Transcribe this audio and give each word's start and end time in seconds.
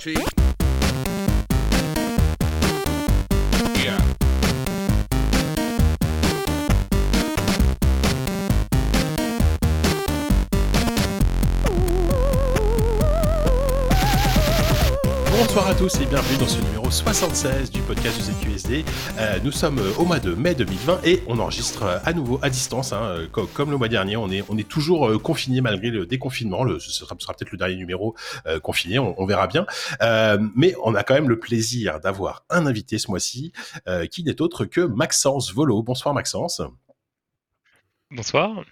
cheek. 0.00 0.39
Tous 15.80 15.98
et 16.00 16.04
bienvenue 16.04 16.36
dans 16.38 16.46
ce 16.46 16.60
numéro 16.60 16.90
76 16.90 17.70
du 17.70 17.80
podcast 17.80 18.18
du 18.18 18.24
ZQSD. 18.50 18.84
Euh, 19.18 19.38
nous 19.42 19.50
sommes 19.50 19.78
euh, 19.78 19.94
au 19.98 20.04
mois 20.04 20.18
de 20.20 20.34
mai 20.34 20.54
2020 20.54 21.00
et 21.04 21.22
on 21.26 21.38
enregistre 21.38 21.84
euh, 21.84 21.98
à 22.04 22.12
nouveau 22.12 22.38
à 22.42 22.50
distance. 22.50 22.92
hein, 22.92 23.00
euh, 23.02 23.26
co- 23.28 23.46
comme 23.46 23.70
le 23.70 23.78
mois 23.78 23.88
dernier, 23.88 24.18
on 24.18 24.30
est, 24.30 24.44
on 24.50 24.58
est 24.58 24.68
toujours 24.68 25.10
confiné 25.22 25.62
malgré 25.62 25.88
le 25.88 26.04
déconfinement. 26.04 26.64
Le, 26.64 26.78
ce 26.78 26.90
sera, 26.92 27.14
peut-être 27.16 27.50
le 27.50 27.56
dernier 27.56 27.76
numéro 27.76 28.14
euh, 28.46 28.60
confiné, 28.60 28.98
on, 28.98 29.18
on 29.18 29.24
verra 29.24 29.46
bien. 29.46 29.64
Euh, 30.02 30.38
mais 30.54 30.74
on 30.84 30.94
a 30.94 31.02
quand 31.02 31.14
même 31.14 31.30
le 31.30 31.38
plaisir 31.38 31.98
d'avoir 32.00 32.44
un 32.50 32.66
invité 32.66 32.98
ce 32.98 33.10
mois-ci 33.10 33.52
qui 34.10 34.22
n'est 34.22 34.42
autre 34.42 34.66
que 34.66 34.82
Maxence 34.82 35.52
Volo. 35.54 35.82
Bonsoir 35.82 36.14
Maxence. 36.14 36.60
Bonsoir. 38.10 38.64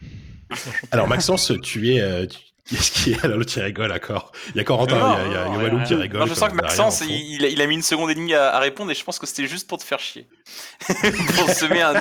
Alors 0.90 1.08
Maxence, 1.08 1.52
tu 1.62 1.94
es... 1.94 2.28
Qu'est-ce 2.76 2.92
qui 2.92 3.12
est 3.12 3.24
Alors 3.24 3.38
l'autre 3.38 3.52
il 3.56 3.62
rigole, 3.62 3.88
d'accord. 3.88 4.30
Il 4.50 4.56
y 4.56 4.60
a 4.60 4.64
Corentin, 4.64 4.98
Non, 4.98 5.16
il 5.16 5.18
y 5.18 5.20
a, 5.20 5.26
il 5.26 5.32
y 5.32 5.36
a, 5.36 5.40
y 5.40 5.54
a 5.54 5.58
Walou 5.72 5.82
qui 5.84 5.94
rigole. 5.94 6.20
Non, 6.20 6.26
je 6.26 6.34
sens 6.34 6.50
que 6.50 6.54
Maxence, 6.54 7.02
il, 7.08 7.42
il 7.42 7.60
a, 7.60 7.64
a 7.64 7.66
mis 7.66 7.74
une 7.76 7.82
seconde 7.82 8.10
et 8.10 8.14
demie 8.14 8.34
à, 8.34 8.54
à 8.54 8.58
répondre 8.58 8.90
et 8.90 8.94
je 8.94 9.02
pense 9.04 9.18
que 9.18 9.26
c'était 9.26 9.46
juste 9.46 9.66
pour 9.68 9.78
te 9.78 9.84
faire 9.84 10.00
chier. 10.00 10.28
pour 10.88 11.48
semer 11.50 11.82
un. 11.82 11.94
Non, 11.94 12.00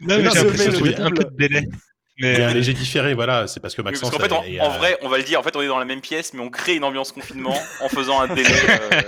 mais 0.00 0.22
non, 0.22 0.30
j'ai 0.30 0.30
c'est- 0.30 0.44
l'impression 0.44 0.72
c'est- 0.72 0.78
qu'il 0.82 0.90
y 0.90 0.94
a 0.96 1.04
un 1.04 1.10
peu 1.10 1.24
de 1.24 1.36
délai. 1.36 1.68
Il 2.16 2.26
y 2.26 2.28
a 2.28 2.44
un 2.44 2.48
Mais 2.48 2.54
léger 2.54 2.74
différé, 2.74 3.12
voilà, 3.14 3.48
c'est 3.48 3.58
parce 3.58 3.74
que 3.74 3.82
Parce 3.82 4.00
Maxence. 4.00 4.10
qu'en 4.12 4.18
fait, 4.22 4.32
en, 4.32 4.44
est- 4.44 4.54
est, 4.54 4.60
en 4.60 4.70
vrai, 4.70 4.96
on 5.02 5.08
va 5.08 5.16
le 5.18 5.24
dire, 5.24 5.40
en 5.40 5.42
fait, 5.42 5.56
on 5.56 5.62
est 5.62 5.66
dans 5.66 5.80
la 5.80 5.84
même 5.84 6.00
pièce, 6.00 6.32
mais 6.32 6.40
on 6.42 6.48
crée 6.48 6.76
une 6.76 6.84
ambiance 6.84 7.10
confinement 7.10 7.56
en 7.80 7.88
faisant 7.88 8.20
un 8.20 8.28
délai. 8.32 8.48
euh, 8.92 9.00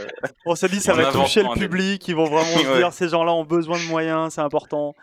On 0.44 0.56
s'est 0.56 0.68
dit 0.68 0.80
ça 0.80 0.92
va 0.92 1.12
toucher 1.12 1.42
le 1.42 1.54
public, 1.56 2.06
ils 2.08 2.16
vont 2.16 2.24
vraiment 2.24 2.44
se 2.62 2.66
Ouais. 2.66 2.78
dire 2.78 2.92
ces 2.92 3.08
gens-là 3.08 3.32
ont 3.32 3.44
besoin 3.44 3.78
de 3.78 3.84
moyens, 3.84 4.34
c'est 4.34 4.40
important. 4.40 4.94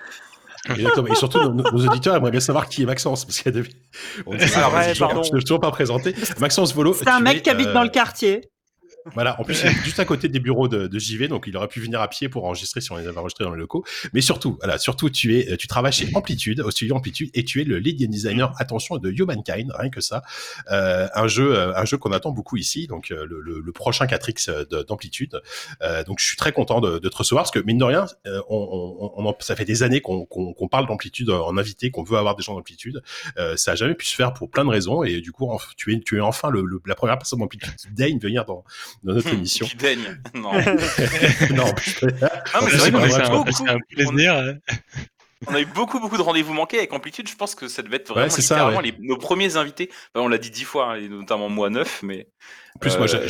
Exactement. 0.69 1.07
Et 1.07 1.15
surtout, 1.15 1.39
nos, 1.39 1.53
nos 1.53 1.87
auditeurs 1.87 2.15
aimeraient 2.15 2.31
bien 2.31 2.39
savoir 2.39 2.67
qui 2.67 2.83
est 2.83 2.85
Maxence, 2.85 3.25
parce 3.25 3.39
qu'il 3.39 3.53
y 3.53 3.57
a 3.57 3.61
des. 3.61 3.69
On 4.25 4.35
dit, 4.35 4.45
Ah 4.55 4.69
ouais, 4.73 4.93
je 4.93 5.39
toujours 5.39 5.59
pas 5.59 5.71
présenté. 5.71 6.15
Maxence 6.39 6.73
Volo. 6.73 6.93
C'est 6.93 7.09
un 7.09 7.19
mec 7.19 7.37
es, 7.37 7.41
qui 7.41 7.49
habite 7.49 7.67
euh, 7.67 7.73
dans 7.73 7.83
le 7.83 7.89
quartier. 7.89 8.41
Voilà, 9.13 9.39
en 9.39 9.43
plus, 9.43 9.65
juste 9.83 9.99
à 9.99 10.05
côté 10.05 10.29
des 10.29 10.39
bureaux 10.39 10.67
de, 10.67 10.87
de 10.87 10.99
JV, 10.99 11.27
donc 11.27 11.45
il 11.47 11.57
aurait 11.57 11.67
pu 11.67 11.81
venir 11.81 11.99
à 12.01 12.07
pied 12.07 12.29
pour 12.29 12.45
enregistrer 12.45 12.79
si 12.81 12.91
on 12.91 12.97
les 12.97 13.07
avait 13.07 13.17
enregistrés 13.17 13.43
dans 13.43 13.53
les 13.53 13.59
locaux. 13.59 13.83
Mais 14.13 14.21
surtout, 14.21 14.57
voilà, 14.61 14.77
surtout, 14.77 15.09
tu 15.09 15.37
es, 15.37 15.57
tu 15.57 15.67
travailles 15.67 15.91
chez 15.91 16.07
Amplitude, 16.15 16.61
au 16.61 16.71
studio 16.71 16.95
Amplitude, 16.95 17.29
et 17.33 17.43
tu 17.43 17.61
es 17.61 17.63
le 17.65 17.79
lead 17.79 17.97
designer, 18.09 18.53
attention, 18.59 18.97
de 18.97 19.09
Humankind, 19.11 19.71
rien 19.77 19.89
que 19.89 20.01
ça. 20.01 20.21
Euh, 20.71 21.07
un 21.15 21.27
jeu, 21.27 21.55
euh, 21.57 21.75
un 21.75 21.85
jeu 21.85 21.97
qu'on 21.97 22.11
attend 22.11 22.31
beaucoup 22.31 22.55
ici, 22.57 22.87
donc 22.87 23.11
euh, 23.11 23.25
le, 23.29 23.41
le, 23.41 23.59
le 23.59 23.71
prochain 23.71 24.05
4X 24.05 24.69
de- 24.69 24.83
d'Amplitude. 24.83 25.41
Euh, 25.81 26.03
donc 26.03 26.19
je 26.19 26.25
suis 26.25 26.37
très 26.37 26.51
content 26.51 26.79
de, 26.79 26.99
de 26.99 27.09
te 27.09 27.15
recevoir, 27.17 27.43
parce 27.43 27.51
que 27.51 27.59
mine 27.59 27.77
de 27.77 27.83
rien, 27.83 28.05
euh, 28.27 28.41
on, 28.49 29.11
on, 29.17 29.25
on 29.25 29.35
ça 29.39 29.55
fait 29.55 29.65
des 29.65 29.83
années 29.83 29.99
qu'on 30.01 30.25
qu'on 30.25 30.53
qu'on 30.53 30.67
parle 30.67 30.87
d'Amplitude 30.87 31.29
en 31.29 31.57
invité, 31.57 31.91
qu'on 31.91 32.03
veut 32.03 32.17
avoir 32.17 32.35
des 32.35 32.43
gens 32.43 32.53
d'Amplitude. 32.55 33.01
Euh, 33.37 33.57
ça 33.57 33.71
a 33.71 33.75
jamais 33.75 33.95
pu 33.95 34.05
se 34.05 34.15
faire 34.15 34.33
pour 34.33 34.49
plein 34.49 34.63
de 34.63 34.69
raisons, 34.69 35.03
et 35.03 35.19
du 35.21 35.31
coup, 35.31 35.49
tu 35.75 35.93
es, 35.93 35.99
tu 35.99 36.17
es 36.17 36.21
enfin 36.21 36.49
le- 36.49 36.63
la 36.85 36.95
première 36.95 37.17
personne 37.17 37.39
d'Amplitude 37.39 37.75
qui 37.75 37.87
daigne 37.91 38.19
venir 38.19 38.45
dans, 38.45 38.63
dans 39.03 39.13
notre 39.13 39.29
émission. 39.29 39.65
qui 39.65 39.75
daigne. 39.75 40.19
Non. 40.33 40.53
non, 41.51 41.65
Non, 41.65 41.71
mais 42.63 42.69
c'est 42.71 42.77
vrai 42.77 42.91
qu'on 42.91 42.99
a 42.99 43.25
un, 43.25 43.29
beaucoup. 43.29 43.51
c'est 43.51 43.69
un 43.69 43.77
plaisir. 43.89 44.55
On 45.45 45.53
a 45.55 45.59
eu 45.59 45.65
beaucoup, 45.65 45.99
beaucoup 45.99 46.15
de 46.15 46.21
rendez-vous 46.21 46.53
manqués 46.53 46.77
avec 46.77 46.93
Amplitude. 46.93 47.27
Je 47.27 47.35
pense 47.35 47.53
que 47.53 47.67
ça 47.67 47.81
devait 47.81 47.97
être 47.97 48.07
vraiment 48.07 48.23
Ouais, 48.27 48.29
c'est 48.29 48.41
ça, 48.41 48.55
littéralement 48.55 48.79
ouais. 48.79 48.95
les- 48.97 49.07
nos 49.07 49.17
premiers 49.17 49.57
invités. 49.57 49.89
Enfin, 50.15 50.23
on 50.25 50.29
l'a 50.29 50.37
dit 50.37 50.49
dix 50.51 50.63
fois, 50.63 50.93
hein, 50.93 50.95
et 50.95 51.09
notamment 51.09 51.49
moi 51.49 51.69
neuf, 51.69 51.99
mais. 52.01 52.27
En 52.77 52.79
plus, 52.79 52.97
moi, 52.97 53.07
Euh, 53.13 53.27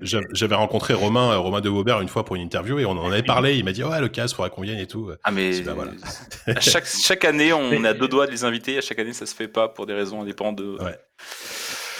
j'avais 0.00 0.54
rencontré 0.56 0.94
Romain, 0.94 1.30
euh, 1.32 1.38
Romain 1.38 1.60
de 1.60 1.68
Waubert 1.68 2.00
une 2.00 2.08
fois 2.08 2.24
pour 2.24 2.34
une 2.34 2.42
interview 2.42 2.80
et 2.80 2.84
on 2.86 2.90
en 2.90 3.10
avait 3.12 3.22
parlé. 3.22 3.56
Il 3.56 3.64
m'a 3.64 3.70
dit, 3.72 3.84
ouais, 3.84 4.00
le 4.00 4.08
cas, 4.08 4.26
faudrait 4.26 4.50
qu'on 4.50 4.62
vienne 4.62 4.78
et 4.80 4.86
tout. 4.88 5.12
Ah, 5.22 5.30
mais. 5.30 5.60
Bah, 5.60 5.74
voilà. 5.74 5.92
à 6.48 6.60
chaque, 6.60 6.86
chaque 6.86 7.24
année, 7.24 7.52
on 7.52 7.84
a 7.84 7.94
deux 7.94 8.08
doigts 8.08 8.26
de 8.26 8.32
les 8.32 8.42
inviter. 8.44 8.76
À 8.78 8.80
chaque 8.80 8.98
année, 8.98 9.12
ça 9.12 9.24
se 9.24 9.34
fait 9.34 9.48
pas 9.48 9.68
pour 9.68 9.86
des 9.86 9.94
raisons 9.94 10.20
indépendantes 10.22 10.56
de. 10.56 10.76
Ouais. 10.82 10.98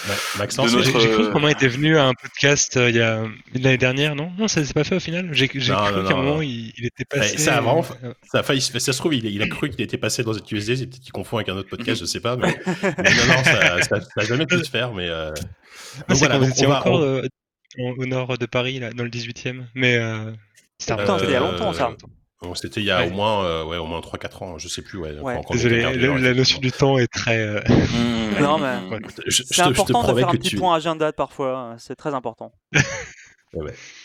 Ma- 0.07 0.13
Maxence, 0.39 0.69
J'ai 0.71 0.77
notre- 0.77 0.99
j'ai 0.99 1.09
cru 1.09 1.23
euh, 1.23 1.27
que 1.27 1.33
Romain 1.33 1.49
était 1.49 1.67
venu 1.67 1.97
à 1.97 2.05
un 2.05 2.13
podcast 2.13 2.77
euh, 2.77 2.89
il 2.89 2.95
y 2.95 3.01
a 3.01 3.23
l'année 3.53 3.77
dernière, 3.77 4.15
non? 4.15 4.31
Non, 4.37 4.47
ça 4.47 4.63
s'est 4.63 4.73
pas 4.73 4.83
fait 4.83 4.95
au 4.95 4.99
final. 4.99 5.29
J'ai 5.33 5.47
cru 5.47 5.59
qu'à 5.59 5.77
un 5.87 5.91
moment 5.91 6.35
non. 6.35 6.41
il, 6.41 6.71
il 6.77 6.85
était 6.85 7.03
Ouais, 7.13 7.19
passé. 7.19 7.37
ça 7.37 7.57
avant, 7.57 7.85
euh, 8.03 8.13
ça, 8.31 8.39
a 8.39 8.43
failli 8.43 8.61
se- 8.61 8.77
ça 8.79 8.93
se 8.93 8.97
trouve, 8.97 9.13
il, 9.15 9.25
il 9.25 9.41
a 9.41 9.47
cru 9.47 9.69
qu'il 9.69 9.81
était 9.81 9.97
passé 9.97 10.23
dans 10.23 10.33
cette 10.33 10.49
USD, 10.51 10.75
c'est 10.77 10.85
peut-être 10.87 11.01
qu'il 11.01 11.11
confond 11.11 11.37
avec 11.37 11.49
un 11.49 11.55
autre 11.57 11.69
podcast, 11.69 11.99
je 12.01 12.05
sais 12.05 12.21
pas. 12.21 12.37
Mais, 12.37 12.57
mais 12.65 13.03
non, 13.15 13.25
non, 13.27 13.43
ça, 13.43 13.81
ça, 13.81 14.01
ça 14.01 14.07
a 14.17 14.23
jamais 14.25 14.45
pu 14.45 14.57
se 14.63 14.69
faire. 14.69 14.93
Mais 14.93 15.09
euh, 15.09 15.31
ah, 15.35 16.03
donc 16.07 16.17
voilà, 16.17 16.39
donc 16.39 16.49
on 16.57 16.67
va- 16.67 16.79
encore 16.79 16.93
on- 16.93 17.03
euh, 17.03 17.21
au, 17.97 18.05
nord 18.05 18.37
de 18.37 18.45
Paris, 18.45 18.79
là, 18.79 18.91
dans 18.91 19.03
le 19.03 19.09
18e. 19.09 19.65
Mais 19.75 19.97
euh, 19.97 20.31
c'était 20.77 20.95
Putain, 20.95 21.17
c'était 21.19 21.31
il 21.31 21.33
y 21.33 21.35
a 21.35 21.39
longtemps, 21.41 21.73
ça. 21.73 21.91
Bon, 22.41 22.55
C'était 22.55 22.81
il 22.81 22.85
y 22.85 22.91
a 22.91 22.99
Ouais. 23.01 23.07
au 23.11 23.13
moins, 23.13 23.43
euh, 23.45 23.65
ouais, 23.65 23.77
au 23.77 23.85
moins 23.85 23.99
3-4 24.01 24.41
ans, 24.43 24.57
je 24.57 24.67
sais 24.67 24.81
plus. 24.81 24.97
Ouais, 24.99 25.11
Ouais. 25.19 25.35
quand- 25.35 25.43
quand 25.43 25.53
perdu, 25.53 25.99
la, 25.99 26.11
ouais, 26.13 26.19
la 26.21 26.33
notion 26.33 26.59
du 26.59 26.71
temps 26.71 26.97
est 26.97 27.07
très. 27.07 27.37
euh, 27.39 27.59
Mmh. 27.67 27.69
Non, 28.53 28.57
mais- 28.57 28.89
ouais. 28.95 28.99
Je, 29.25 29.31
je 29.31 29.43
te, 29.43 29.47
C'est 29.47 29.55
je 29.55 29.61
te 29.61 29.67
important 29.69 30.01
de 30.13 30.19
faire 30.19 30.29
un 30.29 30.31
petit 30.31 30.49
tu, 30.49 30.55
point 30.57 30.75
agenda 30.75 31.11
parfois, 31.11 31.75
c'est 31.77 31.95
très 31.95 32.13
important. 32.13 32.51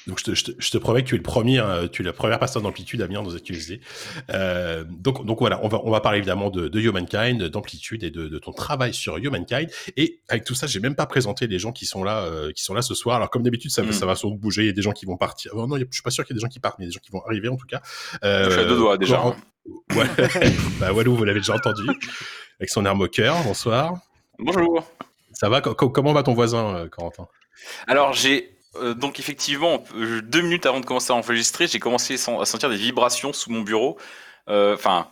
Donc 0.06 0.18
je 0.18 0.24
te, 0.24 0.34
je, 0.34 0.44
te, 0.44 0.50
je 0.58 0.70
te 0.70 0.78
promets 0.78 1.02
que 1.02 1.08
tu 1.08 1.14
es 1.14 1.18
le 1.18 1.22
premier, 1.22 1.60
euh, 1.60 1.86
tu 1.86 2.00
es 2.00 2.04
la 2.04 2.14
première 2.14 2.38
personne 2.38 2.62
d'amplitude 2.62 3.02
à 3.02 3.06
venir 3.06 3.22
dans 3.22 3.28
ZQSD. 3.30 3.80
Euh, 4.30 4.84
donc, 4.88 5.26
donc 5.26 5.38
voilà, 5.40 5.60
on 5.62 5.68
va, 5.68 5.80
on 5.84 5.90
va 5.90 6.00
parler 6.00 6.18
évidemment 6.18 6.48
de, 6.48 6.68
de 6.68 6.80
Humankind, 6.80 7.42
d'amplitude 7.50 8.04
et 8.04 8.10
de, 8.10 8.26
de 8.28 8.38
ton 8.38 8.52
travail 8.52 8.94
sur 8.94 9.18
Humankind. 9.18 9.68
Et 9.98 10.20
avec 10.28 10.44
tout 10.44 10.54
ça, 10.54 10.66
j'ai 10.66 10.80
même 10.80 10.94
pas 10.94 11.04
présenté 11.06 11.46
les 11.46 11.58
gens 11.58 11.72
qui 11.72 11.84
sont 11.84 12.02
là, 12.04 12.20
euh, 12.24 12.52
qui 12.52 12.62
sont 12.64 12.72
là 12.74 12.80
ce 12.82 12.94
soir. 12.94 13.16
Alors 13.16 13.28
comme 13.28 13.42
d'habitude, 13.42 13.70
ça, 13.70 13.82
Mm. 13.82 13.92
ça 13.92 14.06
va 14.06 14.14
sans 14.16 14.30
doute 14.30 14.40
bouger. 14.40 14.62
Il 14.62 14.66
y 14.66 14.70
a 14.70 14.72
des 14.72 14.80
gens 14.82 14.92
qui 14.92 15.04
vont 15.04 15.18
partir. 15.18 15.52
Oh, 15.54 15.66
non, 15.66 15.76
a- 15.76 15.80
je 15.80 15.84
suis 15.90 16.02
pas 16.02 16.10
sûr 16.10 16.24
qu'il 16.24 16.34
y 16.34 16.36
ait 16.36 16.40
des 16.40 16.42
gens 16.42 16.48
qui 16.48 16.60
partent, 16.60 16.78
mais 16.78 16.86
il 16.86 16.88
y 16.88 16.88
a 16.88 16.92
des 16.92 16.94
gens 16.94 17.00
qui 17.04 17.10
vont 17.12 17.22
arriver 17.26 17.48
en 17.48 17.56
tout 17.56 17.66
cas. 17.66 17.82
Euh, 18.24 18.50
Je 18.50 18.60
à 18.60 18.64
deux 18.64 18.76
doigts, 18.76 18.96
déjà. 18.96 19.22
Ouais. 19.26 20.06
bah 20.80 20.92
Walou, 20.92 21.14
vous 21.16 21.24
l'avez 21.24 21.40
déjà 21.40 21.54
entendu 21.54 21.82
avec 22.58 22.70
son 22.70 22.84
air 22.86 22.94
moqueur. 22.96 23.36
Bonsoir. 23.44 23.94
Bonjour. 24.38 24.90
Ça 25.32 25.48
va? 25.50 25.60
Co- 25.60 25.74
co- 25.74 25.90
Comment 25.90 26.12
va 26.14 26.22
ton 26.22 26.32
voisin, 26.34 26.76
euh, 26.76 26.88
Corentin? 26.88 27.26
Alors, 27.86 28.12
j'ai. 28.14 28.53
Euh, 28.76 28.94
donc, 28.94 29.18
effectivement, 29.20 29.82
deux 30.22 30.40
minutes 30.40 30.66
avant 30.66 30.80
de 30.80 30.86
commencer 30.86 31.12
à 31.12 31.16
enregistrer, 31.16 31.66
j'ai 31.66 31.78
commencé 31.78 32.14
à 32.14 32.44
sentir 32.44 32.68
des 32.68 32.76
vibrations 32.76 33.32
sous 33.32 33.50
mon 33.50 33.62
bureau. 33.62 33.98
Euh, 34.48 34.74
Enfin, 34.74 35.08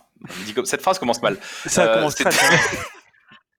cette 0.65 0.81
phrase 0.81 0.99
commence 0.99 1.21
mal. 1.21 1.37
Ça 1.65 1.83
Euh, 1.85 1.95
commence 1.95 2.15
très 2.15 2.29
bien. 2.29 2.59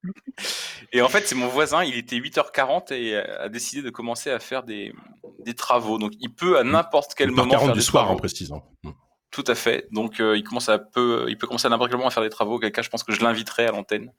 Et 0.92 1.02
en 1.02 1.08
fait, 1.08 1.26
c'est 1.26 1.34
mon 1.34 1.48
voisin, 1.48 1.82
il 1.82 1.96
était 1.96 2.16
8h40 2.16 2.92
et 2.92 3.16
a 3.16 3.48
décidé 3.48 3.82
de 3.82 3.90
commencer 3.90 4.30
à 4.30 4.38
faire 4.38 4.62
des, 4.62 4.92
des 5.44 5.54
travaux. 5.54 5.98
Donc, 5.98 6.12
il 6.20 6.32
peut 6.32 6.58
à 6.58 6.62
n'importe 6.62 7.14
quel 7.16 7.30
moment 7.30 7.50
40 7.50 7.64
faire 7.66 7.72
du 7.74 7.80
des 7.80 7.84
soir 7.84 8.10
en 8.10 8.16
précisant. 8.16 8.62
Mm. 8.82 8.90
Tout 9.30 9.44
à 9.48 9.54
fait. 9.56 9.88
Donc, 9.90 10.20
euh, 10.20 10.36
il 10.36 10.44
commence 10.44 10.68
à 10.68 10.78
peu, 10.78 11.24
il 11.28 11.36
peut 11.36 11.46
commencer 11.48 11.66
à 11.66 11.70
n'importe 11.70 11.90
quel 11.90 11.96
moment 11.96 12.08
à 12.08 12.12
faire 12.12 12.22
des 12.22 12.30
travaux. 12.30 12.58
Quelqu'un, 12.60 12.82
je 12.82 12.90
pense 12.90 13.02
que 13.02 13.12
je 13.12 13.20
l'inviterai 13.22 13.66
à 13.66 13.72
l'antenne. 13.72 14.12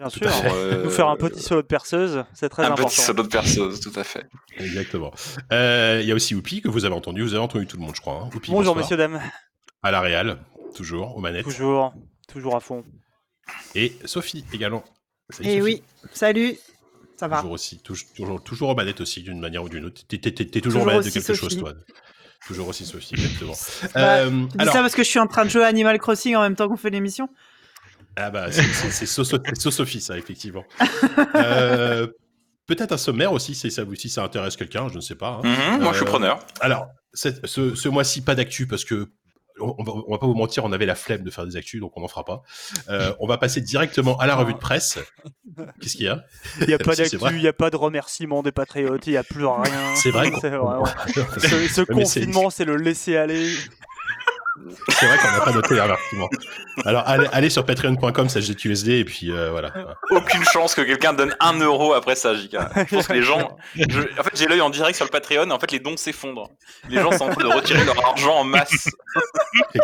Bien 0.00 0.08
Tout 0.08 0.18
sûr. 0.20 0.30
pour, 0.42 0.54
euh, 0.54 0.84
Nous 0.84 0.90
faire 0.90 1.08
un 1.08 1.16
petit 1.16 1.42
solo 1.42 1.60
de 1.60 1.66
perceuse, 1.66 2.24
c'est 2.32 2.48
très 2.48 2.62
un 2.64 2.68
important. 2.72 2.88
petit 2.88 3.00
solo 3.02 3.22
de 3.22 3.28
perceuse, 3.28 3.80
tout 3.80 3.92
à 3.96 4.02
fait. 4.02 4.26
Exactement. 4.56 5.12
Euh, 5.52 5.98
Il 6.02 6.08
y 6.08 6.12
a 6.12 6.14
aussi 6.14 6.34
Oupi 6.34 6.62
que 6.62 6.68
vous 6.68 6.86
avez 6.86 6.94
entendu. 6.94 7.20
Vous 7.22 7.34
avez 7.34 7.42
entendu 7.42 7.66
tout 7.66 7.76
le 7.76 7.82
monde, 7.82 7.94
je 7.94 8.00
crois. 8.00 8.14
hein. 8.24 8.30
Oupi, 8.34 8.50
Bonjour 8.50 8.74
bonsoir. 8.74 8.76
messieurs, 8.76 8.96
dames. 8.96 9.20
À 9.82 9.90
la 9.90 10.00
Real, 10.00 10.38
toujours, 10.74 11.16
aux 11.16 11.20
manettes. 11.20 11.44
Toujours, 11.44 11.92
toujours 12.28 12.56
à 12.56 12.60
fond. 12.60 12.82
Et 13.74 13.92
Sophie 14.06 14.44
également. 14.54 14.82
Salut, 15.28 15.48
Et 15.48 15.52
Sophie. 15.52 15.58
Eh 15.58 15.62
oui, 15.62 15.82
salut, 16.14 16.56
ça 17.18 17.28
va. 17.28 17.36
Toujours 17.38 17.52
aussi, 17.52 17.78
toujours, 17.82 18.08
toujours, 18.16 18.42
toujours 18.42 18.68
aux 18.70 18.74
manettes 18.74 19.02
aussi, 19.02 19.22
d'une 19.22 19.38
manière 19.38 19.62
ou 19.64 19.68
d'une 19.68 19.84
autre. 19.84 20.00
T'es, 20.08 20.18
toujours, 20.18 20.62
Toujours 20.62 20.82
aux 20.82 20.86
manettes 20.86 21.02
de 21.02 21.08
aussi 21.08 21.12
quelque 21.12 21.34
Sophie. 21.34 21.40
chose, 21.56 21.58
toi. 21.58 21.74
Toujours 22.46 22.68
aussi 22.68 22.86
Sophie, 22.86 23.14
exactement. 23.18 23.52
Bah, 23.94 24.00
Euh, 24.20 24.30
Tu 24.30 24.46
dis 24.56 24.62
alors, 24.62 24.72
ça 24.72 24.80
parce 24.80 24.94
que 24.94 25.02
je 25.02 25.08
suis 25.10 25.18
en 25.18 25.26
train 25.26 25.44
de 25.44 25.50
jouer 25.50 25.62
à 25.64 25.66
Animal 25.66 25.98
Crossing 25.98 26.36
en 26.36 26.40
même 26.40 26.56
temps 26.56 26.68
qu'on 26.68 26.76
fait 26.78 26.88
l'émission 26.90 27.28
ah 28.20 28.30
bah, 28.30 28.52
c'est, 28.52 28.62
c'est, 28.62 28.90
c'est 28.90 29.06
So- 29.06 29.24
c'est 29.24 29.40
So 29.60 29.70
Sophie, 29.70 30.00
ça, 30.00 30.16
effectivement. 30.18 30.64
Euh, 31.34 32.06
peut-être 32.66 32.92
un 32.92 32.96
sommaire 32.98 33.32
aussi, 33.32 33.54
si 33.54 33.70
ça, 33.70 33.82
si 33.96 34.08
ça 34.08 34.22
intéresse 34.24 34.56
quelqu'un, 34.56 34.88
je 34.88 34.96
ne 34.96 35.00
sais 35.00 35.14
pas. 35.16 35.40
hein. 35.42 35.48
Mhm, 35.74 35.82
moi, 35.82 35.92
je 35.92 35.98
suis 35.98 36.06
Euh, 36.06 36.10
preneur. 36.10 36.38
Alors, 36.60 36.86
cette- 37.12 37.46
ce, 37.46 37.74
ce 37.74 37.88
mois-ci, 37.88 38.22
pas 38.22 38.34
d'actu 38.34 38.66
parce 38.66 38.84
que 38.84 39.08
on, 39.62 39.82
va, 39.84 39.92
on 40.06 40.12
va 40.12 40.18
pas 40.18 40.26
vous 40.26 40.32
mentir, 40.34 40.64
on 40.64 40.72
avait 40.72 40.86
la 40.86 40.94
flemme 40.94 41.22
de 41.22 41.30
faire 41.30 41.44
des 41.46 41.54
actus, 41.56 41.80
donc 41.82 41.92
on 41.94 42.00
n'en 42.00 42.08
fera 42.08 42.24
pas. 42.24 42.40
Euh, 42.88 43.12
on 43.20 43.26
va 43.26 43.36
passer 43.36 43.60
directement 43.60 44.16
à 44.16 44.26
la 44.26 44.34
revue 44.34 44.54
de 44.54 44.58
presse. 44.58 44.98
Qu'est-ce 45.82 45.96
qu'il 45.96 46.06
y 46.06 46.08
a? 46.08 46.24
Il 46.62 46.68
n'y 46.68 46.72
a 46.72 46.78
pas 46.78 46.94
d'actu, 46.96 47.18
il 47.32 47.36
n'y 47.40 47.46
a 47.48 47.52
pas 47.52 47.68
de 47.68 47.76
remerciements 47.76 48.42
des 48.42 48.52
patriotes, 48.52 49.06
il 49.06 49.10
n'y 49.10 49.16
a 49.18 49.22
plus 49.22 49.44
rien. 49.44 49.62
C'est 49.96 50.12
vrai 50.12 50.30
Ce, 50.40 51.82
confinement, 51.82 52.48
c'est 52.48 52.64
le 52.64 52.76
laisser 52.76 53.18
aller. 53.18 53.52
C'est 54.88 55.06
vrai 55.06 55.18
qu'on 55.18 55.30
n'a 55.30 55.40
pas 55.40 55.52
noté 55.52 55.80
remerciements. 55.80 56.28
Alors, 56.84 57.02
allez, 57.06 57.26
allez 57.32 57.50
sur 57.50 57.64
patreon.com, 57.64 58.28
ça 58.28 58.40
GQSD, 58.40 58.98
et 58.98 59.04
puis 59.04 59.30
euh, 59.32 59.50
voilà. 59.50 59.72
Aucune 60.10 60.44
chance 60.44 60.74
que 60.74 60.82
quelqu'un 60.82 61.12
donne 61.12 61.34
un 61.40 61.58
euro 61.58 61.92
après 61.94 62.14
ça, 62.14 62.34
JK. 62.34 62.52
Je 62.90 62.94
pense 62.96 63.06
que 63.08 63.12
les 63.14 63.22
gens. 63.22 63.56
je- 63.76 64.00
En 64.18 64.22
fait, 64.22 64.30
j'ai 64.34 64.46
l'œil 64.46 64.60
en 64.60 64.70
direct 64.70 64.96
sur 64.96 65.04
le 65.04 65.10
Patreon, 65.10 65.48
et 65.48 65.52
en 65.52 65.58
fait, 65.58 65.72
les 65.72 65.80
dons 65.80 65.96
s'effondrent. 65.96 66.50
Les 66.88 67.00
gens 67.00 67.10
sont 67.12 67.24
en 67.24 67.34
train 67.34 67.48
de 67.48 67.54
retirer 67.54 67.84
leur 67.84 68.04
argent 68.06 68.34
en 68.36 68.44
masse. 68.44 68.88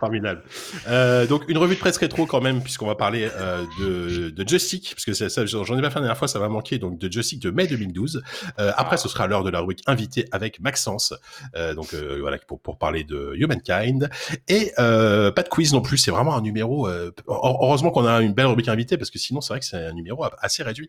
Formidable. 0.00 0.42
Euh, 0.88 1.26
donc 1.26 1.44
une 1.48 1.58
revue 1.58 1.74
de 1.74 1.80
presse 1.80 1.98
rétro 1.98 2.24
quand 2.24 2.40
même, 2.40 2.62
puisqu'on 2.62 2.86
va 2.86 2.94
parler 2.94 3.28
euh, 3.36 3.64
de, 3.78 4.30
de 4.30 4.48
Joystick, 4.48 4.94
parce 4.94 5.04
que 5.04 5.12
ça, 5.12 5.44
j'en 5.44 5.78
ai 5.78 5.82
pas 5.82 5.90
fait 5.90 5.96
la 5.96 6.00
dernière 6.00 6.16
fois, 6.16 6.26
ça 6.26 6.38
va 6.38 6.48
manquer, 6.48 6.78
donc 6.78 6.98
de 6.98 7.12
Joystick 7.12 7.38
de 7.40 7.50
mai 7.50 7.66
2012. 7.66 8.22
Euh, 8.58 8.72
après, 8.78 8.96
ce 8.96 9.10
sera 9.10 9.26
l'heure 9.26 9.44
de 9.44 9.50
la 9.50 9.60
rubrique 9.60 9.82
invité 9.86 10.26
avec 10.32 10.58
Maxence, 10.60 11.12
euh, 11.54 11.74
donc 11.74 11.92
euh, 11.92 12.16
voilà, 12.18 12.38
pour, 12.38 12.60
pour 12.60 12.78
parler 12.78 13.04
de 13.04 13.34
Humankind. 13.36 14.08
Et 14.48 14.72
pas 14.76 15.42
de 15.42 15.48
quiz 15.50 15.74
non 15.74 15.82
plus, 15.82 15.98
c'est 15.98 16.10
vraiment 16.10 16.34
un 16.34 16.40
numéro... 16.40 16.88
heureusement 17.28 17.90
qu'on 17.90 18.06
a 18.06 18.22
une 18.22 18.32
belle 18.32 18.46
rubrique 18.46 18.68
invité, 18.68 18.96
parce 18.96 19.10
que 19.10 19.18
sinon 19.18 19.42
c'est 19.42 19.52
vrai 19.52 19.60
que 19.60 19.66
c'est 19.66 19.84
un 19.84 19.92
numéro 19.92 20.24
assez 20.38 20.62
réduit, 20.62 20.88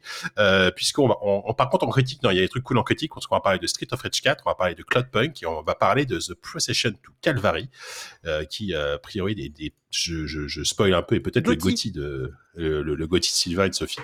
puisqu'on 0.77 1.09
va, 1.09 1.17
on, 1.21 1.53
par 1.53 1.69
contre 1.69 1.85
en 1.85 1.89
critique, 1.89 2.23
non, 2.23 2.29
il 2.31 2.37
y 2.37 2.39
a 2.39 2.43
des 2.43 2.47
trucs 2.47 2.63
cool 2.63 2.77
en 2.77 2.83
critique, 2.83 3.11
parce 3.13 3.27
qu'on 3.27 3.35
va 3.35 3.41
parler 3.41 3.59
de 3.59 3.67
Street 3.67 3.87
of 3.91 4.01
Rage 4.01 4.21
4, 4.21 4.43
on 4.45 4.49
va 4.51 4.55
parler 4.55 4.75
de 4.75 4.83
Cloudpunk, 4.83 5.43
et 5.43 5.45
on 5.45 5.61
va 5.63 5.75
parler 5.75 6.05
de 6.05 6.17
The 6.17 6.33
Procession 6.33 6.91
to 6.91 7.11
Calvary, 7.21 7.69
qui 8.49 8.73
priori 9.01 9.35
des, 9.35 9.49
des 9.49 9.73
je, 9.91 10.25
je, 10.25 10.47
je 10.47 10.63
spoil 10.63 10.93
un 10.93 11.01
peu 11.01 11.15
et 11.15 11.19
peut-être 11.19 11.47
le 11.47 11.55
Gotti. 11.55 11.91
De 11.91 12.33
le, 12.55 12.81
le, 12.81 12.95
le 12.95 13.07
Gotti 13.07 13.31
de 13.31 13.35
Sylvain 13.35 13.65
et 13.65 13.69
de 13.69 13.75
Sophie 13.75 13.99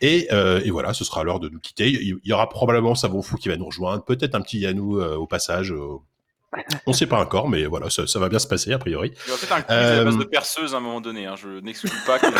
et, 0.00 0.28
euh, 0.32 0.60
et 0.64 0.70
voilà 0.70 0.94
ce 0.94 1.04
sera 1.04 1.24
l'heure 1.24 1.40
de 1.40 1.48
nous 1.48 1.60
quitter 1.60 1.90
il 1.90 2.18
il 2.22 2.28
y 2.28 2.32
aura 2.32 2.48
probablement 2.48 2.94
Savon 2.94 3.22
Fou 3.22 3.36
qui 3.36 3.48
va 3.48 3.56
nous 3.56 3.66
rejoindre 3.66 4.04
peut-être 4.04 4.34
un 4.34 4.40
petit 4.40 4.58
Yannou 4.58 5.00
euh, 5.00 5.16
au 5.16 5.26
passage 5.26 5.72
euh, 5.72 5.98
on 6.86 6.92
sait 6.92 7.06
pas 7.06 7.20
encore 7.20 7.48
mais 7.48 7.66
voilà 7.66 7.90
ça, 7.90 8.06
ça 8.06 8.18
va 8.18 8.28
bien 8.28 8.38
se 8.38 8.46
passer 8.46 8.72
a 8.72 8.78
priori 8.78 9.12
Il 9.26 9.28
y 9.28 9.30
aura 9.30 9.38
peut-être 9.38 9.52
un 9.52 9.62
quiz 9.62 9.76
à 9.76 9.96
la 9.96 10.04
base 10.04 10.18
de 10.18 10.24
perceuse 10.24 10.74
à 10.74 10.78
un 10.78 10.80
moment 10.80 11.00
donné. 11.00 11.26
Hein. 11.26 11.34
Je 11.36 11.60
n'exclus 11.60 11.90
pas 12.06 12.18
que. 12.18 12.26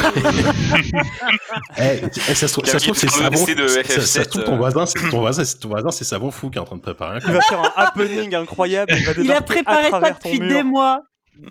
Eh, 1.79 2.01
eh, 2.29 2.35
ça 2.35 2.49
se 2.49 2.53
trouve, 2.53 2.65
ça 2.65 2.79
se 2.79 2.85
trouve, 2.85 2.97
c'est 2.97 3.09
a 3.09 3.11
Savon 3.11 3.37
ça, 3.37 3.55
de 3.55 3.69
ça 3.69 4.25
se 4.25 4.29
trouve, 4.29 4.45
ton 4.45 4.55
FF7, 4.55 4.57
voisin 4.57 4.87
c'est 4.87 5.11
ton 5.11 5.19
voisin 5.19 5.45
c'est 5.45 5.59
ton 5.59 5.69
voisin 5.69 5.91
c'est 5.91 6.05
Savon 6.05 6.31
Fou 6.31 6.51
qui 6.51 6.59
est 6.59 6.61
en 6.61 6.65
train 6.65 6.77
de 6.77 6.83
préparer 6.83 7.17
un 7.17 7.21
Il 7.21 7.33
va 7.33 7.41
faire 7.43 7.61
un 7.61 7.73
happening 7.77 8.35
incroyable. 8.35 8.93
Il, 8.97 9.05
va 9.05 9.13
Il 9.19 9.33
a 9.33 9.41
préparé 9.43 9.91
ça 9.91 10.01
depuis 10.13 10.39
des 10.39 10.63
mois. 10.63 11.03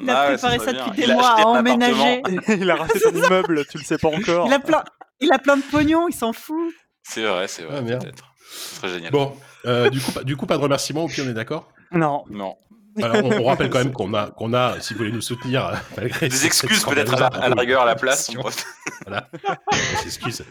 Il 0.01 0.09
a 0.09 0.21
Ah 0.21 0.25
préparé 0.27 0.59
ça 0.59 0.73
depuis 0.73 1.05
des 1.05 1.13
mois 1.13 1.29
à 1.39 1.45
emménager. 1.45 2.21
il 2.47 2.69
a 2.69 2.75
racheté 2.75 2.99
ton 2.99 3.11
immeuble, 3.11 3.65
tu 3.69 3.77
le 3.77 3.83
sais 3.83 3.97
pas 3.97 4.07
encore. 4.09 4.47
Il 4.47 4.53
a 4.53 4.59
plein, 4.59 4.83
il 5.21 5.31
a 5.31 5.39
plein 5.39 5.57
de 5.57 5.61
pognon, 5.63 6.07
il 6.07 6.13
s'en 6.15 6.33
fout. 6.33 6.73
C'est 7.03 7.23
vrai, 7.23 7.47
c'est 7.47 7.63
vrai. 7.63 7.75
Ah, 7.77 7.81
merde. 7.81 8.03
peut-être. 8.03 8.33
Ce 8.51 8.75
serait 8.77 8.89
génial. 8.89 9.11
bon 9.11 9.35
euh, 9.65 9.89
du 9.89 9.99
coup 9.99 10.11
pas- 10.11 10.23
du 10.23 10.37
coup 10.37 10.45
pas 10.45 10.57
de 10.57 10.61
remerciements 10.61 11.03
au 11.03 11.07
pire 11.07 11.23
on 11.27 11.29
est 11.29 11.33
d'accord? 11.33 11.69
Non. 11.91 12.23
Non. 12.29 12.55
Alors, 13.01 13.23
on, 13.25 13.31
on 13.31 13.43
rappelle 13.45 13.69
quand 13.69 13.79
même 13.79 13.91
qu'on 13.93 14.13
a, 14.13 14.29
qu'on 14.31 14.53
a, 14.53 14.79
si 14.79 14.93
vous 14.93 14.99
voulez 14.99 15.11
nous 15.11 15.21
soutenir, 15.21 15.65
euh, 15.65 15.73
malgré 15.97 16.29
Des 16.29 16.45
excuses 16.45 16.83
peut-être 16.85 17.13
à, 17.15 17.19
la- 17.19 17.25
à 17.27 17.49
la 17.49 17.55
rigueur 17.55 17.81
à 17.81 17.85
la 17.85 17.95
place. 17.95 18.29
on 18.37 18.41
Voilà. 19.05 19.29
Des 19.71 20.05
excuses. 20.05 20.43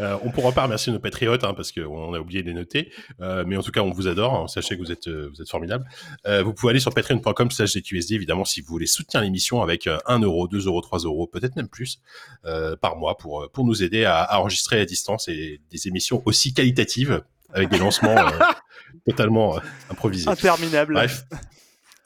Euh, 0.00 0.16
on 0.22 0.30
pourra 0.30 0.52
pas 0.52 0.62
remercier 0.62 0.92
nos 0.92 0.98
patriotes 1.00 1.42
hein, 1.44 1.52
parce 1.54 1.72
qu'on 1.72 2.14
a 2.14 2.18
oublié 2.20 2.42
de 2.42 2.48
les 2.48 2.54
noter. 2.54 2.92
Euh, 3.20 3.44
mais 3.46 3.56
en 3.56 3.62
tout 3.62 3.72
cas, 3.72 3.80
on 3.80 3.90
vous 3.90 4.06
adore. 4.08 4.34
hein. 4.34 4.48
Sachez 4.48 4.76
que 4.76 4.80
vous 4.82 4.92
êtes, 4.92 5.08
euh, 5.08 5.30
vous 5.34 5.42
êtes 5.42 5.50
formidables. 5.50 5.84
Euh, 6.26 6.42
vous 6.42 6.52
pouvez 6.54 6.70
aller 6.70 6.80
sur 6.80 6.94
patreon.com 6.94 7.50
slash 7.50 7.74
DQSD, 7.74 8.14
évidemment, 8.14 8.44
si 8.44 8.60
vous 8.60 8.68
voulez 8.68 8.86
soutenir 8.86 9.22
l'émission 9.22 9.62
avec 9.62 9.86
euh, 9.86 9.98
1 10.06 10.20
euro, 10.20 10.46
2 10.48 10.66
euros, 10.66 10.80
3 10.80 11.00
euros, 11.00 11.26
peut-être 11.26 11.56
même 11.56 11.68
plus 11.68 12.00
euh, 12.44 12.76
par 12.76 12.96
mois 12.96 13.16
pour, 13.16 13.42
euh, 13.42 13.48
pour 13.52 13.64
nous 13.64 13.82
aider 13.82 14.04
à, 14.04 14.20
à 14.22 14.38
enregistrer 14.38 14.80
à 14.80 14.84
distance 14.84 15.28
et 15.28 15.60
des 15.70 15.88
émissions 15.88 16.22
aussi 16.24 16.54
qualitatives 16.54 17.22
avec 17.52 17.68
des 17.68 17.78
lancements 17.78 18.16
euh, 18.16 18.30
totalement 19.08 19.56
euh, 19.56 19.60
improvisés. 19.90 20.28
Interminable. 20.28 20.94
Bref. 20.94 21.24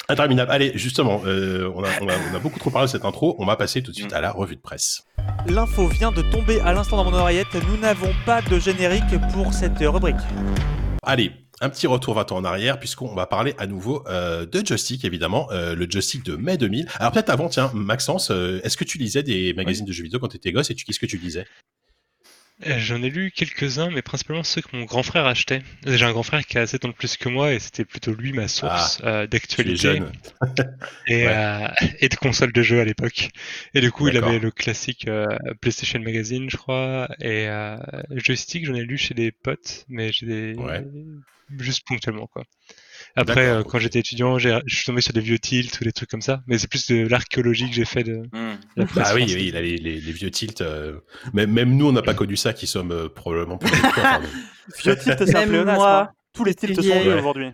Interminable. 0.09 0.51
Allez, 0.51 0.73
justement, 0.75 1.23
euh, 1.27 1.71
on, 1.75 1.83
a, 1.83 1.89
on, 2.03 2.09
a, 2.09 2.13
on 2.33 2.37
a 2.37 2.39
beaucoup 2.39 2.59
trop 2.59 2.71
parlé 2.71 2.87
de 2.87 2.93
cette 2.93 3.05
intro. 3.05 3.37
On 3.39 3.47
va 3.47 3.57
passer 3.57 3.83
tout 3.83 3.91
de 3.91 3.97
suite 3.97 4.13
à 4.13 4.21
la 4.21 4.33
revue 4.33 4.57
de 4.57 4.61
presse. 4.61 5.05
L'info 5.47 5.89
vient 5.89 6.13
de 6.13 6.23
tomber 6.23 6.61
à 6.61 6.73
l'instant 6.73 6.97
dans 6.97 7.11
mon 7.11 7.17
oreillette. 7.17 7.55
Nous 7.69 7.77
n'avons 7.79 8.13
pas 8.27 8.43
de 8.43 8.59
générique 8.59 9.19
pour 9.33 9.55
cette 9.55 9.79
rubrique. 9.79 10.17
Allez, 11.03 11.33
un 11.61 11.71
petit 11.71 11.87
retour 11.87 12.15
20 12.15 12.33
ans 12.33 12.37
en 12.39 12.45
arrière, 12.45 12.79
puisqu'on 12.79 13.15
va 13.15 13.27
parler 13.27 13.55
à 13.59 13.67
nouveau 13.67 14.03
euh, 14.09 14.45
de 14.47 14.65
Joystick, 14.65 15.05
évidemment, 15.05 15.49
euh, 15.53 15.75
le 15.75 15.87
Joystick 15.89 16.25
de 16.25 16.37
mai 16.37 16.57
2000. 16.57 16.87
Alors 16.99 17.13
peut-être 17.13 17.31
avant, 17.31 17.49
tiens, 17.49 17.71
Maxence, 17.75 18.31
euh, 18.31 18.61
est-ce 18.65 18.77
que 18.77 18.85
tu 18.85 18.99
lisais 18.99 19.23
des 19.23 19.55
magazines 19.55 19.87
de 19.87 19.93
jeux 19.93 20.03
vidéo 20.03 20.19
quand 20.19 20.29
tu 20.29 20.37
étais 20.37 20.53
gosse 20.53 20.71
et 20.71 20.75
tu 20.75 20.85
qu'est-ce 20.85 20.99
que 20.99 21.07
tu 21.07 21.19
lisais? 21.19 21.47
J'en 22.61 23.03
ai 23.03 23.11
lu 23.11 23.33
quelques-uns, 23.33 23.91
mais 23.91 24.01
principalement 24.01 24.45
ceux 24.45 24.63
que 24.63 24.77
mon 24.77 24.85
grand 24.85 25.03
frère 25.03 25.27
achetait. 25.27 25.61
J'ai 25.87 26.05
un 26.05 26.13
grand 26.13 26.23
frère 26.23 26.47
qui 26.47 26.57
a 26.57 26.67
7 26.67 26.85
ans 26.85 26.89
de 26.89 26.95
plus 26.95 27.17
que 27.17 27.29
moi 27.29 27.53
et 27.53 27.59
c'était 27.59 27.85
plutôt 27.85 28.15
lui 28.15 28.33
ma 28.33 28.47
source 28.49 29.01
euh, 29.05 29.21
Tu 29.21 29.25
es 29.25 29.29
d'actualité 29.29 29.77
jeune. 29.77 30.13
et, 31.09 31.27
Ouais. 31.27 31.35
euh, 31.35 31.69
et 32.01 32.09
de 32.09 32.15
consoles 32.17 32.53
de 32.53 32.63
jeux 32.63 32.81
à 32.81 32.85
l'époque. 32.85 33.31
Et 33.75 33.81
du 33.81 33.91
coup, 33.91 34.09
il 34.09 34.17
avait 34.17 34.39
le 34.39 34.51
classique 34.51 35.09
euh, 35.09 35.27
PlayStation 35.61 35.99
Magazine, 36.01 36.49
je 36.49 36.57
crois, 36.57 37.09
et 37.21 37.49
euh, 37.49 37.77
joystick, 38.13 38.65
j'en 38.67 38.75
ai 38.75 38.85
lu 38.85 38.99
chez 38.99 39.15
des 39.15 39.33
potes, 39.33 39.85
mais 39.89 40.13
j'ai 40.13 40.27
des... 40.27 40.55
Ouais. 40.55 40.85
juste 41.59 41.87
ponctuellement 41.87 42.27
quoi. 42.29 42.45
Après, 43.17 43.47
euh, 43.47 43.63
quand 43.63 43.79
j'étais 43.79 44.01
étudiant, 44.01 44.39
j'ai- 44.39 44.59
je 44.67 44.77
suis 44.77 44.85
tombé 44.87 45.01
sur 45.01 45.13
des 45.13 45.21
vieux 45.21 45.39
tilts 45.39 45.81
ou 45.81 45.85
des 45.85 45.93
trucs 45.93 46.11
comme 46.11 46.21
ça, 46.23 46.41
mais 46.47 46.59
c'est 46.59 46.69
plus 46.69 46.87
de 46.89 47.07
l'archéologie 47.07 47.69
que 47.69 47.75
j'ai 47.75 47.85
fait 47.85 48.03
de 48.03 48.23
Hmm. 48.33 48.57
la 48.77 48.85
Bah 48.95 49.13
oui, 49.15 49.25
oui, 49.29 49.47
il 49.49 49.57
a 49.57 49.61
les, 49.63 49.77
les, 49.77 50.01
les 50.01 50.13
vieux 50.13 50.31
tilts. 50.31 50.61
euh, 50.63 50.99
même, 51.33 51.53
même 51.53 51.77
nous, 51.77 51.87
on 51.89 51.93
n'a 51.93 52.03
pas 52.03 52.15
connu 52.15 52.37
ça, 52.37 52.53
qui 52.53 52.67
sommes 52.67 52.91
euh, 52.93 53.09
probablement 53.09 53.57
plus 53.59 53.71
vieux 53.71 53.81
que 53.83 53.95
toi, 53.95 54.03
pardon. 54.03 54.29
Vieux 54.83 54.97
tilt, 54.97 55.19
c'est 55.27 55.37
un 55.37 55.41
Même 55.41 55.49
pléonasme. 55.51 55.77
moi, 55.79 56.01
hein. 56.03 56.09
Tous 56.33 56.45
les 56.45 56.55
tilts 56.55 56.75
sont 56.75 56.83
vieux 56.83 56.93
Ouais. 57.13 57.19
aujourd'hui. 57.19 57.47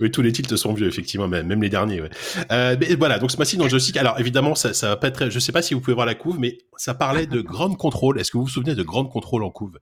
Oui, 0.00 0.10
tous 0.10 0.22
les 0.22 0.32
tilts 0.32 0.56
sont 0.56 0.72
vieux, 0.72 0.86
effectivement, 0.88 1.28
même, 1.28 1.46
même 1.46 1.62
les 1.62 1.68
derniers. 1.68 2.00
Ouais. 2.00 2.08
Euh, 2.52 2.74
mais 2.80 2.94
voilà, 2.94 3.18
donc 3.18 3.30
ce 3.30 3.36
mois-ci 3.36 3.58
dans 3.58 3.64
le 3.64 3.70
joystick, 3.70 3.98
alors 3.98 4.18
évidemment, 4.18 4.54
ça, 4.54 4.72
ça 4.72 4.88
va 4.88 4.96
pas 4.96 5.08
être 5.08 5.14
très... 5.14 5.30
Je 5.30 5.38
sais 5.38 5.52
pas 5.52 5.60
si 5.60 5.74
vous 5.74 5.80
pouvez 5.80 5.92
voir 5.94 6.06
la 6.06 6.14
couve, 6.14 6.38
mais 6.38 6.56
ça 6.76 6.94
parlait 6.94 7.26
de 7.26 7.40
Grande 7.42 7.76
Control. 7.76 8.18
Est-ce 8.18 8.30
que 8.30 8.38
vous 8.38 8.44
vous 8.44 8.50
souvenez 8.50 8.74
de 8.74 8.82
Grande 8.82 9.10
Control 9.10 9.42
en 9.42 9.50
couve? 9.50 9.78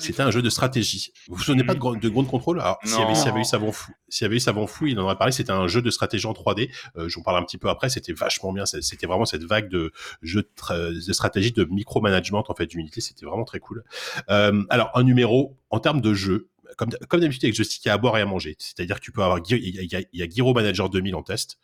C'était 0.00 0.22
un 0.22 0.30
jeu 0.30 0.42
de 0.42 0.50
stratégie. 0.50 1.12
Vous 1.28 1.36
vous 1.36 1.42
souvenez 1.42 1.64
pas 1.64 1.74
de, 1.74 1.78
Grand- 1.78 1.94
de 1.98 2.08
Grande 2.08 2.28
Control 2.28 2.60
Alors, 2.60 2.78
s'il 2.84 2.98
y, 2.98 3.02
avait- 3.02 3.14
s'il 3.14 3.26
y 3.26 3.28
avait 3.28 3.40
eu 3.40 3.44
Savon 3.44 3.72
Fou, 3.72 3.92
s'il 4.08 4.24
y 4.24 4.26
avait 4.26 4.36
eu 4.36 4.40
Savon 4.40 4.66
Fou, 4.66 4.86
il 4.86 4.98
en 4.98 5.04
aurait 5.04 5.16
parlé. 5.16 5.32
C'était 5.32 5.52
un 5.52 5.66
jeu 5.68 5.82
de 5.82 5.90
stratégie 5.90 6.26
en 6.26 6.32
3D. 6.32 6.70
Euh, 6.96 7.08
J'en 7.08 7.22
parle 7.22 7.38
un 7.38 7.44
petit 7.44 7.58
peu 7.58 7.68
après. 7.68 7.88
C'était 7.88 8.12
vachement 8.12 8.52
bien. 8.52 8.66
C'était 8.66 9.06
vraiment 9.06 9.24
cette 9.24 9.44
vague 9.44 9.68
de 9.68 9.92
jeux 10.22 10.42
de, 10.42 10.50
tra- 10.60 10.92
de 11.06 11.12
stratégie, 11.12 11.52
de 11.52 11.64
micromanagement 11.64 12.44
en 12.48 12.54
fait 12.54 12.66
d'unité. 12.66 13.00
C'était 13.00 13.26
vraiment 13.26 13.44
très 13.44 13.58
cool. 13.60 13.84
Euh, 14.30 14.62
alors, 14.70 14.90
un 14.94 15.02
numéro 15.02 15.56
en 15.70 15.80
termes 15.80 16.00
de 16.00 16.14
jeu. 16.14 16.48
Comme, 16.76 16.90
comme 17.08 17.20
d'habitude 17.20 17.44
avec 17.44 17.54
Joystick, 17.54 17.84
il 17.84 17.88
y 17.88 17.90
a 17.90 17.94
à 17.94 17.96
boire 17.96 18.18
et 18.18 18.20
à 18.20 18.26
manger. 18.26 18.56
C'est-à-dire 18.58 18.96
que 18.96 19.00
tu 19.00 19.10
peux 19.12 19.22
avoir, 19.22 19.38
il 19.48 19.50
y 19.50 19.54
a, 19.54 19.56
il 19.56 19.92
y 19.92 19.96
a, 19.96 20.00
il 20.12 20.20
y 20.20 20.22
a 20.22 20.28
Giro 20.28 20.52
Manager 20.52 20.90
2000 20.90 21.14
en 21.14 21.22
test. 21.22 21.58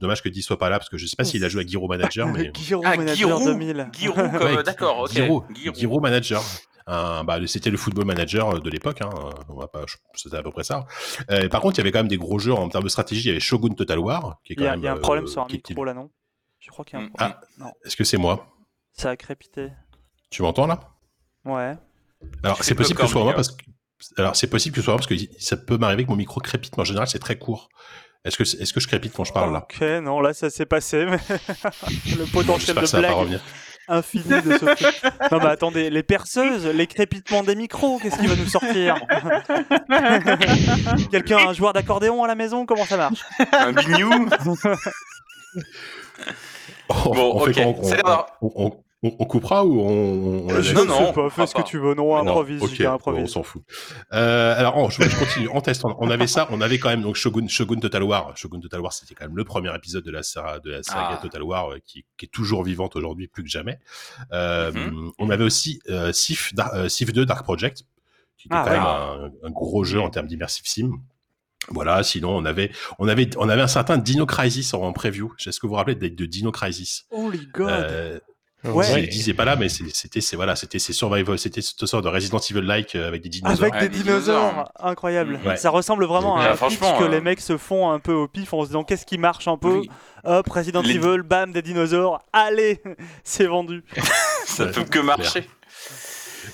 Dommage 0.00 0.20
que 0.20 0.28
Guy 0.28 0.42
soit 0.42 0.58
pas 0.58 0.68
là 0.68 0.78
parce 0.78 0.90
que 0.90 0.98
je 0.98 1.06
sais 1.06 1.16
pas 1.16 1.24
s'il 1.24 1.42
a 1.44 1.48
joué 1.48 1.62
à 1.62 1.66
Giro 1.66 1.86
Manager, 1.88 2.26
mais 2.32 2.50
Giro 2.54 2.82
Ah, 2.84 2.96
Manager 2.96 3.28
Giroud. 3.28 3.44
2000. 3.46 3.88
Giroud, 3.98 4.16
comme, 4.36 4.42
Ouais, 4.56 4.62
d'accord, 4.64 4.98
ok. 4.98 5.12
Giro, 5.12 5.44
Giroud. 5.54 5.76
Giro 5.78 6.00
Manager. 6.00 6.42
Un- 6.90 7.22
bah, 7.22 7.38
c'était 7.46 7.70
le 7.70 7.76
football 7.76 8.06
manager 8.06 8.60
de 8.60 8.70
l'époque, 8.70 9.02
hein. 9.02 9.10
on 9.48 9.54
va 9.60 9.68
pas, 9.68 9.84
c'était 10.14 10.38
à 10.38 10.42
peu 10.42 10.50
près 10.50 10.64
ça. 10.64 10.86
Euh, 11.30 11.48
par 11.48 11.60
contre, 11.60 11.76
il 11.76 11.78
y 11.78 11.82
avait 11.82 11.92
quand 11.92 11.98
même 11.98 12.08
des 12.08 12.16
gros 12.16 12.38
jeux 12.38 12.54
en 12.54 12.68
termes 12.68 12.84
de 12.84 12.88
stratégie. 12.88 13.20
Il 13.22 13.26
y 13.28 13.30
avait 13.30 13.40
Shogun 13.40 13.74
Total 13.74 13.98
War, 13.98 14.40
qui 14.42 14.54
est 14.54 14.56
Il 14.56 14.58
quand 14.58 14.64
y 14.64 14.68
a, 14.68 14.70
même. 14.70 14.80
il 14.80 14.84
y 14.84 14.88
a 14.88 14.92
un 14.94 14.96
problème 14.96 15.24
euh, 15.24 15.28
sur 15.28 15.42
un 15.42 15.46
micro 15.46 15.84
là, 15.84 15.92
non? 15.94 16.10
Je 16.58 16.70
crois 16.70 16.84
qu'il 16.84 16.98
y 16.98 17.02
a 17.02 17.04
un 17.04 17.08
Mm. 17.08 17.10
problème. 17.10 17.34
Ah, 17.60 17.70
est-ce 17.84 17.94
que 17.96 18.04
c'est 18.04 18.16
moi? 18.16 18.48
Ça 18.92 19.10
a 19.10 19.16
crépité. 19.16 19.68
Tu 20.30 20.42
m'entends 20.42 20.66
là? 20.66 20.80
Ouais. 21.44 21.76
Alors, 22.42 22.64
c'est 22.64 22.74
possible 22.74 22.98
que 22.98 23.06
ce 23.06 23.12
soit 23.12 23.22
moi 23.22 23.34
parce 23.34 23.50
que. 23.50 23.62
Alors, 24.16 24.34
c'est 24.36 24.48
possible 24.48 24.74
que 24.74 24.80
ce 24.80 24.84
soit 24.86 24.94
moi 24.94 24.98
parce 24.98 25.08
que 25.08 25.14
ça 25.38 25.56
peut 25.56 25.76
m'arriver 25.76 26.04
que 26.04 26.10
mon 26.10 26.16
micro 26.16 26.40
crépite, 26.40 26.76
mais 26.76 26.80
en 26.82 26.84
général, 26.84 27.06
c'est 27.08 27.18
très 27.18 27.38
court. 27.38 27.68
Est-ce 28.24 28.36
que, 28.36 28.42
est-ce 28.42 28.72
que 28.72 28.80
je 28.80 28.88
crépite 28.88 29.12
quand 29.12 29.24
je 29.24 29.32
parle 29.32 29.52
là? 29.52 29.64
Ok, 29.70 29.80
non, 30.02 30.20
là 30.20 30.34
ça 30.34 30.50
s'est 30.50 30.66
passé, 30.66 31.06
mais 31.06 31.18
le 32.18 32.30
potentiel 32.32 32.74
de 32.76 32.80
que 32.80 32.86
ça 32.86 32.96
va 33.00 33.02
pas 33.08 33.08
blague 33.14 33.20
revenir. 33.20 33.40
Infini 33.88 34.24
de 34.42 34.52
ce 34.58 34.64
truc. 34.64 34.78
Non, 35.32 35.38
mais 35.38 35.46
attendez, 35.46 35.90
les 35.90 36.02
perceuses, 36.02 36.66
les 36.66 36.86
crépitements 36.86 37.42
des 37.42 37.54
micros, 37.54 37.98
qu'est-ce 37.98 38.18
qui 38.18 38.26
va 38.26 38.36
nous 38.36 38.46
sortir 38.46 38.96
Quelqu'un 41.10 41.38
a 41.38 41.48
un 41.48 41.52
joueur 41.52 41.72
d'accordéon 41.72 42.22
à 42.24 42.26
la 42.28 42.34
maison 42.34 42.64
Comment 42.66 42.84
ça 42.86 42.96
marche 42.96 43.24
Un 43.52 43.72
bignou. 43.72 44.10
On- 46.90 47.10
Bon, 47.14 47.32
on 47.34 47.40
fait 47.44 47.64
ok. 47.66 47.76
On- 47.82 47.90
d'avoir- 47.90 48.26
on, 48.40 48.72
on- 49.02 49.08
on- 49.08 49.16
on 49.20 49.24
coupera 49.26 49.64
ou 49.64 49.80
on, 49.80 49.88
on 49.88 50.46
ne 50.46 50.52
non, 50.54 50.62
sais 50.62 50.74
pas, 50.74 51.20
on 51.22 51.30
fais 51.30 51.46
ce 51.46 51.54
que 51.54 51.62
tu 51.62 51.78
veux, 51.78 51.94
non, 51.94 52.08
Non, 52.08 52.18
improvise, 52.30 52.62
ok, 52.62 52.70
j'ai 52.74 52.84
bon, 52.84 52.90
on 52.90 52.94
improvise. 52.94 53.30
s'en 53.30 53.42
fout. 53.42 53.62
Euh, 54.12 54.58
alors, 54.58 54.76
oh, 54.76 54.90
je, 54.90 55.02
je 55.02 55.16
continue. 55.18 55.48
En 55.48 55.60
test, 55.60 55.84
on, 55.84 55.94
on 55.98 56.10
avait 56.10 56.26
ça. 56.26 56.48
On 56.50 56.60
avait 56.60 56.78
quand 56.78 56.88
même 56.88 57.02
donc 57.02 57.14
Shogun, 57.16 57.46
Shogun 57.48 57.78
Total 57.80 58.02
War. 58.02 58.36
Shogun 58.36 58.60
Total 58.60 58.80
War, 58.80 58.92
c'était 58.92 59.14
quand 59.14 59.26
même 59.26 59.36
le 59.36 59.44
premier 59.44 59.74
épisode 59.74 60.04
de 60.04 60.10
la, 60.10 60.22
saga- 60.22 60.58
de 60.60 60.70
la 60.70 60.82
saga 60.82 61.10
Ah. 61.12 61.18
Total 61.22 61.42
War 61.42 61.72
euh, 61.72 61.78
qui, 61.84 62.04
qui 62.16 62.26
est 62.26 62.28
toujours 62.30 62.64
vivante 62.64 62.96
aujourd'hui 62.96 63.28
plus 63.28 63.42
que 63.44 63.48
jamais. 63.50 63.78
Euh, 64.32 64.72
Mhm. 64.72 65.12
On 65.18 65.30
avait 65.30 65.44
aussi 65.44 65.80
euh, 65.88 66.12
Sif, 66.12 66.52
euh, 66.74 66.88
Sif 66.88 67.12
2 67.12 67.24
Dark 67.26 67.44
Project, 67.44 67.84
qui 68.36 68.48
était 68.48 68.56
Ah, 68.56 68.62
quand 68.64 68.70
ouais. 68.70 68.76
même 68.76 69.32
un, 69.42 69.46
un 69.48 69.50
gros 69.50 69.84
jeu 69.84 70.00
en 70.00 70.10
termes 70.10 70.26
d'immersive 70.26 70.64
sim. 70.66 70.90
Voilà, 71.70 72.02
sinon 72.02 72.30
on 72.36 72.44
avait, 72.46 72.70
on 72.98 73.08
avait, 73.08 73.28
on 73.36 73.48
avait 73.48 73.60
un 73.62 73.66
certain 73.68 73.98
Dino 73.98 74.24
Crisis 74.26 74.72
en, 74.74 74.80
en 74.82 74.92
preview. 74.92 75.34
Est-ce 75.44 75.60
que 75.60 75.66
vous 75.66 75.72
vous 75.72 75.76
rappelez 75.76 75.96
de, 75.96 76.08
de 76.08 76.24
Dino 76.26 76.50
Crisis? 76.50 77.04
Holy 77.10 77.46
god 77.52 77.68
Euh, 77.70 78.20
Ouais. 78.64 79.02
il 79.04 79.08
disait 79.08 79.34
pas 79.34 79.44
là, 79.44 79.54
mais 79.54 79.68
c'était, 79.68 80.20
c'est 80.20 80.34
voilà, 80.36 80.56
c'était 80.56 80.80
ces 80.80 80.92
survival, 80.92 81.38
c'était 81.38 81.60
cette 81.62 81.86
sorte 81.86 82.02
de 82.04 82.08
Resident 82.08 82.38
Evil-like 82.40 82.96
euh, 82.96 83.06
avec 83.06 83.22
des 83.22 83.28
dinosaures. 83.28 83.72
Avec 83.72 83.90
des 83.90 83.98
dinosaures, 84.02 84.72
incroyable. 84.80 85.38
Ouais. 85.46 85.56
Ça 85.56 85.70
ressemble 85.70 86.04
vraiment 86.06 86.36
à 86.36 86.50
un 86.50 86.56
pitch 86.56 86.78
que 86.80 87.04
euh, 87.04 87.08
les 87.08 87.20
mecs 87.20 87.40
se 87.40 87.56
font 87.56 87.90
un 87.90 88.00
peu 88.00 88.12
au 88.12 88.26
pif 88.26 88.52
en 88.52 88.62
se 88.62 88.66
disant 88.66 88.82
qu'est-ce 88.82 89.06
qui 89.06 89.16
marche 89.16 89.46
un 89.46 89.56
peu? 89.56 89.78
Oui. 89.78 89.90
Hop, 90.24 90.48
Resident 90.50 90.82
Les- 90.82 90.96
Evil, 90.96 91.22
bam, 91.22 91.52
des 91.52 91.62
dinosaures, 91.62 92.20
allez, 92.32 92.82
c'est 93.24 93.46
vendu. 93.46 93.84
Ça 94.46 94.64
Ouais, 94.64 94.72
peut 94.72 94.82
que 94.84 94.98
marcher. 94.98 95.48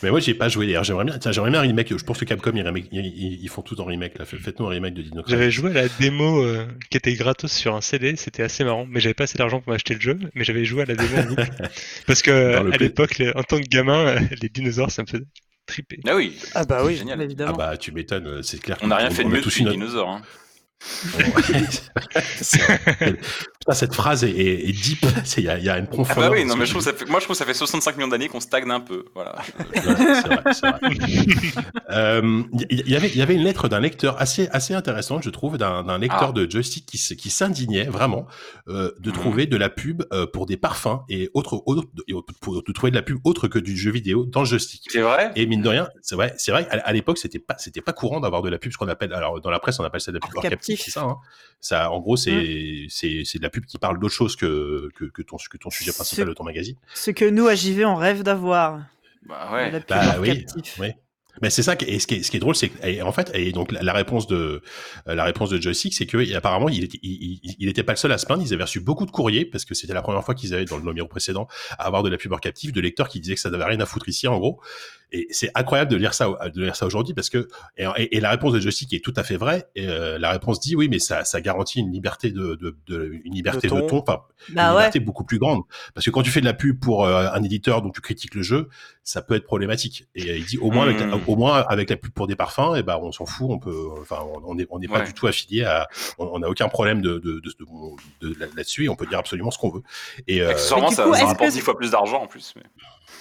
Mais 0.05 0.11
moi, 0.11 0.21
j'ai 0.21 0.35
pas 0.35 0.49
joué 0.49 0.67
d'ailleurs. 0.67 0.85
J'aimerais 0.85 1.05
bien, 1.05 1.19
tiens, 1.19 1.33
j'aimerais 1.33 1.51
bien 1.51 1.59
un 1.61 1.63
remake. 1.63 1.97
Je 1.97 2.05
pense 2.05 2.19
que 2.21 2.25
Capcom, 2.25 2.53
ils, 2.55 2.63
remake- 2.63 2.89
ils, 2.93 3.49
font 3.49 3.63
tout 3.63 3.81
en 3.81 3.85
remake. 3.85 4.19
Là. 4.19 4.25
Fait- 4.25 4.37
Faites-nous 4.39 4.67
un 4.67 4.71
remake 4.71 4.95
de 4.95 5.03
Dino 5.03 5.23
Crisis. 5.23 5.31
J'avais 5.39 5.51
joué 5.51 5.71
à 5.71 5.75
la 5.75 5.89
démo 5.99 6.43
euh, 6.45 6.67
qui 6.91 6.97
était 6.99 7.15
gratos 7.15 7.51
sur 7.51 7.75
un 7.75 7.81
CD, 7.81 8.15
c'était 8.17 8.43
assez 8.43 8.63
marrant, 8.65 8.87
mais 8.89 9.01
j'avais 9.01 9.15
pas 9.15 9.25
assez 9.25 9.39
d'argent 9.39 9.61
pour 9.61 9.73
m'acheter 9.73 9.95
le 9.95 10.01
jeu, 10.01 10.19
mais 10.35 10.45
j'avais 10.45 10.65
joué 10.65 10.83
à 10.83 10.85
la 10.87 10.95
démo 10.95 11.17
en 11.19 11.25
boucle. 11.25 11.51
Parce 12.07 12.23
que 12.23 12.31
à 12.73 12.77
l'époque, 12.77 13.19
les- 13.19 13.33
en 13.35 13.43
tant 13.43 13.59
que 13.61 13.67
gamin, 13.67 14.07
euh, 14.07 14.21
les 14.43 14.49
dinosaures, 14.49 14.91
ça 14.91 15.03
me 15.03 15.07
faisait 15.09 15.25
triper. 15.67 15.99
Ah 16.07 16.15
oui. 16.17 16.37
Ah 16.55 16.65
bah 16.65 16.83
oui. 16.85 16.97
Génial. 16.97 17.19
Ah 17.21 17.25
évidemment. 17.25 17.53
bah, 17.57 17.77
tu 17.79 17.91
m'étonnes. 17.93 18.27
euh, 18.27 18.43
C'est 18.43 18.61
clair. 18.61 18.77
On 18.83 18.89
n'a 18.89 18.97
rien 18.97 19.11
fait 19.11 19.23
de 19.25 19.29
on 19.29 19.33
a 19.33 19.35
mieux 19.37 19.59
une- 19.59 19.65
les 19.67 19.71
dinosaures. 19.73 20.11
Hein. 20.11 20.23
Putain, 20.81 21.64
cette 23.73 23.95
phrase 23.95 24.25
est, 24.25 24.31
est- 24.31 24.69
est 24.69 24.73
deep. 24.73 25.07
Il 25.38 25.45
y 25.45 25.49
a, 25.49 25.59
il 25.59 25.64
y 25.64 25.69
a 25.71 25.78
une 25.78 25.87
Ah 25.88 25.95
profondeur. 25.95 26.31
bah 26.31 26.37
oui, 26.37 26.45
non, 26.45 26.57
mais 26.57 26.66
ce 26.66 26.73
je 26.73 26.78
que 26.78 26.81
trouve 26.81 26.93
ça 26.93 26.99
fait, 26.99 27.07
moi 27.11 27.21
je 27.21 27.25
trouve 27.25 27.35
que 27.35 27.38
ça 27.38 27.47
fait 27.47 27.54
65 27.54 27.97
millions 27.97 28.09
d'années 28.09 28.28
qu'on 28.28 28.40
stagne 28.40 28.71
un 28.71 28.81
peu. 28.81 29.07
Voilà. 29.14 29.35
Euh, 31.90 32.43
Il 32.71 32.88
y, 32.88 32.93
y 32.93 32.97
avait, 32.97 33.09
il 33.09 33.16
y 33.16 33.23
avait 33.23 33.35
une 33.35 33.43
lettre 33.45 33.69
d'un 33.69 33.81
lecteur 33.81 34.21
assez, 34.21 34.49
assez 34.49 34.75
intéressante, 34.75 35.23
je 35.23 35.31
trouve, 35.31 35.59
d'un 35.59 35.99
lecteur 35.99 36.31
Ah. 36.31 36.33
de 36.33 36.50
joystick 36.50 36.87
qui, 36.87 36.99
s'indignait 37.31 37.85
vraiment 37.85 38.26
euh, 38.69 38.90
de 38.99 39.11
Mhm. 39.11 39.16
trouver 39.16 39.47
de 39.47 39.57
la 39.57 39.69
pub 39.69 40.02
euh, 40.12 40.26
pour 40.26 40.47
des 40.47 40.57
parfums 40.57 41.00
et 41.09 41.31
autres, 41.35 41.62
pour, 42.40 42.62
de 42.62 42.73
trouver 42.73 42.90
de 42.90 42.97
la 42.97 43.02
pub 43.02 43.19
autre 43.25 43.47
que 43.49 43.59
du 43.59 43.76
jeu 43.76 43.90
vidéo 43.93 44.25
dans 44.25 44.40
le 44.40 44.47
joystick. 44.47 44.83
C'est 44.90 45.00
vrai? 45.02 45.31
Et 45.37 45.47
mine 45.47 45.62
de 45.62 45.69
rien, 45.69 45.88
c'est 46.02 46.14
vrai, 46.16 46.35
c'est 46.37 46.50
vrai. 46.52 46.66
À, 46.71 46.78
à 46.78 46.93
l'époque, 46.93 47.19
c'était 47.19 47.38
pas, 47.38 47.54
c'était 47.59 47.81
pas 47.83 47.93
courant 47.93 48.21
d'avoir 48.21 48.43
de 48.43 48.49
la 48.49 48.59
pub, 48.59 48.73
ce 48.73 48.78
qu'on 48.78 48.88
appelle, 48.88 49.12
alors 49.12 49.40
dans 49.40 49.50
la 49.50 49.61
presse, 49.61 49.78
on 49.78 49.85
appelle 49.85 50.00
ça 50.00 50.11
de 50.11 50.16
la 50.16 50.21
pub 50.26 50.37
hors 50.37 50.43
C'est 50.64 50.90
ça. 50.90 51.02
Hein 51.02 51.16
ça, 51.61 51.90
en 51.90 51.99
gros, 52.00 52.16
c'est, 52.16 52.30
Mm. 52.33 52.87
c'est, 52.90 53.23
c'est 53.25 53.38
de 53.38 53.42
la 53.42 53.49
pub 53.50 53.64
qui 53.64 53.78
parle 53.78 53.99
d'autre 53.99 54.12
chose 54.14 54.37
que, 54.37 54.90
que, 54.97 55.06
que 55.06 55.23
ton, 55.23 55.37
que 55.50 55.56
ton 55.56 55.71
sujet 55.71 55.92
principal 55.92 56.26
de 56.26 56.35
ton 56.35 56.44
magazine. 56.44 56.76
Ce 56.94 57.11
que 57.11 57.25
nous, 57.25 57.47
à 57.47 57.54
JV, 57.54 57.87
on 57.87 57.94
rêve 57.97 58.23
d'avoir. 58.23 58.80
Bah 59.26 59.50
ouais. 59.52 59.71
La 59.71 59.80
pub 59.80 59.88
Bah 59.88 60.16
oui, 60.21 60.44
oui. 60.78 60.88
Mais 61.42 61.50
c'est 61.50 61.64
ça, 61.64 61.75
qui- 61.75 61.87
et 61.87 61.99
ce 61.99 62.06
qui 62.06 62.14
est, 62.16 62.23
ce 62.23 62.30
qui 62.30 62.37
est 62.37 62.40
drôle, 62.40 62.54
c'est 62.54 62.71
en 63.02 63.11
fait, 63.11 63.33
et 63.35 63.50
donc 63.50 63.73
la, 63.73 63.83
la 63.83 63.92
réponse 63.92 64.28
de 64.28 64.62
la 65.06 65.25
réponse 65.25 65.50
de 65.50 65.61
Joystick, 65.61 65.92
c'est 65.92 66.06
que 66.06 66.33
apparemment, 66.37 66.68
il 66.68 66.85
était, 66.85 67.00
il, 67.02 67.40
il- 67.42 67.56
il 67.59 67.68
était 67.68 67.83
pas 67.83 67.92
le 67.92 67.97
seul 67.97 68.12
à 68.12 68.18
se 68.18 68.26
plaindre. 68.26 68.44
Ils 68.47 68.52
avaient 68.54 68.62
reçu 68.62 68.78
beaucoup 68.78 69.04
de 69.04 69.11
courriers 69.11 69.44
parce 69.44 69.64
que 69.64 69.75
c'était 69.75 69.94
la 69.94 70.02
première 70.02 70.23
fois 70.23 70.35
qu'ils 70.37 70.54
avaient 70.54 70.64
dans 70.64 70.76
le 70.76 70.85
numéro 70.85 71.09
précédent 71.09 71.49
à 71.78 71.87
avoir 71.87 72.04
de 72.04 72.09
la 72.11 72.18
pub 72.18 72.33
captif, 72.38 72.73
de 72.73 72.80
lecteurs 72.80 73.09
qui 73.09 73.18
disaient 73.18 73.35
que 73.35 73.40
ça 73.40 73.50
n'avait 73.50 73.64
rien 73.64 73.80
à 73.80 73.87
foutre 73.87 74.09
ici, 74.09 74.28
en 74.28 74.38
gros. 74.38 74.61
Et 75.13 75.27
c'est 75.31 75.51
incroyable 75.55 75.91
de 75.91 75.97
lire 75.97 76.13
ça, 76.15 76.29
de 76.53 76.63
lire 76.63 76.75
ça 76.77 76.87
aujourd'hui 76.87 77.15
parce 77.15 77.31
que 77.31 77.47
et, 77.77 77.87
et- 77.97 78.17
et 78.17 78.21
la 78.21 78.31
réponse 78.31 78.53
de 78.53 78.61
Joystick 78.61 78.93
est 78.95 79.05
tout 79.05 79.13
à 79.17 79.23
fait 79.23 79.37
vraie. 79.37 79.69
Et, 79.77 79.87
euh, 79.89 80.19
la 80.19 80.31
réponse 80.31 80.59
dit 80.61 80.75
oui, 80.75 80.89
mais 80.89 80.99
ça, 80.99 81.25
ça 81.25 81.41
garantit 81.41 81.81
une 81.81 81.93
liberté 81.93 82.31
de, 82.33 82.55
de, 82.57 82.77
de- 82.89 83.21
une 83.25 83.35
liberté 83.35 83.69
de 83.69 83.75
De 83.75 83.81
ton, 83.83 83.99
enfin, 83.99 84.23
une 84.49 84.57
Bah 84.57 84.71
ouais. 84.73 84.79
liberté 84.81 85.01
beaucoup 85.01 85.25
plus 85.25 85.39
grande. 85.39 85.63
Parce 85.95 86.05
que 86.05 86.11
quand 86.11 86.23
tu 86.23 86.31
fais 86.31 86.41
de 86.41 86.45
la 86.47 86.55
pub 86.55 86.81
pour 86.81 87.05
euh, 87.05 87.29
un 87.33 87.43
éditeur 87.43 87.83
dont 87.83 87.91
tu 87.91 88.01
critiques 88.01 88.35
le 88.35 88.43
jeu, 88.43 88.69
ça 89.05 89.23
peut 89.23 89.35
être 89.35 89.45
problématique. 89.45 90.07
Et 90.15 90.31
euh, 90.31 90.37
il 90.39 90.45
dit 90.47 90.59
au 90.59 90.71
moins, 90.71 90.85
avec, 90.85 90.99
la- 90.99 91.07
Hmm. 91.07 91.21
au 91.27 91.37
moins 91.37 91.65
avec 91.69 91.91
la 91.91 91.97
pub 91.97 92.13
pour 92.13 92.27
des 92.27 92.37
parfums, 92.37 92.75
et 92.77 92.83
ben 92.83 92.99
on 93.01 93.13
s'en 93.13 93.27
fout, 93.27 93.47
on 93.51 93.59
peut, 93.59 93.89
enfin 94.01 94.19
on 94.45 94.55
n'est 94.55 94.67
on 94.71 94.79
n'est 94.79 94.89
pas 94.89 95.01
Ouais. 95.01 95.07
du 95.07 95.15
tout 95.15 95.27
affilié 95.27 95.65
à, 95.65 95.87
on 96.19 96.27
on 96.27 96.39
n'a 96.41 96.49
aucun 96.49 96.69
problème 96.69 97.01
de, 97.03 97.19
de, 97.19 97.41
de, 97.41 97.53
de- 98.21 98.29
de- 98.35 98.39
là-dessus 98.57 98.85
et 98.87 98.89
on 98.89 98.97
peut 98.97 99.07
dire 99.07 99.19
absolument 99.19 99.51
ce 99.53 99.59
qu'on 99.59 99.71
veut. 99.71 99.83
Et 100.27 100.41
euh, 100.43 100.51
Accessoirement, 100.51 100.87
Mais 100.87 100.91
du 100.91 100.97
ça, 100.97 101.05
coup, 101.05 101.15
ça 101.15 101.27
rapporte 101.27 101.49
que- 101.51 101.55
10 101.55 101.61
fois 101.61 101.77
plus 101.77 101.91
d'argent 101.91 102.23
en 102.23 102.27
plus. 102.27 102.55
mais- 102.57 102.63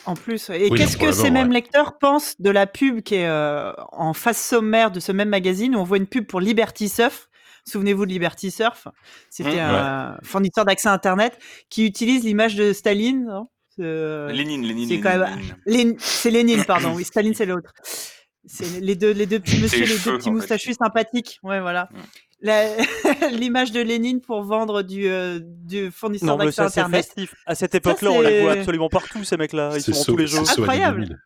En 0.05 0.15
plus, 0.15 0.49
et 0.49 0.67
Oui, 0.69 0.77
qu'est-ce 0.77 0.97
que 0.97 1.11
ces 1.11 1.29
mêmes 1.31 1.47
ouais. 1.47 1.53
lecteurs 1.53 1.97
pensent 1.97 2.39
de 2.39 2.49
la 2.49 2.67
pub 2.67 3.01
qui 3.01 3.15
est 3.15 3.27
euh, 3.27 3.71
en 3.91 4.13
face 4.13 4.43
sommaire 4.43 4.91
de 4.91 4.99
ce 4.99 5.11
même 5.11 5.29
magazine 5.29 5.75
où 5.75 5.79
on 5.79 5.83
voit 5.83 5.97
une 5.97 6.07
pub 6.07 6.25
pour 6.25 6.41
Liberty 6.41 6.89
Surf? 6.89 7.29
Souvenez-vous 7.65 8.05
de 8.05 8.11
Liberty 8.11 8.51
Surf? 8.51 8.87
C'était 9.29 9.55
Mmh, 9.55 9.75
un 9.75 10.17
fournisseur 10.23 10.65
d'accès 10.65 10.89
Internet 10.89 11.37
qui 11.69 11.85
utilise 11.85 12.23
l'image 12.25 12.55
de 12.55 12.73
Staline. 12.73 13.25
non? 13.25 13.47
Euh, 13.79 14.29
Lénine, 14.31 14.61
Lénine, 14.63 14.87
c'est 14.87 14.95
Lénine, 14.95 15.03
quand 15.03 15.17
même- 15.17 15.39
Lénine. 15.39 15.55
Lénine- 15.65 15.95
c'est 15.99 16.29
Lénine, 16.31 16.65
pardon. 16.67 16.93
Oui, 16.95 17.03
Staline, 17.05 17.33
c'est 17.33 17.45
l'autre. 17.45 17.71
C'est 18.45 18.81
les 18.81 18.95
deux, 18.97 19.11
les 19.11 19.25
deux 19.25 19.39
petits 19.39 19.61
monsieur, 19.61 19.79
les 19.79 19.85
les, 19.85 19.91
cheveux, 19.93 20.11
deux 20.11 20.17
petits 20.17 20.25
fait. 20.25 20.31
moustachus 20.31 20.75
sympathiques. 20.77 21.39
Ouais, 21.43 21.61
voilà. 21.61 21.87
Mm. 21.93 21.97
L'image 23.31 23.71
de 23.71 23.81
Lénine 23.81 24.21
pour 24.21 24.43
vendre 24.43 24.81
du, 24.83 25.07
euh, 25.07 25.39
du 25.41 25.91
fournisseur 25.91 26.37
d'accès 26.37 26.61
Internet. 26.61 27.05
festif. 27.05 27.33
À 27.45 27.55
cette 27.55 27.73
époque-là, 27.75 28.11
on 28.11 28.21
les 28.21 28.41
voit 28.41 28.51
absolument 28.53 28.89
partout, 28.89 29.23
ces 29.23 29.37
mecs-là. 29.37 29.71
Ils 29.75 29.81
c'est 29.81 29.93
sont 29.93 30.03
so- 30.03 30.11
tous 30.11 30.17
les 30.17 30.27
jeux. 30.27 30.37
c'est 30.39 30.45
so 30.45 30.63
années 30.63 30.71
Incroyable. 30.71 31.01
2000. 31.05 31.17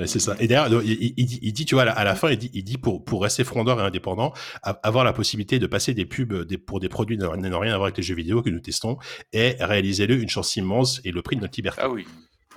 Ouais, 0.00 0.06
c'est 0.06 0.20
ça. 0.20 0.36
Et 0.38 0.46
d'ailleurs, 0.46 0.82
il, 0.84 0.90
il- 0.92 1.14
il 1.16 1.26
dit, 1.26 1.38
il 1.42 1.52
dit, 1.52 1.64
tu 1.64 1.74
vois, 1.74 1.82
à 1.84 2.04
la, 2.04 2.14
fin, 2.14 2.30
il 2.30 2.38
dit, 2.38 2.50
il 2.54 2.62
dit 2.62 2.78
pour, 2.78 3.04
pour 3.04 3.22
rester 3.22 3.42
frondeur 3.42 3.80
et 3.80 3.82
indépendant, 3.82 4.32
avoir 4.62 5.04
la 5.04 5.12
possibilité 5.12 5.58
de 5.58 5.66
passer 5.66 5.92
des 5.94 6.06
pubs 6.06 6.44
des, 6.46 6.56
pour 6.58 6.78
des 6.78 6.88
produits 6.88 7.18
n'ayant 7.18 7.36
n'ayant 7.36 7.58
rien 7.58 7.72
à 7.72 7.76
voir 7.76 7.86
avec 7.86 7.96
les 7.96 8.02
jeux 8.04 8.14
vidéo 8.14 8.42
que 8.42 8.50
nous 8.50 8.60
testons, 8.60 8.96
et 9.32 9.56
réalisez-le 9.58 10.20
une 10.20 10.28
chance 10.28 10.54
immense 10.54 11.00
et 11.04 11.10
le 11.10 11.20
prix 11.22 11.34
de 11.36 11.40
notre 11.40 11.56
liberté. 11.56 11.80
Ah 11.84 11.88
oui. 11.90 12.06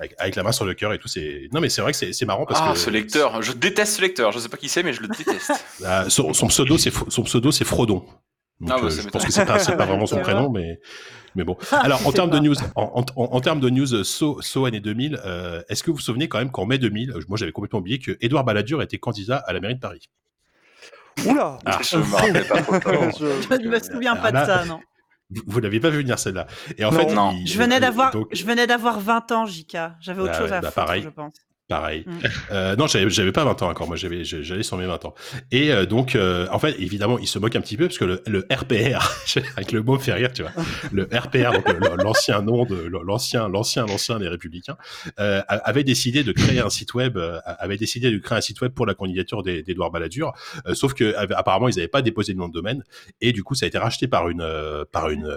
Avec, 0.02 0.16
avec 0.18 0.36
la 0.36 0.42
main 0.42 0.52
sur 0.52 0.66
le 0.66 0.74
cœur 0.74 0.94
et 0.94 0.98
tout. 0.98 1.08
C'est 1.08 1.48
non, 1.54 1.62
mais 1.62 1.70
c'est 1.70 1.82
vrai 1.82 1.92
que 1.92 1.98
c'est 1.98 2.12
c'est 2.12 2.26
marrant 2.26 2.46
parce 2.48 2.60
ah, 2.64 2.74
que 2.74 2.80
ce 2.80 2.90
lecteur. 2.90 3.42
Je 3.44 3.52
déteste 3.52 3.98
ce 3.98 4.02
lecteur. 4.02 4.32
Je 4.32 4.40
sais 4.40 4.50
pas 4.50 4.58
qui 4.58 4.68
c'est, 4.68 4.82
mais 4.82 4.94
je 4.94 5.02
le 5.02 5.08
déteste. 5.08 5.52
Ah, 5.86 6.10
son, 6.10 6.34
son 6.34 6.48
pseudo, 6.48 6.78
c'est 6.78 6.92
son 7.10 7.24
pseudo, 7.24 7.52
c'est 7.52 7.66
Frodon. 7.66 8.04
Donc, 8.60 8.70
Ah, 8.72 8.78
bah, 8.82 8.86
euh, 8.86 8.90
je 8.90 9.08
pense 9.10 9.26
que 9.26 9.32
c'est 9.32 9.46
pas, 9.46 9.60
c'est 9.60 9.78
pas 9.78 9.86
vraiment 9.86 10.08
son 10.08 10.20
prénom, 10.20 10.50
mais 10.50 10.80
mais 11.36 11.44
bon. 11.44 11.58
Ah, 11.72 11.82
Alors 11.84 12.06
en 12.06 12.12
termes 12.12 12.30
de 12.30 12.40
news, 12.40 12.56
en, 12.76 13.04
en, 13.16 13.24
en 13.24 13.42
termes 13.42 13.60
de 13.60 13.70
news, 13.70 13.94
euh, 13.94 14.04
so, 14.04 14.42
so 14.42 14.66
année 14.66 14.80
2000, 14.80 15.20
euh, 15.24 15.62
est-ce 15.70 15.84
que 15.84 15.92
vous 15.92 15.98
vous 15.98 16.02
souvenez 16.02 16.28
quand 16.28 16.40
même 16.40 16.52
qu'en 16.52 16.66
mai 16.66 16.78
2000, 16.78 17.12
euh, 17.12 17.22
moi 17.30 17.38
j'avais 17.38 17.52
complètement 17.52 17.80
oublié 17.80 18.00
que 18.00 18.18
Édouard 18.22 18.44
Balladur 18.44 18.82
était 18.82 18.98
candidat 18.98 19.38
à 19.38 19.54
la 19.54 19.60
mairie 19.60 19.76
de 19.76 19.80
Paris? 19.80 20.10
Oula 21.26 21.60
Ah. 21.66 21.80
Je 21.82 21.98
me 21.98 22.48
pas 22.48 22.62
trop. 22.62 22.82
Je 23.20 23.56
ne 23.56 23.70
me 23.70 23.80
souviens 23.80 24.16
pas 24.16 24.32
de 24.32 24.38
ça, 24.38 24.66
non. 24.66 24.80
Vous, 25.48 25.60
l'aviez 25.60 25.80
pas 25.80 25.90
vu 25.90 26.00
venir 26.00 26.20
celle-là. 26.20 26.48
Et 26.78 26.84
en 26.86 26.92
Non. 26.92 27.00
fait, 27.00 27.14
Non. 27.14 27.32
il- 27.32 27.48
Je 27.48 27.58
venais 27.58 27.78
euh, 27.78 27.80
d'avoir, 27.80 28.12
donc, 28.12 28.28
je 28.32 28.44
venais 28.46 28.68
d'avoir 28.68 29.00
20 29.00 29.32
ans, 29.32 29.46
JK. 29.46 29.78
J'avais 30.02 30.22
autre 30.22 30.32
Bah 30.34 30.38
chose 30.40 30.50
ouais, 30.52 30.58
à 30.58 30.62
bah 30.62 30.68
foutre, 30.70 30.76
pareil. 30.76 31.02
je 31.04 31.10
pense. 31.10 31.34
Pareil. 31.72 32.04
Mm. 32.06 32.12
Euh, 32.52 32.76
non, 32.76 32.86
j'avais, 32.88 33.32
pas 33.32 33.46
20 33.46 33.62
ans 33.62 33.70
encore. 33.70 33.88
Moi, 33.88 33.96
j'avais, 33.96 34.26
j'allais 34.26 34.62
sur 34.62 34.76
mes 34.76 34.86
20 34.86 35.06
ans. 35.06 35.14
Et 35.54 35.72
euh, 35.72 35.86
donc, 35.86 36.16
euh, 36.16 36.46
en 36.52 36.60
fait, 36.60 36.76
évidemment, 36.80 37.18
il 37.18 37.28
se 37.28 37.40
moque 37.40 37.56
un 37.56 37.62
petit 37.62 37.78
peu 37.78 37.88
parce 37.88 37.98
que 37.98 38.04
le, 38.04 38.22
le 38.28 38.46
RPR, 38.52 39.10
avec 39.56 39.72
le 39.72 39.82
mot 39.82 39.98
fait 39.98 40.12
rire, 40.12 40.34
tu 40.34 40.42
vois. 40.42 40.52
Le 40.92 41.04
RPR, 41.04 41.54
l'ancien 42.04 42.42
nom 42.42 42.66
de 42.66 42.92
l'ancien, 43.06 43.48
l'ancien, 43.48 43.86
l'ancien 43.86 44.20
des 44.20 44.28
Républicains, 44.28 44.76
avait 45.18 45.86
décidé 45.86 46.26
de 46.26 46.34
créer 46.34 46.60
un 46.60 46.70
site 46.70 46.94
web, 46.94 47.18
avait 47.46 47.78
décidé 47.78 48.12
de 48.12 48.18
créer 48.18 48.38
un 48.38 48.42
site 48.42 48.60
web 48.60 48.74
pour 48.74 48.86
la 48.86 48.94
candidature 48.94 49.42
d'Édouard 49.42 49.92
Balladur. 49.92 50.34
Sauf 50.74 50.94
que 50.94 51.16
apparemment, 51.34 51.70
ils 51.70 51.76
n'avaient 51.76 51.88
pas 51.88 52.02
déposé 52.02 52.34
de 52.34 52.38
nom 52.38 52.50
de 52.50 52.54
domaine 52.54 52.84
et 53.22 53.32
du 53.32 53.44
coup, 53.44 53.56
ça 53.56 53.66
a 53.66 53.68
été 53.68 53.78
racheté 53.78 54.10
par 54.10 54.28
une, 54.28 54.46
par 54.92 55.10
une, 55.10 55.34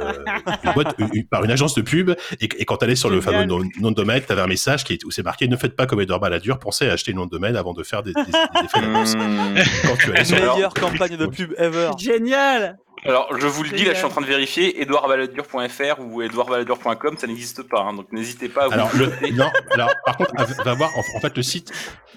une 0.65 0.73
boîte, 0.73 0.97
une- 0.99 1.27
par 1.27 1.45
une 1.45 1.53
agence 1.53 1.75
de 1.77 1.83
pub. 1.83 2.11
Et, 2.41 2.49
et 2.59 2.65
quand 2.65 2.79
tu 2.79 2.85
allais 2.87 2.97
sur 2.97 3.11
le 3.11 3.21
fameux 3.21 3.45
nom, 3.45 3.63
nom 3.81 3.91
de 3.93 3.97
domaine, 3.97 4.21
tu 4.27 4.33
avais 4.33 4.43
un 4.43 4.49
message 4.49 4.83
qui 4.83 4.99
où 5.05 5.11
c'est 5.13 5.23
marqué 5.23 5.47
ne 5.47 5.57
faites 5.57 5.77
pas 5.77 5.87
comme 5.87 6.01
Edouard 6.01 6.24
Balladur, 6.29 6.59
pensez 6.59 6.89
à 6.89 6.93
acheter 6.93 7.13
le 7.13 7.17
nom 7.19 7.27
de 7.27 7.31
domaine 7.31 7.57
avant 7.57 7.73
de 7.75 7.83
faire 7.83 8.03
des, 8.03 8.13
des- 8.13 8.23
des 8.25 8.31
effets 8.65 8.81
d'annonce. 8.81 9.15
Quand 9.87 9.97
tu 9.97 10.11
allais 10.11 10.25
sur 10.25 10.37
le- 10.37 10.43
Meilleure 10.53 10.75
campagne 10.75 11.17
de 11.17 11.27
pub 11.27 11.53
ever. 11.59 11.91
Génial. 11.99 12.79
Alors, 13.07 13.29
je 13.39 13.47
vous 13.47 13.63
le 13.65 13.69
dis, 13.71 13.85
là, 13.85 13.91
je 13.93 13.97
suis 13.99 14.07
en 14.07 14.09
train 14.09 14.23
de 14.23 14.27
vérifier. 14.27 14.81
Edouardballadur.fr 14.81 16.01
ou 16.01 16.23
Edouardballadur.com, 16.23 17.17
ça 17.19 17.27
n'existe 17.27 17.63
pas. 17.65 17.81
hein, 17.83 17.93
donc, 17.93 18.11
n'hésitez 18.13 18.49
pas 18.49 18.65
à 18.65 18.67
vous 18.69 18.73
Alors, 18.73 18.91
le, 18.97 19.13
non, 19.33 19.51
alors, 19.73 19.91
par 20.07 20.17
contre, 20.17 20.33
va- 20.65 20.75
voir, 20.75 20.91
en, 20.97 21.01
en 21.17 21.21
fait, 21.21 21.37
le 21.37 21.43
site, 21.43 21.71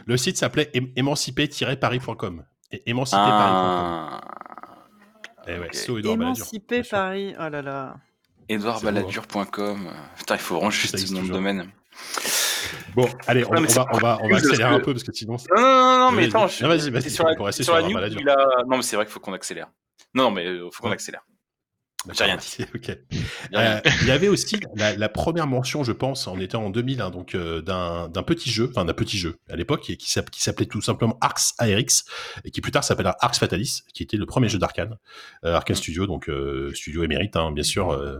le 0.06 0.16
site 0.16 0.38
s'appelait 0.38 0.70
ém- 0.74 0.92
émancipé-paris.com. 0.96 2.46
Et 2.72 2.84
émancipé-paris.com. 2.90 3.42
Ah. 3.42 4.22
Eh 5.50 5.60
ouais, 5.60 5.66
ok. 5.68 5.76
so 5.76 5.98
Edouard 5.98 6.18
Balladur. 6.18 6.38
Émancipé 6.38 6.76
bien 6.76 6.84
sûr. 6.84 6.98
Paris. 6.98 7.36
Oh 7.38 7.50
là 7.50 7.62
là. 7.62 7.96
Edouardballadur.com. 8.50 9.90
Putain, 10.18 10.36
il 10.36 10.40
faut 10.42 10.56
vraiment 10.56 10.72
Ça 10.72 10.78
juste 10.78 10.94
existe 10.94 11.14
ce 11.16 11.20
nom 11.22 11.26
de 11.28 11.32
domaine. 11.34 11.70
Bon, 12.96 13.08
allez, 13.28 13.46
on, 13.46 13.54
Non, 13.54 13.62
va, 13.62 13.86
on 13.94 13.98
va, 13.98 14.20
on 14.22 14.30
va 14.30 14.38
accélérer 14.38 14.58
que- 14.70 14.76
un 14.76 14.80
peu 14.80 14.94
parce 14.94 15.04
que 15.04 15.14
sinon. 15.14 15.38
Non, 15.56 15.62
non, 15.62 15.68
non, 15.68 16.00
non, 16.00 16.12
mais 16.12 16.26
attends, 16.26 16.48
je- 16.48 16.66
vas-y, 16.66 16.90
vas-y, 16.90 17.10
sur 17.12 17.26
la, 17.26 17.52
sur 17.52 17.74
la 17.76 17.82
il 17.82 18.30
a... 18.30 18.64
Non, 18.68 18.78
mais 18.78 18.82
c'est 18.82 18.96
vrai 18.96 19.06
qu'il 19.06 19.14
faut 19.14 19.20
qu'on 19.20 19.34
accélère. 19.34 19.68
Non, 20.14 20.32
mais 20.32 20.46
euh, 20.48 20.70
faut 20.72 20.82
qu'on 20.84 20.92
accélère. 20.92 21.22
J'ai 22.14 22.24
rien 22.26 22.38
dit. 22.38 22.58
Ok. 22.76 22.98
Euh, 23.54 23.80
il 24.02 24.08
y 24.08 24.12
avait 24.12 24.28
aussi 24.28 24.60
la, 24.76 24.96
la 24.96 25.10
première 25.10 25.48
mention, 25.48 25.84
je 25.84 25.92
pense, 25.92 26.28
on 26.28 26.40
était 26.40 26.56
en 26.56 26.70
2000, 26.70 27.02
hein, 27.02 27.10
donc 27.10 27.34
euh, 27.36 27.62
d'un 27.62 28.24
petit 28.24 28.50
jeu, 28.52 28.70
enfin 28.70 28.86
d'un 28.86 28.94
petit 28.94 29.18
jeu 29.18 29.38
à 29.50 29.56
l'époque, 29.56 29.82
qui, 29.82 29.98
qui 29.98 30.10
s'app- 30.12 30.30
qui 30.30 30.42
s'appelait 30.42 30.66
tout 30.66 30.82
simplement 30.82 31.18
Arx 31.22 31.54
ARX, 31.60 32.06
et 32.46 32.52
qui 32.52 32.62
plus 32.62 32.72
tard 32.72 32.84
s'appellera 32.84 33.16
Arx 33.22 33.40
Fatalis, 33.40 33.82
qui 33.94 34.04
était 34.04 34.18
le 34.18 34.26
premier 34.26 34.50
jeu 34.50 34.60
d'Arkane, 34.60 34.98
euh, 35.46 35.54
Arkane 35.56 35.76
Studio, 35.76 36.08
donc 36.08 36.30
euh, 36.30 36.72
studio 36.74 37.04
émérite, 37.04 37.36
hein, 37.36 37.52
bien 37.52 37.64
sûr, 37.64 37.92
euh, 37.92 38.20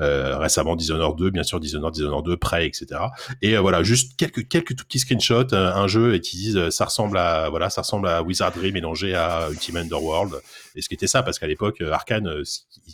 euh, 0.00 0.38
récemment 0.38 0.76
Dishonored 0.76 1.16
2, 1.18 1.30
bien 1.30 1.42
sûr 1.42 1.60
Dishonored, 1.60 1.94
Dishonored 1.94 2.24
2, 2.24 2.36
Prey, 2.36 2.66
etc. 2.66 3.00
Et 3.42 3.56
euh, 3.56 3.60
voilà, 3.60 3.82
juste 3.82 4.16
quelques 4.16 4.48
quelques 4.48 4.76
tout 4.76 4.84
petits 4.84 5.00
screenshots, 5.00 5.52
euh, 5.54 5.72
un 5.74 5.86
jeu 5.88 6.14
et 6.14 6.20
qui 6.20 6.36
disent 6.36 6.56
euh, 6.56 6.70
ça 6.70 6.84
ressemble 6.84 7.18
à 7.18 7.48
voilà, 7.50 7.70
ça 7.70 7.82
ressemble 7.82 8.08
à 8.08 8.22
Wizardry 8.22 8.72
mélangé 8.72 9.14
à 9.14 9.48
Ultimate 9.50 9.84
Underworld. 9.84 10.34
Et 10.78 10.80
ce 10.82 10.88
qui 10.88 10.94
était 10.94 11.06
ça, 11.08 11.22
parce 11.22 11.38
qu'à 11.38 11.46
l'époque, 11.48 11.80
euh, 11.80 11.90
Arkane, 11.92 12.26
euh, 12.28 12.42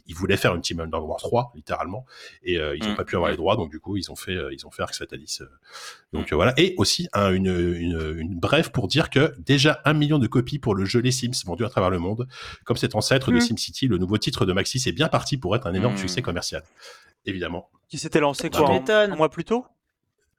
ils- 0.06 0.14
voulaient 0.14 0.36
faire 0.38 0.54
Ultimate 0.54 0.86
Underworld 0.86 1.20
3, 1.20 1.52
littéralement, 1.54 2.06
et 2.42 2.58
euh, 2.58 2.74
ils 2.76 2.82
n'ont 2.82 2.92
Mm. 2.92 2.96
pas 2.96 3.04
pu 3.04 3.14
avoir 3.14 3.30
les 3.30 3.36
droits, 3.36 3.56
donc 3.56 3.70
du 3.70 3.78
coup, 3.78 3.96
ils 3.96 4.10
ont 4.10 4.16
fait, 4.16 4.36
ils 4.52 4.66
ont 4.66 4.70
fait 4.70 4.82
Arx 4.82 4.98
Fatalis. 4.98 5.38
euh. 5.42 5.46
donc 6.12 6.32
voilà. 6.32 6.54
Et 6.56 6.74
aussi 6.78 7.08
un- 7.12 7.32
une, 7.32 7.46
une, 7.48 8.14
une 8.18 8.38
brève 8.38 8.70
pour 8.70 8.88
dire 8.88 9.10
que 9.10 9.34
déjà 9.40 9.80
un 9.84 9.92
million 9.92 10.18
de 10.18 10.26
copies 10.26 10.58
pour 10.58 10.74
le 10.74 10.84
jeu 10.84 11.00
Les 11.00 11.10
Sims 11.12 11.44
vendu 11.44 11.64
à 11.64 11.68
travers 11.68 11.90
le 11.90 11.98
monde. 11.98 12.26
Comme 12.64 12.76
cet 12.76 12.94
ancêtre 12.94 13.30
de 13.30 13.36
Mm. 13.36 13.40
SimCity, 13.40 13.86
le 13.88 13.98
nouveau 13.98 14.16
titre 14.16 14.46
de 14.46 14.52
Maxis 14.52 14.82
est 14.88 14.92
bien 14.92 15.08
parti 15.08 15.36
pour 15.36 15.54
être 15.56 15.66
un 15.66 15.74
énorme 15.74 15.94
Mm. 15.94 15.98
succès 15.98 16.22
commercial. 16.22 16.62
Évidemment. 17.26 17.68
Qui 17.88 17.98
s'était 17.98 18.20
lancé 18.20 18.48
Tu 18.50 18.58
quoi 18.58 18.70
m'étonnes. 18.70 19.12
un 19.12 19.16
mois 19.16 19.28
plus 19.30 19.44
tôt? 19.44 19.66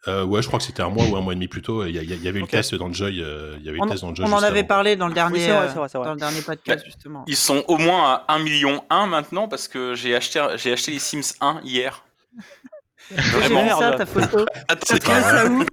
Euh, 0.07 0.24
ouais, 0.24 0.41
je 0.41 0.47
crois 0.47 0.59
que 0.59 0.65
c'était 0.65 0.83
un 0.83 0.89
mois 0.89 1.05
ou 1.05 1.15
un 1.15 1.21
mois 1.21 1.33
et 1.33 1.35
demi 1.35 1.47
plus 1.47 1.62
tôt. 1.63 1.83
Il 1.85 1.95
y, 1.95 1.97
avait 2.27 2.39
eu 2.39 2.43
Ok. 2.43 2.51
le 2.51 2.57
test 2.57 2.75
dans 2.75 2.88
le 2.88 2.93
Joy. 2.93 3.21
euh, 3.21 3.55
il 3.59 3.65
y 3.65 3.69
avait 3.69 3.79
On, 3.81 3.85
le 3.85 3.89
test 3.91 4.03
dans 4.03 4.09
le 4.12 4.15
Joy 4.15 4.25
on 4.27 4.33
en 4.33 4.43
avait 4.43 4.59
avant. 4.59 4.67
parlé 4.67 4.95
dans 4.95 5.07
le 5.07 5.13
dernier, 5.13 5.39
c'est 5.39 5.47
vrai, 5.51 5.57
euh, 5.65 5.67
c'est 5.69 5.75
vrai, 5.79 5.89
c'est 5.89 5.97
vrai. 5.97 6.07
dans 6.07 6.13
le 6.13 6.19
dernier 6.19 6.41
podcast 6.41 6.85
justement. 6.85 7.24
Ils 7.27 7.35
sont 7.35 7.63
au 7.67 7.77
moins 7.77 8.24
à 8.27 8.33
1 8.35 8.39
million 8.39 8.83
1 8.89 9.07
maintenant 9.07 9.47
parce 9.47 9.67
que 9.67 9.95
j'ai 9.95 10.15
acheté, 10.15 10.45
j'ai 10.57 10.74
acheté 10.74 10.91
les 10.91 11.00
Sims 11.00 11.33
1 11.41 11.62
hier. 11.63 12.03
Vraiment. 13.12 13.79
ça, 13.79 13.91
ta 13.93 14.05
photo. 14.05 14.45
Attends, 14.67 14.95
ça 15.01 15.45
où 15.47 15.63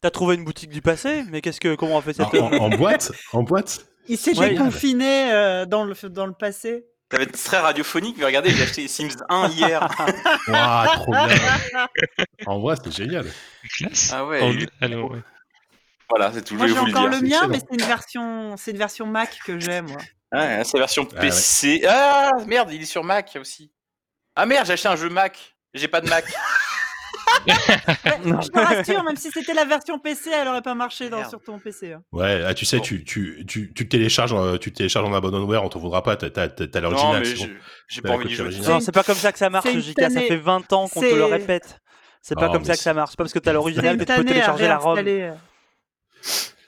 T'as 0.00 0.10
trouvé 0.10 0.34
une 0.36 0.44
boutique 0.44 0.70
du 0.70 0.82
passé 0.82 1.24
Mais 1.30 1.40
qu'est-ce 1.40 1.58
que 1.60 1.74
comment 1.74 1.96
on 1.96 1.98
a 1.98 2.02
fait 2.02 2.20
En, 2.20 2.30
cette 2.30 2.40
en- 2.42 2.52
en 2.52 2.68
boîte 2.70 3.12
En 3.32 3.42
boîte 3.42 3.86
Il 4.08 4.18
s'est 4.18 4.38
Ouais. 4.38 4.50
déconfiné 4.50 5.32
euh, 5.32 5.64
dans, 5.66 5.84
le, 5.84 5.94
dans 6.10 6.26
le 6.26 6.32
passé. 6.34 6.84
Ça 7.10 7.18
va 7.18 7.22
être 7.22 7.40
très 7.44 7.58
radiophonique, 7.60 8.16
mais 8.18 8.24
regardez, 8.24 8.50
j'ai 8.50 8.64
acheté 8.64 8.82
les 8.82 8.88
Sims 8.88 9.10
1 9.28 9.48
hier. 9.50 9.80
Waouh, 10.48 10.86
trop 10.94 11.12
bien 11.12 11.88
En 12.46 12.58
boîte, 12.58 12.80
c'est 12.84 12.96
génial. 12.96 13.26
Classe. 13.76 14.10
Ah 14.12 14.26
ouais. 14.26 14.42
En- 14.42 14.66
ah 14.80 14.88
non, 14.88 15.06
ouais. 15.10 15.20
Voilà, 16.10 16.32
c'est 16.32 16.42
tout. 16.42 16.54
Je 16.54 16.58
Moi 16.58 16.66
j'ai 16.68 16.74
vous 16.74 16.86
le 16.86 16.92
encore 16.92 17.08
le 17.08 17.16
c'est 17.18 17.22
mien, 17.22 17.46
mais 17.48 17.58
c'est 17.60 17.74
une 17.80 17.86
version, 17.86 18.56
c'est 18.56 18.70
une 18.72 18.78
version 18.78 19.06
Mac 19.06 19.38
que 19.44 19.58
j'ai 19.60 19.82
moi. 19.82 19.98
Ah, 20.32 20.64
c'est 20.64 20.74
la 20.76 20.80
version 20.80 21.06
Ah 21.12 21.14
ouais. 21.14 21.20
PC. 21.20 21.84
Ah 21.88 22.30
merde, 22.46 22.70
il 22.72 22.82
est 22.82 22.86
sur 22.86 23.04
Mac 23.04 23.36
aussi. 23.40 23.72
Ah 24.34 24.44
merde, 24.46 24.66
j'ai 24.66 24.72
acheté 24.74 24.88
un 24.88 24.96
jeu 24.96 25.08
Mac. 25.08 25.56
J'ai 25.74 25.88
pas 25.88 26.00
de 26.00 26.08
Mac. 26.08 26.24
Je 27.46 28.48
te 28.48 28.58
rassure, 28.58 29.02
même 29.04 29.16
si 29.16 29.30
c'était 29.30 29.54
la 29.54 29.64
version 29.64 29.98
PC, 29.98 30.30
elle 30.32 30.48
aurait 30.48 30.62
pas 30.62 30.74
marché 30.74 31.08
dans, 31.08 31.28
sur 31.28 31.40
ton 31.42 31.58
PC. 31.58 31.92
hein. 31.92 32.02
Ouais, 32.12 32.42
ah, 32.46 32.54
tu 32.54 32.64
sais, 32.64 32.78
Bon. 32.78 32.82
tu, 32.82 33.04
tu, 33.04 33.44
tu, 33.46 33.72
tu 33.74 33.88
télécharges, 33.88 34.32
euh, 34.34 34.58
tu 34.58 34.72
télécharges 34.72 35.06
en 35.08 35.14
abandonware, 35.14 35.62
on 35.64 35.68
t'en 35.68 35.78
voudra 35.78 36.02
pas, 36.02 36.16
t'as, 36.16 36.30
t'as, 36.30 36.48
t'as 36.48 36.80
non, 36.80 36.90
l'original. 36.90 37.20
mais 37.20 37.24
c'est 37.26 37.46
bon. 37.46 37.52
j'ai- 37.88 38.02
pas 38.02 38.10
envie 38.10 38.28
d'y 38.28 38.36
copie 38.36 38.52
jouer. 38.52 38.66
Non, 38.68 38.80
c'est 38.80 38.92
pas 38.92 39.02
comme 39.04 39.14
ça 39.16 39.32
que 39.32 39.38
ça 39.38 39.50
marche, 39.50 39.66
C'est 39.66 39.74
une. 39.74 39.82
Ça 39.82 39.92
tannée. 39.94 40.26
fait 40.28 40.36
20 40.36 40.72
ans 40.72 40.88
qu'on 40.88 41.00
te 41.00 41.04
le 41.06 41.10
C'est- 41.12 41.24
répète. 41.32 41.80
C'est 42.22 42.34
pas 42.34 42.48
Oh, 42.48 42.52
comme 42.52 42.62
mais 42.62 42.66
ça 42.66 42.72
que 42.72 42.78
c'est- 42.78 42.84
ça 42.84 42.94
marche. 42.94 43.10
C'est 43.12 43.16
pas 43.16 43.24
parce 43.24 43.32
que 43.32 43.38
t'as 43.38 43.50
C'est 43.50 43.54
l'original 43.54 43.94
une 43.94 44.00
que 44.00 44.04
tu 44.04 44.06
peux 44.12 44.16
tannée 44.16 44.30
à 44.30 44.32
télécharger 44.34 44.66
la 44.68 44.78
ROM. 44.78 44.94
réinstaller. 44.94 45.20
euh. 45.22 45.34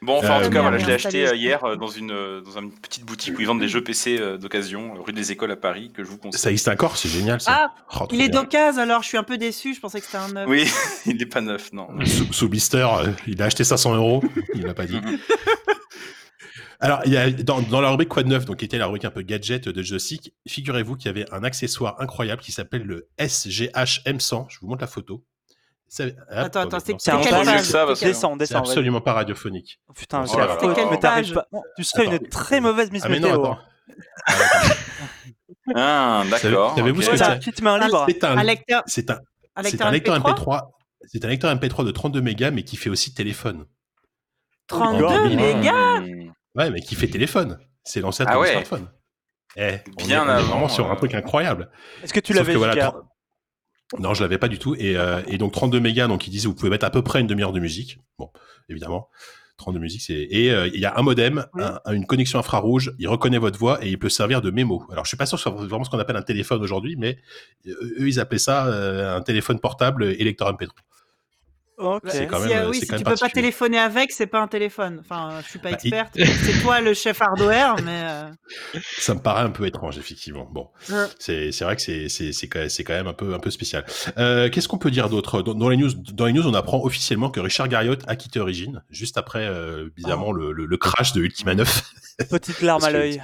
Bon, 0.00 0.18
enfin, 0.18 0.36
en 0.36 0.40
Euh, 0.40 0.44
tout 0.44 0.50
cas, 0.50 0.62
voilà, 0.62 0.78
je 0.78 0.86
l'ai 0.86 0.92
acheté 0.92 1.26
euh, 1.26 1.34
hier 1.34 1.64
euh, 1.64 1.76
dans 1.76 1.88
une, 1.88 2.08
dans 2.44 2.58
une 2.60 2.70
petite 2.72 3.04
boutique 3.04 3.36
où 3.36 3.40
ils 3.40 3.46
vendent 3.46 3.58
des 3.60 3.68
jeux 3.68 3.82
PC 3.82 4.38
d'occasion, 4.38 4.94
rue 5.02 5.12
des 5.12 5.32
Écoles 5.32 5.50
à 5.50 5.56
Paris, 5.56 5.90
que 5.92 6.04
je 6.04 6.08
vous 6.08 6.18
conseille. 6.18 6.40
Ça 6.40 6.50
existe 6.50 6.68
encore, 6.68 6.96
c'est 6.96 7.08
génial 7.08 7.40
ça. 7.40 7.52
Ah, 7.54 7.74
Oh, 8.00 8.06
il 8.12 8.20
est 8.20 8.28
d'occasion 8.28 8.82
alors, 8.82 9.02
je 9.02 9.08
suis 9.08 9.16
un 9.18 9.24
peu 9.24 9.38
déçu, 9.38 9.74
je 9.74 9.80
pensais 9.80 9.98
que 10.00 10.06
c'était 10.06 10.18
un 10.18 10.28
neuf. 10.28 10.48
Oui, 10.48 10.70
il 11.06 11.20
est 11.20 11.26
pas 11.26 11.40
neuf, 11.40 11.72
non. 11.72 11.88
Sous, 12.06 12.32
sous 12.32 12.48
blister, 12.48 12.86
euh, 12.88 13.10
il 13.26 13.42
a 13.42 13.46
acheté 13.46 13.64
500 13.64 13.96
euros, 13.96 14.22
il 14.54 14.62
l'a 14.62 14.74
pas 14.74 14.86
dit. 14.86 15.00
Alors, 16.80 17.00
il 17.06 17.12
y 17.12 17.16
a, 17.16 17.28
dans, 17.30 17.60
dans 17.60 17.80
la 17.80 17.90
rubrique 17.90 18.08
Quoi 18.08 18.22
de 18.22 18.28
neuf, 18.28 18.44
donc 18.44 18.58
qui 18.58 18.64
était 18.64 18.78
la 18.78 18.86
rubrique 18.86 19.04
un 19.04 19.10
peu 19.10 19.22
gadget 19.22 19.68
de 19.68 19.82
Joystick, 19.82 20.32
figurez-vous 20.46 20.94
qu'il 20.96 21.06
y 21.06 21.08
avait 21.08 21.26
un 21.32 21.42
accessoire 21.42 21.96
incroyable 22.00 22.40
qui 22.40 22.52
s'appelle 22.52 22.84
le 22.84 23.08
SGH 23.18 24.02
M100. 24.06 24.46
Je 24.48 24.58
vous 24.60 24.68
montre 24.68 24.82
la 24.82 24.86
photo. 24.86 25.24
Ça- 25.88 26.04
Attends, 26.28 26.60
attends, 26.60 26.80
c'est 26.80 26.92
non, 26.92 26.98
C'est 26.98 27.10
c'est 27.10 27.16
un 27.16 27.20
quelle 27.20 27.32
peu 27.32 27.38
mieux 27.38 27.44
page? 27.46 27.60
que 27.60 27.66
ça, 27.66 27.86
parce 27.86 28.00
que- 28.00 28.04
Descends, 28.04 28.36
C'est 28.38 28.54
absolument 28.54 29.00
pas 29.00 29.14
radiophonique. 29.14 29.80
Oh, 29.88 29.92
Putain, 29.94 30.22
Oh 30.22 30.26
c'est 30.26 30.36
là 30.36 30.46
là. 30.46 30.58
mais 30.90 30.98
pas. 31.32 31.46
Tu 31.76 31.84
serais 31.84 32.04
une 32.06 32.18
très 32.28 32.60
mauvaise 32.60 32.90
Miss 32.90 33.02
Ah 33.04 33.08
mais 33.08 33.20
non, 33.20 33.28
Météo. 33.28 33.42
attends. 33.44 33.58
hein. 33.58 34.34
Ah, 35.74 36.24
d'accord. 36.30 36.74
Savez-vous 36.76 36.98
ok. 37.00 37.04
ce 37.04 37.10
que 37.10 37.16
C'est? 37.16 37.24
main 37.62 37.78
libre. 37.78 38.06
C'est 38.08 38.24
un, 38.24 38.38
Un 38.38 38.42
lecteur, 38.42 38.82
c'est 38.86 39.10
un, 39.10 39.14
un 39.56 39.62
c'est 39.62 39.70
lecteur 39.70 39.86
un 39.86 39.90
lecteur 39.90 40.16
MP3, 40.18 40.34
MP3. 40.34 40.70
C'est 41.04 41.24
un 41.24 41.28
lecteur 41.28 41.54
MP3 41.54 41.84
de 41.84 41.90
32 41.90 42.20
mégas, 42.22 42.50
mais 42.50 42.62
qui 42.62 42.76
fait 42.76 42.90
aussi 42.90 43.12
téléphone. 43.14 43.66
32 44.68 45.04
Oh, 45.08 45.28
mégas? 45.28 46.00
Ouais, 46.54 46.70
mais 46.70 46.80
qui 46.80 46.94
fait 46.94 47.08
téléphone. 47.08 47.58
C'est 47.84 48.00
l'ancêtre 48.00 48.30
Ah 48.32 48.38
ouais. 48.38 48.50
smartphone. 48.52 48.88
Eh, 49.56 49.78
on 50.00 50.04
Bien 50.06 50.24
est, 50.26 50.30
on 50.30 50.38
est 50.38 50.42
vraiment 50.42 50.68
sur 50.68 50.90
un 50.90 50.92
euh, 50.94 50.96
truc 50.96 51.14
incroyable. 51.14 51.70
Est-ce 52.02 52.12
que 52.12 52.20
tu 52.20 52.32
l'avais, 52.32 52.54
voilà, 52.54 52.92
Non, 53.98 54.12
je 54.14 54.22
l'avais 54.22 54.38
pas 54.38 54.48
du 54.48 54.58
tout. 54.58 54.74
Et, 54.78 54.96
euh, 54.96 55.22
et 55.28 55.38
donc 55.38 55.52
32 55.52 55.80
mégas, 55.80 56.08
donc 56.08 56.26
ils 56.26 56.30
disent 56.30 56.46
vous 56.46 56.54
pouvez 56.54 56.70
mettre 56.70 56.84
à 56.84 56.90
peu 56.90 57.02
près 57.02 57.20
une 57.20 57.26
demi-heure 57.26 57.52
de 57.52 57.60
musique. 57.60 57.98
Bon, 58.18 58.30
évidemment. 58.68 59.08
32 59.56 59.80
musiques, 59.80 60.02
c'est 60.02 60.14
et 60.30 60.52
euh, 60.52 60.68
il 60.72 60.78
y 60.78 60.84
a 60.84 60.96
un 60.96 61.02
modem, 61.02 61.44
Oui. 61.54 61.62
un- 61.84 61.92
une 61.94 62.06
connexion 62.06 62.38
infrarouge. 62.38 62.94
Il 63.00 63.08
reconnaît 63.08 63.38
votre 63.38 63.58
voix 63.58 63.84
et 63.84 63.88
il 63.88 63.98
peut 63.98 64.08
servir 64.08 64.40
de 64.40 64.50
mémo. 64.52 64.84
Alors 64.92 65.04
je 65.04 65.08
suis 65.08 65.16
pas 65.16 65.26
sûr 65.26 65.36
que 65.36 65.42
ce 65.42 65.50
soit 65.50 65.66
vraiment 65.66 65.82
ce 65.82 65.90
qu'on 65.90 65.98
appelle 65.98 66.14
un 66.16 66.22
téléphone 66.22 66.62
aujourd'hui, 66.62 66.94
mais 66.96 67.18
euh, 67.66 67.72
eux 67.98 68.06
ils 68.08 68.20
appelaient 68.20 68.38
ça 68.38 68.66
euh, 68.68 69.16
un 69.16 69.20
téléphone 69.22 69.58
portable 69.58 70.04
et 70.04 70.22
lecteur 70.22 70.52
MP3. 70.52 70.68
Ok. 71.78 72.02
C'est 72.08 72.26
quand 72.26 72.40
Si, 72.42 72.48
même, 72.48 72.58
euh, 72.58 72.62
euh, 72.64 72.68
oui, 72.70 72.76
c'est 72.78 72.86
si 72.86 72.86
quand 72.90 72.96
tu 72.98 73.04
même 73.04 73.14
peux 73.14 73.18
pas 73.20 73.28
téléphoner 73.30 73.78
avec, 73.78 74.10
c'est 74.12 74.26
pas 74.26 74.40
un 74.40 74.48
téléphone. 74.48 74.98
Enfin, 75.00 75.40
je 75.44 75.48
suis 75.48 75.58
pas 75.60 75.70
Bah, 75.70 75.78
il- 75.84 75.94
experte. 75.94 76.14
C'est 76.44 76.60
toi 76.60 76.80
le 76.80 76.92
chef 76.92 77.22
hardware, 77.22 77.76
mais 77.84 78.02
euh, 78.04 78.30
Ça 78.98 79.14
me 79.14 79.20
paraît 79.20 79.42
un 79.42 79.50
peu 79.50 79.64
étrange, 79.66 79.96
effectivement. 79.98 80.48
Bon, 80.50 80.70
Ouais. 80.90 81.06
c'est 81.18 81.52
c'est 81.52 81.64
vrai 81.64 81.76
que 81.76 81.82
c'est 81.82 82.08
c'est 82.08 82.32
c'est 82.32 82.48
quand 82.48 82.58
même- 82.58 82.68
c'est 82.68 82.82
quand 82.84 82.94
même 82.94 83.06
un 83.06 83.12
peu 83.12 83.32
un 83.34 83.38
peu 83.38 83.50
spécial. 83.50 83.84
Euh, 84.18 84.48
Qu'est-ce 84.50 84.66
qu'on 84.68 84.78
peut 84.78 84.90
dire 84.90 85.08
d'autre? 85.08 85.42
Dans, 85.42 85.54
dans 85.54 85.68
les 85.68 85.76
news 85.76 85.90
Dans 86.12 86.26
les 86.26 86.32
news, 86.32 86.46
on 86.46 86.54
apprend 86.54 86.82
officiellement 86.84 87.30
que 87.30 87.38
Richard 87.40 87.68
Garriott 87.68 88.02
a 88.08 88.16
quitté 88.16 88.40
Origin 88.40 88.82
juste 88.90 89.16
après, 89.16 89.46
euh, 89.46 89.88
bizarrement, 89.96 90.32
le, 90.32 90.52
le, 90.52 90.66
le 90.66 90.76
crash 90.76 91.12
de 91.12 91.20
Ultima 91.20 91.54
9. 91.54 91.82
Petite 92.30 92.60
larme 92.62 92.82
à 92.84 92.90
l'œil. 92.90 93.22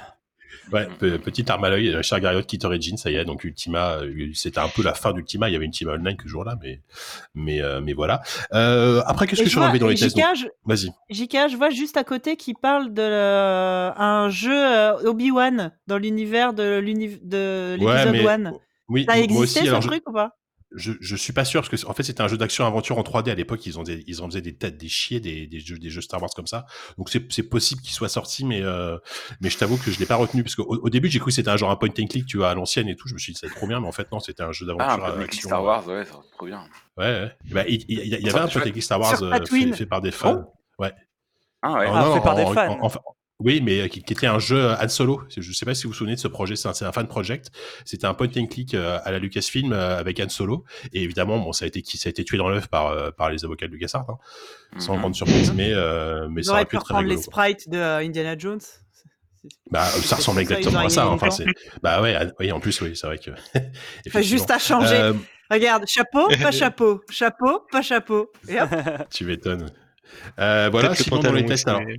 Ouais, 0.71 0.87
pe- 0.99 1.17
petite 1.17 1.49
arme 1.49 1.63
à 1.65 1.69
l'œil. 1.69 1.95
Richard 1.95 2.19
Garriott 2.19 2.45
quitte 2.47 2.65
Origin, 2.65 2.97
ça 2.97 3.11
y 3.11 3.15
est. 3.15 3.25
Donc 3.25 3.43
Ultima, 3.43 3.97
euh, 4.01 4.29
c'était 4.33 4.59
un 4.59 4.67
peu 4.67 4.81
la 4.83 4.93
fin 4.93 5.13
d'Ultima. 5.13 5.47
Il 5.49 5.53
y 5.53 5.55
avait 5.55 5.65
Ultima 5.65 5.93
Online 5.93 6.17
que 6.17 6.23
ce 6.23 6.29
jour-là, 6.29 6.57
mais 6.61 6.81
mais 7.35 7.61
euh, 7.61 7.81
mais 7.81 7.93
voilà. 7.93 8.21
Euh, 8.53 9.01
après, 9.05 9.27
qu'est-ce 9.27 9.41
que 9.41 9.45
je 9.45 9.51
je 9.51 9.55
suis 9.55 9.59
relevé 9.63 9.79
dans 9.79 9.87
les 9.87 9.95
tests 9.95 10.17
je, 10.17 10.47
Vas-y. 10.65 10.89
JK, 11.09 11.49
je 11.51 11.55
vois 11.57 11.69
juste 11.69 11.97
à 11.97 12.03
côté 12.03 12.35
qui 12.35 12.53
parle 12.55 12.93
de 12.93 13.01
euh, 13.01 13.91
un 13.95 14.29
jeu 14.29 14.53
euh, 14.55 15.09
Obi-Wan 15.09 15.71
dans 15.87 15.97
l'univers 15.97 16.53
de 16.53 16.79
l'uni- 16.79 17.19
de 17.21 17.77
Ouais, 17.79 18.05
l'épisode 18.05 18.11
mais 18.43 18.47
1. 18.49 18.53
oui, 18.89 19.05
Ça 19.05 19.11
a 19.13 19.15
moi 19.17 19.23
existé 19.23 19.59
aussi. 19.59 19.65
ce 19.65 19.69
Alors, 19.69 19.81
je, 19.81 19.87
truc 19.87 20.03
ou 20.09 20.13
pas? 20.13 20.35
Je, 20.75 20.91
je 20.99 21.15
suis 21.15 21.33
pas 21.33 21.45
sûr 21.45 21.61
parce 21.61 21.69
que 21.83 21.87
en 21.89 21.93
fait 21.93 22.03
c'était 22.03 22.21
un 22.21 22.27
jeu 22.27 22.37
d'action 22.37 22.65
aventure 22.65 22.97
en 22.97 23.01
3D 23.01 23.29
à 23.31 23.35
l'époque 23.35 23.65
ils 23.65 23.77
en 23.77 23.85
faisaient, 23.85 24.03
ils 24.07 24.21
en 24.21 24.27
faisaient 24.27 24.41
des 24.41 24.55
têtes 24.55 24.77
des 24.77 24.87
chiés 24.89 25.19
des, 25.19 25.47
des 25.47 25.59
jeux 25.59 25.77
des 25.77 25.89
jeux 25.89 26.01
Star 26.01 26.21
Wars 26.21 26.29
comme 26.35 26.47
ça 26.47 26.65
donc 26.97 27.09
c'est 27.09 27.31
c'est 27.31 27.43
possible 27.43 27.81
qu'il 27.81 27.91
soit 27.93 28.09
sorti 28.09 28.45
mais 28.45 28.61
euh, 28.61 28.97
mais 29.41 29.49
je 29.49 29.57
t'avoue 29.57 29.77
que 29.77 29.89
je 29.91 29.99
l'ai 29.99 30.05
pas 30.05 30.15
retenu 30.15 30.43
parce 30.43 30.55
qu'au 30.55 30.63
au 30.65 30.89
début 30.89 31.09
j'ai 31.09 31.19
cru 31.19 31.29
que 31.29 31.35
c'était 31.35 31.49
un 31.49 31.57
genre 31.57 31.71
un 31.71 31.75
point 31.75 31.89
and 31.99 32.07
click 32.07 32.25
tu 32.25 32.37
vois 32.37 32.49
à 32.49 32.53
l'ancienne 32.55 32.87
et 32.87 32.95
tout 32.95 33.07
je 33.07 33.13
me 33.13 33.19
suis 33.19 33.33
dit 33.33 33.39
c'est 33.41 33.49
trop 33.53 33.67
bien 33.67 33.79
mais 33.79 33.87
en 33.87 33.91
fait 33.91 34.11
non 34.11 34.19
c'était 34.19 34.43
un 34.43 34.51
jeu 34.51 34.65
d'aventure 34.65 35.03
Ah, 35.03 35.07
à 35.13 35.17
de 35.17 35.21
action. 35.23 35.49
Star 35.49 35.63
Wars, 35.63 35.87
ouais, 35.87 36.03
c'est 36.05 36.11
trop 36.37 36.45
bien. 36.45 36.63
ouais, 36.97 37.05
ouais. 37.05 37.31
Bah, 37.51 37.63
il, 37.67 37.83
il- 37.87 37.99
il 37.99 38.07
y, 38.07 38.29
avait 38.29 38.39
un 38.39 38.47
point 38.47 38.61
and 38.61 38.71
click 38.71 38.83
Star 38.83 38.99
Wars 38.99 39.21
euh, 39.23 39.39
fait, 39.45 39.73
fait 39.73 39.85
par 39.85 40.01
des 40.01 40.11
fans 40.11 40.51
Ah 40.79 40.81
ouais. 40.81 40.91
Ah, 41.61 41.69
non, 41.69 42.11
fait 42.11 42.17
non, 42.17 42.21
par 42.21 42.35
des 42.35 42.43
en- 42.43 42.53
fans. 42.53 42.79
en- 42.81 42.87
en- 42.87 43.14
oui, 43.39 43.61
mais 43.61 43.81
euh, 43.81 43.87
qui, 43.87 44.01
qui 44.01 44.13
était 44.13 44.27
un 44.27 44.39
jeu 44.39 44.57
euh, 44.57 44.75
Han 44.79 44.87
Solo. 44.87 45.21
Je 45.35 45.51
sais 45.51 45.65
pas 45.65 45.75
si 45.75 45.83
vous 45.83 45.89
vous 45.89 45.93
souvenez 45.97 46.15
de 46.15 46.19
ce 46.19 46.27
projet. 46.27 46.55
C'est 46.55 46.67
un, 46.69 46.73
c'est 46.73 46.85
un 46.85 46.91
fan 46.91 47.07
project. 47.07 47.51
C'était 47.83 48.05
un 48.07 48.13
point 48.13 48.29
and 48.37 48.45
click 48.47 48.73
euh, 48.73 48.97
à 49.03 49.11
la 49.11 49.19
Lucasfilm 49.19 49.73
avec 49.73 50.19
Han 50.19 50.29
Solo. 50.29 50.63
Et 50.93 51.03
évidemment, 51.03 51.37
bon, 51.39 51.51
ça 51.51 51.65
a 51.65 51.67
été 51.67 51.81
qui 51.81 51.97
ça 51.97 52.07
a 52.07 52.11
été 52.11 52.23
tué 52.23 52.37
dans 52.37 52.47
l'œuf 52.49 52.67
par 52.67 53.13
par 53.15 53.29
les 53.29 53.43
avocats 53.43 53.67
de 53.67 53.73
LucasArts, 53.73 54.09
hein, 54.09 54.17
sans 54.79 54.93
Mhm. 54.95 54.99
grande 55.01 55.15
surprise. 55.15 55.53
Mais 55.53 55.71
euh, 55.73 56.27
mais 56.29 56.43
ça 56.43 56.51
aurait 56.53 56.65
pu 56.65 56.77
être 56.77 56.83
très 56.85 56.93
reprendre 56.93 57.09
les 57.09 57.15
rigolo. 57.15 57.31
quoi. 57.31 57.43
sprites 57.43 57.69
de 57.69 57.77
euh, 57.77 57.97
Indiana 57.97 58.37
Jones. 58.37 58.61
Bah, 59.69 59.83
C'est 59.85 60.01
ça 60.07 60.15
ressemble 60.15 60.39
exactement 60.39 60.79
à 60.79 60.89
ça. 60.89 61.03
mis 61.05 61.09
Enfin, 61.11 61.25
les 61.27 61.31
c'est 61.31 61.45
bah 61.83 62.01
ouais, 62.01 62.17
oui. 62.39 62.51
En 62.51 62.59
plus, 62.59 62.79
oui, 62.81 62.95
c'est 62.95 63.05
vrai 63.05 63.19
que. 63.19 63.31
Juste 64.21 64.49
à 64.49 64.57
changer. 64.59 64.95
Euh, 64.95 65.13
Regarde, 65.51 65.83
chapeau, 65.87 66.27
pas 66.41 66.51
chapeau, 66.51 67.01
chapeau, 67.11 67.61
pas 67.71 67.83
chapeau. 67.83 68.31
Et 68.47 68.59
hop, 68.59 68.69
tu 69.13 69.25
m'étonnes. 69.25 69.69
Euh, 70.39 70.69
voilà, 70.71 70.89
Peut-être 70.89 70.99
le 70.99 71.03
sinon 71.03 71.19
dans 71.19 71.31
les 71.33 71.41
pantalon 71.43 71.47
tests, 71.47 71.67
alors, 71.67 71.81
le, 71.81 71.95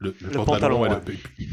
le 0.00 0.14
Le 0.20 0.30
pantalon, 0.30 0.44
pantalon, 0.44 0.80
ouais, 0.82 0.88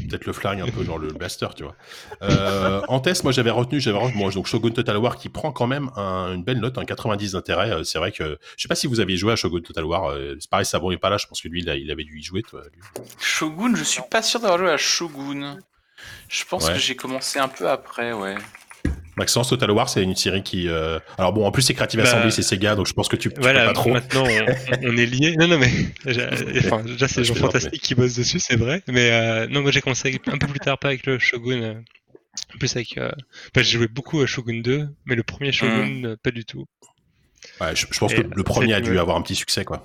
peut-être 0.08 0.26
le 0.26 0.32
flingue 0.32 0.60
un 0.60 0.66
peu 0.68 0.84
genre 0.84 0.98
le 0.98 1.12
blaster 1.12 1.46
tu 1.56 1.62
vois 1.62 1.76
euh, 2.22 2.80
en 2.88 3.00
test 3.00 3.22
moi 3.22 3.32
j'avais 3.32 3.50
retenu 3.50 3.80
j'avais 3.80 3.98
retenu 3.98 4.16
moi 4.18 4.30
donc 4.30 4.46
Shogun 4.46 4.70
Total 4.70 4.96
War 4.96 5.16
qui 5.16 5.28
prend 5.28 5.52
quand 5.52 5.66
même 5.66 5.90
un- 5.96 6.34
une 6.34 6.42
belle 6.44 6.58
note 6.58 6.76
un 6.78 6.84
90 6.84 7.32
d'intérêt 7.32 7.70
Euh, 7.70 7.84
c'est 7.84 7.98
vrai 7.98 8.10
que 8.12 8.38
je 8.56 8.62
sais 8.62 8.68
pas 8.68 8.74
si 8.74 8.86
vous 8.88 9.00
aviez 9.00 9.16
joué 9.16 9.32
à 9.32 9.36
Shogun 9.36 9.60
Total 9.60 9.84
War 9.84 10.14
c'est 10.40 10.50
pareil 10.50 10.66
Sabon 10.66 10.90
est 10.90 10.96
pas 10.98 11.10
là 11.10 11.16
je 11.18 11.26
pense 11.26 11.40
que 11.40 11.48
lui 11.48 11.60
il, 11.62 11.70
a- 11.70 11.76
il 11.76 11.90
avait 11.90 12.04
dû 12.04 12.18
y 12.18 12.22
jouer 12.22 12.42
toi, 12.42 12.62
lui. 12.72 12.80
Shogun, 13.18 13.74
je 13.76 13.84
suis 13.84 14.02
pas 14.10 14.22
sûr 14.22 14.40
d'avoir 14.40 14.58
joué 14.58 14.70
à 14.70 14.76
Shogun. 14.76 15.58
Je 16.28 16.44
pense 16.44 16.66
Ouais. 16.66 16.72
que 16.74 16.78
j'ai 16.78 16.96
commencé 16.96 17.38
un 17.38 17.48
peu 17.48 17.68
après, 17.68 18.12
ouais. 18.12 18.34
Maxence 19.20 19.48
Total 19.50 19.70
War 19.70 19.88
c'est 19.88 20.02
une 20.02 20.16
série 20.16 20.42
qui 20.42 20.66
euh, 20.68 20.98
alors 21.18 21.32
bon 21.32 21.44
en 21.46 21.52
plus 21.52 21.60
c'est 21.62 21.74
Creative 21.74 22.00
Bah, 22.00 22.08
Assembly 22.08 22.32
c'est 22.32 22.42
Sega 22.42 22.74
donc 22.74 22.86
je 22.86 22.94
pense 22.94 23.06
que 23.08 23.16
tu, 23.16 23.28
tu 23.28 23.34
peux 23.34 23.42
Voilà, 23.42 23.66
pas 23.66 23.72
trop 23.74 23.90
maintenant 23.92 24.24
on, 24.24 24.88
on 24.88 24.96
est 24.96 25.06
liés. 25.06 25.36
Non, 25.38 25.46
non, 25.46 25.58
mais 25.58 25.68
enfin, 26.64 26.82
déjà 26.82 27.06
c'est 27.06 27.20
des 27.20 27.26
gens 27.26 27.34
fantastiques 27.34 27.82
qui 27.82 27.94
bossent 27.94 28.16
dessus, 28.16 28.38
c'est 28.40 28.56
vrai. 28.56 28.82
Mais 28.88 29.10
euh, 29.12 29.46
non, 29.48 29.60
moi 29.62 29.70
j'ai 29.70 29.80
commencé 29.82 30.18
un 30.26 30.38
peu 30.38 30.46
plus 30.46 30.58
tard, 30.58 30.78
pas 30.78 30.88
avec 30.88 31.04
le 31.06 31.18
Shogun, 31.18 31.62
euh, 31.62 31.74
plus 32.58 32.74
avec. 32.76 32.96
Euh, 32.98 33.10
enfin, 33.54 33.62
j'ai 33.62 33.76
joué 33.78 33.88
beaucoup 33.88 34.20
à 34.20 34.26
Shogun 34.26 34.60
2, 34.62 34.88
mais 35.04 35.14
le 35.14 35.22
premier 35.22 35.52
Shogun, 35.52 36.04
euh, 36.04 36.16
pas 36.22 36.30
du 36.30 36.44
tout. 36.44 36.64
ouais, 37.60 37.76
je, 37.76 37.86
je 37.90 37.98
pense 37.98 38.12
Et 38.12 38.16
que 38.16 38.22
le 38.22 38.42
premier 38.42 38.72
a 38.74 38.80
dû 38.80 38.98
avoir 38.98 39.16
un 39.16 39.22
petit 39.22 39.36
succès 39.36 39.64
quoi 39.64 39.84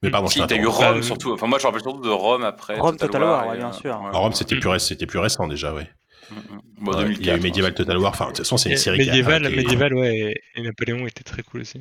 mais 0.00 0.10
pardon 0.10 0.28
je 0.28 0.34
Si, 0.34 0.46
t'as 0.46 0.54
eu. 0.54 0.64
Rome 0.66 1.02
surtout. 1.02 1.32
Enfin, 1.32 1.48
moi 1.48 1.58
je 1.58 1.64
me 1.64 1.68
rappelle 1.68 1.82
surtout 1.82 2.02
de 2.02 2.08
Rome 2.08 2.44
après. 2.44 2.78
Rome 2.78 2.96
Total 2.96 3.20
War, 3.20 3.48
ouais, 3.48 3.56
et, 3.56 3.58
bien 3.58 3.72
sûr. 3.72 3.98
Rome 4.12 4.32
c'était 4.32 4.54
plus 4.54 4.68
récent 4.68 4.86
c'était 4.86 5.06
plus 5.06 5.18
récent 5.18 5.48
déjà 5.48 5.74
ouais. 5.74 5.90
Bon, 6.80 6.92
Ouais, 6.96 7.12
il 7.18 7.26
y 7.26 7.30
a 7.30 7.36
eu 7.36 7.40
2004, 7.40 7.42
Medieval 7.42 7.70
hein. 7.70 7.74
Total 7.74 7.98
War 7.98 8.10
enfin 8.12 8.24
de 8.26 8.30
toute 8.30 8.38
façon 8.38 8.56
c'est 8.56 8.70
une 8.70 8.76
série 8.76 8.98
qui 8.98 9.04
a- 9.04 9.12
médiéval, 9.12 9.42
qui 9.46 9.52
est- 9.52 9.56
médiéval, 9.56 9.94
ouais, 9.94 10.16
et, 10.16 10.42
et 10.60 10.62
Napoléon 10.62 11.06
était 11.06 11.24
très 11.24 11.42
cool 11.42 11.62
aussi. 11.62 11.78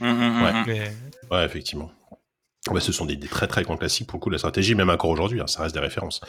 Mm, 0.00 0.06
mm, 0.06 0.12
mm, 0.12 0.42
Ouais. 0.42 0.52
mm. 0.52 0.64
Mais 0.66 0.92
ouais 1.30 1.44
effectivement 1.44 1.90
bah, 2.70 2.78
ce 2.80 2.92
sont 2.92 3.06
des, 3.06 3.16
des 3.16 3.26
très 3.26 3.46
très 3.46 3.62
grands 3.62 3.78
classiques 3.78 4.06
pour 4.06 4.18
le 4.18 4.22
coup 4.22 4.28
de 4.28 4.34
la 4.34 4.38
stratégie, 4.38 4.74
même 4.74 4.90
encore 4.90 5.08
aujourd'hui, 5.10 5.40
hein, 5.40 5.46
ça 5.46 5.62
reste 5.62 5.74
des 5.74 5.80
références. 5.80 6.20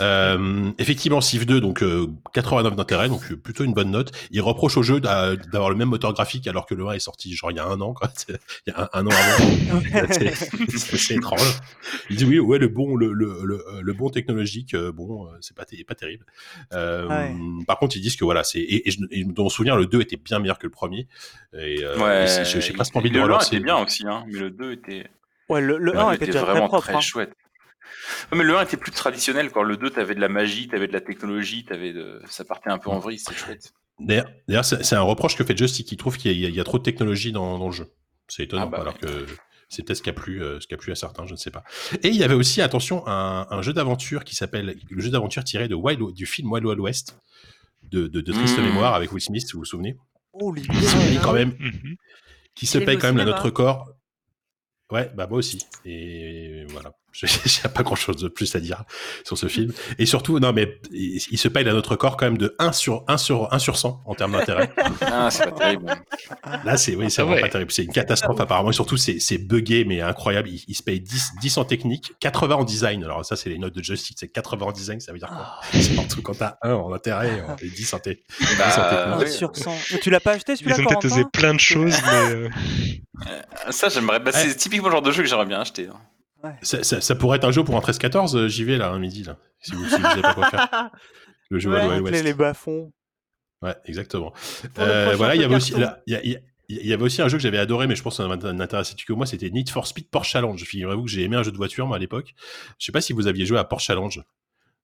Euh, 0.00 0.70
effectivement, 0.78 1.20
Civ 1.20 1.46
2, 1.46 1.60
donc 1.60 1.82
euh, 1.82 2.08
89 2.34 2.74
d'intérêt, 2.74 3.08
donc 3.08 3.20
euh, 3.30 3.36
plutôt 3.36 3.62
une 3.62 3.72
bonne 3.72 3.92
note. 3.92 4.10
Il 4.32 4.40
reproche 4.42 4.76
au 4.76 4.82
jeu 4.82 4.98
d'a- 4.98 5.36
d'avoir 5.36 5.70
le 5.70 5.76
même 5.76 5.88
moteur 5.88 6.12
graphique 6.12 6.48
alors 6.48 6.66
que 6.66 6.74
le 6.74 6.88
1 6.88 6.92
est 6.94 6.98
sorti 6.98 7.32
genre 7.34 7.52
il 7.52 7.56
y 7.58 7.60
a 7.60 7.66
un 7.66 7.80
an, 7.80 7.94
quoi. 7.94 8.10
Il 8.66 8.72
y 8.72 8.72
a 8.72 8.82
un, 8.92 9.00
un 9.00 9.06
an 9.06 9.10
avant. 9.10 9.80
c'est 10.76 11.14
étrange. 11.14 11.60
Il 12.10 12.16
dit 12.16 12.24
oui, 12.24 12.40
ouais, 12.40 12.58
le 12.58 12.66
bon, 12.66 12.96
le, 12.96 13.12
le, 13.12 13.38
le, 13.44 13.64
le 13.80 13.92
bon 13.92 14.10
technologique, 14.10 14.74
euh, 14.74 14.90
bon, 14.90 15.26
euh, 15.28 15.36
c'est 15.40 15.56
pas, 15.56 15.64
pas 15.86 15.94
terrible. 15.94 16.26
Euh, 16.72 17.06
Ouais. 17.06 17.32
Par 17.66 17.78
contre, 17.78 17.96
ils 17.96 18.00
disent 18.00 18.16
que 18.16 18.24
voilà, 18.24 18.42
c'est 18.42 18.58
et, 18.58 18.88
et, 18.88 18.90
je- 18.90 18.98
et 19.12 19.22
dans 19.24 19.44
mon 19.44 19.48
souvenir, 19.48 19.76
le 19.76 19.86
2 19.86 20.00
était 20.00 20.16
bien 20.16 20.40
meilleur 20.40 20.58
que 20.58 20.66
le 20.66 20.70
premier. 20.72 21.06
Et, 21.56 21.84
euh, 21.84 21.96
Ouais, 21.98 22.24
et 22.42 22.60
j'ai 22.60 22.72
presque 22.72 22.96
envie 22.96 23.10
de 23.10 23.14
le 23.14 23.20
1 23.20 23.24
relancer. 23.24 23.54
était 23.54 23.64
bien 23.64 23.76
aussi, 23.76 24.04
hein, 24.06 24.24
mais 24.26 24.38
le 24.40 24.50
2 24.50 24.72
était, 24.72 25.06
Ouais, 25.48 25.60
le, 25.60 25.78
le 25.78 25.92
Ouais, 25.92 25.98
1 25.98 26.10
il 26.12 26.14
était 26.16 26.26
très 26.32 26.40
vraiment 26.40 26.66
propre. 26.68 26.84
très 26.84 26.94
hein. 26.94 27.00
chouette. 27.00 27.32
Ouais, 28.32 28.38
mais 28.38 28.44
le 28.44 28.56
1 28.56 28.62
était 28.62 28.76
plus 28.76 28.92
traditionnel, 28.92 29.50
quoi. 29.50 29.64
Le 29.64 29.76
2, 29.76 29.90
t'avais 29.90 30.14
de 30.14 30.20
la 30.20 30.28
magie, 30.28 30.68
t'avais 30.68 30.88
de 30.88 30.92
la 30.92 31.00
technologie, 31.00 31.64
t'avais 31.64 31.92
de... 31.92 32.20
ça 32.28 32.44
partait 32.44 32.70
un 32.70 32.78
peu 32.78 32.90
en 32.90 32.98
vrille, 32.98 33.18
c'était 33.18 33.36
chouette. 33.38 33.72
D'ailleurs, 33.98 34.64
c'est 34.64 34.84
c'est 34.84 34.96
un 34.96 35.00
reproche 35.02 35.36
que 35.36 35.44
fait 35.44 35.56
Joystick, 35.56 35.86
qui 35.86 35.96
trouve 35.96 36.18
qu'il 36.18 36.32
y, 36.38 36.44
a- 36.44 36.48
il 36.48 36.54
y 36.54 36.60
a 36.60 36.64
trop 36.64 36.78
de 36.78 36.82
technologie 36.82 37.32
dans, 37.32 37.58
dans 37.58 37.66
le 37.66 37.72
jeu. 37.72 37.86
C'est 38.28 38.42
étonnant, 38.42 38.64
Ah 38.64 38.66
bah 38.66 38.78
alors 38.80 38.94
ouais. 38.94 39.00
que 39.00 39.26
c'est 39.68 39.82
peut-être 39.84 39.96
ce 39.98 40.02
qui 40.02 40.10
a 40.10 40.12
plu, 40.12 40.42
euh, 40.42 40.60
ce 40.60 40.66
qui 40.66 40.74
a 40.74 40.76
plu 40.76 40.92
à 40.92 40.94
certains, 40.96 41.26
je 41.26 41.32
ne 41.32 41.36
sais 41.38 41.50
pas. 41.50 41.62
Et 42.02 42.08
il 42.08 42.16
y 42.16 42.22
avait 42.24 42.34
aussi, 42.34 42.60
attention, 42.60 43.06
un, 43.06 43.46
un 43.48 43.62
jeu 43.62 43.72
d'aventure 43.72 44.24
qui 44.24 44.34
s'appelle 44.36 44.76
le 44.90 45.00
jeu 45.02 45.10
d'aventure 45.10 45.44
tiré 45.44 45.66
de 45.68 45.74
Wild, 45.74 46.12
du 46.12 46.26
film 46.26 46.52
Wild 46.52 46.66
Wild 46.66 46.80
West 46.80 47.18
de, 47.84 48.06
de, 48.08 48.20
de 48.20 48.32
triste 48.32 48.58
Mmh. 48.58 48.62
mémoire 48.64 48.94
avec 48.94 49.12
Will 49.12 49.22
Smith, 49.22 49.46
si 49.46 49.52
vous 49.54 49.60
vous 49.60 49.64
souvenez, 49.64 49.96
Oh, 50.32 50.52
les 50.52 50.60
qui 50.62 50.76
se 50.76 50.96
paye 50.96 51.18
quand 51.22 51.32
même, 51.32 51.54
Mhm. 51.58 51.96
qui 52.54 52.66
se 52.66 52.76
paye 52.78 52.98
quand 52.98 53.06
même 53.06 53.16
cinéma. 53.18 53.30
notre 53.30 53.48
corps. 53.50 53.88
Ouais, 54.90 55.10
bah 55.14 55.26
moi 55.26 55.38
aussi. 55.38 55.66
Et 55.84 56.64
voilà. 56.68 56.92
J'ai 57.18 57.26
j'ai 57.44 57.68
pas 57.68 57.82
grand 57.82 57.94
chose 57.96 58.16
de 58.16 58.28
plus 58.28 58.54
à 58.56 58.60
dire 58.60 58.84
sur 59.24 59.38
ce 59.38 59.46
film. 59.48 59.72
Et 59.98 60.06
surtout, 60.06 60.38
non, 60.38 60.52
mais 60.52 60.78
il, 60.92 61.20
il 61.30 61.38
se 61.38 61.48
paye 61.48 61.64
la 61.64 61.72
notre 61.72 61.96
corps 61.96 62.16
quand 62.16 62.26
même 62.26 62.38
de 62.38 62.54
1 62.58 62.72
sur 62.72 63.04
1 63.08 63.16
sur 63.16 63.52
1 63.52 63.58
sur 63.58 63.76
100 63.78 64.02
en 64.04 64.14
termes 64.14 64.32
d'intérêt. 64.32 64.70
Ah, 65.00 65.30
c'est 65.30 65.44
pas 65.44 65.52
terrible. 65.52 65.94
Là, 66.64 66.76
c'est 66.76 66.94
oui, 66.94 67.10
c'est 67.10 67.22
Ah 67.22 67.24
vraiment 67.24 67.36
ouais. 67.36 67.42
pas 67.42 67.48
terrible. 67.48 67.70
C'est 67.72 67.84
une 67.84 67.92
catastrophe 67.92 68.40
apparemment. 68.40 68.70
Et 68.70 68.74
surtout, 68.74 68.96
c'est 68.96 69.18
c'est 69.18 69.38
buggé, 69.38 69.84
mais 69.84 70.00
incroyable. 70.00 70.48
Il, 70.48 70.62
il 70.68 70.74
se 70.74 70.82
paye 70.82 71.00
10, 71.00 71.32
10 71.40 71.56
en 71.58 71.64
technique, 71.64 72.12
80 72.20 72.54
en 72.56 72.64
design. 72.64 73.02
Alors 73.04 73.24
ça, 73.24 73.36
c'est 73.36 73.48
les 73.50 73.58
notes 73.58 73.74
de 73.74 73.82
Joystick. 73.82 74.16
C'est 74.20 74.28
80 74.28 74.66
en 74.66 74.72
design, 74.72 75.00
ça 75.00 75.12
veut 75.12 75.18
dire 75.18 75.28
quoi? 75.28 75.58
Ah. 75.72 75.80
Surtout 75.80 76.22
quand 76.22 76.34
t'as 76.34 76.56
1 76.62 76.72
en 76.74 76.92
intérêt 76.92 77.42
et 77.62 77.68
10 77.68 77.94
en 77.94 77.98
technique. 77.98 78.26
Bah, 78.58 79.16
ouais. 79.18 79.26
sur 79.30 79.54
100. 79.56 79.74
Mais 79.92 79.98
tu 80.00 80.10
l'as 80.10 80.20
pas 80.20 80.32
acheté 80.32 80.52
Ils 80.52 80.58
celui-là, 80.58 80.76
ont 80.80 80.84
peut-être 80.84 81.04
osé 81.06 81.24
plein 81.32 81.54
de 81.54 81.60
choses, 81.60 81.94
mais 82.04 82.30
euh, 82.34 82.48
Ça, 83.70 83.88
j'aimerais. 83.88 84.20
Bah, 84.20 84.32
c'est 84.32 84.54
typiquement 84.56 84.88
le 84.88 84.92
genre 84.92 85.02
de 85.02 85.10
jeu 85.12 85.22
que 85.22 85.28
j'aimerais 85.28 85.46
bien 85.46 85.60
acheter. 85.60 85.86
hein. 85.88 85.96
Ça, 86.62 86.82
ça- 86.84 87.00
ça 87.00 87.14
pourrait 87.14 87.38
être 87.38 87.44
un 87.44 87.50
jeu 87.52 87.64
pour 87.64 87.76
un 87.76 87.80
13-14, 87.80 88.36
euh, 88.36 88.48
j'y 88.48 88.64
vais 88.64 88.76
là, 88.76 88.90
un 88.90 88.98
midi, 88.98 89.24
là. 89.24 89.36
Si 89.60 89.72
vous, 89.72 89.84
si 89.88 89.96
vous 89.96 90.02
savez 90.02 90.22
pas 90.22 90.34
quoi 90.34 90.48
faire. 90.50 90.90
Le 91.50 91.58
jeu 91.58 91.70
Ouais. 91.70 91.86
Wild 91.86 92.02
Wild 92.04 92.24
Les, 92.24 92.34
bas-fonds. 92.34 92.92
Ouais, 93.62 93.74
exactement. 93.86 94.32
Euh, 94.78 95.14
voilà, 95.16 95.34
il 95.34 95.40
y 95.40 95.44
avait 95.44 95.54
aussi, 95.56 95.70
carton. 95.72 95.86
là, 95.86 96.02
il 96.06 96.12
y, 96.12 96.16
a- 96.16 96.22
il 96.24 96.32
y 96.32 96.36
a- 96.36 96.40
il 96.68 96.86
y 96.86 96.92
avait 96.92 97.04
aussi 97.04 97.22
un 97.22 97.28
jeu 97.28 97.36
que 97.38 97.42
j'avais 97.42 97.58
adoré, 97.58 97.86
mais 97.86 97.94
je 97.94 98.02
pense 98.02 98.16
que 98.18 98.24
ça 98.28 98.52
n'intéressait 98.52 98.96
que 98.96 99.12
moi, 99.12 99.24
c'était 99.26 99.50
Need 99.50 99.70
for 99.70 99.86
Speed 99.86 100.10
Porsche 100.10 100.32
Challenge. 100.32 100.60
Figurez-vous 100.64 101.04
que 101.04 101.08
j'ai 101.10 101.22
aimé 101.22 101.36
un 101.36 101.44
jeu 101.44 101.52
de 101.52 101.56
voiture, 101.56 101.86
moi, 101.86 101.96
à 101.96 102.00
l'époque. 102.00 102.34
Je 102.78 102.86
sais 102.86 102.90
pas 102.92 103.00
si 103.00 103.12
vous 103.12 103.28
aviez 103.28 103.46
joué 103.46 103.58
à 103.58 103.64
Porsche 103.64 103.86
Challenge. 103.86 104.20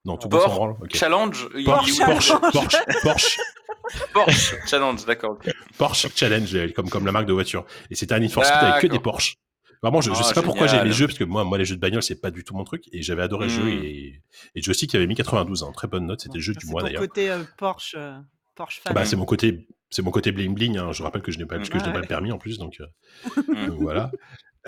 Non, 0.05 0.17
tout 0.17 0.29
le 0.29 0.35
monde 0.37 0.43
s'en 0.45 0.47
Porsche 0.47 0.59
branle. 0.59 0.77
Ok. 0.81 0.97
Challenge. 0.97 1.49
il- 1.57 1.65
Porsche, 1.65 1.99
Porsche, 2.05 2.33
Porsche, 2.53 2.77
Porsche, 3.03 3.39
Porsche 4.15 4.55
Challenge, 4.67 5.05
d'accord. 5.07 5.39
Porsche 5.77 6.07
Challenge, 6.15 6.73
comme, 6.73 6.89
comme 6.89 7.05
la 7.05 7.11
marque 7.13 7.27
de 7.27 7.33
voiture. 7.33 7.65
Et 7.91 7.97
c'était 7.97 8.15
un 8.15 8.21
Need 8.21 8.31
for 8.31 8.45
Speed 8.45 8.59
avec 8.63 8.83
que 8.83 8.87
des 8.87 9.01
Porsche. 9.01 9.35
Vraiment, 9.83 10.01
je, 10.01 10.11
je 10.13 10.17
Ah, 10.21 10.23
sais 10.23 10.35
pas 10.35 10.43
pourquoi 10.43 10.67
j'ai 10.67 10.73
génial. 10.73 10.87
les 10.87 10.93
jeux, 10.93 11.07
parce 11.07 11.19
que 11.19 11.25
moi, 11.25 11.43
moi, 11.45 11.59
les 11.59 11.65
jeux 11.65 11.75
de 11.77 11.81
bagnole, 11.81 12.03
c'est 12.03 12.21
pas 12.21 12.31
du 12.31 12.45
tout 12.45 12.55
mon 12.55 12.65
truc, 12.65 12.85
et 12.93 13.03
j'avais 13.03 13.23
adoré 13.23 13.47
le 13.47 13.53
jeu, 13.53 13.69
et, 13.69 14.23
et 14.55 14.63
Joystick 14.63 14.91
qui 14.91 14.97
avait 14.97 15.07
mis 15.09 15.15
92, 15.17 15.65
hein, 15.65 15.73
très 15.75 15.89
bonne 15.89 16.07
note, 16.07 16.21
c'était 16.21 16.39
le 16.39 16.43
jeu 16.43 16.55
du 16.55 16.67
mois 16.67 16.83
d'ailleurs. 16.83 17.01
côté 17.03 17.31
euh, 17.31 17.43
Porsche, 17.59 17.95
euh, 17.99 18.17
Porsche 18.55 18.81
fan. 18.81 18.95
Bah, 18.95 19.05
c'est 19.05 19.17
mon 19.17 19.25
côté, 19.25 19.67
c'est 19.91 20.03
mon 20.03 20.11
côté 20.13 20.31
bling 20.31 20.55
bling. 20.55 20.79
Hein. 20.79 20.93
Je 20.93 21.03
rappelle 21.03 21.23
que 21.23 21.33
je 21.33 21.39
n'ai 21.39 21.47
pas, 21.47 21.57
parce 21.57 21.69
que 21.69 21.79
je 21.79 21.83
n'ai 21.83 21.89
Ouais. 21.89 21.95
pas 21.95 22.01
le 22.01 22.07
permis 22.07 22.31
en 22.31 22.39
plus, 22.39 22.59
donc, 22.59 22.81
euh, 22.81 22.87
donc 23.69 23.81
voilà. 23.81 24.11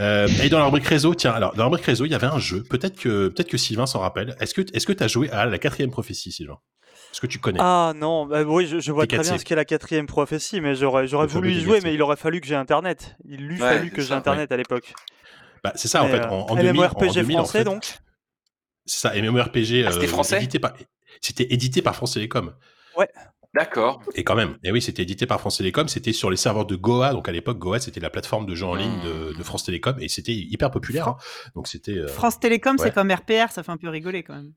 Euh, 0.01 0.27
et 0.43 0.49
dans 0.49 0.59
la 0.59 0.65
rubrique 0.65 0.87
réseau, 0.87 1.15
tiens, 1.15 1.31
alors 1.31 1.53
dans 1.53 1.59
la 1.63 1.65
rubrique 1.67 1.85
réseau, 1.87 2.05
il 2.07 2.11
y 2.11 2.15
avait 2.17 2.27
un 2.27 2.41
jeu. 2.41 2.65
Peut-être 2.69 2.99
que, 2.99 3.29
peut-être 3.29 3.49
que 3.49 3.57
Sylvain 3.57 3.87
s'en 3.87 4.01
rappelle. 4.01 4.35
Est-ce 4.41 4.53
que, 4.53 4.63
est-ce 4.75 4.87
que 4.87 4.93
tu 4.93 5.05
as 5.05 5.09
joué 5.09 5.31
à 5.31 5.47
la 5.47 5.59
quatrième 5.59 5.91
prophétie, 5.93 6.33
Sylvain? 6.33 6.59
Est-ce 7.15 7.21
que 7.21 7.27
tu 7.29 7.39
connais 7.39 7.61
Ah 7.63 7.93
non, 7.95 8.27
bah 8.27 8.43
oui, 8.43 8.67
je, 8.67 8.81
je 8.81 8.91
vois 8.91 9.07
très 9.07 9.19
4C. 9.19 9.23
bien 9.23 9.39
ce 9.39 9.45
qu'est 9.45 9.55
la 9.55 9.65
quatrième 9.65 10.07
prophétie, 10.07 10.61
mais 10.61 10.75
j'aurais, 10.75 11.07
voulu 11.29 11.53
y 11.53 11.61
jouer, 11.61 11.79
4C. 11.79 11.83
mais 11.85 11.95
il 11.95 12.03
aurait 12.03 12.17
fallu 12.17 12.41
que 12.41 12.47
j'ai 12.49 12.57
Internet. 12.57 13.15
Il 13.25 13.47
lui 13.47 13.55
Ouais, 13.63 13.77
fallu 13.77 13.91
que 13.93 14.03
j'ai 14.03 14.15
Internet 14.15 14.51
à 14.51 14.57
l'époque. 14.57 14.93
Bah, 15.63 15.73
c'est 15.77 15.87
ça 15.87 16.03
en 16.03 16.09
fait. 16.09 16.19
euh, 16.19 16.29
En, 16.29 16.47
en 16.51 16.57
2000, 16.57 16.71
en 16.71 16.75
MMORPG 16.75 17.15
2000, 17.15 17.37
en 17.37 17.39
français, 17.45 17.59
fait, 17.59 17.65
donc 17.65 17.85
C'est 18.85 18.99
ça, 19.09 19.15
MMORPG. 19.15 19.85
Ah, 19.87 19.93
c'était 19.93 20.05
euh, 20.07 20.09
français 20.09 20.37
édité 20.39 20.59
par, 20.59 20.73
C'était 21.21 21.47
édité 21.55 21.83
par 21.83 21.95
France 21.95 22.15
Télécom. 22.15 22.53
D'accord. 23.55 24.03
Et 24.17 24.25
quand 24.25 24.35
même, 24.35 24.59
et 24.65 24.73
oui, 24.73 24.83
c'était 24.83 25.03
édité 25.03 25.27
par 25.27 25.39
France 25.39 25.59
Télécom, 25.59 25.87
c'était 25.87 26.13
sur 26.13 26.29
les 26.29 26.37
serveurs 26.37 26.67
de 26.67 26.75
Goa, 26.75 27.13
donc 27.13 27.29
à 27.29 27.33
l'époque 27.33 27.59
Goa 27.59 27.79
c'était 27.79 28.01
la 28.01 28.11
plateforme 28.11 28.47
de 28.47 28.55
jeux 28.57 28.67
en 28.67 28.75
ligne 28.75 29.01
de, 29.05 29.33
de 29.33 29.43
France 29.45 29.63
Télécom, 29.63 29.95
et 30.01 30.09
c'était 30.09 30.35
hyper 30.35 30.73
populaire, 30.73 31.07
hein. 31.07 31.17
donc 31.55 31.69
c'était... 31.69 31.93
euh, 31.97 32.09
France 32.09 32.41
Télécom, 32.41 32.75
ouais. 32.77 32.83
c'est 32.83 32.93
comme 32.93 33.13
RPR, 33.13 33.53
ça 33.53 33.63
fait 33.63 33.71
un 33.71 33.77
peu 33.77 33.89
rigoler 33.89 34.25
quand 34.25 34.35
même. 34.35 34.53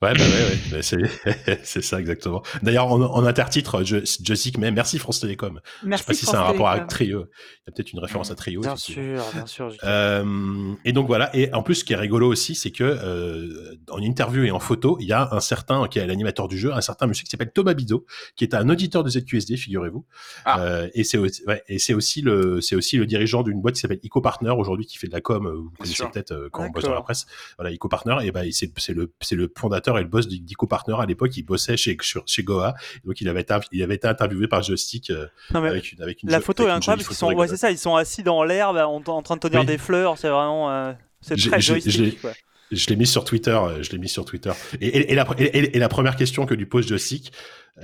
Ouais, 0.00 0.14
bah 0.14 0.20
ouais, 0.20 0.26
ouais, 0.26 0.58
bah, 0.70 0.82
c'est, 0.82 1.60
c'est 1.64 1.82
ça 1.82 1.98
exactement. 2.00 2.42
D'ailleurs, 2.62 2.86
en, 2.92 3.00
en 3.00 3.24
intertitre, 3.26 3.84
je, 3.84 3.98
je 4.04 4.34
sais 4.34 4.50
que 4.50 4.60
mais 4.60 4.70
merci 4.70 4.98
France 4.98 5.20
Télécom. 5.20 5.60
je 5.82 5.88
Merci 5.88 6.04
sais 6.04 6.06
pas 6.06 6.14
si 6.14 6.26
c'est 6.26 6.36
un 6.36 6.42
rapport 6.42 6.66
Télécom. 6.66 6.76
avec 6.76 6.86
Trio. 6.88 7.18
Il 7.20 7.22
y 7.66 7.70
a 7.70 7.72
peut-être 7.72 7.92
une 7.92 7.98
référence 7.98 8.30
à 8.30 8.34
Trio. 8.34 8.60
Bien 8.60 8.76
sûr, 8.76 9.22
bien 9.34 9.46
sûr. 9.46 9.72
Euh, 9.84 10.72
et 10.84 10.92
donc 10.92 11.06
voilà. 11.06 11.34
Et 11.36 11.52
en 11.52 11.62
plus, 11.62 11.76
ce 11.76 11.84
qui 11.84 11.92
est 11.92 11.96
rigolo 11.96 12.28
aussi, 12.28 12.54
c'est 12.54 12.70
que 12.70 12.84
euh, 12.84 13.74
en 13.90 13.98
interview 14.00 14.44
et 14.44 14.50
en 14.50 14.60
photo, 14.60 14.96
il 15.00 15.06
y 15.06 15.12
a 15.12 15.28
un 15.32 15.40
certain 15.40 15.86
qui 15.88 15.98
est 15.98 16.06
l'animateur 16.06 16.48
du 16.48 16.58
jeu, 16.58 16.72
un 16.72 16.80
certain 16.80 17.06
monsieur 17.06 17.24
qui 17.24 17.30
s'appelle 17.30 17.52
Thomas 17.52 17.74
Bidot, 17.74 18.06
qui 18.36 18.44
est 18.44 18.54
un 18.54 18.68
auditeur 18.68 19.04
de 19.04 19.10
ZQSD, 19.10 19.56
figurez-vous. 19.56 20.04
Ah. 20.44 20.60
Euh, 20.60 20.88
et 20.94 21.04
c'est 21.04 21.18
aussi, 21.18 21.42
ouais, 21.46 21.62
et 21.68 21.78
c'est 21.78 21.94
aussi 21.94 22.22
le, 22.22 22.60
c'est 22.60 22.76
aussi 22.76 22.96
le 22.98 23.06
dirigeant 23.06 23.42
d'une 23.42 23.60
boîte 23.60 23.74
qui 23.74 23.80
s'appelle 23.80 24.00
EcoPartner 24.04 24.50
aujourd'hui, 24.50 24.86
qui 24.86 24.96
fait 24.98 25.08
de 25.08 25.12
la 25.12 25.20
com. 25.20 25.46
euh, 25.46 25.52
Vous 25.54 25.70
connaissez 25.78 26.04
peut-être 26.12 26.32
euh, 26.32 26.48
quand 26.52 26.64
on 26.64 26.70
bosse 26.70 26.84
dans 26.84 26.94
la 26.94 27.02
presse. 27.02 27.26
Voilà, 27.58 27.72
EcoPartner. 27.74 28.16
Et 28.22 28.30
ben, 28.32 28.48
c'est, 28.52 28.70
c'est 28.78 28.92
le, 28.94 29.12
c'est 29.20 29.34
le 29.36 29.52
fondateur 29.56 29.87
et 29.96 30.02
le 30.02 30.08
boss 30.08 30.28
d'EcoPartner 30.28 30.96
à 30.98 31.06
l'époque. 31.06 31.36
Il 31.36 31.44
bossait 31.44 31.76
chez, 31.76 31.96
Goa. 32.42 32.74
Donc 33.04 33.20
il 33.20 33.28
avait 33.28 33.40
été, 33.42 33.54
il 33.72 33.82
avait 33.82 33.94
été 33.94 34.06
interviewé 34.08 34.48
par 34.48 34.62
Joystick 34.62 35.10
euh, 35.10 35.26
avec 35.54 35.92
une, 35.92 36.02
avec 36.02 36.22
une 36.22 36.30
la 36.30 36.40
photo 36.40 36.64
est 36.64 36.66
avec 36.66 36.76
incroyable, 36.78 36.98
parce 37.02 37.08
qu'ils 37.08 37.16
sont, 37.16 37.26
ouais, 37.26 37.30
rigolote. 37.30 37.50
c'est 37.50 37.56
ça, 37.56 37.70
ils 37.70 37.78
sont 37.78 37.96
assis 37.96 38.22
dans 38.22 38.44
l'herbe 38.44 38.76
en, 38.76 39.02
en 39.06 39.22
train 39.22 39.36
de 39.36 39.40
tenir 39.40 39.60
Oui. 39.60 39.66
des 39.66 39.78
fleurs, 39.78 40.18
c'est 40.18 40.28
vraiment, 40.28 40.70
euh, 40.70 40.92
c'est 41.20 41.36
très 41.36 41.60
joystick. 41.60 42.20
quoi. 42.20 42.32
Je 42.70 42.86
l'ai 42.88 42.96
mis 42.96 43.06
sur 43.06 43.24
Twitter. 43.24 43.50
euh, 43.50 43.82
Je 43.82 43.90
l'ai 43.92 43.98
mis 43.98 44.10
sur 44.10 44.26
Twitter. 44.26 44.50
Et, 44.80 44.88
et- 44.88 45.12
et 45.12 45.14
la, 45.14 45.26
et, 45.38 45.44
et- 45.44 45.76
et 45.76 45.78
la 45.78 45.88
première 45.88 46.16
question 46.16 46.44
que 46.44 46.52
lui 46.52 46.66
pose 46.66 46.86
Joystick, 46.86 47.32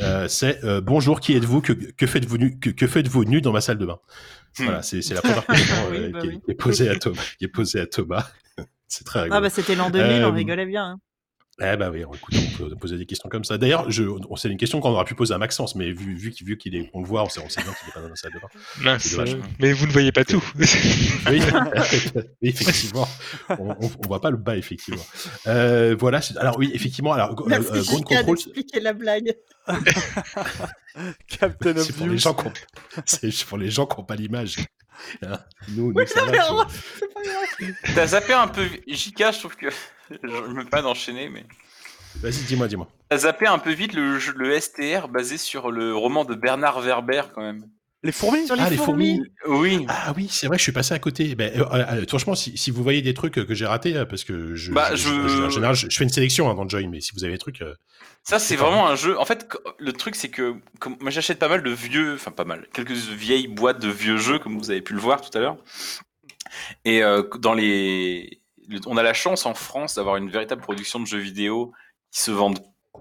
euh, 0.01 0.29
c'est 0.29 0.63
euh, 0.65 0.81
bonjour, 0.83 1.21
qui 1.21 1.35
êtes-vous? 1.35 1.63
Que, 1.63 1.73
que 1.73 2.07
faites-vous 2.07 2.37
nu 2.37 2.59
que, 2.59 2.69
que 2.69 2.87
faites-vous 2.87 3.25
nu 3.25 3.41
dans 3.41 3.53
ma 3.53 3.61
salle 3.63 3.79
de 3.79 3.87
bain? 3.87 3.99
Hmm. 4.59 4.65
Voilà, 4.65 4.83
c'est 4.83 5.01
la 5.15 5.23
première 5.23 5.47
question 5.47 5.75
Oui, 5.91 5.97
euh, 5.97 6.11
bah 6.11 6.21
qui, 6.21 6.27
est, 6.27 6.31
oui. 6.31 6.41
qui 6.45 6.51
est 6.51 6.55
posée 6.55 6.89
à 6.91 6.97
Thomas. 6.97 7.23
Qui 7.39 7.45
est 7.45 7.49
posée 7.49 7.81
à 7.81 7.87
Thomas. 7.87 8.31
c'est 8.89 9.05
très 9.05 9.23
rigolo. 9.23 9.39
Ah 9.39 9.41
bah 9.41 9.49
c'était 9.51 9.75
l'an 9.75 9.89
2000, 9.91 10.07
Euh, 10.23 10.29
on 10.29 10.33
rigolait 10.33 10.67
bien. 10.67 10.85
hein. 10.85 10.99
Eh 11.63 11.77
bah 11.77 11.89
oui, 11.91 12.01
écoute, 12.01 12.35
on 12.35 12.69
peut 12.69 12.75
poser 12.77 12.99
des 12.99 13.07
questions 13.07 13.29
comme 13.29 13.45
ça. 13.45 13.59
D'ailleurs, 13.59 13.89
je, 13.89 14.03
on 14.29 14.35
c'est 14.35 14.49
une 14.49 14.57
question 14.57 14.81
qu'on 14.81 14.91
aurait 14.91 15.05
pu 15.05 15.15
poser 15.15 15.35
à 15.35 15.39
Maxence, 15.39 15.77
mais 15.77 15.93
vu, 15.93 16.15
vu, 16.17 16.33
qu'il- 16.33 16.45
vu 16.47 16.59
qu'il 16.59 16.75
est, 16.75 16.91
on 16.95 17.01
le 17.01 17.07
voit, 17.07 17.23
on 17.23 17.29
sait, 17.29 17.41
on 17.45 17.49
sait 17.49 17.63
bien 17.63 17.73
qu'il 17.73 17.89
est 17.89 17.93
pas 17.93 18.01
dans 18.01 18.09
la 18.09 18.17
salle 18.17 18.33
de 18.33 18.39
bain. 18.41 18.49
mince. 18.81 19.15
Euh, 19.17 19.25
Mais 19.61 19.73
vous 19.73 19.87
ne 19.87 19.93
voyez 19.93 20.11
pas 20.11 20.25
tout. 20.25 20.43
Oui, 20.59 21.41
effectivement. 22.43 23.07
On, 23.51 23.69
on 23.81 23.91
voit 24.09 24.21
pas 24.21 24.31
le 24.31 24.37
bas, 24.37 24.57
effectivement. 24.57 25.05
Euh, 25.47 25.95
voilà. 25.99 26.21
Alors 26.39 26.59
oui, 26.59 26.73
effectivement. 26.75 27.13
Alors, 27.13 27.31
euh, 27.41 27.45
Merci 27.47 27.69
euh, 27.71 27.83
Ground 27.83 27.89
Jika 28.09 28.17
Control, 28.25 28.35
d'expliquer 28.37 28.81
la 28.81 28.93
blague. 28.93 29.35
Captain 31.29 31.75
c'est 31.77 31.93
pour 31.97 32.07
les 32.07 32.13
Obvious. 32.13 32.19
gens 32.19 32.35
qui 32.35 32.47
ont, 32.47 32.53
c'est 33.07 33.45
pour 33.47 33.59
les 33.59 33.71
gens 33.71 33.87
qui 33.87 33.97
n'ont 33.99 34.05
pas 34.05 34.17
l'image. 34.17 34.57
Hein 35.23 35.39
nous, 35.71 35.89
nous, 35.89 35.93
Oui, 35.95 36.05
ça 36.07 36.25
non, 36.25 36.33
va, 36.33 36.55
on- 36.55 36.67
c'est 36.69 37.13
pas 37.13 37.21
grave. 37.23 37.75
T'as 37.95 38.07
zappé 38.09 38.33
un 38.33 38.47
peu. 38.49 38.65
JK, 38.87 39.19
je 39.33 39.39
trouve 39.39 39.57
que. 39.57 39.67
Je 40.23 40.53
me 40.53 40.65
pas 40.65 40.83
d'enchaîner, 40.83 41.29
mais. 41.29 41.45
Vas-y, 42.23 42.45
dis-moi, 42.45 42.69
dis-moi. 42.69 42.89
T'as 43.09 43.19
zappé 43.19 43.47
un 43.47 43.59
peu 43.59 43.73
vite 43.73 43.93
le, 43.93 44.19
jeu- 44.19 44.35
le 44.37 44.59
STR 44.61 45.09
basé 45.09 45.37
sur 45.37 45.71
le 45.71 45.95
roman 45.95 46.25
de 46.25 46.35
Bernard 46.35 46.81
Werber, 46.81 47.23
quand 47.35 47.43
même. 47.43 47.65
Les 48.05 48.13
fourmis 48.13 48.47
Sur 48.47 48.55
les 48.55 48.63
Ah, 48.63 48.69
les 48.71 48.77
fourmis. 48.77 49.23
Oui. 49.49 49.87
Ah 49.89 50.13
oui, 50.15 50.29
c'est 50.31 50.47
vrai, 50.47 50.59
je 50.59 50.63
suis 50.63 50.73
passé 50.73 50.93
à 50.93 50.99
côté. 50.99 51.35
Ben, 51.35 51.51
euh, 51.59 51.65
euh, 51.73 52.05
franchement, 52.07 52.35
si, 52.35 52.57
si 52.59 52.71
vous 52.71 52.83
voyez 52.83 53.01
des 53.01 53.15
trucs 53.15 53.33
que 53.33 53.55
j'ai 53.55 53.65
ratés, 53.65 53.97
euh, 53.97 54.05
parce 54.05 54.25
que 54.25 54.55
je, 54.55 54.73
Bah, 54.73 54.95
je, 54.95 54.97
je- 55.09 55.29
je- 55.29 55.43
en 55.45 55.49
général, 55.49 55.75
je, 55.75 55.89
je 55.89 55.97
fais 55.97 56.05
une 56.05 56.11
sélection 56.11 56.51
hein, 56.51 56.55
dans 56.55 56.69
Join, 56.69 56.89
mais 56.91 57.01
si 57.01 57.13
vous 57.15 57.25
avez 57.25 57.33
des 57.33 57.39
trucs, 57.39 57.63
euh, 57.63 57.75
Ça, 58.23 58.39
c'est 58.39 58.57
vraiment 58.57 58.87
un 58.87 58.95
jeu. 58.95 59.19
En 59.19 59.25
fait, 59.25 59.49
le 59.79 59.93
truc, 59.95 60.17
c'est 60.17 60.29
que 60.29 60.55
comme- 60.81 60.97
moi, 61.01 61.11
j'achète 61.11 61.39
pas 61.39 61.49
mal 61.49 61.63
de 61.63 61.71
vieux, 61.71 62.15
enfin 62.15 62.31
pas 62.31 62.45
mal, 62.45 62.67
quelques 62.75 62.91
vieilles 62.93 63.49
boîtes 63.49 63.81
de 63.81 63.89
vieux 63.89 64.19
jeux, 64.19 64.39
comme 64.39 64.59
vous 64.59 64.71
avez 64.71 64.83
pu 64.83 64.93
le 64.93 65.01
voir 65.01 65.23
tout 65.23 65.37
à 65.37 65.41
l'heure. 65.41 65.57
Et 66.85 67.03
euh, 67.03 67.23
dans 67.41 67.55
les, 67.55 68.29
le- 68.31 68.37
on 68.87 68.97
a 68.97 69.03
la 69.03 69.15
chance 69.15 69.47
en 69.47 69.55
France 69.55 69.95
d'avoir 69.95 70.17
une 70.17 70.31
véritable 70.31 70.63
production 70.63 71.01
de 71.01 71.07
jeux 71.07 71.19
vidéo 71.19 71.73
qui 72.11 72.21
se 72.21 72.31
vendent 72.31 72.61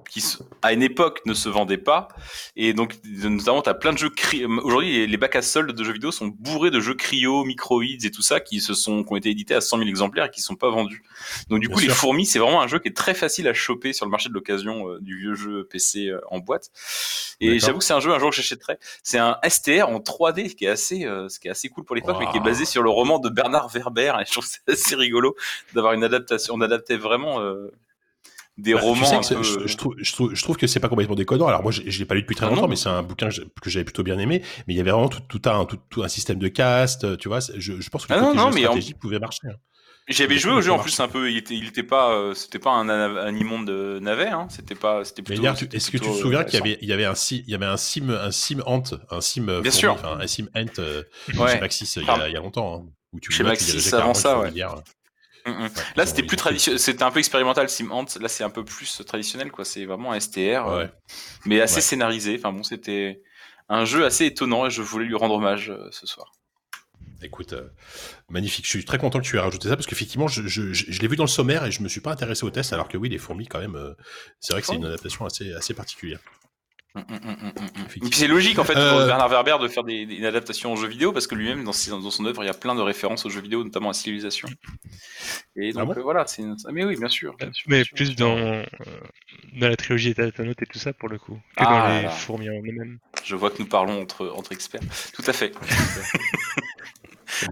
qui 0.09 0.23
à 0.61 0.73
une 0.73 0.83
époque 0.83 1.21
ne 1.25 1.33
se 1.33 1.49
vendaient 1.49 1.77
pas. 1.77 2.07
Et 2.55 2.73
donc 2.73 2.95
notamment 3.03 3.61
tu 3.61 3.69
as 3.69 3.73
plein 3.73 3.93
de 3.93 3.97
jeux 3.97 4.09
cri- 4.09 4.45
aujourd'hui 4.45 5.07
les- 5.07 5.17
bacs 5.17 5.35
à 5.35 5.41
soldes 5.41 5.71
de 5.71 5.83
jeux 5.83 5.93
vidéo 5.93 6.11
sont 6.11 6.27
bourrés 6.27 6.71
de 6.71 6.79
jeux 6.79 6.93
cryo 6.95 7.43
microids 7.45 7.83
et 8.03 8.11
tout 8.11 8.21
ça 8.21 8.39
qui 8.39 8.59
se 8.59 8.73
sont 8.73 9.03
qui 9.03 9.13
ont 9.13 9.15
été 9.15 9.29
édités 9.29 9.55
à 9.55 9.61
100 9.61 9.77
000 9.77 9.89
exemplaires 9.89 10.25
et 10.25 10.29
qui 10.29 10.41
sont 10.41 10.55
pas 10.55 10.69
vendus. 10.69 11.03
Donc 11.49 11.59
du 11.61 11.67
Bien 11.67 11.75
coup 11.75 11.81
les 11.81 11.89
fourmis 11.89 12.25
c'est 12.25 12.39
vraiment 12.39 12.61
un 12.61 12.67
jeu 12.67 12.79
qui 12.79 12.89
est 12.89 12.95
très 12.97 13.13
facile 13.13 13.47
à 13.47 13.53
choper 13.53 13.93
sur 13.93 14.05
le 14.05 14.11
marché 14.11 14.29
de 14.29 14.33
l'occasion 14.33 14.89
euh, 14.89 14.99
du 14.99 15.17
vieux 15.17 15.35
jeu 15.35 15.65
PC 15.69 16.07
euh, 16.09 16.19
en 16.29 16.39
boîte. 16.39 16.69
Et 17.39 17.59
j'avoue 17.59 17.79
que 17.79 17.83
c'est 17.85 17.93
un 17.93 17.99
jeu 17.99 18.11
un 18.13 18.19
jour 18.19 18.29
que 18.29 18.35
j'achèterais 18.35 18.79
c'est 19.03 19.17
un 19.19 19.37
STR 19.47 19.89
en 19.89 19.99
3D 19.99 20.49
ce 20.49 20.55
qui 20.55 20.65
est 20.65 20.69
assez 20.69 21.05
euh, 21.05 21.29
ce 21.29 21.39
qui 21.39 21.47
est 21.47 21.51
assez 21.51 21.69
cool 21.69 21.83
pour 21.85 21.95
l'époque 21.95 22.17
mais 22.19 22.25
qui 22.27 22.37
est 22.37 22.39
Wow. 22.39 22.45
basé 22.45 22.65
sur 22.65 22.83
le 22.83 22.89
roman 22.89 23.19
de 23.19 23.29
Bernard 23.29 23.69
Werber. 23.69 24.13
Et 24.21 24.25
je 24.25 24.31
trouve 24.31 24.45
c'est 24.45 24.67
assez 24.71 24.95
rigolo 24.95 25.35
d'avoir 25.73 25.93
une 25.93 26.03
adaptation 26.03 26.55
on 26.55 26.61
adaptait 26.61 26.97
vraiment 26.97 27.41
euh, 27.41 27.71
des 28.57 28.73
Bah, 28.73 28.79
tu 28.81 28.85
romans 28.85 29.05
sais 29.05 29.15
un 29.15 29.19
que 29.19 29.25
c'est- 29.25 29.35
peu- 29.35 29.43
je, 29.43 29.67
je 29.67 29.77
trouve, 29.77 29.95
je, 29.97 30.11
trouve, 30.13 30.35
je 30.35 30.43
trouve 30.43 30.57
que 30.57 30.67
c'est 30.67 30.79
pas 30.79 30.89
complètement 30.89 31.15
déconnant. 31.15 31.47
Alors 31.47 31.63
moi, 31.63 31.71
je, 31.71 31.81
je 31.85 31.99
l'ai 31.99 32.05
pas 32.05 32.15
lu 32.15 32.21
depuis 32.21 32.35
très 32.35 32.45
Ah 32.45 32.49
longtemps, 32.49 32.61
non. 32.63 32.67
mais 32.67 32.75
c'est 32.75 32.89
un 32.89 33.01
bouquin 33.03 33.29
que 33.61 33.69
j'avais 33.69 33.83
plutôt 33.85 34.03
bien 34.03 34.19
aimé. 34.19 34.41
Mais 34.67 34.73
il 34.73 34.77
y 34.77 34.79
avait 34.79 34.91
vraiment 34.91 35.09
tout, 35.09 35.21
tout 35.27 35.41
un, 35.49 35.65
tout, 35.65 35.77
tout 35.89 36.03
un 36.03 36.07
système 36.07 36.37
de 36.39 36.47
cast, 36.47 37.03
euh, 37.03 37.17
tu 37.17 37.27
vois. 37.29 37.39
Je, 37.39 37.81
je 37.81 37.89
pense 37.89 38.05
que 38.05 38.13
le 38.13 38.19
Ah 38.19 38.21
non, 38.21 38.47
en- 38.47 38.51
stratégique 38.51 38.99
pouvait 38.99 39.19
marcher. 39.19 39.47
hein. 39.47 39.55
J'avais 40.09 40.37
joué 40.37 40.51
au 40.51 40.61
jeu 40.61 40.71
en 40.73 40.79
plus 40.79 40.99
un 40.99 41.07
peu, 41.07 41.31
il 41.31 41.37
était, 41.37 41.55
il 41.55 41.67
était 41.69 41.81
pas, 41.81 42.11
euh, 42.13 42.33
c'était 42.33 42.59
pas 42.59 42.71
un, 42.71 42.89
un 42.89 43.35
immonde 43.37 43.65
de 43.67 43.99
navet, 44.01 44.27
hein. 44.27 44.47
C'était 44.49 44.75
pas, 44.75 45.05
c'était 45.05 45.21
plutôt. 45.21 45.41
tu- 45.53 45.69
est-ce 45.73 45.91
que 45.91 45.97
tu 45.97 46.03
te 46.03 46.11
souviens 46.13 46.41
euh, 46.41 46.43
qu'il 46.43 46.55
y 46.59 46.61
avait, 46.61 46.77
il 46.81 46.89
y 46.89 46.91
avait 46.93 47.05
un 47.05 47.15
sim, 47.15 47.41
il 47.47 47.51
y 47.51 47.55
avait 47.55 47.65
un 47.65 47.77
sim, 47.77 48.09
un 48.09 48.29
sim 48.31 48.61
ant, 48.65 48.83
un 49.09 49.21
sim 49.21 49.47
euh, 49.47 49.61
Bien 49.61 49.71
sûr. 49.71 49.95
un 50.05 50.27
sim 50.27 50.47
ant 50.55 50.65
euh, 50.79 51.03
Ouais. 51.37 51.53
chez 51.53 51.59
Maxis 51.61 51.93
euh, 51.97 52.01
il 52.01 52.07
y 52.07 52.09
a, 52.09 52.27
il 52.27 52.33
y 52.33 52.35
a 52.35 52.39
longtemps, 52.41 52.75
hein, 52.85 52.89
où 53.13 53.19
tu 53.21 53.31
Chez 53.31 53.43
vois, 53.43 53.55
tu 53.55 53.63
Maxis, 53.63 53.95
avant 53.95 54.13
ça, 54.13 54.39
ouais. 54.41 54.51
Mm, 55.45 55.51
mm. 55.65 55.69
Là, 55.95 56.05
c'était 56.05 56.23
plus 56.23 56.37
traditionnel, 56.37 56.79
c'était 56.79 57.03
un 57.03 57.11
peu 57.11 57.19
expérimental, 57.19 57.69
Sim 57.69 57.91
Ant. 57.91 58.05
Là, 58.19 58.27
c'est 58.29 58.43
un 58.43 58.49
peu 58.49 58.63
plus 58.63 59.01
traditionnel, 59.05 59.51
quoi. 59.51 59.65
C'est 59.65 59.85
vraiment 59.85 60.11
un 60.13 60.19
STR, 60.19 60.67
euh, 60.67 60.85
mais 61.45 61.59
assez 61.61 61.75
Ouais. 61.75 61.81
scénarisé. 61.81 62.35
Enfin 62.39 62.53
bon, 62.53 62.63
c'était 62.63 63.21
un 63.69 63.85
jeu 63.85 64.05
assez 64.05 64.25
étonnant 64.25 64.65
et 64.67 64.69
je 64.69 64.81
voulais 64.81 65.05
lui 65.05 65.15
rendre 65.15 65.35
hommage 65.35 65.69
euh, 65.69 65.87
ce 65.91 66.07
soir. 66.07 66.31
Écoute, 67.21 67.53
euh, 67.53 67.69
magnifique. 68.29 68.65
Je 68.65 68.69
suis 68.69 68.85
très 68.85 68.97
content 68.97 69.19
que 69.19 69.25
tu 69.25 69.37
aies 69.37 69.39
rajouté 69.39 69.69
ça 69.69 69.75
parce 69.77 69.87
qu'effectivement, 69.87 70.27
je, 70.27 70.45
je, 70.47 70.73
je, 70.73 70.85
je 70.91 70.99
l'ai 71.01 71.07
vu 71.07 71.15
dans 71.15 71.23
le 71.23 71.29
sommaire 71.29 71.63
et 71.65 71.71
je 71.71 71.81
me 71.81 71.87
suis 71.87 72.01
pas 72.01 72.11
intéressé 72.11 72.43
au 72.45 72.49
test, 72.49 72.73
alors 72.73 72.87
que 72.89 72.97
oui, 72.97 73.07
les 73.09 73.17
fourmis, 73.17 73.47
quand 73.47 73.59
même, 73.59 73.95
c'est 74.41 74.53
vrai 74.53 74.61
que 74.61 74.67
c'est 74.67 74.75
une 74.75 74.85
adaptation 74.85 75.25
assez, 75.25 75.53
assez 75.53 75.73
particulière. 75.73 76.19
Mm, 76.95 76.99
mm, 76.99 78.03
mm, 78.03 78.11
c'est 78.11 78.27
logique 78.27 78.59
en 78.59 78.63
fait 78.63 78.77
Euh, 78.77 78.91
pour 78.97 79.07
Bernard 79.07 79.27
Werber 79.29 79.57
de 79.59 79.67
faire 79.67 79.83
des, 79.83 80.05
des- 80.05 80.13
une 80.13 80.25
adaptation 80.25 80.71
en 80.71 80.75
jeu 80.75 80.87
vidéo 80.87 81.11
parce 81.11 81.25
que 81.25 81.33
lui-même 81.33 81.63
dans, 81.63 81.73
son 81.73 82.25
œuvre 82.27 82.43
il 82.43 82.45
y 82.45 82.49
a 82.49 82.53
plein 82.53 82.75
de 82.75 82.81
références 82.81 83.25
aux 83.25 83.31
jeux 83.31 83.41
vidéo 83.41 83.63
notamment 83.63 83.89
à 83.89 83.93
Civilisation. 83.93 84.47
Et 85.55 85.73
donc 85.73 85.81
Ah 85.81 85.85
bon 85.95 85.99
euh, 85.99 86.03
voilà, 86.03 86.27
c'est 86.27 86.43
une- 86.43 86.55
mais 86.71 86.85
oui 86.85 86.95
bien 86.95 87.09
sûr. 87.09 87.35
bien 87.37 87.51
sûr, 87.51 87.65
Mais 87.67 87.77
bien 87.77 87.83
sûr. 87.85 87.95
plus 87.95 88.15
dans, 88.15 88.37
euh, 88.37 88.63
dans 89.59 89.69
la 89.69 89.75
trilogie 89.75 90.09
État 90.09 90.27
et 90.27 90.31
tout 90.31 90.77
ça 90.77 90.93
pour 90.93 91.09
le 91.09 91.17
coup, 91.17 91.33
que 91.57 91.63
Ah 91.65 91.65
dans 91.65 91.87
les 91.97 92.03
là. 92.03 92.09
fourmis 92.11 92.49
en 92.49 92.53
eux-mêmes. 92.61 92.99
Je 93.23 93.35
vois 93.35 93.49
que 93.49 93.57
nous 93.57 93.67
parlons 93.67 93.99
entre 93.99 94.31
entre 94.35 94.51
experts. 94.51 94.81
Tout 95.13 95.23
à 95.25 95.33
fait. 95.33 95.51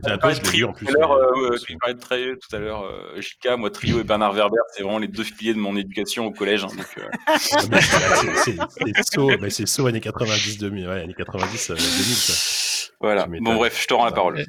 C'est 0.03 0.11
un 0.11 0.17
peu, 0.17 0.33
je 0.33 0.41
l'ai 0.51 0.57
lu 0.57 0.65
en 0.65 0.73
plus. 0.73 0.85
Tout 0.85 0.93
à 0.95 0.99
l'heure, 0.99 1.17
mais- 1.35 1.55
euh, 1.55 1.57
tu 1.65 1.77
parlais 1.77 1.95
de 1.95 1.99
Trio 1.99 2.35
tout 2.35 2.55
à 2.55 2.59
l'heure, 2.59 2.83
euh, 2.83 3.19
JK, 3.21 3.57
moi 3.57 3.69
Trio 3.69 3.99
et 3.99 4.03
Bernard 4.03 4.33
Werber, 4.33 4.57
c'est 4.75 4.83
vraiment 4.83 4.99
les 4.99 5.07
deux 5.07 5.23
piliers 5.23 5.53
de 5.53 5.59
mon 5.59 5.75
éducation 5.75 6.25
au 6.27 6.31
collège. 6.31 6.63
hein, 6.65 6.69
euh, 6.97 7.37
c'est- 8.43 9.13
saut, 9.13 9.31
mais 9.39 9.49
c'est 9.49 9.67
saut 9.67 9.87
années 9.87 10.01
90 10.01 10.57
2000, 10.57 10.87
ouais, 10.87 11.01
années 11.01 11.13
90 11.13 11.71
euh, 11.71 11.75
2000 11.75 11.85
quoi. 12.25 12.35
voilà. 12.99 13.27
Bon 13.41 13.55
bref, 13.55 13.79
je 13.81 13.87
te 13.87 13.93
rends 13.93 14.05
la 14.05 14.11
parole. 14.11 14.43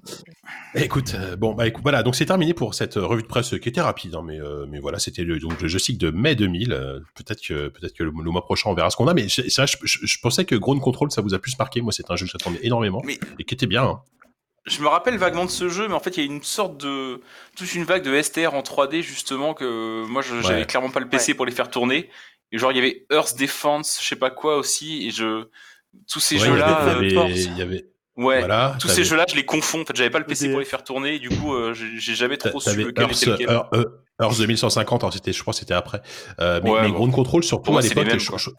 Eh, 0.74 0.82
Écoute, 0.84 1.14
euh, 1.14 1.36
bon 1.36 1.52
bah 1.54 1.66
écoute, 1.66 1.82
voilà, 1.82 2.02
donc 2.02 2.14
c'est 2.16 2.26
terminé 2.26 2.54
pour 2.54 2.74
cette 2.74 2.96
euh, 2.96 3.04
revue 3.06 3.22
de 3.22 3.26
presse 3.26 3.50
qui 3.60 3.68
était 3.68 3.80
rapide, 3.80 4.14
hein, 4.14 4.22
mais 4.24 4.40
euh, 4.40 4.66
mais 4.68 4.78
voilà, 4.78 4.98
c'était 4.98 5.22
le 5.24 5.38
donc 5.38 5.64
jeu 5.64 5.78
cycle 5.78 5.98
de 5.98 6.10
mai 6.10 6.34
2000. 6.34 6.72
euh, 6.72 7.00
peut-être 7.14 7.42
que 7.46 7.68
peut-être 7.68 7.94
que 7.94 8.02
le, 8.04 8.10
le 8.10 8.30
mois 8.30 8.44
prochain 8.44 8.70
on 8.70 8.74
verra 8.74 8.90
ce 8.90 8.96
qu'on 8.96 9.06
a, 9.08 9.14
mais 9.14 9.28
ça, 9.28 9.66
je, 9.66 9.76
je, 9.82 9.98
je 10.02 10.18
pensais 10.22 10.44
que 10.44 10.54
Ground 10.54 10.80
Control 10.80 11.10
ça 11.10 11.20
vous 11.20 11.34
a 11.34 11.38
plus 11.38 11.58
marqué. 11.58 11.80
Moi, 11.82 11.92
c'est 11.92 12.10
un 12.10 12.16
jeu 12.16 12.26
que 12.26 12.32
j'attendais 12.32 12.60
énormément 12.62 13.02
Mais- 13.04 13.18
et 13.38 13.44
qui 13.44 13.54
était 13.54 13.66
bien. 13.66 13.84
hein. 13.84 14.00
Je 14.64 14.80
me 14.80 14.86
rappelle 14.86 15.16
vaguement 15.18 15.44
de 15.44 15.50
ce 15.50 15.68
jeu, 15.68 15.88
mais 15.88 15.94
en 15.94 16.00
fait, 16.00 16.16
il 16.16 16.24
y 16.24 16.28
a 16.28 16.30
une 16.32 16.42
sorte 16.42 16.76
de. 16.78 17.20
toute 17.56 17.74
une 17.74 17.84
vague 17.84 18.02
de 18.04 18.20
STR 18.22 18.54
en 18.54 18.62
3D, 18.62 19.02
justement, 19.02 19.54
que 19.54 20.04
moi, 20.06 20.22
je- 20.22 20.40
j'avais 20.40 20.60
Ouais. 20.60 20.66
clairement 20.66 20.90
pas 20.90 21.00
le 21.00 21.08
PC 21.08 21.34
pour 21.34 21.46
les 21.46 21.52
faire 21.52 21.68
tourner. 21.68 22.08
Et 22.52 22.58
genre, 22.58 22.70
il 22.70 22.76
y 22.76 22.78
avait 22.78 23.04
Earth 23.10 23.36
Defense, 23.38 23.98
je 24.00 24.06
sais 24.06 24.16
pas 24.16 24.30
quoi 24.30 24.56
aussi, 24.56 25.08
et 25.08 25.10
je. 25.10 25.46
Tous 26.10 26.20
ces 26.20 26.36
Ouais, 26.36 26.40
il 26.42 26.44
y 26.44 26.50
jeux-là. 26.52 26.76
avait- 26.76 26.96
euh, 26.96 27.08
il 27.08 27.12
y 27.12 27.18
avait, 27.18 27.32
il 27.42 27.58
y 27.58 27.62
avait- 27.62 27.84
Ouais. 28.16 28.38
voilà, 28.38 28.76
Tous 28.78 28.86
t'avais- 28.88 29.00
ces 29.02 29.04
jeux-là, 29.04 29.24
je 29.28 29.34
les 29.34 29.44
confonds. 29.44 29.82
En 29.82 29.84
fait, 29.84 29.96
j'avais 29.96 30.10
pas 30.10 30.18
le 30.20 30.26
PC 30.26 30.48
pour 30.50 30.58
les 30.60 30.64
faire 30.64 30.84
tourner, 30.84 31.16
et 31.16 31.18
du 31.18 31.28
coup, 31.30 31.54
euh, 31.54 31.74
j'ai 31.74 31.98
j'ai 31.98 32.14
jamais 32.14 32.36
t'a- 32.38 32.50
trop 32.50 32.60
su 32.60 32.66
t'avais 32.66 32.84
lequel 32.84 33.04
Earth, 33.04 33.16
était 33.22 33.30
lequel. 33.30 33.46
Earth- 33.48 33.68
Earth- 33.74 33.88
Earth 34.20 34.38
2150, 34.38 35.02
alors 35.02 35.12
c'était, 35.12 35.32
je 35.32 35.40
crois 35.42 35.52
que 35.54 35.58
c'était 35.58 35.74
après. 35.74 36.00
Euh, 36.40 36.60
mais, 36.62 36.70
Ouais, 36.70 36.82
mais 36.82 36.88
bon. 36.88 36.94
Ground 36.94 37.12
Control 37.14 37.42
surtout 37.42 37.64
Pour 37.64 37.72
moi, 37.72 37.80
à 37.80 37.82
c'est 37.82 37.88
l'époque, 37.90 38.04
les 38.04 38.10
mêmes, 38.12 38.20
je- 38.20 38.28
quoi. 38.30 38.38
je- 38.38 38.50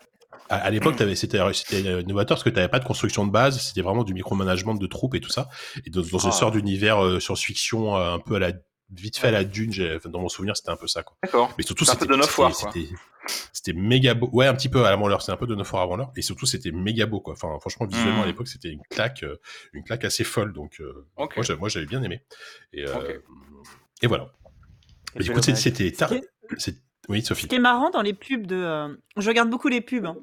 à, 0.49 0.57
à 0.57 0.69
l'époque, 0.69 0.95
c'était 1.15 1.39
c'était 1.53 1.87
euh, 1.87 2.03
novateur 2.03 2.35
parce 2.35 2.43
que 2.43 2.49
t'avais 2.49 2.67
pas 2.67 2.79
de 2.79 2.85
construction 2.85 3.25
de 3.25 3.31
base, 3.31 3.59
c'était 3.61 3.81
vraiment 3.81 4.03
du 4.03 4.13
micromanagement 4.13 4.75
de 4.75 4.87
troupes 4.87 5.15
et 5.15 5.19
tout 5.21 5.29
ça. 5.29 5.49
Et 5.85 5.89
dans, 5.89 6.01
dans 6.01 6.19
Ah. 6.19 6.25
une 6.25 6.31
sorte 6.31 6.53
d'univers 6.55 7.03
euh, 7.03 7.19
science-fiction 7.19 7.95
euh, 7.97 8.13
un 8.13 8.19
peu 8.19 8.35
à 8.35 8.39
la 8.39 8.51
vite 8.91 9.17
fait 9.17 9.29
à 9.29 9.31
la 9.31 9.43
Dune, 9.43 9.71
dans 10.05 10.19
mon 10.19 10.29
souvenir, 10.29 10.55
c'était 10.55 10.69
un 10.69 10.75
peu 10.75 10.85
ça 10.87 11.01
quoi. 11.01 11.17
D'accord. 11.23 11.51
Mais 11.57 11.63
surtout, 11.63 11.83
c'était 11.83 12.05
peu 12.05 12.13
de 12.13 12.15
Neuf 12.15 12.37
War, 12.37 12.53
c'était- 12.53 13.73
méga 13.73 14.13
beau. 14.13 14.29
Ouais, 14.33 14.45
un 14.45 14.53
petit 14.53 14.69
peu 14.69 14.85
avant 14.85 15.07
l'heure. 15.07 15.21
C'est 15.23 15.31
un 15.31 15.37
peu 15.37 15.47
de 15.47 15.55
9 15.55 15.73
heures 15.73 15.79
avant 15.81 15.95
l'heure. 15.95 16.11
Et 16.17 16.21
surtout, 16.21 16.45
c'était 16.45 16.71
méga 16.71 17.05
beau, 17.07 17.21
quoi. 17.21 17.33
Enfin, 17.33 17.57
franchement, 17.61 17.87
visuellement, 17.87 18.21
à 18.23 18.25
l'époque, 18.27 18.49
c'était 18.49 18.69
une 18.69 18.81
claque, 18.89 19.23
euh, 19.23 19.37
une 19.71 19.83
claque 19.83 20.03
assez 20.03 20.23
folle. 20.25 20.51
Donc, 20.53 20.79
euh, 20.81 21.07
moi, 21.57 21.69
j'avais 21.69 21.85
bien 21.87 22.03
aimé. 22.03 22.21
Et, 22.73 22.85
euh, 22.85 22.93
voilà. 24.03 24.25
Et 25.15 25.19
Mais 25.19 25.25
je 25.25 25.31
écoute, 25.31 25.43
c'était 25.55 25.91
tard. 25.91 26.11
Ce 26.57 26.71
Oui, 27.09 27.23
Sophie. 27.23 27.43
Ce 27.43 27.47
qui 27.47 27.55
est 27.55 27.59
marrant 27.59 27.89
dans 27.89 28.01
les 28.01 28.13
pubs 28.13 28.45
de. 28.45 28.55
euh, 28.57 28.93
Je 29.17 29.27
regarde 29.29 29.49
beaucoup 29.49 29.69
les 29.69 29.81
pubs. 29.81 30.05
hein. 30.05 30.17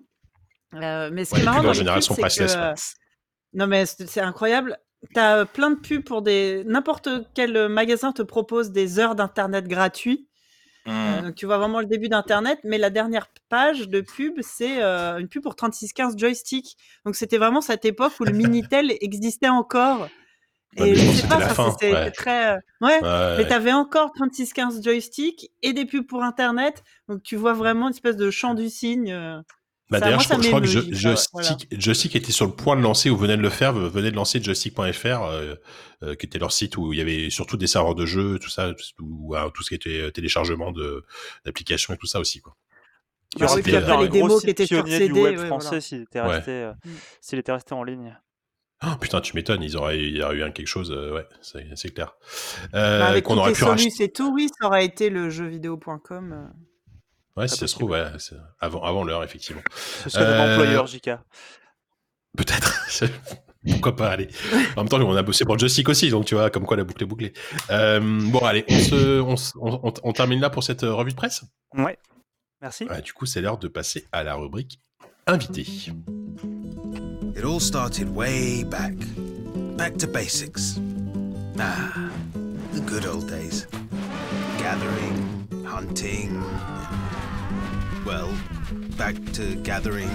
Euh, 0.74 1.10
mais 1.12 1.24
ce 1.24 1.34
qui 1.34 1.34
Ouais, 1.34 1.40
est 1.40 1.44
les 1.44 1.44
marrant 1.46 1.72
pubs, 1.72 1.82
dans 1.84 2.00
sont 2.00 2.14
c'est 2.14 2.22
que, 2.22 2.28
ouais. 2.44 2.56
euh, 2.56 2.74
Non, 3.54 3.66
mais 3.66 3.86
c'est 3.86 4.20
incroyable. 4.20 4.78
T'as 5.14 5.38
euh, 5.38 5.44
plein 5.44 5.70
de 5.70 5.76
pubs 5.80 6.04
pour 6.04 6.22
des. 6.22 6.62
N'importe 6.66 7.08
quel 7.34 7.68
magasin 7.68 8.12
te 8.12 8.22
propose 8.22 8.70
des 8.70 8.98
heures 8.98 9.14
d'internet 9.14 9.66
gratuits. 9.66 10.28
Hmm. 10.86 10.90
Euh, 10.90 11.22
donc 11.22 11.34
tu 11.34 11.46
vois 11.46 11.58
vraiment 11.58 11.80
le 11.80 11.86
début 11.86 12.08
d'internet, 12.08 12.58
mais 12.64 12.78
la 12.78 12.90
dernière 12.90 13.28
page 13.48 13.88
de 13.88 14.00
pub, 14.00 14.34
c'est 14.42 14.82
euh, 14.82 15.18
une 15.18 15.28
pub 15.28 15.42
pour 15.42 15.56
3615 15.56 16.16
joystick. 16.18 16.76
Donc 17.04 17.16
c'était 17.16 17.38
vraiment 17.38 17.60
cette 17.60 17.84
époque 17.84 18.12
où 18.20 18.24
le 18.24 18.32
Minitel 18.34 18.92
existait 19.00 19.48
encore. 19.48 20.08
Et 20.76 20.94
je 20.94 21.10
sais 21.12 21.26
pas, 21.26 21.36
c'était 21.36 21.40
la 21.40 21.48
ça, 21.48 21.54
fin, 21.54 21.70
c'était 21.72 21.92
ouais. 21.92 22.10
très. 22.12 22.52
Ouais, 22.80 23.00
Ouais, 23.02 23.36
mais 23.38 23.46
t'avais 23.46 23.72
encore 23.72 24.12
3615 24.12 24.82
joystick 24.84 25.50
et 25.62 25.72
des 25.72 25.84
pubs 25.86 26.06
pour 26.06 26.22
internet. 26.22 26.84
Donc 27.08 27.22
tu 27.22 27.36
vois 27.36 27.54
vraiment 27.54 27.88
une 27.88 27.94
espèce 27.94 28.16
de 28.16 28.30
champ 28.30 28.54
du 28.54 28.68
cygne. 28.70 29.42
Bah, 29.90 29.98
d'ailleurs, 30.00 30.20
je, 30.20 30.28
crois- 30.28 30.40
je 30.40 30.48
crois 30.48 30.60
que 30.60 30.66
je 30.66 31.80
Joystick, 31.80 32.14
était 32.16 32.30
sur 32.32 32.46
le 32.46 32.52
point 32.52 32.76
de 32.76 32.80
lancer 32.82 33.10
ou 33.10 33.16
venait 33.16 33.36
de 33.36 33.42
le 33.42 33.50
faire, 33.50 33.72
venait 33.72 34.10
de 34.12 34.16
lancer 34.16 34.40
joystick.fr, 34.42 35.22
euh, 35.22 35.54
euh, 36.04 36.14
qui 36.14 36.26
était 36.26 36.38
leur 36.38 36.52
site 36.52 36.76
où 36.76 36.92
il 36.92 36.98
y 36.98 37.02
avait 37.02 37.28
surtout 37.30 37.56
des 37.56 37.66
serveurs 37.66 37.94
de 37.96 38.06
jeux, 38.06 38.38
tout 38.38 38.50
ça, 38.50 38.72
tout, 38.72 39.34
tout 39.54 39.62
ce 39.62 39.68
qui 39.68 39.74
était 39.74 40.10
téléchargement 40.12 40.72
d'applications 41.44 41.92
et 41.94 41.96
tout 41.96 42.06
ça 42.06 42.20
aussi, 42.20 42.40
quoi. 42.40 42.56
Il 43.36 43.40
Bah 43.40 43.46
aurait 43.52 43.62
pu 43.62 43.70
y 43.70 43.76
avoir 43.76 44.02
les 44.02 44.08
démos 44.08 44.42
qui 44.42 44.50
étaient 44.50 44.66
sur 44.66 44.84
CD, 44.86 45.06
du 45.06 45.12
web 45.12 45.38
ouais, 45.38 45.46
français 45.46 45.66
voilà. 45.68 45.80
s'il 45.80 46.02
était, 46.02 46.20
Ouais. 46.20 46.26
resté, 46.36 46.50
euh, 46.50 46.72
s'il 47.20 47.38
était 47.38 47.52
resté 47.52 47.74
en 47.74 47.84
ligne. 47.84 48.16
Ah, 48.80 48.96
putain, 49.00 49.20
tu 49.20 49.36
m'étonnes, 49.36 49.62
ils 49.62 49.76
auraient, 49.76 50.00
il 50.00 50.16
y 50.16 50.22
aurait 50.22 50.36
eu 50.36 50.42
un 50.42 50.50
quelque 50.50 50.66
chose, 50.66 50.90
euh, 50.90 51.14
ouais, 51.14 51.26
c'est 51.42 51.94
clair. 51.94 52.16
Euh, 52.74 52.98
Bah, 53.00 53.06
avec 53.08 53.24
qu'on 53.24 53.36
aurait 53.38 53.52
pu 53.52 53.62
racheter. 53.64 54.04
et 54.04 54.10
tout, 54.12 54.32
oui, 54.34 54.48
ça 54.60 54.66
aurait 54.66 54.84
été 54.84 55.10
le 55.10 55.30
jeuxvideo.com. 55.30 56.50
Ouais, 57.40 57.48
si 57.48 57.56
ça 57.56 57.66
se 57.66 57.74
trouve, 57.74 57.90
ouais, 57.90 58.04
avant, 58.60 58.82
avant 58.82 59.04
l'heure, 59.04 59.22
effectivement. 59.24 59.62
Ce 60.02 60.10
serait 60.10 60.24
Euh, 60.24 60.52
employeur, 60.52 60.86
JK. 60.86 61.10
Peut-être. 62.36 62.82
Pourquoi 63.70 63.94
pas, 63.94 64.10
allez. 64.10 64.28
En 64.76 64.80
même 64.82 64.88
temps, 64.88 64.98
on 65.00 65.14
a 65.16 65.22
bossé 65.22 65.44
pour 65.44 65.58
Joystick 65.58 65.88
aussi, 65.90 66.08
donc 66.08 66.24
tu 66.24 66.34
vois, 66.34 66.48
comme 66.50 66.64
quoi 66.64 66.76
la 66.78 66.84
boucle 66.84 67.02
est 67.02 67.06
bouclée. 67.06 67.32
Euh, 67.70 68.00
bon, 68.00 68.38
allez, 68.40 68.64
on, 68.70 68.78
se, 68.78 69.20
on, 69.20 69.36
se- 69.36 69.52
on- 69.60 69.80
on- 69.88 69.92
on 70.02 70.12
termine 70.12 70.40
là 70.40 70.48
pour 70.48 70.62
cette 70.64 70.82
euh, 70.82 70.94
revue 70.94 71.10
de 71.10 71.16
presse? 71.16 71.42
Ouais. 71.74 71.98
Merci. 72.62 72.84
Ouais, 72.84 73.02
Du 73.02 73.12
coup, 73.12 73.26
c'est 73.26 73.40
l'heure 73.42 73.58
de 73.58 73.68
passer 73.68 74.06
à 74.12 74.22
la 74.22 74.34
rubrique 74.34 74.80
invité. 75.26 75.62
It 77.36 77.44
all 77.44 77.60
started 77.60 78.08
way 78.16 78.64
back. 78.64 78.94
Back 79.76 79.96
to 79.98 80.06
basics. 80.06 80.78
Ah, 81.58 81.90
the 82.74 82.80
good 82.80 83.04
old 83.06 83.26
days. 83.26 83.66
Gathering, 84.58 85.46
hunting. 85.66 86.40
Well, 88.06 88.28
back 88.96 89.14
to 89.34 89.54
gathering. 89.62 90.08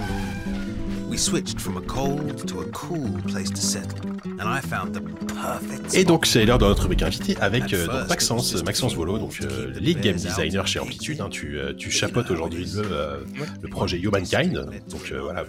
We 1.10 1.18
switched 1.18 1.62
from 1.62 1.78
a 1.78 1.82
cold 1.82 2.48
to 2.48 2.62
a 2.62 2.66
cool 2.72 3.22
place 3.28 3.50
to 3.52 3.62
settle. 3.62 4.10
And 4.40 4.42
I 4.50 4.60
found 4.60 4.94
the 4.94 5.02
perfect 5.34 5.94
Et 5.94 6.04
donc, 6.04 6.26
c'est 6.26 6.46
l'heure 6.46 6.58
de 6.58 6.66
notre 6.66 6.82
rubrique 6.84 7.04
invité 7.04 7.38
avec 7.40 7.74
euh, 7.74 7.86
donc 7.86 8.10
Maxence, 8.10 8.64
Maxence 8.64 8.96
Volo, 8.96 9.18
donc 9.20 9.40
euh, 9.44 9.72
lead 9.80 10.02
game 10.02 10.16
designer 10.16 10.68
chez 10.68 10.80
Amplitude. 10.80 11.22
hein, 11.22 11.30
tu, 11.30 11.58
euh, 11.60 11.74
tu 11.78 11.92
chapeautes 11.92 12.32
aujourd'hui 12.32 12.66
le, 12.76 13.26
le 13.62 13.68
projet 13.70 14.00
Humankind. 14.00 14.68
Donc 14.90 15.14
voilà, 15.22 15.44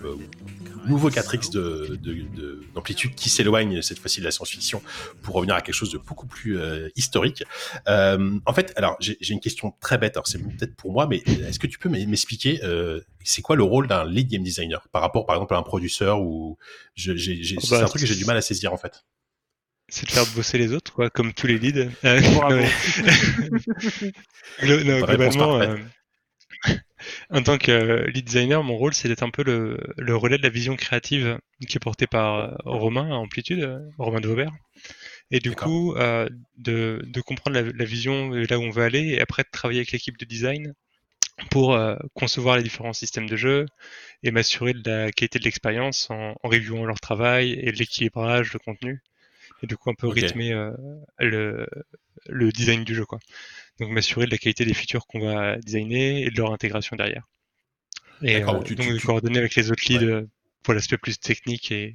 nouveau 0.89 1.11
4X 1.11 1.51
de, 1.53 1.97
de- 2.01 2.15
de- 2.35 2.63
d'amplitude 2.75 3.15
qui 3.15 3.29
s'éloigne 3.31 3.83
cette 3.83 3.99
fois-ci 3.99 4.21
de 4.21 4.25
la 4.25 4.31
science-fiction 4.31 4.83
pour 5.23 5.35
revenir 5.35 5.55
à 5.55 5.61
quelque 5.61 5.75
chose 5.75 5.93
de 5.93 5.99
beaucoup 5.99 6.27
plus 6.27 6.59
euh, 6.59 6.89
historique. 6.97 7.45
Euh, 7.89 8.39
en 8.47 8.53
fait, 8.53 8.73
alors 8.77 8.97
j'ai 9.01 9.17
une 9.31 9.41
question 9.41 9.73
très 9.81 9.99
bête, 9.99 10.17
alors 10.17 10.27
c'est 10.27 10.39
peut-être 10.39 10.75
pour 10.77 10.93
moi, 10.93 11.07
mais 11.07 11.19
est-ce 11.27 11.59
que 11.59 11.67
tu 11.67 11.79
peux 11.79 11.89
m'expliquer 11.89 12.61
euh, 12.65 13.01
c'est 13.25 13.43
quoi 13.43 13.57
le 13.57 13.63
rôle 13.65 13.87
d'un 13.89 14.05
lead 14.05 14.29
game 14.29 14.43
designer 14.43 14.87
par 14.93 15.03
rapport 15.03 15.27
par 15.27 15.37
exemple 15.37 15.55
à 15.55 15.59
un 15.59 15.63
producteur 15.63 16.21
ou 16.23 16.57
je- 16.95 17.17
j'ai- 17.17 17.43
j'ai- 17.43 17.57
Oh 17.59 17.61
c'est 17.65 17.71
bah, 17.71 17.83
un 17.83 17.87
truc 17.87 18.01
que 18.03 18.07
j'ai 18.07 18.15
du 18.15 18.25
mal 18.25 18.37
à 18.37 18.41
saisir 18.43 18.73
en 18.73 18.77
fait. 18.77 19.05
C'est 19.89 20.07
de 20.07 20.11
faire 20.11 20.27
bosser 20.35 20.59
les 20.59 20.73
autres, 20.73 20.93
quoi, 20.93 21.11
comme 21.11 21.33
tous 21.33 21.47
les 21.47 21.59
leads. 21.59 21.89
Euh, 22.05 22.21
non, 24.85 25.01
globalement, 25.07 25.61
euh, 25.61 25.77
en 27.31 27.43
tant 27.43 27.59
que 27.59 27.71
euh, 27.73 28.07
lead 28.09 28.25
designer, 28.25 28.63
mon 28.63 28.77
rôle, 28.77 28.95
c'est 28.95 29.09
d'être 29.09 29.23
un 29.23 29.31
peu 29.31 29.43
le, 29.45 29.79
le 29.97 30.17
relais 30.17 30.39
de 30.39 30.43
la 30.43 30.49
vision 30.49 30.77
créative 30.77 31.39
qui 31.69 31.77
est 31.77 31.81
portée 31.81 32.07
par 32.07 32.37
euh, 32.37 32.55
Romain 32.65 33.11
à 33.11 33.15
Amplitude, 33.15 33.61
euh, 33.61 33.79
Romain 33.99 34.21
de 34.21 34.29
Vaubert. 34.29 34.53
Et 35.31 35.41
du 35.41 35.53
coup, 35.53 35.95
euh, 35.97 36.29
de, 36.57 37.03
de 37.07 37.21
comprendre 37.21 37.57
la, 37.61 37.63
la 37.63 37.85
vision 37.85 38.35
et 38.35 38.47
là 38.47 38.59
où 38.59 38.63
on 38.63 38.71
veut 38.71 38.85
aller, 38.85 39.09
et 39.15 39.21
après 39.21 39.43
de 39.43 39.49
travailler 39.53 39.81
avec 39.81 39.93
l'équipe 39.93 40.19
de 40.19 40.25
design 40.25 40.75
pour 41.51 41.75
euh, 41.75 41.97
concevoir 42.15 42.57
les 42.57 42.63
différents 42.63 42.93
systèmes 42.95 43.29
de 43.29 43.37
jeu 43.37 43.67
et 44.23 44.31
m'assurer 44.31 44.73
de 44.75 44.91
la 44.91 45.13
qualité 45.13 45.39
de 45.39 45.45
l'expérience 45.45 46.11
en, 46.11 46.35
en 46.43 46.49
reviewant 46.49 46.85
leur 46.87 47.01
travail 47.01 47.53
et 47.53 47.73
l'équilibrage, 47.73 48.53
le 48.55 48.59
contenu, 48.59 49.01
et 49.63 49.67
du 49.67 49.77
coup 49.77 49.91
un 49.91 49.95
peu 49.95 50.09
rythmer 50.09 50.53
euh, 50.53 50.73
le, 51.19 51.67
le 52.29 52.53
design 52.53 52.85
du 52.85 52.95
jeu, 52.95 53.05
quoi. 53.07 53.19
Donc 53.81 53.91
m'assurer 53.91 54.27
de 54.27 54.31
la 54.31 54.39
qualité 54.39 54.65
des 54.65 54.75
features 54.75 55.07
qu'on 55.07 55.21
va 55.21 55.57
designer 55.59 56.27
et 56.27 56.31
de 56.31 56.37
leur 56.37 56.53
intégration 56.53 56.97
derrière. 56.97 57.25
Et 58.23 58.43
euh, 58.43 58.47
donc 58.47 58.65
tu- 58.65 58.75
donc 58.75 58.87
tu- 58.87 58.93
de 58.95 58.99
tu- 58.99 59.07
coordonner 59.07 59.39
avec 59.39 59.55
les 59.55 59.71
autres 59.71 59.83
leads 59.89 60.05
Ouais. 60.05 60.13
euh, 60.13 60.27
pour 60.63 60.75
l'aspect 60.75 60.97
plus 60.99 61.19
technique 61.19 61.71
et, 61.73 61.95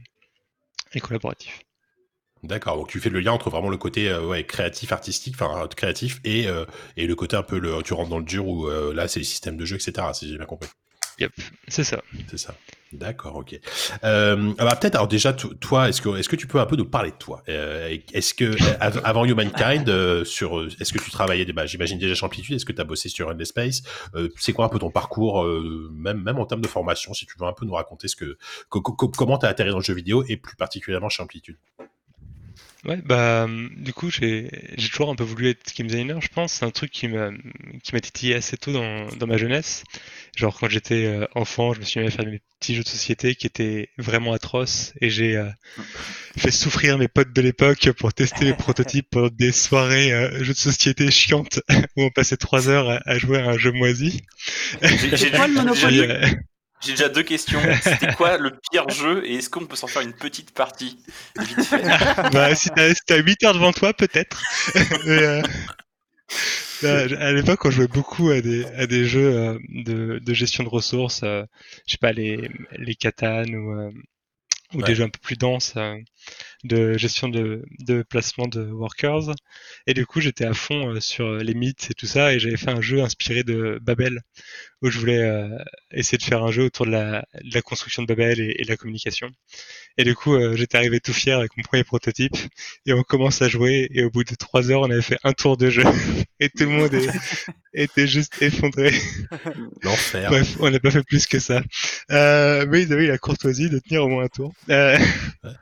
et 0.93 0.99
collaboratif. 0.99 1.61
D'accord, 2.43 2.77
donc 2.77 2.89
tu 2.89 2.99
fais 2.99 3.09
le 3.09 3.19
lien 3.19 3.31
entre 3.33 3.49
vraiment 3.51 3.69
le 3.69 3.77
côté 3.77 4.09
euh, 4.09 4.25
ouais, 4.25 4.43
créatif, 4.45 4.91
artistique, 4.91 5.35
enfin 5.35 5.67
créatif, 5.67 6.19
et, 6.23 6.47
euh, 6.47 6.65
et 6.97 7.05
le 7.05 7.15
côté 7.15 7.35
un 7.35 7.43
peu, 7.43 7.59
le, 7.59 7.81
tu 7.83 7.93
rentres 7.93 8.09
dans 8.09 8.17
le 8.19 8.25
dur 8.25 8.47
où 8.47 8.67
là 8.69 9.07
c'est 9.07 9.19
les 9.19 9.25
systèmes 9.25 9.57
de 9.57 9.65
jeu, 9.65 9.75
etc. 9.75 10.07
Si 10.13 10.27
j'ai 10.29 10.37
bien 10.37 10.45
compris. 10.45 10.69
C'est 11.67 11.83
ça. 11.83 12.01
C'est 12.29 12.39
ça. 12.39 12.55
D'accord, 12.93 13.37
ok. 13.37 13.57
Euh, 14.03 14.53
ah 14.57 14.65
bah, 14.65 14.75
peut-être 14.75 14.95
alors 14.95 15.07
déjà 15.07 15.31
to- 15.33 15.53
toi, 15.53 15.87
est-ce 15.89 16.01
que 16.01 16.17
est-ce 16.17 16.27
que 16.27 16.35
tu 16.35 16.45
peux 16.47 16.59
un 16.59 16.65
peu 16.65 16.75
nous 16.75 16.85
parler 16.85 17.11
de 17.11 17.15
toi? 17.15 17.41
Euh, 17.47 17.97
Est-ce 18.13 18.33
que 18.33 18.43
euh, 18.45 18.77
av- 18.81 18.99
avant 19.05 19.23
Humankind, 19.25 19.87
euh, 19.87 20.25
sur 20.25 20.59
euh, 20.59 20.67
est-ce 20.79 20.91
que 20.91 20.99
tu 20.99 21.09
travaillais 21.09 21.45
bah, 21.53 21.65
j'imagine 21.65 21.97
déjà 21.99 22.13
chez 22.15 22.25
Amplitude, 22.25 22.55
est-ce 22.55 22.65
que 22.65 22.73
tu 22.73 22.81
as 22.81 22.83
bossé 22.83 23.07
sur 23.07 23.29
Endless 23.29 23.49
Space? 23.49 23.81
Euh, 24.15 24.27
C'est 24.37 24.51
quoi 24.53 24.65
un 24.65 24.69
peu 24.69 24.79
ton 24.79 24.91
parcours, 24.91 25.43
même 25.93 26.21
même 26.21 26.37
en 26.37 26.45
termes 26.45 26.61
de 26.61 26.67
formation, 26.67 27.13
si 27.13 27.25
tu 27.25 27.33
veux 27.39 27.45
un 27.47 27.53
peu 27.53 27.65
nous 27.65 27.73
raconter 27.73 28.07
ce 28.09 28.15
que 28.17 28.37
co- 28.69 28.81
co- 28.81 29.07
comment 29.09 29.37
t'as 29.37 29.47
atterri 29.49 29.69
dans 29.69 29.77
le 29.77 29.83
jeu 29.83 29.93
vidéo 29.93 30.23
et 30.27 30.35
plus 30.37 30.55
particulièrement 30.57 31.09
chez 31.09 31.23
Amplitude? 31.23 31.57
Ouais, 32.83 32.97
bah, 33.05 33.47
du 33.77 33.93
coup, 33.93 34.09
j'ai 34.09 34.49
j'ai 34.75 34.89
toujours 34.89 35.11
un 35.11 35.15
peu 35.15 35.23
voulu 35.23 35.49
être 35.49 35.71
game 35.77 35.85
designer, 35.85 36.19
je 36.19 36.29
pense. 36.29 36.53
C'est 36.53 36.65
un 36.65 36.71
truc 36.71 36.89
qui 36.89 37.07
m'a 37.07 37.29
qui 37.83 37.93
m'a 37.93 37.99
titillé 38.01 38.33
assez 38.35 38.57
tôt 38.57 38.71
dans, 38.73 39.07
dans 39.07 39.27
ma 39.27 39.37
jeunesse. 39.37 39.83
Genre, 40.35 40.57
quand 40.59 40.67
j'étais 40.67 41.05
euh, 41.05 41.27
enfant, 41.35 41.73
je 41.73 41.79
me 41.79 41.85
suis 41.85 41.99
mis 41.99 42.07
à 42.07 42.11
faire 42.11 42.25
mes 42.25 42.41
petits 42.59 42.73
jeux 42.73 42.81
de 42.83 42.87
société 42.87 43.35
qui 43.35 43.45
étaient 43.45 43.89
vraiment 43.99 44.33
atroces 44.33 44.93
et 44.99 45.11
j'ai 45.11 45.35
euh, 45.35 45.47
fait 46.37 46.51
souffrir 46.51 46.97
mes 46.97 47.07
potes 47.07 47.33
de 47.33 47.41
l'époque 47.41 47.91
pour 47.93 48.13
tester 48.13 48.45
les 48.45 48.53
prototypes 48.55 49.07
pendant 49.11 49.29
des 49.29 49.51
soirées 49.51 50.11
euh, 50.11 50.43
jeux 50.43 50.53
de 50.53 50.57
société 50.57 51.11
chiantes 51.11 51.61
où 51.97 52.03
on 52.03 52.09
passait 52.09 52.37
trois 52.37 52.67
heures 52.67 52.89
à, 52.89 52.99
à 53.05 53.17
jouer 53.19 53.39
à 53.39 53.49
un 53.49 53.57
jeu 53.59 53.71
moisi. 53.71 54.21
J'ai 54.81 55.29
le 55.29 55.53
Monopoly? 55.53 56.07
J'ai- 56.81 56.91
déjà 56.93 57.09
deux 57.09 57.23
questions. 57.23 57.61
C'était 57.81 58.09
quoi 58.09 58.37
le 58.37 58.59
pire 58.71 58.89
jeu 58.89 59.25
et 59.25 59.35
est-ce 59.35 59.49
qu'on 59.49 59.65
peut 59.65 59.75
s'en 59.75 59.87
faire 59.87 60.01
une 60.01 60.13
petite 60.13 60.51
partie 60.53 60.99
Vite 61.37 61.63
fait? 61.63 61.83
bah, 62.31 62.55
si 62.55 62.69
t'as 62.71 62.93
si 62.93 63.01
t'as 63.05 63.17
8 63.17 63.43
heures 63.43 63.53
devant 63.53 63.73
toi, 63.73 63.93
peut-être. 63.93 64.41
Mais, 65.05 65.23
euh, 65.23 65.41
bah, 66.81 67.03
à 67.19 67.31
l'époque, 67.31 67.65
on 67.65 67.71
jouait 67.71 67.87
beaucoup 67.87 68.29
à 68.29 68.41
des, 68.41 68.65
à 68.65 68.87
des 68.87 69.05
jeux 69.05 69.35
euh, 69.35 69.59
de, 69.69 70.19
de 70.19 70.33
gestion 70.33 70.63
de 70.63 70.69
ressources, 70.69 71.21
euh, 71.23 71.43
je 71.87 71.91
sais 71.93 71.97
pas, 71.99 72.11
les, 72.11 72.49
les 72.77 72.95
Catan 72.95 73.43
ou, 73.45 73.71
euh, 73.73 73.91
ou 74.75 74.81
Ouais. 74.81 74.83
des 74.83 74.95
jeux 74.95 75.03
un 75.05 75.09
peu 75.09 75.19
plus 75.21 75.37
denses 75.37 75.73
euh, 75.77 75.95
de 76.63 76.97
gestion 76.97 77.27
de, 77.29 77.63
de 77.79 78.03
placement 78.03 78.47
de 78.47 78.63
workers. 78.63 79.31
Et 79.87 79.93
du 79.93 80.05
coup, 80.05 80.21
j'étais 80.21 80.45
à 80.45 80.53
fond 80.53 80.95
euh, 80.95 80.99
sur 80.99 81.35
les 81.37 81.53
mythes 81.53 81.89
et 81.91 81.93
tout 81.93 82.05
ça, 82.05 82.33
et 82.33 82.39
j'avais 82.39 82.57
fait 82.57 82.69
un 82.71 82.81
jeu 82.81 83.01
inspiré 83.01 83.43
de 83.43 83.79
Babel, 83.81 84.21
où 84.81 84.89
je 84.89 84.99
voulais 84.99 85.21
euh, 85.23 85.47
essayer 85.91 86.17
de 86.17 86.23
faire 86.23 86.43
un 86.43 86.51
jeu 86.51 86.63
autour 86.65 86.85
de 86.85 86.91
la, 86.91 87.25
de 87.43 87.53
la 87.53 87.61
construction 87.61 88.03
de 88.03 88.07
Babel 88.07 88.39
et, 88.39 88.55
et 88.59 88.63
de 88.63 88.69
la 88.69 88.77
communication. 88.77 89.29
Et 89.97 90.03
du 90.03 90.15
coup, 90.15 90.33
euh, 90.35 90.55
j'étais 90.55 90.77
arrivé 90.77 90.99
tout 90.99 91.13
fier 91.13 91.37
avec 91.37 91.55
mon 91.57 91.63
premier 91.63 91.83
prototype, 91.83 92.35
et 92.85 92.93
on 92.93 93.03
commence 93.03 93.41
à 93.41 93.49
jouer, 93.49 93.87
et 93.91 94.03
au 94.03 94.09
bout 94.09 94.23
de 94.23 94.35
trois 94.35 94.71
heures, 94.71 94.81
on 94.81 94.89
avait 94.91 95.01
fait 95.01 95.17
un 95.23 95.33
tour 95.33 95.57
de 95.57 95.69
jeu, 95.69 95.83
et 96.39 96.49
tout 96.49 96.63
le 96.63 96.69
monde 96.69 96.93
est- 96.93 97.09
était 97.73 98.07
juste 98.07 98.41
effondré. 98.41 98.91
L'enfer. 99.83 100.29
Bref, 100.29 100.55
on 100.59 100.69
n'a 100.69 100.79
pas 100.79 100.91
fait 100.91 101.03
plus 101.03 101.25
que 101.25 101.39
ça. 101.39 101.61
Euh, 102.11 102.65
mais 102.69 102.83
ils 102.83 102.93
avaient 102.93 103.05
eu 103.05 103.07
la 103.07 103.17
courtoisie 103.17 103.69
de 103.69 103.79
tenir 103.79 104.03
au 104.03 104.07
moins 104.09 104.25
un 104.25 104.27
tour. 104.27 104.53
Euh, 104.69 104.97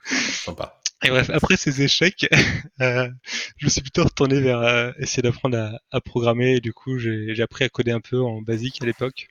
Sympa. 0.05 0.79
Et 1.03 1.09
bref, 1.09 1.29
après 1.29 1.55
ces 1.57 1.81
échecs, 1.81 2.27
euh, 2.81 3.09
je 3.57 3.65
me 3.65 3.69
suis 3.69 3.81
plutôt 3.81 4.03
retourné 4.03 4.41
vers 4.41 4.59
euh, 4.59 4.91
essayer 4.99 5.21
d'apprendre 5.23 5.57
à, 5.57 5.79
à 5.91 6.01
programmer. 6.01 6.55
Et 6.57 6.61
du 6.61 6.73
coup, 6.73 6.97
j'ai 6.99 7.41
appris 7.41 7.63
à 7.63 7.69
coder 7.69 7.91
un 7.91 8.01
peu 8.01 8.21
en 8.21 8.41
basique 8.41 8.81
à 8.81 8.85
l'époque, 8.85 9.27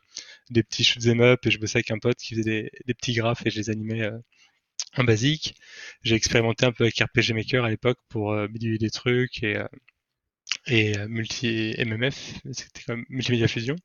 des 0.51 0.63
petits 0.63 0.85
shoot'em 0.85 1.21
up. 1.21 1.45
Et 1.47 1.51
je 1.51 1.59
bossais 1.59 1.79
avec 1.79 1.91
un 1.91 1.99
pote 1.99 2.17
qui 2.19 2.35
faisait 2.35 2.45
des, 2.45 2.71
des 2.87 2.95
petits 2.95 3.15
graphes 3.15 3.43
et 3.47 3.51
je 3.51 3.59
les 3.59 3.71
animais 3.71 4.03
euh, 4.03 4.19
en 4.99 5.05
basique. 5.05 5.57
J'ai 6.03 6.17
expérimenté 6.17 6.67
un 6.67 6.73
peu 6.73 6.85
avec 6.85 6.99
RPG 7.01 7.35
Maker 7.35 7.65
à 7.65 7.71
l'époque 7.71 7.99
pour 8.11 8.33
euh, 8.33 8.49
bidouiller 8.49 8.79
des 8.79 8.91
trucs 8.91 9.43
et, 9.45 9.57
euh, 9.59 9.67
et 10.67 10.97
euh, 10.99 11.09
multi 11.09 11.75
MMF, 11.79 12.35
c'était 12.53 12.83
comme 12.87 13.05
multimédia 13.09 13.49
fusion, 13.49 13.77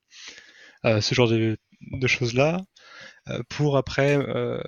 euh, 0.86 1.02
ce 1.02 1.16
genre 1.16 1.30
de, 1.30 1.58
de 1.82 2.08
choses 2.08 2.34
là. 2.34 2.62
Euh, 3.30 3.42
pour 3.50 3.78
après, 3.78 4.18
euh, 4.18 4.62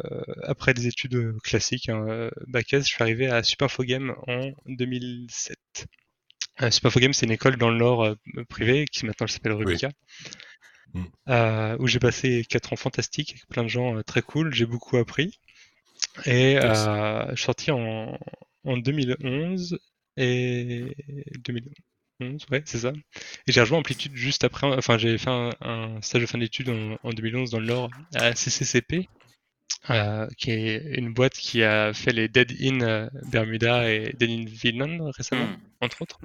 après 0.43 0.73
des 0.73 0.87
études 0.87 1.37
classiques, 1.43 1.89
hein, 1.89 2.05
euh, 2.07 2.29
bac 2.47 2.73
S, 2.73 2.83
je 2.87 2.93
suis 2.93 3.03
arrivé 3.03 3.27
à 3.27 3.43
Supinfogame 3.43 4.15
en 4.27 4.51
2007. 4.65 5.57
Euh, 6.61 6.71
Supinfogame, 6.71 7.13
c'est 7.13 7.25
une 7.25 7.33
école 7.33 7.57
dans 7.57 7.69
le 7.69 7.77
Nord 7.77 8.15
privée 8.47 8.85
qui 8.85 9.05
maintenant 9.05 9.27
s'appelle 9.27 9.51
Rubica, 9.51 9.89
Mm. 10.95 11.03
euh, 11.27 11.77
où 11.79 11.87
j'ai 11.87 11.99
passé 11.99 12.45
quatre 12.47 12.71
ans 12.71 12.77
fantastiques 12.77 13.31
avec 13.31 13.47
plein 13.47 13.63
de 13.63 13.67
gens 13.67 13.97
euh, 13.97 14.03
très 14.03 14.21
cool. 14.21 14.53
J'ai 14.53 14.65
beaucoup 14.65 14.95
appris 14.97 15.39
et 16.25 16.57
euh, 16.57 17.29
je 17.31 17.35
suis 17.35 17.43
sorti 17.45 17.71
en, 17.71 18.17
en 18.63 18.77
2011 18.77 19.77
et 20.15 20.95
2011, 21.39 21.73
ouais, 22.21 22.61
c'est 22.65 22.79
ça. 22.79 22.93
Et 23.47 23.51
j'ai 23.51 23.61
rejoint 23.61 23.79
Amplitude 23.79 24.15
juste 24.15 24.43
après. 24.43 24.67
Enfin, 24.67 24.97
j'ai 24.97 25.17
fait 25.17 25.29
un, 25.29 25.49
un 25.61 26.01
stage 26.01 26.21
de 26.21 26.25
fin 26.27 26.37
d'études 26.37 26.69
en, 26.69 26.97
en 27.03 27.09
2011 27.11 27.51
dans 27.51 27.59
le 27.59 27.65
Nord 27.67 27.89
à 28.15 28.33
CCCP, 28.35 29.07
euh, 29.89 30.27
qui 30.37 30.51
est 30.51 30.81
une 30.97 31.13
boîte 31.13 31.33
qui 31.33 31.63
a 31.63 31.93
fait 31.93 32.11
les 32.11 32.27
Dead 32.27 32.51
in 32.61 32.81
euh, 32.81 33.07
Bermuda 33.31 33.91
et 33.91 34.13
Dead 34.17 34.29
in 34.29 34.45
Finland 34.47 35.11
récemment, 35.15 35.45
Hmm. 35.45 35.85
entre 35.85 36.01
autres. 36.01 36.17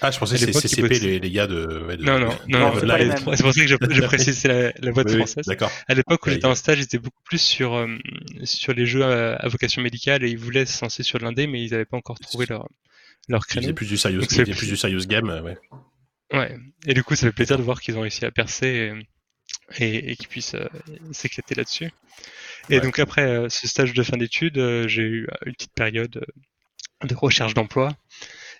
Ah, 0.00 0.10
je 0.10 0.18
pensais 0.18 0.38
que 0.38 0.44
ils 0.44 0.54
CCP 0.54 0.82
bossaient- 0.88 1.00
les, 1.06 1.18
les 1.18 1.30
gars 1.30 1.46
de. 1.46 1.84
ouais, 1.86 1.96
de- 1.96 2.04
Non, 2.04 2.18
non, 2.18 2.28
non, 2.48 2.58
Non, 2.72 2.74
non, 2.74 2.74
c'est 3.36 3.42
pour 3.42 3.52
ça 3.52 3.60
que 3.60 3.66
je, 3.66 3.76
je 3.90 4.02
précise, 4.06 4.38
c'est 4.38 4.48
la, 4.48 4.72
la 4.80 4.92
boîte 4.92 5.08
Oui, 5.10 5.16
française. 5.16 5.44
D'accord. 5.46 5.70
À 5.88 5.94
l'époque 5.94 6.24
où 6.24 6.28
Ouais, 6.28 6.34
j'étais 6.34 6.46
en 6.46 6.54
stage, 6.54 6.78
ils 6.78 6.84
étaient 6.84 6.98
beaucoup 6.98 7.22
plus 7.24 7.40
sur, 7.42 7.74
euh, 7.74 7.88
sur 8.44 8.72
les 8.72 8.86
jeux 8.86 9.04
à, 9.04 9.34
à 9.36 9.48
vocation 9.48 9.82
médicale 9.82 10.24
et 10.24 10.30
ils 10.30 10.38
voulaient 10.38 10.64
se 10.66 10.82
lancer 10.84 11.02
sur 11.02 11.18
l'indé, 11.18 11.46
mais 11.46 11.62
ils 11.62 11.72
n'avaient 11.72 11.84
pas 11.84 11.96
encore 11.98 12.18
trouvé 12.20 12.46
leur, 12.48 12.66
leur 13.28 13.46
créneau. 13.46 13.62
faisaient 13.64 13.72
plus 13.74 13.86
du 13.86 13.96
serious, 13.96 14.22
c'est 14.28 14.44
plus 14.44 14.68
du 14.68 14.76
serious 14.76 15.06
game, 15.06 15.28
euh, 15.30 15.42
ouais. 15.42 15.56
Ouais. 16.32 16.56
Et 16.86 16.94
du 16.94 17.04
coup, 17.04 17.14
ça 17.14 17.26
fait 17.26 17.32
plaisir 17.32 17.58
de 17.58 17.62
voir 17.62 17.80
qu'ils 17.80 17.96
ont 17.98 18.00
réussi 18.00 18.24
à 18.24 18.30
percer 18.30 18.94
et, 19.78 19.84
et, 19.84 20.12
et 20.12 20.16
qu'ils 20.16 20.28
puissent 20.28 20.54
euh, 20.54 20.66
s'éclater 21.12 21.54
là-dessus. 21.54 21.90
Et 22.70 22.76
Ouais. 22.76 22.80
donc 22.80 22.98
après 22.98 23.22
euh, 23.26 23.48
ce 23.48 23.66
stage 23.68 23.92
de 23.92 24.02
fin 24.02 24.16
d'études, 24.16 24.58
euh, 24.58 24.88
j'ai 24.88 25.02
eu 25.02 25.28
une 25.46 25.52
petite 25.54 25.74
période 25.74 26.24
de 27.04 27.14
recherche 27.14 27.54
d'emploi. 27.54 27.94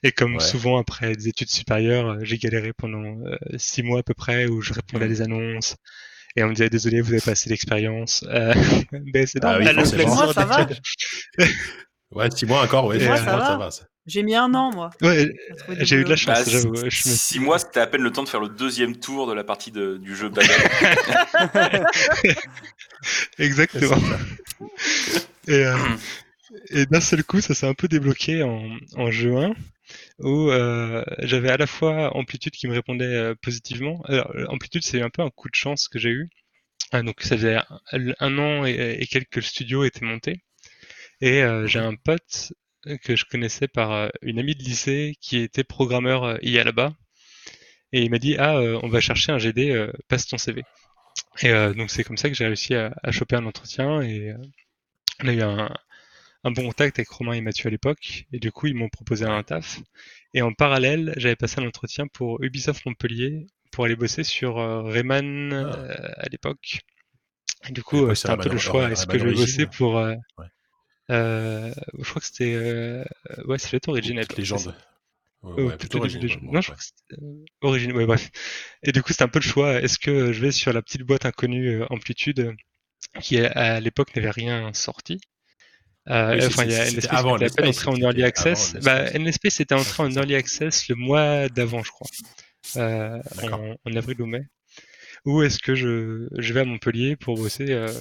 Et 0.03 0.11
comme 0.13 0.35
Ouais. 0.35 0.41
souvent 0.41 0.79
après 0.79 1.15
des 1.15 1.29
études 1.29 1.49
supérieures, 1.51 2.19
j'ai 2.25 2.37
galéré 2.37 2.73
pendant 2.73 3.05
euh, 3.25 3.37
six 3.57 3.83
mois 3.85 4.01
à 4.01 4.03
peu 4.03 4.15
près 4.15 4.47
où 4.47 4.61
je 4.61 4.73
répondais 4.73 5.05
à 5.05 5.09
Mhm. 5.09 5.15
des 5.15 5.23
annonces. 5.23 5.77
Et 6.35 6.43
on 6.43 6.49
me 6.49 6.55
disait 6.55 6.71
désolé, 6.71 7.01
vous 7.03 7.13
avez 7.13 7.21
pas 7.21 7.33
assez 7.33 7.49
d'expérience. 7.51 8.25
Euh, 8.29 8.53
ben, 9.15 9.27
c'est 9.27 9.43
Ah 9.45 9.59
oui, 9.59 9.65
normal. 9.65 9.87
Moi, 10.07 10.33
ça 10.35 10.45
va. 10.45 10.67
Ouais, 12.11 12.31
six 12.31 12.45
mois 12.47 12.63
encore, 12.65 12.87
ouais, 12.87 12.99
six 12.99 13.07
mois, 13.07 13.17
ça 13.17 13.57
va. 13.57 13.71
J'ai 14.07 14.23
mis 14.23 14.35
un 14.35 14.53
an, 14.55 14.73
moi. 14.73 14.91
Ouais, 15.01 15.27
du 15.27 15.33
j'ai 15.81 15.97
eu 15.97 16.05
de 16.05 16.11
la 16.11 16.17
chance, 16.17 16.45
Bah, 16.45 16.51
j'avoue. 16.51 16.73
Me 16.73 16.91
Six 16.91 17.39
mois, 17.39 17.59
c'était 17.59 17.81
à 17.81 17.87
peine 17.87 18.03
le 18.03 18.11
temps 18.11 18.25
de 18.25 18.29
faire 18.29 18.41
le 18.41 18.49
deuxième 18.49 18.97
tour 18.97 19.27
de 19.29 19.33
la 19.33 19.45
partie 19.45 19.71
de- 19.71 19.97
du 19.97 20.17
jeu 20.17 20.29
Babel. 20.29 20.51
Exactement. 23.39 23.97
Et, 25.49 25.65
euh, 25.67 25.77
et 26.71 26.87
d'un 26.87 27.01
seul 27.01 27.25
coup, 27.25 27.41
ça 27.41 27.55
s'est 27.55 27.67
un 27.67 27.75
peu 27.75 27.89
débloqué 27.89 28.43
en, 28.43 28.77
en 28.97 29.11
juin, 29.11 29.55
où 30.21 30.51
euh, 30.51 31.05
j'avais 31.21 31.51
à 31.51 31.57
la 31.57 31.67
fois 31.67 32.17
Amplitude 32.17 32.53
qui 32.53 32.69
me 32.69 32.75
répondait 32.75 33.05
euh, 33.05 33.35
positivement. 33.43 34.03
Alors, 34.07 34.33
Amplitude, 34.49 34.85
c'est 34.85 35.03
un 35.03 35.11
peu 35.11 35.23
un 35.23 35.31
coup 35.31 35.49
de 35.49 35.55
chance 35.57 35.89
que 35.89 35.99
j'ai 35.99 36.11
eu. 36.11 36.29
Ah, 36.93 37.03
donc 37.03 37.23
ça 37.23 37.37
faisait 37.37 37.57
un, 37.57 37.65
un 38.21 38.39
an 38.39 38.67
et, 38.67 38.99
et 39.01 39.07
quelques 39.07 39.31
que 39.31 39.41
le 39.41 39.45
studio 39.47 39.85
était 39.85 40.05
monté. 40.05 40.43
Et 41.21 41.43
euh, 41.43 41.67
j'ai 41.67 41.79
un 41.79 41.95
pote 41.95 42.53
que 43.03 43.17
je 43.17 43.25
connaissais 43.25 43.69
par 43.69 43.93
euh, 43.93 44.09
une 44.23 44.39
amie 44.39 44.55
de 44.55 44.63
lycée 44.63 45.17
qui 45.21 45.39
était 45.39 45.65
programmeur 45.65 46.25
euh, 46.25 46.39
IA 46.43 46.65
là-bas. 46.65 46.95
Et 47.93 48.03
il 48.03 48.11
m'a 48.11 48.19
dit 48.19 48.37
ah 48.39 48.57
euh, 48.57 48.79
on 48.83 48.89
va 48.89 49.01
chercher 49.01 49.33
un 49.33 49.39
GD, 49.39 49.89
passe 50.09 50.27
ton 50.27 50.39
CV. 50.39 50.63
Et 51.43 51.53
donc 51.75 51.91
c'est 51.91 52.05
comme 52.05 52.17
ça 52.19 52.29
que 52.31 52.35
j'ai 52.37 52.47
réussi 52.47 52.75
à, 52.75 52.95
à 53.03 53.13
choper 53.13 53.37
un 53.37 53.47
entretien 53.47 54.03
et 54.03 54.35
on 55.23 55.29
a 55.29 55.33
eu 55.33 55.43
un, 55.43 55.75
un 56.45 56.51
bon 56.53 56.65
contact 56.67 56.99
avec 56.99 57.09
Romain 57.11 57.35
et 57.35 57.41
Mathieu 57.43 57.69
à 57.69 57.71
l'époque. 57.71 58.25
Et 58.33 58.39
du 58.41 58.53
coup 58.53 58.67
ils 58.69 58.75
m'ont 58.75 58.89
proposé 58.91 59.25
un 59.27 59.43
taf. 59.43 59.81
Et 60.35 60.43
en 60.43 60.53
parallèle 60.55 61.15
j'avais 61.19 61.37
passé 61.37 61.61
un 61.61 61.67
entretien 61.67 62.07
pour 62.09 62.43
Ubisoft 62.43 62.87
Montpellier 62.87 63.47
pour 63.73 63.85
aller 63.87 63.97
bosser 63.97 64.25
sur 64.25 64.59
euh, 64.59 64.83
Rayman 64.83 65.53
Ah. 65.53 65.77
euh, 65.77 66.09
à 66.17 66.29
l'époque. 66.31 66.81
Et 67.69 67.73
du 67.73 67.83
coup, 67.83 68.07
Ouais, 68.07 68.15
c'est 68.15 68.23
c'était 68.23 68.31
un 68.33 68.37
peu 68.39 68.49
le 68.51 68.59
choix. 68.59 68.91
Est-ce 68.91 69.07
que 69.07 69.19
je 69.19 69.25
vais 69.25 69.35
bosser 69.35 69.67
pour. 69.67 69.99
euh, 69.99 70.15
Ouais. 70.39 70.47
Euh, 71.11 71.73
je 71.99 72.09
crois 72.09 72.21
que 72.21 72.27
c'était. 72.27 72.55
euh, 72.55 73.05
ouais, 73.47 73.59
c'est 73.59 73.73
l'autre 73.73 73.89
Origin. 73.91 74.19
c'est. 74.23 74.39
Légende. 74.39 74.75
Ouais, 75.43 75.51
Euh, 75.63 75.67
ouais, 75.69 75.77
plutôt 75.77 75.99
Non, 76.53 76.61
je 76.61 76.67
crois 76.69 76.77
que 76.77 76.85
c'était 76.85 77.23
euh, 77.23 77.45
Origin, 77.63 77.93
ouais, 77.93 78.07
bref. 78.07 78.31
Et 78.83 78.93
du 78.93 79.03
coup, 79.03 79.11
c'était 79.13 79.25
un 79.25 79.29
peu 79.29 79.41
le 79.41 79.45
choix. 79.45 79.81
Est-ce 79.81 79.99
que 79.99 80.33
je 80.33 80.41
vais 80.41 80.53
sur 80.53 80.73
la 80.73 80.83
petite 80.83 81.03
boîte 81.03 81.27
inconnue 81.27 81.83
euh, 81.83 81.87
Amplitude, 81.91 82.55
qui 83.21 83.39
à 83.39 83.81
l'époque 83.81 84.15
n'avait 84.17 84.31
rien 84.31 84.73
sorti? 84.73 85.21
Euh, 86.09 86.35
Oui, 86.35 86.41
c'est- 86.43 86.47
Enfin, 86.49 86.65
il 86.65 86.71
y 86.73 86.75
a 86.75 86.87
c'était 86.87 87.09
avant 87.09 87.37
qui 87.39 87.45
NSpace, 87.45 87.69
entré 87.69 87.91
en 87.91 87.95
c'était 87.95 88.05
Early 88.07 88.23
Access. 88.25 88.75
Bah, 88.83 89.11
NSpace 89.19 89.61
était 89.61 89.75
entré 89.75 90.03
en 90.03 90.11
Early 90.11 90.35
Access 90.37 90.89
le 90.89 90.95
mois 90.97 91.49
d'avant, 91.49 91.83
je 91.83 91.91
crois. 91.91 92.09
Euh, 92.77 93.21
en, 93.43 93.77
en 93.85 93.97
avril 93.97 94.21
ou 94.23 94.27
mai. 94.27 94.43
Ou 95.25 95.43
est-ce 95.43 95.59
que 95.59 95.75
je, 95.75 96.29
je 96.39 96.53
vais 96.53 96.61
à 96.61 96.65
Montpellier 96.65 97.17
pour 97.17 97.37
bosser 97.37 97.71
euh, 97.73 97.93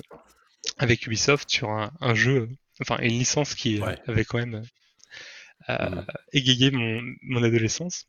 avec 0.77 1.05
Ubisoft 1.07 1.49
sur 1.49 1.69
un, 1.69 1.91
un 2.01 2.15
jeu, 2.15 2.49
enfin 2.81 2.97
une 3.01 3.11
licence 3.17 3.55
qui 3.55 3.79
Ouais. 3.79 3.97
avait 4.07 4.25
quand 4.25 4.39
même 4.39 4.63
euh, 5.69 5.89
Mhm. 5.89 6.05
égayé 6.33 6.71
mon, 6.71 7.01
mon 7.23 7.43
adolescence. 7.43 8.05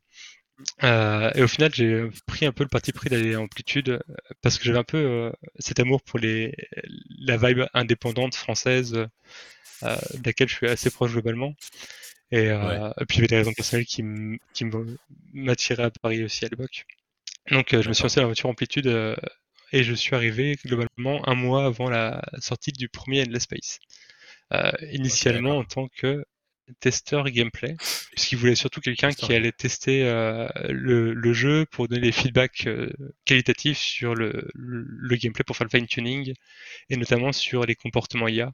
Euh, 0.85 1.31
et 1.35 1.43
au 1.43 1.49
final, 1.49 1.75
j'ai 1.75 2.05
pris 2.27 2.47
un 2.47 2.53
peu 2.53 2.65
le 2.65 2.69
parti 2.69 2.93
pris 2.93 3.11
d'aller 3.11 3.37
en 3.37 3.45
amplitude 3.45 3.91
euh, 3.91 4.01
parce 4.43 4.59
que 4.59 4.65
j'avais 4.65 4.79
un 4.79 4.85
peu 4.85 4.99
euh, 4.99 5.33
cet 5.59 5.81
amour 5.81 6.03
pour 6.03 6.19
les, 6.21 6.55
la 7.21 7.37
vibe 7.37 7.65
indépendante 7.75 8.35
française 8.35 8.95
euh, 9.85 9.97
de 10.15 10.23
laquelle 10.27 10.49
je 10.49 10.57
suis 10.57 10.69
assez 10.69 10.91
proche 10.91 11.13
globalement. 11.13 11.55
Et, 12.33 12.49
euh, 12.51 12.91
et 13.01 13.07
puis 13.07 13.19
il 13.19 13.21
y 13.21 13.23
avait 13.23 13.29
des 13.29 13.37
raisons 13.39 13.55
personnelles 13.55 13.87
qui 13.87 14.03
m'attiraient 15.33 15.85
à 15.85 15.91
Paris 15.91 16.25
aussi 16.25 16.45
à 16.45 16.49
l'époque. 16.49 16.87
Donc 17.51 17.75
euh, 17.75 17.83
je 17.83 17.89
me 17.89 17.95
suis 17.95 18.03
lancé 18.05 18.17
dans 18.17 18.23
l'aventure 18.25 18.49
amplitude 18.51 18.87
euh, 18.89 19.17
et 19.73 19.85
je 19.85 19.95
suis 19.95 20.15
arrivé 20.17 20.57
globalement 20.65 21.27
un 21.29 21.35
mois 21.35 21.67
avant 21.67 21.91
la 21.91 22.23
sortie 22.41 22.73
du 22.73 22.89
premier 22.89 23.23
Endless 23.23 23.45
Space. 23.45 23.79
Euh, 24.55 24.71
initialement 24.93 25.59
en 25.59 25.65
tant 25.65 25.89
que 25.97 26.25
testeur 26.81 27.25
gameplay, 27.31 27.79
puisqu'il 28.13 28.37
voulait 28.39 28.55
surtout 28.55 28.81
quelqu'un 28.81 29.15
qui 29.15 29.33
allait 29.35 29.53
tester 29.53 30.05
euh, 30.05 30.49
le, 30.69 31.15
le 31.15 31.33
jeu 31.33 31.67
pour 31.71 31.89
donner 31.89 32.03
des 32.03 32.13
feedbacks 32.13 32.67
euh, 32.67 32.91
qualitatifs 33.25 33.79
sur 33.79 34.15
le, 34.15 34.49
le, 34.55 34.85
le 34.89 35.17
gameplay 35.17 35.45
pour 35.45 35.57
faire 35.57 35.67
le 35.73 35.77
fine 35.79 35.87
tuning 35.87 36.35
et 36.91 36.97
notamment 36.99 37.33
sur 37.33 37.67
les 37.67 37.77
comportements 37.77 38.29
IA 38.29 38.53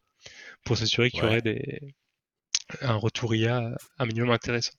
pour 0.64 0.78
s'assurer 0.78 1.10
qu'il 1.10 1.24
y 1.24 1.26
aurait 1.26 1.42
des, 1.42 1.94
un 2.80 2.94
retour 2.96 3.34
IA 3.36 3.76
un 3.98 4.06
minimum 4.06 4.30
intéressant. 4.30 4.72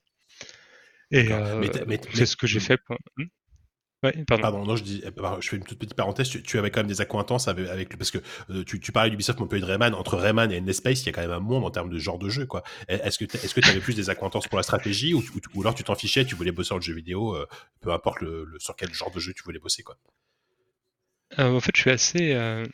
Et 1.11 1.34
euh, 1.34 1.70
c'est 2.13 2.26
ce 2.26 2.36
que 2.36 2.47
j'ai 2.47 2.59
Hmm. 2.59 2.65
fait. 2.65 2.78
pour- 2.86 2.97
Hmm? 3.17 3.26
Ouais, 4.02 4.14
pardon. 4.26 4.41
Pardon, 4.43 4.66
non, 4.66 4.76
je 4.78 4.84
dis, 4.84 5.02
eh, 5.06 5.10
je 5.41 5.50
fais 5.50 5.58
une 5.58 5.64
toute 5.64 5.78
petite 5.78 5.93
parenthèse. 5.93 6.30
Tu, 6.30 6.41
tu 6.41 6.58
avais 6.58 6.72
quand 6.72 6.80
même 6.80 6.88
des 6.88 7.02
accointances 7.02 7.50
avec, 7.50 7.97
parce 7.97 8.12
que 8.12 8.20
euh, 8.50 8.64
tu, 8.64 8.80
tu 8.80 8.93
parlais 8.93 9.10
d'Ubisoft 9.10 9.38
de 9.41 9.66
Rayman. 9.66 9.93
Entre 9.93 10.16
Rayman 10.16 10.52
et 10.54 10.62
Nespace, 10.62 11.02
il 11.04 11.08
y 11.08 11.10
a 11.10 11.12
quand 11.12 11.22
même 11.22 11.32
un 11.32 11.39
monde 11.41 11.66
en 11.66 11.70
termes 11.72 11.89
de 11.89 11.97
genre 12.00 12.18
de 12.18 12.30
jeu, 12.30 12.45
quoi. 12.45 12.64
Est-ce 12.88 13.18
que 13.20 13.26
est-ce 13.26 13.54
que 13.54 13.60
tu 13.60 13.70
avais 13.70 13.82
plus 13.82 13.95
des 13.95 14.10
accointances 14.10 14.47
pour 14.47 14.56
la 14.58 14.64
stratégie 14.64 15.14
ou, 15.14 15.20
ou, 15.20 15.39
ou 15.54 15.62
alors 15.62 15.76
tu 15.76 15.84
t'en 15.84 15.95
fichais, 15.95 16.24
tu 16.24 16.36
voulais 16.36 16.54
bosser 16.54 16.76
le 16.76 16.82
jeu 16.82 16.93
vidéo, 16.93 17.36
euh, 17.36 17.45
peu 17.82 17.91
importe 17.91 18.22
le, 18.22 18.45
le- 18.45 18.60
sur 18.60 18.76
quel 18.78 18.93
genre 18.93 19.12
de 19.12 19.20
jeu 19.20 19.34
tu 19.34 19.43
voulais 19.43 19.60
bosser, 19.60 19.84
quoi. 19.84 19.97
Euh, 21.38 21.51
en 21.55 21.59
fait, 21.59 21.71
je 21.75 21.82
suis 21.82 21.91
assez 21.91 22.34
euh, 22.34 22.65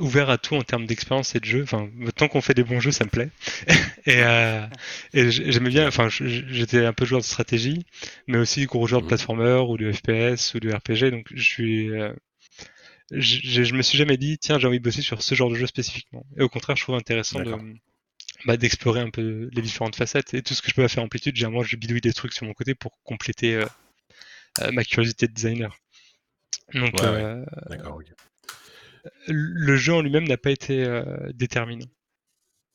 ouvert 0.00 0.30
à 0.30 0.38
tout 0.38 0.54
en 0.54 0.62
termes 0.62 0.86
d'expérience 0.86 1.34
et 1.34 1.40
de 1.40 1.44
jeu. 1.44 1.62
Enfin, 1.62 1.88
tant 2.16 2.28
qu'on 2.28 2.40
fait 2.40 2.54
des 2.54 2.64
bons 2.64 2.80
jeux, 2.80 2.90
ça 2.90 3.04
me 3.04 3.10
plaît. 3.10 3.30
et 4.06 4.22
euh, 4.22 4.66
et 5.12 5.30
j'aimais 5.30 5.70
bien. 5.70 5.86
Enfin, 5.88 6.08
j'étais 6.10 6.84
un 6.84 6.92
peu 6.92 7.04
joueur 7.04 7.20
de 7.20 7.26
stratégie, 7.26 7.84
mais 8.26 8.38
aussi 8.38 8.66
gros 8.66 8.86
joueur 8.86 9.02
de 9.02 9.06
Mhm. 9.06 9.08
platformer 9.08 9.62
ou 9.68 9.76
de 9.76 9.92
FPS 9.92 10.54
ou 10.54 10.60
de 10.60 10.72
RPG. 10.72 11.10
Donc, 11.10 11.26
je 11.34 11.42
suis. 11.42 11.90
euh, 11.90 12.12
je, 13.12 13.64
je 13.64 13.74
me 13.74 13.82
suis 13.82 13.98
jamais 13.98 14.16
dit, 14.16 14.38
tiens, 14.38 14.58
j'ai 14.58 14.66
envie 14.68 14.78
de 14.78 14.84
bosser 14.84 15.02
sur 15.02 15.22
ce 15.22 15.34
genre 15.34 15.50
de 15.50 15.56
jeu 15.56 15.66
spécifiquement. 15.66 16.24
Et 16.38 16.42
au 16.42 16.48
contraire, 16.48 16.76
je 16.76 16.82
trouve 16.84 16.94
intéressant 16.96 17.40
de 17.40 17.56
bah, 18.46 18.56
d'explorer 18.58 19.00
un 19.00 19.10
peu 19.10 19.48
les 19.52 19.62
différentes 19.62 19.96
facettes 19.96 20.34
et 20.34 20.42
tout 20.42 20.54
ce 20.54 20.62
que 20.62 20.70
je 20.70 20.74
peux 20.74 20.88
faire 20.88 21.02
en 21.02 21.06
amplitude. 21.06 21.36
Généralement, 21.36 21.64
je 21.64 21.76
bidouille 21.76 22.00
des 22.02 22.12
trucs 22.14 22.32
sur 22.34 22.46
mon 22.46 22.54
côté 22.54 22.74
pour 22.74 22.98
compléter 23.04 23.56
euh, 23.56 23.66
euh, 24.62 24.72
ma 24.72 24.84
curiosité 24.84 25.28
de 25.28 25.34
designer. 25.34 25.79
Donc, 26.74 26.94
Ouais, 26.94 27.00
euh, 27.02 27.44
D'accord, 27.68 27.96
ok. 27.96 28.12
le 29.28 29.76
jeu 29.76 29.94
en 29.94 30.02
lui-même 30.02 30.26
n'a 30.26 30.36
pas 30.36 30.50
été 30.50 30.84
euh, 30.84 31.04
déterminant 31.34 31.86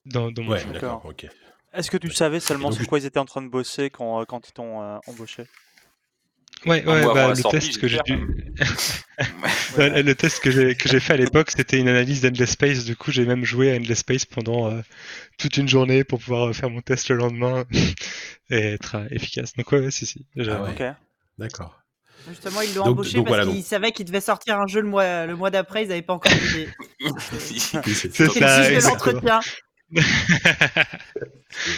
dans, 0.05 0.31
dans 0.31 0.43
mon 0.43 0.51
Ouais, 0.51 0.63
d'accord, 0.73 1.05
ok. 1.05 1.27
Est-ce 1.73 1.91
que 1.91 1.97
tu 1.97 2.09
savais 2.11 2.39
seulement 2.39 2.69
donc, 2.69 2.79
sur 2.79 2.87
quoi 2.87 2.99
ils 2.99 3.05
étaient 3.05 3.19
en 3.19 3.25
train 3.25 3.41
de 3.41 3.49
bosser 3.49 3.89
quand, 3.89 4.21
euh, 4.21 4.25
quand 4.25 4.47
ils 4.47 4.53
t'ont 4.53 4.81
euh, 4.81 4.97
embauché? 5.07 5.45
Ouais, 6.65 6.83
ouais, 6.85 7.05
bah, 7.13 7.29
le 7.29 7.35
sortie, 7.35 7.59
test 7.59 7.81
que 7.81 7.87
j'ai 7.87 7.97
j'espère. 7.97 8.17
dû... 8.17 8.53
Ouais, 9.77 10.03
le 10.03 10.15
test 10.15 10.41
que 10.41 10.51
j'ai 10.51 10.75
que 10.75 10.87
j'ai 10.87 10.99
fait 10.99 11.13
à 11.13 11.17
l'époque, 11.17 11.51
c'était 11.51 11.79
une 11.79 11.87
analyse 11.87 12.21
d'Endless 12.21 12.51
Space. 12.51 12.85
Du 12.85 12.95
coup, 12.95 13.11
j'ai 13.11 13.25
même 13.25 13.43
joué 13.43 13.71
à 13.71 13.75
Endless 13.75 13.99
Space 13.99 14.25
pendant 14.25 14.71
euh, 14.71 14.81
toute 15.37 15.57
une 15.57 15.67
journée 15.67 16.03
pour 16.03 16.19
pouvoir 16.19 16.53
faire 16.55 16.69
mon 16.69 16.81
test 16.81 17.09
le 17.09 17.15
lendemain 17.15 17.65
et 18.49 18.57
être 18.57 18.95
euh, 18.95 19.07
efficace. 19.11 19.53
Donc 19.53 19.71
ouais, 19.71 19.79
ouais, 19.79 19.91
si, 19.91 20.05
si. 20.05 20.25
Ah 20.49 20.61
ouais. 20.61 20.93
D'accord. 21.37 21.84
Justement, 22.29 22.61
ils 22.61 22.73
l'ont 22.73 22.83
embauché 22.85 23.13
donc 23.17 23.27
parce 23.27 23.37
voilà, 23.37 23.51
qu'ils 23.51 23.63
savaient 23.63 23.91
qu'il 23.91 24.05
devait 24.05 24.21
sortir 24.21 24.57
un 24.59 24.67
jeu 24.67 24.81
le 24.81 24.87
mois, 24.87 25.25
le 25.25 25.35
mois 25.35 25.51
d'après, 25.51 25.83
ils 25.83 25.89
n'avaient 25.89 26.01
pas 26.01 26.13
encore 26.13 26.31
d'idée. 26.31 26.69
C'est 27.39 27.59
ça, 27.59 27.81
le 27.85 28.75
exactement. 28.75 29.13
l'entretien. 29.13 29.39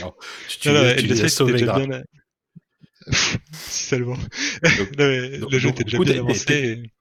Non, 0.01 0.13
Tu, 0.47 0.59
tu, 0.59 0.69
Non, 0.69 0.73
non, 0.75 0.95
tu 0.95 1.07
déjà 1.07 1.27
grave. 1.65 1.87
bien. 1.87 2.01
si 3.53 3.83
seulement. 3.85 4.15
Donc- 4.15 4.21
Non, 4.97 5.07
mais 5.07 5.37
donc- 5.37 5.51
le 5.51 5.59
jeu 5.59 5.69
donc, 5.69 5.75
était 5.79 5.83
déjà 5.85 5.97
coup, 5.97 6.03
bien 6.05 6.19
avancé. 6.19 6.91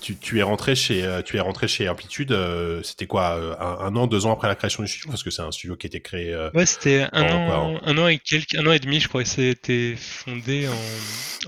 Tu, 0.00 0.16
tu 0.16 0.38
es 0.38 0.42
rentré 0.42 0.74
chez, 0.74 1.02
euh, 1.04 1.22
tu 1.22 1.36
es 1.36 1.40
rentré 1.40 1.68
chez 1.68 1.88
Amplitude. 1.88 2.32
euh, 2.32 2.82
C'était 2.82 3.06
quoi, 3.06 3.36
euh, 3.38 3.54
un, 3.58 3.86
un 3.86 3.96
an, 3.96 4.06
deux 4.06 4.26
ans 4.26 4.32
après 4.32 4.46
la 4.48 4.54
création 4.54 4.82
du 4.82 4.88
studio, 4.88 5.08
parce 5.10 5.22
que 5.22 5.30
c'est 5.30 5.40
un 5.42 5.50
studio 5.52 5.76
qui 5.76 5.86
a 5.86 5.88
été 5.88 6.00
créé. 6.00 6.34
euh, 6.34 6.50
Ouais, 6.52 6.66
c'était 6.66 7.06
un 7.12 7.22
an, 7.22 7.80
un 7.82 7.98
an 7.98 8.08
et 8.08 8.18
quelques, 8.18 8.54
un 8.56 8.66
an 8.66 8.72
et 8.72 8.78
demi, 8.78 9.00
je 9.00 9.08
crois. 9.08 9.24
C'était 9.24 9.94
fondé 9.96 10.68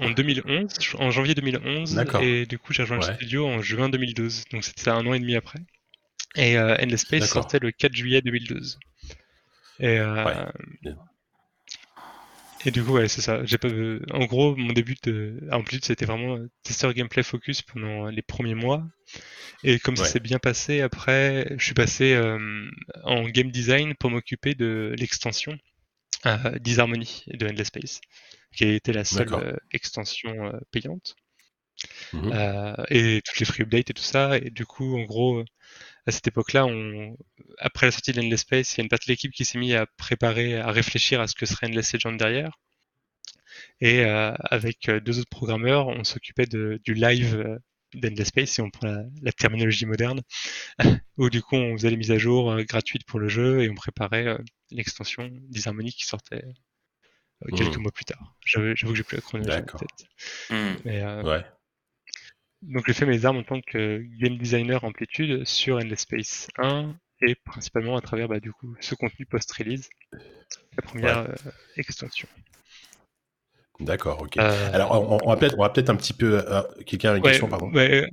en, 0.01 0.07
en 0.07 0.11
2011, 0.11 0.71
en 0.99 1.11
janvier 1.11 1.35
2011. 1.35 1.95
D'accord. 1.95 2.23
Et 2.23 2.47
du 2.47 2.59
coup, 2.59 2.73
j'ai 2.73 2.83
rejoint 2.85 2.99
Ouais. 3.01 3.09
le 3.09 3.15
studio 3.17 3.47
en 3.47 3.61
juin 3.61 3.89
2012. 3.91 4.45
Donc 4.51 4.65
c'était 4.65 4.89
un 4.91 5.07
an 5.07 5.13
et 5.13 5.19
demi 5.21 5.37
après. 5.37 5.59
Et 6.37 6.57
euh, 6.57 6.77
Endless 6.83 7.03
Space 7.03 7.29
sortait 7.29 7.59
le 7.61 7.71
4 7.71 7.95
juillet 7.95 8.23
2012. 8.23 8.79
Et, 9.81 9.99
euh, 9.99 10.25
Ouais. 10.25 10.95
Et 12.65 12.71
du 12.71 12.83
coup, 12.83 12.93
ouais, 12.93 13.09
c'est 13.09 13.21
ça. 13.21 13.45
J'ai 13.45 13.59
pas, 13.59 13.69
euh, 13.69 14.01
en 14.13 14.25
gros, 14.25 14.57
mon 14.57 14.73
début 14.73 14.97
de 15.03 15.41
Amplitude, 15.53 15.85
c'était 15.85 16.07
vraiment 16.07 16.37
euh, 16.37 16.51
testeur 16.63 16.93
gameplay 16.95 17.23
focus 17.23 17.63
pendant 17.63 18.07
les 18.07 18.23
premiers 18.23 18.55
mois. 18.55 18.87
Et 19.63 19.79
comme 19.79 19.97
ça 19.97 20.05
s'est 20.05 20.21
bien 20.21 20.39
passé, 20.39 20.81
après, 20.81 21.55
je 21.59 21.65
suis 21.65 21.75
passé 21.75 22.15
euh, 22.15 22.69
en 23.05 23.29
game 23.29 23.51
design 23.51 23.95
pour 23.95 24.11
m'occuper 24.11 24.55
de 24.55 24.95
l'extension 24.99 25.59
euh, 26.27 26.59
Disharmony 26.59 27.25
de 27.27 27.47
Endless 27.47 27.69
Space, 27.69 28.01
qui 28.55 28.65
a 28.65 28.73
été 28.73 28.93
la 28.93 29.05
seule 29.05 29.33
euh, 29.35 29.57
extension 29.73 30.47
euh, 30.47 30.59
payante. 30.71 31.15
Mhm. 32.13 32.33
Euh, 32.33 32.75
et 32.91 33.23
toutes 33.25 33.39
les 33.41 33.47
free 33.47 33.63
updates 33.65 33.91
et 33.91 33.95
tout 33.95 34.03
ça. 34.03 34.39
Et 34.39 34.51
du 34.51 34.67
coup, 34.67 34.99
en 34.99 35.05
gros, 35.05 35.43
à 36.07 36.13
cette 36.13 36.27
époque-là, 36.29 36.67
on... 36.67 37.17
après 37.59 37.87
la 37.87 37.93
sortie 37.93 38.13
de 38.13 38.21
Endless 38.23 38.43
Space, 38.43 38.75
il 38.75 38.79
y 38.79 38.83
a 38.83 38.85
une 38.85 38.91
partie 38.91 39.09
de 39.09 39.13
l'équipe 39.13 39.33
qui 39.33 39.45
s'est 39.47 39.59
mise 39.59 39.75
à 39.75 39.87
préparer, 39.99 40.57
à 40.61 40.71
réfléchir 40.73 41.21
à 41.21 41.29
ce 41.29 41.35
que 41.37 41.47
serait 41.47 41.69
Endless 41.69 41.93
Legend 41.95 42.19
derrière. 42.19 42.53
Et 43.81 44.05
euh, 44.05 44.33
avec 44.51 44.89
euh, 44.89 45.01
deux 45.01 45.19
autres 45.19 45.31
programmeurs, 45.31 45.89
on 45.89 46.05
s'occupait 46.05 46.47
de, 46.47 46.81
du 46.85 46.95
live 46.95 47.59
d'Endless 47.95 48.29
Space, 48.29 48.51
si 48.51 48.61
on 48.61 48.71
prend 48.71 48.89
la, 48.89 49.03
la 49.23 49.33
terminologie 49.33 49.87
moderne, 49.87 50.21
où 51.19 51.31
du 51.31 51.43
coup 51.43 51.57
on 51.57 51.77
faisait 51.77 51.91
les 51.91 51.97
mises 51.97 52.11
à 52.13 52.19
jour 52.19 52.53
euh, 52.53 52.63
gratuites 52.65 53.05
pour 53.07 53.21
le 53.21 53.29
jeu 53.29 53.63
et 53.63 53.71
on 53.71 53.75
préparait 53.75 54.27
euh, 54.29 54.39
l'extension 54.71 55.31
Disharmony 55.49 55.93
qui 55.93 56.07
sortait 56.07 56.45
euh, 57.45 57.53
quelques 57.57 57.77
Mhm. 57.77 57.83
mois 57.83 57.93
plus 57.93 58.05
tard. 58.05 58.37
J'avoue 58.45 58.75
que 58.75 58.95
j'ai 58.95 59.05
plus 59.05 59.17
la 59.17 59.23
chronologie 59.23 59.59
en 59.59 59.79
tête. 59.79 60.07
Hmm. 60.51 60.75
Mais, 60.85 61.03
euh, 61.03 61.23
Ouais. 61.23 61.45
Donc 62.67 62.85
j'ai 62.87 62.93
fait 62.93 63.07
mes 63.07 63.25
armes 63.25 63.39
en 63.39 63.43
tant 63.43 63.61
que 63.61 64.03
game 64.19 64.37
designer 64.39 64.85
amplitude 64.85 65.45
sur 65.47 65.77
Endless 65.77 66.01
Space 66.01 66.49
1 66.59 66.95
et 67.23 67.35
principalement 67.35 67.97
à 67.97 68.01
travers 68.01 68.29
bah, 68.29 68.41
du 68.41 68.53
coup 68.53 68.75
ce 68.81 68.95
contenu 68.95 69.27
post-release, 69.27 69.89
la 70.13 70.83
première 70.83 71.19
euh, 71.19 71.35
extension. 71.77 72.29
D'accord, 73.81 74.23
ok. 74.23 74.39
Euh, 74.39 74.73
Alors, 74.73 74.93
on, 75.11 75.19
on 75.23 75.29
va 75.29 75.37
peut-être, 75.37 75.59
on 75.59 75.63
va 75.63 75.69
peut-être 75.69 75.91
un 75.91 75.97
petit 75.97 76.15
peu. 76.15 76.39
euh, 76.47 76.63
Quelqu'un 76.87 77.13
a 77.13 77.17
une 77.17 77.23
ouais, 77.23 77.31
question, 77.31 77.49
pardon. 77.49 77.71
ouais, 77.73 78.05
euh, 78.05 78.07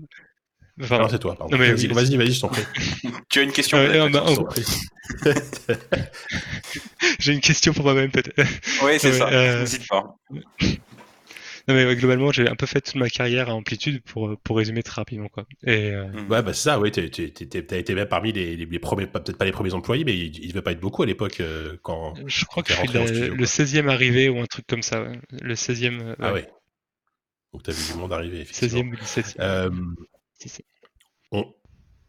Enfin, 0.81 0.97
Non, 0.97 1.07
c'est 1.07 1.19
toi, 1.19 1.35
pardon. 1.35 1.55
Vas-y, 1.55 1.87
oui, 1.87 1.93
vas-y, 1.93 2.17
vas-y, 2.17 2.31
je 2.31 2.41
t'en 2.41 2.49
prie. 2.49 2.63
Tu 3.29 3.39
as 3.39 3.43
une 3.43 3.51
question 3.51 3.77
euh, 3.77 4.09
bah, 4.09 4.23
en 4.23 4.33
j'ai 7.19 7.33
une 7.33 7.41
question 7.41 7.73
pour 7.73 7.83
moi-même 7.83 8.11
peut-être. 8.11 8.33
Oui, 8.83 8.99
c'est 8.99 9.13
ça. 9.13 9.29
euh, 9.29 9.59
N'hésite 9.61 9.87
pas. 9.87 10.15
Non 11.67 11.75
mais 11.75 11.85
ouais, 11.85 11.95
globalement, 11.95 12.31
j'ai 12.31 12.47
un 12.49 12.55
peu 12.55 12.65
fait 12.65 12.81
toute 12.81 12.95
ma 12.95 13.09
carrière 13.09 13.49
à 13.49 13.53
amplitude 13.55 14.01
pour 14.03 14.37
pour 14.43 14.57
résumer 14.57 14.83
très 14.83 14.99
rapidement 14.99 15.29
quoi. 15.29 15.45
Et 15.65 15.91
euh, 15.91 16.11
Ouais, 16.29 16.41
bah 16.43 16.53
c'est 16.53 16.63
ça, 16.63 16.79
ouais, 16.79 16.91
t'es- 16.91 17.09
t'as 17.09 17.77
été 17.77 17.95
même 17.95 18.07
parmi 18.09 18.33
les, 18.33 18.55
les, 18.57 18.65
les 18.65 18.79
premiers, 18.79 19.07
peut-être 19.07 19.37
pas 19.37 19.45
les 19.45 19.51
premiers 19.53 19.73
employés, 19.73 20.03
mais 20.03 20.13
il, 20.17 20.43
il 20.43 20.49
devait 20.49 20.61
pas 20.61 20.73
être 20.73 20.81
beaucoup 20.81 21.03
à 21.03 21.05
l'époque 21.05 21.39
euh, 21.39 21.77
quand. 21.81 22.15
je 22.25 22.45
crois 22.45 22.63
que 22.63 22.73
je 22.73 22.77
suis 22.79 22.87
la- 22.89 23.07
studio, 23.07 23.31
le 23.33 23.37
quoi. 23.37 23.45
16e 23.45 23.87
arrivé 23.89 24.27
ou 24.29 24.39
un 24.41 24.45
truc 24.45 24.67
comme 24.67 24.81
ça. 24.83 25.03
ouais. 25.03 25.19
Le 25.41 25.55
16e. 25.55 26.01
euh, 26.01 26.15
Ah 26.19 26.33
ouais. 26.33 26.49
Donc 27.53 27.63
t'as 27.63 27.71
vu 27.71 27.93
du 27.93 27.97
monde 27.97 28.11
arriver, 28.11 28.41
effectivement. 28.41 28.81
16e 28.81 28.91
ou 28.91 28.95
17e. 28.95 29.35
Euh, 29.39 29.69
Si, 30.39 30.49
si. 30.49 30.63
on, 31.31 31.45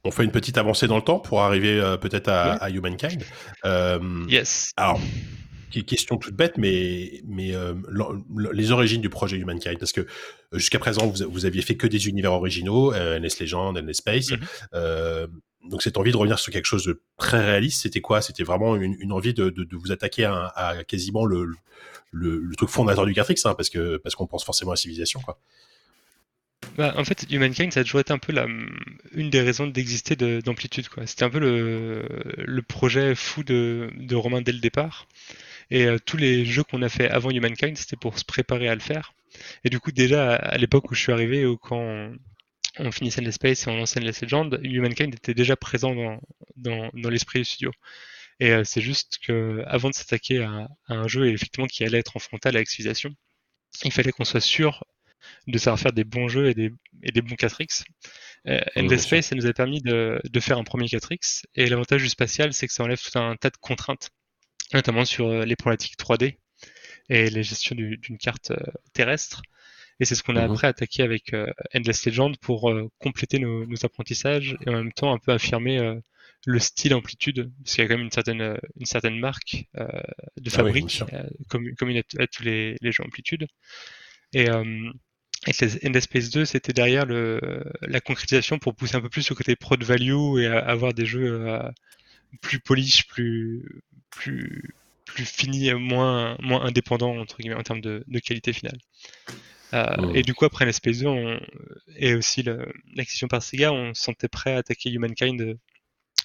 on 0.04 0.10
fait 0.10 0.24
une 0.24 0.30
petite 0.32 0.58
avancée 0.58 0.86
dans 0.88 0.96
le 0.96 1.02
temps 1.02 1.20
pour 1.20 1.42
arriver 1.42 1.78
euh, 1.80 1.96
peut-être 1.96 2.28
à, 2.28 2.54
à 2.54 2.70
Humankind. 2.70 3.22
Euh, 3.66 4.24
Yes. 4.28 4.72
Alors, 4.76 4.98
question 5.82 6.16
toute 6.16 6.34
bête, 6.34 6.56
mais, 6.58 7.20
mais 7.26 7.54
euh, 7.54 7.74
les 8.52 8.70
origines 8.70 9.00
du 9.00 9.08
projet 9.08 9.36
Humankind, 9.36 9.78
parce 9.78 9.92
que 9.92 10.02
euh, 10.02 10.06
jusqu'à 10.54 10.78
présent, 10.78 11.06
vous, 11.06 11.28
vous 11.30 11.46
aviez 11.46 11.62
fait 11.62 11.76
que 11.76 11.86
des 11.86 12.08
univers 12.08 12.32
originaux, 12.32 12.92
euh, 12.94 13.18
NS 13.18 13.40
Legend, 13.40 13.76
NS 13.76 13.94
Space. 13.94 14.30
Mhm. 14.30 14.38
Euh, 14.74 15.26
donc 15.68 15.82
cette 15.82 15.96
envie 15.96 16.12
de 16.12 16.16
revenir 16.16 16.38
sur 16.38 16.52
quelque 16.52 16.66
chose 16.66 16.84
de 16.84 17.00
très 17.16 17.42
réaliste, 17.44 17.82
c'était 17.82 18.02
quoi? 18.02 18.20
C'était 18.20 18.44
vraiment 18.44 18.76
une, 18.76 18.96
une 19.00 19.12
envie 19.12 19.32
de, 19.34 19.48
de, 19.50 19.64
de 19.64 19.76
vous 19.76 19.92
attaquer 19.92 20.24
à, 20.24 20.46
à 20.54 20.84
quasiment 20.84 21.24
le, 21.24 21.46
le, 22.12 22.38
le 22.38 22.54
truc 22.56 22.68
fondateur 22.68 23.06
du 23.06 23.14
Catrix, 23.14 23.36
hein, 23.44 23.54
parce 23.54 23.70
que 23.70 23.96
parce 23.96 24.14
qu'on 24.14 24.26
pense 24.26 24.44
forcément 24.44 24.72
à 24.72 24.74
la 24.74 24.76
civilisation, 24.76 25.20
quoi. 25.20 25.38
Bah, 26.78 26.94
en 26.96 27.04
fait, 27.04 27.26
Humankind, 27.30 27.72
ça 27.72 27.80
a 27.80 27.84
toujours 27.84 28.00
été 28.00 28.12
un 28.12 28.18
peu 28.18 28.32
la, 28.32 28.46
une 29.12 29.30
des 29.30 29.40
raisons 29.42 29.66
d'exister 29.66 30.16
de- 30.16 30.40
d'Amplitude. 30.44 30.86
C'était 31.06 31.24
un 31.24 31.30
peu 31.30 31.38
le, 31.38 32.04
le 32.38 32.62
projet 32.62 33.14
fou 33.14 33.44
de, 33.44 33.90
de 33.96 34.14
Romain 34.16 34.42
dès 34.42 34.52
le 34.52 34.58
départ. 34.58 35.06
Et 35.70 35.86
euh, 35.86 35.98
tous 36.04 36.16
les 36.16 36.44
jeux 36.44 36.64
qu'on 36.64 36.82
a 36.82 36.88
fait 36.88 37.08
avant 37.10 37.30
Humankind, 37.30 37.76
c'était 37.76 37.96
pour 37.96 38.18
se 38.18 38.24
préparer 38.24 38.68
à 38.68 38.74
le 38.74 38.80
faire. 38.80 39.14
Et 39.64 39.70
du 39.70 39.80
coup, 39.80 39.92
déjà, 39.92 40.34
à, 40.34 40.36
à 40.36 40.58
l'époque 40.58 40.90
où 40.90 40.94
je 40.94 41.00
suis 41.00 41.12
arrivé, 41.12 41.46
ou 41.46 41.56
quand 41.56 41.78
on, 41.78 42.16
on 42.78 42.92
finissait 42.92 43.20
les 43.20 43.32
Space 43.32 43.66
et 43.66 43.70
on 43.70 43.76
lançait 43.76 44.00
les 44.00 44.12
Legend, 44.22 44.58
Humankind 44.62 45.14
était 45.14 45.34
déjà 45.34 45.56
présent 45.56 45.94
dans, 45.94 46.20
dans, 46.56 46.90
dans 46.94 47.10
l'esprit 47.10 47.40
du 47.40 47.44
studio. 47.44 47.70
Et 48.40 48.50
euh, 48.50 48.64
c'est 48.64 48.80
juste 48.80 49.18
que 49.24 49.62
avant 49.66 49.90
de 49.90 49.94
s'attaquer 49.94 50.42
à, 50.42 50.68
à 50.88 50.94
un 50.94 51.08
jeu 51.08 51.28
effectivement 51.28 51.66
qui 51.68 51.84
allait 51.84 51.98
être 51.98 52.16
en 52.16 52.20
frontal 52.20 52.56
avec 52.56 52.68
Civilization, 52.68 53.10
il 53.84 53.92
fallait 53.92 54.12
qu'on 54.12 54.24
soit 54.24 54.40
sûr 54.40 54.84
de 55.46 55.58
savoir 55.58 55.80
faire 55.80 55.92
des 55.92 56.04
bons 56.04 56.28
jeux 56.28 56.48
et 56.48 56.54
des, 56.54 56.70
et 57.02 57.12
des 57.12 57.22
bons 57.22 57.36
4X. 57.36 57.84
Euh, 58.46 58.60
Endless. 58.76 59.02
Space, 59.02 59.26
ça 59.26 59.36
nous 59.36 59.46
a 59.46 59.52
permis 59.52 59.80
de, 59.80 60.20
de 60.22 60.40
faire 60.40 60.58
un 60.58 60.64
premier 60.64 60.86
4X. 60.86 61.44
Et 61.54 61.66
l'avantage 61.66 62.02
du 62.02 62.08
spatial, 62.08 62.52
c'est 62.52 62.66
que 62.66 62.72
ça 62.72 62.84
enlève 62.84 63.00
tout 63.00 63.18
un 63.18 63.36
tas 63.36 63.50
de 63.50 63.56
contraintes, 63.56 64.10
notamment 64.72 65.04
sur 65.04 65.26
euh, 65.28 65.44
les 65.44 65.56
problématiques 65.56 65.96
3D 65.96 66.38
et 67.10 67.30
les 67.30 67.42
gestions 67.42 67.74
du- 67.74 67.96
d'une 67.98 68.18
carte 68.18 68.50
euh, 68.52 68.56
terrestre. 68.92 69.42
Et 70.00 70.04
c'est 70.06 70.14
ce 70.16 70.22
qu'on 70.22 70.36
a 70.36 70.42
Mhm. 70.42 70.44
après 70.44 70.66
attaqué 70.68 71.02
avec 71.02 71.34
euh, 71.34 71.46
Endless 71.74 72.06
Legend 72.06 72.36
pour 72.40 72.72
compléter 73.00 73.38
nos, 73.38 73.66
nos 73.66 73.84
apprentissages 73.84 74.56
et 74.66 74.70
en 74.70 74.74
même 74.74 74.92
temps 74.92 75.12
un 75.14 75.18
peu 75.18 75.32
affirmer 75.32 75.78
le 76.46 76.58
style 76.58 76.94
amplitude, 76.94 77.52
parce 77.64 77.74
qu'il 77.76 77.84
y 77.84 77.86
a 77.86 77.88
quand 77.88 77.96
même 77.96 78.06
une 78.06 78.10
certaine, 78.12 78.58
une 78.80 78.86
certaine 78.86 79.18
marque 79.18 79.66
euh, 79.78 79.86
de 80.38 80.50
Ah 80.52 80.62
oui, 80.64 80.74
fabrique, 80.74 80.88
sûr. 80.88 81.10
euh, 81.12 81.22
comme, 81.48 81.74
comme 81.76 81.90
une 81.90 81.98
à, 81.98 82.02
à 82.22 82.26
tous 82.26 82.42
les, 82.44 82.76
les 82.82 82.92
jeux 82.92 83.04
amplitude. 83.04 83.46
Et, 84.34 84.50
euh, 84.50 84.90
et 85.46 85.86
Endless 85.86 86.04
Space 86.04 86.30
2, 86.30 86.44
c'était 86.44 86.72
derrière 86.72 87.06
le, 87.06 87.40
la 87.82 88.00
concrétisation 88.00 88.58
pour 88.58 88.74
pousser 88.74 88.96
un 88.96 89.00
peu 89.00 89.10
plus 89.10 89.28
le 89.30 89.34
côté 89.36 89.56
prod 89.56 89.82
value 89.82 90.38
et 90.40 90.46
à- 90.46 90.58
avoir 90.58 90.94
des 90.94 91.06
jeux 91.06 91.46
plus 92.42 92.60
polish, 92.60 93.06
plus, 93.06 93.82
plus, 94.14 94.74
plus 95.06 95.24
finis, 95.26 95.70
euh, 95.70 95.78
moins, 95.78 96.36
moins 96.40 96.62
indépendants 96.64 97.16
entre 97.18 97.38
guillemets, 97.38 97.56
en 97.56 97.62
termes 97.62 97.80
de, 97.80 98.04
de 98.06 98.18
qualité 98.18 98.52
finale. 98.52 98.78
Euh. 99.74 100.12
Et 100.14 100.22
du 100.22 100.34
coup, 100.34 100.44
après 100.44 100.66
l'Space 100.66 100.98
2 101.00 101.06
on, 101.06 101.40
et 101.96 102.14
aussi 102.14 102.42
l'acquisition 102.94 103.28
par 103.28 103.42
Sega, 103.42 103.72
on 103.72 103.92
se 103.94 104.02
sentait 104.02 104.28
prêt 104.28 104.52
à 104.54 104.58
attaquer 104.58 104.90
Humankind. 104.90 105.40
euh, 105.40 105.54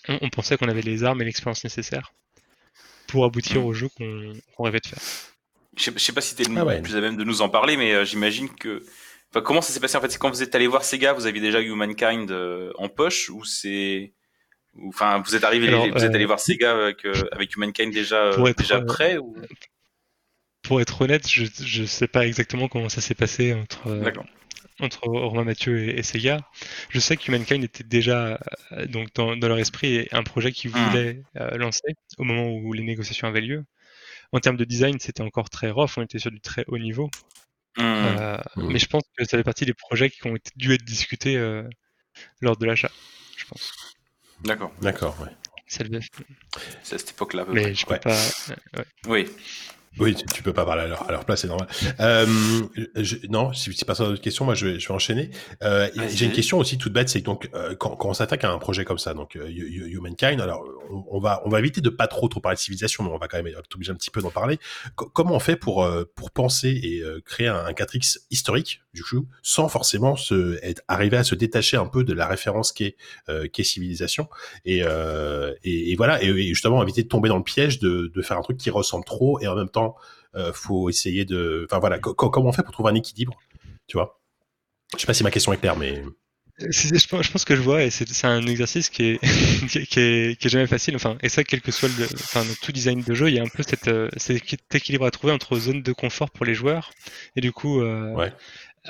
On, 0.07 0.19
on 0.21 0.29
pensait 0.29 0.57
qu'on 0.57 0.69
avait 0.69 0.81
les 0.81 1.03
armes 1.03 1.21
et 1.21 1.25
l'expérience 1.25 1.63
nécessaires 1.63 2.13
pour 3.07 3.25
aboutir 3.25 3.57
Mhm. 3.57 3.65
au 3.65 3.73
jeu 3.73 3.89
qu'on 3.97 4.63
rêvait 4.63 4.79
de 4.79 4.87
faire. 4.87 4.99
Je 5.77 5.83
sais, 5.83 5.97
sais 5.99 6.13
pas 6.13 6.21
si 6.21 6.35
t'es 6.35 6.43
le 6.43 6.55
Ah 6.57 6.65
ouais. 6.65 6.81
plus 6.81 6.95
à 6.95 7.01
même 7.01 7.17
de 7.17 7.23
nous 7.23 7.41
en 7.41 7.49
parler, 7.49 7.77
mais 7.77 7.93
euh, 7.93 8.05
j'imagine 8.05 8.49
que. 8.49 8.83
Enfin, 9.31 9.41
comment 9.41 9.61
ça 9.61 9.71
s'est 9.73 9.79
passé 9.79 9.97
en 9.97 10.01
fait? 10.01 10.09
C'est 10.11 10.17
quand 10.17 10.29
vous 10.29 10.43
êtes 10.43 10.53
allé 10.55 10.67
voir 10.67 10.83
Sega, 10.83 11.13
vous 11.13 11.25
aviez 11.27 11.41
déjà 11.41 11.61
Humankind 11.61 12.29
euh, 12.31 12.71
en 12.77 12.89
poche 12.89 13.29
ou 13.29 13.43
c'est. 13.45 14.13
Ou- 14.75 14.89
Enfin, 14.89 15.21
vous 15.25 15.35
êtes 15.35 15.43
arrivé, 15.43 15.67
Alors, 15.67 15.87
vous 15.87 16.03
êtes 16.03 16.11
euh, 16.11 16.15
allé 16.15 16.25
voir 16.25 16.39
Sega 16.39 16.71
avec, 16.83 17.05
euh, 17.05 17.13
avec 17.31 17.55
Humankind 17.55 17.91
déjà, 17.93 18.17
euh, 18.25 18.35
Pour 18.35 18.47
être, 18.49 18.57
déjà 18.57 18.77
euh, 18.77 18.85
prêt 18.85 19.17
ou... 19.17 19.35
Pour 20.61 20.81
être 20.81 21.01
honnête, 21.01 21.27
je 21.29 21.45
je 21.63 21.83
sais 21.85 22.07
pas 22.07 22.27
exactement 22.27 22.67
comment 22.67 22.89
ça 22.89 23.01
s'est 23.01 23.15
passé 23.15 23.53
entre, 23.53 23.87
euh, 23.87 24.11
entre 24.79 25.07
Romain 25.07 25.43
Mathieu 25.45 25.79
et, 25.89 25.97
et 25.99 26.03
Sega. 26.03 26.41
Je 26.89 26.99
sais 26.99 27.17
que 27.17 27.27
Humankind 27.31 27.63
était 27.63 27.83
déjà 27.83 28.39
euh, 28.73 28.85
donc 28.85 29.07
dans, 29.15 29.35
dans 29.35 29.47
leur 29.47 29.57
esprit 29.57 30.07
un 30.11 30.23
projet 30.23 30.51
qu'ils 30.51 30.71
Hmm. 30.71 30.89
voulaient 30.89 31.23
euh, 31.37 31.57
lancer 31.57 31.95
au 32.17 32.23
moment 32.23 32.49
où 32.51 32.73
les 32.73 32.83
négociations 32.83 33.27
avaient 33.27 33.41
lieu. 33.41 33.63
En 34.31 34.39
termes 34.39 34.57
de 34.57 34.65
design, 34.65 34.99
c'était 34.99 35.21
encore 35.23 35.49
très 35.49 35.71
rough, 35.71 35.91
on 35.97 36.03
était 36.03 36.19
sur 36.19 36.29
du 36.29 36.39
très 36.41 36.63
haut 36.67 36.77
niveau. 36.77 37.09
Hmm. 37.77 37.81
Euh. 37.83 38.37
Mais 38.57 38.77
je 38.79 38.85
pense 38.87 39.03
que 39.17 39.23
ça 39.25 39.37
fait 39.37 39.43
partie 39.43 39.65
des 39.65 39.73
projets 39.73 40.09
qui 40.09 40.27
ont 40.27 40.35
été, 40.35 40.51
dû 40.55 40.73
être 40.73 40.83
discutés 40.83 41.37
euh, 41.37 41.63
lors 42.41 42.57
de 42.57 42.65
l'achat, 42.65 42.91
je 43.37 43.45
pense. 43.45 43.73
D'accord. 44.43 44.71
D'accord, 44.81 45.15
ouais. 45.21 45.29
C'est 45.67 45.83
à 45.85 46.97
cette 46.97 47.11
époque-là. 47.11 47.45
Mais 47.49 47.75
je 47.75 47.85
peux 47.85 47.93
Ouais. 47.93 47.99
pas. 47.99 48.11
euh, 48.15 48.55
ouais. 48.77 48.85
Oui. 49.07 49.29
Oui, 49.97 50.15
tu, 50.15 50.25
tu 50.27 50.43
peux 50.43 50.53
pas 50.53 50.65
parler 50.65 50.83
à 50.83 50.87
leur, 50.87 51.09
à 51.09 51.11
leur 51.11 51.25
place, 51.25 51.41
c'est 51.41 51.47
normal. 51.47 51.67
Euh, 51.99 52.25
je- 52.95 53.17
non, 53.29 53.51
si 53.53 53.71
tu 53.71 53.85
passes 53.85 53.99
à 53.99 54.05
d'autres 54.05 54.21
questions, 54.21 54.45
moi 54.45 54.53
je 54.53 54.67
vais, 54.67 54.79
je 54.79 54.87
vais 54.87 54.93
enchaîner. 54.93 55.29
Euh. 55.63 55.89
J'ai 56.13 56.25
une 56.25 56.31
question 56.31 56.57
aussi 56.59 56.77
toute 56.77 56.93
bête, 56.93 57.09
c'est 57.09 57.21
donc 57.21 57.49
euh, 57.53 57.75
quand, 57.75 57.95
quand 57.95 58.09
on 58.09 58.13
s'attaque 58.13 58.43
à 58.43 58.51
un 58.51 58.57
projet 58.59 58.85
comme 58.85 58.99
ça, 58.99 59.13
donc 59.13 59.35
Hu- 59.35 59.41
Hu- 59.47 59.91
Humankind, 59.95 60.39
alors 60.41 60.63
on, 60.91 61.03
on 61.09 61.19
va 61.19 61.41
on 61.45 61.49
va 61.49 61.59
éviter 61.59 61.81
de 61.81 61.89
pas 61.89 62.07
trop 62.07 62.27
trop 62.27 62.39
parler 62.39 62.55
de 62.55 62.59
civilisation, 62.61 63.03
mais 63.03 63.09
on 63.09 63.17
va 63.17 63.27
quand 63.27 63.37
même 63.37 63.47
être 63.47 63.75
obligé 63.75 63.91
un 63.91 63.95
petit 63.95 64.11
peu 64.11 64.21
d'en 64.21 64.29
parler. 64.31 64.59
Co- 64.95 65.09
comment 65.09 65.35
on 65.35 65.39
fait 65.39 65.55
pour 65.55 65.89
pour 66.15 66.31
penser 66.31 66.69
et 66.69 67.03
créer 67.25 67.47
un, 67.47 67.65
un 67.65 67.71
4X 67.71 68.19
historique 68.29 68.81
du 68.93 69.03
coup, 69.03 69.27
sans 69.43 69.69
forcément 69.69 70.15
se 70.15 70.57
être, 70.63 70.81
arriver 70.87 71.17
à 71.17 71.23
se 71.23 71.35
détacher 71.35 71.77
un 71.77 71.85
peu 71.87 72.03
de 72.03 72.13
la 72.13 72.27
référence 72.27 72.71
qui 72.71 72.85
est 72.85 72.95
euh, 73.29 73.47
qui 73.47 73.61
est 73.61 73.63
civilisation 73.63 74.27
et, 74.65 74.79
et, 75.63 75.91
et 75.91 75.95
voilà 75.95 76.23
et, 76.23 76.27
et 76.27 76.47
justement 76.49 76.81
éviter 76.83 77.03
de 77.03 77.07
tomber 77.07 77.29
dans 77.29 77.37
le 77.37 77.43
piège 77.43 77.79
de, 77.79 78.11
de 78.13 78.21
faire 78.21 78.37
un 78.37 78.41
truc 78.41 78.57
qui 78.57 78.69
ressemble 78.69 79.05
trop 79.05 79.39
et 79.39 79.47
en 79.47 79.55
même 79.55 79.69
temps 79.69 79.78
euh, 80.35 80.53
faut 80.53 80.89
essayer 80.89 81.25
de 81.25 81.65
enfin 81.69 81.79
voilà 81.79 81.99
co- 81.99 82.13
co- 82.13 82.29
comment 82.29 82.49
on 82.49 82.53
fait 82.53 82.63
pour 82.63 82.73
trouver 82.73 82.91
un 82.91 82.95
équilibre 82.95 83.37
tu 83.87 83.97
vois? 83.97 84.19
Je 84.95 85.01
sais 85.01 85.07
pas 85.07 85.13
si 85.15 85.23
ma 85.23 85.31
question 85.31 85.53
est 85.53 85.57
claire 85.57 85.77
mais 85.77 86.03
Je 86.59 87.07
pense, 87.31 87.45
que 87.45 87.55
je 87.55 87.61
vois, 87.61 87.83
et 87.83 87.89
c'est 87.89 88.25
un 88.25 88.45
exercice 88.45 88.89
qui 88.89 89.03
est, 89.03 89.19
qui 89.69 89.77
est, 89.79 89.85
qui 89.85 89.99
est, 89.99 90.39
qui 90.39 90.47
est 90.47 90.49
jamais 90.49 90.67
facile. 90.67 90.93
Enfin, 90.95 91.17
et 91.21 91.29
ça, 91.29 91.45
quel 91.45 91.61
que 91.61 91.71
soit 91.71 91.87
le, 91.87 92.09
enfin, 92.23 92.43
dans 92.43 92.55
tout 92.55 92.73
design 92.73 93.01
de 93.01 93.13
jeu, 93.13 93.29
il 93.29 93.35
y 93.35 93.39
a 93.39 93.43
un 93.43 93.47
peu 93.47 93.63
cette, 93.63 93.87
euh, 93.87 94.09
cet 94.17 94.75
équilibre 94.75 95.05
à 95.05 95.11
trouver 95.11 95.31
entre 95.31 95.57
zone 95.57 95.81
de 95.81 95.93
confort 95.93 96.31
pour 96.31 96.45
les 96.45 96.53
joueurs 96.53 96.91
et 97.37 97.41
du 97.41 97.53
coup 97.53 97.79
euh, 97.81 98.13
Ouais. 98.13 98.33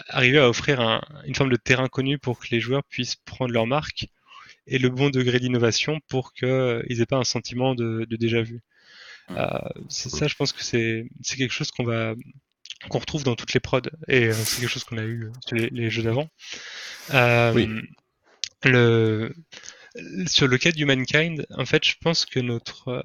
arriver 0.10 0.40
à 0.40 0.50
offrir 0.50 0.82
un- 0.82 1.02
une 1.26 1.36
forme 1.36 1.52
de 1.52 1.58
terrain 1.58 1.88
connu 1.90 2.18
pour 2.20 2.40
que 2.40 2.48
les 2.52 2.60
joueurs 2.60 2.84
puissent 2.86 3.16
prendre 3.18 3.54
leur 3.54 3.68
marque 3.68 4.08
et 4.68 4.80
le 4.80 4.90
bon 4.90 5.10
degré 5.12 5.40
d'innovation 5.40 6.00
pour 6.10 6.34
qu'ils 6.34 7.02
aient 7.02 7.08
pas 7.08 7.18
un 7.18 7.24
sentiment 7.26 7.76
de, 7.76 8.06
de 8.10 8.16
déjà 8.18 8.42
vu. 8.44 8.62
Euh, 9.32 9.60
c'est 9.90 10.10
ça, 10.10 10.28
je 10.28 10.36
pense 10.36 10.54
que 10.54 10.64
c'est 10.64 11.06
quelque 11.38 11.52
chose 11.54 11.72
qu'on 11.72 11.84
va 11.84 12.16
qu'on 12.90 13.00
retrouve 13.00 13.24
dans 13.26 13.36
toutes 13.36 13.54
les 13.54 13.60
prods 13.60 13.82
et 14.08 14.28
euh, 14.28 14.34
c'est 14.34 14.62
quelque 14.62 14.70
chose 14.72 14.86
qu'on 14.86 14.98
a 14.98 15.04
eu 15.04 15.30
sur 15.46 15.58
les, 15.58 15.70
les 15.70 15.90
jeux 15.90 16.02
d'avant. 16.04 16.30
Euh, 17.14 17.54
Oui. 17.54 17.70
Le 18.64 19.34
sur 20.28 20.48
le 20.48 20.58
cas 20.58 20.72
d'Humankind, 20.72 21.46
en 21.58 21.66
fait, 21.66 21.84
je 21.86 21.96
pense 22.02 22.26
que 22.26 22.40
notre, 22.40 22.88
euh, 22.90 23.02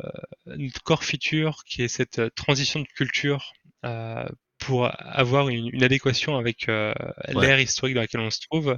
notre 0.56 0.82
core 0.82 1.02
feature, 1.02 1.64
qui 1.66 1.82
est 1.82 1.88
cette 1.88 2.18
euh, 2.18 2.30
transition 2.36 2.80
de 2.80 2.86
culture 2.86 3.52
euh, 3.84 4.24
pour 4.58 4.90
avoir 4.98 5.48
une, 5.48 5.68
une 5.72 5.82
adéquation 5.82 6.36
avec 6.36 6.68
euh, 6.68 6.92
Ouais. 7.34 7.46
l'ère 7.46 7.60
historique 7.60 7.94
dans 7.94 8.02
laquelle 8.02 8.20
on 8.20 8.30
se 8.30 8.40
trouve, 8.40 8.68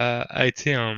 euh, 0.00 0.24
a 0.28 0.46
été 0.46 0.74
un, 0.74 0.96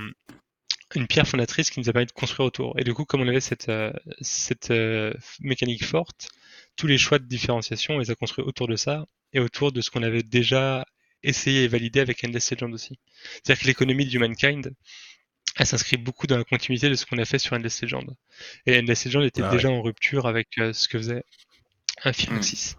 une 0.95 1.07
pierre 1.07 1.27
fondatrice 1.27 1.71
qui 1.71 1.81
nous 1.81 1.89
a 1.89 1.93
permis 1.93 2.07
de 2.07 2.13
construire 2.13 2.47
autour. 2.47 2.79
Et 2.79 2.85
du 2.85 2.95
coup, 2.95 3.05
comme 3.05 3.21
on 3.21 3.29
avait 3.29 3.41
cette, 3.41 3.69
euh, 3.69 3.93
cette 4.21 4.71
euh, 4.71 5.13
mécanique 5.41 5.85
forte, 5.85 6.29
tous 6.77 6.87
les 6.87 6.99
choix 6.99 7.19
de 7.19 7.25
différenciation, 7.25 7.95
on 7.95 7.99
les 7.99 8.11
a 8.11 8.15
construits 8.15 8.45
autour 8.45 8.69
de 8.69 8.77
ça 8.77 9.07
et 9.33 9.41
autour 9.41 9.73
de 9.73 9.81
ce 9.81 9.91
qu'on 9.91 10.03
avait 10.03 10.23
déjà 10.23 10.85
essayé 11.23 11.65
et 11.65 11.69
validé 11.69 12.01
avec 12.01 12.25
Endless 12.25 12.51
Legend 12.53 12.73
aussi. 12.75 12.99
C'est-à-dire 13.43 13.63
que 13.63 13.67
l'économie 13.67 14.07
d'Humankind, 14.07 14.75
elle 15.57 15.67
s'inscrit 15.67 15.97
beaucoup 15.97 16.27
dans 16.27 16.39
la 16.39 16.45
continuité 16.45 16.89
de 16.89 16.95
ce 16.95 17.07
qu'on 17.07 17.19
a 17.19 17.25
fait 17.25 17.39
sur 17.39 17.55
Endless 17.55 17.83
Legend. 17.83 18.15
Et 18.67 18.79
Endless 18.79 19.05
Legend 19.07 19.25
était 19.25 19.43
Ah 19.43 19.51
déjà 19.51 19.71
en 19.71 19.83
rupture 19.83 20.27
avec 20.27 20.49
euh, 20.59 20.73
ce 20.73 20.89
que 20.89 20.99
faisait 20.99 21.25
un 22.05 22.11
Hmm. 22.11 22.15
Firaxis. 22.15 22.75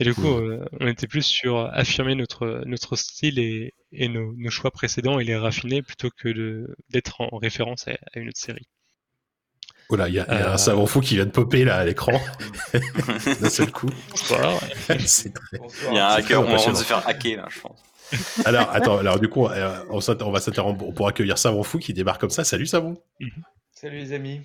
Et 0.00 0.04
du 0.04 0.14
coup, 0.14 0.22
Cool. 0.22 0.52
euh, 0.52 0.64
on 0.80 0.86
était 0.86 1.08
plus 1.08 1.22
sur 1.24 1.58
affirmer 1.72 2.14
notre, 2.14 2.62
notre 2.66 2.94
style 2.96 3.38
et, 3.40 3.74
et 3.92 4.08
nos, 4.08 4.32
nos 4.36 4.50
choix 4.50 4.70
précédents 4.70 5.18
et 5.18 5.24
les 5.24 5.36
raffiner 5.36 5.82
plutôt 5.82 6.08
que 6.10 6.66
d'être 6.90 7.20
en 7.20 7.36
référence 7.38 7.88
à, 7.88 7.92
à 8.14 8.18
une 8.20 8.28
autre 8.28 8.38
série. 8.38 8.68
Oh 9.90 9.96
là, 9.96 10.06
il 10.08 10.14
y 10.14 10.20
a, 10.20 10.24
y 10.26 10.30
a 10.30 10.50
Euh. 10.50 10.52
un 10.54 10.58
savant 10.58 10.86
fou 10.86 11.00
qui 11.00 11.14
vient 11.16 11.24
de 11.24 11.30
popper 11.30 11.64
là 11.64 11.78
à 11.78 11.84
l'écran 11.84 12.12
d'un 13.40 13.48
seul 13.50 13.72
coup. 13.72 13.88
Bonsoir. 14.10 14.60
C'est 15.06 15.32
très- 15.32 15.58
Il 15.90 15.94
y 15.94 15.98
a 15.98 16.10
un 16.10 16.14
hacker, 16.14 16.42
on 16.42 16.44
impressionnant. 16.44 16.76
se 16.78 16.84
faire 16.84 17.08
hacker 17.08 17.36
là, 17.38 17.48
je 17.50 17.60
pense. 17.60 17.82
Alors, 18.44 18.70
attends, 18.70 18.98
alors 18.98 19.18
du 19.18 19.28
coup, 19.28 19.46
euh, 19.48 19.84
on, 19.90 19.98
va 20.30 20.40
s'interrompre 20.40 20.92
pour 20.92 21.08
accueillir 21.08 21.36
Savon 21.38 21.62
Fou 21.62 21.78
qui 21.78 21.92
débarque 21.92 22.20
comme 22.20 22.30
ça. 22.30 22.44
Salut 22.44 22.66
Savon. 22.66 22.96
Salut 23.72 23.96
les 23.98 24.12
amis, 24.12 24.42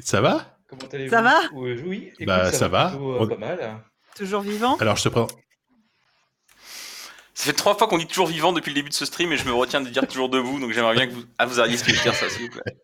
Ça 0.00 0.20
va? 0.20 0.58
Comment 0.68 0.82
allez-vous? 0.92 1.10
Ça 1.10 1.22
va? 1.22 1.40
Oui, 1.54 1.80
oui. 1.84 2.10
Écoute, 2.14 2.26
Bah, 2.26 2.52
ça 2.52 2.68
va. 2.68 2.90
plutôt, 2.90 3.12
euh, 3.14 3.18
On- 3.20 3.26
Pas 3.28 3.36
mal. 3.36 3.82
Toujours 4.16 4.40
vivant? 4.42 4.76
Alors, 4.76 4.96
je 4.96 5.04
te 5.04 5.08
prends. 5.08 5.28
Ça 7.34 7.44
fait 7.46 7.52
trois 7.54 7.74
fois 7.74 7.86
qu'on 7.88 7.96
dit 7.96 8.06
toujours 8.06 8.26
vivant 8.26 8.52
depuis 8.52 8.68
le 8.70 8.74
début 8.74 8.90
de 8.90 8.94
ce 8.94 9.06
stream 9.06 9.32
et 9.32 9.38
je 9.38 9.44
me 9.46 9.52
retiens 9.52 9.80
de 9.80 9.88
dire 9.88 10.06
toujours 10.06 10.28
debout, 10.28 10.60
donc 10.60 10.72
j'aimerais 10.72 10.94
bien 10.94 11.06
que 11.06 11.12
vous, 11.12 11.24
ah, 11.38 11.46
vous 11.46 11.58
arriviez 11.58 11.78
à 11.80 12.02
dire 12.02 12.14
ça, 12.14 12.28
s'il 12.28 12.42
vous 12.42 12.50
plaît. 12.50 12.76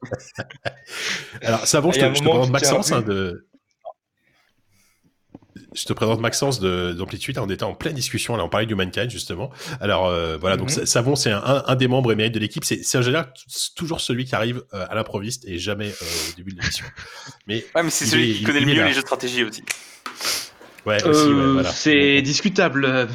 Alors, 1.43 1.67
Savon, 1.67 1.93
je 1.93 1.99
Il 1.99 2.01
y 2.01 2.05
a 2.05 2.07
te, 2.07 2.13
un 2.13 2.15
je 2.15 2.21
te 2.21 2.25
présente 2.29 2.51
Maxence 2.51 2.93
hein, 2.93 3.03
de. 3.03 3.47
Je 5.75 5.85
te 5.85 5.93
présente 5.93 6.21
Maxence 6.21 6.59
de- 6.59 6.95
d'Amplitude. 6.97 7.37
On 7.39 7.51
était 7.51 7.65
en 7.65 7.75
pleine 7.75 7.93
discussion. 7.95 8.35
Là, 8.37 8.45
on 8.45 8.49
parlait 8.49 8.65
du 8.65 8.75
Mankind, 8.75 9.11
justement. 9.11 9.51
Alors, 9.79 10.07
euh, 10.07 10.39
voilà. 10.39 10.57
Donc, 10.57 10.71
Mhm. 10.71 10.75
Sa- 10.75 10.87
Savon, 10.87 11.17
c'est 11.17 11.33
un, 11.33 11.65
un- 11.67 11.75
des 11.77 11.87
membres 11.87 12.11
émérites 12.13 12.33
de 12.33 12.39
l'équipe. 12.39 12.65
C'est 12.65 12.83
c'est 12.83 12.97
en 12.97 13.03
général 13.03 13.31
toujours 13.75 14.01
celui 14.01 14.25
qui 14.25 14.35
arrive 14.35 14.63
euh, 14.73 14.87
à 14.89 14.95
l'improviste 14.95 15.45
et 15.47 15.59
jamais 15.59 15.89
euh, 15.91 16.31
au 16.31 16.37
début 16.37 16.53
de 16.55 16.61
l'émission. 16.61 16.87
Mais, 17.47 17.63
Ouais, 17.75 17.83
mais 17.83 17.91
c'est 17.91 18.07
celui 18.07 18.31
est- 18.31 18.35
qui 18.37 18.45
connaît 18.45 18.61
le 18.61 18.67
mieux 18.67 18.85
les 18.85 18.93
jeux 18.95 19.03
de 19.03 19.07
stratégie 19.07 19.45
aussi. 19.45 19.63
Ouais, 20.87 21.05
aussi, 21.05 21.35
ouais, 21.35 21.35
Euh, 21.35 21.53
voilà. 21.55 21.71
C'est 21.73 22.23
discutable. 22.23 22.85
euh, 22.85 23.07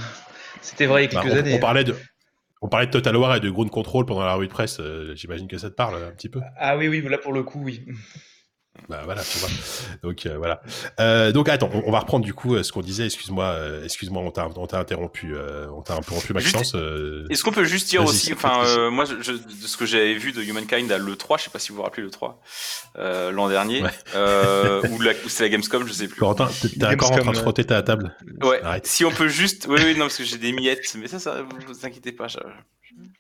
C'était 0.62 0.86
vrai 0.86 1.06
il 1.06 1.08
y 1.08 1.12
a 1.12 1.14
Bah, 1.14 1.22
quelques 1.22 1.36
on, 1.36 1.40
années. 1.40 1.56
on 1.56 1.60
parlait 1.60 1.84
de. 1.84 1.96
On 2.62 2.70
parlait 2.70 2.86
de 2.88 2.92
Total 2.92 3.16
War 3.18 3.36
et 3.36 3.40
de 3.40 3.50
Ground 3.50 3.72
Control 3.72 4.06
pendant 4.06 4.24
la 4.24 4.36
revue 4.36 4.48
de 4.48 4.52
presse. 4.54 4.80
euh, 4.80 5.16
J'imagine 5.16 5.48
que 5.48 5.58
ça 5.58 5.70
te 5.70 5.76
parle 5.76 5.96
un 6.04 6.12
petit 6.12 6.30
peu. 6.30 6.42
Ah 6.58 6.78
oui, 6.78 6.88
oui, 6.88 7.02
là 7.10 7.18
pour 7.18 7.34
le 7.34 7.44
coup, 7.44 7.62
oui. 7.64 7.86
Bah 8.90 9.02
voilà, 9.06 9.24
tu 9.24 9.38
vois. 9.40 9.50
Donc 10.04 10.26
euh, 10.26 10.38
voilà. 10.38 10.62
Euh, 11.00 11.32
donc 11.32 11.48
attends, 11.50 11.70
on, 11.74 11.84
on 11.88 11.92
va 11.92 12.00
reprendre 12.00 12.26
du 12.26 12.34
coup 12.34 12.56
euh, 12.56 12.64
ce 12.64 12.72
qu'on 12.72 12.82
disait. 12.82 13.06
Excuse-moi, 13.06 13.46
euh, 13.46 13.84
excuse-moi, 13.86 14.22
on 14.22 14.32
t'a 14.32 14.48
on 14.56 14.68
t'a 14.68 14.80
interrompu, 14.80 15.34
euh, 15.36 15.68
on 15.76 15.82
t'a 15.82 15.96
interrompu 15.96 16.34
Maxence. 16.34 16.74
euh, 16.76 17.26
Est-ce 17.30 17.44
qu'on 17.44 17.52
peut 17.52 17.64
juste 17.64 17.90
dire 17.90 18.02
Vas-y, 18.04 18.10
aussi, 18.10 18.34
enfin, 18.34 18.64
euh, 18.66 18.90
moi, 18.92 19.06
je, 19.06 19.32
de 19.34 19.68
ce 19.68 19.78
que 19.78 19.86
j'avais 19.86 20.14
vu 20.16 20.32
de 20.34 20.42
Humankind 20.42 20.92
à 20.92 20.98
l'E3, 20.98 21.38
je 21.40 21.44
sais 21.46 21.50
pas 21.50 21.60
si 21.60 21.70
vous 21.70 21.76
vous 21.78 21.84
rappelez 21.84 22.04
l'E3, 22.04 22.36
euh, 22.98 23.32
l'an 23.32 23.48
dernier, 23.50 23.82
Ouais. 23.84 23.90
euh, 24.16 24.82
ou, 24.92 25.00
la- 25.02 25.14
ou 25.26 25.30
c'est 25.30 25.44
la 25.44 25.50
Gamescom, 25.50 25.88
je 25.88 25.94
sais 25.94 26.08
plus. 26.08 26.20
Corentin, 26.20 26.48
t'es 26.62 26.68
t'es 26.70 26.78
Gamescom, 26.78 27.06
encore 27.06 27.18
en 27.20 27.22
train 27.22 27.32
de 27.32 27.38
frotter 27.38 27.64
ta 27.66 27.82
table. 27.84 28.16
Ouais, 28.42 28.62
Arrête. 28.64 28.88
si 28.88 29.06
on 29.06 29.12
peut 29.12 29.28
juste, 29.30 29.68
oui, 29.70 29.80
oui, 29.84 29.94
non, 29.94 30.02
parce 30.06 30.18
que 30.18 30.24
j'ai 30.26 30.38
des 30.38 30.52
miettes, 30.52 30.94
mais 31.00 31.08
ça, 31.08 31.20
ça, 31.20 31.42
vous, 31.44 31.58
vous 31.68 31.86
inquiétez 31.86 32.12
pas, 32.12 32.28
je- 32.28 32.40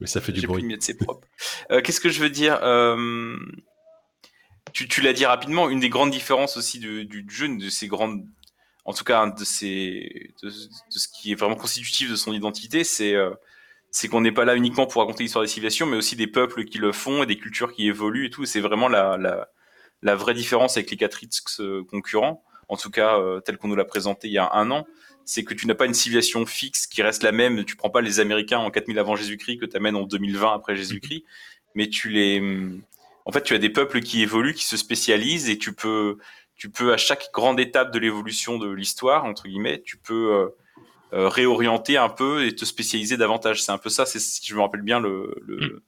Mais 0.01 0.07
ça 0.07 0.19
fait 0.19 0.31
du 0.33 0.41
j'ai 0.41 0.47
plus 0.47 0.53
de 0.53 0.57
bruit. 0.59 0.63
miettes, 0.67 0.83
c'est 0.83 0.95
propre. 0.97 1.27
Euh, 1.71 1.81
Qu'est-ce 1.81 2.01
que 2.01 2.09
je 2.09 2.19
veux 2.19 2.29
dire 2.29 2.59
euh, 2.63 3.37
Tu, 4.73 5.01
l'as 5.01 5.13
dit 5.13 5.25
rapidement, 5.25 5.69
une 5.69 5.79
des 5.79 5.89
grandes 5.89 6.11
différences 6.11 6.55
aussi 6.55 6.79
du, 6.79 7.25
jeu, 7.29 7.49
de 7.57 7.69
ces 7.69 7.87
grandes, 7.87 8.25
en 8.85 8.93
tout 8.93 9.03
cas, 9.03 9.25
de 9.27 9.43
ce 9.43 11.07
qui 11.13 11.31
est 11.31 11.35
vraiment 11.35 11.55
constitutif 11.55 12.09
de 12.09 12.15
son 12.15 12.31
identité, 12.31 12.83
c'est 12.83 13.13
euh, 13.15 13.31
c'est 13.91 14.07
qu'on 14.07 14.21
n'est 14.21 14.31
pas 14.31 14.45
là 14.45 14.55
uniquement 14.55 14.87
pour 14.87 15.01
raconter 15.01 15.23
l'histoire 15.23 15.43
des 15.43 15.49
civilisations, 15.49 15.85
mais 15.85 15.97
aussi 15.97 16.15
des 16.15 16.27
peuples 16.27 16.63
qui 16.63 16.77
le 16.77 16.93
font 16.93 17.23
et 17.23 17.25
des 17.25 17.37
cultures 17.37 17.73
qui 17.73 17.87
évoluent 17.87 18.27
et 18.27 18.29
tout. 18.29 18.45
C'est 18.45 18.61
vraiment 18.61 18.87
la, 18.87 19.47
vraie 20.01 20.33
différence 20.33 20.77
avec 20.77 20.89
les 20.89 20.97
quatre 20.97 21.19
euh, 21.59 21.83
concurrents, 21.83 22.43
en 22.69 22.77
tout 22.77 22.89
cas 22.89 23.19
euh, 23.19 23.41
tel 23.41 23.57
qu'on 23.57 23.67
nous 23.67 23.75
l'a 23.75 23.85
présenté 23.85 24.29
il 24.29 24.33
y 24.33 24.37
a 24.37 24.49
un 24.53 24.71
an, 24.71 24.87
c'est 25.25 25.43
que 25.43 25.53
tu 25.53 25.67
n'as 25.67 25.75
pas 25.75 25.85
une 25.85 25.93
civilisation 25.93 26.45
fixe 26.45 26.87
qui 26.87 27.03
reste 27.03 27.23
la 27.23 27.33
même. 27.33 27.65
Tu 27.65 27.75
prends 27.75 27.89
pas 27.89 28.01
les 28.01 28.19
Américains 28.21 28.59
en 28.59 28.71
4000 28.71 28.97
avant 28.97 29.15
Jésus-Christ 29.15 29.57
que 29.57 29.65
tu 29.65 29.75
amènes 29.75 29.95
en 29.97 30.03
2020 30.03 30.53
après 30.53 30.75
Jésus-Christ, 30.75 31.25
mais 31.75 31.89
tu 31.89 32.09
les, 32.09 32.39
en 33.25 33.31
fait, 33.31 33.43
tu 33.43 33.53
as 33.53 33.57
des 33.59 33.69
peuples 33.69 34.01
qui 34.01 34.21
évoluent, 34.21 34.53
qui 34.53 34.65
se 34.65 34.77
spécialisent 34.77 35.49
et 35.49 35.57
tu 35.57 35.73
peux, 35.73 36.17
tu 36.55 36.69
peux 36.69 36.93
à 36.93 36.97
chaque 36.97 37.29
grande 37.33 37.59
étape 37.59 37.91
de 37.93 37.99
l'évolution 37.99 38.57
de 38.57 38.69
l'histoire 38.71 39.25
entre 39.25 39.47
guillemets, 39.47 39.81
tu 39.83 39.97
peux 39.97 40.33
euh, 40.33 40.47
euh, 41.13 41.27
réorienter 41.29 41.97
un 41.97 42.09
peu 42.09 42.45
et 42.45 42.55
te 42.55 42.65
spécialiser 42.65 43.17
davantage. 43.17 43.61
C'est 43.63 43.71
un 43.71 43.77
peu 43.77 43.89
ça, 43.89 44.05
c'est 44.05 44.19
si 44.19 44.45
je 44.47 44.55
me 44.55 44.61
rappelle 44.61 44.81
bien 44.81 44.99
le, 44.99 45.35
le, 45.45 45.83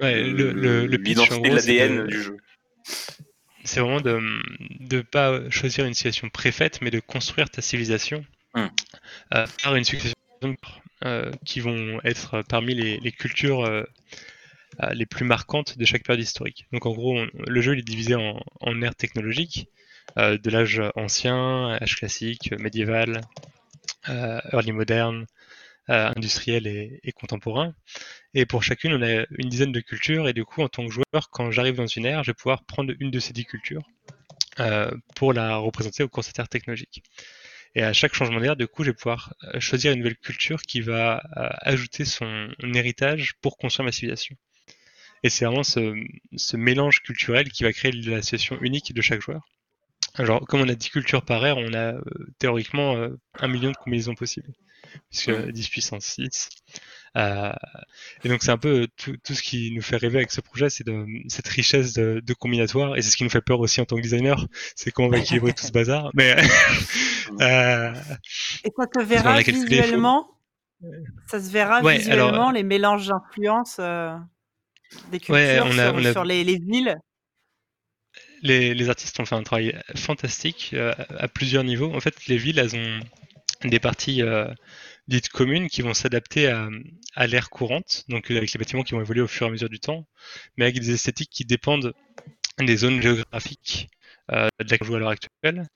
Ouais, 0.00 0.22
le, 0.24 0.52
le, 0.52 0.86
le 0.86 0.98
pitch, 0.98 1.30
en 1.30 1.36
l'identité 1.40 1.50
de 1.50 1.54
l'ADN 1.54 2.06
du 2.06 2.22
jeu. 2.22 2.36
c'est 3.64 3.80
vraiment 3.80 4.00
de 4.00 4.20
ne 4.80 5.00
pas 5.02 5.48
choisir 5.50 5.84
une 5.86 5.94
civilisation 5.94 6.28
préfaite, 6.30 6.80
mais 6.82 6.90
de 6.90 7.00
construire 7.00 7.48
ta 7.50 7.62
civilisation 7.62 8.24
Hmm. 8.56 8.66
euh, 9.34 9.46
par 9.64 9.74
une 9.74 9.82
succession 9.84 10.14
euh, 11.04 11.32
qui 11.44 11.58
vont 11.58 12.00
être 12.04 12.42
parmi 12.48 12.74
les, 12.76 12.98
les 12.98 13.10
cultures 13.10 13.64
les 14.92 15.06
plus 15.06 15.24
marquantes 15.24 15.78
de 15.78 15.84
chaque 15.84 16.04
période 16.04 16.22
historique. 16.22 16.66
Donc 16.72 16.86
en 16.86 16.92
gros, 16.92 17.18
le 17.34 17.60
jeu 17.60 17.76
est 17.76 17.82
divisé 17.82 18.14
en, 18.14 18.40
en 18.60 18.82
ères 18.82 18.94
technologiques, 18.94 19.68
euh, 20.18 20.38
de 20.38 20.50
l'âge 20.50 20.82
ancien, 20.96 21.78
âge 21.80 21.96
classique, 21.96 22.52
médiéval, 22.58 23.20
euh, 24.08 24.40
early 24.52 24.72
moderne, 24.72 25.26
euh, 25.90 26.10
industriel 26.16 26.66
et, 26.66 27.12
contemporain. 27.12 27.74
Et 28.32 28.46
pour 28.46 28.62
chacune, 28.62 28.94
on 28.94 29.02
a 29.02 29.26
une 29.30 29.48
dizaine 29.50 29.72
de 29.72 29.80
cultures. 29.80 30.28
Et 30.28 30.32
du 30.32 30.44
coup, 30.44 30.62
en 30.62 30.68
tant 30.68 30.86
que 30.86 30.92
joueur, 30.92 31.30
quand 31.30 31.50
j'arrive 31.50 31.76
dans 31.76 31.86
une 31.86 32.06
ère, 32.06 32.24
je 32.24 32.30
vais 32.30 32.34
pouvoir 32.34 32.64
prendre 32.64 32.94
une 33.00 33.10
de 33.10 33.18
ces 33.18 33.34
dix 33.34 33.44
cultures 33.44 33.82
euh, 34.60 34.90
pour 35.14 35.34
la 35.34 35.56
représenter 35.56 36.02
au 36.02 36.08
cours 36.08 36.22
de 36.22 36.26
cette 36.26 36.38
ère 36.38 36.48
technologique. 36.48 37.02
Et 37.74 37.82
à 37.82 37.92
chaque 37.92 38.14
changement 38.14 38.40
d'ère, 38.40 38.56
du 38.56 38.66
coup, 38.66 38.84
je 38.84 38.90
vais 38.90 38.96
pouvoir 38.96 39.34
euh, 39.42 39.60
choisir 39.60 39.92
une 39.92 39.98
nouvelle 39.98 40.16
culture 40.16 40.62
qui 40.62 40.80
va 40.80 41.22
euh, 41.36 41.48
ajouter 41.60 42.04
son 42.06 42.48
héritage 42.74 43.34
pour 43.42 43.58
construire 43.58 43.84
ma 43.84 43.92
civilisation. 43.92 44.36
Et 45.24 45.30
c'est 45.30 45.44
vraiment 45.46 45.64
ce, 45.64 45.94
ce 46.36 46.56
mélange 46.56 47.00
culturel 47.02 47.50
qui 47.50 47.64
va 47.64 47.72
créer 47.72 47.90
la 47.92 48.22
situation 48.22 48.56
unique 48.60 48.92
de 48.94 49.00
chaque 49.02 49.20
joueur. 49.22 49.40
Alors, 50.16 50.46
comme 50.46 50.60
on 50.60 50.68
a 50.68 50.74
10 50.76 50.90
cultures 50.90 51.24
par 51.24 51.44
ère, 51.44 51.56
on 51.58 51.72
a 51.72 51.94
euh, 51.94 52.00
théoriquement 52.38 52.94
euh, 52.94 53.08
un 53.40 53.48
million 53.48 53.72
de 53.72 53.76
combinaisons 53.76 54.14
possibles, 54.14 54.52
puisque 55.10 55.30
Mhm. 55.30 55.50
10 55.50 55.68
puissance 55.70 56.04
6. 56.04 56.50
Euh, 57.16 57.52
et 58.24 58.28
donc 58.28 58.42
c'est 58.42 58.50
un 58.50 58.58
peu 58.58 58.86
tout, 58.96 59.16
tout 59.24 59.34
ce 59.34 59.42
qui 59.42 59.70
nous 59.72 59.82
fait 59.82 59.96
rêver 59.96 60.18
avec 60.18 60.30
ce 60.32 60.40
projet, 60.40 60.68
c'est 60.68 60.84
de, 60.86 61.06
cette 61.28 61.46
richesse 61.48 61.94
de, 61.94 62.20
de 62.24 62.34
combinatoire, 62.34 62.96
et 62.96 63.02
c'est 63.02 63.10
ce 63.10 63.16
qui 63.16 63.24
nous 63.24 63.30
fait 63.30 63.40
peur 63.40 63.60
aussi 63.60 63.80
en 63.80 63.84
tant 63.86 63.96
que 63.96 64.02
designer, 64.02 64.46
c'est 64.76 64.90
comment 64.90 65.08
on 65.08 65.10
va 65.12 65.18
équilibrer 65.18 65.52
tout 65.52 65.64
ce 65.64 65.72
bazar. 65.72 66.10
Mais 66.14 66.36
euh, 67.40 67.92
Et 68.64 68.70
ça 68.76 68.84
se 68.84 68.88
qu'on 68.92 69.04
verra 69.04 69.40
visuellement 69.40 70.28
Ça 71.28 71.40
se 71.40 71.50
verra 71.50 71.82
Ouais, 71.82 71.98
visuellement, 71.98 72.28
alors- 72.28 72.52
les 72.52 72.62
mélanges 72.64 73.08
d'influences 73.08 73.76
euh, 73.80 74.14
des 75.10 75.18
cultures 75.20 75.34
Ouais, 75.34 75.60
on 75.62 75.78
a- 75.78 75.86
sur, 75.86 75.94
on 75.94 76.04
a- 76.04 76.12
sur 76.12 76.24
les, 76.24 76.44
les 76.44 76.58
villes. 76.58 76.96
les, 78.42 78.74
les 78.74 78.88
artistes 78.88 79.18
ont 79.20 79.24
fait 79.24 79.34
un 79.34 79.42
travail 79.42 79.78
fantastique 79.96 80.70
euh, 80.74 80.92
à 81.18 81.28
plusieurs 81.28 81.64
niveaux. 81.64 81.92
En 81.94 82.00
fait, 82.00 82.26
les 82.26 82.36
villes, 82.38 82.58
elles 82.58 82.76
ont 82.76 83.00
des 83.64 83.80
parties 83.80 84.22
euh, 84.22 84.52
dites 85.08 85.28
communes 85.30 85.68
qui 85.68 85.82
vont 85.82 85.94
s'adapter 85.94 86.48
à, 86.48 86.68
à 87.14 87.26
l'ère 87.26 87.50
courante, 87.50 88.04
donc 88.08 88.30
avec 88.30 88.52
les 88.52 88.58
bâtiments 88.58 88.82
qui 88.82 88.92
vont 88.94 89.00
évoluer 89.00 89.22
au 89.22 89.26
fur 89.26 89.46
et 89.46 89.48
à 89.48 89.52
mesure 89.52 89.68
du 89.70 89.80
temps, 89.80 90.06
mais 90.56 90.66
avec 90.66 90.78
des 90.80 90.92
esthétiques 90.92 91.30
qui 91.30 91.44
dépendent 91.44 91.94
des 92.58 92.76
zones 92.76 93.00
géographiques 93.02 93.88
euh, 94.32 94.48
de 94.60 94.70
laquelle 94.70 94.78
on 94.82 94.86
joue 94.86 94.96
à 94.96 94.98
l'heure 95.00 95.10
actuelle. 95.10 95.66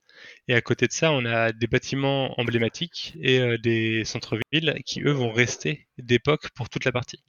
Et 0.47 0.55
à 0.55 0.61
côté 0.61 0.87
de 0.87 0.93
ça, 0.93 1.11
on 1.13 1.25
a 1.25 1.51
des 1.53 1.67
bâtiments 1.67 2.39
emblématiques 2.39 3.15
et 3.21 3.39
euh, 3.39 3.57
des 3.57 4.05
centres-villes 4.05 4.75
qui, 4.85 5.01
eux, 5.03 5.11
vont 5.11 5.31
rester 5.31 5.87
d'époque 5.97 6.49
pour 6.55 6.69
toute 6.69 6.85
la 6.85 6.91
partie. 6.91 7.19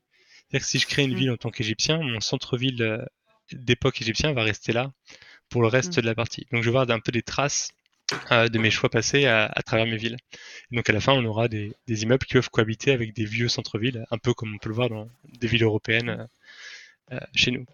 C'est-à-dire 0.50 0.64
que 0.66 0.70
si 0.70 0.78
je 0.78 0.86
crée 0.86 1.02
une 1.02 1.14
Mm. 1.14 1.16
ville 1.16 1.30
en 1.30 1.36
tant 1.36 1.50
qu'Égyptien, 1.50 1.98
mon 2.02 2.20
centre-ville 2.20 2.82
euh, 2.82 3.04
d'époque 3.52 4.00
égyptien 4.02 4.32
va 4.32 4.42
rester 4.42 4.72
là 4.72 4.92
pour 5.48 5.62
le 5.62 5.68
reste 5.68 5.98
Mm. 5.98 6.00
de 6.02 6.06
la 6.06 6.14
partie. 6.14 6.46
Donc 6.52 6.62
je 6.62 6.66
vais 6.68 6.72
voir 6.72 6.90
un 6.90 7.00
peu 7.00 7.12
des 7.12 7.22
traces 7.22 7.72
euh, 8.32 8.48
de 8.48 8.58
mes 8.58 8.70
choix 8.70 8.88
passés 8.90 9.26
à, 9.26 9.46
à 9.46 9.62
travers 9.62 9.86
mes 9.86 9.96
villes. 9.96 10.16
Et 10.72 10.76
donc 10.76 10.88
à 10.90 10.92
la 10.92 11.00
fin, 11.00 11.12
on 11.12 11.24
aura 11.24 11.48
des, 11.48 11.72
des 11.86 12.02
immeubles 12.02 12.26
qui 12.26 12.34
peuvent 12.34 12.50
cohabiter 12.50 12.92
avec 12.92 13.14
des 13.14 13.24
vieux 13.24 13.48
centres-villes, 13.48 14.04
un 14.10 14.18
peu 14.18 14.34
comme 14.34 14.54
on 14.54 14.58
peut 14.58 14.68
le 14.68 14.74
voir 14.74 14.88
dans 14.88 15.08
des 15.40 15.46
villes 15.46 15.62
européennes 15.64 16.28
euh, 17.12 17.20
chez 17.34 17.50
nous. 17.52 17.64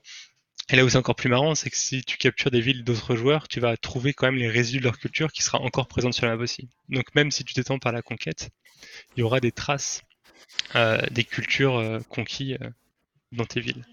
Et 0.69 0.77
là 0.77 0.85
où 0.85 0.89
c'est 0.89 0.99
encore 0.99 1.15
plus 1.17 1.29
marrant, 1.29 1.55
c'est 1.55 1.71
que 1.71 1.77
si 1.77 2.03
tu 2.05 2.17
captures 2.19 2.51
des 2.51 2.61
villes 2.61 2.83
d'autres 2.85 3.15
joueurs, 3.17 3.47
tu 3.49 3.61
vas 3.61 3.77
trouver 3.77 4.13
quand 4.15 4.27
même 4.27 4.37
les 4.37 4.49
résidus 4.49 4.81
de 4.81 4.85
leur 4.85 4.99
culture 4.99 5.31
qui 5.33 5.43
sera 5.43 5.61
encore 5.61 5.87
présente 5.89 6.13
sur 6.15 6.27
la 6.27 6.37
map 6.37 6.43
aussi. 6.43 6.69
Donc 6.89 7.15
même 7.15 7.31
si 7.31 7.45
tu 7.45 7.55
t'étends 7.55 7.79
par 7.79 7.93
la 7.93 8.03
conquête, 8.03 8.51
il 9.17 9.21
y 9.21 9.23
aura 9.23 9.41
des 9.41 9.53
traces 9.53 10.03
des 11.11 11.25
cultures 11.25 11.77
euh, 11.79 12.01
conquises 12.09 12.59
euh, 12.63 12.71
dans 13.33 13.45
tes 13.47 13.61
villes. 13.61 13.85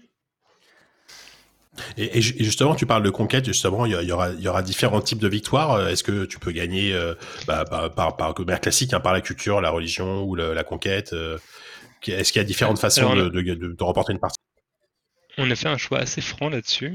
Et, 1.96 2.18
et 2.18 2.22
ju- 2.22 2.34
et 2.38 2.44
justement, 2.44 2.74
tu 2.74 2.86
parles 2.86 3.02
de 3.02 3.10
conquête. 3.10 3.44
Justement, 3.46 3.84
il 3.86 3.92
y, 3.92 4.12
aura, 4.12 4.30
il 4.30 4.40
y 4.40 4.48
aura 4.48 4.62
différents 4.62 5.00
types 5.00 5.18
de 5.18 5.28
victoires. 5.28 5.72
Euh, 5.72 5.88
Est-ce 5.88 6.04
que 6.04 6.24
tu 6.24 6.38
peux 6.38 6.52
gagner 6.52 6.92
euh, 6.92 7.14
bah, 7.46 7.64
par, 7.64 7.92
par, 7.94 8.16
par 8.16 8.34
classique, 8.60 8.92
hein, 8.94 9.00
par 9.00 9.12
la 9.12 9.20
culture, 9.20 9.60
la 9.60 9.70
religion 9.70 10.22
ou 10.22 10.36
le- 10.36 10.54
la 10.54 10.62
conquête 10.64 11.12
euh, 11.12 11.38
Est-ce 12.06 12.32
qu'il 12.32 12.40
y 12.40 12.44
a 12.44 12.46
différentes 12.46 12.78
façons 12.78 13.10
Alors, 13.10 13.30
de, 13.30 13.40
de, 13.40 13.54
de- 13.54 13.72
de 13.72 13.84
remporter 13.84 14.12
une 14.12 14.20
partie? 14.20 14.38
On 15.36 15.50
a 15.50 15.56
fait 15.56 15.68
un 15.68 15.78
choix 15.78 15.98
assez 15.98 16.20
franc 16.20 16.48
là-dessus, 16.48 16.92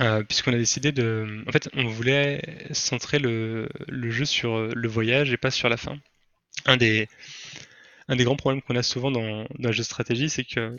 euh, 0.00 0.22
puisqu'on 0.24 0.52
a 0.52 0.58
décidé 0.58 0.92
de... 0.92 1.44
En 1.46 1.52
fait, 1.52 1.68
on 1.74 1.86
voulait 1.86 2.42
centrer 2.72 3.18
le, 3.18 3.68
le 3.88 4.10
jeu 4.10 4.24
sur 4.24 4.56
euh, 4.56 4.72
le 4.74 4.88
voyage 4.88 5.32
et 5.32 5.36
pas 5.36 5.50
sur 5.52 5.68
la 5.68 5.76
fin. 5.76 5.96
un 6.66 6.76
des, 6.76 7.08
un 8.08 8.16
des 8.16 8.24
grands 8.24 8.36
problèmes 8.36 8.62
qu'on 8.62 8.76
a 8.76 8.82
souvent 8.82 9.10
dans, 9.10 9.44
dans 9.58 9.68
les 9.68 9.72
jeux 9.72 9.78
de 9.82 9.86
stratégie, 9.86 10.28
c'est 10.30 10.44
que 10.44 10.76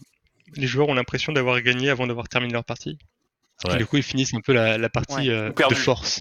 les 0.56 0.68
joueurs 0.68 0.90
ont 0.90 0.94
l'impression 0.94 1.32
d'avoir 1.34 1.62
gagné 1.62 1.90
avant 1.90 2.06
d'avoir 2.08 2.28
terminé 2.28 2.54
leur 2.54 2.66
partie. 2.66 2.98
Ouais. 3.66 3.76
Et 3.76 3.78
du 3.78 3.86
coup, 3.86 3.98
ils 3.98 4.04
finissent 4.04 4.34
un 4.34 4.42
peu 4.42 4.54
la, 4.54 4.78
la 4.78 4.90
partie 4.90 5.14
Ouais. 5.16 5.30
euh, 5.30 5.50
Ou 5.52 5.70
de 5.70 5.76
force. 5.76 6.20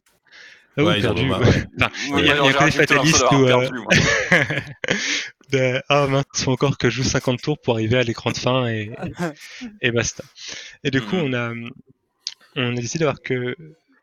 Ah 0.76 0.82
oui, 0.82 0.84
Ouais, 0.84 0.98
ils 1.00 1.06
en 1.06 1.14
perdu, 1.14 1.22
ont 1.22 1.26
marre, 1.26 1.40
ouais. 1.40 1.46
ouais. 1.48 1.64
Enfin, 1.80 1.90
Ouais, 2.14 2.20
il 2.22 2.26
y 2.26 2.30
a, 2.30 2.34
que 2.36 2.42
plutôt 2.42 2.70
fatalistes 2.70 3.24
euh, 3.32 3.70
moi. 3.72 3.88
de, 5.50 5.82
ah 5.88 6.06
mince, 6.06 6.24
il 6.34 6.44
faut 6.44 6.52
encore 6.52 6.78
que 6.78 6.88
je 6.88 7.02
joue 7.02 7.08
50 7.08 7.42
tours 7.42 7.58
pour 7.60 7.74
arriver 7.74 7.98
à 7.98 8.02
l'écran 8.02 8.30
de 8.30 8.36
fin 8.38 8.68
et, 8.68 8.90
et 9.82 9.90
basta. 9.90 10.24
Et 10.84 10.90
du 10.90 11.02
coup, 11.02 11.16
Mhm. 11.16 11.22
on 11.24 11.32
a, 11.34 11.52
on 12.56 12.72
a 12.76 12.80
décidé 12.80 13.00
d'avoir 13.00 13.20
que 13.20 13.54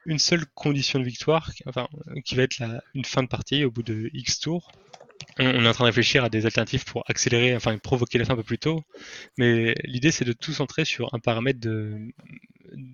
une 0.06 0.20
seule 0.20 0.46
condition 0.54 1.00
de 1.00 1.06
victoire, 1.06 1.52
enfin, 1.66 1.88
qui 2.26 2.36
va 2.36 2.44
être 2.44 2.60
la, 2.60 2.82
une 2.94 3.06
fin 3.06 3.24
de 3.24 3.28
partie 3.28 3.64
au 3.64 3.72
bout 3.72 3.84
de 3.84 4.10
X 4.14 4.40
tours. 4.40 4.72
On, 5.38 5.64
est 5.64 5.68
en 5.68 5.74
train 5.74 5.86
de 5.86 5.90
réfléchir 5.90 6.24
à 6.24 6.30
des 6.30 6.46
alternatives 6.46 6.86
pour 6.86 7.04
accélérer, 7.08 7.56
enfin, 7.56 7.78
provoquer 7.78 8.18
la 8.18 8.26
fin 8.26 8.34
un 8.34 8.38
peu 8.38 8.44
plus 8.44 8.58
tôt. 8.58 8.84
Mais 9.38 9.76
l'idée, 9.84 10.12
c'est 10.12 10.26
de 10.26 10.34
tout 10.34 10.54
centrer 10.54 10.86
sur 10.86 11.14
un 11.14 11.20
paramètre 11.20 11.60
de, 11.60 12.14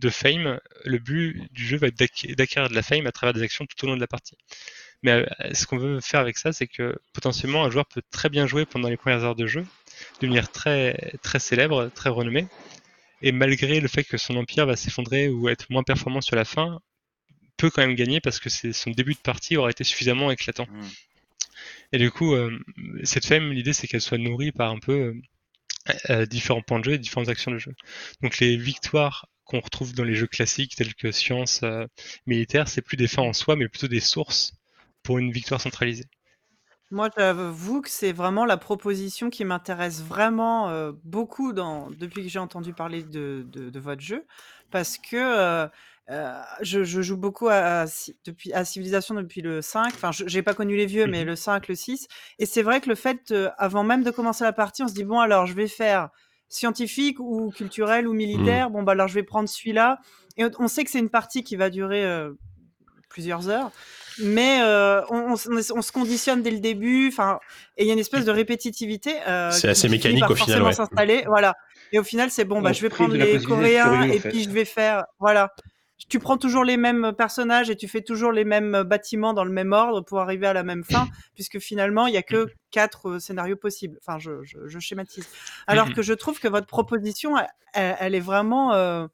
fame. 0.09 0.59
Le 0.83 0.99
but 0.99 1.41
du 1.51 1.65
jeu 1.65 1.77
va 1.77 1.87
être 1.87 1.97
d'acquérir 1.97 2.69
de 2.69 2.75
la 2.75 2.83
fame 2.83 3.07
à 3.07 3.11
travers 3.11 3.33
des 3.33 3.41
actions 3.41 3.65
tout 3.65 3.85
au 3.85 3.87
long 3.87 3.95
de 3.95 4.01
la 4.01 4.07
partie. 4.07 4.37
Mais 5.03 5.11
euh, 5.11 5.25
ce 5.53 5.65
qu'on 5.65 5.77
veut 5.77 5.99
faire 6.01 6.19
avec 6.19 6.37
ça, 6.37 6.53
c'est 6.53 6.67
que 6.67 6.95
potentiellement 7.13 7.63
un 7.63 7.69
joueur 7.69 7.85
peut 7.85 8.01
très 8.11 8.29
bien 8.29 8.47
jouer 8.47 8.65
pendant 8.65 8.89
les 8.89 8.97
premières 8.97 9.23
heures 9.23 9.35
de 9.35 9.47
jeu, 9.47 9.65
devenir 10.21 10.51
très 10.51 11.13
très 11.21 11.39
célèbre, 11.39 11.91
très 11.93 12.09
renommé, 12.09 12.47
et 13.21 13.31
malgré 13.31 13.79
le 13.79 13.87
fait 13.87 14.03
que 14.03 14.17
son 14.17 14.35
empire 14.35 14.65
va 14.65 14.75
s'effondrer 14.75 15.29
ou 15.29 15.49
être 15.49 15.65
moins 15.69 15.83
performant 15.83 16.21
sur 16.21 16.35
la 16.35 16.45
fin, 16.45 16.79
peut 17.57 17.69
quand 17.69 17.81
même 17.81 17.95
gagner 17.95 18.19
parce 18.19 18.39
que 18.39 18.49
son 18.49 18.91
début 18.91 19.13
de 19.13 19.19
partie 19.19 19.57
aura 19.57 19.69
été 19.69 19.83
suffisamment 19.83 20.31
éclatant. 20.31 20.67
Mm. 20.69 20.81
Et 21.91 21.97
du 21.97 22.11
coup, 22.11 22.33
euh, 22.33 22.59
cette 23.03 23.25
fame, 23.25 23.51
l'idée 23.51 23.73
c'est 23.73 23.87
qu'elle 23.87 24.01
soit 24.01 24.17
nourrie 24.17 24.51
par 24.51 24.71
un 24.71 24.79
peu 24.79 24.93
euh, 24.93 25.21
euh, 26.09 26.25
différents 26.25 26.61
points 26.61 26.79
de 26.79 26.85
jeu 26.85 26.93
et 26.93 26.97
différentes 26.97 27.29
actions 27.29 27.51
de 27.51 27.57
jeu. 27.57 27.73
Donc 28.21 28.39
les 28.39 28.57
victoires 28.57 29.27
qu'on 29.43 29.59
retrouve 29.59 29.93
dans 29.93 30.03
les 30.03 30.15
jeux 30.15 30.27
classiques 30.27 30.75
tels 30.75 30.95
que 30.95 31.11
science 31.11 31.63
militaire, 32.25 32.67
c'est 32.67 32.81
plus 32.81 32.97
des 32.97 33.07
fins 33.07 33.21
en 33.21 33.33
soi, 33.33 33.55
mais 33.55 33.67
plutôt 33.67 33.87
des 33.87 33.99
sources 33.99 34.53
pour 35.03 35.19
une 35.19 35.31
victoire 35.31 35.61
centralisée. 35.61 36.05
Moi, 36.89 37.09
j'avoue 37.15 37.81
que 37.81 37.89
c'est 37.89 38.11
vraiment 38.11 38.45
la 38.45 38.57
proposition 38.57 39.29
qui 39.29 39.45
m'intéresse 39.45 40.01
vraiment 40.01 40.91
beaucoup 41.03 41.53
depuis 41.53 42.23
que 42.23 42.29
j'ai 42.29 42.39
entendu 42.39 42.73
parler 42.73 43.03
de, 43.03 43.79
votre 43.79 44.01
jeu, 44.01 44.25
parce 44.71 44.97
que 44.97 45.69
euh, 46.11 46.39
je, 46.61 46.83
je 46.83 47.01
joue 47.01 47.17
beaucoup 47.17 47.47
à, 47.49 47.81
à 47.81 47.85
depuis, 48.25 48.53
à 48.53 48.63
Civilisation 48.65 49.15
depuis 49.15 49.41
le 49.41 49.61
5. 49.61 49.87
Enfin, 49.95 50.11
je 50.11 50.23
j'ai 50.27 50.41
pas 50.43 50.53
connu 50.53 50.75
les 50.75 50.85
vieux, 50.85 51.07
mais 51.07 51.21
Mhm. 51.21 51.27
le 51.27 51.35
5, 51.35 51.67
le 51.67 51.75
6. 51.75 52.07
Et 52.39 52.45
c'est 52.45 52.61
vrai 52.61 52.79
que 52.81 52.89
le 52.89 52.95
fait, 52.95 53.31
euh, 53.31 53.49
avant 53.57 53.83
même 53.83 54.03
de 54.03 54.11
commencer 54.11 54.43
la 54.43 54.53
partie, 54.53 54.83
on 54.83 54.87
se 54.87 54.93
dit, 54.93 55.03
bon, 55.03 55.19
alors, 55.19 55.45
je 55.47 55.53
vais 55.53 55.67
faire 55.67 56.09
scientifique 56.47 57.19
ou 57.19 57.49
culturel 57.49 58.07
ou 58.07 58.13
militaire. 58.13 58.69
Bon, 58.69 58.83
bah, 58.83 58.91
alors, 58.91 59.07
je 59.07 59.15
vais 59.15 59.23
prendre 59.23 59.49
celui-là. 59.49 59.97
Et 60.37 60.45
on, 60.59 60.67
sait 60.67 60.83
que 60.83 60.91
c'est 60.91 60.99
une 60.99 61.09
partie 61.09 61.43
qui 61.43 61.55
va 61.55 61.69
durer 61.71 62.03
euh, 62.05 62.31
plusieurs 63.09 63.49
heures. 63.49 63.71
Mais 64.19 64.59
euh, 64.61 65.01
on, 65.09 65.33
on 65.33 65.57
on 65.75 65.81
se 65.81 65.91
conditionne 65.91 66.41
dès 66.41 66.51
le 66.51 66.59
début, 66.59 67.07
enfin, 67.09 67.39
et 67.77 67.83
il 67.83 67.87
y 67.87 67.89
a 67.89 67.93
une 67.93 67.99
espèce 67.99 68.23
de 68.25 68.31
répétitivité. 68.31 69.15
euh, 69.27 69.51
C'est 69.51 69.61
qui- 69.61 69.67
assez 69.67 69.89
mécanique 69.89 70.23
au 70.29 70.35
final, 70.35 70.37
forcément 70.37 70.65
ouais. 70.67 70.73
s'installer, 70.73 71.23
voilà. 71.27 71.53
Et 71.91 71.99
au 71.99 72.03
final, 72.03 72.29
c'est 72.31 72.45
bon, 72.45 72.61
bah, 72.61 72.69
On 72.69 72.73
je 72.73 72.81
vais 72.81 72.89
prendre 72.89 73.13
les 73.15 73.41
Coréens 73.43 74.03
et 74.03 74.19
fait. 74.19 74.29
puis 74.29 74.43
je 74.43 74.49
vais 74.49 74.63
faire, 74.65 75.03
voilà. 75.19 75.49
Tu 76.09 76.19
prends 76.19 76.37
toujours 76.37 76.63
les 76.65 76.77
mêmes 76.77 77.13
personnages 77.17 77.69
et 77.69 77.75
tu 77.77 77.87
fais 77.87 78.01
toujours 78.01 78.31
les 78.31 78.43
mêmes 78.43 78.83
bâtiments 78.83 79.33
dans 79.33 79.45
le 79.45 79.51
même 79.51 79.71
ordre 79.71 80.01
pour 80.01 80.19
arriver 80.19 80.45
à 80.47 80.53
la 80.53 80.63
même 80.63 80.83
fin, 80.83 81.07
puisque 81.35 81.59
finalement, 81.59 82.07
il 82.07 82.13
y 82.13 82.17
a 82.17 82.23
que 82.23 82.53
quatre 82.71 83.09
euh, 83.11 83.19
scénarios 83.19 83.55
possibles. 83.55 83.97
Enfin, 84.05 84.19
je, 84.19 84.43
je, 84.43 84.67
je 84.67 84.79
schématise. 84.79 85.29
Alors 85.67 85.87
Mhm. 85.87 85.93
que 85.93 86.01
je 86.01 86.13
trouve 86.13 86.39
que 86.39 86.47
votre 86.49 86.67
proposition, 86.67 87.37
elle, 87.37 87.47
elle- 87.73 87.95
elle 87.99 88.15
est 88.15 88.19
vraiment 88.19 88.73
euh, 88.73 89.07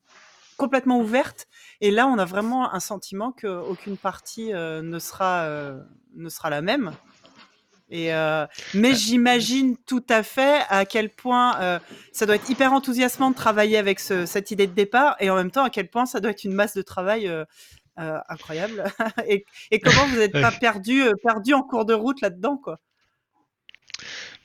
complètement 0.58 1.00
ouverte. 1.00 1.48
Et 1.82 1.92
là, 1.92 2.08
on 2.08 2.18
a 2.18 2.26
vraiment 2.26 2.74
un 2.74 2.80
sentiment 2.80 3.32
qu'aucune 3.32 3.98
partie 3.98 4.54
euh, 4.54 4.82
ne, 4.82 5.00
sera, 5.00 5.44
euh, 5.46 5.82
ne 6.16 6.30
sera 6.30 6.50
la 6.50 6.62
même. 6.62 6.98
Et 7.92 8.14
euh, 8.14 8.46
mais 8.74 8.96
j'imagine 8.96 9.76
tout 9.86 10.04
à 10.10 10.24
fait 10.24 10.62
à 10.70 10.86
quel 10.86 11.10
point 11.10 11.60
euh, 11.60 11.78
ça 12.14 12.26
doit 12.26 12.36
être 12.36 12.50
hyper 12.50 12.72
enthousiasmant 12.74 13.32
de 13.32 13.36
travailler 13.36 13.78
avec 13.78 14.00
ce- 14.00 14.26
cette 14.26 14.50
idée 14.50 14.66
de 14.66 14.72
départ 14.74 15.18
et 15.20 15.30
en 15.30 15.36
même 15.36 15.52
temps 15.52 15.64
à 15.66 15.70
quel 15.70 15.90
point 15.90 16.06
ça 16.06 16.22
doit 16.22 16.32
être 16.32 16.46
une 16.46 16.54
masse 16.54 16.74
de 16.74 16.82
travail 16.82 17.28
euh, 17.28 17.44
euh, 18.00 18.18
incroyable. 18.30 18.86
et, 19.28 19.46
et 19.72 19.80
comment 19.82 20.06
vous 20.08 20.16
n'êtes 20.18 20.32
pas 20.42 20.52
perdu, 20.52 21.04
euh, 21.04 21.12
perdu 21.22 21.54
en 21.54 21.64
cours 21.64 21.86
de 21.86 21.94
route 21.94 22.22
là-dedans, 22.22 22.58
quoi. 22.58 22.80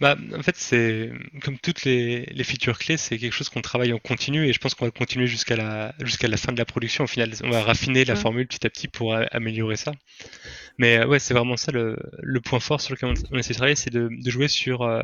Bah, 0.01 0.17
en 0.35 0.43
fait, 0.43 0.57
c'est 0.57 1.11
comme 1.43 1.59
toutes 1.59 1.85
les, 1.85 2.27
les 2.27 2.45
features 2.45 2.79
clés, 2.79 2.97
c'est 2.97 3.19
quelque 3.19 3.33
chose 3.33 3.49
qu'on 3.49 3.63
travaille 3.63 3.93
en 3.93 3.99
continu 3.99 4.47
et 4.49 4.53
je 4.53 4.59
pense 4.59 4.75
qu'on 4.75 4.85
va 4.85 4.91
continuer 4.91 5.27
jusqu'à 5.27 5.57
la 5.57 5.95
jusqu'à 6.01 6.29
la 6.29 6.37
fin 6.37 6.53
de 6.53 6.59
la 6.59 6.65
production. 6.65 7.05
Au 7.05 7.07
final, 7.07 7.33
on 7.45 7.51
va 7.51 7.63
raffiner 7.63 8.05
la 8.05 8.17
formule 8.17 8.47
petit 8.47 8.67
à 8.67 8.71
petit 8.71 8.89
pour 8.89 9.15
a- 9.15 9.25
améliorer 9.33 9.77
ça. 9.77 9.93
Mais 10.79 10.99
euh, 10.99 11.07
ouais, 11.07 11.19
c'est 11.21 11.35
vraiment 11.35 11.57
ça 11.57 11.73
le, 11.73 11.97
le 12.23 12.41
point 12.41 12.61
fort 12.61 12.81
sur 12.81 12.95
lequel 12.95 13.15
on 13.33 13.39
essaie 13.39 13.51
de 13.55 13.57
travailler, 13.59 13.77
c'est 13.77 13.91
de, 13.93 14.09
de 14.11 14.31
jouer 14.31 14.49
sur 14.49 14.83
euh, 14.83 15.03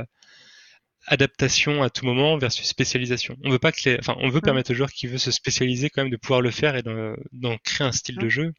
adaptation 1.06 1.82
à 1.82 1.90
tout 1.90 2.04
moment 2.06 2.38
versus 2.38 2.66
spécialisation. 2.66 3.36
On 3.44 3.50
veut 3.50 3.58
pas 3.58 3.72
que 3.72 3.80
les, 3.88 3.96
enfin, 3.98 4.14
on 4.20 4.28
veut 4.28 4.40
permettre 4.40 4.70
au 4.72 4.74
joueur 4.74 4.90
qui 4.92 5.06
veut 5.06 5.18
se 5.18 5.30
spécialiser 5.30 5.90
quand 5.90 6.02
même 6.02 6.12
de 6.12 6.16
pouvoir 6.16 6.40
le 6.40 6.50
faire 6.50 6.76
et 6.76 6.82
d'en 6.82 7.56
créer 7.64 7.86
un 7.86 7.92
style 7.92 8.18
de 8.18 8.28
jeu, 8.28 8.52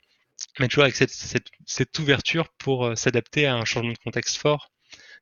mais 0.60 0.68
toujours 0.68 0.84
avec 0.84 0.96
cette, 0.96 1.12
cette, 1.12 1.48
cette 1.66 1.98
ouverture 2.00 2.50
pour 2.60 2.86
euh, 2.88 2.96
s'adapter 2.96 3.46
à 3.48 3.56
un 3.56 3.66
changement 3.66 3.94
de 3.94 3.98
contexte 4.00 4.38
fort 4.38 4.72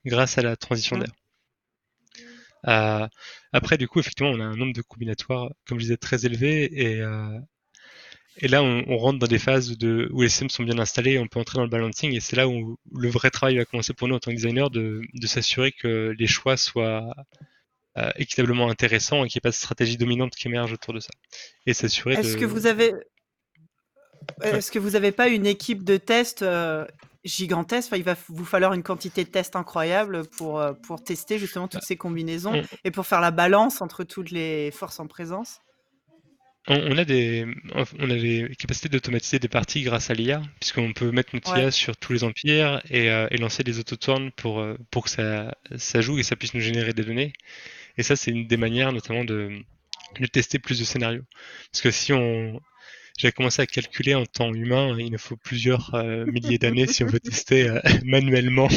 grâce 0.05 0.37
à 0.37 0.41
la 0.41 0.55
transition 0.55 0.97
d'air. 0.97 1.11
Euh, 2.67 3.07
après, 3.53 3.77
du 3.77 3.87
coup, 3.87 3.99
effectivement, 3.99 4.31
on 4.31 4.39
a 4.39 4.43
un 4.43 4.55
nombre 4.55 4.73
de 4.73 4.81
combinatoires, 4.81 5.49
comme 5.67 5.79
je 5.79 5.83
disais, 5.85 5.97
très 5.97 6.25
élevé. 6.25 6.69
Et, 6.79 7.01
euh, 7.01 7.39
et 8.37 8.47
là, 8.47 8.63
on, 8.63 8.83
on 8.87 8.97
rentre 8.97 9.19
dans 9.19 9.27
des 9.27 9.39
phases 9.39 9.77
de, 9.77 10.07
où 10.11 10.21
les 10.21 10.29
systèmes 10.29 10.49
sont 10.49 10.63
bien 10.63 10.79
installés, 10.79 11.17
on 11.19 11.27
peut 11.27 11.39
entrer 11.39 11.57
dans 11.57 11.63
le 11.63 11.69
balancing. 11.69 12.13
Et 12.13 12.19
c'est 12.19 12.35
là 12.35 12.47
où 12.47 12.77
le 12.93 13.09
vrai 13.09 13.29
travail 13.29 13.57
va 13.57 13.65
commencer 13.65 13.93
pour 13.93 14.07
nous 14.07 14.15
en 14.15 14.19
tant 14.19 14.31
que 14.31 14.35
designer, 14.35 14.69
de, 14.69 15.01
de 15.13 15.27
s'assurer 15.27 15.71
que 15.71 16.13
les 16.17 16.27
choix 16.27 16.55
soient 16.55 17.13
euh, 17.97 18.11
équitablement 18.15 18.69
intéressants 18.69 19.25
et 19.25 19.27
qu'il 19.27 19.37
n'y 19.37 19.41
ait 19.41 19.47
pas 19.47 19.49
de 19.49 19.55
stratégie 19.55 19.97
dominante 19.97 20.35
qui 20.35 20.47
émerge 20.47 20.71
autour 20.71 20.93
de 20.93 20.99
ça. 20.99 21.09
Et 21.65 21.73
s'assurer 21.73 22.13
Est-ce 22.15 22.35
de... 22.35 22.39
que 22.39 22.45
vous 22.45 22.67
avez, 22.67 22.93
est-ce 24.43 24.71
que 24.71 24.79
vous 24.79 24.95
avez 24.95 25.11
pas 25.11 25.27
une 25.27 25.45
équipe 25.47 25.83
de 25.83 25.97
test 25.97 26.45
gigantesque 27.23 27.87
Enfin, 27.89 27.97
il 27.97 28.03
va 28.03 28.15
vous 28.29 28.45
falloir 28.45 28.73
une 28.73 28.83
quantité 28.83 29.23
de 29.23 29.29
tests 29.29 29.55
incroyable 29.55 30.27
pour 30.37 30.59
euh, 30.59 30.73
pour 30.73 31.03
tester 31.03 31.37
justement 31.39 31.67
toutes 31.67 31.83
ces 31.83 31.97
combinaisons 31.97 32.57
on- 32.57 32.65
et 32.83 32.91
pour 32.91 33.05
faire 33.07 33.21
la 33.21 33.31
balance 33.31 33.81
entre 33.81 34.03
toutes 34.03 34.31
les 34.31 34.71
forces 34.71 34.99
en 34.99 35.07
présence. 35.07 35.59
On, 36.67 36.75
on 36.93 36.97
a 36.97 37.05
des, 37.05 37.45
on 37.73 38.09
a 38.09 38.15
des 38.15 38.55
capacités 38.57 38.87
d'automatiser 38.89 39.39
des 39.39 39.47
parties 39.47 39.81
grâce 39.81 40.11
à 40.11 40.13
l'IA, 40.13 40.41
puisqu'on 40.59 40.93
peut 40.93 41.11
mettre 41.11 41.31
notre 41.33 41.55
Ouais. 41.55 41.57
IA 41.57 41.71
sur 41.71 41.97
tous 41.97 42.13
les 42.13 42.23
empires 42.23 42.81
et, 42.91 43.09
euh, 43.09 43.27
et 43.31 43.37
lancer 43.37 43.63
des 43.63 43.79
autoturns 43.79 44.31
pour, 44.33 44.59
euh, 44.59 44.77
pour 44.91 45.05
que 45.05 45.09
ça, 45.09 45.55
ça 45.77 46.01
joue 46.01 46.19
et 46.19 46.23
ça 46.23 46.35
puisse 46.35 46.53
nous 46.53 46.59
générer 46.61 46.93
des 46.93 47.03
données. 47.03 47.33
Et 47.97 48.03
ça, 48.03 48.15
c'est 48.15 48.31
une 48.31 48.47
des 48.47 48.57
manières 48.57 48.93
notamment 48.93 49.25
de, 49.25 49.61
de 50.19 50.27
tester 50.27 50.59
plus 50.59 50.79
de 50.79 50.85
scénarios. 50.85 51.23
Parce 51.71 51.81
que 51.83 51.91
si 51.91 52.13
on, 52.13 52.61
j'ai 53.21 53.31
commencé 53.31 53.61
à 53.61 53.67
calculer 53.67 54.15
en 54.15 54.25
temps 54.25 54.51
humain, 54.51 54.95
il 54.97 55.11
nous 55.11 55.19
faut 55.19 55.35
plusieurs 55.35 55.93
euh, 55.93 56.25
milliers 56.25 56.57
d'années 56.57 56.87
si 56.87 57.03
on 57.03 57.07
veut 57.07 57.19
tester 57.19 57.69
euh, 57.69 57.79
manuellement 58.03 58.67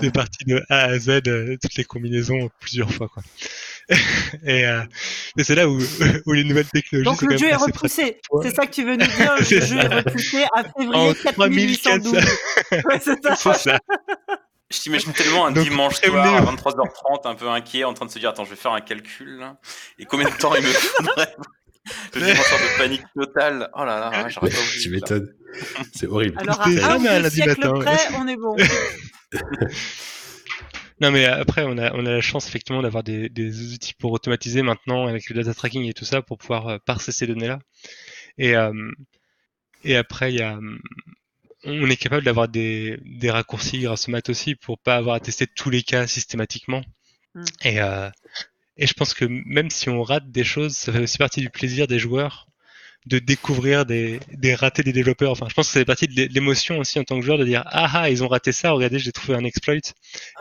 des 0.00 0.10
parties 0.10 0.46
de 0.46 0.62
A 0.70 0.84
à 0.84 0.98
Z, 0.98 1.20
euh, 1.26 1.56
toutes 1.60 1.74
les 1.74 1.84
combinaisons 1.84 2.48
plusieurs 2.60 2.90
fois. 2.90 3.08
Quoi. 3.08 3.22
et 4.46 4.66
euh, 4.66 4.82
et 5.36 5.44
c'est 5.44 5.54
là 5.54 5.68
où, 5.68 5.78
où 6.26 6.32
les 6.32 6.44
nouvelles 6.44 6.68
technologies 6.68 7.04
Donc 7.04 7.20
sont 7.20 7.26
le 7.26 7.32
quand 7.32 7.38
jeu 7.38 7.46
même 7.46 7.54
est 7.54 7.62
repoussé. 7.62 8.20
C'est 8.42 8.54
ça 8.54 8.66
que 8.66 8.72
tu 8.72 8.84
veux 8.84 8.96
nous 8.96 9.06
dire. 9.06 9.36
Le 9.38 9.44
jeu 9.44 9.60
ça. 9.60 9.74
est 9.74 9.94
repoussé 9.94 10.46
à 10.54 10.64
février 10.64 11.10
En 11.10 11.12
4812. 11.12 12.12
3400. 12.12 12.88
Ouais, 12.88 13.00
c'est 13.02 13.22
ça. 13.22 13.54
Ça. 13.54 13.78
Je 14.70 14.80
t'imagine 14.80 15.12
tellement 15.12 15.46
un 15.46 15.52
Donc, 15.52 15.64
dimanche 15.64 15.96
soir 15.96 16.26
à 16.26 16.42
23h30, 16.42 17.26
un 17.26 17.34
peu 17.34 17.48
inquiet, 17.48 17.84
en 17.84 17.92
train 17.92 18.06
de 18.06 18.10
se 18.10 18.18
dire 18.18 18.30
Attends, 18.30 18.44
je 18.44 18.50
vais 18.50 18.56
faire 18.56 18.72
un 18.72 18.80
calcul. 18.80 19.46
Et 19.98 20.06
combien 20.06 20.28
de 20.28 20.34
temps 20.36 20.54
il 20.54 20.62
me 20.62 20.68
faudrait 20.68 21.34
Je 22.14 22.20
suis 22.20 22.32
en 22.32 22.42
sorte 22.42 22.62
de 22.62 22.78
panique 22.78 23.02
totale. 23.14 23.70
Oh 23.74 23.84
là 23.84 24.00
là, 24.00 24.28
j'aurais 24.28 24.50
pas 24.50 24.58
oublié. 24.58 24.82
Tu 24.82 24.90
m'étonnes. 24.90 25.32
C'est 25.94 26.06
horrible. 26.06 26.38
Alors 26.38 26.60
à 26.60 26.66
un 26.66 26.98
matin, 26.98 27.74
ouais. 27.74 27.84
près, 27.84 27.98
on 28.18 28.28
est 28.28 28.36
bon. 28.36 28.56
Non, 31.00 31.12
mais 31.12 31.26
après, 31.26 31.62
on 31.64 31.78
a, 31.78 31.92
on 31.94 32.06
a 32.06 32.10
la 32.10 32.20
chance 32.20 32.48
effectivement 32.48 32.82
d'avoir 32.82 33.04
des, 33.04 33.28
des 33.28 33.72
outils 33.72 33.94
pour 33.94 34.10
automatiser 34.12 34.62
maintenant 34.62 35.06
avec 35.06 35.28
le 35.28 35.36
data 35.36 35.54
tracking 35.54 35.84
et 35.84 35.92
tout 35.92 36.04
ça 36.04 36.22
pour 36.22 36.38
pouvoir 36.38 36.66
euh, 36.68 36.78
parser 36.84 37.12
ces 37.12 37.26
données-là. 37.26 37.60
Et, 38.36 38.56
euh, 38.56 38.90
et 39.84 39.96
après, 39.96 40.32
il 40.32 40.38
y 40.38 40.42
a, 40.42 40.58
on 41.64 41.88
est 41.88 41.96
capable 41.96 42.24
d'avoir 42.24 42.48
des, 42.48 42.98
des 43.04 43.30
raccourcis 43.30 43.80
grâce 43.80 44.08
au 44.08 44.12
maths 44.12 44.28
aussi 44.28 44.56
pour 44.56 44.78
pas 44.78 44.96
avoir 44.96 45.16
à 45.16 45.20
tester 45.20 45.46
tous 45.46 45.70
les 45.70 45.82
cas 45.82 46.06
systématiquement. 46.08 46.82
Mm. 47.34 47.44
Et, 47.64 47.80
euh, 47.80 48.10
et 48.78 48.86
je 48.86 48.94
pense 48.94 49.14
que 49.14 49.24
même 49.26 49.70
si 49.70 49.88
on 49.90 50.02
rate 50.02 50.30
des 50.30 50.44
choses, 50.44 50.74
ça 50.76 50.92
fait 50.92 51.00
aussi 51.00 51.18
partie 51.18 51.40
du 51.40 51.50
plaisir 51.50 51.86
des 51.86 51.98
joueurs 51.98 52.46
de 53.06 53.18
découvrir 53.18 53.86
des, 53.86 54.20
des 54.34 54.54
ratés 54.54 54.82
des 54.82 54.92
développeurs. 54.92 55.30
Enfin, 55.32 55.46
je 55.48 55.54
pense 55.54 55.68
que 55.68 55.72
ça 55.72 55.80
fait 55.80 55.84
partie 55.86 56.08
de 56.08 56.14
l'é- 56.14 56.28
l'émotion 56.28 56.78
aussi 56.78 56.98
en 56.98 57.04
tant 57.04 57.18
que 57.18 57.24
joueur 57.24 57.38
de 57.38 57.44
dire 57.44 57.62
ah 57.66 57.88
ah 57.94 58.10
ils 58.10 58.22
ont 58.24 58.28
raté 58.28 58.52
ça, 58.52 58.72
regardez 58.72 58.98
j'ai 58.98 59.12
trouvé 59.12 59.34
un 59.38 59.44
exploit 59.44 59.74
et 59.76 59.80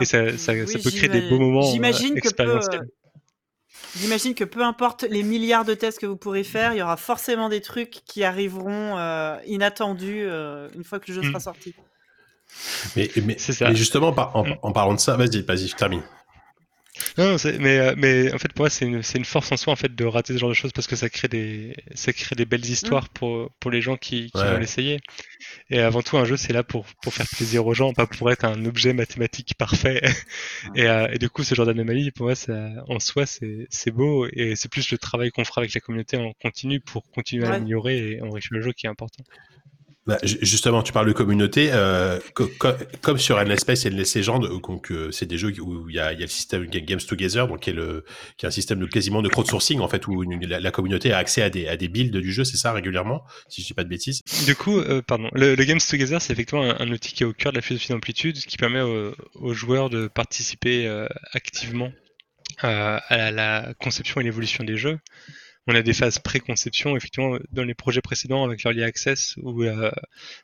ça, 0.05 0.38
ça, 0.38 0.51
Ah, 0.51 0.55
Oui, 0.65 0.67
ça 0.67 0.79
peut 0.79 0.91
créer 0.91 1.09
des 1.09 1.21
beaux 1.21 1.39
moments 1.39 1.67
euh, 1.67 1.71
J'imagine 1.71 2.15
que 2.15 2.21
peu, 2.21 2.27
expérientiels. 2.27 2.81
euh, 2.81 2.85
J'imagine 4.01 4.33
que 4.35 4.43
peu 4.43 4.63
importe 4.63 5.03
les 5.03 5.23
milliards 5.23 5.65
de 5.65 5.73
tests 5.73 5.99
que 5.99 6.05
vous 6.05 6.17
pourrez 6.17 6.43
faire, 6.43 6.73
il 6.73 6.77
y 6.77 6.81
aura 6.81 6.97
forcément 6.97 7.49
des 7.49 7.61
trucs 7.61 8.01
qui 8.05 8.23
arriveront 8.23 8.97
euh, 8.97 9.38
inattendus 9.47 10.25
euh, 10.25 10.67
une 10.75 10.83
fois 10.83 10.99
que 10.99 11.05
le 11.11 11.15
jeu 11.15 11.21
Mm. 11.21 11.27
sera 11.31 11.39
sorti. 11.39 11.73
Mais, 12.95 13.09
mais, 13.23 13.35
C'est 13.38 13.53
ça. 13.53 13.69
mais 13.69 13.75
justement, 13.75 14.13
par- 14.13 14.35
en, 14.35 14.43
Mm. 14.43 14.53
en 14.61 14.71
parlant 14.71 14.93
de 14.93 14.99
ça, 14.99 15.15
vas-y, 15.15 15.41
vas-y, 15.41 15.69
termine. 15.69 16.03
Non, 17.17 17.31
non, 17.31 17.37
c'est- 17.37 17.57
mais, 17.59 17.77
euh, 17.79 17.93
mais 17.97 18.33
en 18.33 18.37
fait, 18.37 18.49
pour 18.53 18.63
moi, 18.63 18.69
c'est 18.69 18.85
une, 18.85 19.01
force 19.25 19.51
en 19.51 19.57
soi 19.57 19.73
en 19.73 19.75
fait 19.75 19.93
de 19.95 20.05
rater 20.05 20.33
ce 20.33 20.37
genre 20.39 20.49
de 20.49 20.53
choses 20.53 20.71
parce 20.71 20.87
que 20.87 20.95
ça 20.95 21.09
crée 21.09 21.27
des, 21.27 21.75
ça 21.95 22.13
crée 22.13 22.35
des 22.35 22.45
belles 22.45 22.65
histoires 22.65 23.09
pour, 23.09 23.51
pour 23.59 23.71
les 23.71 23.81
gens 23.81 23.97
qui, 23.97 24.31
qui 24.31 24.37
Ouais. 24.37 24.51
vont 24.51 24.57
l'essayer. 24.57 24.99
Et 25.69 25.79
avant 25.79 26.01
tout, 26.01 26.17
un 26.17 26.25
jeu, 26.25 26.37
c'est 26.37 26.53
là 26.53 26.63
pour, 26.63 26.85
pour 27.01 27.13
faire 27.13 27.27
plaisir 27.27 27.65
aux 27.65 27.73
gens, 27.73 27.93
pas 27.93 28.07
pour 28.07 28.31
être 28.31 28.45
un 28.45 28.65
objet 28.65 28.93
mathématique 28.93 29.53
parfait. 29.57 30.01
Et, 30.75 30.83
euh, 30.87 31.07
et 31.11 31.17
du 31.19 31.29
coup, 31.29 31.43
ce 31.43 31.55
genre 31.55 31.65
d'anomalie, 31.65 32.11
pour 32.11 32.25
moi, 32.27 32.35
ça, 32.35 32.69
en 32.87 32.99
soi, 32.99 33.25
c'est 33.25 33.67
c'est 33.69 33.91
beau 33.91 34.27
et 34.33 34.55
c'est 34.55 34.69
plus 34.69 34.91
le 34.91 34.97
travail 34.97 35.31
qu'on 35.31 35.45
fera 35.45 35.61
avec 35.61 35.73
la 35.73 35.81
communauté 35.81 36.17
en 36.17 36.33
continu 36.41 36.79
pour 36.79 37.03
continuer 37.11 37.47
à 37.47 37.53
améliorer 37.55 38.11
et 38.13 38.21
enrichir 38.21 38.49
le 38.53 38.61
jeu 38.61 38.73
qui 38.73 38.85
est 38.87 38.89
important. 38.89 39.23
Bah, 40.08 40.18
ju- 40.24 40.38
justement, 40.41 40.82
tu 40.84 40.93
parles 40.93 41.08
de 41.08 41.12
communauté. 41.14 41.70
euh, 41.74 42.18
co- 42.34 42.49
co- 42.60 42.72
comme 43.01 43.18
sur 43.18 43.38
Endless 43.38 43.60
Space 43.60 43.86
et 43.86 43.89
Endless 43.89 44.16
Legend, 44.16 44.45
euh, 44.45 44.60
donc 44.66 44.89
euh, 44.89 45.12
c'est 45.12 45.26
des 45.26 45.38
jeux 45.38 45.53
où 45.60 45.89
il 45.89 45.95
y 45.95 45.99
a, 45.99 46.14
le 46.14 46.28
système 46.28 46.66
Games 46.66 46.99
Together, 46.99 47.45
qui 47.60 47.72
est, 47.72 48.45
un 48.45 48.51
système 48.51 48.80
de 48.80 48.86
quasiment 48.86 49.22
de 49.22 49.28
crowdsourcing 49.28 49.82
en 49.82 49.89
fait, 49.89 50.08
où 50.08 50.24
la, 50.24 50.72
communauté 50.72 51.12
a 51.12 51.18
accès 51.18 51.41
à 51.41 51.49
des, 51.49 51.88
builds 51.89 52.18
du 52.22 52.32
jeu, 52.32 52.45
c'est 52.45 52.58
ça 52.58 52.72
régulièrement, 52.72 53.24
si 53.49 53.62
je 53.62 53.68
dis 53.68 53.74
pas 53.74 53.84
de 53.84 53.89
bêtises? 53.89 54.24
Du 54.45 54.55
coup, 54.55 54.82
pardon, 55.05 55.30
le, 55.34 55.55
Games 55.55 55.80
Together, 55.80 56.22
c'est 56.22 56.32
effectivement 56.32 56.64
un, 56.64 56.91
outil 56.91 57.14
qui 57.14 57.24
est 57.24 57.26
au 57.26 57.34
cœur 57.34 57.51
de 57.51 57.58
la 57.58 57.62
philosophie 57.62 57.91
d'amplitude, 57.91 58.38
qui 58.38 58.55
permet 58.58 58.82
aux, 58.82 59.53
joueurs 59.53 59.89
de 59.89 60.08
participer 60.08 60.88
activement 61.34 61.91
à 62.60 63.32
la 63.32 63.74
conception 63.80 64.22
et 64.22 64.24
l'évolution 64.24 64.64
des 64.64 64.78
jeux. 64.78 64.99
On 65.68 65.76
a 65.76 65.82
des 65.82 65.93
phases 65.93 66.20
pré-conception, 66.20 66.95
effectivement, 66.95 67.38
dans 67.51 67.63
les 67.63 67.74
projets 67.74 68.01
précédents 68.01 68.45
avec 68.45 68.63
l'Early 68.63 68.84
Access, 68.84 69.36
où 69.38 69.63
euh, 69.63 69.91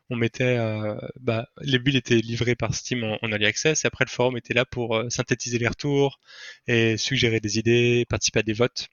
on 0.10 0.18
mettait, 0.18 0.58
euh, 0.58 0.96
bah, 1.20 1.48
les 1.62 1.80
builds 1.80 1.98
étaient 1.98 2.16
livrés 2.18 2.56
par 2.56 2.76
Steam 2.76 3.04
en, 3.06 3.18
en 3.22 3.30
Early 3.30 3.46
Access, 3.46 3.86
et 3.86 3.88
après 3.88 4.04
le 4.06 4.10
forum 4.10 4.38
était 4.38 4.54
là 4.54 4.66
pour 4.66 4.96
euh, 4.98 5.10
synthétiser 5.10 5.60
les 5.60 5.68
retours 5.68 6.20
et 6.68 6.98
suggérer 6.98 7.40
des 7.40 7.58
idées, 7.58 8.06
participer 8.10 8.40
à 8.40 8.44
des 8.44 8.54
votes 8.54 8.90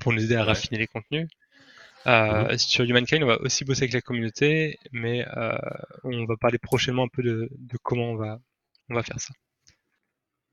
pour 0.00 0.12
nous 0.12 0.22
aider 0.24 0.36
à 0.36 0.44
raffiner 0.44 0.78
les 0.78 0.86
contenus. 0.86 1.28
Euh, 2.06 2.56
Sur 2.58 2.84
Humankind, 2.84 3.24
on 3.24 3.26
va 3.26 3.40
aussi 3.40 3.64
bosser 3.64 3.82
avec 3.82 3.92
la 3.92 4.00
communauté, 4.00 4.78
mais 4.92 5.26
euh, 5.36 5.58
on 6.04 6.24
va 6.26 6.36
parler 6.36 6.58
prochainement 6.58 7.04
un 7.04 7.08
peu 7.08 7.22
de, 7.22 7.48
de 7.50 7.78
comment 7.82 8.12
on 8.12 8.16
va, 8.16 8.38
on 8.88 8.94
va 8.94 9.02
faire 9.02 9.20
ça. 9.20 9.34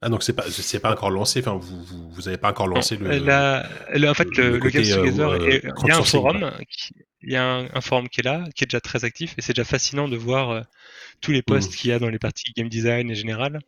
Ah 0.06 0.10
donc 0.10 0.22
c'est 0.22 0.34
pas 0.34 0.44
c'est 0.52 0.80
pas 0.82 0.92
encore 0.92 1.12
lancé, 1.12 1.40
enfin 1.40 1.54
vous 1.56 1.82
vous, 1.84 2.10
vous 2.12 2.28
avez 2.28 2.36
pas 2.38 2.50
encore 2.50 2.68
lancé 2.68 2.98
le. 2.98 3.08
La- 3.20 3.66
la- 3.94 4.12
en 4.12 4.14
fait, 4.14 4.26
le- 4.36 4.44
le, 4.44 4.48
le 4.50 4.54
le 4.56 4.60
côté, 4.60 4.82
Games 4.84 4.92
euh, 5.00 5.04
Together, 5.06 5.30
euh, 5.30 5.48
est- 5.50 5.64
il 5.84 5.88
y 5.88 5.92
a 5.92 5.98
un 5.98 6.04
forum, 6.04 6.52
qui- 6.70 6.94
il 7.22 7.32
y 7.32 7.36
a 7.38 7.44
un, 7.46 7.70
un 7.74 7.82
forum 7.82 8.10
qui 8.10 8.20
est 8.20 8.24
là, 8.24 8.44
qui 8.54 8.66
est 8.66 8.68
déjà 8.68 8.82
très 8.82 9.06
actif, 9.06 9.34
et 9.38 9.42
c'est 9.42 9.54
déjà 9.54 9.64
fascinant 9.64 10.10
de 10.10 10.18
voir 10.18 10.50
euh, 10.52 10.62
tous 11.22 11.32
les 11.32 11.42
posts 11.42 11.72
Mhm. 11.72 11.76
qu'il 11.78 11.90
y 11.92 11.94
a 11.94 12.00
dans 12.00 12.10
les 12.10 12.20
parties 12.20 12.52
game 12.56 12.68
design 12.68 13.10
et 13.10 13.16
général, 13.16 13.60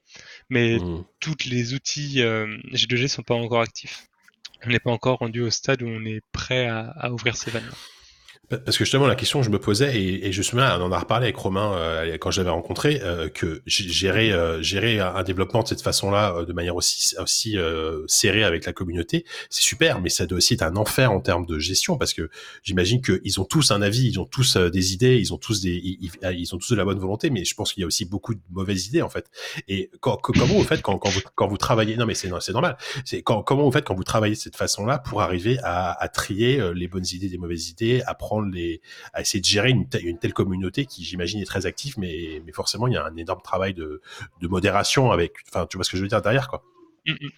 mais 0.50 0.78
Hmm. 0.78 1.04
tous 1.22 1.38
les 1.46 1.74
outils 1.74 2.22
euh, 2.22 2.58
G2G 2.74 3.08
sont 3.08 3.24
pas 3.24 3.36
encore 3.36 3.62
actifs. 3.62 4.08
On 4.66 4.70
n'est 4.70 4.80
pas 4.80 4.92
encore 4.92 5.20
rendu 5.20 5.42
au 5.42 5.50
stade 5.50 5.82
où 5.84 5.88
on 5.88 6.04
est 6.06 6.22
prêt 6.34 6.68
à, 6.68 6.80
à 7.00 7.12
ouvrir 7.12 7.38
ces 7.38 7.50
vannes. 7.52 7.70
Parce 8.50 8.78
que 8.78 8.84
justement, 8.86 9.08
la 9.08 9.16
question 9.16 9.40
que 9.40 9.46
je 9.46 9.50
me 9.50 9.60
posais, 9.60 10.00
et, 10.00 10.28
et 10.28 10.32
souviens, 10.32 10.80
on 10.80 10.84
en 10.86 10.92
a 10.92 11.00
reparlé 11.00 11.26
avec 11.26 11.36
Romain 11.38 11.74
euh, 11.76 12.18
quand 12.20 12.32
je 12.32 12.40
l'avais 12.42 12.52
rencontré, 12.52 13.02
euh, 13.04 13.28
que 13.30 13.62
gérer, 13.66 14.32
euh, 14.32 14.62
gérer 14.62 15.00
un 15.00 15.24
développement 15.24 15.64
de 15.64 15.68
cette 15.68 15.82
façon-là, 15.82 16.36
euh, 16.38 16.46
de 16.46 16.54
manière 16.54 16.76
aussi, 16.76 17.16
aussi 17.20 17.58
euh, 17.58 18.04
serrée 18.08 18.44
avec 18.44 18.66
la 18.66 18.74
communauté, 18.74 19.26
c'est 19.50 19.64
super, 19.64 20.02
mais 20.02 20.10
ça 20.10 20.26
doit 20.26 20.38
aussi 20.38 20.54
être 20.54 20.62
un 20.64 20.76
enfer 20.76 21.12
en 21.12 21.20
termes 21.22 21.46
de 21.46 21.58
gestion, 21.60 21.98
parce 21.98 22.14
que 22.14 22.30
j'imagine 22.64 23.02
qu'ils 23.02 23.40
ont 23.40 23.46
tous 23.46 23.72
un 23.72 23.82
avis, 23.82 24.08
ils 24.10 24.20
ont 24.20 24.26
tous 24.26 24.56
euh, 24.58 24.70
des 24.70 24.94
idées, 24.94 25.18
ils 25.18 25.34
ont 25.34 25.38
tous 25.38 25.62
des, 25.62 25.76
ils, 25.76 26.12
ils- 26.34 26.54
ont 26.54 26.58
tous 26.58 26.72
de 26.72 26.76
la 26.76 26.86
bonne 26.86 27.00
volonté, 27.00 27.30
mais 27.32 27.44
je 27.46 27.56
pense 27.56 27.74
qu'il 27.74 27.82
y 27.82 27.84
a 27.84 27.88
aussi 27.88 28.06
beaucoup 28.06 28.36
de 28.36 28.40
mauvaises 28.52 28.88
idées 28.88 29.02
en 29.02 29.10
fait. 29.10 29.26
Et 29.68 29.90
quand, 30.00 30.18
que- 30.18 30.32
comment 30.38 30.54
vous 30.54 30.64
faites 30.64 30.82
quand, 30.82 30.98
quand 31.00 31.10
vous 31.10 31.22
quand 31.36 31.48
vous 31.48 31.58
travaillez 31.58 31.98
Non, 31.98 32.06
mais 32.06 32.14
c'est 32.14 32.30
normal. 32.30 32.78
C'est 33.04 33.22
quand, 33.24 33.42
comment 33.42 33.64
vous 33.64 33.72
faites 33.72 33.86
quand 33.86 33.96
vous 33.96 34.04
travaillez 34.04 34.36
de 34.36 34.40
cette 34.40 34.56
façon-là 34.56 35.00
pour 35.00 35.22
arriver 35.22 35.58
à, 35.64 35.92
à 36.02 36.08
trier 36.08 36.62
les 36.76 36.88
bonnes 36.88 37.06
idées 37.12 37.30
des 37.30 37.38
mauvaises 37.38 37.70
idées, 37.70 38.02
les, 38.42 38.82
à 39.14 39.22
essayer 39.22 39.40
de 39.42 39.46
gérer 39.46 39.70
une, 39.72 39.88
te- 39.90 39.98
une 39.98 40.20
telle 40.20 40.34
communauté 40.34 40.86
qui, 40.86 41.04
j'imagine, 41.04 41.42
est 41.42 41.46
très 41.46 41.66
active, 41.66 41.96
mais, 41.98 42.42
mais 42.46 42.52
forcément, 42.52 42.88
il 42.88 42.94
y 42.94 42.98
a 42.98 43.06
un 43.06 43.16
énorme 43.18 43.42
travail 43.42 43.74
de, 43.74 44.02
de 44.42 44.48
modération 44.48 45.12
avec, 45.12 45.34
enfin, 45.50 45.68
tu 45.68 45.78
vois 45.78 45.84
ce 45.84 45.92
que 45.92 45.98
je 45.98 46.02
veux 46.04 46.08
dire 46.10 46.22
derrière, 46.22 46.48
quoi. 46.48 46.64
Mm, 47.08 47.12
mm. 47.14 47.30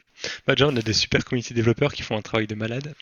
Bah 0.48 0.56
déjà, 0.56 0.68
on 0.68 0.76
a 0.76 0.82
des 0.82 0.94
super 0.94 1.26
community 1.26 1.54
développeurs 1.54 1.94
qui 1.94 2.02
font 2.02 2.18
un 2.18 2.22
travail 2.22 2.48
de 2.48 2.56
malade. 2.56 2.96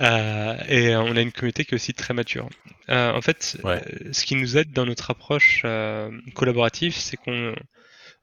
Euh, 0.00 0.56
et 0.68 0.96
on 0.96 1.16
a 1.16 1.20
une 1.20 1.32
communauté 1.32 1.64
qui 1.64 1.72
est 1.72 1.76
aussi 1.76 1.94
très 1.94 2.14
mature. 2.14 2.48
Euh, 2.90 3.12
en 3.12 3.20
fait, 3.22 3.58
Ouais. 3.62 3.82
euh, 4.06 4.12
ce 4.12 4.24
qui 4.26 4.34
nous 4.36 4.56
aide 4.58 4.72
dans 4.72 4.86
notre 4.86 5.10
approche 5.10 5.62
euh, 5.64 6.10
collaborative, 6.34 6.94
c'est 6.96 7.16
qu'on 7.16 7.54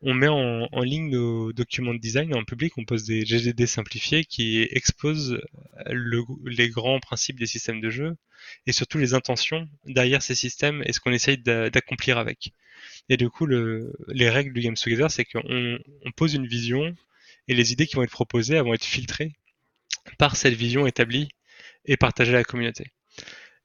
on 0.01 0.13
met 0.13 0.27
en, 0.27 0.67
ligne 0.81 1.09
nos 1.09 1.53
documents 1.53 1.93
de 1.93 1.99
design 1.99 2.35
en 2.35 2.43
public, 2.43 2.77
on 2.77 2.85
pose 2.85 3.05
des 3.05 3.25
GDD 3.25 3.65
simplifiés 3.65 4.23
qui 4.25 4.61
exposent 4.71 5.39
le- 5.87 6.23
les 6.45 6.69
grands 6.69 6.99
principes 6.99 7.39
des 7.39 7.45
systèmes 7.47 7.81
de 7.81 7.89
jeu 7.89 8.15
et 8.67 8.71
surtout 8.71 8.97
les 8.99 9.13
intentions 9.13 9.67
derrière 9.85 10.21
ces 10.21 10.35
systèmes 10.35 10.83
et 10.85 10.93
ce 10.93 10.99
qu'on 10.99 11.11
essaye 11.11 11.37
d'a- 11.37 11.69
d'accomplir 11.69 12.17
avec. 12.17 12.51
Et 13.09 13.17
du 13.17 13.29
coup, 13.29 13.45
le, 13.45 13.93
les 14.09 14.29
règles 14.29 14.53
du 14.53 14.61
Games 14.61 14.75
Together, 14.75 15.09
c'est 15.11 15.25
qu'on 15.25 15.79
on 16.05 16.11
pose 16.11 16.33
une 16.35 16.47
vision 16.47 16.95
et 17.47 17.55
les 17.55 17.71
idées 17.73 17.87
qui 17.87 17.95
vont 17.95 18.03
être 18.03 18.11
proposées 18.11 18.59
vont 18.61 18.73
être 18.73 18.85
filtrées 18.85 19.33
par 20.17 20.35
cette 20.35 20.55
vision 20.55 20.87
établie 20.87 21.29
et 21.85 21.97
partagée 21.97 22.31
à 22.33 22.37
la 22.37 22.43
communauté. 22.45 22.91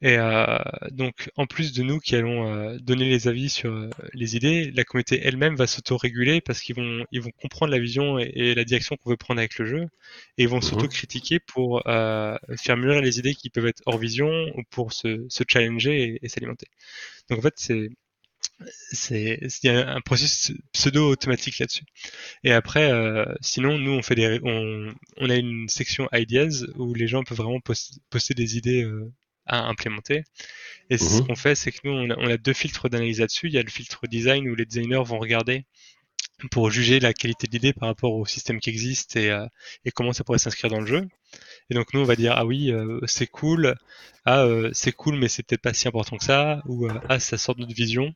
Et 0.03 0.17
euh, 0.17 0.59
donc, 0.93 1.31
en 1.37 1.47
plus 1.47 1.73
de 1.73 1.83
nous 1.83 1.99
qui 1.99 2.17
allons 2.17 2.49
euh, 2.49 2.79
donner 2.79 3.09
les 3.09 3.29
avis 3.29 3.51
sur 3.51 3.71
euh, 3.71 3.91
les 4.15 4.35
idées, 4.35 4.71
la 4.71 4.85
communauté 4.85 5.21
elle-même 5.23 5.57
va 5.57 5.67
s'auto-réguler 5.67 6.41
parce 6.41 6.63
qu'ils 6.63 6.77
vont, 6.77 7.05
ils 7.13 7.21
vont 7.21 7.33
comprendre 7.43 7.71
la 7.71 7.79
vision 7.79 8.19
et, 8.19 8.33
et 8.35 8.55
la 8.55 8.65
direction 8.65 8.97
qu'on 8.97 9.11
veut 9.11 9.19
prendre 9.19 9.41
avec 9.41 9.59
le 9.59 9.67
jeu, 9.67 9.83
et 10.39 10.45
ils 10.45 10.49
vont 10.49 10.63
s'auto-critiquer 10.63 11.39
pour 11.39 11.87
euh, 11.87 12.37
faire 12.57 12.79
mûrir 12.79 13.03
les 13.03 13.19
idées 13.19 13.35
qui 13.35 13.51
peuvent 13.51 13.67
être 13.67 13.83
hors 13.85 13.99
vision 13.99 14.31
ou 14.57 14.63
pour 14.71 14.95
se, 14.95 15.27
se 15.29 15.45
challenger 15.47 16.03
et, 16.03 16.19
et 16.23 16.29
s'alimenter. 16.29 16.69
Donc 17.29 17.41
en 17.41 17.43
fait, 17.43 17.55
c'est 17.57 17.91
c'est 18.69 19.39
il 19.63 19.67
y 19.67 19.69
a 19.71 19.95
un 19.95 20.01
processus 20.01 20.57
pseudo-automatique 20.73 21.59
là-dessus. 21.59 21.85
Et 22.43 22.53
après, 22.53 22.91
euh, 22.91 23.27
sinon, 23.41 23.79
nous, 23.79 23.93
on 23.93 24.03
fait 24.03 24.15
des, 24.15 24.41
on, 24.43 24.93
on 25.19 25.31
a 25.31 25.37
une 25.37 25.69
section 25.69 26.09
ideas 26.13 26.65
où 26.77 26.95
les 26.95 27.07
gens 27.07 27.23
peuvent 27.23 27.39
vraiment 27.39 27.61
post- 27.61 28.01
poster 28.11 28.35
des 28.35 28.57
idées 28.57 28.83
euh, 28.85 29.13
à 29.51 29.67
implémenter. 29.67 30.25
Et 30.91 30.99
ce 30.99 31.21
Mhm. 31.21 31.27
qu'on 31.29 31.35
fait, 31.37 31.55
c'est 31.55 31.73
que 31.73 31.79
nous, 31.85 31.93
on 31.93 32.11
a, 32.11 32.17
on 32.19 32.29
a 32.31 32.37
deux 32.37 32.53
filtres 32.55 32.89
d'analyse 32.91 33.21
là-dessus. 33.21 33.49
Il 33.49 33.55
y 33.55 33.59
a 33.59 33.63
le 33.63 33.71
filtre 33.71 34.07
design 34.09 34.49
où 34.49 34.55
les 34.55 34.67
designers 34.67 35.03
vont 35.05 35.19
regarder 35.19 35.65
pour 36.51 36.71
juger 36.71 37.01
la 37.01 37.13
qualité 37.13 37.47
de 37.47 37.53
l'idée 37.53 37.73
par 37.75 37.89
rapport 37.89 38.15
au 38.15 38.25
système 38.27 38.61
qui 38.61 38.71
existe 38.71 39.17
et, 39.17 39.31
euh, 39.31 39.47
et 39.85 39.91
comment 39.91 40.13
ça 40.15 40.25
pourrait 40.25 40.39
s'inscrire 40.39 40.71
dans 40.71 40.81
le 40.81 40.87
jeu. 40.87 41.07
Et 41.71 41.75
donc 41.75 41.93
nous, 41.95 42.01
on 42.01 42.05
va 42.05 42.17
dire 42.17 42.33
ah 42.37 42.47
oui, 42.47 42.73
euh, 42.73 42.99
c'est 43.07 43.27
cool, 43.27 43.77
ah 44.25 44.43
euh, 44.45 44.71
c'est 44.73 44.93
cool, 44.93 45.17
mais 45.17 45.29
c'est 45.29 45.43
peut-être 45.45 45.63
pas 45.63 45.75
si 45.75 45.87
important 45.89 46.17
que 46.17 46.25
ça, 46.25 46.63
ou 46.67 46.87
euh, 46.87 46.95
ah 47.09 47.21
ça 47.21 47.37
sort 47.39 47.55
de 47.57 47.61
notre 47.61 47.75
vision. 47.75 48.15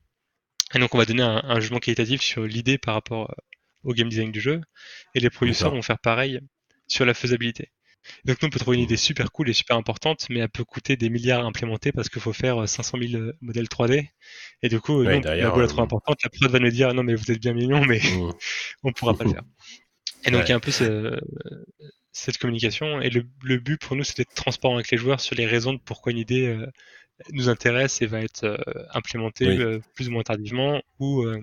Et 0.75 0.79
donc 0.79 0.95
on 0.95 0.99
va 0.99 1.05
donner 1.05 1.23
un, 1.23 1.43
un 1.45 1.61
jugement 1.61 1.81
qualitatif 1.81 2.23
sur 2.23 2.45
l'idée 2.45 2.79
par 2.79 2.95
rapport 2.95 3.31
euh, 3.31 3.35
au 3.85 3.93
game 3.93 4.09
design 4.09 4.33
du 4.33 4.41
jeu, 4.41 4.63
et 5.15 5.21
les 5.21 5.31
producteurs 5.31 5.73
vont 5.73 5.83
faire 5.83 5.99
pareil 5.99 6.41
sur 6.89 7.05
la 7.05 7.15
faisabilité. 7.15 7.71
Donc 8.25 8.41
nous, 8.43 8.49
on 8.49 8.51
peut 8.51 8.59
trouver 8.59 8.77
une 8.77 8.83
idée 8.85 8.97
super 8.97 9.33
cool 9.33 9.49
et 9.49 9.53
super 9.53 9.77
importante, 9.77 10.27
mais 10.31 10.41
elle 10.41 10.49
peut 10.49 10.65
coûter 10.65 10.97
des 10.97 11.11
milliards 11.11 11.43
à 11.45 11.47
implémenter 11.47 11.93
parce 11.93 12.09
qu'il 12.09 12.21
faut 12.23 12.33
faire 12.33 12.63
euh, 12.63 12.67
500 12.67 12.99
000 12.99 13.23
modèles 13.41 13.69
3D. 13.69 14.09
Et 14.63 14.69
du 14.69 14.81
coup, 14.81 15.03
Ouais, 15.03 15.17
nous, 15.17 15.23
derrière, 15.23 15.49
la 15.49 15.51
boule 15.53 15.63
euh, 15.63 15.67
est 15.67 15.69
trop 15.69 15.83
importante, 15.83 16.19
la 16.23 16.31
prod 16.31 16.51
va 16.51 16.59
nous 16.59 16.71
dire 16.71 16.93
non 16.95 17.03
mais 17.03 17.15
vous 17.15 17.31
êtes 17.31 17.41
bien 17.41 17.55
mignon, 17.55 17.85
mais 17.85 18.01
Mm. 18.01 18.31
on 18.85 18.93
pourra 18.93 19.15
pas 19.17 19.25
le 19.25 19.31
faire. 19.31 19.43
Et 20.27 20.31
donc 20.31 20.41
Ouais. 20.41 20.47
il 20.47 20.51
y 20.51 20.53
a 20.53 20.57
un 20.57 20.61
peu 20.61 20.71
ce- 20.71 21.19
cette 22.13 22.39
communication 22.39 23.01
et 23.03 23.11
le, 23.11 23.25
le 23.43 23.59
but 23.59 23.81
pour 23.81 23.97
nous 23.97 24.05
c'est 24.05 24.17
d'être 24.19 24.35
transparent 24.35 24.75
avec 24.77 24.91
les 24.91 24.97
joueurs 24.99 25.21
sur 25.21 25.35
les 25.37 25.47
raisons 25.47 25.73
de 25.75 25.81
pourquoi 25.85 26.13
une 26.13 26.19
idée 26.19 26.47
euh, 26.47 26.67
nous 27.33 27.49
intéresse 27.49 28.03
et 28.03 28.07
va 28.07 28.21
être 28.21 28.45
euh, 28.45 28.57
implémentée 28.93 29.49
Oui. 29.49 29.59
euh, 29.61 29.81
plus 29.95 30.09
ou 30.09 30.13
moins 30.13 30.23
tardivement 30.23 30.83
ou, 31.01 31.23
euh, 31.23 31.41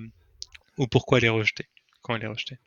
ou 0.77 0.87
pourquoi 0.87 1.17
elle 1.19 1.25
est 1.25 1.29
rejetée, 1.29 1.65
quand 2.01 2.15
elle 2.15 2.23
est 2.23 2.27
rejetée. 2.27 2.57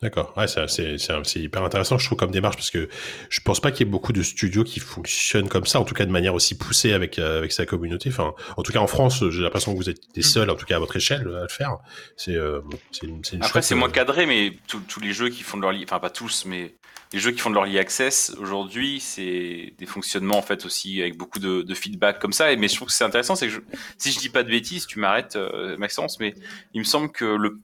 D'accord. 0.00 0.32
Ouais, 0.36 0.46
c'est 0.46 1.40
hyper 1.40 1.64
intéressant, 1.64 1.98
je 1.98 2.06
trouve, 2.06 2.16
comme 2.16 2.30
démarche, 2.30 2.54
parce 2.54 2.70
que 2.70 2.88
je 3.30 3.40
pense 3.40 3.58
pas 3.60 3.72
qu'il 3.72 3.84
y 3.84 3.88
ait 3.88 3.90
beaucoup 3.90 4.12
de 4.12 4.22
studios 4.22 4.62
qui 4.62 4.78
fonctionnent 4.78 5.48
comme 5.48 5.66
ça, 5.66 5.80
en 5.80 5.84
tout 5.84 5.94
cas 5.94 6.06
de 6.06 6.12
manière 6.12 6.34
aussi 6.34 6.56
poussée 6.56 6.92
avec 6.92 7.18
euh, 7.18 7.38
avec 7.38 7.50
sa 7.50 7.66
communauté. 7.66 8.08
Enfin, 8.10 8.32
en 8.56 8.62
tout 8.62 8.70
cas 8.70 8.78
en 8.78 8.86
France, 8.86 9.28
j'ai 9.28 9.42
l'impression 9.42 9.72
que 9.72 9.76
vous 9.76 9.90
êtes 9.90 9.98
les 10.14 10.22
seuls, 10.22 10.50
en 10.50 10.54
tout 10.54 10.66
cas 10.66 10.76
à 10.76 10.78
votre 10.78 10.94
échelle, 10.94 11.22
à 11.36 11.42
le 11.42 11.48
faire. 11.48 11.78
C'est 12.16 12.36
euh, 12.36 12.60
une, 13.02 13.22
une 13.32 13.42
Après, 13.42 13.60
c'est 13.60 13.74
euh, 13.74 13.78
moins 13.78 13.90
cadré, 13.90 14.26
mais 14.26 14.56
tous- 14.68 15.00
les 15.00 15.12
jeux 15.12 15.30
qui 15.30 15.42
font 15.42 15.56
de 15.56 15.62
leur, 15.62 15.74
enfin 15.82 15.98
pas 15.98 16.10
tous, 16.10 16.44
mais 16.44 16.76
les 17.12 17.18
jeux 17.18 17.32
qui 17.32 17.40
font 17.40 17.50
de 17.50 17.54
leur 17.56 17.64
early 17.66 17.78
access 17.80 18.36
aujourd'hui, 18.38 19.00
c'est 19.00 19.74
des 19.78 19.86
fonctionnements 19.86 20.38
en 20.38 20.42
fait 20.42 20.64
aussi 20.64 21.00
avec 21.00 21.16
beaucoup 21.16 21.40
de, 21.40 21.62
de 21.62 21.74
feedback 21.74 22.20
comme 22.20 22.32
ça. 22.32 22.52
Et 22.52 22.56
mais 22.56 22.68
je 22.68 22.76
trouve 22.76 22.86
que 22.88 22.94
c'est 22.94 23.04
intéressant, 23.04 23.34
c'est 23.34 23.46
que 23.48 23.52
je- 23.52 23.60
si 23.96 24.12
je 24.12 24.18
dis 24.20 24.28
pas 24.28 24.44
de 24.44 24.48
bêtises, 24.50 24.86
tu 24.86 25.00
m'arrêtes, 25.00 25.34
euh, 25.34 25.76
Maxence, 25.76 26.20
mais 26.20 26.34
il 26.72 26.78
me 26.78 26.84
semble 26.84 27.10
que 27.10 27.24
le 27.24 27.58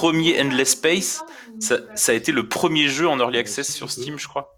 premier 0.00 0.40
Endless 0.40 0.70
Space, 0.70 1.24
ça, 1.60 1.76
ça 1.94 2.12
a 2.12 2.14
été 2.14 2.30
le 2.32 2.48
premier 2.48 2.88
jeu 2.88 3.08
en 3.08 3.18
early 3.18 3.38
access 3.38 3.70
sur 3.72 3.90
Steam, 3.90 4.18
je 4.18 4.28
crois. 4.28 4.52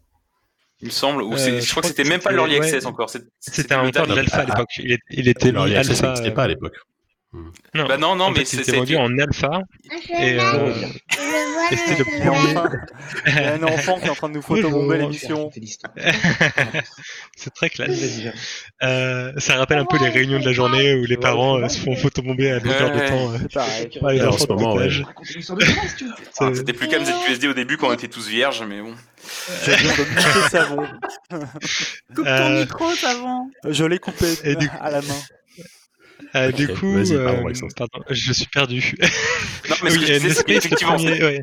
Il 0.80 0.86
me 0.88 0.92
semble, 0.92 1.22
ou 1.22 1.32
Euh, 1.32 1.36
c'est- 1.36 1.56
je, 1.56 1.60
je 1.60 1.70
crois 1.70 1.80
crois 1.80 1.82
que 1.82 1.88
c'était 1.88 2.08
même 2.08 2.20
pas 2.20 2.30
l'early 2.32 2.58
ouais. 2.58 2.64
access 2.64 2.84
encore. 2.86 3.10
c'est- 3.10 3.24
C'était 3.40 3.74
le 3.74 3.80
encore 3.88 4.06
de 4.06 4.14
l'alpha 4.14 4.38
à 4.38 4.44
l'époque. 4.44 4.70
Il, 4.78 5.28
était 5.28 5.50
l'early 5.52 5.76
access 5.76 6.02
n'existait 6.02 6.30
pas 6.32 6.44
à 6.44 6.48
l'époque. 6.48 6.74
Non, 7.74 7.86
Bah 7.86 7.98
non, 7.98 8.16
non, 8.16 8.24
en 8.26 8.30
mais 8.30 8.38
fait, 8.40 8.44
c'est- 8.46 8.56
il 8.56 8.60
était 8.62 8.70
ça 8.72 8.76
a 8.76 8.80
vendu 8.80 8.96
en 8.96 9.18
alpha. 9.18 9.60
Et, 10.18 10.38
euh, 10.40 10.72
et 11.70 11.76
c'était 11.76 11.98
le 11.98 12.04
premier. 12.04 12.54
il 13.26 13.34
y 13.34 13.38
a 13.38 13.52
un 13.54 13.62
enfant 13.64 13.98
qui 14.00 14.06
est 14.06 14.10
en 14.10 14.14
train 14.14 14.28
de 14.30 14.34
nous 14.34 14.42
photobomber 14.42 14.96
l'émission. 14.96 15.50
C'est 17.36 17.52
très 17.54 17.68
classe. 17.70 17.90
Euh, 18.82 19.32
ça 19.36 19.56
rappelle 19.56 19.78
un 19.78 19.84
peu 19.84 19.98
les 19.98 20.08
réunions 20.08 20.40
de 20.40 20.44
la 20.46 20.52
journée 20.52 20.94
où 20.94 21.04
les 21.04 21.16
parents 21.18 21.58
euh, 21.60 21.68
se 21.68 21.78
font 21.80 21.94
photobomber 21.96 22.50
à 22.50 22.58
longueur 22.60 22.90
de 22.92 22.98
Ouais. 22.98 23.08
temps 23.10 23.32
euh, 23.34 23.38
les 24.12 24.22
enfants 24.22 24.46
de. 24.76 25.02
Ah, 26.40 26.50
C'était 26.54 26.72
plus 26.72 26.88
calme 26.88 27.04
ZQSD 27.04 27.48
au 27.48 27.54
début 27.54 27.76
quand 27.76 27.88
on 27.88 27.92
était 27.92 28.08
tous 28.08 28.26
vierges, 28.26 28.62
mais 28.66 28.80
bon. 28.80 28.94
J'ai 29.66 29.72
besoin 29.76 30.04
de 30.04 30.10
moucher 30.14 30.48
savon. 30.50 30.86
Coupe 32.14 32.24
ton 32.24 32.50
micro, 32.60 32.90
savon. 32.94 33.50
Je 33.68 33.84
l'ai 33.84 33.98
coupé 33.98 34.26
à 34.80 34.90
la 34.90 35.02
main. 35.02 35.14
Euh, 36.34 36.52
du 36.52 36.68
coup, 36.68 36.96
euh, 36.98 37.52
pardon, 37.76 38.02
je 38.10 38.32
suis 38.32 38.46
perdu. 38.46 38.94
Non, 39.68 39.76
mais 39.82 39.90
Oui, 39.90 40.04
c'est 40.06 40.50
effectivement, 40.50 40.94
premier, 40.96 41.22
ouais. 41.22 41.40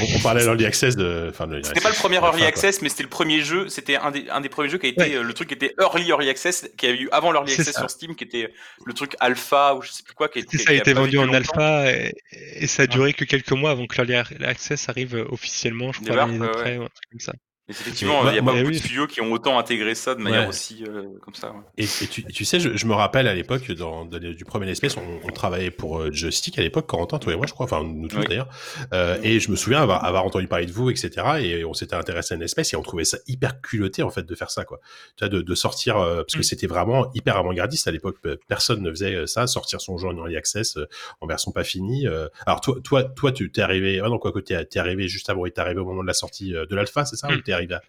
On, 0.00 0.16
on 0.16 0.20
parlait 0.20 0.40
de 0.42 0.46
l'early 0.46 0.66
access 0.66 0.96
de, 0.96 1.28
enfin, 1.30 1.46
de 1.46 1.62
C'était 1.62 1.80
pas 1.80 1.90
le 1.90 1.94
premier 1.94 2.16
Early. 2.16 2.44
Access, 2.44 2.82
mais 2.82 2.88
c'était 2.88 3.02
le 3.04 3.08
premier 3.08 3.42
jeu. 3.42 3.68
C'était 3.68 3.96
un 3.96 4.10
des, 4.10 4.28
un 4.30 4.40
des 4.40 4.48
premiers 4.48 4.68
jeux 4.68 4.78
qui 4.78 4.86
a 4.86 4.88
été 4.90 5.00
Ouais. 5.02 5.14
euh, 5.16 5.22
le 5.22 5.32
truc 5.34 5.48
qui 5.48 5.54
était 5.54 5.74
Early 5.80 6.08
Early 6.08 6.28
Access, 6.28 6.68
qui 6.76 6.86
avait 6.86 6.98
eu 6.98 7.08
avant 7.12 7.32
l'Early 7.32 7.52
Access 7.54 7.74
ça. 7.74 7.80
sur 7.80 7.90
Steam, 7.90 8.14
qui 8.16 8.24
était 8.24 8.52
le 8.84 8.92
truc 8.92 9.14
Alpha 9.20 9.74
ou 9.76 9.82
je 9.82 9.90
sais 9.90 10.02
plus 10.02 10.14
quoi, 10.14 10.28
qui, 10.28 10.42
ça 10.58 10.70
a 10.70 10.72
qui 10.72 10.74
été 10.74 10.92
vendu 10.92 11.18
en 11.18 11.26
longtemps. 11.26 11.36
alpha 11.38 11.92
et, 11.92 12.12
et 12.32 12.66
ça 12.66 12.84
a 12.84 12.86
duré 12.86 13.12
que 13.12 13.24
quelques 13.24 13.52
mois 13.52 13.70
avant 13.70 13.86
que 13.86 14.00
l'Early 14.02 14.44
Access 14.44 14.88
arrive 14.88 15.14
officiellement, 15.30 15.92
je 15.92 16.00
crois, 16.00 16.16
l'année 16.16 16.38
d'après, 16.38 16.72
ouais. 16.72 16.78
ou 16.78 16.82
un 16.84 16.88
truc 16.88 17.04
comme 17.10 17.20
ça. 17.20 17.32
Mais 17.66 17.72
effectivement, 17.74 18.28
il 18.28 18.34
y 18.34 18.38
a 18.38 18.42
pas 18.42 18.52
beaucoup 18.52 18.66
oui. 18.66 18.72
de 18.74 18.78
studios 18.78 19.06
qui 19.06 19.22
ont 19.22 19.32
autant 19.32 19.58
intégré 19.58 19.94
ça 19.94 20.14
de 20.14 20.20
manière 20.20 20.42
Ouais. 20.42 20.48
aussi 20.48 20.84
euh, 20.86 21.04
comme 21.22 21.34
ça. 21.34 21.50
ouais. 21.52 21.60
Et, 21.78 21.84
et 21.84 22.06
tu, 22.08 22.22
tu 22.24 22.44
sais, 22.44 22.60
je, 22.60 22.76
je 22.76 22.86
me 22.86 22.92
rappelle 22.92 23.26
à 23.26 23.34
l'époque, 23.34 23.72
dans, 23.72 24.04
dans 24.04 24.18
du 24.18 24.44
premier 24.44 24.68
espèce, 24.70 24.98
on, 24.98 25.20
on 25.26 25.30
travaillait 25.32 25.70
pour 25.70 25.98
euh, 26.00 26.12
Joystick 26.12 26.58
à 26.58 26.62
l'époque, 26.62 26.86
Corentin, 26.86 27.18
toi 27.18 27.32
et 27.32 27.36
moi, 27.36 27.46
je 27.46 27.52
crois, 27.54 27.64
enfin 27.64 27.82
nous 27.82 28.06
tous 28.08 28.18
Oui. 28.18 28.26
d'ailleurs. 28.28 28.48
Euh, 28.92 29.16
et 29.22 29.40
je 29.40 29.50
me 29.50 29.56
souviens 29.56 29.80
avoir, 29.80 30.04
avoir 30.04 30.24
entendu 30.26 30.46
parler 30.46 30.66
de 30.66 30.72
vous, 30.72 30.90
etc. 30.90 31.10
Et 31.40 31.64
on 31.64 31.72
s'était 31.72 31.96
intéressé 31.96 32.34
à 32.34 32.36
une 32.36 32.42
espèce 32.42 32.74
et 32.74 32.76
on 32.76 32.82
trouvait 32.82 33.04
ça 33.04 33.16
hyper 33.28 33.60
culotté 33.62 34.02
en 34.02 34.10
fait 34.10 34.24
de 34.26 34.34
faire 34.34 34.50
ça, 34.50 34.64
quoi. 34.66 34.80
Tu 35.16 35.24
vois, 35.24 35.30
de, 35.30 35.40
de 35.40 35.54
sortir 35.54 35.96
euh, 35.96 36.16
parce 36.16 36.34
que 36.34 36.40
Mm. 36.40 36.42
c'était 36.42 36.66
vraiment 36.66 37.10
hyper 37.14 37.36
avant-gardiste 37.38 37.88
à 37.88 37.92
l'époque. 37.92 38.18
Pe- 38.20 38.38
Personne 38.46 38.82
ne 38.82 38.90
faisait 38.90 39.26
ça, 39.26 39.46
sortir 39.46 39.80
son 39.80 39.96
jeu 39.96 40.08
en 40.08 40.16
early 40.18 40.36
access 40.36 40.76
en 41.22 41.26
version 41.26 41.50
pas 41.50 41.64
finie. 41.64 42.06
Alors 42.44 42.60
toi, 42.60 42.76
toi, 42.84 43.04
toi, 43.04 43.32
tu 43.32 43.50
t'es 43.50 43.62
arrivé, 43.62 44.00
ah 44.04 44.08
non 44.10 44.18
quoi 44.18 44.32
que 44.32 44.38
t'es 44.40 44.78
arrivé 44.78 45.08
juste 45.08 45.30
avant, 45.30 45.46
il 45.46 45.52
t'es 45.52 45.60
arrivé 45.62 45.80
au 45.80 45.86
moment 45.86 46.02
de 46.02 46.06
la 46.08 46.12
sortie 46.14 46.50
de 46.52 46.74
l'alpha, 46.76 47.06
c'est 47.06 47.16
ça 47.16 47.28
Mm. 47.28 47.53
À... 47.54 47.82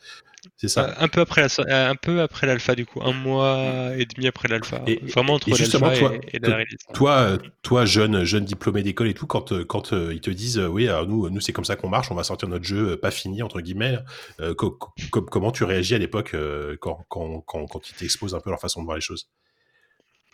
C'est 0.58 0.68
ça. 0.68 0.90
Euh, 0.90 0.94
un 1.00 1.08
peu 1.08 1.22
après 1.22 1.42
la, 1.42 1.48
euh, 1.60 1.90
un 1.90 1.96
peu 1.96 2.22
après 2.22 2.46
l'alpha 2.46 2.76
du 2.76 2.86
coup, 2.86 3.02
un 3.02 3.14
mois 3.14 3.92
et 3.98 4.06
demi 4.06 4.28
après 4.28 4.48
l'alpha. 4.48 4.84
Vraiment 5.02 5.34
entre 5.34 5.50
l'alpha 5.50 5.80
toi- 5.98 6.14
et, 6.14 6.36
et 6.36 6.40
la 6.40 6.58
release. 6.58 6.78
Toi, 6.94 7.38
toi, 7.64 7.86
jeune, 7.86 8.24
jeune 8.24 8.46
diplômé 8.46 8.84
d'école 8.84 9.08
et 9.08 9.16
tout, 9.16 9.26
quand, 9.26 9.52
euh, 9.52 9.66
quand 9.66 9.92
ils 9.92 10.22
te 10.22 10.30
disent, 10.30 10.60
oui, 10.60 10.88
alors 10.88 11.08
nous, 11.08 11.30
nous 11.32 11.42
c'est 11.42 11.52
comme 11.52 11.66
ça 11.66 11.76
qu'on 11.76 11.90
marche, 11.90 12.12
on 12.12 12.16
va 12.16 12.24
sortir 12.24 12.48
notre 12.48 12.64
jeu 12.64 12.96
pas 12.96 13.10
fini 13.10 13.42
entre 13.42 13.60
guillemets. 13.60 13.98
euh, 14.40 14.54
co- 14.54 14.70
co- 14.72 14.94
com- 15.10 15.26
comment 15.32 15.52
tu 15.52 15.64
réagis 15.64 15.96
à 15.96 15.98
l'époque 15.98 16.36
quand, 16.80 17.06
quand, 17.10 17.42
quand, 17.42 17.66
quand 17.66 17.90
ils 17.90 17.96
t'exposent 17.96 18.36
un 18.36 18.40
peu 18.40 18.52
leur 18.52 18.62
façon 18.62 18.82
de 18.82 18.86
voir 18.86 18.96
les 18.98 19.02
choses? 19.02 19.28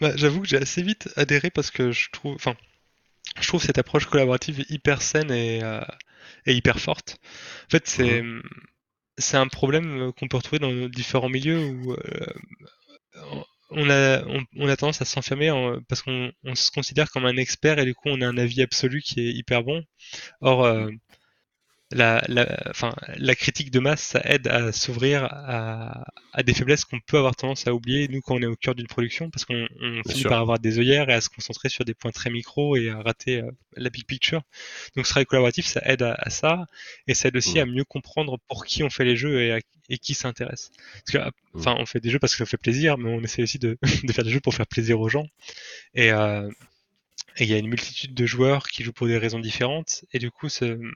Bah, 0.02 0.12
J'avoue 0.16 0.42
que 0.42 0.48
j'ai 0.48 0.58
assez 0.58 0.82
vite 0.82 1.10
adhéré 1.16 1.52
parce 1.52 1.72
que 1.72 1.92
je 1.92 2.10
trouve, 2.12 2.36
enfin, 2.36 2.56
je 3.40 3.48
trouve 3.48 3.62
cette 3.62 3.78
approche 3.78 4.08
collaborative 4.08 4.66
hyper 4.70 5.02
saine 5.02 5.32
et, 5.32 5.64
euh, 5.64 5.80
et 6.46 6.54
hyper 6.54 6.80
forte. 6.80 7.18
En 7.68 7.70
fait, 7.70 7.88
c'est 7.88 8.24
c'est 9.18 9.38
un 9.38 9.48
problème 9.48 10.10
euh, 10.10 10.12
qu'on 10.12 10.28
peut 10.28 10.38
retrouver 10.38 10.60
dans 10.60 10.90
différents 10.90 11.30
milieux 11.30 11.64
où 11.66 11.94
euh, 11.94 11.98
on 13.70 13.90
a 13.90 14.22
on, 14.58 14.68
a 14.68 14.76
tendance 14.78 15.02
à 15.02 15.06
s'enfermer 15.06 15.50
en- 15.52 15.82
parce 15.88 16.02
qu'on 16.02 16.32
on 16.44 16.56
se 16.56 16.72
considère 16.72 17.10
comme 17.12 17.26
un 17.26 17.38
expert 17.38 17.80
et 17.80 17.86
du 17.86 17.96
coup 17.96 18.10
on 18.10 18.22
a 18.22 18.28
un 18.28 18.38
avis 18.38 18.62
absolu 18.62 19.02
qui 19.02 19.22
est 19.22 19.32
hyper 19.32 19.64
bon. 19.64 19.82
Or 20.42 20.66
euh, 20.66 20.90
la, 21.92 22.24
la, 22.28 22.58
enfin, 22.70 22.94
la 23.18 23.36
critique 23.36 23.72
de 23.72 23.80
masse, 23.80 24.02
ça 24.02 24.22
aide 24.26 24.48
à 24.48 24.72
s'ouvrir 24.72 25.26
à, 25.32 26.04
à 26.34 26.44
des 26.44 26.54
faiblesses 26.54 26.86
qu'on 26.86 27.00
peut 27.00 27.18
avoir 27.18 27.36
tendance 27.36 27.68
à 27.68 27.74
oublier, 27.74 28.08
nous, 28.08 28.22
quand 28.22 28.36
on 28.36 28.42
est 28.42 28.46
au 28.46 28.56
cœur 28.56 28.76
d'une 28.76 28.88
production, 28.88 29.30
parce 29.30 29.46
qu'on 29.46 29.68
on 29.82 30.02
finit 30.04 30.22
sûr. 30.22 30.30
par 30.30 30.40
avoir 30.40 30.60
des 30.60 30.80
œillères 30.80 31.10
et 31.10 31.14
à 31.14 31.22
se 31.22 31.30
concentrer 31.30 31.70
sur 31.70 31.86
des 31.86 31.94
points 31.94 32.12
très 32.12 32.30
micro 32.30 32.76
et 32.76 32.90
à 32.90 33.02
rater 33.02 33.42
euh, 33.42 33.52
la 33.76 33.90
big 33.90 34.06
picture. 34.06 34.42
Donc, 34.96 35.06
ce 35.06 35.12
travail 35.12 35.26
collaboratif, 35.26 35.66
ça 35.66 35.82
aide 35.86 36.02
à, 36.04 36.14
à 36.18 36.30
ça, 36.30 36.66
et 37.08 37.14
ça 37.14 37.28
aide 37.30 37.38
aussi 37.38 37.60
à 37.60 37.66
mieux 37.66 37.84
comprendre 37.84 38.38
pour 38.48 38.66
qui 38.66 38.84
on 38.84 38.90
fait 38.90 39.06
les 39.06 39.16
jeux 39.16 39.42
et, 39.42 39.52
à- 39.54 39.60
et 39.90 39.98
qui 39.98 40.14
s'intéresse. 40.14 40.72
Parce 41.06 41.26
que, 41.26 41.32
enfin, 41.58 41.76
on 41.78 41.86
fait 41.86 42.00
des 42.00 42.10
jeux 42.10 42.20
parce 42.20 42.34
que 42.34 42.38
ça 42.38 42.46
fait 42.46 42.58
plaisir, 42.58 42.98
mais 42.98 43.10
on 43.10 43.22
essaie 43.22 43.44
aussi 43.44 43.60
de, 43.60 43.78
de 44.04 44.14
faire 44.14 44.24
des 44.24 44.32
jeux 44.32 44.40
pour 44.40 44.54
faire 44.54 44.68
plaisir 44.68 45.00
aux 45.02 45.10
gens. 45.10 45.26
Et, 45.96 46.12
euh, 46.12 46.50
et 47.38 47.44
il 47.44 47.50
y 47.50 47.54
a 47.54 47.58
une 47.58 47.68
multitude 47.68 48.14
de 48.14 48.26
joueurs 48.26 48.68
qui 48.68 48.84
jouent 48.84 48.94
pour 48.94 49.08
des 49.08 49.18
raisons 49.18 49.40
différentes. 49.40 50.04
Et 50.12 50.20
du 50.20 50.32
coup, 50.32 50.48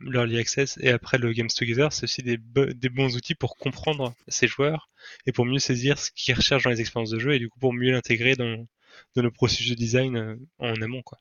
l'Early 0.01 0.37
Access 0.37 0.77
et 0.81 0.89
après 0.89 1.17
le 1.17 1.31
Games 1.31 1.49
Together, 1.55 1.93
c'est 1.93 2.03
aussi 2.03 2.23
des, 2.23 2.37
des 2.37 2.89
bons 2.89 3.15
outils 3.15 3.35
pour 3.35 3.57
comprendre 3.57 4.13
ces 4.27 4.47
joueurs 4.47 4.89
et 5.25 5.31
pour 5.31 5.45
mieux 5.45 5.59
saisir 5.59 5.97
ce 5.97 6.11
qu'ils 6.11 6.35
recherchent 6.35 6.63
dans 6.63 6.69
les 6.69 6.81
expériences 6.81 7.11
de 7.11 7.19
jeu 7.19 7.33
et 7.33 7.39
du 7.39 7.49
coup 7.49 7.59
pour 7.59 7.73
mieux 7.73 7.91
l'intégrer 7.91 8.35
dans, 8.35 8.67
dans 9.15 9.23
nos 9.23 9.31
processus 9.31 9.69
de 9.69 9.75
design 9.75 10.17
euh, 10.17 10.35
en 10.59 10.81
amont. 10.81 11.01
Quoi. 11.03 11.19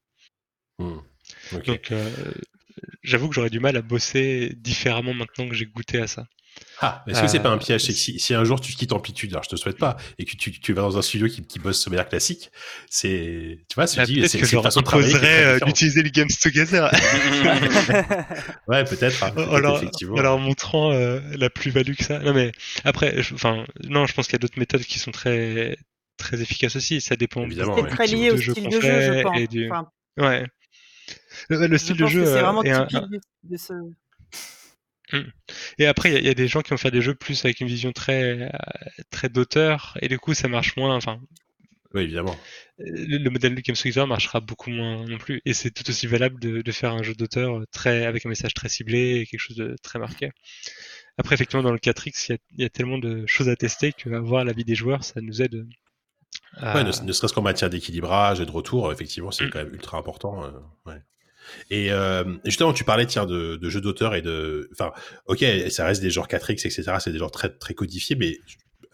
Hmm. 0.78 0.98
Donc, 1.64 1.92
euh, 1.92 2.32
j'avoue 3.02 3.28
que 3.28 3.34
j'aurais 3.34 3.50
du 3.50 3.60
mal 3.60 3.76
à 3.76 3.82
bosser 3.82 4.52
différemment 4.56 5.14
maintenant 5.14 5.48
que 5.48 5.54
j'ai 5.54 5.66
goûté 5.66 5.98
à 5.98 6.06
ça. 6.06 6.26
Ah, 6.80 7.04
est-ce 7.06 7.20
que 7.22 7.28
c'est 7.28 7.38
Euh, 7.38 7.42
pas 7.42 7.50
un 7.50 7.58
piège 7.58 7.82
C'est 7.84 7.92
que 7.92 7.98
si, 7.98 8.18
si 8.18 8.34
un 8.34 8.44
jour 8.44 8.60
tu 8.60 8.72
quittes 8.74 8.92
Amplitude, 8.92 9.30
alors 9.32 9.44
je 9.44 9.48
te 9.48 9.56
souhaite 9.56 9.78
pas, 9.78 9.96
et 10.18 10.24
que 10.24 10.36
tu, 10.36 10.50
tu 10.50 10.72
vas 10.72 10.82
dans 10.82 10.98
un 10.98 11.02
studio 11.02 11.28
qui, 11.28 11.46
qui 11.46 11.58
bosse 11.58 11.84
de 11.84 11.90
manière 11.90 12.08
classique, 12.08 12.50
c'est, 12.90 13.58
tu 13.68 13.74
vois, 13.76 13.84
Bah, 13.84 13.86
c'est 13.86 14.04
que 14.04 14.26
c'est 14.28 14.38
je 14.40 14.44
une 14.44 14.52
leur 14.54 14.62
façon 14.64 14.80
de 14.80 14.84
travailler 14.84 15.14
euh, 15.22 15.60
d'utiliser 15.60 16.02
le 16.02 16.10
Games 16.10 16.28
Together 16.42 16.90
Ouais, 18.68 18.84
peut-être. 18.84 19.22
hein, 19.22 19.28
en, 19.30 19.34
peut-être, 19.34 19.58
leur, 19.60 19.76
effectivement. 19.76 20.38
montrant 20.38 20.92
euh, 20.92 21.20
la 21.36 21.50
plus-value 21.50 21.94
que 21.94 22.04
ça. 22.04 22.18
Non 22.18 22.34
mais 22.34 22.52
après, 22.84 23.22
je- 23.22 23.34
enfin, 23.34 23.64
non, 23.84 24.06
je 24.06 24.14
pense 24.14 24.26
qu'il 24.26 24.34
y 24.34 24.36
a 24.36 24.40
d'autres 24.40 24.58
méthodes 24.58 24.82
qui 24.84 24.98
sont 24.98 25.10
très 25.12 25.76
très 26.16 26.40
efficaces 26.40 26.76
aussi. 26.76 27.00
Ça 27.00 27.16
dépend 27.16 27.42
Évidemment, 27.42 27.76
C'est 27.76 27.82
ouais. 27.82 27.90
très 27.90 28.06
type 28.06 28.16
lié 28.18 28.30
au 28.30 28.34
de 28.34 28.40
jeu 28.40 28.52
style 28.52 28.68
de 28.68 28.80
jeu, 28.80 28.80
je 28.80 29.12
fait 29.12 29.22
pense. 29.22 29.38
et 29.38 29.46
du- 29.46 29.70
Enfin, 29.70 29.88
Ouais. 30.16 30.46
Le, 31.48 31.66
le 31.66 31.72
je 31.76 31.76
style 31.82 31.96
de 31.96 32.02
pense 32.04 32.12
jeu 32.12 32.24
c'est 32.24 32.30
euh, 32.32 32.42
vraiment 32.42 32.62
un- 32.64 32.86
typique 32.86 33.10
du- 33.10 33.20
de 33.44 33.56
ce. 33.56 33.72
Et 35.78 35.86
après, 35.86 36.10
il 36.10 36.12
y 36.14 36.16
a- 36.16 36.20
il 36.20 36.26
y, 36.26 36.30
a 36.30 36.34
des 36.34 36.48
gens 36.48 36.62
qui 36.62 36.70
vont 36.70 36.76
faire 36.76 36.90
des 36.92 37.02
jeux 37.02 37.14
plus 37.14 37.44
avec 37.44 37.60
une 37.60 37.68
vision 37.68 37.92
très 37.92 38.22
euh, 38.42 38.48
très 39.10 39.28
d'auteur 39.28 39.96
et 40.02 40.08
du 40.08 40.18
coup, 40.18 40.34
ça 40.34 40.48
marche 40.48 40.76
moins. 40.76 40.94
Enfin, 40.96 41.20
Oui, 41.94 42.02
évidemment. 42.02 42.36
le, 42.78 43.18
le 43.18 43.30
modèle 43.30 43.54
de 43.54 43.60
Together 43.60 44.06
marchera 44.06 44.40
beaucoup 44.40 44.70
moins 44.70 45.04
non 45.06 45.18
plus. 45.18 45.40
Et 45.44 45.52
c'est 45.54 45.70
tout 45.70 45.88
aussi 45.88 46.06
valable 46.06 46.40
de, 46.40 46.60
de 46.62 46.72
faire 46.72 46.92
un 46.92 47.02
jeu 47.02 47.14
d'auteur 47.14 47.62
très 47.72 48.04
avec 48.06 48.26
un 48.26 48.28
message 48.28 48.54
très 48.54 48.68
ciblé 48.68 49.16
et 49.20 49.26
quelque 49.26 49.40
chose 49.40 49.56
de 49.56 49.76
très 49.82 49.98
marqué. 49.98 50.30
Après, 51.18 51.34
effectivement, 51.36 51.62
dans 51.62 51.70
le 51.72 51.78
4X, 51.78 52.26
il 52.28 52.32
y 52.32 52.34
a, 52.34 52.38
il 52.58 52.62
y 52.62 52.64
a 52.64 52.68
tellement 52.70 52.98
de 52.98 53.24
choses 53.26 53.48
à 53.48 53.54
tester 53.56 53.92
qu'avoir 53.92 54.44
l'avis 54.44 54.64
des 54.64 54.74
joueurs, 54.74 55.04
ça 55.04 55.20
nous 55.20 55.40
aide. 55.42 55.64
à- 56.56 56.74
Ouais, 56.74 56.82
ne, 56.84 56.90
ne 57.04 57.12
serait-ce 57.12 57.32
qu'en 57.32 57.42
matière 57.42 57.70
d'équilibrage 57.70 58.40
et 58.40 58.46
de 58.46 58.50
retour, 58.50 58.90
effectivement, 58.92 59.30
c'est 59.30 59.44
Mm. 59.46 59.50
quand 59.50 59.58
même 59.60 59.74
ultra 59.74 59.96
important. 59.98 60.44
euh, 60.44 60.50
ouais. 60.86 61.00
Et 61.70 61.92
euh, 61.92 62.24
justement, 62.44 62.72
tu 62.72 62.84
parlais 62.84 63.06
tiens, 63.06 63.26
de, 63.26 63.56
de 63.56 63.68
jeux 63.68 63.80
d'auteur 63.80 64.14
et 64.14 64.22
de. 64.22 64.68
Enfin, 64.72 64.92
ok, 65.26 65.44
ça 65.70 65.84
reste 65.84 66.02
des 66.02 66.10
genres 66.10 66.28
4X, 66.28 66.66
etc. 66.66 66.82
C'est 67.00 67.12
des 67.12 67.18
genres 67.18 67.30
très, 67.30 67.48
très 67.50 67.74
codifiés, 67.74 68.16
mais 68.16 68.38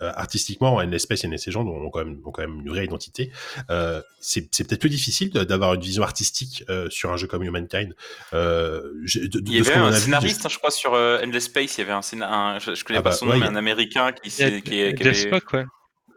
euh, 0.03 0.11
artistiquement, 0.15 0.81
l'espèce 0.81 1.25
et 1.25 1.37
ces 1.37 1.51
gens 1.51 1.63
ont 1.67 1.91
quand, 1.91 2.03
même, 2.03 2.21
ont 2.25 2.31
quand 2.31 2.41
même 2.41 2.61
une 2.61 2.71
vraie 2.71 2.87
identité. 2.87 3.31
Euh, 3.69 4.01
c'est 4.19 4.49
peut-être 4.51 4.81
plus 4.81 4.89
difficile 4.89 5.29
d'avoir 5.31 5.75
une 5.75 5.83
vision 5.83 6.03
artistique 6.03 6.65
euh, 6.71 6.89
sur 6.89 7.13
un 7.13 7.19
jeu 7.19 7.27
comme 7.27 7.43
Humankind. 7.43 7.95
Euh, 8.33 8.81
de, 9.15 9.27
de- 9.41 9.43
Il 9.51 9.57
y 9.57 9.61
avait 9.61 9.75
un 9.75 9.91
vu, 9.91 9.99
scénariste, 10.01 10.47
hein, 10.47 10.49
je 10.51 10.57
crois, 10.57 10.71
sur 10.71 10.95
euh, 10.95 11.23
Endless 11.23 11.45
Space. 11.45 11.77
Il 11.77 11.81
y 11.83 11.85
avait 11.85 11.93
un 11.93 12.01
scénariste, 12.01 12.67
je, 12.71 12.75
je 12.75 12.85
connais 12.85 12.99
Ah 12.99 13.03
pas 13.03 13.11
bah, 13.11 13.17
son 13.17 13.27
nom, 13.27 13.37
mais 13.37 13.45
a- 13.45 13.51
un 13.51 13.57
américain 13.57 14.13
qui, 14.13 14.31
qui, 14.31 14.43
est- 14.43 14.63
qui 14.63 15.05
Jeff 15.05 15.07
avait- 15.07 15.15
Spock, 15.39 15.53
ouais. 15.53 15.65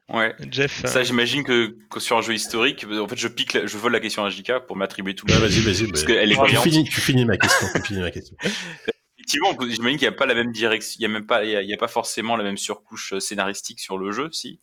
Ouais. 0.10 0.36
Jeff. 0.52 0.86
Ça, 0.86 1.00
euh, 1.00 1.04
j'imagine 1.04 1.44
que, 1.44 1.76
que 1.90 2.00
sur 2.00 2.18
un 2.18 2.22
jeu 2.22 2.34
historique, 2.34 2.86
en 2.90 3.08
fait, 3.08 3.18
je 3.18 3.28
pique, 3.28 3.54
la- 3.54 3.66
je 3.66 3.78
vole 3.78 3.94
la 3.94 4.00
question 4.00 4.26
à 4.26 4.30
JK 4.30 4.66
pour 4.68 4.76
m'attribuer 4.76 5.16
tout 5.16 5.26
le 5.28 5.34
Ouais, 5.34 5.40
vas-y, 5.40 5.62
vas-y. 5.62 5.88
Parce 5.90 6.02
bah, 6.02 6.08
qu'elle 6.08 6.32
est 6.32 6.46
tu, 6.48 6.56
finis, 6.58 6.84
tu 6.84 7.02
finis 7.02 7.26
ma 7.26 7.38
question. 7.38 7.68
Tu 7.76 7.82
finis 7.82 8.02
ma 8.02 8.12
question. 8.12 8.36
effectivement, 9.18 9.58
j'imagine 9.62 9.98
qu'il 9.98 10.08
n'y 10.08 10.14
a 10.14 10.18
pas 10.18 10.26
la 10.26 10.36
même 10.36 10.52
direction, 10.52 10.98
il 11.00 11.02
n'y 11.02 11.06
a 11.06 11.10
même 11.20 11.26
pas, 11.26 11.46
il 11.46 11.52
y 11.52 11.56
a, 11.56 11.62
il 11.62 11.70
y 11.70 11.74
a 11.74 11.78
pas 11.78 11.88
forcément 11.88 12.36
la 12.36 12.44
même 12.44 12.58
surcouche 12.58 13.14
euh, 13.14 13.20
scénaristique 13.22 13.80
sur 13.80 13.98
le 13.98 14.12
jeu, 14.12 14.30
si? 14.32 14.60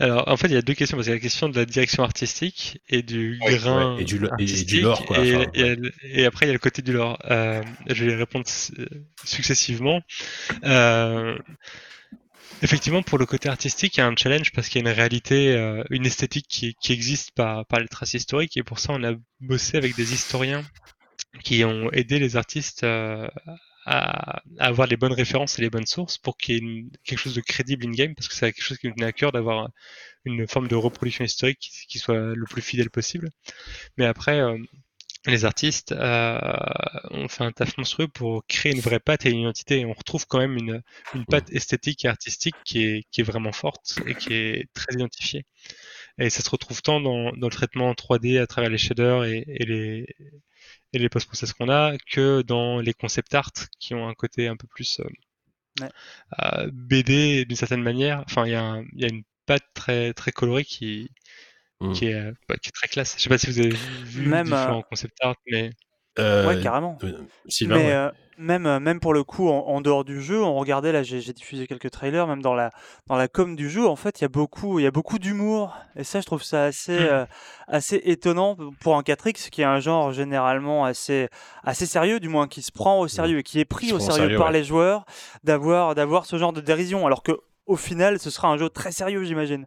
Alors, 0.00 0.28
en 0.28 0.36
fait, 0.36 0.46
il 0.46 0.54
y 0.54 0.56
a 0.56 0.62
deux 0.62 0.74
questions. 0.74 0.96
Parce 0.96 1.06
qu'il 1.06 1.12
y 1.12 1.16
a 1.16 1.18
la 1.18 1.22
question 1.22 1.48
de 1.48 1.56
la 1.56 1.64
direction 1.64 2.04
artistique 2.04 2.80
et 2.88 3.02
du 3.02 3.36
grain 3.44 3.96
ouais, 3.96 4.02
et 4.02 4.04
du 4.04 4.20
et 4.38 4.44
du 4.64 4.80
lore, 4.80 5.04
quoi, 5.04 5.18
Et, 5.24 5.34
enfin, 5.36 5.50
et 5.54 5.60
elle- 5.60 5.92
et 6.04 6.24
après, 6.24 6.46
il 6.46 6.48
y 6.48 6.50
a 6.50 6.52
le 6.52 6.60
côté 6.60 6.82
du 6.82 6.92
lore. 6.92 7.18
Euh, 7.28 7.62
je 7.88 8.04
vais 8.04 8.14
répondre 8.14 8.46
successivement. 9.24 10.00
Euh, 10.64 11.36
effectivement, 12.62 13.02
pour 13.02 13.18
le 13.18 13.26
côté 13.26 13.48
artistique, 13.48 13.96
il 13.96 14.00
y 14.00 14.02
a 14.02 14.06
un 14.06 14.16
challenge 14.16 14.52
parce 14.52 14.68
qu'il 14.68 14.82
y 14.82 14.86
a 14.86 14.90
une 14.90 14.96
réalité, 14.96 15.54
euh, 15.54 15.82
une 15.90 16.06
esthétique 16.06 16.46
qui, 16.48 16.92
existe 16.92 17.32
par, 17.32 17.64
les 17.78 17.88
traces 17.88 18.14
historiques. 18.14 18.56
Et 18.56 18.62
pour 18.62 18.78
ça, 18.78 18.92
on 18.92 19.04
a 19.04 19.14
bossé 19.40 19.76
avec 19.76 19.96
des 19.96 20.14
historiens 20.14 20.64
qui 21.44 21.64
ont 21.64 21.90
aidé 21.92 22.18
les 22.18 22.36
artistes 22.36 22.84
euh, 22.84 23.28
à, 23.86 24.42
avoir 24.58 24.86
les 24.86 24.96
bonnes 24.96 25.12
références 25.12 25.58
et 25.58 25.62
les 25.62 25.70
bonnes 25.70 25.86
sources 25.86 26.18
pour 26.18 26.36
qu'il 26.36 26.64
y 26.64 26.78
ait 26.78 26.84
quelque 27.04 27.18
chose 27.18 27.34
de 27.34 27.40
crédible 27.40 27.86
in-game, 27.86 28.14
parce 28.14 28.28
que 28.28 28.34
c'est 28.34 28.52
quelque 28.52 28.64
chose 28.64 28.78
qui 28.78 28.88
nous 28.88 28.94
tenait 28.94 29.06
à 29.06 29.12
cœur 29.12 29.32
d'avoir 29.32 29.70
une 30.24 30.46
forme 30.46 30.68
de 30.68 30.74
reproduction 30.74 31.24
historique 31.24 31.58
qui, 31.60 31.86
qui 31.86 31.98
soit 31.98 32.34
le 32.34 32.44
plus 32.44 32.62
fidèle 32.62 32.90
possible. 32.90 33.30
Mais 33.96 34.06
après, 34.06 34.40
euh, 34.40 34.58
les 35.26 35.44
artistes 35.44 35.92
euh, 35.92 36.38
ont 37.10 37.28
fait 37.28 37.44
un 37.44 37.52
taf 37.52 37.76
monstrueux 37.76 38.08
pour 38.08 38.46
créer 38.46 38.72
une 38.72 38.80
vraie 38.80 39.00
patte 39.00 39.26
et 39.26 39.30
une 39.30 39.40
identité. 39.40 39.80
Et 39.80 39.84
on 39.86 39.92
retrouve 39.92 40.26
quand 40.26 40.38
même 40.38 40.56
une, 40.56 40.82
une 41.14 41.26
patte 41.26 41.50
esthétique 41.52 42.04
et 42.04 42.08
artistique 42.08 42.56
qui 42.64 42.84
est, 42.84 43.04
qui 43.10 43.20
est 43.20 43.24
vraiment 43.24 43.52
forte 43.52 43.98
et 44.06 44.14
qui 44.14 44.34
est 44.34 44.68
très 44.74 44.94
identifiée. 44.94 45.44
Et 46.18 46.30
ça 46.30 46.42
se 46.42 46.50
retrouve 46.50 46.82
tant 46.82 47.00
dans, 47.00 47.32
dans 47.32 47.48
le 47.48 47.52
traitement 47.52 47.90
en 47.90 47.94
3D 47.94 48.38
à 48.38 48.46
travers 48.46 48.70
les 48.70 48.78
shaders 48.78 49.24
et, 49.24 49.44
et 49.48 49.66
les, 49.66 50.06
et 50.92 50.98
les 50.98 51.08
post-process 51.08 51.52
qu'on 51.54 51.70
a 51.70 51.96
que 52.12 52.42
dans 52.42 52.80
les 52.80 52.94
concept 52.94 53.34
art 53.34 53.52
qui 53.80 53.94
ont 53.94 54.08
un 54.08 54.14
côté 54.14 54.48
un 54.48 54.56
peu 54.56 54.66
plus 54.68 55.00
euh, 55.00 55.04
Ouais. 55.80 55.90
euh, 56.42 56.70
BD 56.72 57.44
d'une 57.44 57.56
certaine 57.56 57.82
manière. 57.82 58.22
Enfin, 58.26 58.46
il 58.46 58.50
y, 58.50 59.00
y 59.02 59.04
a 59.04 59.08
une 59.08 59.22
patte 59.46 59.64
très, 59.74 60.12
très 60.14 60.32
colorée 60.32 60.64
qui, 60.64 61.10
Mm. 61.80 61.92
qui, 61.92 62.06
est, 62.06 62.14
euh, 62.14 62.32
bah, 62.48 62.56
qui 62.60 62.68
est 62.68 62.72
très 62.72 62.88
classe. 62.88 63.14
Je 63.16 63.22
sais 63.22 63.28
pas 63.28 63.38
si 63.38 63.46
vous 63.46 63.58
avez 63.60 63.68
vu 63.70 64.26
Même, 64.26 64.46
différents 64.46 64.78
euh, 64.80 64.82
concept 64.90 65.16
art, 65.20 65.36
mais 65.50 65.70
Euh, 66.18 66.48
Ouais, 66.48 66.60
carrément. 66.60 66.98
euh, 67.04 67.12
Sylvain, 67.48 67.76
Mais 67.76 67.84
ouais. 67.86 67.92
euh, 67.92 68.10
même, 68.38 68.78
même 68.80 68.98
pour 68.98 69.14
le 69.14 69.22
coup, 69.22 69.48
en, 69.48 69.58
en 69.68 69.80
dehors 69.80 70.04
du 70.04 70.20
jeu, 70.20 70.42
on 70.42 70.56
regardait, 70.56 70.90
là 70.90 71.04
j'ai 71.04 71.20
diffusé 71.32 71.68
quelques 71.68 71.90
trailers, 71.92 72.26
même 72.26 72.42
dans 72.42 72.54
la, 72.54 72.72
dans 73.06 73.14
la 73.14 73.28
com 73.28 73.54
du 73.54 73.70
jeu, 73.70 73.86
en 73.86 73.94
fait, 73.94 74.18
il 74.20 74.22
y 74.22 74.24
a 74.24 74.28
beaucoup, 74.28 74.80
il 74.80 74.82
y 74.82 74.86
a 74.86 74.90
beaucoup 74.90 75.20
d'humour. 75.20 75.76
Et 75.94 76.02
ça, 76.02 76.20
je 76.20 76.26
trouve 76.26 76.42
ça 76.42 76.64
assez, 76.64 76.98
Mm. 76.98 77.02
euh, 77.08 77.26
assez 77.68 78.00
étonnant 78.04 78.56
pour 78.80 78.96
un 78.96 79.02
4X, 79.02 79.48
qui 79.50 79.60
est 79.62 79.64
un 79.64 79.78
genre 79.78 80.10
généralement 80.12 80.84
assez, 80.84 81.28
assez 81.62 81.86
sérieux, 81.86 82.18
du 82.18 82.28
moins 82.28 82.48
qui 82.48 82.62
se 82.62 82.72
prend 82.72 82.98
au 82.98 83.06
sérieux 83.06 83.38
et 83.38 83.42
qui 83.44 83.60
est 83.60 83.64
pris 83.64 83.92
au 83.92 84.00
sérieux, 84.00 84.22
sérieux, 84.22 84.38
par 84.38 84.48
ouais. 84.48 84.52
les 84.54 84.64
joueurs, 84.64 85.04
d'avoir, 85.44 85.94
d'avoir 85.94 86.26
ce 86.26 86.36
genre 86.38 86.52
de 86.52 86.60
dérision. 86.60 87.06
Alors 87.06 87.22
que 87.22 87.32
au 87.66 87.76
final, 87.76 88.18
ce 88.18 88.30
sera 88.30 88.48
un 88.48 88.56
jeu 88.56 88.68
très 88.68 88.90
sérieux, 88.90 89.22
j'imagine. 89.22 89.66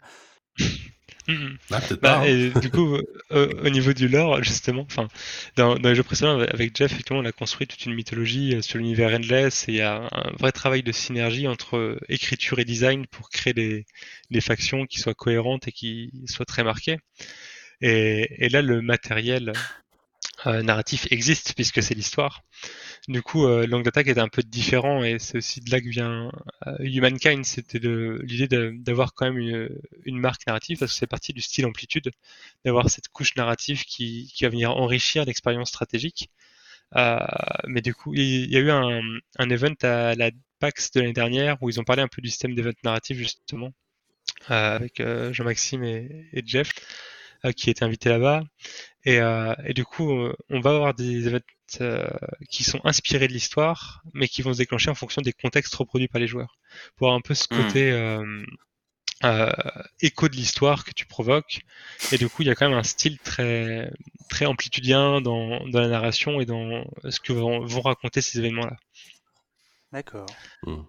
Mhm. 1.32 1.58
Ah, 1.72 1.80
Bah, 1.90 1.98
pas. 2.02 2.18
hein. 2.20 2.24
et 2.26 2.50
du 2.50 2.70
coup, 2.72 2.98
euh, 3.32 3.48
au 3.64 3.70
niveau 3.70 3.94
du 3.94 4.08
lore, 4.08 4.44
justement, 4.44 4.82
enfin, 4.90 5.08
dans, 5.56 5.76
dans 5.76 5.90
les 5.90 5.96
jeux 5.96 6.04
précédents, 6.04 6.40
avec 6.40 6.76
Jeff, 6.76 6.92
effectivement, 6.92 7.20
on 7.22 7.26
a 7.26 7.32
construit 7.32 7.68
toute 7.68 7.86
une 7.86 7.94
mythologie 7.94 8.56
euh, 8.56 8.62
sur 8.62 8.78
l'univers 8.80 9.14
Endless 9.14 9.68
et 9.70 9.72
il 9.74 9.78
y 9.78 9.82
a 9.82 10.10
un 10.12 10.32
vrai 10.40 10.52
travail 10.52 10.84
de 10.84 10.92
synergie 10.92 11.48
entre 11.48 11.78
euh, 11.78 12.00
écriture 12.10 12.60
et 12.60 12.66
design 12.66 13.06
pour 13.08 13.30
créer 13.30 13.54
des, 13.54 13.86
des 14.32 14.42
factions 14.42 14.86
qui 14.88 15.00
soient 15.00 15.14
cohérentes 15.14 15.68
et 15.68 15.72
qui 15.72 16.12
soient 16.28 16.46
très 16.46 16.64
marquées. 16.64 16.98
Et, 17.82 18.46
et 18.46 18.50
là, 18.50 18.62
le 18.62 18.82
matériel 18.82 19.54
narratif 20.46 21.08
existe 21.12 21.54
puisque 21.56 21.82
c'est 21.84 21.94
l'histoire. 21.94 22.44
Du 23.08 23.22
coup, 23.24 23.46
euh, 23.46 23.66
l'angle 23.66 23.84
d'attaque 23.86 24.08
est 24.08 24.20
un 24.20 24.28
peu 24.28 24.44
différent 24.44 25.04
et 25.04 25.18
c'est 25.20 25.38
aussi 25.38 25.60
de 25.62 25.72
là 25.72 25.82
que 25.82 25.90
vient 25.90 26.32
euh, 26.68 26.78
Humankind. 26.80 27.44
C'était 27.46 27.80
l'idée 27.80 28.72
d'avoir 28.74 29.14
quand 29.14 29.26
même 29.26 29.38
une, 29.38 29.70
une 30.06 30.20
marque 30.20 30.46
narrative 30.48 30.80
parce 30.80 30.92
que 30.94 30.98
c'est 30.98 31.08
parti 31.08 31.34
du 31.34 31.42
style 31.42 31.66
amplitude, 31.66 32.12
d'avoir 32.66 32.90
cette 32.90 33.08
couche 33.10 33.36
narrative 33.36 33.84
qui, 33.86 34.32
qui 34.34 34.44
va 34.44 34.50
venir 34.50 34.72
enrichir 34.72 35.26
l'expérience 35.26 35.70
stratégique. 35.70 36.30
Euh, 36.96 37.20
mais 37.68 37.82
du 37.82 37.94
coup, 37.94 38.14
il 38.14 38.52
y 38.52 38.58
a 38.58 38.60
eu 38.60 38.70
un, 38.72 39.02
un 39.40 39.50
event 39.50 39.74
à 39.84 40.16
la 40.16 40.32
PAX 40.60 40.92
de 40.92 41.02
l'année 41.02 41.14
dernière 41.14 41.58
où 41.62 41.70
ils 41.70 41.80
ont 41.80 41.84
parlé 41.84 42.02
un 42.04 42.08
peu 42.08 42.22
du 42.22 42.30
système 42.30 42.56
d'event 42.56 42.72
narratif 42.84 43.18
justement 43.18 43.72
euh, 44.52 44.76
avec 44.76 45.00
euh, 45.00 45.34
Jean-Maxime 45.34 45.84
et, 45.84 46.28
et 46.34 46.44
Jeff 46.46 46.74
euh, 47.46 47.52
qui 47.52 47.70
étaient 47.70 47.84
invités 47.84 48.10
là-bas. 48.10 48.44
Et, 49.06 49.20
euh, 49.20 49.54
et 49.66 49.74
du 49.74 49.84
coup, 49.86 50.12
on 50.50 50.60
va 50.60 50.72
avoir 50.76 50.94
des 50.94 51.28
events 51.28 51.40
euh, 51.82 52.08
qui 52.50 52.64
sont 52.64 52.80
inspirés 52.84 53.28
de 53.28 53.34
l'histoire, 53.34 54.04
mais 54.14 54.28
qui 54.28 54.42
vont 54.42 54.54
se 54.54 54.58
déclencher 54.60 54.90
en 54.92 54.96
fonction 54.96 55.22
des 55.22 55.34
contextes 55.34 55.74
reproduits 55.76 56.08
par 56.08 56.22
les 56.22 56.28
joueurs. 56.28 56.58
Pour 56.96 57.08
avoir 57.08 57.18
un 57.18 57.22
peu 57.22 57.34
ce 57.34 57.48
Hmm. 57.50 57.58
côté 57.58 57.92
euh, 57.92 58.44
euh, 59.24 59.52
écho 60.02 60.30
de 60.30 60.36
l'histoire 60.36 60.84
que 60.86 60.92
tu 60.94 61.06
provoques. 61.06 61.62
Et 62.12 62.18
du 62.18 62.30
coup, 62.30 62.44
il 62.44 62.48
y 62.48 62.52
a 62.52 62.56
quand 62.56 62.70
même 62.70 62.78
un 62.78 62.84
style 62.84 63.20
très, 63.20 63.92
très 64.30 64.46
amplitudien 64.46 65.22
dans, 65.22 65.68
dans 65.68 65.82
la 65.82 65.88
narration 65.88 66.42
et 66.42 66.46
dans 66.46 66.86
ce 67.10 67.20
que 67.20 67.34
vont, 67.34 67.66
vont 67.66 67.82
raconter 67.82 68.22
ces 68.22 68.40
événements-là. 68.40 68.78
D'accord. 69.92 70.44
Mm. 70.64 70.84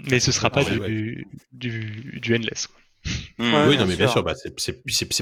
Mais 0.00 0.20
ce 0.20 0.32
sera 0.32 0.50
pas 0.50 0.62
Ah 0.64 0.64
ouais, 0.64 0.78
du, 0.80 1.26
du, 1.52 2.20
du 2.20 2.34
endless. 2.34 2.66
quoi. 2.66 2.80
Ouais, 3.38 3.66
oui, 3.68 3.76
non, 3.78 3.86
mais 3.86 3.96
bien 3.96 4.06
sûr. 4.06 4.12
sûr, 4.12 4.22
bah, 4.22 4.34
c'est- 4.34 4.54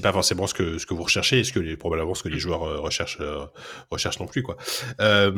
pas 0.03 0.13
forcément 0.13 0.47
ce 0.47 0.53
que, 0.55 0.77
ce 0.79 0.85
que 0.87 0.93
vous 0.95 1.03
recherchez, 1.05 1.39
et 1.41 1.45
ce 1.45 1.53
que 1.53 1.61
les, 1.61 1.77
probablement 1.77 2.15
ce 2.15 2.23
que 2.23 2.29
les 2.29 2.37
Mm. 2.37 2.41
joueurs 2.41 2.63
euh, 2.65 2.79
recherchent, 2.81 3.19
euh, 3.21 3.47
recherchent 3.91 4.21
non 4.21 4.27
plus, 4.27 4.43
quoi. 4.43 4.57
Euh, 5.01 5.31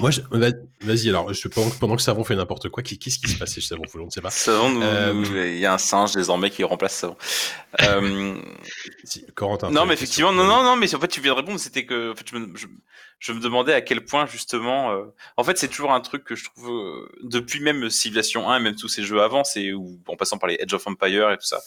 moi, 0.00 0.10
je- 0.10 0.20
va- 0.30 0.50
vas-y, 0.82 1.08
alors, 1.08 1.32
je, 1.32 1.48
pendant, 1.48 1.70
que- 1.70 1.78
pendant 1.78 1.96
que 1.96 2.02
Savon 2.02 2.24
fait 2.24 2.36
n'importe 2.36 2.68
quoi, 2.68 2.82
qu'est-ce 2.82 3.18
qui 3.18 3.28
se 3.28 3.38
passe 3.38 3.54
chez 3.54 3.60
Savon 3.60 3.82
on 3.94 4.04
ne 4.06 4.10
sait 4.10 4.20
pas. 4.20 4.30
Savon, 4.30 4.80
Euh, 4.82 5.52
il 5.52 5.58
y 5.58 5.66
a 5.66 5.74
un 5.74 5.78
singe 5.78 6.12
désormais 6.12 6.50
qui 6.50 6.64
remplace 6.64 6.94
Savon. 6.96 7.16
Euh, 7.82 8.36
Si, 9.04 9.24
Corentin. 9.34 9.70
non, 9.70 9.84
mais 9.86 9.94
effectivement, 9.94 10.32
non, 10.32 10.44
non, 10.44 10.62
non, 10.62 10.76
mais 10.76 10.94
en 10.94 11.00
fait, 11.00 11.08
tu 11.08 11.20
viens 11.20 11.32
de 11.32 11.38
répondre. 11.38 11.58
C'était 11.58 11.84
que, 11.86 12.12
en 12.12 12.14
fait, 12.14 12.24
je 12.30 12.36
me, 12.36 12.56
je, 12.56 12.66
je 13.18 13.32
me 13.32 13.40
demandais 13.40 13.72
à 13.74 13.80
quel 13.80 14.04
point 14.04 14.26
justement. 14.26 14.92
euh, 14.92 15.04
en 15.36 15.42
fait, 15.44 15.58
c'est 15.58 15.68
toujours 15.68 15.92
un 15.92 16.00
truc 16.00 16.22
que 16.24 16.36
je 16.36 16.44
trouve 16.44 16.70
euh, 16.70 17.08
depuis 17.22 17.60
même 17.60 17.90
Civilization 17.90 18.48
1 18.48 18.58
et 18.58 18.62
même 18.62 18.76
tous 18.76 18.88
ces 18.88 19.02
jeux 19.02 19.20
avant, 19.22 19.42
c'est 19.44 19.72
ou 19.72 19.98
en 20.06 20.14
passant 20.16 20.38
par 20.38 20.48
les 20.48 20.56
Edge 20.60 20.72
of 20.72 20.86
Empire 20.86 21.30
et 21.32 21.36
tout 21.36 21.46
ça, 21.46 21.60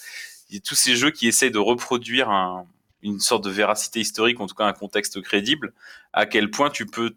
il 0.49 0.55
y 0.55 0.57
a 0.59 0.61
tous 0.61 0.75
ces 0.75 0.95
jeux 0.95 1.11
qui 1.11 1.27
essayent 1.27 1.51
de 1.51 1.59
reproduire 1.59 2.29
un, 2.29 2.65
une 3.03 3.19
sorte 3.19 3.43
de 3.43 3.49
véracité 3.49 3.99
historique, 3.99 4.39
en 4.39 4.47
tout 4.47 4.55
cas 4.55 4.65
un 4.65 4.73
contexte 4.73 5.21
crédible. 5.21 5.73
À 6.13 6.25
quel 6.25 6.49
point 6.49 6.69
tu 6.69 6.85
peux 6.85 7.15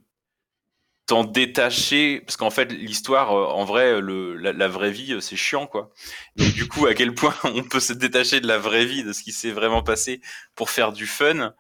t'en 1.10 1.24
détacher 1.24 2.20
parce 2.20 2.36
qu'en 2.36 2.50
fait 2.50 2.72
l'histoire 2.72 3.32
euh, 3.36 3.46
en 3.46 3.64
vrai 3.64 4.00
la, 4.00 4.68
vraie 4.68 4.90
vie 4.90 5.14
euh, 5.14 5.20
c'est 5.20 5.36
chiant 5.36 5.66
quoi. 5.66 5.90
Donc 6.36 6.52
du 6.52 6.68
coup 6.68 6.86
à 6.86 6.94
quel 6.94 7.14
point 7.14 7.34
on 7.44 7.62
peut 7.64 7.80
se 7.80 7.92
détacher 7.92 8.40
de 8.40 8.46
la 8.46 8.58
vraie 8.58 8.84
vie 8.84 9.02
de 9.02 9.12
ce 9.12 9.22
qui 9.22 9.32
s'est 9.32 9.50
vraiment 9.50 9.82
passé 9.82 10.20
pour 10.54 10.70
faire 10.70 10.92
du 10.92 11.06
fun 11.06 11.52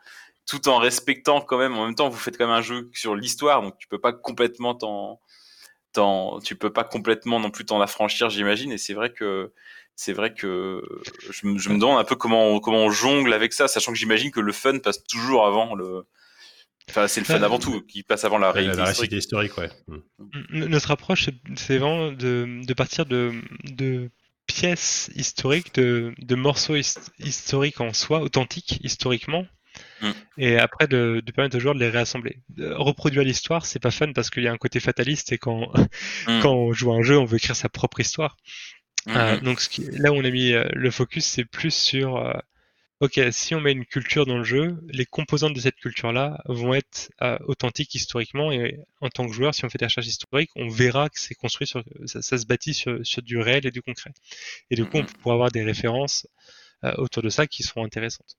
tout 0.46 0.68
en 0.68 0.78
respectant 0.78 1.40
quand 1.40 1.58
même 1.58 1.76
en 1.76 1.86
même 1.86 1.94
temps 1.94 2.08
vous 2.08 2.18
faites 2.18 2.38
quand 2.38 2.46
même 2.46 2.56
un 2.56 2.62
jeu 2.62 2.90
sur 2.94 3.16
l'histoire 3.16 3.62
donc 3.62 3.76
tu 3.78 3.88
peux 3.88 4.00
pas 4.00 4.12
complètement 4.12 4.74
t'en 4.74 5.20
tu 6.44 6.56
peux 6.56 6.72
pas 6.72 6.84
complètement 6.84 7.40
non 7.40 7.50
plus 7.50 7.64
t'en 7.66 7.80
affranchir 7.80 8.30
j'imagine. 8.30 8.72
Et 8.72 8.78
c'est 8.78 8.94
vrai 8.94 9.12
que 9.12 9.52
c'est 9.96 10.12
vrai 10.12 10.32
que 10.32 10.82
je, 11.30 11.46
me- 11.46 11.78
demande 11.78 11.98
un 11.98 12.04
peu 12.04 12.16
comment 12.16 12.46
on 12.54 12.90
jongle 12.90 13.32
avec 13.32 13.52
ça 13.52 13.68
sachant 13.68 13.92
que 13.92 13.98
j'imagine 13.98 14.30
que 14.30 14.40
le 14.40 14.52
fun 14.52 14.78
passe 14.78 15.02
toujours 15.04 15.46
avant 15.46 15.74
le 15.74 16.06
enfin 16.90 17.08
c'est 17.08 17.20
le 17.20 17.26
fun 17.26 17.42
avant 17.42 17.58
tout 17.58 17.80
qui 17.82 18.02
passe 18.02 18.24
avant 18.24 18.38
la 18.38 18.52
réalité 18.52 18.76
la, 18.78 18.84
la 18.84 18.90
historique. 18.90 19.12
historique, 19.12 19.58
ouais. 19.58 19.70
Mm. 19.88 20.64
Notre 20.68 20.90
approche, 20.90 21.28
c'est- 21.56 21.78
vraiment 21.78 22.12
de, 22.12 22.60
de 22.66 22.74
partir 22.74 23.06
de, 23.06 23.32
de 23.64 24.10
pièces 24.46 25.10
historiques, 25.14 25.74
de, 25.74 26.12
de 26.18 26.34
morceaux 26.34 26.76
his- 26.76 26.98
historiques 27.20 27.80
en 27.80 27.92
soi, 27.92 28.20
authentiques 28.20 28.78
historiquement, 28.82 29.46
Mm. 30.02 30.10
et 30.38 30.58
après 30.58 30.88
de, 30.88 31.22
de 31.24 31.32
permettre 31.32 31.56
aux 31.56 31.60
joueurs 31.60 31.74
de 31.74 31.80
les 31.80 31.88
réassembler. 31.90 32.42
De 32.48 32.72
reproduire 32.72 33.22
l'histoire, 33.22 33.64
c'est 33.66 33.78
pas 33.78 33.92
fun 33.92 34.12
parce 34.12 34.28
qu'il 34.28 34.42
y 34.42 34.48
a 34.48 34.52
un 34.52 34.56
côté 34.58 34.80
fataliste 34.80 35.30
et 35.32 35.38
quand, 35.38 35.72
Mm. 36.26 36.40
quand 36.42 36.52
on 36.52 36.72
joue 36.72 36.90
à 36.92 36.96
un 36.96 37.02
jeu, 37.02 37.16
on 37.18 37.24
veut 37.24 37.36
écrire 37.36 37.54
sa 37.56 37.68
propre 37.68 38.00
histoire. 38.00 38.36
Euh, 39.08 39.40
donc 39.40 39.60
ce 39.60 39.68
qui- 39.70 39.88
là 39.92 40.12
où 40.12 40.16
on 40.16 40.24
a 40.24 40.30
mis 40.30 40.52
euh, 40.52 40.64
le 40.74 40.90
focus, 40.90 41.24
c'est 41.24 41.44
plus 41.44 41.72
sur 41.72 42.16
euh, 42.16 42.32
ok, 43.00 43.20
si 43.32 43.54
on 43.54 43.60
met 43.60 43.72
une 43.72 43.86
culture 43.86 44.26
dans 44.26 44.36
le 44.38 44.44
jeu, 44.44 44.78
les 44.88 45.06
composantes 45.06 45.54
de 45.54 45.60
cette 45.60 45.76
culture-là 45.76 46.42
vont 46.46 46.74
être 46.74 47.10
euh, 47.22 47.38
authentiques 47.46 47.94
historiquement 47.94 48.52
et 48.52 48.78
en 49.00 49.08
tant 49.08 49.26
que 49.26 49.32
joueur, 49.32 49.54
si 49.54 49.64
on 49.64 49.70
fait 49.70 49.78
des 49.78 49.86
recherches 49.86 50.06
historiques, 50.06 50.50
on 50.56 50.68
verra 50.68 51.08
que 51.08 51.18
c'est 51.18 51.34
construit 51.34 51.66
sur 51.66 51.82
ça, 52.04 52.20
ça 52.22 52.38
se 52.38 52.46
bâtit 52.46 52.74
sur, 52.74 52.98
sur 53.06 53.22
du 53.22 53.38
réel 53.38 53.66
et 53.66 53.70
du 53.70 53.80
concret. 53.82 54.12
Et 54.70 54.76
du 54.76 54.86
coup, 54.86 54.98
on 54.98 55.04
Mhm. 55.04 55.08
pourra 55.22 55.34
avoir 55.34 55.50
des 55.52 55.64
références 55.64 56.26
euh, 56.84 56.94
autour 56.98 57.22
de 57.22 57.30
ça 57.30 57.46
qui 57.46 57.62
seront 57.64 57.84
intéressantes. 57.84 58.36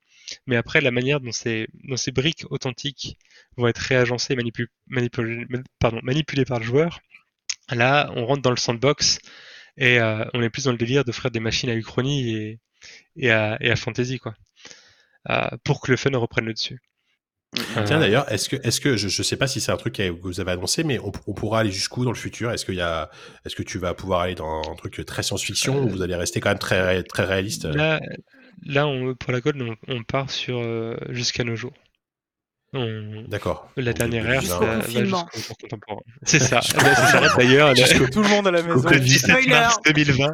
Mais 0.47 0.57
après, 0.57 0.81
la 0.81 0.91
manière 0.91 1.19
dont 1.21 1.31
ces, 1.33 1.67
dont 1.85 1.97
ces 1.97 2.11
briques 2.11 2.45
authentiques 2.51 3.17
vont 3.57 3.67
être 3.67 3.79
réagencées 3.79 4.35
manipu- 4.35 4.67
manipulées, 4.87 5.47
pardon, 5.79 5.99
manipulées 6.03 6.45
par 6.45 6.59
le 6.59 6.65
joueur, 6.65 7.01
là, 7.71 8.11
on 8.15 8.25
rentre 8.25 8.41
dans 8.41 8.51
le 8.51 8.57
sandbox 8.57 9.19
et 9.77 9.99
euh, 9.99 10.25
on 10.33 10.41
est 10.43 10.49
plus 10.49 10.65
dans 10.65 10.71
le 10.71 10.77
délire 10.77 11.05
d'offrir 11.05 11.31
des 11.31 11.39
machines 11.39 11.69
à 11.69 11.75
uchronie 11.75 12.35
et, 12.35 12.59
et, 13.17 13.31
à, 13.31 13.57
et 13.61 13.71
à 13.71 13.75
fantasy, 13.75 14.19
quoi. 14.19 14.35
Euh, 15.29 15.47
pour 15.63 15.81
que 15.81 15.91
le 15.91 15.97
fun 15.97 16.09
reprenne 16.17 16.45
le 16.45 16.53
dessus. 16.53 16.79
Tiens 17.53 17.97
Euh, 17.97 17.99
d'ailleurs, 17.99 18.31
est-ce 18.31 18.47
que, 18.49 18.55
est-ce 18.65 18.79
que 18.81 18.95
je, 18.97 19.07
je 19.09 19.21
sais 19.23 19.35
pas 19.35 19.45
si 19.45 19.59
c'est 19.61 19.71
un 19.71 19.77
truc 19.77 19.95
que 19.95 20.09
vous 20.09 20.39
avez 20.39 20.51
annoncé, 20.51 20.83
mais 20.85 20.99
on, 20.99 21.11
on 21.27 21.33
pourra 21.33 21.59
aller 21.59 21.71
jusqu'où 21.71 22.03
dans 22.05 22.11
le 22.11 22.17
futur? 22.17 22.49
Est-ce 22.51 22.65
qu'il 22.65 22.75
y 22.75 22.81
a, 22.81 23.09
est-ce 23.45 23.55
que 23.55 23.61
tu 23.63 23.77
vas 23.77 23.93
pouvoir 23.93 24.21
aller 24.21 24.35
dans 24.35 24.61
un 24.71 24.75
truc 24.75 25.05
très 25.05 25.21
science-fiction 25.21 25.83
ou 25.83 25.89
vous 25.89 26.01
allez 26.01 26.15
rester 26.15 26.39
quand 26.39 26.49
même 26.49 26.59
très, 26.59 27.03
très 27.03 27.25
réaliste 27.25 27.65
Là, 27.65 27.99
là 28.65 28.87
on- 28.87 29.13
pour 29.15 29.31
la 29.33 29.41
Gold, 29.41 29.61
on, 29.61 29.75
on 29.93 30.01
part 30.03 30.31
sur 30.31 30.59
euh, 30.59 30.95
jusqu'à 31.09 31.43
nos 31.43 31.55
jours. 31.57 31.73
On- 32.73 33.25
D'accord. 33.27 33.69
La 33.75 33.91
dernière 33.91 34.29
ère, 34.29 34.41
ça 34.43 34.57
va 34.57 34.77
confinement. 34.77 35.27
jusqu'au 35.33 35.47
jour 35.49 35.57
contemporain. 35.57 36.01
C'est 36.23 36.39
ça. 36.39 36.55
Là, 36.77 36.95
ça 36.95 37.07
s'arrête 37.11 37.31
d'ailleurs. 37.37 37.73
Tout 38.13 38.23
le 38.23 38.29
monde 38.29 38.47
à 38.47 38.51
la 38.51 38.63
maison. 38.63 38.89
le 38.89 38.99
17 38.99 39.29
Spoiler. 39.29 39.47
mars 39.49 39.77
2020. 39.85 40.27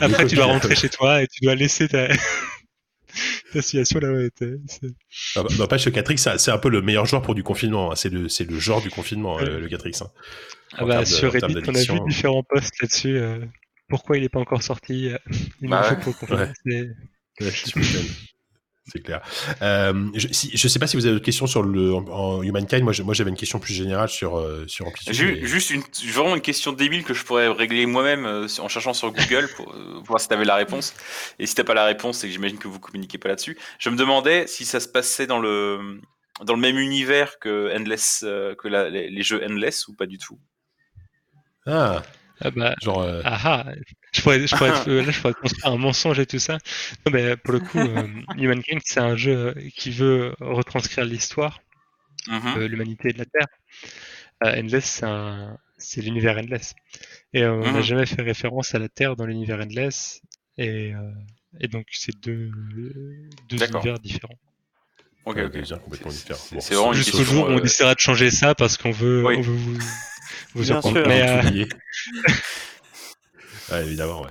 Après, 0.00 0.26
tu 0.26 0.36
dois 0.36 0.44
rentrer 0.46 0.76
chez 0.76 0.88
toi 0.88 1.20
et 1.22 1.26
tu 1.26 1.40
dois 1.44 1.56
laisser 1.56 1.88
ta, 1.88 2.06
ta 3.52 3.62
situation 3.62 4.00
là 4.00 4.10
où 4.12 4.16
elle 4.16 4.26
était. 4.26 4.54
C'est- 4.66 4.94
Ah 5.36 5.42
bah, 5.42 5.48
N'empêche 5.58 5.84
que 5.84 5.90
Catrix, 5.90 6.18
c'est 6.18 6.50
un 6.50 6.58
peu 6.58 6.68
le 6.70 6.82
meilleur 6.82 7.06
joueur 7.06 7.22
pour 7.22 7.34
du 7.34 7.42
confinement. 7.42 7.92
hein. 7.92 7.96
C'est 7.96 8.10
le, 8.10 8.22
le 8.28 8.58
genre 8.60 8.80
du 8.82 8.90
confinement, 8.90 9.38
euh, 9.40 9.58
le 9.60 9.68
Catrix. 9.68 9.92
hein. 10.02 10.10
Ah 10.76 10.84
bah, 10.84 11.00
de- 11.00 11.04
sur 11.06 11.32
Reddit, 11.32 11.44
on 11.46 11.48
a 11.48 11.60
vu 11.60 11.62
d'addiction. 11.72 12.04
différents 12.06 12.42
posts 12.42 12.80
là-dessus. 12.82 13.16
euh, 13.16 13.44
pourquoi 13.88 14.16
il 14.18 14.22
n'est 14.22 14.28
pas 14.28 14.40
encore 14.40 14.62
sorti 14.62 15.08
euh, 15.08 15.18
Il 15.62 15.68
Bah 15.70 15.80
nous 15.96 16.02
faut 16.02 16.10
ouais. 16.10 16.14
pour 16.14 16.36
le 16.36 16.36
confinement. 16.36 16.52
Ouais. 17.40 17.48
C'est- 18.92 19.00
clair. 19.00 19.20
Euh, 19.62 20.08
je, 20.14 20.28
si, 20.32 20.50
je 20.56 20.68
sais 20.68 20.78
pas 20.78 20.86
si 20.86 20.96
vous 20.96 21.04
avez 21.06 21.14
d'autres 21.14 21.24
questions 21.24 21.46
sur 21.46 21.62
le 21.62 21.94
en, 21.94 22.04
en 22.08 22.42
Humankind. 22.42 22.82
Moi, 22.82 22.92
je- 22.92 23.02
moi, 23.02 23.14
j'avais 23.14 23.30
une 23.30 23.36
question 23.36 23.58
plus 23.58 23.74
générale 23.74 24.08
sur 24.08 24.38
euh, 24.38 24.64
sur 24.66 24.86
Amplitude. 24.86 25.44
Juste 25.44 25.70
une, 25.70 25.82
vraiment 26.10 26.34
une 26.34 26.40
question 26.42 26.72
débile 26.72 27.04
que 27.04 27.14
je 27.14 27.24
pourrais 27.24 27.48
régler 27.48 27.86
moi-même 27.86 28.24
euh, 28.26 28.46
en 28.60 28.68
cherchant 28.68 28.94
sur 28.94 29.12
Google 29.12 29.48
pour 29.56 29.72
euh, 29.74 30.00
voir 30.04 30.20
si 30.20 30.28
tu 30.28 30.34
avais 30.34 30.44
la 30.44 30.56
réponse. 30.56 30.94
Et 31.38 31.46
si 31.46 31.54
t'as 31.54 31.64
pas 31.64 31.74
la 31.74 31.84
réponse, 31.84 32.18
c'est 32.18 32.26
que 32.28 32.32
j'imagine 32.32 32.58
que 32.58 32.68
vous 32.68 32.80
communiquez 32.80 33.18
pas 33.18 33.28
là-dessus. 33.28 33.58
Je 33.78 33.90
me 33.90 33.96
demandais 33.96 34.46
si 34.46 34.64
ça 34.64 34.80
se 34.80 34.88
passait 34.88 35.26
dans 35.26 35.38
le 35.40 36.00
dans 36.44 36.54
le 36.54 36.60
même 36.60 36.78
univers 36.78 37.38
que 37.40 37.74
Endless, 37.76 38.20
que 38.20 38.68
la- 38.68 38.88
les, 38.90 39.10
les 39.10 39.22
jeux 39.22 39.42
Endless 39.44 39.88
ou 39.88 39.94
pas 39.94 40.06
du 40.06 40.18
tout? 40.18 40.38
Ah, 41.66 42.02
Ah 42.40 42.50
bah, 42.50 42.74
genre. 42.80 43.00
euh, 43.02 43.20
ah 43.24 43.64
ah, 43.68 43.72
je 44.12 44.22
pourrais, 44.22 44.46
je 44.46 44.56
pourrais, 44.56 44.72
euh, 44.88 45.02
là, 45.02 45.10
je 45.10 45.20
pourrais 45.20 45.34
construire 45.34 45.72
un 45.72 45.78
mensonge 45.78 46.18
et 46.20 46.26
tout 46.26 46.38
ça. 46.38 46.58
Non, 47.06 47.12
mais 47.12 47.36
pour 47.36 47.52
le 47.52 47.60
coup, 47.60 47.86
euh, 47.88 48.06
Humankind, 48.34 48.80
c'est 48.84 49.00
un 49.00 49.16
jeu 49.16 49.54
qui 49.76 49.90
veut 49.90 50.34
retranscrire 50.40 51.04
l'histoire 51.04 51.60
de 52.54 52.60
l'humanité 52.66 53.10
et 53.10 53.12
de 53.14 53.18
la 53.18 53.26
Terre. 53.26 53.46
Euh, 54.44 54.60
Endless, 54.60 54.84
c'est 54.86 55.06
un- 55.06 55.58
c'est 55.78 56.02
l'univers 56.02 56.38
Endless. 56.38 56.74
Et 57.34 57.42
euh, 57.44 57.54
on 57.54 57.70
n'a 57.72 57.80
Mhm. 57.80 57.82
jamais 57.82 58.06
fait 58.06 58.22
référence 58.22 58.74
à 58.74 58.78
la 58.80 58.88
Terre 58.88 59.16
dans 59.16 59.26
l'univers 59.26 59.60
Endless. 59.60 60.22
Et, 60.58 60.94
euh, 60.94 61.12
et 61.60 61.68
donc, 61.68 61.86
c'est 61.92 62.16
deux, 62.20 62.50
deux 63.48 63.68
univers 63.70 63.98
différents. 64.00 64.38
Ok, 65.30 65.36
ouais, 65.36 65.44
ok. 65.44 65.52
des 65.52 65.58
univers 65.58 65.82
complètement 65.82 66.10
C'est- 66.10 66.16
différents. 66.18 66.40
c'est- 66.48 66.54
Bon, 66.54 66.60
C'est 66.60 66.74
vraiment 66.74 66.92
une 66.92 66.98
Jusqu'au 66.98 67.18
question. 67.18 67.34
jour 67.36 67.48
où 67.48 67.52
on 67.52 67.60
décidera 67.60 67.94
de 67.94 68.00
changer 68.00 68.30
ça 68.30 68.54
parce 68.54 68.76
qu'on 68.76 68.90
veut, 68.90 69.24
Oui. 69.26 69.36
on 69.38 69.40
veut 69.42 69.52
vous, 69.52 69.72
vous 70.54 70.62
Bien 70.62 70.64
surprendre. 70.64 70.96
sûr. 70.98 71.08
Mais, 71.08 71.28
euh. 71.28 71.64
Ouais, 73.70 73.84
évidemment, 73.84 74.22
ouais. 74.22 74.30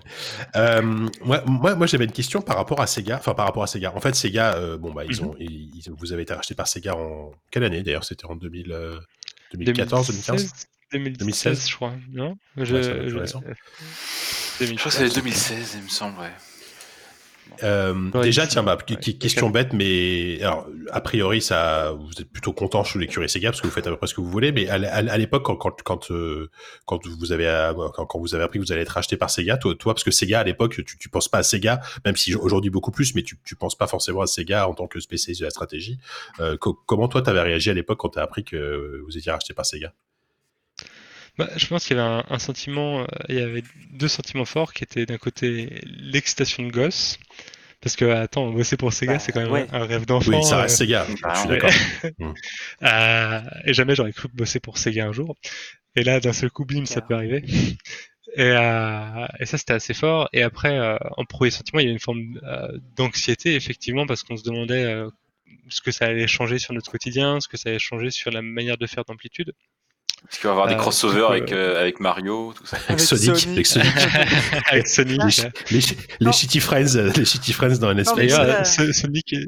Euh, 0.56 0.82
moi, 0.82 1.44
moi, 1.46 1.76
moi 1.76 1.86
j'avais 1.86 2.06
une 2.06 2.12
question 2.12 2.42
par 2.42 2.56
rapport 2.58 2.82
à 2.82 2.88
Sega. 2.88 3.18
Enfin, 3.18 3.36
par 3.36 3.46
rapport 3.46 3.62
à 3.62 3.68
Sega. 3.68 3.94
En 3.96 4.00
fait, 4.02 4.16
Sega, 4.16 4.56
euh, 4.56 4.78
bon, 4.80 4.92
bah, 4.92 5.04
ils 5.08 5.22
ont, 5.22 5.36
ils, 5.40 5.70
ils- 5.76 5.92
vous 5.96 6.12
avez 6.12 6.24
été 6.24 6.34
racheté 6.34 6.56
par 6.56 6.68
Sega 6.68 6.96
en 6.96 7.32
quelle 7.52 7.64
année 7.64 7.84
d'ailleurs? 7.84 8.04
C'était 8.04 8.26
en 8.26 8.36
2000, 8.36 8.72
euh, 8.72 9.00
2014, 9.54 10.08
2015 10.08 10.52
2016, 10.92 11.18
2016, 11.20 11.70
je 11.70 11.76
crois. 11.76 11.94
Non? 12.12 12.36
Ouais, 12.56 12.64
récent. 12.64 13.44
Je 14.60 14.74
crois 14.74 14.92
que 14.92 14.98
c'est 14.98 15.14
2016, 15.14 15.74
il 15.78 15.84
me 15.84 15.90
semble. 15.90 16.20
Ouais. 16.20 16.32
Euh, 17.64 18.12
Ouais, 18.14 18.22
déjà, 18.22 18.46
tiens, 18.48 18.64
bah, 18.64 18.78
ouais, 18.90 18.96
question 19.14 19.50
bête, 19.50 19.74
mais 19.74 20.40
alors, 20.42 20.68
a 20.92 21.02
priori, 21.02 21.42
ça, 21.42 21.92
vous 21.98 22.12
êtes 22.20 22.30
plutôt 22.32 22.54
content 22.54 22.84
sous 22.84 23.00
l'écurie 23.00 23.28
Sega 23.30 23.50
parce 23.50 23.62
que 23.62 23.68
vous 23.68 23.74
faites 23.74 23.88
à 23.88 23.90
peu 23.90 23.98
près 23.98 24.08
ce 24.08 24.14
que 24.14 24.22
vous 24.22 24.30
voulez. 24.30 24.52
Mais 24.52 24.68
à, 24.70 25.18
l'époque, 25.18 25.44
quand, 25.44 25.56
quand, 25.56 25.82
quand, 25.84 26.12
euh, 26.12 26.50
quand 26.86 27.06
vous 27.08 27.32
avez, 27.32 27.48
euh, 27.48 27.74
quand, 27.94 28.06
quand 28.06 28.20
vous 28.20 28.36
avez 28.36 28.44
appris 28.44 28.60
que 28.60 28.66
vous 28.66 28.72
allez 28.72 28.82
être 28.82 28.90
racheté 28.90 29.18
par 29.18 29.30
Sega, 29.30 29.58
toi, 29.58 29.74
toi, 29.76 29.94
parce 29.94 30.04
que 30.04 30.12
Sega 30.12 30.40
à 30.40 30.44
l'époque, 30.44 30.74
tu, 30.86 30.98
tu 30.98 31.10
penses 31.10 31.30
pas 31.30 31.40
à 31.40 31.44
Sega, 31.44 31.82
même 32.06 32.16
si 32.16 32.36
aujourd'hui 32.36 32.70
beaucoup 32.70 32.92
plus, 32.92 33.16
mais 33.16 33.24
tu, 33.24 33.38
tu 33.44 33.56
penses 33.56 33.78
pas 33.78 33.88
forcément 33.88 34.22
à 34.22 34.28
Sega 34.28 34.68
en 34.68 34.74
tant 34.74 34.88
que 34.88 35.00
spécialiste 35.00 35.42
de 35.42 35.46
la 35.46 35.52
stratégie. 35.52 35.98
Euh, 36.40 36.58
co- 36.58 36.80
comment 36.86 37.08
toi, 37.08 37.22
t'avais 37.22 37.42
réagi 37.42 37.70
à 37.70 37.74
l'époque 37.74 38.00
quand 38.00 38.10
t'as 38.10 38.24
appris 38.24 38.44
que 38.44 39.02
vous 39.06 39.18
étiez 39.18 39.32
racheté 39.32 39.54
par 39.54 39.66
Sega? 39.66 39.94
Bah, 41.38 41.50
je 41.56 41.68
pense 41.68 41.86
qu'il 41.86 41.96
y 41.96 42.00
avait 42.00 42.10
un, 42.10 42.26
un 42.30 42.40
sentiment, 42.40 43.02
euh, 43.02 43.06
il 43.30 43.36
y 43.36 43.42
avait 43.42 43.64
deux 43.92 44.08
sentiments 44.08 44.46
forts 44.46 44.74
qui 44.74 44.84
étaient 44.84 45.06
d'un 45.06 45.18
côté 45.18 45.82
l'excitation 45.86 46.64
de 46.64 46.72
gosse, 46.72 47.20
parce 47.82 47.96
que 47.96 48.06
attends, 48.06 48.52
bosser 48.52 48.76
pour 48.78 48.92
Sega, 48.92 49.14
Bah, 49.14 49.20
c'est 49.20 49.32
quand 49.32 49.42
même 49.42 49.52
ouais. 49.52 49.68
un 49.72 49.86
rêve 49.86 50.06
d'enfant. 50.06 50.32
Oui, 50.32 50.44
ça 50.44 50.58
euh, 50.58 50.62
reste 50.64 50.78
Sega. 50.78 51.06
Bah, 51.22 51.34
je 51.36 51.40
suis 51.40 51.50
d'accord. 51.50 51.72
euh, 52.84 53.42
et 53.66 53.74
jamais 53.74 53.96
j'aurais 53.96 54.14
cru 54.14 54.28
bosser 54.34 54.60
pour 54.60 54.78
Sega 54.80 55.06
un 55.08 55.12
jour. 55.14 55.36
Et 55.96 56.04
là, 56.04 56.20
d'un 56.20 56.34
seul 56.34 56.52
coup, 56.52 56.66
bim, 56.66 56.86
ça 56.86 57.02
peut 57.02 57.16
arriver. 57.16 57.44
Et, 58.36 58.42
euh, 58.44 59.26
et 59.40 59.46
ça, 59.46 59.58
c'était 59.58 59.74
assez 59.74 59.94
fort. 59.94 60.30
Et 60.34 60.44
après, 60.44 60.78
euh, 60.78 60.98
en 61.18 61.26
premier 61.26 61.50
sentiment, 61.52 61.80
il 61.80 61.86
y 61.86 61.90
a 61.90 61.92
une 61.92 62.00
forme 62.00 62.40
euh, 62.44 62.78
d'anxiété, 62.96 63.56
effectivement, 63.56 64.06
parce 64.06 64.24
qu'on 64.24 64.38
se 64.38 64.44
demandait 64.44 64.84
euh, 64.86 65.10
ce 65.70 65.82
que 65.82 65.92
ça 65.92 66.06
allait 66.06 66.28
changer 66.28 66.60
sur 66.60 66.74
notre 66.74 66.92
quotidien, 66.92 67.40
ce 67.40 67.48
que 67.48 67.58
ça 67.58 67.70
allait 67.70 67.80
changer 67.80 68.12
sur 68.12 68.32
la 68.32 68.42
manière 68.42 68.78
de 68.78 68.88
faire 68.88 69.06
d'amplitude. 69.06 69.54
Parce 70.24 70.40
qu'il 70.40 70.44
va 70.44 70.50
y 70.50 70.52
avoir 70.52 70.68
des 70.68 70.74
Euh, 70.74 70.78
crossovers 70.78 71.16
du 71.16 71.26
coup, 71.26 71.32
avec, 71.32 71.52
euh, 71.54 71.80
avec 71.80 72.00
Mario, 72.00 72.54
tout 72.56 72.66
ça. 72.66 72.76
Avec 72.78 72.90
Avec 72.90 73.00
Sonic, 73.02 73.38
Sonic. 73.38 73.48
avec 73.56 73.68
Sonic. 73.68 73.94
Avec 74.72 74.88
Sonic. 74.88 75.22
les, 75.72 75.80
les, 76.20 76.32
shitty 76.34 76.60
friends, 76.60 76.96
euh, 76.98 77.12
les 77.16 77.24
shitty 77.26 77.54
friends 77.54 77.78
dans 77.78 77.96
So- 78.04 78.92
Sonic 78.94 79.34
est... 79.34 79.48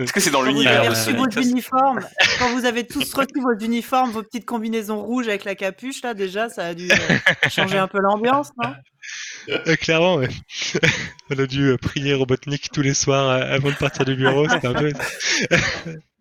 Est-ce 0.00 0.12
que 0.12 0.18
c'est 0.20 0.30
dans 0.30 0.42
l'univers 0.42 0.90
de 0.90 0.94
Sonic, 0.94 1.32
vos 1.34 1.40
uniformes, 1.42 2.00
quand 2.40 2.48
vous 2.56 2.64
avez 2.64 2.84
tous 2.84 3.12
reçu 3.14 3.40
vos 3.40 3.56
uniformes, 3.64 4.10
vos 4.10 4.22
petites 4.24 4.44
combinaisons 4.44 5.00
rouges 5.00 5.28
avec 5.28 5.44
la 5.44 5.54
capuche, 5.54 6.02
là, 6.02 6.14
déjà, 6.14 6.48
ça 6.48 6.66
a 6.66 6.74
dû 6.74 6.90
euh, 6.90 7.48
changer 7.48 7.78
un 7.78 7.86
peu 7.86 7.98
l'ambiance, 8.00 8.48
non? 8.60 8.72
Euh, 9.50 9.76
clairement, 9.76 10.16
ouais. 10.16 10.28
On 11.30 11.38
a 11.38 11.46
dû 11.46 11.76
prier 11.80 12.14
Robotnik 12.14 12.70
tous 12.72 12.82
les 12.82 12.94
soirs 12.94 13.30
avant 13.30 13.68
de 13.70 13.76
partir 13.76 14.04
du 14.04 14.16
bureau. 14.16 14.48
C'était 14.48 14.66
un 14.66 14.74
peu... 14.74 14.92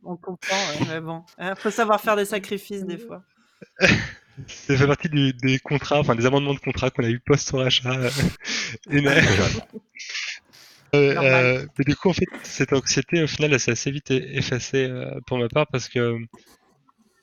On 0.06 0.16
comprend, 0.18 0.56
ouais, 0.56 0.86
mais 0.88 1.02
bon. 1.02 1.24
Il 1.40 1.54
faut 1.58 1.72
savoir 1.72 2.00
faire 2.02 2.16
des 2.16 2.26
sacrifices, 2.26 2.84
des 2.86 2.98
fois. 2.98 3.24
Ça 4.48 4.76
fait 4.76 4.88
partie 4.88 5.10
du- 5.10 5.34
des 5.34 5.60
contrats, 5.60 6.00
enfin 6.00 6.16
des 6.16 6.26
amendements 6.26 6.56
de 6.56 6.60
contrat 6.60 6.90
qu'on 6.90 7.04
a 7.04 7.10
eu 7.10 7.20
post 7.20 7.50
son 7.50 7.58
rachat. 7.58 7.92
euh, 7.92 8.10
et, 8.90 8.98
euh, 10.96 11.18
euh, 11.22 11.66
mais 11.78 11.86
du 11.86 11.96
coup, 11.96 12.10
en 12.10 12.14
fait, 12.14 12.26
cette 12.44 12.74
anxiété, 12.74 13.24
au 13.24 13.28
final, 13.28 13.54
elle 13.54 13.60
s'est 13.60 13.72
assez 13.72 13.92
vite 13.92 14.12
effacée 14.12 14.86
euh, 14.90 15.20
pour 15.28 15.38
ma 15.38 15.48
part 15.50 15.68
parce 15.68 15.88
que 15.88 16.18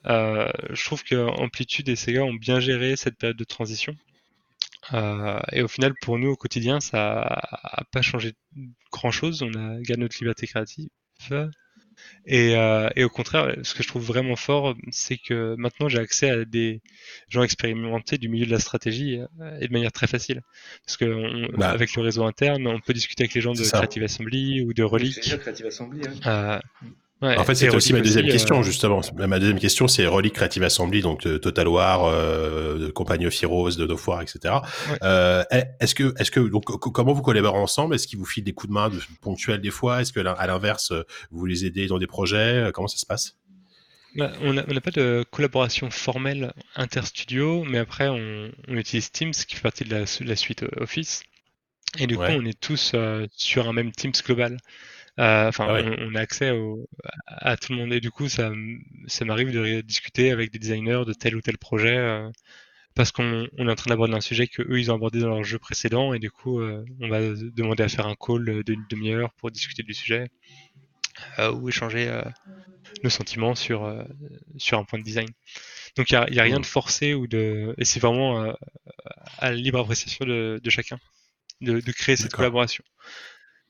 euh, 0.07 0.51
je 0.71 0.83
trouve 0.83 1.03
que 1.03 1.15
Amplitude 1.15 1.87
et 1.89 1.95
Sega 1.95 2.23
ont 2.23 2.33
bien 2.33 2.59
géré 2.59 2.95
cette 2.95 3.17
période 3.17 3.37
de 3.37 3.43
transition. 3.43 3.95
Euh, 4.93 5.39
et 5.51 5.61
au 5.61 5.67
final, 5.67 5.93
pour 6.01 6.17
nous, 6.17 6.29
au 6.29 6.35
quotidien, 6.35 6.79
ça 6.79 7.21
a 7.21 7.83
pas 7.91 8.01
changé 8.01 8.33
grand 8.91 9.11
chose. 9.11 9.43
On 9.43 9.53
a 9.53 9.79
gardé 9.81 9.97
notre 10.01 10.17
liberté 10.19 10.47
créative. 10.47 10.89
Et, 12.25 12.55
euh, 12.55 12.87
et 12.95 13.03
au 13.03 13.09
contraire, 13.09 13.55
ce 13.63 13.73
que 13.73 13.81
je 13.83 13.87
trouve 13.87 14.03
vraiment 14.05 14.35
fort, 14.35 14.75
c'est 14.91 15.17
que 15.17 15.55
maintenant 15.57 15.89
j'ai 15.89 15.97
accès 15.99 16.29
à 16.29 16.45
des 16.45 16.81
gens 17.29 17.41
expérimentés 17.43 18.17
du 18.17 18.29
milieu 18.29 18.45
de 18.45 18.51
la 18.51 18.59
stratégie 18.59 19.19
euh, 19.41 19.59
et 19.59 19.67
de 19.67 19.73
manière 19.73 19.91
très 19.91 20.07
facile. 20.07 20.41
Parce 20.85 20.97
que 20.97 21.05
on- 21.05 21.57
Bah. 21.57 21.69
avec 21.71 21.95
le 21.95 22.01
réseau 22.03 22.23
interne, 22.23 22.67
on 22.67 22.79
peut 22.79 22.93
discuter 22.93 23.23
avec 23.23 23.33
les 23.33 23.41
gens 23.41 23.53
de 23.53 23.63
ça. 23.63 23.77
Creative 23.79 24.03
Assembly 24.03 24.61
ou 24.61 24.73
de 24.73 24.83
Relic. 24.83 25.13
ça, 25.23 25.37
Creative 25.37 25.65
Assembly. 25.65 26.01
hein. 26.25 26.59
Euh, 26.83 26.87
ouais, 27.21 27.37
En 27.37 27.43
fait, 27.43 27.55
c'était 27.55 27.75
aussi 27.75 27.93
ma 27.93 28.01
deuxième 28.01 28.25
aussi, 28.25 28.33
question, 28.33 28.59
euh, 28.59 28.63
justement. 28.63 29.01
Ma 29.15 29.39
deuxième 29.39 29.59
question, 29.59 29.87
c'est 29.87 30.05
Relic 30.05 30.33
Creative 30.33 30.63
Assembly, 30.63 31.01
donc 31.01 31.23
de 31.25 31.37
Total 31.37 31.67
War, 31.67 32.05
euh, 32.05 32.77
de 32.79 32.91
Compagnie 32.91 33.27
of 33.27 33.43
Heroes, 33.43 33.71
de 33.77 33.85
of 33.91 34.07
War, 34.07 34.21
etc. 34.21 34.39
Ouais. 34.89 34.97
Euh, 35.03 35.43
est-ce 35.79 35.95
que, 35.95 36.13
est-ce 36.19 36.31
que, 36.31 36.39
donc, 36.39 36.65
co- 36.65 36.77
comment 36.91 37.13
vous 37.13 37.21
collaborez 37.21 37.57
ensemble? 37.59 37.95
Est-ce 37.95 38.07
qu'ils 38.07 38.19
vous 38.19 38.25
filent 38.25 38.43
des 38.43 38.53
coups 38.53 38.69
de 38.69 38.73
main 38.73 38.89
de, 38.89 38.99
ponctuels 39.21 39.61
des 39.61 39.71
fois? 39.71 40.01
Est-ce 40.01 40.13
que, 40.13 40.19
à 40.19 40.47
l'inverse, 40.47 40.93
vous 41.31 41.45
les 41.45 41.65
aidez 41.65 41.87
dans 41.87 41.97
des 41.99 42.07
projets? 42.07 42.69
Comment 42.73 42.87
ça 42.87 42.97
se 42.97 43.05
passe? 43.05 43.37
Bah, 44.15 44.33
on 44.41 44.51
n'a 44.53 44.63
pas 44.81 44.91
de 44.91 45.23
collaboration 45.31 45.89
formelle 45.89 46.53
interstudio, 46.75 47.63
mais 47.63 47.77
après 47.77 48.09
on, 48.09 48.51
on 48.67 48.75
utilise 48.75 49.09
Teams 49.09 49.31
qui 49.31 49.55
fait 49.55 49.61
partie 49.61 49.85
de 49.85 49.91
la, 49.95 50.03
la 50.25 50.35
suite 50.35 50.65
Office. 50.77 51.23
Et 51.97 52.07
du 52.07 52.15
Ouais. 52.17 52.27
coup, 52.27 52.41
on 52.41 52.45
est 52.45 52.59
tous 52.59 52.91
euh, 52.93 53.25
sur 53.35 53.69
un 53.69 53.73
même 53.73 53.91
Teams 53.93 54.11
global. 54.25 54.57
Euh, 55.19 55.47
Enfin, 55.49 55.67
Ah 55.67 55.73
ouais. 55.73 55.85
on, 55.99 56.11
on 56.11 56.15
a 56.15 56.19
accès 56.21 56.51
au, 56.51 56.87
à, 57.27 57.51
à 57.51 57.57
tout 57.57 57.73
le 57.73 57.79
monde. 57.79 57.93
Et 57.93 57.99
du 58.01 58.11
coup, 58.11 58.29
ça, 58.29 58.51
ça 59.07 59.25
m'arrive 59.25 59.51
de 59.51 59.81
discuter 59.81 60.31
avec 60.31 60.51
des 60.51 60.59
designers 60.59 61.03
de 61.05 61.13
tel 61.13 61.35
ou 61.35 61.41
tel 61.41 61.57
projet 61.57 61.97
euh, 61.97 62.29
parce 62.95 63.11
qu'on 63.11 63.47
on 63.57 63.67
est 63.69 63.71
en 63.71 63.75
train 63.75 63.89
d'aborder 63.91 64.15
un 64.15 64.21
sujet 64.21 64.47
que 64.47 64.61
eux 64.63 64.79
ils 64.79 64.91
ont 64.91 64.95
abordé 64.95 65.19
dans 65.21 65.29
leur 65.29 65.43
jeu 65.43 65.59
précédent. 65.59 66.13
Et 66.13 66.19
du 66.19 66.31
coup, 66.31 66.61
euh, 66.61 66.85
on 67.01 67.09
va 67.09 67.19
demander 67.21 67.83
à 67.83 67.89
faire 67.89 68.07
un 68.07 68.15
call 68.15 68.63
d'une 68.65 68.85
demi-heure 68.89 69.33
pour 69.35 69.51
discuter 69.51 69.83
du 69.83 69.93
sujet 69.93 70.29
euh, 71.39 71.51
ou 71.51 71.69
échanger 71.69 72.07
euh, 72.07 72.21
nos 73.03 73.09
sentiments 73.09 73.55
sur, 73.55 73.85
euh, 73.85 74.03
sur 74.57 74.79
un 74.79 74.83
point 74.85 74.99
de 74.99 75.03
design. 75.03 75.29
Donc 75.97 76.11
il 76.11 76.19
n'y 76.31 76.39
a, 76.39 76.43
a 76.43 76.45
rien 76.45 76.59
Mm. 76.59 76.61
de 76.61 76.67
forcé 76.67 77.13
ou 77.15 77.27
de 77.27 77.75
et 77.77 77.85
c'est 77.85 77.99
vraiment 78.01 78.43
euh, 78.43 78.53
à 79.39 79.51
la 79.51 79.57
libre 79.57 79.79
appréciation 79.81 80.25
de, 80.25 80.59
de 80.63 80.69
chacun 80.69 80.99
de, 81.61 81.81
de 81.81 81.93
créer 81.93 82.17
cette 82.17 82.33
collaboration. 82.33 82.83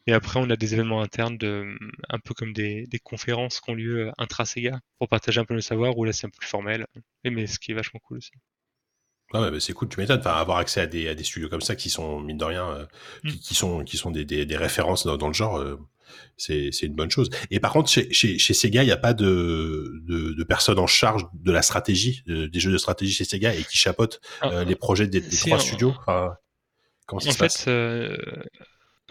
Et 0.07 0.13
après, 0.13 0.39
on 0.39 0.49
a 0.49 0.55
des 0.55 0.73
événements 0.73 1.01
internes, 1.01 1.37
de, 1.37 1.77
un 2.09 2.19
peu 2.19 2.33
comme 2.33 2.53
des, 2.53 2.87
des 2.87 2.99
conférences 2.99 3.59
qui 3.61 3.69
ont 3.71 3.75
lieu 3.75 4.07
euh, 4.07 4.11
intra-Sega 4.17 4.79
pour 4.99 5.07
partager 5.07 5.39
un 5.39 5.45
peu 5.45 5.53
le 5.53 5.61
savoir, 5.61 5.97
où 5.97 6.05
là 6.05 6.13
c'est 6.13 6.27
un 6.27 6.29
peu 6.29 6.37
plus 6.39 6.47
formel, 6.49 6.85
mais 7.23 7.47
ce 7.47 7.59
qui 7.59 7.71
est 7.71 7.75
vachement 7.75 7.99
cool 8.03 8.17
aussi. 8.17 8.31
Bah, 9.33 9.49
c'est 9.61 9.71
cool, 9.73 9.87
tu 9.87 9.99
m'étonnes. 9.99 10.19
Enfin, 10.19 10.33
avoir 10.33 10.57
accès 10.57 10.81
à 10.81 10.87
des, 10.87 11.07
à 11.07 11.15
des 11.15 11.23
studios 11.23 11.47
comme 11.47 11.61
ça 11.61 11.75
qui 11.75 11.89
sont, 11.89 12.19
mine 12.19 12.37
de 12.37 12.43
rien, 12.43 12.69
euh, 12.69 12.85
Mm. 13.23 13.29
qui, 13.29 13.39
qui 13.39 13.55
sont, 13.55 13.83
qui 13.85 13.97
sont 13.97 14.11
des, 14.11 14.25
des, 14.25 14.45
des 14.45 14.57
références 14.57 15.05
dans, 15.05 15.15
dans 15.15 15.27
le 15.27 15.33
genre, 15.33 15.57
euh, 15.57 15.77
c'est 16.35 16.69
une 16.81 16.95
bonne 16.95 17.09
chose. 17.11 17.29
Et 17.49 17.61
par 17.61 17.71
contre, 17.71 17.89
chez, 17.89 18.11
chez, 18.11 18.37
chez 18.37 18.53
Sega, 18.53 18.83
il 18.83 18.87
n'y 18.87 18.91
a 18.91 18.97
pas 18.97 19.13
de, 19.13 20.01
de, 20.05 20.33
de 20.33 20.43
personnes 20.43 20.79
en 20.79 20.87
charge 20.87 21.23
de 21.33 21.51
la 21.51 21.61
stratégie, 21.61 22.23
de- 22.25 22.47
des 22.47 22.59
jeux 22.59 22.73
de 22.73 22.77
stratégie 22.77 23.13
chez 23.13 23.23
Sega 23.23 23.53
et 23.55 23.63
qui 23.63 23.77
euh, 23.87 24.05
Ah, 24.41 24.63
les 24.65 24.75
projets 24.75 25.07
des, 25.07 25.21
si, 25.21 25.37
trois 25.45 25.57
en- 25.57 25.59
studios? 25.61 25.93
Enfin, 25.99 26.35
comment 27.05 27.21
ça 27.21 27.29
En 27.29 27.31
se 27.31 27.37
fait, 27.37 27.69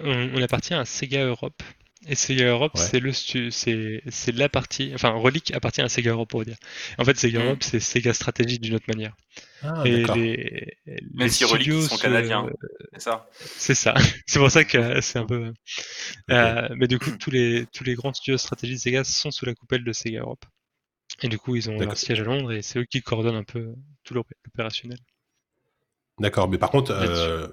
on, 0.03 0.31
on 0.35 0.43
appartient 0.43 0.75
à 0.75 0.85
Sega 0.85 1.25
Europe. 1.25 1.63
Et 2.07 2.15
Sega 2.15 2.47
Europe, 2.47 2.73
Ouais. 2.77 2.81
c'est 2.81 2.99
le 3.01 3.13
c'est 3.13 4.03
c'est 4.09 4.33
la 4.33 4.49
partie, 4.49 4.91
enfin 4.95 5.11
Relic 5.11 5.53
appartient 5.53 5.83
à 5.83 5.89
Sega 5.91 6.13
Europe 6.13 6.31
pour 6.31 6.45
dire. 6.47 6.57
En 6.97 7.05
fait, 7.05 7.17
Sega 7.19 7.41
Mhm. 7.41 7.45
Europe, 7.47 7.63
c'est 7.63 7.79
Sega 7.81 8.15
Stratégie 8.15 8.59
d'une 8.59 8.75
autre 8.75 8.87
manière. 8.89 9.15
Ah, 9.63 9.83
et 9.85 10.01
d'accord. 10.01 10.17
les, 10.17 10.77
Même 10.87 11.01
les 11.15 11.29
si 11.29 11.45
Relic, 11.45 11.71
sont 11.83 11.97
se- 11.99 12.03
canadiens. 12.03 12.49
C'est 12.95 13.01
ça. 13.01 13.29
C'est 13.35 13.75
ça. 13.75 13.95
c'est 14.27 14.39
pour 14.39 14.51
ça 14.51 14.65
que 14.65 15.01
c'est 15.03 15.19
un 15.19 15.27
peu. 15.27 15.53
Euh, 16.31 16.69
mais 16.77 16.89
du 16.89 16.99
coup, 16.99 17.11
tous 17.19 17.31
les 17.31 17.67
tous 17.75 17.85
les 17.85 17.95
grands 17.95 18.15
studios 18.15 18.37
de 18.37 18.41
stratégie 18.41 18.75
de 18.77 18.79
Sega 18.81 19.05
sont 19.05 19.31
sous 19.31 19.45
la 19.45 19.55
coupelle 19.55 19.85
de 19.85 19.93
Sega 19.93 20.21
Europe. 20.21 20.45
Et 21.23 21.29
du 21.29 21.39
coup, 21.39 21.55
ils 21.57 21.69
ont 21.69 21.79
leur 21.79 21.99
siège 21.99 22.21
à 22.21 22.25
Londres 22.25 22.51
et 22.53 22.63
c'est 22.63 22.79
eux 22.79 22.87
qui 22.91 23.03
coordonnent 23.03 23.37
un 23.37 23.45
peu 23.45 23.75
tout 24.05 24.15
l'opé- 24.15 24.37
l'opérationnel. 24.47 24.99
D'accord, 26.19 26.49
mais 26.49 26.57
par 26.59 26.71
contre, 26.71 26.93
euh, 26.93 27.49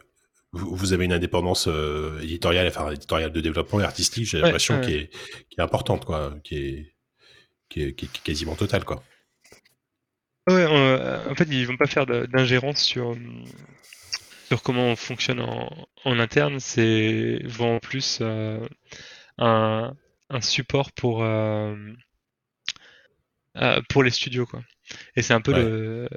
vous, 0.53 0.93
avez 0.93 1.05
une 1.05 1.13
indépendance 1.13 1.67
euh, 1.67 2.19
éditoriale, 2.21 2.67
enfin 2.67 2.91
éditoriale 2.91 3.31
de 3.31 3.41
développement 3.41 3.79
et 3.81 3.83
artistique, 3.83 4.25
j'ai 4.25 4.39
l'impression 4.39 4.75
ouais. 4.75 4.81
qui, 4.81 4.93
est, 4.93 5.09
qui 5.49 5.59
est 5.59 5.61
importante, 5.61 6.05
quoi, 6.05 6.35
qui 6.43 6.55
est, 6.55 6.95
qui 7.69 7.83
est, 7.83 7.93
qui 7.93 8.05
est 8.05 8.23
quasiment 8.23 8.55
totale, 8.55 8.85
quoi. 8.85 9.03
Ouais, 10.47 10.65
euh, 10.65 11.29
en 11.29 11.35
fait, 11.35 11.47
ils 11.51 11.67
vont 11.67 11.75
pas 11.75 11.87
faire 11.87 12.05
d'ingérence 12.05 12.79
sur, 12.79 13.17
sur 14.47 14.63
comment 14.63 14.85
on 14.85 14.95
fonctionne 14.95 15.41
en, 15.41 15.69
en 16.05 16.19
interne. 16.19 16.61
C'est 16.61 17.41
vraiment 17.43 17.79
plus 17.79 18.19
euh, 18.21 18.65
un, 19.37 19.93
un 20.29 20.41
support 20.41 20.93
pour, 20.93 21.21
euh, 21.23 21.75
euh, 23.57 23.81
pour 23.89 24.03
les 24.03 24.11
studios, 24.11 24.45
quoi. 24.45 24.61
Et 25.15 25.21
c'est 25.21 25.33
un 25.33 25.41
peu 25.41 25.51
Ouais. 25.53 25.63
le- 25.63 26.09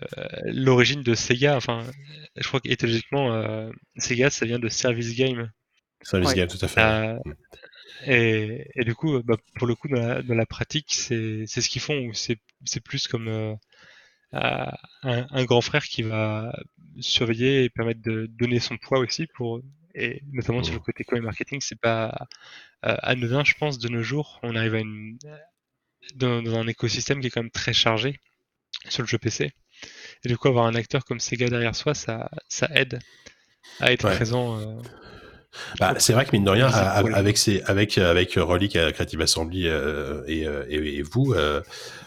l'origine 0.44 1.02
de 1.02 1.14
Sega. 1.14 1.56
Enfin, 1.56 1.84
je 2.36 2.46
crois 2.46 2.60
qu'étymologiquement, 2.60 3.32
euh, 3.34 3.70
Sega, 3.96 4.30
ça 4.30 4.46
vient 4.46 4.58
de 4.58 4.68
Service 4.68 5.16
Game. 5.16 5.50
Service 6.02 6.30
Ouais. 6.30 6.36
game, 6.36 6.48
tout 6.48 6.58
à 6.64 6.68
fait. 6.68 6.80
Euh, 6.82 7.18
et, 8.06 8.66
et 8.74 8.84
du 8.84 8.94
coup, 8.94 9.16
euh, 9.16 9.22
bah, 9.24 9.36
pour 9.56 9.66
le 9.66 9.74
coup, 9.74 9.88
dans 9.88 10.00
la, 10.00 10.22
dans 10.22 10.34
la 10.34 10.46
pratique, 10.46 10.86
c'est 10.94 11.44
c'est 11.46 11.60
ce 11.60 11.68
qu'ils 11.68 11.82
font, 11.82 12.12
c'est 12.14 12.38
c'est 12.64 12.80
plus 12.82 13.08
comme 13.08 13.28
euh, 13.28 13.54
euh, 14.34 14.66
un, 15.02 15.26
un 15.30 15.44
grand 15.44 15.60
frère 15.60 15.84
qui 15.84 16.02
va 16.02 16.56
surveiller 17.00 17.64
et 17.64 17.70
permettre 17.70 18.00
de 18.02 18.26
donner 18.30 18.60
son 18.60 18.76
poids 18.78 18.98
aussi 19.00 19.26
pour 19.34 19.60
et 19.94 20.22
notamment 20.32 20.62
sur 20.62 20.74
le 20.74 20.80
côté 20.80 21.04
et 21.12 21.20
marketing, 21.20 21.60
c'est 21.60 21.80
pas 21.80 22.14
euh, 22.86 22.96
anodin, 23.02 23.44
je 23.44 23.54
pense, 23.54 23.78
de 23.78 23.88
nos 23.88 24.02
jours. 24.02 24.38
On 24.42 24.54
arrive 24.56 24.76
à 24.76 24.80
une 24.80 25.18
dans, 26.16 26.42
dans 26.42 26.56
un 26.58 26.66
écosystème 26.68 27.20
qui 27.20 27.28
est 27.28 27.30
quand 27.30 27.42
même 27.42 27.50
très 27.50 27.72
chargé 27.72 28.20
sur 28.88 29.02
le 29.02 29.08
jeu 29.08 29.18
PC. 29.18 29.52
Et 30.24 30.28
du 30.28 30.38
coup, 30.38 30.48
avoir 30.48 30.66
un 30.66 30.74
acteur 30.76 31.04
comme 31.04 31.20
Sega 31.20 31.48
derrière 31.48 31.76
soi, 31.76 31.94
ça, 31.94 32.30
ça 32.48 32.68
aide 32.74 33.00
à 33.80 33.92
être 33.92 34.04
Ouais. 34.04 34.10
présent. 34.10 34.60
euh, 34.60 34.82
Bah, 35.78 35.94
c'est 35.98 36.12
vrai 36.12 36.24
que 36.24 36.30
mine 36.32 36.44
de 36.44 36.50
rien, 36.50 36.68
avec 36.68 37.36
ces, 37.36 37.62
avec 37.62 37.98
avec 37.98 38.34
Relic, 38.34 38.76
euh, 38.76 38.92
Creative 38.92 39.20
Assembly 39.20 39.66
euh, 39.66 40.22
et, 40.26 40.46
euh, 40.46 40.64
et, 40.68 40.98
et 40.98 41.02
vous, 41.02 41.32
euh, 41.34 41.60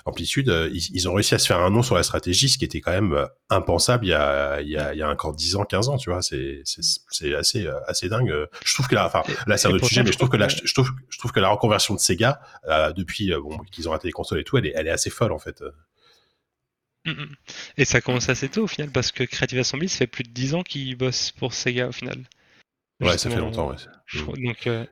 Amplitude, 0.05 0.49
euh, 0.49 0.69
ils, 0.73 0.89
ils 0.93 1.07
ont 1.07 1.13
réussi 1.13 1.33
à 1.33 1.39
se 1.39 1.47
faire 1.47 1.59
un 1.59 1.69
nom 1.69 1.81
sur 1.81 1.95
la 1.95 2.03
stratégie, 2.03 2.49
ce 2.49 2.57
qui 2.57 2.65
était 2.65 2.81
quand 2.81 2.91
même 2.91 3.13
euh, 3.13 3.25
impensable 3.49 4.05
il 4.05 4.09
y 4.09 4.13
a 4.13 4.59
il 4.61 4.67
y 4.67 4.77
a, 4.77 4.93
il 4.93 4.99
y 4.99 5.01
a 5.01 5.09
encore 5.09 5.33
10 5.33 5.55
ans, 5.55 5.63
15 5.63 5.89
ans, 5.89 5.97
tu 5.97 6.09
vois. 6.09 6.21
C'est 6.21 6.61
c'est 6.65 6.81
c'est 7.09 7.33
assez 7.35 7.65
euh, 7.65 7.79
assez 7.87 8.09
dingue. 8.09 8.33
Je 8.65 8.73
trouve 8.73 8.87
que 8.87 8.95
là, 8.95 9.05
enfin 9.05 9.23
là 9.47 9.57
c'est 9.57 9.69
un 9.69 9.71
autre 9.71 9.85
sujet, 9.85 10.03
mais 10.03 10.11
je 10.11 10.17
trouve 10.17 10.29
que 10.29 10.37
trouve 10.37 10.61
je, 10.63 10.73
trouve 10.73 10.91
je 11.09 11.17
trouve 11.19 11.31
que 11.31 11.39
la 11.39 11.49
reconversion 11.49 11.93
de 11.93 11.99
Sega 11.99 12.41
euh, 12.67 12.91
depuis 12.91 13.31
euh, 13.33 13.39
bon 13.39 13.57
qu'ils 13.71 13.87
ont 13.87 13.91
raté 13.91 14.07
les 14.07 14.11
consoles 14.11 14.39
et 14.39 14.43
tout, 14.43 14.57
elle 14.57 14.67
est 14.67 14.73
elle 14.75 14.87
est 14.87 14.91
assez 14.91 15.09
folle 15.09 15.31
en 15.31 15.39
fait. 15.39 15.63
Mm, 17.05 17.11
mm. 17.11 17.35
Et 17.77 17.85
ça 17.85 18.01
commence 18.01 18.27
assez 18.27 18.49
tôt 18.49 18.63
au 18.63 18.67
final 18.67 18.89
parce 18.89 19.11
que 19.13 19.23
Creative 19.23 19.59
Assembly, 19.59 19.87
ça 19.87 19.99
fait 19.99 20.07
plus 20.07 20.23
de 20.23 20.31
10 20.31 20.55
ans 20.55 20.63
qu'ils 20.63 20.95
bossent 20.97 21.31
pour 21.31 21.53
Sega 21.53 21.87
au 21.87 21.91
final. 21.93 22.23
Ouais, 23.03 23.17
ça 23.17 23.29
fait 23.29 23.39
longtemps. 23.39 23.69
Ouais, 23.69 23.75
je 24.05 24.21
crois- 24.21 24.35
Donc, 24.37 24.67
euh, 24.67 24.85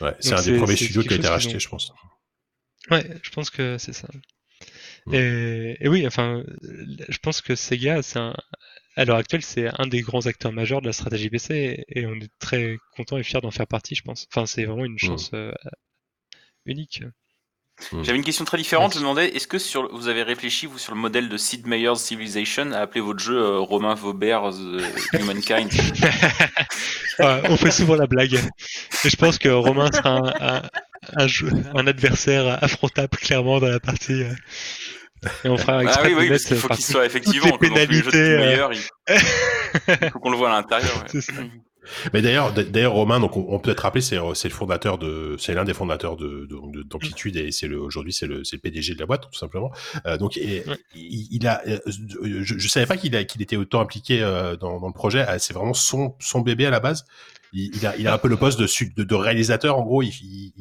Ouais, 0.00 0.14
c'est 0.20 0.34
un 0.34 0.42
des 0.42 0.58
premiers 0.58 0.76
studios 0.76 1.02
qui 1.02 1.14
a 1.14 1.16
été 1.16 1.28
racheté, 1.28 1.58
je 1.58 1.68
pense. 1.68 1.92
ouais, 2.90 3.10
je 3.22 3.30
pense 3.30 3.50
que 3.50 3.78
c'est 3.78 3.92
ça. 3.94 4.08
Mm. 5.06 5.14
Et, 5.14 5.76
et 5.80 5.88
oui, 5.88 6.06
enfin, 6.06 6.42
je 7.08 7.18
pense 7.18 7.40
que 7.40 7.54
Sega, 7.54 8.02
c'est 8.02 8.18
un, 8.18 8.34
à 8.96 9.04
l'heure 9.04 9.16
actuelle, 9.16 9.42
c'est 9.42 9.68
un 9.80 9.86
des 9.86 10.00
grands 10.02 10.26
acteurs 10.26 10.52
majeurs 10.52 10.80
de 10.82 10.86
la 10.86 10.92
stratégie 10.92 11.30
PC 11.30 11.84
et 11.88 12.06
on 12.06 12.14
est 12.16 12.30
très 12.38 12.76
content 12.96 13.16
et 13.18 13.22
fier 13.22 13.40
d'en 13.40 13.50
faire 13.50 13.66
partie, 13.66 13.94
je 13.94 14.02
pense. 14.02 14.26
Enfin, 14.30 14.46
c'est 14.46 14.64
vraiment 14.64 14.84
une 14.84 14.98
chance 14.98 15.30
euh, 15.34 15.52
unique. 16.66 17.02
J'avais 18.02 18.16
une 18.18 18.24
question 18.24 18.44
très 18.44 18.56
différente. 18.56 18.92
Je 18.92 18.98
me 18.98 19.02
demandais, 19.02 19.28
est-ce 19.36 19.46
que 19.48 19.58
sur, 19.58 19.94
vous 19.94 20.08
avez 20.08 20.22
réfléchi, 20.22 20.66
vous, 20.66 20.78
sur 20.78 20.94
le 20.94 21.00
modèle 21.00 21.28
de 21.28 21.36
Sid 21.36 21.66
Meier's 21.66 22.00
Civilization, 22.00 22.72
à 22.72 22.78
appeler 22.78 23.00
votre 23.00 23.18
jeu 23.18 23.36
euh, 23.36 23.58
Romain 23.58 23.94
Vauber's 23.94 24.56
euh, 24.60 24.80
Humankind? 25.18 25.70
Ouais, 27.20 27.42
on 27.48 27.56
fait 27.56 27.70
souvent 27.70 27.94
la 27.94 28.06
blague. 28.08 28.34
Et 29.04 29.08
je 29.08 29.16
pense 29.16 29.38
que 29.38 29.48
Romain 29.48 29.88
sera 29.92 30.16
un, 30.18 30.32
un, 30.40 30.62
un 31.16 31.26
jeu- 31.28 31.50
un 31.74 31.86
adversaire 31.86 32.58
affrontable 32.62 33.16
clairement 33.18 33.60
dans 33.60 33.68
la 33.68 33.78
partie. 33.78 34.24
euh, 34.24 34.32
Et 35.44 35.48
on 35.48 35.56
fera 35.56 35.78
Ah 35.78 35.82
exprès 35.84 36.08
oui, 36.08 36.14
oui, 36.18 36.28
parce 36.30 36.44
qu'il 36.44 36.56
faut 36.56 36.66
qu'il 36.68 36.84
soit 36.84 37.06
effectivement, 37.06 37.56
les 37.60 37.68
jeux 37.68 37.68
de 37.68 38.10
pénalités, 38.10 38.36
Meier, 38.36 38.66
il 39.08 39.14
il 40.02 40.10
faut 40.12 40.18
qu'on 40.18 40.30
le 40.30 40.36
voit 40.36 40.50
à 40.50 40.54
l'intérieur. 40.54 40.92
ouais. 40.96 41.08
C'est 41.08 41.20
ça. 41.20 41.32
Mais 42.12 42.22
d'ailleurs, 42.22 42.52
d'ailleurs 42.52 42.92
Romain, 42.92 43.20
donc 43.20 43.36
on, 43.36 43.46
on 43.48 43.58
peut 43.58 43.70
être 43.70 43.80
rappelé, 43.80 44.00
c'est 44.02 44.18
c'est 44.34 44.48
le 44.48 44.54
fondateur 44.54 44.98
de, 44.98 45.36
c'est 45.38 45.54
l'un 45.54 45.64
des 45.64 45.74
fondateurs 45.74 46.16
de 46.16 46.46
de- 46.46 46.72
de- 46.72 46.82
d'Amplitude 46.82 47.36
et 47.36 47.50
c'est 47.52 47.66
le 47.68 47.80
aujourd'hui 47.80 48.12
c'est 48.12 48.26
le 48.26 48.44
c'est 48.44 48.56
le 48.56 48.60
PDG 48.60 48.94
de 48.94 49.00
la 49.00 49.06
boîte 49.06 49.28
tout 49.30 49.38
simplement. 49.38 49.70
Euh, 50.06 50.16
donc 50.16 50.36
et- 50.36 50.64
Ouais. 50.66 50.76
il, 50.94 51.28
il 51.30 51.46
a, 51.46 51.62
euh, 51.66 51.78
je, 51.86 52.58
je 52.58 52.68
savais 52.68 52.86
pas 52.86 52.96
qu'il 52.96 53.26
qu'il 53.26 53.42
était 53.42 53.56
autant 53.56 53.80
impliqué 53.80 54.22
euh, 54.22 54.56
dans, 54.56 54.80
dans 54.80 54.86
le 54.88 54.92
projet. 54.92 55.24
Ah, 55.28 55.38
C'est 55.38 55.52
vraiment 55.54 55.74
son 55.74 56.14
son 56.20 56.40
bébé 56.40 56.66
à 56.66 56.70
la 56.70 56.80
base. 56.80 57.04
Il, 57.52 57.70
il 57.76 57.86
a 57.86 57.96
il 57.96 58.08
a 58.08 58.14
un 58.14 58.18
peu 58.18 58.28
le 58.28 58.36
poste 58.36 58.58
de 58.58 58.66
de, 58.96 59.04
de 59.04 59.14
réalisateur 59.14 59.78
en 59.78 59.82
gros. 59.84 60.02
Il- 60.02 60.52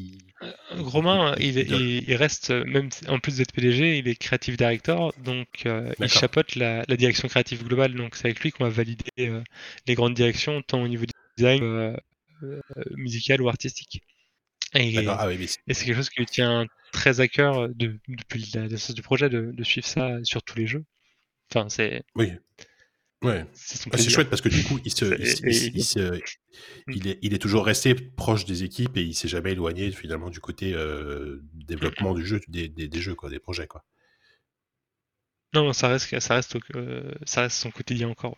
Romain, 0.72 1.36
il, 1.40 1.58
il- 1.58 1.72
il, 1.72 2.10
il 2.10 2.16
reste, 2.16 2.50
euh, 2.52 2.64
même 2.66 2.90
en 3.08 3.20
plus 3.20 3.38
d'être 3.38 3.52
PDG, 3.54 3.98
il 4.00 4.08
est 4.08 4.16
creative 4.16 4.58
director, 4.58 5.14
donc 5.24 5.48
euh, 5.66 5.94
il 6.00 6.10
chapeaute 6.10 6.56
la, 6.56 6.84
la 6.88 6.98
direction 6.98 7.28
créative 7.28 7.64
globale. 7.64 7.94
Donc 7.96 8.16
c'est 8.16 8.26
avec 8.26 8.40
lui 8.42 8.52
qu'on 8.52 8.64
va 8.66 8.70
valider 8.70 9.04
euh, 9.20 9.44
les 9.88 9.96
grandes 9.96 10.14
directions, 10.16 10.62
tant 10.62 10.82
au 10.82 10.88
niveau 10.88 11.06
du 11.06 11.14
design, 11.38 11.64
euh, 11.64 11.96
euh, 12.44 12.62
musical 12.96 13.42
ou 13.42 13.50
artistique. 13.50 14.02
Et. 14.76 15.06
Ah 15.08 15.28
oui, 15.28 15.38
mais 15.40 15.48
c'est- 15.48 15.60
et 15.68 15.74
c'est 15.74 15.86
quelque 15.86 15.98
chose 15.98 16.10
qui 16.10 16.20
lui 16.20 16.26
tient 16.28 16.68
très 16.94 17.20
à 17.22 17.28
cœur 17.28 17.70
de, 17.70 18.00
depuis 18.08 18.52
la 18.56 18.68
naissance 18.68 18.96
du 18.96 19.02
projet 19.04 19.30
de, 19.30 19.52
de 19.54 19.64
suivre 19.64 19.88
ça 19.88 20.18
sur 20.24 20.44
tous 20.44 20.58
les 20.58 20.68
jeux. 20.68 20.86
Enfin, 21.52 21.70
c'est 21.70 22.04
oui. 22.16 22.34
Ouais. 23.24 23.46
c'est 23.54 23.90
Ah, 23.94 23.98
chouette 23.98 24.30
parce 24.30 24.42
que 24.42 24.50
du 24.50 24.64
coup, 24.64 24.80
il 24.86 24.92
se, 24.92 25.06
il, 25.06 25.28
se- 25.28 25.46
et- 25.46 25.68
il 25.68 25.78
et- 25.80 25.82
se- 25.82 26.20
il 26.88 27.08
est, 27.08 27.20
il 27.22 27.34
est 27.34 27.40
toujours 27.40 27.66
resté 27.66 27.96
proche 27.96 28.46
des 28.46 28.64
équipes 28.64 28.98
et 28.98 29.02
il 29.02 29.14
s'est 29.14 29.28
jamais 29.28 29.54
éloigné 29.54 29.92
finalement 29.92 30.30
du 30.30 30.40
côté 30.40 30.74
euh, 30.74 31.42
développement 31.54 32.14
du 32.14 32.26
jeu, 32.26 32.42
des, 32.48 32.68
des, 32.68 32.88
des 32.88 33.02
jeux 33.02 33.16
quoi, 33.16 33.30
des 33.30 33.40
projets 33.40 33.68
quoi. 33.68 33.84
Non, 35.54 35.72
ça 35.72 35.88
reste, 35.88 36.20
ça 36.20 36.36
reste, 36.36 36.58
euh, 36.76 37.12
ça 37.26 37.42
reste 37.42 37.58
son 37.58 37.72
quotidien 37.72 38.10
encore. 38.10 38.36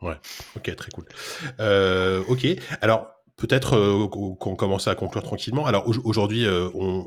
Ouais. 0.00 0.16
Ok, 0.56 0.74
très 0.76 0.90
cool. 0.90 1.04
Euh, 1.60 2.22
ok, 2.28 2.46
alors 2.80 3.10
peut-être 3.38 3.74
euh, 3.74 4.08
qu'on 4.08 4.56
commence 4.56 4.88
à 4.88 4.94
conclure 4.94 5.22
tranquillement. 5.22 5.64
Alors 5.64 5.88
au- 5.88 5.94
aujourd'hui, 6.04 6.44
euh, 6.44 6.68
on, 6.74 7.06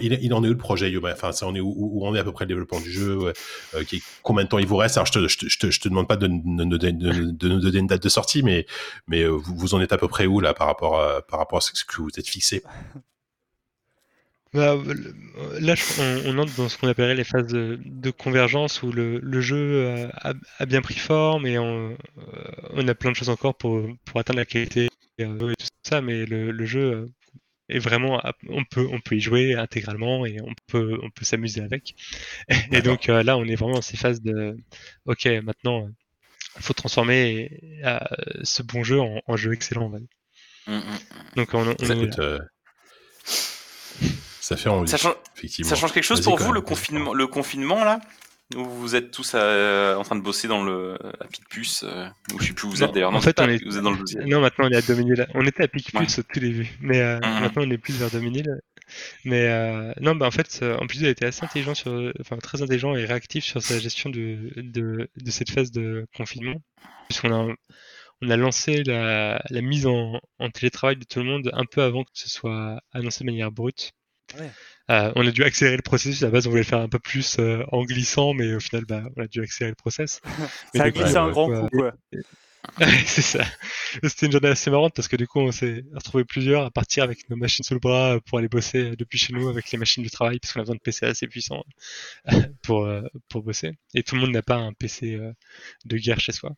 il, 0.00 0.32
en 0.32 0.44
est 0.44 0.48
où 0.48 0.52
le 0.52 0.56
projet 0.56 0.90
Yoma? 0.90 1.12
Enfin, 1.12 1.32
ça 1.32 1.46
en 1.46 1.54
est 1.54 1.60
où, 1.60 2.00
en 2.06 2.14
est 2.14 2.20
à 2.20 2.24
peu 2.24 2.32
près 2.32 2.44
le 2.44 2.50
développement 2.50 2.80
du 2.80 2.90
jeu 2.90 3.32
euh, 3.74 3.82
Combien 4.22 4.44
de 4.44 4.48
temps 4.48 4.58
il 4.58 4.66
vous 4.66 4.76
reste? 4.76 4.96
Alors 4.96 5.06
je 5.06 5.12
te, 5.12 5.66
te, 5.66 5.88
demande 5.88 6.08
pas 6.08 6.16
de, 6.16 6.28
nous 6.28 6.78
donner 6.78 7.78
une 7.78 7.86
date 7.88 8.02
de 8.02 8.08
sortie, 8.08 8.42
mais, 8.42 8.64
vous, 9.26 9.74
en 9.74 9.80
êtes 9.80 9.92
à 9.92 9.98
peu 9.98 10.08
près 10.08 10.26
où 10.26 10.40
là 10.40 10.54
par 10.54 10.68
rapport 10.68 11.00
à, 11.00 11.20
ce 11.60 11.84
que 11.84 12.00
vous 12.00 12.10
êtes 12.16 12.28
fixé? 12.28 12.62
Bah, 14.54 14.76
là, 15.60 15.74
on, 15.98 16.22
on 16.26 16.38
entre 16.38 16.54
dans 16.56 16.68
ce 16.68 16.76
qu'on 16.76 16.86
appellerait 16.86 17.14
les 17.14 17.24
phases 17.24 17.46
de, 17.46 18.10
convergence 18.10 18.82
où 18.82 18.92
le, 18.92 19.40
jeu 19.40 20.08
a, 20.14 20.66
bien 20.66 20.82
pris 20.82 20.94
forme 20.94 21.46
et 21.46 21.58
on, 21.58 21.96
on 22.74 22.86
a 22.86 22.94
plein 22.94 23.10
de 23.10 23.16
choses 23.16 23.30
encore 23.30 23.56
pour 23.56 23.88
atteindre 24.14 24.38
la 24.38 24.44
qualité 24.44 24.88
euh, 25.20 25.50
et 25.50 25.56
tout 25.56 25.66
ça, 25.82 26.00
mais 26.00 26.24
le, 26.26 26.50
le 26.50 26.64
jeu 26.66 26.80
euh, 26.92 27.06
est 27.68 27.78
vraiment, 27.78 28.20
on 28.48 28.64
peut, 28.64 28.86
on 28.90 29.00
peut 29.00 29.16
y 29.16 29.20
jouer 29.20 29.54
intégralement 29.54 30.26
et 30.26 30.40
on 30.40 30.52
peut, 30.66 30.98
on 31.02 31.10
peut 31.10 31.24
s'amuser 31.24 31.60
avec. 31.62 31.94
Et 32.72 32.82
donc 32.82 33.08
euh, 33.08 33.22
là, 33.22 33.36
on 33.36 33.44
est 33.44 33.54
vraiment 33.56 33.74
dans 33.76 33.82
ces 33.82 33.96
phases 33.96 34.20
de, 34.22 34.56
ok, 35.06 35.26
maintenant, 35.42 35.88
il 36.56 36.62
faut 36.62 36.74
transformer 36.74 37.50
euh, 37.84 37.98
ce 38.42 38.62
bon 38.62 38.82
jeu 38.84 39.00
en, 39.00 39.20
en 39.26 39.36
jeu 39.36 39.52
excellent. 39.52 39.88
dire. 39.90 40.00
Mm, 40.66 40.76
mm. 40.76 40.98
Donc 41.36 41.54
on, 41.54 41.66
on 41.80 41.86
Ça, 41.86 41.94
est- 41.94 42.18
euh, 42.18 42.38
ça 44.40 44.56
fait 44.56 44.68
envie, 44.68 44.90
Ça 44.90 44.96
change, 44.96 45.14
effectivement. 45.36 45.68
ça 45.70 45.76
change 45.76 45.92
quelque 45.92 46.04
chose 46.04 46.20
pour 46.20 46.36
vous, 46.36 46.52
le 46.52 46.60
confinement, 46.60 47.14
le 47.14 47.26
confinement 47.26 47.84
là? 47.84 48.00
Vous 48.54 48.94
êtes 48.94 49.10
tous 49.10 49.32
euh, 49.34 49.94
en 49.96 50.02
train 50.02 50.16
de 50.16 50.20
bosser 50.22 50.48
dans 50.48 50.62
le 50.62 50.96
à 51.20 51.26
pic 51.26 51.48
puce, 51.48 51.82
euh, 51.84 52.06
ou 52.34 52.40
je 52.40 52.48
sais 52.48 52.52
plus 52.52 52.66
où 52.66 52.70
vous 52.70 52.82
êtes 52.82 52.92
d'ailleurs. 52.92 53.14
en 53.14 53.20
fait, 53.20 53.38
on 53.40 53.48
est- 53.48 53.64
vous 53.64 53.76
êtes 53.76 53.82
dans 53.82 53.90
le 53.92 54.26
Non, 54.26 54.40
maintenant 54.40 54.66
on 54.66 54.70
est 54.70 54.76
à 54.76 54.82
Dominil. 54.82 55.26
On 55.34 55.46
était 55.46 55.62
à 55.64 55.68
Picpus 55.68 55.98
Ouais. 56.00 56.18
au 56.20 56.22
tout 56.22 56.40
début, 56.40 56.70
mais 56.80 57.00
euh, 57.00 57.18
Mhm. 57.20 57.40
maintenant 57.40 57.62
on 57.66 57.70
est 57.70 57.78
plus 57.78 57.94
vers 57.94 58.10
Dominil. 58.10 58.48
Mais 59.24 59.46
euh, 59.48 59.92
non, 60.00 60.14
bah 60.14 60.26
en 60.26 60.30
fait, 60.30 60.62
en 60.62 60.86
plus 60.86 61.00
il 61.00 61.06
a 61.06 61.10
été 61.10 61.24
assez 61.24 61.44
intelligent 61.44 61.74
sur, 61.74 62.12
enfin 62.20 62.36
très 62.38 62.60
intelligent 62.62 62.94
et 62.94 63.04
réactif 63.06 63.44
sur 63.44 63.62
sa 63.62 63.78
gestion 63.78 64.10
de 64.10 64.50
de, 64.56 65.08
de 65.16 65.30
cette 65.30 65.50
phase 65.50 65.70
de 65.70 66.06
confinement, 66.16 66.60
puisqu'on 67.08 67.32
a 67.32 67.54
on 68.24 68.30
a 68.30 68.36
lancé 68.36 68.82
la, 68.84 69.42
la 69.50 69.60
mise 69.62 69.86
en, 69.86 70.20
en 70.38 70.50
télétravail 70.50 70.96
de 70.96 71.04
tout 71.04 71.18
le 71.18 71.24
monde 71.24 71.50
un 71.54 71.64
peu 71.64 71.82
avant 71.82 72.04
que 72.04 72.10
ce 72.14 72.28
soit 72.28 72.80
annoncé 72.92 73.24
de 73.24 73.30
manière 73.30 73.50
brute. 73.50 73.92
Ouais. 74.38 74.50
Euh, 74.90 75.12
on 75.16 75.26
a 75.26 75.30
dû 75.30 75.44
accélérer 75.44 75.76
le 75.76 75.82
processus. 75.82 76.22
À 76.22 76.26
la 76.26 76.32
base, 76.32 76.46
on 76.46 76.50
voulait 76.50 76.62
le 76.62 76.66
faire 76.66 76.80
un 76.80 76.88
peu 76.88 76.98
plus 76.98 77.38
euh, 77.38 77.64
en 77.70 77.84
glissant, 77.84 78.34
mais 78.34 78.54
au 78.54 78.60
final, 78.60 78.84
bah, 78.84 79.02
on 79.16 79.22
a 79.22 79.26
dû 79.26 79.42
accélérer 79.42 79.70
le 79.70 79.76
process. 79.76 80.20
Ça 80.74 80.84
a 80.84 80.90
glissé 80.90 81.16
un 81.16 81.28
euh, 81.28 81.30
grand 81.30 81.48
coup, 81.48 81.68
quoi. 81.68 81.94
C'est 83.06 83.22
ça. 83.22 83.44
C'était 84.04 84.26
une 84.26 84.32
journée 84.32 84.48
assez 84.48 84.70
marrante 84.70 84.94
parce 84.94 85.08
que 85.08 85.16
du 85.16 85.26
coup, 85.26 85.40
on 85.40 85.50
s'est 85.50 85.84
retrouvés 85.94 86.24
plusieurs 86.24 86.64
à 86.64 86.70
partir 86.70 87.02
avec 87.02 87.28
nos 87.28 87.36
machines 87.36 87.64
sous 87.64 87.74
le 87.74 87.80
bras 87.80 88.20
pour 88.26 88.38
aller 88.38 88.48
bosser 88.48 88.94
depuis 88.96 89.18
chez 89.18 89.32
nous 89.32 89.48
avec 89.48 89.70
les 89.72 89.78
machines 89.78 90.02
du 90.02 90.10
travail 90.10 90.38
parce 90.38 90.52
qu'on 90.52 90.60
a 90.60 90.62
besoin 90.62 90.76
de 90.76 90.80
PC 90.80 91.06
assez 91.06 91.26
puissants 91.26 91.64
pour, 92.62 92.84
euh, 92.84 93.02
pour 93.28 93.42
bosser. 93.42 93.72
Et 93.94 94.04
tout 94.04 94.14
le 94.14 94.20
monde 94.20 94.30
n'a 94.30 94.42
pas 94.42 94.56
un 94.56 94.72
PC 94.72 95.14
euh, 95.14 95.32
de 95.86 95.96
guerre 95.96 96.20
chez 96.20 96.32
soi. 96.32 96.52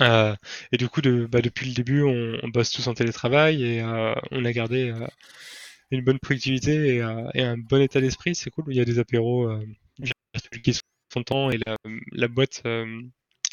Euh, 0.00 0.34
et 0.72 0.76
du 0.76 0.88
coup, 0.88 1.00
de, 1.00 1.26
bah, 1.26 1.40
depuis 1.40 1.68
le 1.68 1.74
début, 1.74 2.02
on, 2.02 2.38
on 2.42 2.48
bosse 2.48 2.70
tous 2.70 2.86
en 2.88 2.94
télétravail 2.94 3.62
et 3.62 3.80
euh, 3.80 4.14
on 4.30 4.44
a 4.44 4.52
gardé 4.52 4.90
euh, 4.90 5.06
une 5.94 6.04
bonne 6.04 6.18
productivité 6.18 6.96
et, 6.96 7.02
un 7.02 7.58
bon 7.58 7.80
état 7.82 8.00
d'esprit. 8.00 8.34
C'est 8.34 8.50
cool. 8.50 8.64
Il 8.68 8.76
y 8.76 8.80
a 8.80 8.84
des 8.84 8.98
apéros 8.98 9.48
euh, 9.48 9.64
qui 10.62 10.74
sont 10.74 11.22
temps 11.24 11.50
et 11.50 11.58
la, 12.12 12.28
boîte 12.28 12.62
euh, 12.66 12.86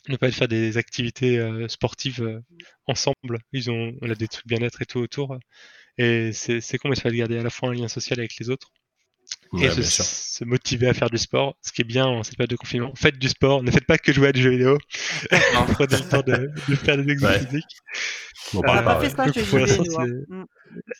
ne 0.10 0.18
pas 0.18 0.32
faire 0.32 0.48
des 0.48 0.78
activités 0.78 1.40
euh, 1.40 1.68
sportives 1.68 2.42
ensemble. 2.88 3.40
Ils 3.54 3.72
ont, 3.72 3.94
on 4.02 4.10
a 4.10 4.16
des 4.16 4.28
trucs 4.28 4.48
bien-être 4.48 4.82
et 4.82 4.86
tout 4.86 5.00
autour. 5.00 5.38
Et 5.98 6.32
c'est 6.34 6.78
con, 6.78 6.90
mais 6.90 6.96
ça 6.96 7.10
va 7.10 7.16
garder 7.16 7.38
à 7.38 7.44
la 7.44 7.50
fois 7.50 7.70
un 7.70 7.74
lien 7.74 7.88
social 7.88 8.20
avec 8.20 8.38
les 8.40 8.50
autres 8.50 8.72
et 9.60 9.70
se, 9.70 10.44
motiver 10.46 10.88
à 10.88 10.94
faire 10.94 11.10
du 11.10 11.18
sport. 11.18 11.56
Ce 11.62 11.72
qui 11.72 11.82
est 11.82 11.86
bien 11.86 12.06
en 12.06 12.24
cette 12.24 12.38
période 12.38 12.50
de 12.52 12.56
confinement. 12.56 12.92
Faites 12.96 13.18
du 13.20 13.28
sport, 13.30 13.64
ne 13.64 13.72
faites 13.72 13.86
pas 13.86 13.98
que 13.98 14.14
jouer 14.14 14.30
à 14.30 14.32
des 14.32 14.42
jeux 14.42 14.52
vidéo. 14.52 14.78
Prenez 15.74 15.98
le 15.98 16.10
temps 16.10 16.22
de, 16.26 16.50
de 16.70 16.76
faire 16.76 16.98
des 16.98 17.12
exercices 17.12 17.42
Ouais. 17.44 17.48
physiques. 17.48 17.78
On 18.54 18.58
On 18.60 18.62
parle 18.62 18.78
n'a 18.78 18.84
pas 18.84 18.96
fait 19.00 19.08
ouais. 19.08 19.34
ça 19.34 19.44
Pour 19.50 19.60
hein. 19.60 19.66
c'est- 19.68 20.32
Mm. 20.34 20.46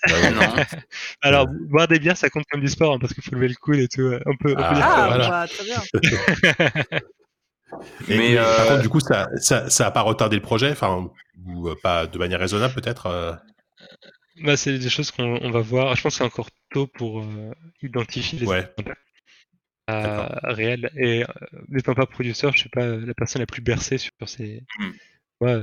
Ah 0.10 0.56
ouais. 0.58 0.66
Alors, 1.22 1.48
boire 1.70 1.88
des 1.88 1.98
bières, 2.00 2.18
ça 2.18 2.30
compte 2.30 2.44
comme 2.52 2.60
du 2.62 2.68
sport 2.68 2.94
hein, 2.94 2.98
parce 3.00 3.14
qu'il 3.14 3.24
faut 3.24 3.34
lever 3.36 3.48
le 3.48 3.56
coude 3.56 3.78
et 3.80 3.88
tout. 3.88 4.12
On 4.26 4.36
peut, 4.36 4.52
on 4.52 4.56
peut 4.56 4.64
Ah, 4.64 4.74
dire 4.74 4.86
Ah, 4.86 4.96
ça. 4.98 5.08
voilà. 5.08 5.30
bah, 5.30 5.48
très 5.48 5.64
bien. 5.64 5.82
Et- 6.02 7.00
Mais, 8.10 8.18
mais 8.18 8.38
euh, 8.38 8.58
par 8.58 8.68
contre, 8.68 8.82
du 8.82 8.90
coup, 8.90 9.00
ça, 9.00 9.30
ça, 9.38 9.70
ça 9.70 9.88
a 9.88 9.92
pas 9.92 10.02
retardé 10.02 10.36
le 10.36 10.42
projet, 10.42 10.72
enfin, 10.72 11.10
ou 11.46 11.70
euh, 11.70 11.76
pas 11.82 12.06
de 12.06 12.18
manière 12.18 12.40
raisonnable 12.40 12.74
peut-être. 12.74 13.08
Bah, 14.44 14.58
c'est 14.58 14.78
des 14.78 14.90
choses 14.90 15.12
qu'on 15.12 15.40
on 15.42 15.52
va 15.52 15.62
voir. 15.62 15.96
Je 15.96 16.02
pense 16.02 16.14
que 16.14 16.18
c'est 16.20 16.24
encore 16.24 16.50
tôt 16.72 16.88
pour 16.88 17.22
euh, 17.22 17.52
identifier 17.82 18.40
les 18.40 18.48
Ouais. 18.48 18.72
impacts 18.78 19.00
euh, 19.90 20.28
réels. 20.44 20.92
Et 20.96 21.24
euh, 21.24 21.28
n'étant 21.70 21.94
pas 21.94 22.06
producteur, 22.06 22.54
je 22.54 22.60
suis 22.60 22.70
pas 22.70 22.86
la 22.86 23.14
personne 23.14 23.42
la 23.42 23.46
plus 23.46 23.62
bercée 23.62 23.98
sur 23.98 24.12
ces. 24.26 24.64
Mm. 24.80 24.90
Moi, 25.42 25.62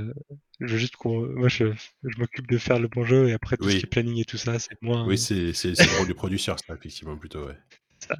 je 0.59 0.67
veux 0.67 0.77
juste 0.77 0.95
qu'on. 0.97 1.25
Moi, 1.27 1.47
je, 1.47 1.65
je 2.03 2.17
m'occupe 2.19 2.47
de 2.47 2.57
faire 2.57 2.79
le 2.79 2.87
bon 2.87 3.05
jeu 3.05 3.29
et 3.29 3.33
après 3.33 3.57
tout 3.57 3.65
Oui. 3.65 3.73
ce 3.73 3.77
qui 3.77 3.85
est 3.85 3.89
planning 3.89 4.19
et 4.19 4.25
tout 4.25 4.37
ça, 4.37 4.59
c'est 4.59 4.81
moi. 4.81 5.03
Oui, 5.05 5.17
c'est 5.17 5.37
le 5.37 5.97
rôle 5.97 6.07
du 6.07 6.13
producteur, 6.13 6.57
ça, 6.59 6.73
effectivement, 6.73 7.17
plutôt, 7.17 7.47
ouais. 7.47 7.57
Ça. 7.99 8.15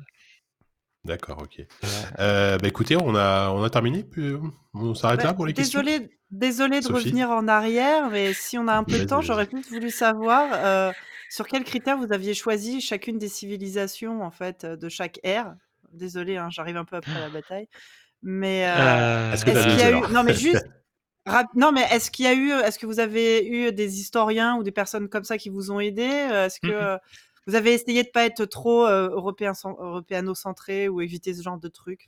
D'accord, 1.06 1.42
ok. 1.44 1.62
Euh, 2.20 2.58
bah 2.58 2.68
écoutez, 2.68 2.98
on 2.98 3.16
a, 3.16 3.50
on 3.52 3.64
a 3.64 3.70
terminé, 3.70 4.04
puis 4.04 4.28
euh, 4.28 4.40
on 4.74 4.94
s'arrête 4.94 5.24
là 5.24 5.30
Bah, 5.30 5.34
pour 5.34 5.46
les 5.46 5.54
questions. 5.54 5.82
désolé, 5.82 6.10
désolé 6.32 6.82
de 6.82 6.86
Sophie 6.86 7.10
revenir 7.10 7.30
en 7.32 7.48
arrière, 7.48 8.10
mais 8.10 8.34
si 8.34 8.58
on 8.58 8.68
a 8.68 8.74
un 8.74 8.84
peu 8.84 9.00
de 9.00 9.04
temps, 9.04 9.22
j'aurais 9.22 9.46
plus 9.48 9.64
voulu 9.70 9.90
savoir 9.92 10.52
euh, 10.54 10.94
sur 11.30 11.48
quels 11.48 11.64
critères 11.64 11.98
vous 11.98 12.12
aviez 12.12 12.34
choisi 12.34 12.82
chacune 12.82 13.18
des 13.18 13.30
civilisations 13.30 14.22
en 14.24 14.32
fait 14.32 14.66
de 14.66 14.90
chaque 14.90 15.20
ère. 15.24 15.56
Désolé, 15.94 16.38
hein, 16.38 16.50
j'arrive 16.52 16.78
un 16.78 16.86
peu 16.86 16.96
après 16.98 17.20
la 17.20 17.30
bataille, 17.30 17.68
mais 18.24 18.68
euh, 18.68 19.02
Euh, 19.02 19.34
Est-ce 19.46 19.68
qu'il 19.68 19.80
y 19.80 19.84
a 19.84 19.92
eu 19.92 20.08
non 20.10 20.24
mais 20.24 20.34
juste 20.36 20.68
non 21.56 21.72
mais 21.72 21.84
est-ce 21.92 22.12
qu'il 22.12 22.26
y 22.26 22.28
a 22.28 22.34
eu 22.34 22.52
est-ce 22.52 22.80
que 22.80 22.86
vous 22.86 23.00
avez 23.00 23.46
eu 23.48 23.72
des 23.74 24.00
historiens 24.00 24.58
ou 24.58 24.64
des 24.64 24.72
personnes 24.72 25.10
comme 25.10 25.24
ça 25.24 25.38
qui 25.38 25.50
vous 25.50 25.72
ont 25.72 25.80
aidé? 25.80 26.04
Est-ce 26.04 26.60
que 26.60 26.72
Mhm. 26.72 26.74
euh, 26.74 26.98
vous 27.48 27.56
avez 27.56 27.74
essayé 27.74 28.04
de 28.04 28.10
pas 28.10 28.26
être 28.26 28.46
trop 28.46 28.86
euh, 28.86 29.10
européen 29.10 29.54
européano-centré 29.64 30.88
ou 30.90 31.02
éviter 31.02 31.34
ce 31.34 31.42
genre 31.42 31.60
de 31.60 31.68
trucs 31.68 32.08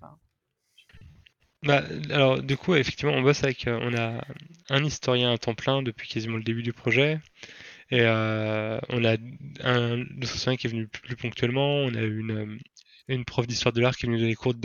Bah, 1.64 1.84
alors, 2.10 2.42
du 2.42 2.58
coup, 2.58 2.74
effectivement, 2.76 3.14
on 3.14 3.22
bosse 3.22 3.44
avec. 3.44 3.68
euh, 3.68 3.78
on 3.84 3.94
a 3.96 4.24
un 4.70 4.84
historien 4.84 5.32
à 5.32 5.38
temps 5.38 5.54
plein 5.54 5.84
depuis 5.84 6.10
quasiment 6.10 6.38
le 6.38 6.44
début 6.44 6.64
du 6.64 6.74
projet. 6.74 7.20
Et 7.92 8.02
euh, 8.02 8.80
on 8.90 9.06
a 9.06 9.18
un 9.64 10.06
historien 10.22 10.58
qui 10.58 10.68
est 10.68 10.72
venu 10.72 10.88
plus, 10.88 11.16
ponctuellement. 11.18 11.78
On 11.78 11.96
a 11.96 12.02
une, 12.02 12.32
euh, 12.32 12.58
une 13.10 13.26
prof 13.26 13.48
d'histoire 13.48 13.74
de 13.74 13.82
l'art 13.82 13.96
qui 13.98 14.06
est 14.08 14.10
venue 14.10 14.20
donner 14.20 14.36
cours 14.36 14.56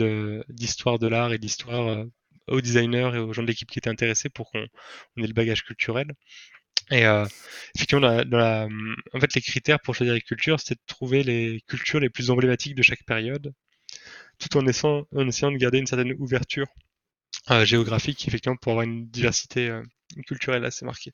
d'histoire 0.49 0.99
de 0.99 1.07
l'art 1.07 1.33
et 1.33 1.39
d'histoire 1.39 2.05
aux 2.47 2.61
designers 2.61 3.11
et 3.15 3.19
aux 3.19 3.33
gens 3.33 3.43
de 3.43 3.47
l'équipe 3.47 3.69
qui 3.71 3.79
étaient 3.79 3.89
intéressés 3.89 4.29
pour 4.29 4.51
qu'on 4.51 4.65
on 5.17 5.23
ait 5.23 5.27
le 5.27 5.33
bagage 5.33 5.63
culturel. 5.65 6.07
Et 6.91 7.05
euh, 7.05 7.25
effectivement, 7.75 8.01
dans 8.01 8.15
la- 8.17 8.23
dans 8.25 8.37
la- 8.37 8.67
en 9.13 9.19
fait, 9.19 9.33
les 9.35 9.41
critères 9.41 9.79
pour 9.81 9.95
choisir 9.95 10.13
les 10.13 10.21
cultures, 10.21 10.59
c'était 10.59 10.75
de 10.75 10.81
trouver 10.87 11.23
les 11.23 11.61
cultures 11.67 11.99
les 11.99 12.09
plus 12.09 12.29
emblématiques 12.31 12.75
de 12.75 12.81
chaque 12.83 13.03
période, 13.05 13.53
tout 14.39 14.57
en 14.57 14.67
essayant, 14.67 15.05
en 15.15 15.27
essayant 15.27 15.51
de 15.51 15.57
garder 15.57 15.79
une 15.79 15.87
certaine 15.87 16.13
ouverture 16.19 16.67
euh, 17.51 17.65
géographique, 17.65 18.27
effectivement, 18.27 18.57
pour 18.57 18.73
avoir 18.73 18.85
une 18.87 19.07
diversité 19.09 19.69
euh, 19.69 19.83
culturelle 20.27 20.65
assez 20.65 20.85
marquée. 20.85 21.13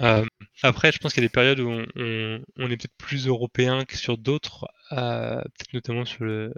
Euh, 0.00 0.24
après, 0.62 0.90
je 0.92 0.98
pense 0.98 1.12
qu'il 1.12 1.22
y 1.22 1.26
a 1.26 1.28
des 1.28 1.32
périodes 1.32 1.60
où 1.60 1.68
on, 1.70 1.86
on- 1.96 2.40
on 2.56 2.70
est 2.70 2.76
peut-être 2.76 2.96
plus 2.98 3.26
européen 3.26 3.84
que 3.84 3.96
sur 3.96 4.18
d'autres, 4.18 4.66
euh, 4.92 5.40
peut-être 5.42 5.72
notamment 5.74 6.04
sur 6.04 6.24
le, 6.24 6.54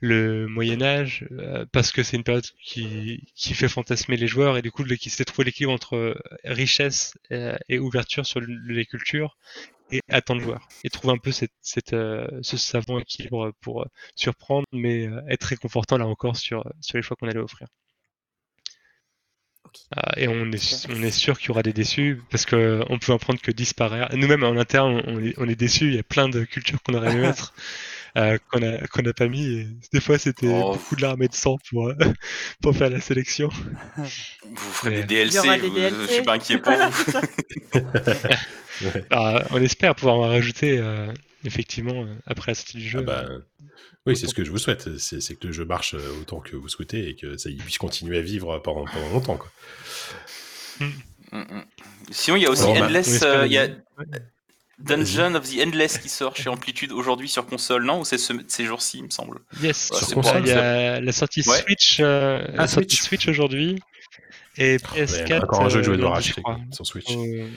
le 0.00 0.46
Moyen 0.46 0.82
Âge, 0.82 1.26
euh, 1.32 1.64
parce 1.72 1.90
que 1.92 2.02
c'est 2.02 2.16
une 2.16 2.24
période 2.24 2.46
qui, 2.62 3.28
qui 3.34 3.54
fait 3.54 3.68
fantasmer 3.68 4.16
les 4.16 4.26
joueurs 4.26 4.56
et 4.58 4.62
du 4.62 4.70
coup, 4.70 4.84
qui 4.84 5.10
s'est 5.10 5.24
trouvé 5.24 5.46
l'équilibre 5.46 5.72
entre 5.72 5.96
euh, 5.96 6.14
richesse 6.44 7.14
euh, 7.32 7.56
et 7.68 7.78
ouverture 7.78 8.26
sur 8.26 8.40
le- 8.40 8.46
les 8.74 8.84
cultures 8.86 9.36
et 9.92 10.00
attendre 10.08 10.42
joueur 10.42 10.68
et 10.84 10.90
trouver 10.90 11.14
un 11.14 11.18
peu 11.18 11.32
cette, 11.32 11.52
cette, 11.62 11.92
euh, 11.94 12.26
ce 12.42 12.56
savant 12.56 12.98
équilibre 13.00 13.52
pour 13.60 13.82
euh, 13.82 13.86
surprendre, 14.16 14.66
mais 14.72 15.08
euh, 15.08 15.20
être 15.28 15.44
réconfortant 15.44 15.98
là 15.98 16.06
encore 16.06 16.36
sur, 16.36 16.64
sur 16.80 16.96
les 16.98 17.02
choix 17.02 17.16
qu'on 17.18 17.28
allait 17.28 17.38
offrir. 17.40 17.68
Ah, 19.94 20.12
et 20.16 20.26
on 20.28 20.50
est, 20.52 20.86
on 20.90 21.02
est 21.02 21.10
sûr 21.10 21.38
qu'il 21.38 21.48
y 21.48 21.50
aura 21.50 21.62
des 21.62 21.72
déçus 21.72 22.20
parce 22.30 22.44
que 22.46 22.82
on 22.88 22.98
peut 22.98 23.12
en 23.12 23.18
prendre 23.18 23.40
que 23.40 23.50
10 23.50 23.72
par 23.74 23.94
ère. 23.94 24.08
Nous-mêmes 24.16 24.42
en 24.44 24.56
interne, 24.56 25.02
on 25.06 25.22
est, 25.22 25.34
on 25.38 25.48
est 25.48 25.54
déçus. 25.56 25.86
Il 25.88 25.94
y 25.94 25.98
a 25.98 26.02
plein 26.02 26.28
de 26.28 26.44
cultures 26.44 26.82
qu'on 26.82 26.94
aurait 26.94 27.10
aimé 27.12 27.20
mettre, 27.28 27.54
euh, 28.16 28.38
qu'on 28.50 28.62
a, 28.62 28.78
qu'on 28.88 29.02
n'a 29.02 29.12
pas 29.12 29.28
mis. 29.28 29.44
Et 29.46 29.66
des 29.92 30.00
fois, 30.00 30.18
c'était 30.18 30.48
Oh. 30.50 30.72
beaucoup 30.72 30.96
de 30.96 31.02
larmes 31.02 31.22
et 31.22 31.28
de 31.28 31.34
sang 31.34 31.58
pour, 31.70 31.88
euh, 31.88 31.94
pour 32.62 32.74
faire 32.76 32.90
la 32.90 33.00
sélection. 33.00 33.48
Vous 33.96 34.72
ferez 34.72 35.02
des 35.04 35.14
Il 35.14 35.26
y 35.28 35.30
DLC, 35.30 35.38
aura 35.38 35.58
des 35.58 35.68
vous- 35.68 35.74
DLC. 35.74 35.96
je 36.08 36.12
suis 36.12 36.22
pas 36.22 36.34
inquiet 36.34 36.58
pour 36.58 36.72
vous. 36.72 37.12
Ah, 39.10 39.42
on 39.52 39.62
espère 39.62 39.94
pouvoir 39.94 40.16
en 40.16 40.28
rajouter 40.28 40.78
euh, 40.78 41.10
effectivement 41.44 42.04
euh, 42.04 42.14
après 42.26 42.50
la 42.50 42.54
sortie 42.54 42.76
du 42.76 42.86
jeu. 42.86 42.98
Ah 43.00 43.02
bah, 43.02 43.24
oui, 44.04 44.14
c'est 44.16 44.26
ce 44.26 44.34
que 44.34 44.44
je 44.44 44.50
vous 44.50 44.58
souhaite. 44.58 44.98
C'est 44.98 45.34
que 45.38 45.46
le 45.46 45.52
jeu 45.54 45.64
marche 45.64 45.94
euh, 45.94 46.20
autant 46.20 46.40
que 46.40 46.56
vous 46.56 46.68
souhaitez 46.68 47.08
et 47.08 47.16
que 47.16 47.38
ça 47.38 47.48
puisse 47.58 47.78
continuer 47.78 48.18
à 48.18 48.20
vivre 48.20 48.58
pendant, 48.58 48.84
pendant 48.84 49.08
longtemps. 49.08 49.38
Quoi. 49.38 49.50
Mm, 50.80 50.90
mm. 51.32 51.64
Sinon, 52.10 52.36
il 52.36 52.42
y 52.42 52.46
a 52.46 52.50
aussi 52.50 52.64
Bon, 52.64 52.78
bah, 52.78 52.84
Endless, 52.86 53.22
euh, 53.22 53.46
il 53.46 53.52
y 53.52 53.58
a. 53.58 53.68
Dungeon 54.78 55.34
of 55.34 55.48
the 55.48 55.60
Endless 55.60 55.98
qui 55.98 56.08
sort 56.08 56.36
chez 56.36 56.48
Amplitude 56.50 56.92
aujourd'hui 56.92 57.28
sur 57.28 57.46
console, 57.46 57.84
non 57.84 58.00
Ou 58.00 58.04
c'est 58.04 58.18
ce- 58.18 58.32
ces 58.48 58.64
jours-ci, 58.66 58.98
il 58.98 59.04
me 59.04 59.10
semble. 59.10 59.38
Yes, 59.62 59.90
Ouais, 59.90 59.98
sur 59.98 60.08
console, 60.14 60.42
il 60.42 60.48
y 60.48 60.52
a 60.52 61.00
la 61.00 61.12
sortie 61.12 61.42
Ouais. 61.48 61.60
Switch, 61.62 61.98
euh, 62.00 62.44
Ah, 62.48 62.56
la 62.62 62.66
sortie 62.68 62.96
Switch. 62.96 63.08
Switch 63.08 63.28
aujourd'hui 63.28 63.80
et 64.58 64.72
Ouais, 64.72 64.78
PS4. 65.06 65.44
encore 65.44 65.62
un 65.62 65.68
jeu 65.70 65.80
que 65.80 65.86
je 65.86 65.90
vais 65.90 65.94
euh, 65.94 65.98
devoir 65.98 66.16
acheter 66.18 66.42
sur 66.72 66.86
Switch. 66.86 67.10
Euh, 67.10 67.48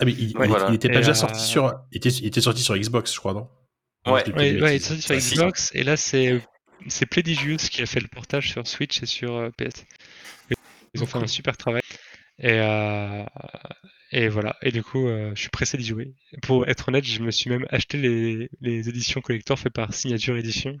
Ah, 0.00 0.04
mais 0.04 0.12
il, 0.12 0.36
Ouais, 0.36 0.46
il- 0.46 0.48
voilà. 0.48 0.66
il 0.70 0.74
était 0.74 0.88
pas 0.88 0.94
Et, 0.96 0.98
déjà 0.98 1.12
euh, 1.12 1.14
sorti 1.14 1.40
sur. 1.40 1.72
Il 1.92 1.98
était, 1.98 2.08
il 2.08 2.26
était 2.26 2.40
sorti 2.40 2.62
sur 2.62 2.76
Xbox, 2.76 3.14
je 3.14 3.18
crois, 3.20 3.32
non 3.32 3.48
Ouais. 4.06 4.28
Ouais, 4.32 4.60
ouais, 4.60 4.72
il 4.72 4.76
est 4.76 4.78
sorti 4.80 5.02
sur 5.02 5.14
Ah, 5.14 5.20
si. 5.20 5.34
Xbox 5.36 5.70
et 5.74 5.84
là 5.84 5.96
c'est 5.96 6.42
c'est 6.88 7.06
Playdigious 7.06 7.56
qui 7.70 7.80
a 7.80 7.86
fait 7.86 8.00
le 8.00 8.08
portage 8.08 8.50
sur 8.50 8.66
Switch 8.66 9.02
et 9.02 9.06
sur 9.06 9.36
euh, 9.36 9.50
PS. 9.56 9.84
Ils 10.94 11.02
ont 11.02 11.06
fait 11.06 11.18
un 11.18 11.26
super 11.28 11.56
travail 11.56 11.80
et 12.40 12.50
euh, 12.60 13.24
et 14.16 14.28
voilà 14.28 14.56
et 14.62 14.70
du 14.70 14.82
coup 14.82 15.08
euh, 15.08 15.32
je 15.34 15.40
suis 15.40 15.50
pressé 15.50 15.76
d'y 15.76 15.84
jouer. 15.84 16.14
Pour 16.42 16.66
être 16.68 16.88
honnête, 16.88 17.04
je 17.04 17.20
me 17.20 17.30
suis 17.30 17.50
même 17.50 17.66
acheté 17.70 17.98
les, 17.98 18.48
les 18.60 18.88
éditions 18.88 19.20
collector 19.20 19.58
faites 19.58 19.72
par 19.72 19.92
Signature 19.92 20.36
Edition 20.36 20.76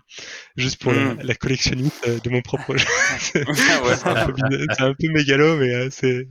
juste 0.56 0.80
pour 0.80 0.92
la, 0.92 1.14
la 1.14 1.34
collectionniste 1.34 2.06
euh, 2.06 2.18
de 2.20 2.30
mon 2.30 2.40
propre 2.42 2.76
jeu. 2.76 2.86
c'est 3.18 3.42
un, 3.46 4.94
peu 4.94 5.08
un 5.08 5.12
mégalo 5.12 5.56
mais 5.58 5.74
euh, 5.74 5.88
c'est 5.90 6.28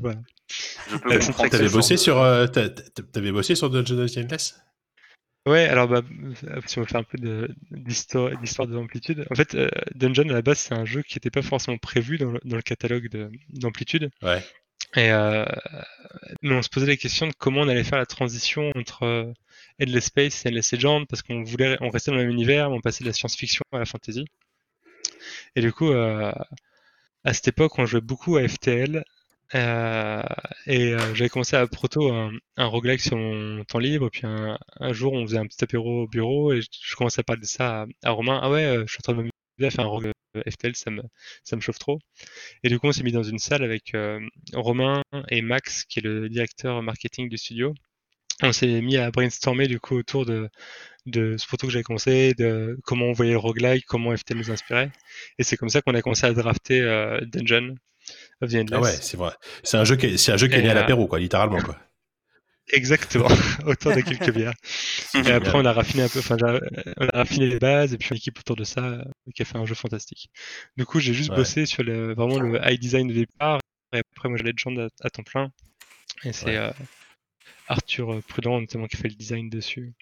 voilà. 0.00 0.20
Je 0.88 0.96
Euh. 0.96 1.48
T'avais 1.48 1.68
bossé 1.68 1.96
sur, 1.96 2.20
euh, 2.20 2.46
bossé 3.32 3.54
sur 3.54 3.70
Dungeons 3.70 4.06
and 4.16 4.20
Endless 4.22 4.54
Ouais, 5.44 5.64
alors 5.66 5.88
bah, 5.88 6.02
si 6.66 6.78
on 6.78 6.84
fait 6.84 6.96
un 6.98 7.02
peu 7.02 7.18
de- 7.18 7.52
d'histoire 7.72 8.30
de 8.68 8.74
l'amplitude. 8.74 9.26
En 9.28 9.34
fait, 9.34 9.56
euh, 9.56 9.68
Dungeon 9.96 10.28
à 10.28 10.34
la 10.34 10.42
base, 10.42 10.58
c'est 10.58 10.74
un 10.74 10.84
jeu 10.84 11.02
qui 11.02 11.16
n'était 11.16 11.30
pas 11.30 11.42
forcément 11.42 11.78
prévu 11.78 12.16
dans 12.16 12.30
le, 12.30 12.40
dans 12.44 12.54
le 12.54 12.62
catalogue 12.62 13.08
de- 13.08 13.28
d'amplitude. 13.48 14.10
Ouais. 14.22 14.40
Et 14.96 15.10
euh, 15.10 15.44
mais 16.42 16.54
on 16.54 16.62
se 16.62 16.68
posait 16.68 16.86
la 16.86 16.96
question 16.96 17.26
de 17.26 17.32
comment 17.38 17.62
on 17.62 17.68
allait 17.68 17.84
faire 17.84 17.98
la 17.98 18.06
transition 18.06 18.72
entre 18.76 19.04
euh, 19.04 19.32
Endless 19.80 20.06
Space 20.06 20.44
et 20.46 20.48
Endless 20.50 20.72
Legend 20.72 21.06
parce 21.08 21.22
qu'on 21.22 21.42
voulait, 21.42 21.76
on 21.80 21.90
restait 21.90 22.10
dans 22.10 22.16
le 22.18 22.24
même 22.24 22.32
univers, 22.32 22.70
mais 22.70 22.76
on 22.76 22.80
passait 22.80 23.04
de 23.04 23.08
la 23.08 23.14
science-fiction 23.14 23.64
à 23.72 23.78
la 23.78 23.84
fantasy. 23.86 24.24
Et 25.56 25.60
du 25.60 25.72
coup, 25.72 25.90
euh, 25.90 26.32
à 27.24 27.34
cette 27.34 27.48
époque, 27.48 27.78
on 27.78 27.86
jouait 27.86 28.00
beaucoup 28.00 28.36
à 28.36 28.46
FTL. 28.48 29.04
euh, 29.54 30.22
et 30.66 30.96
j'avais 31.14 31.28
commencé 31.28 31.56
à 31.56 31.66
proto 31.66 32.10
un, 32.12 32.32
roguelike 32.66 33.00
sur 33.00 33.16
mon 33.16 33.64
temps 33.64 33.78
libre. 33.78 34.10
Puis 34.10 34.22
un, 34.24 34.58
jour, 34.92 35.12
on 35.12 35.26
faisait 35.26 35.38
un 35.38 35.46
petit 35.46 35.62
apéro 35.64 36.02
au 36.04 36.08
bureau 36.08 36.52
et 36.52 36.62
je, 36.62 36.96
commençais 36.96 37.20
à 37.20 37.24
parler 37.24 37.42
de 37.42 37.46
ça 37.46 37.82
à, 37.82 37.86
à 38.04 38.10
Romain. 38.12 38.40
Ah 38.42 38.50
ouais, 38.50 38.82
je 38.86 38.92
suis 38.92 38.98
en 39.00 39.02
train 39.02 39.12
de 39.12 39.18
m'amuser 39.18 39.31
à 39.66 39.70
faire 39.70 39.84
un 39.84 39.88
rogue 39.88 40.10
euh, 40.36 40.42
FTL, 40.50 40.74
ça 40.76 40.90
me, 40.90 41.02
ça 41.44 41.56
me 41.56 41.60
chauffe 41.60 41.78
trop. 41.78 41.98
Et 42.62 42.68
du 42.68 42.78
coup, 42.78 42.88
on 42.88 42.92
s'est 42.92 43.02
mis 43.02 43.12
dans 43.12 43.22
une 43.22 43.38
salle 43.38 43.62
avec 43.62 43.94
euh, 43.94 44.20
Romain 44.54 45.02
et 45.28 45.42
Max, 45.42 45.84
qui 45.84 45.98
est 46.00 46.02
le 46.02 46.28
directeur 46.28 46.82
marketing 46.82 47.28
du 47.28 47.36
studio. 47.36 47.74
On 48.42 48.52
s'est 48.52 48.80
mis 48.80 48.96
à 48.96 49.10
brainstormer 49.10 49.68
du 49.68 49.78
coup 49.78 49.96
autour 49.96 50.26
de, 50.26 50.48
de 51.06 51.36
ce 51.36 51.46
proto 51.46 51.66
que 51.66 51.72
j'avais 51.72 51.84
commencé, 51.84 52.34
de 52.34 52.78
comment 52.84 53.06
on 53.06 53.12
voyait 53.12 53.32
le 53.32 53.38
roguelike, 53.38 53.84
comment 53.86 54.16
FTL 54.16 54.36
nous 54.36 54.50
inspirait. 54.50 54.90
Et 55.38 55.44
c'est 55.44 55.56
comme 55.56 55.68
ça 55.68 55.80
qu'on 55.82 55.94
a 55.94 56.02
commencé 56.02 56.26
à 56.26 56.32
drafter 56.32 56.80
euh, 56.80 57.20
Dungeon 57.22 57.74
of 58.40 58.50
the 58.50 58.56
Endless. 58.56 58.72
Ah 58.72 58.80
ouais, 58.80 58.98
c'est 59.00 59.16
vrai. 59.16 59.32
C'est 59.62 59.76
un 59.76 59.84
jeu 59.84 59.96
qui 59.96 60.06
est, 60.06 60.16
c'est 60.16 60.32
un 60.32 60.36
jeu 60.36 60.48
qui 60.48 60.54
est 60.54 60.62
né 60.62 60.68
à 60.68 60.72
euh, 60.72 60.74
l'apéro, 60.74 61.06
quoi, 61.06 61.18
littéralement, 61.18 61.60
quoi. 61.60 61.78
Exactement, 62.68 63.26
autour 63.66 63.92
de 63.92 64.00
quelques 64.00 64.32
bières. 64.32 64.54
Et 65.14 65.30
après, 65.30 65.58
on 65.58 65.64
a 65.64 65.72
raffiné 65.72 66.04
un 66.04 66.08
peu, 66.08 66.20
enfin, 66.20 66.36
on 66.96 67.06
a 67.08 67.18
raffiné 67.18 67.46
les 67.46 67.58
bases 67.58 67.92
et 67.92 67.98
puis 67.98 68.10
une 68.10 68.16
équipe 68.16 68.38
autour 68.38 68.56
de 68.56 68.64
ça 68.64 68.84
euh, 68.84 69.04
qui 69.34 69.42
a 69.42 69.44
fait 69.44 69.58
un 69.58 69.66
jeu 69.66 69.74
fantastique. 69.74 70.30
Du 70.76 70.86
coup, 70.86 71.00
j'ai 71.00 71.12
juste 71.12 71.30
Ouais. 71.30 71.36
bossé 71.36 71.66
sur 71.66 71.82
le, 71.82 72.14
vraiment 72.14 72.38
le 72.38 72.60
high 72.64 72.78
design 72.78 73.08
de 73.08 73.14
départ 73.14 73.60
et 73.92 73.98
après, 73.98 74.28
moi, 74.28 74.38
j'ai 74.38 74.44
Legend 74.44 74.78
à, 74.78 74.88
à 75.06 75.10
temps 75.10 75.22
plein. 75.22 75.50
Et 76.24 76.32
c'est 76.32 76.46
Ouais. 76.46 76.56
euh, 76.56 76.70
Arthur 77.66 78.22
Prudent, 78.28 78.60
notamment, 78.60 78.86
qui 78.86 78.96
fait 78.96 79.08
le 79.08 79.14
design 79.14 79.50
dessus. 79.50 79.94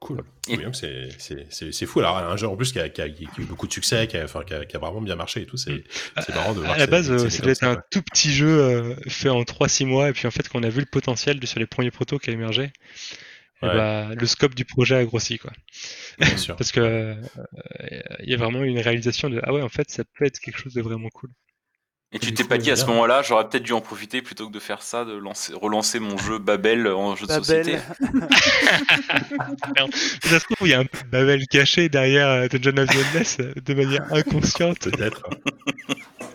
Cool. 0.00 0.22
Oui, 0.48 0.58
c'est, 0.72 1.10
c'est, 1.18 1.46
c'est, 1.50 1.72
c'est 1.72 1.84
fou. 1.84 2.00
Alors, 2.00 2.16
un 2.16 2.36
jeu 2.38 2.48
en 2.48 2.56
plus 2.56 2.72
qui 2.72 2.80
a, 2.80 2.88
qui 2.88 3.02
a- 3.02 3.08
qui 3.10 3.26
a 3.26 3.28
eu 3.38 3.44
beaucoup 3.44 3.66
de 3.66 3.72
succès, 3.72 4.06
qui 4.06 4.16
a, 4.16 4.24
enfin, 4.24 4.42
qui 4.44 4.54
a, 4.54 4.64
qui 4.64 4.74
a 4.74 4.78
vraiment 4.78 5.02
bien 5.02 5.14
marché 5.14 5.42
et 5.42 5.46
tout, 5.46 5.58
c'est, 5.58 5.84
c'est 6.24 6.34
marrant 6.34 6.54
de 6.54 6.60
voir 6.60 6.72
À 6.72 6.78
la 6.78 6.86
c'est- 6.86 6.90
base, 6.90 7.28
c'est 7.28 7.46
euh, 7.64 7.72
un 7.72 7.76
tout 7.90 8.00
petit 8.02 8.32
jeu 8.32 8.48
euh, 8.48 8.94
fait 9.08 9.28
en 9.28 9.42
3-6 9.44 9.84
mois, 9.84 10.08
et 10.08 10.12
puis 10.14 10.26
en 10.26 10.30
fait, 10.30 10.48
quand 10.48 10.58
on 10.58 10.62
a 10.62 10.70
vu 10.70 10.80
le 10.80 10.86
potentiel 10.86 11.38
de- 11.38 11.44
sur 11.46 11.60
les 11.60 11.66
premiers 11.66 11.90
protos 11.90 12.18
qui 12.18 12.30
a 12.30 12.32
émergé, 12.32 12.72
eh 13.62 13.66
Ouais. 13.66 13.74
bah, 13.76 14.14
le 14.14 14.26
scope 14.26 14.54
du 14.54 14.64
projet 14.64 14.96
a 14.96 15.04
grossi, 15.04 15.38
quoi. 15.38 15.52
Bien 16.18 16.36
sûr. 16.38 16.56
Parce 16.58 16.72
que 16.72 16.80
euh, 16.80 17.14
il 18.22 18.30
y 18.30 18.34
a 18.34 18.36
vraiment 18.38 18.62
une 18.64 18.78
réalisation 18.80 19.28
de 19.28 19.40
ah 19.42 19.52
ouais, 19.52 19.62
en 19.62 19.68
fait, 19.68 19.90
ça 19.90 20.02
peut 20.18 20.24
être 20.24 20.40
quelque 20.40 20.58
chose 20.58 20.74
de 20.74 20.82
vraiment 20.82 21.10
cool. 21.10 21.30
Et 22.12 22.18
tu 22.18 22.34
t'es 22.34 22.42
pas 22.42 22.58
dit 22.58 22.72
à 22.72 22.76
ce 22.76 22.86
moment-là, 22.86 23.22
j'aurais 23.22 23.48
peut-être 23.48 23.62
dû 23.62 23.72
en 23.72 23.80
profiter 23.80 24.20
plutôt 24.20 24.48
que 24.48 24.52
de 24.52 24.58
faire 24.58 24.82
ça, 24.82 25.04
de 25.04 25.12
lancer, 25.12 25.52
relancer 25.54 26.00
mon 26.00 26.18
jeu 26.18 26.38
Babel 26.38 26.88
en 26.88 27.14
jeu 27.14 27.26
de 27.26 27.28
Babel. 27.28 27.44
société. 27.44 27.78
Ça 30.24 30.40
se 30.40 30.44
trouve, 30.46 30.66
il 30.66 30.70
y 30.70 30.74
a 30.74 30.80
un 30.80 30.86
peu 30.86 30.98
de 30.98 31.08
Babel 31.08 31.46
caché 31.46 31.88
derrière 31.88 32.26
euh, 32.26 32.48
Dungeon 32.48 32.78
of 32.78 32.88
the 32.88 32.96
Endless 32.96 33.36
euh, 33.38 33.52
de 33.64 33.74
manière 33.74 34.04
inconsciente. 34.12 34.80
Peut-être. 34.80 35.22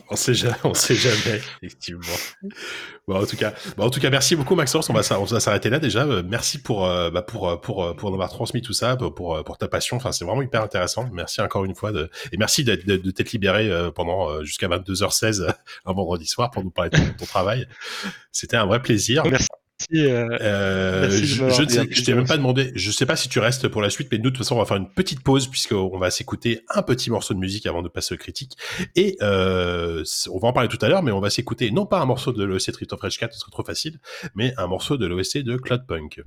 on 0.10 0.16
sait 0.16 0.34
jamais, 0.34 0.56
sait 0.74 0.96
jamais, 0.96 1.42
effectivement. 1.62 2.04
Bon, 3.08 3.22
en 3.22 3.26
tout 3.26 3.38
cas, 3.38 3.54
en 3.78 3.90
tout 3.90 4.00
cas, 4.00 4.10
merci 4.10 4.36
beaucoup, 4.36 4.56
Maxence. 4.56 4.90
On 4.90 4.94
va, 4.94 5.04
s'arrêter 5.04 5.70
là 5.70 5.80
déjà. 5.80 6.06
Euh, 6.06 6.24
Merci 6.36 6.62
pour, 6.62 6.86
euh, 6.86 7.10
bah, 7.10 7.22
pour, 7.22 7.50
euh, 7.50 7.56
pour, 7.56 7.84
euh, 7.84 7.94
pour 7.94 8.10
nous 8.10 8.16
avoir 8.16 8.30
transmis 8.30 8.62
tout 8.62 8.74
ça, 8.74 8.98
pour, 8.98 9.14
pour, 9.44 9.58
ta 9.58 9.68
passion. 9.68 9.98
Enfin, 9.98 10.12
c'est 10.12 10.26
vraiment 10.26 10.42
hyper 10.42 10.62
intéressant. 10.62 11.10
Merci 11.14 11.42
encore 11.42 11.66
une 11.66 11.76
fois 11.76 11.92
et 12.32 12.38
merci 12.38 12.64
de, 12.64 12.76
t'être 13.12 13.32
libéré 13.32 13.72
pendant 13.96 14.44
jusqu'à 14.44 14.68
22h16 14.68 15.42
euh, 15.42 15.52
un 15.86 15.94
vendredi 15.94 16.26
soir 16.26 16.52
pour 16.52 16.64
nous 16.64 16.72
parler 16.72 16.90
de 16.92 16.98
ton, 17.18 17.26
travail. 17.26 17.68
C'était 18.32 18.58
un 18.58 18.66
vrai 18.66 18.82
plaisir. 18.82 19.24
Euh, 19.94 20.38
Euh, 20.42 21.08
Merci 21.10 21.26
je, 21.26 21.44
ne 21.44 21.92
je 21.92 22.04
t'ai 22.04 22.14
même 22.14 22.28
pas 22.28 22.38
demandé. 22.38 22.72
Je 22.76 22.92
sais 22.92 23.06
pas 23.06 23.16
si 23.16 23.30
tu 23.30 23.40
restes 23.40 23.68
pour 23.68 23.82
la 23.82 23.90
suite, 23.90 24.08
mais 24.12 24.18
nous, 24.18 24.26
de 24.26 24.30
toute 24.30 24.40
façon, 24.40 24.56
on 24.56 24.60
va 24.60 24.66
faire 24.66 24.78
une 24.78 24.90
petite 24.90 25.22
pause 25.22 25.48
puisqu'on 25.48 25.98
va 25.98 26.12
s'écouter 26.12 26.62
un 26.74 26.82
petit 26.82 27.10
morceau 27.10 27.34
de 27.34 27.40
musique 27.40 27.66
avant 27.66 27.82
de 27.82 27.90
passer 27.90 28.16
aux 28.16 28.18
critiques. 28.18 28.58
Et 28.96 29.18
euh, 29.22 30.04
on 30.32 30.40
va 30.40 30.48
en 30.48 30.54
parler 30.54 30.70
tout 30.70 30.80
à 30.82 30.90
l'heure, 30.90 31.04
mais 31.04 31.12
on 31.12 31.20
va 31.20 31.30
s'écouter 31.30 31.72
non 31.72 31.86
pas 31.86 32.00
un 32.00 32.06
morceau 32.06 32.32
de 32.32 32.44
l'OSC 32.44 32.72
Street 32.72 32.88
of 32.92 33.00
Rage 33.00 33.18
4, 33.18 33.34
ce 33.34 33.40
serait 33.40 33.52
trop 33.52 33.64
facile, 33.64 34.00
mais 34.34 34.54
un 34.58 34.68
morceau 34.68 34.98
de 34.98 35.06
l'OSC 35.06 35.40
de 35.40 35.58
Cloudpunk. 35.58 36.22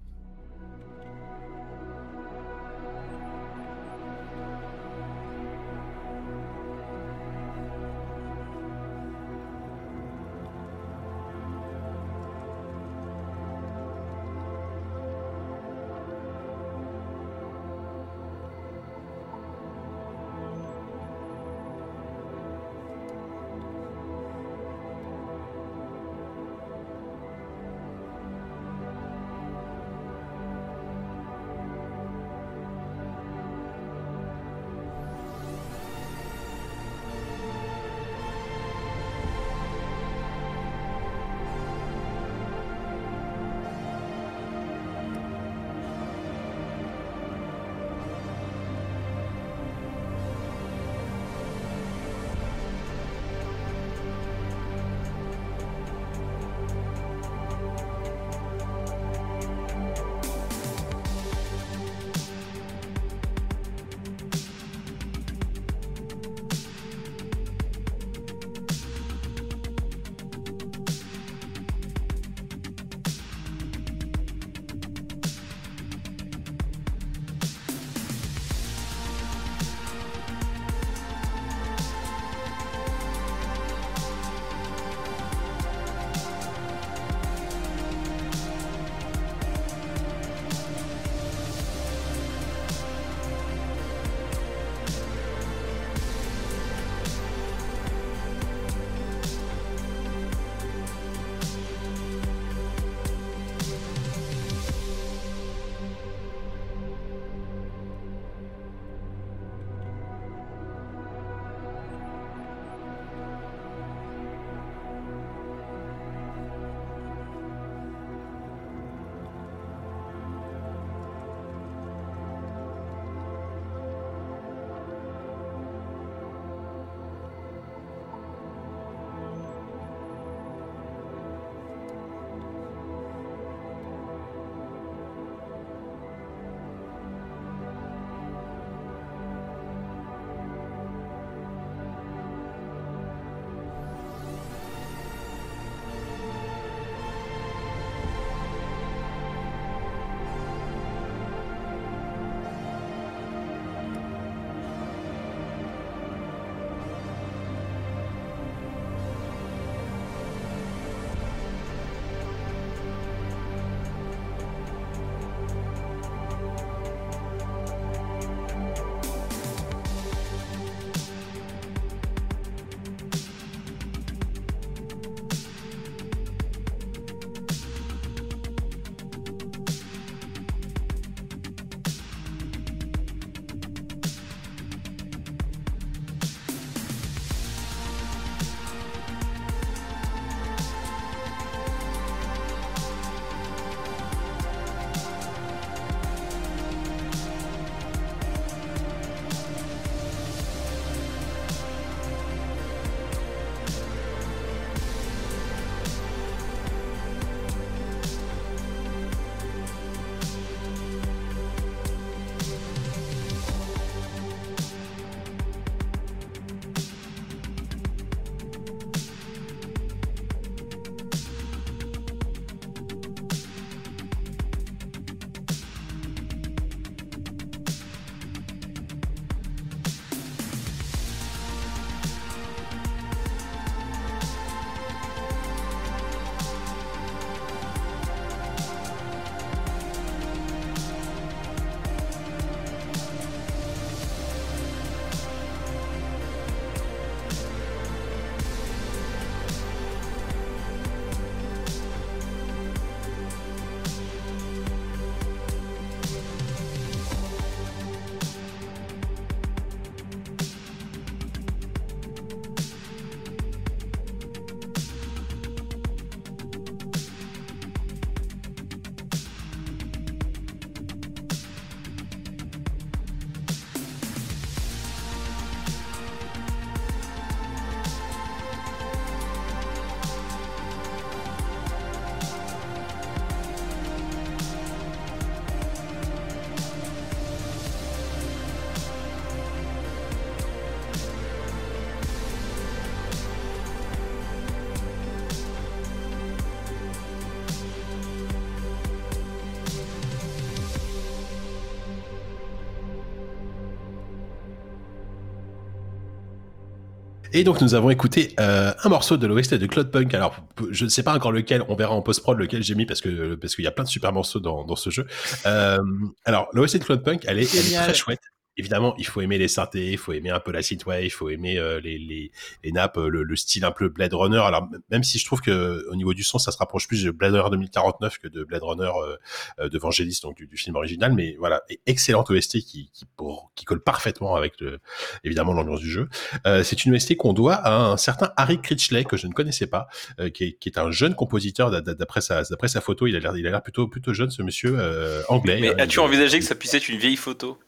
Et 307.39 307.45
donc 307.45 307.61
nous 307.61 307.75
avons 307.75 307.89
écouté 307.89 308.35
euh, 308.41 308.73
un 308.83 308.89
morceau 308.89 309.17
de 309.17 309.25
l'OST 309.25 309.55
de 309.55 309.67
Cloudpunk. 309.67 310.13
Alors 310.13 310.35
je 310.73 310.85
ne 310.85 310.91
sais 310.91 311.05
pas 311.05 311.15
encore 311.15 311.31
lequel, 311.31 311.63
on 311.69 311.77
verra 311.77 311.95
en 311.95 312.03
post-prod 312.03 312.37
lequel 312.37 312.65
j'ai 312.65 312.75
mis 312.75 312.85
parce 312.85 313.01
que 313.01 313.37
parce 313.37 313.55
qu'il 313.55 313.65
y 313.65 313.69
a 313.69 313.71
plein 313.71 313.85
de 313.85 313.89
super 313.89 314.13
morceaux 314.13 314.41
dans, 314.41 314.65
dans 314.65 314.75
ce 314.75 314.91
jeu. 314.91 315.07
Euh, 315.47 315.79
alors 316.25 316.49
l'OST 316.53 316.79
de 316.79 316.85
Cloudpunk, 316.85 317.23
elle 317.29 317.39
est, 317.39 317.55
elle 317.55 317.73
est 317.73 317.77
très 317.77 317.95
chouette. 317.95 318.23
Évidemment, 318.59 318.95
il 318.99 319.07
faut 319.07 319.21
aimer 319.21 319.39
les 319.39 319.49
synthés, 319.49 319.93
il 319.93 319.99
faut 319.99 320.13
aimer 320.13 320.31
un 320.31 320.41
peu 320.41 320.51
la 320.53 320.63
synthwave, 320.63 321.05
il 321.05 321.11
faut 321.11 321.31
aimer 321.31 321.59
euh, 321.59 321.81
les, 321.81 321.97
les, 321.97 322.33
les 322.65 322.73
nappes, 322.73 322.99
euh, 322.99 323.09
le, 323.09 323.23
le 323.23 323.37
style 323.37 323.65
un 323.65 323.71
peu 323.71 323.89
Blade 323.89 324.13
Runner. 324.13 324.39
Alors 324.41 324.69
même 324.91 325.05
si 325.05 325.19
je 325.19 325.25
trouve 325.25 325.41
que 325.41 325.87
au 325.91 325.95
niveau 325.97 326.13
du 326.13 326.25
son, 326.25 326.39
ça 326.39 326.51
se 326.53 326.59
rapproche 326.59 326.89
plus 326.89 327.05
de 327.05 327.11
Blade 327.13 327.35
Runner 327.35 327.51
2049 327.53 328.19
que 328.19 328.29
de 328.29 328.43
Blade 328.45 328.63
Runner 328.65 328.91
euh, 328.91 329.17
euh, 329.61 329.69
de 329.69 329.79
Vangelis, 329.79 330.19
donc 330.23 330.37
du, 330.37 330.47
du 330.47 330.57
film 330.57 330.77
original. 330.77 331.13
Mais 331.15 331.37
voilà, 331.39 331.63
excellente 331.87 332.31
OST 332.31 332.59
qui 332.61 332.91
qui, 332.93 333.05
pour, 333.17 333.53
qui 333.55 333.65
colle 333.65 333.81
parfaitement 333.83 334.35
avec 334.35 334.61
le, 334.61 334.81
évidemment 335.25 335.53
l'ambiance 335.53 335.81
du 335.81 335.89
jeu. 335.91 336.09
Euh, 336.47 336.63
c'est 336.65 336.85
une 336.85 336.95
OST 336.95 337.17
qu'on 337.17 337.33
doit 337.33 337.55
à 337.55 337.77
un 337.77 337.97
certain 337.97 338.33
Harry 338.37 338.61
Critchley 338.61 339.05
que 339.05 339.17
je 339.17 339.27
ne 339.29 339.33
connaissais 339.33 339.67
pas, 339.69 339.87
euh, 340.21 340.31
qui, 340.31 340.45
est, 340.45 340.53
qui 340.55 340.69
est 340.69 340.79
un 340.79 340.91
jeune 340.91 341.15
compositeur 341.15 341.71
d'a- 341.71 341.81
d'a- 341.81 341.95
d'après 341.95 342.21
sa 342.21 342.43
d'après 342.43 342.69
sa 342.69 342.81
photo. 342.81 343.07
Il 343.07 343.15
a 343.15 343.21
l'air 343.21 343.37
il 343.37 343.47
a 343.47 343.51
l'air 343.51 343.63
plutôt 343.63 343.87
plutôt 343.87 344.13
jeune 344.13 344.31
ce 344.31 344.43
monsieur 344.43 344.75
euh, 344.79 345.23
anglais. 345.29 345.59
Mais 345.61 345.71
Euh, 345.71 345.75
as-tu 345.85 346.01
envisagé 346.01 346.39
que 346.41 346.45
ça 346.45 346.55
puisse 346.57 346.75
être 346.75 346.89
une 346.89 346.99
vieille 346.99 347.17
photo? 347.17 347.59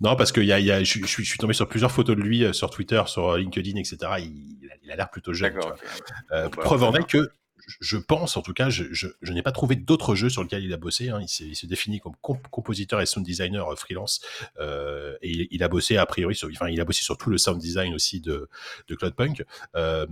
Non, 0.00 0.16
parce 0.16 0.32
que 0.32 0.40
y 0.40 0.52
a, 0.52 0.60
y 0.60 0.70
a, 0.70 0.82
je, 0.84 0.98
je 1.00 1.06
suis- 1.06 1.24
je 1.24 1.28
suis 1.28 1.38
tombé 1.38 1.54
sur 1.54 1.68
plusieurs 1.68 1.92
photos 1.92 2.16
de 2.16 2.22
lui 2.22 2.44
euh, 2.44 2.52
sur 2.52 2.70
Twitter, 2.70 3.02
sur 3.06 3.30
euh, 3.30 3.38
LinkedIn, 3.38 3.78
etc. 3.78 3.96
Il, 4.18 4.58
il 4.82 4.90
a- 4.90 4.96
l'air 4.96 5.10
plutôt 5.10 5.32
jeune. 5.32 5.54
Euh, 6.32 6.44
Bon, 6.48 6.50
bah, 6.56 6.62
preuve 6.62 6.82
en 6.84 6.94
est 6.94 7.06
que 7.06 7.28
je- 7.80 7.96
pense, 7.96 8.36
en 8.36 8.42
tout 8.42 8.52
cas, 8.52 8.68
je, 8.70 8.84
je, 8.92 9.06
je 9.22 9.32
n'ai 9.32 9.42
pas 9.42 9.52
trouvé 9.52 9.76
d'autres 9.76 10.14
jeux 10.14 10.28
sur 10.28 10.42
lesquels 10.42 10.64
il 10.64 10.72
a 10.72 10.76
bossé. 10.76 11.08
Hein. 11.10 11.20
Il, 11.20 11.46
il 11.48 11.56
se 11.56 11.66
définit 11.66 12.00
comme 12.00 12.14
comp- 12.22 12.46
compositeur 12.50 13.00
et 13.00 13.06
sound 13.06 13.24
designer 13.24 13.68
euh, 13.72 13.76
freelance. 13.76 14.20
Euh, 14.60 15.16
et 15.22 15.30
il, 15.30 15.48
il 15.50 15.62
a 15.62 15.68
bossé 15.68 15.96
a 15.96 16.06
priori, 16.06 16.34
sur, 16.34 16.48
enfin, 16.52 16.68
il 16.68 16.80
a 16.80 16.84
bossé 16.84 17.02
sur 17.02 17.16
tout 17.16 17.30
le 17.30 17.38
sound 17.38 17.58
design 17.60 17.94
aussi 17.94 18.20
de, 18.20 18.48
de 18.88 18.94
Cloudpunk. 18.94 19.44
Euh, 19.76 20.06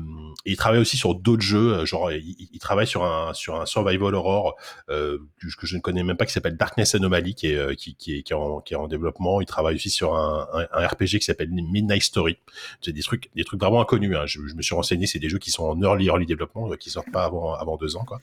il 0.44 0.56
travaille 0.56 0.80
aussi 0.80 0.96
sur 0.96 1.14
d'autres 1.14 1.42
jeux, 1.42 1.74
euh, 1.74 1.84
genre 1.86 2.10
il, 2.12 2.24
il- 2.38 2.48
il 2.52 2.58
travaille 2.58 2.86
sur 2.86 3.04
un 3.04 3.32
sur 3.34 3.60
un 3.60 3.66
survival 3.66 4.14
horror 4.14 4.56
euh, 4.88 5.18
que 5.58 5.66
je 5.66 5.76
ne 5.76 5.80
connais 5.80 6.02
même 6.02 6.16
pas 6.16 6.26
qui 6.26 6.32
s'appelle 6.32 6.56
Darkness 6.56 6.94
Anomaly, 6.94 7.34
qui 7.34 7.48
est 7.48 7.56
euh, 7.56 7.74
qui, 7.74 7.94
qui 7.94 8.16
est 8.18 8.22
qui 8.22 8.32
est 8.32 8.36
en, 8.36 8.60
qui 8.60 8.74
est 8.74 8.76
en 8.76 8.88
développement. 8.88 9.40
Il 9.40 9.46
travaille 9.46 9.74
aussi 9.76 9.90
sur 9.90 10.14
un, 10.14 10.48
un, 10.54 10.66
un 10.72 10.86
RPG 10.86 11.18
qui 11.18 11.22
s'appelle 11.22 11.50
Midnight 11.50 12.02
Story. 12.02 12.36
C'est 12.80 12.92
des 12.92 13.02
trucs 13.02 13.30
des 13.34 13.44
trucs 13.44 13.60
vraiment 13.60 13.80
inconnus. 13.80 14.16
Hein. 14.16 14.26
Je, 14.26 14.40
je 14.46 14.54
me 14.54 14.62
suis 14.62 14.74
renseigné, 14.74 15.06
c'est 15.06 15.18
des 15.18 15.28
jeux 15.28 15.38
qui 15.38 15.50
sont 15.50 15.64
en 15.64 15.80
early 15.82 16.06
early 16.06 16.26
développement, 16.26 16.70
qui 16.76 16.90
sortent 16.90 17.10
pas 17.12 17.24
avant 17.24 17.41
avant 17.50 17.76
deux 17.76 17.96
ans 17.96 18.04
quoi. 18.04 18.20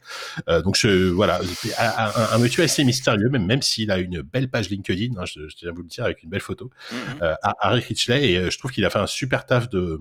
Euh, 0.48 0.62
donc 0.62 0.76
je, 0.78 1.10
voilà, 1.10 1.40
un, 1.78 2.38
monsieur 2.38 2.64
assez 2.64 2.84
mystérieux, 2.84 3.30
même 3.30 3.46
même 3.46 3.62
s'il 3.62 3.92
a 3.92 3.98
une 3.98 4.22
belle 4.22 4.50
page 4.50 4.70
LinkedIn, 4.70 5.14
hein, 5.18 5.26
je, 5.26 5.48
je 5.48 5.56
tiens 5.56 5.70
à 5.70 5.72
vous 5.74 5.82
le 5.82 5.88
dire 5.88 6.06
avec 6.06 6.24
une 6.24 6.30
belle 6.30 6.42
photo 6.42 6.70
Mhm. 6.92 6.98
euh, 7.22 7.36
à 7.44 7.56
Harry 7.62 7.82
Ritchley 7.82 8.32
et 8.32 8.38
euh, 8.38 8.50
je 8.50 8.58
trouve 8.58 8.72
qu'il 8.72 8.86
a 8.86 8.90
fait 8.90 9.00
un 9.00 9.08
super 9.08 9.46
taf 9.46 9.70
de 9.70 9.80
euh, 9.80 10.00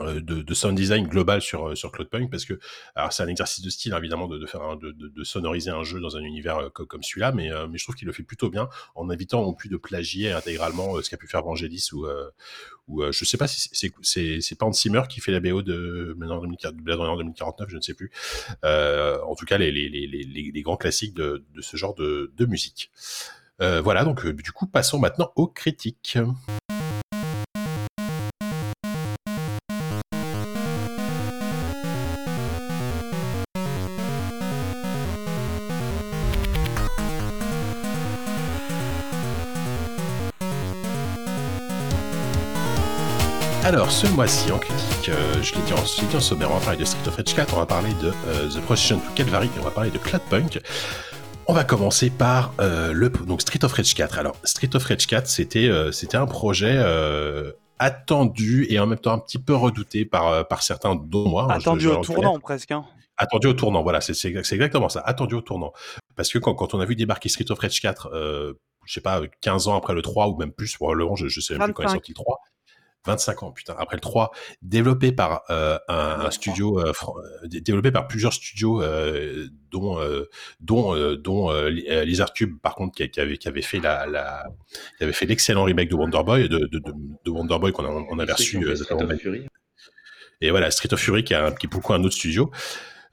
de, 0.00 0.20
de 0.20 0.54
sound 0.54 0.76
design 0.76 1.06
global 1.06 1.40
sur 1.40 1.68
euh, 1.68 1.74
sur 1.74 1.92
Cloudpunk 1.92 2.30
parce 2.30 2.44
que 2.44 2.58
alors 2.94 3.12
c'est 3.12 3.22
un 3.22 3.28
exercice 3.28 3.62
de 3.62 3.70
style 3.70 3.94
évidemment 3.96 4.26
de, 4.28 4.38
de 4.38 4.46
faire 4.46 4.62
un, 4.62 4.76
de, 4.76 4.90
de, 4.92 5.24
sonoriser 5.24 5.70
un 5.70 5.82
jeu 5.82 6.00
dans 6.00 6.16
un 6.16 6.22
univers 6.22 6.58
euh, 6.58 6.68
co- 6.70 6.86
comme 6.86 7.02
celui-là 7.02 7.32
mais 7.32 7.52
euh, 7.52 7.66
mais 7.68 7.78
je 7.78 7.84
trouve 7.84 7.94
qu'il 7.94 8.06
le 8.06 8.12
fait 8.12 8.22
plutôt 8.22 8.50
bien 8.50 8.68
en 8.94 9.10
évitant 9.10 9.42
non 9.42 9.54
plus 9.54 9.68
de 9.68 9.76
plagier 9.76 10.32
intégralement 10.32 10.96
euh, 10.96 11.02
ce 11.02 11.10
qu'a 11.10 11.16
pu 11.16 11.26
faire 11.26 11.42
Vangelis 11.42 11.88
ou 11.92 12.06
euh, 12.06 12.30
ou 12.88 13.02
euh, 13.02 13.12
je 13.12 13.24
sais 13.24 13.36
pas 13.36 13.46
si 13.46 13.68
c'est 13.72 13.92
c'est 14.02 14.40
c'est 14.40 14.62
Hans 14.62 14.72
Zimmer 14.72 15.02
qui 15.08 15.20
fait 15.20 15.32
la 15.32 15.40
BO 15.40 15.62
de 15.62 16.14
Blade 16.16 16.30
Runner 16.30 16.42
2040 16.42 16.76
Blade 16.76 16.98
Runner 16.98 17.16
2049 17.18 17.68
je 17.70 17.76
ne 17.76 17.80
sais 17.80 17.94
plus. 17.94 18.10
Euh, 18.64 19.20
en 19.22 19.34
tout 19.34 19.44
cas 19.44 19.58
les 19.58 19.70
les, 19.70 19.88
les, 19.88 20.06
les, 20.06 20.50
les 20.52 20.62
grands 20.62 20.76
classiques 20.76 21.14
de, 21.14 21.44
de 21.54 21.60
ce 21.60 21.76
genre 21.76 21.94
de, 21.94 22.32
de 22.36 22.46
musique. 22.46 22.90
Euh, 23.60 23.80
voilà 23.80 24.04
donc 24.04 24.24
euh, 24.24 24.32
du 24.32 24.50
coup 24.50 24.66
passons 24.66 24.98
maintenant 24.98 25.30
aux 25.36 25.46
critiques 25.46 26.18
Alors, 43.72 43.90
ce 43.90 44.06
mois-ci, 44.08 44.52
en 44.52 44.58
critique, 44.58 45.08
euh, 45.08 45.42
je 45.42 45.54
l'ai 45.54 45.62
dit, 45.62 45.72
en- 45.72 45.76
dit 46.16 46.20
sommaire, 46.22 46.50
on 46.50 46.58
va 46.58 46.60
parler 46.64 46.78
de 46.78 46.84
Street 46.84 47.08
of 47.08 47.16
Rage 47.16 47.34
4, 47.34 47.54
on 47.54 47.58
va 47.60 47.66
parler 47.66 47.88
de 48.02 48.12
euh, 48.28 48.48
The 48.50 48.60
Procession 48.60 48.98
to 48.98 49.10
Calvary, 49.14 49.46
et 49.46 49.60
on 49.60 49.64
va 49.64 49.70
parler 49.70 49.90
de 49.90 49.96
Cloudpunk. 49.98 50.60
On 51.46 51.54
va 51.54 51.64
commencer 51.64 52.10
par 52.10 52.52
euh, 52.60 52.92
le 52.92 53.08
donc 53.08 53.40
Street 53.40 53.64
of 53.64 53.72
Rage 53.72 53.94
4. 53.94 54.18
Alors, 54.18 54.36
Street 54.44 54.68
of 54.74 54.84
Rage 54.84 55.06
4, 55.06 55.26
c'était 55.26 55.70
c'était 55.90 56.16
un 56.18 56.26
projet 56.26 56.76
attendu 57.78 58.66
et 58.70 58.78
en 58.78 58.86
même 58.86 58.98
temps 58.98 59.12
un 59.14 59.18
petit 59.18 59.38
peu 59.38 59.54
redouté 59.54 60.04
par, 60.04 60.46
par 60.46 60.62
certains, 60.62 60.94
dont 60.94 61.28
moi. 61.28 61.44
hein, 61.44 61.54
je- 61.54 61.60
Attendu 61.62 61.84
je 61.84 61.88
au 61.88 61.96
tournant 61.96 62.38
presque. 62.38 62.70
Hein. 62.70 62.84
Attendu 63.16 63.46
au 63.48 63.52
tournant, 63.54 63.82
voilà, 63.82 64.00
c'est 64.00 64.12
exactement 64.28 64.88
ça, 64.88 65.00
attendu 65.04 65.34
au 65.34 65.40
tournant. 65.40 65.72
Parce 66.14 66.30
que 66.30 66.38
quand, 66.38 66.54
quand 66.54 66.74
on 66.74 66.80
a 66.80 66.84
vu 66.84 66.94
débarquer 66.94 67.28
Street 67.30 67.50
of 67.50 67.58
Rage 67.58 67.80
4, 67.80 68.10
euh, 68.12 68.52
je 68.84 68.92
sais 68.94 69.00
pas, 69.00 69.20
15 69.40 69.68
ans 69.68 69.76
après 69.76 69.94
le 69.94 70.02
3 70.02 70.28
ou 70.28 70.36
même 70.36 70.52
plus, 70.52 70.74
probablement, 70.76 71.16
je, 71.16 71.28
je 71.28 71.40
sais 71.40 71.54
même 71.54 71.60
plus 71.68 71.74
quand 71.74 71.82
est 71.84 71.86
25. 71.86 71.94
sorti 71.96 72.10
le 72.12 72.16
3. 72.16 72.38
25 73.04 73.42
ans, 73.42 73.52
putain, 73.52 73.74
après 73.78 73.96
le 73.96 74.00
3, 74.00 74.30
développé 74.62 75.10
par 75.12 75.42
euh, 75.50 75.78
un, 75.88 76.20
un 76.20 76.30
studio, 76.30 76.78
euh, 76.80 76.92
développé 77.44 77.90
par 77.90 78.06
plusieurs 78.06 78.32
studios, 78.32 78.80
euh, 78.82 79.48
dont 79.70 79.98
dont 80.60 80.94
dont 81.16 81.52
Li- 81.66 81.86
Lizard 82.04 82.32
Cube, 82.32 82.58
par 82.62 82.74
contre, 82.74 82.94
qui, 82.96 83.10
qui 83.10 83.20
avait 83.20 83.38
qui 83.38 83.48
avait 83.48 83.62
fait 83.62 83.80
la, 83.80 84.06
la 84.06 84.44
qui 84.98 85.04
avait 85.04 85.12
fait 85.12 85.26
l'excellent 85.26 85.64
remake 85.64 85.88
de 85.88 85.94
Wonder 85.96 86.22
Boy, 86.24 86.48
de, 86.48 86.58
de, 86.58 86.66
de, 86.78 86.92
de 87.24 87.30
Wonder 87.30 87.58
Boy 87.58 87.72
qu'on 87.72 87.84
a 87.84 87.88
on 87.88 88.18
avait 88.18 88.32
reçu 88.32 88.58
Street 88.76 88.94
of 89.02 89.08
Fury. 89.20 89.46
et 90.40 90.50
voilà, 90.50 90.70
Street 90.70 90.92
of 90.92 91.00
Fury 91.00 91.24
qui, 91.24 91.34
a, 91.34 91.50
qui 91.52 91.66
est 91.66 91.70
beaucoup 91.70 91.92
un 91.94 92.04
autre 92.04 92.14
studio. 92.14 92.50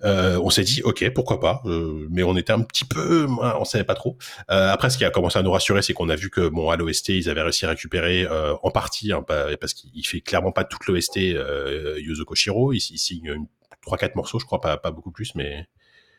Euh, 0.03 0.39
on 0.41 0.49
s'est 0.49 0.63
dit, 0.63 0.81
ok, 0.84 1.09
pourquoi 1.13 1.39
pas, 1.39 1.61
euh, 1.65 2.07
mais 2.09 2.23
on 2.23 2.38
était 2.38 2.53
un 2.53 2.61
petit 2.61 2.85
peu, 2.85 3.27
on 3.27 3.65
savait 3.65 3.84
pas 3.84 3.95
trop. 3.95 4.17
Euh, 4.49 4.71
après, 4.71 4.89
ce 4.89 4.97
qui 4.97 5.03
a 5.03 5.09
commencé 5.09 5.38
à 5.38 5.41
nous 5.41 5.51
rassurer, 5.51 5.81
c'est 5.81 5.93
qu'on 5.93 6.07
a 6.09 6.15
vu 6.15 6.30
que 6.30 6.47
bon, 6.47 6.69
à 6.69 6.77
l'OST, 6.77 7.09
ils 7.09 7.30
avaient 7.30 7.41
réussi 7.41 7.65
à 7.65 7.69
récupérer 7.69 8.26
en 8.63 8.71
partie, 8.71 9.11
hein, 9.11 9.23
parce 9.59 9.73
qu'il 9.73 10.05
fait 10.07 10.21
clairement 10.21 10.51
pas 10.53 10.63
toute 10.63 10.85
l'OST 10.88 11.17
euh, 11.35 11.99
Yuzo 11.99 12.23
Koshiro. 12.26 12.71
Il, 12.73 12.77
il 12.77 12.97
signe 12.97 13.45
trois 13.81 13.97
quatre 13.97 14.15
morceaux, 14.15 14.39
je 14.39 14.45
crois, 14.45 14.61
pas, 14.61 14.77
pas 14.77 14.91
beaucoup 14.91 15.11
plus, 15.11 15.35
mais 15.35 15.67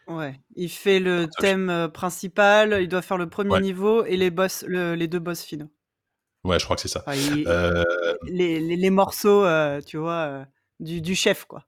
Ouais, 0.08 0.34
il 0.56 0.68
fait 0.68 0.98
le 0.98 1.22
je- 1.22 1.40
thème 1.40 1.88
principal, 1.94 2.78
il 2.82 2.88
doit 2.88 3.00
faire 3.02 3.16
le 3.18 3.28
premier 3.28 3.50
Ouais. 3.50 3.60
niveau 3.60 4.04
et 4.04 4.16
les 4.16 4.30
boss, 4.30 4.64
le- 4.66 4.94
les 4.94 5.06
deux 5.08 5.20
boss 5.20 5.42
finaux. 5.42 5.70
ouais, 6.44 6.58
je 6.58 6.64
crois 6.64 6.74
que 6.76 6.82
c'est 6.82 6.88
ça. 6.88 7.02
Enfin, 7.06 7.14
il- 7.16 7.46
Euh, 7.46 7.84
les, 8.26 8.58
les- 8.60 8.76
les 8.76 8.90
morceaux, 8.90 9.44
euh, 9.44 9.80
tu 9.86 9.98
vois, 9.98 10.12
euh, 10.26 10.44
du, 10.80 11.00
du 11.00 11.14
chef, 11.14 11.44
quoi. 11.44 11.64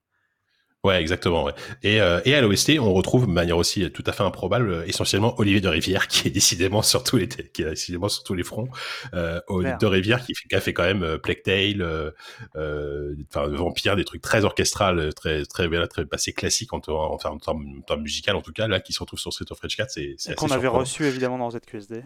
Ouais, 0.84 1.00
exactement. 1.00 1.44
Ouais. 1.44 1.52
Et, 1.84 2.00
euh, 2.00 2.20
et 2.24 2.34
à 2.34 2.40
l'OST, 2.40 2.78
on 2.80 2.92
retrouve 2.92 3.26
de 3.26 3.30
manière 3.30 3.56
aussi 3.56 3.88
tout 3.92 4.02
à 4.04 4.12
fait 4.12 4.24
improbable, 4.24 4.68
euh, 4.68 4.84
essentiellement 4.84 5.38
Olivier 5.38 5.60
de 5.60 5.68
Rivière, 5.68 6.08
qui 6.08 6.26
est 6.26 6.30
décidément 6.32 6.82
sur 6.82 7.04
tous 7.04 7.18
les, 7.18 7.28
qui 7.28 7.62
est 7.62 7.70
décidément 7.70 8.08
sur 8.08 8.24
tous 8.24 8.34
les 8.34 8.42
fronts. 8.42 8.66
Euh, 9.14 9.40
Olivier 9.46 9.76
de 9.80 9.86
Rivière 9.86 10.24
qui, 10.26 10.34
a 10.52 10.60
fait 10.60 10.72
quand 10.72 10.82
même 10.82 11.04
euh, 11.04 11.18
Plague 11.18 11.42
Tale, 11.42 11.82
euh, 11.82 12.10
euh, 12.56 13.14
enfin 13.32 13.46
Vampire, 13.46 13.94
des 13.94 14.04
trucs 14.04 14.22
très 14.22 14.44
orchestrales, 14.44 15.14
très 15.14 15.44
très 15.44 15.68
voilà, 15.68 15.86
très 15.86 16.04
assez 16.10 16.32
classiques 16.32 16.72
en, 16.72 16.80
en, 16.88 16.92
en, 16.92 17.38
termes, 17.38 17.38
en 17.78 17.82
termes 17.82 18.02
musical 18.02 18.34
en 18.34 18.42
tout 18.42 18.52
cas, 18.52 18.66
là, 18.66 18.80
qui 18.80 18.92
se 18.92 18.98
retrouve 18.98 19.20
sur 19.20 19.32
Street 19.32 19.46
of 19.50 19.60
Rage 19.60 19.76
4, 19.76 19.90
c'est 19.90 20.14
c'est 20.18 20.34
qu'on 20.34 20.50
avait 20.50 20.66
reçu 20.66 21.04
évidemment 21.04 21.38
dans 21.38 21.50
ZQSD. 21.50 22.02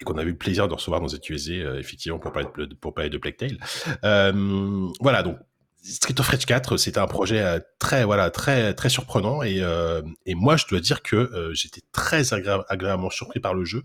et 0.00 0.04
qu'on 0.04 0.16
a 0.16 0.22
eu 0.22 0.30
le 0.30 0.36
plaisir 0.36 0.66
de 0.66 0.74
recevoir 0.74 1.00
dans 1.00 1.08
ZQSD, 1.08 1.60
euh, 1.60 1.78
effectivement, 1.78 2.18
pour 2.18 2.32
parler 2.32 2.48
de, 2.56 2.74
pour 2.74 2.94
parler 2.94 3.10
de 3.10 3.18
Plague 3.18 3.36
Tale. 3.36 3.58
Euh, 4.04 4.88
voilà, 5.00 5.22
donc 5.22 5.36
Street 5.82 6.14
of 6.18 6.28
Rage 6.28 6.44
4, 6.46 6.76
c'était 6.76 6.98
un 6.98 7.06
projet 7.06 7.40
euh, 7.42 7.60
très, 7.78 8.04
voilà, 8.04 8.30
très, 8.30 8.74
très 8.74 8.88
surprenant 8.88 9.42
et, 9.42 9.60
euh, 9.62 10.02
et 10.26 10.34
moi, 10.34 10.56
je 10.56 10.66
dois 10.66 10.80
dire 10.80 11.02
que 11.02 11.16
euh, 11.16 11.54
j'étais 11.54 11.82
très 11.92 12.22
agré- 12.34 12.64
agréablement 12.68 13.10
surpris 13.10 13.40
par 13.40 13.54
le 13.54 13.64
jeu. 13.64 13.84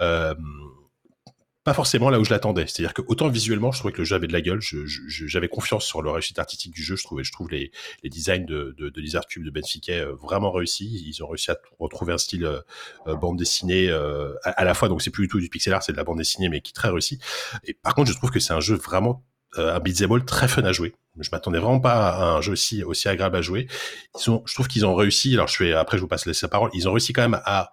Euh, 0.00 0.34
pas 1.64 1.72
forcément 1.72 2.10
là 2.10 2.20
où 2.20 2.24
je 2.24 2.30
l'attendais. 2.30 2.66
C'est-à-dire 2.66 2.92
que 2.92 3.00
autant 3.08 3.28
visuellement, 3.28 3.72
je 3.72 3.78
trouvais 3.78 3.92
que 3.92 3.98
le 3.98 4.04
jeu 4.04 4.14
avait 4.14 4.26
de 4.26 4.34
la 4.34 4.42
gueule. 4.42 4.60
J'avais 4.60 5.48
confiance 5.48 5.86
sur 5.86 6.02
le 6.02 6.10
réussite 6.10 6.38
artistique 6.38 6.74
du 6.74 6.82
jeu. 6.82 6.94
Je 6.94 7.04
trouvais, 7.04 7.24
je 7.24 7.32
trouve 7.32 7.48
les, 7.50 7.72
les 8.02 8.10
designs 8.10 8.44
de, 8.44 8.74
de, 8.76 8.90
de 8.90 9.00
Lizard 9.00 9.26
Cube, 9.26 9.44
de 9.44 9.50
Ben 9.50 9.62
euh, 9.88 10.14
vraiment 10.14 10.52
réussis. 10.52 11.02
Ils 11.06 11.24
ont 11.24 11.28
réussi 11.28 11.50
à 11.50 11.56
retrouver 11.78 12.12
un 12.12 12.18
style 12.18 12.44
euh, 12.44 12.60
euh, 13.06 13.16
bande 13.16 13.38
dessinée 13.38 13.88
euh, 13.88 14.34
à, 14.42 14.50
à 14.50 14.64
la 14.64 14.74
fois. 14.74 14.88
Donc 14.90 15.00
c'est 15.00 15.10
plus 15.10 15.24
du 15.24 15.28
tout 15.28 15.40
du 15.40 15.48
pixel 15.48 15.72
art, 15.72 15.82
c'est 15.82 15.92
de 15.92 15.96
la 15.96 16.04
bande 16.04 16.18
dessinée, 16.18 16.50
mais 16.50 16.60
qui 16.60 16.70
est 16.72 16.74
très 16.74 16.90
réussi. 16.90 17.18
Et 17.64 17.72
par 17.72 17.94
contre, 17.94 18.10
je 18.12 18.16
trouve 18.16 18.30
que 18.30 18.40
c'est 18.40 18.52
un 18.52 18.60
jeu 18.60 18.74
vraiment 18.76 19.24
euh, 19.56 19.74
un 19.74 19.80
beat'em 19.80 20.12
all 20.12 20.24
très 20.26 20.48
fun 20.48 20.64
à 20.64 20.72
jouer. 20.72 20.94
Je 21.20 21.28
m'attendais 21.30 21.58
vraiment 21.58 21.80
pas 21.80 22.10
à 22.10 22.24
un 22.24 22.40
jeu 22.40 22.52
aussi 22.52 22.82
aussi 22.82 23.08
agréable 23.08 23.36
à 23.36 23.42
jouer. 23.42 23.68
Ils 24.14 24.42
je 24.46 24.54
trouve 24.54 24.68
qu'ils 24.68 24.84
ont 24.84 24.94
réussi. 24.94 25.34
Alors 25.34 25.48
je 25.48 25.56
fais 25.56 25.72
après, 25.72 25.96
je 25.96 26.02
vous 26.02 26.08
passe 26.08 26.26
la 26.26 26.48
parole. 26.48 26.70
Ils 26.74 26.88
ont 26.88 26.92
réussi 26.92 27.12
quand 27.12 27.22
même 27.22 27.40
à 27.44 27.70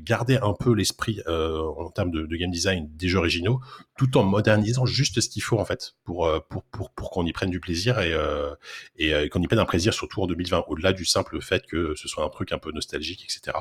garder 0.00 0.36
un 0.36 0.54
peu 0.58 0.74
l'esprit 0.74 1.20
euh, 1.26 1.60
en 1.76 1.90
termes 1.90 2.10
de, 2.10 2.26
game 2.36 2.50
design 2.50 2.88
des 2.96 3.08
jeux 3.08 3.18
originaux, 3.18 3.60
tout 3.96 4.16
en 4.16 4.22
modernisant 4.22 4.86
juste 4.86 5.20
ce 5.20 5.28
qu'il 5.28 5.42
faut 5.42 5.58
en 5.58 5.64
fait 5.64 5.94
pour 6.04 6.26
euh, 6.26 6.40
pour 6.48 6.64
pour, 6.64 6.90
pour 6.90 7.10
qu'on 7.10 7.26
y 7.26 7.32
prenne 7.32 7.50
du 7.50 7.60
plaisir 7.60 8.00
et 8.00 8.12
euh, 8.12 8.54
et 8.96 9.14
euh, 9.14 9.28
qu'on 9.28 9.40
y 9.42 9.46
prenne 9.46 9.58
un 9.58 9.64
plaisir 9.64 9.92
surtout 9.92 10.22
en 10.22 10.26
2020 10.26 10.64
au-delà 10.68 10.92
du 10.92 11.04
simple 11.04 11.40
fait 11.40 11.66
que 11.66 11.94
ce 11.94 12.08
soit 12.08 12.24
un 12.24 12.28
truc 12.28 12.52
un 12.52 12.58
peu 12.58 12.72
nostalgique 12.72 13.24
etc. 13.24 13.58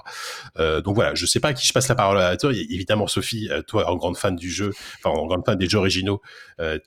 Euh, 0.58 0.82
donc 0.82 0.96
voilà, 0.96 1.16
je 1.16 1.26
sais 1.26 1.40
pas 1.40 1.50
à 1.50 1.54
qui 1.54 1.68
je 1.68 1.74
passe 1.74 1.88
la 1.88 1.96
parole 1.96 2.20
à 2.20 2.38
toi. 2.38 2.52
Évidemment 2.54 3.08
Sophie, 3.08 3.50
toi 3.68 3.90
en 3.90 3.96
grande 3.96 4.18
fan 4.18 4.36
du 4.36 4.50
jeu, 4.50 4.72
enfin 5.04 5.10
en 5.10 5.26
grande 5.26 5.46
fan 5.46 5.58
des 5.58 5.68
jeux 5.68 5.80
originaux, 5.80 6.22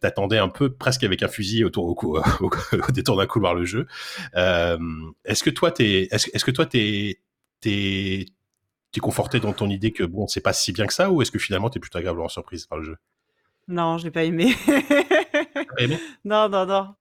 t'attendais 0.01 0.39
un 0.39 0.49
peu 0.49 0.73
presque 0.73 1.05
avec 1.05 1.23
un 1.23 1.29
fusil 1.29 1.65
autour 1.65 1.85
au, 1.87 2.19
au, 2.41 2.51
au, 2.51 2.93
détour 2.93 3.16
d'un 3.16 3.27
couloir 3.27 3.55
le 3.55 3.65
jeu. 3.65 3.87
est-ce 4.35 5.43
que 5.43 5.51
toi 5.51 5.71
t'es 5.71 6.09
est-ce 6.11 6.45
que 6.45 6.51
toi 6.51 6.66
t'es 6.66 7.19
t'es 8.95 9.01
conforté 9.01 9.41
dans 9.41 9.53
ton 9.53 9.69
idée 9.69 9.91
que 9.91 10.05
bon, 10.05 10.29
c'est 10.29 10.41
pas 10.41 10.53
si 10.53 10.73
bien 10.73 10.87
que 10.87 10.95
ça, 10.95 11.11
ou 11.11 11.21
est-ce 11.21 11.33
que 11.33 11.39
finalement 11.39 11.69
t'es 11.69 11.81
plutôt 11.81 11.99
agréablement 11.99 12.29
surprise 12.29 12.66
par 12.66 12.79
le 12.79 12.85
jeu? 12.85 12.97
Non, 13.66 13.99
j'ai 13.99 14.12
pas 14.12 14.23
aimé. 14.23 14.55
pas 14.66 15.83
aimé? 15.83 15.99
Non, 16.25 16.49
non, 16.49 16.65
non. 16.65 16.95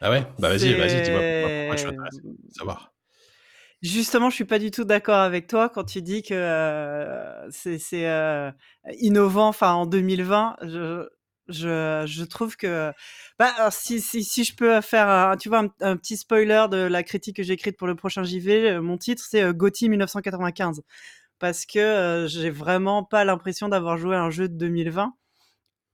Ah 0.00 0.10
ouais? 0.10 0.24
Bah 0.38 0.48
vas-y, 0.48 0.72
vas-y, 0.74 1.02
dis-moi 1.02 1.20
pourquoi, 1.20 1.76
je 1.76 2.14
suis 2.14 2.22
savoir. 2.56 2.92
Justement, 3.82 4.30
je 4.30 4.34
suis 4.36 4.44
pas 4.44 4.58
du 4.58 4.70
tout 4.70 4.84
d'accord 4.84 5.18
avec 5.18 5.46
toi 5.46 5.68
quand 5.68 5.84
tu 5.84 6.00
dis 6.00 6.22
que 6.22 6.34
euh, 6.34 7.50
c'est 7.50 8.06
euh, 8.06 8.52
innovant. 9.00 9.48
Enfin, 9.48 9.72
en 9.72 9.86
2020, 9.86 10.56
je, 10.62 11.08
je, 11.50 12.04
je, 12.06 12.24
trouve 12.24 12.56
que 12.56 12.92
bah, 13.38 13.52
si, 13.70 14.00
si, 14.00 14.24
si, 14.24 14.44
je 14.44 14.54
peux 14.54 14.80
faire 14.80 15.08
un, 15.08 15.36
tu 15.36 15.48
vois, 15.48 15.60
un, 15.60 15.70
un, 15.80 15.96
petit 15.96 16.16
spoiler 16.16 16.66
de 16.70 16.78
la 16.78 17.02
critique 17.02 17.36
que 17.36 17.42
j'ai 17.42 17.54
écrite 17.54 17.76
pour 17.76 17.86
le 17.86 17.94
prochain 17.94 18.22
JV, 18.22 18.80
mon 18.80 18.98
titre 18.98 19.22
c'est 19.28 19.42
euh, 19.42 19.52
Gotti 19.52 19.88
1995 19.88 20.82
parce 21.40 21.66
que 21.66 21.78
euh, 21.78 22.28
j'ai 22.28 22.50
vraiment 22.50 23.02
pas 23.02 23.24
l'impression 23.24 23.68
d'avoir 23.68 23.98
joué 23.98 24.14
à 24.14 24.22
un 24.22 24.30
jeu 24.30 24.48
de 24.48 24.54
2020. 24.54 25.14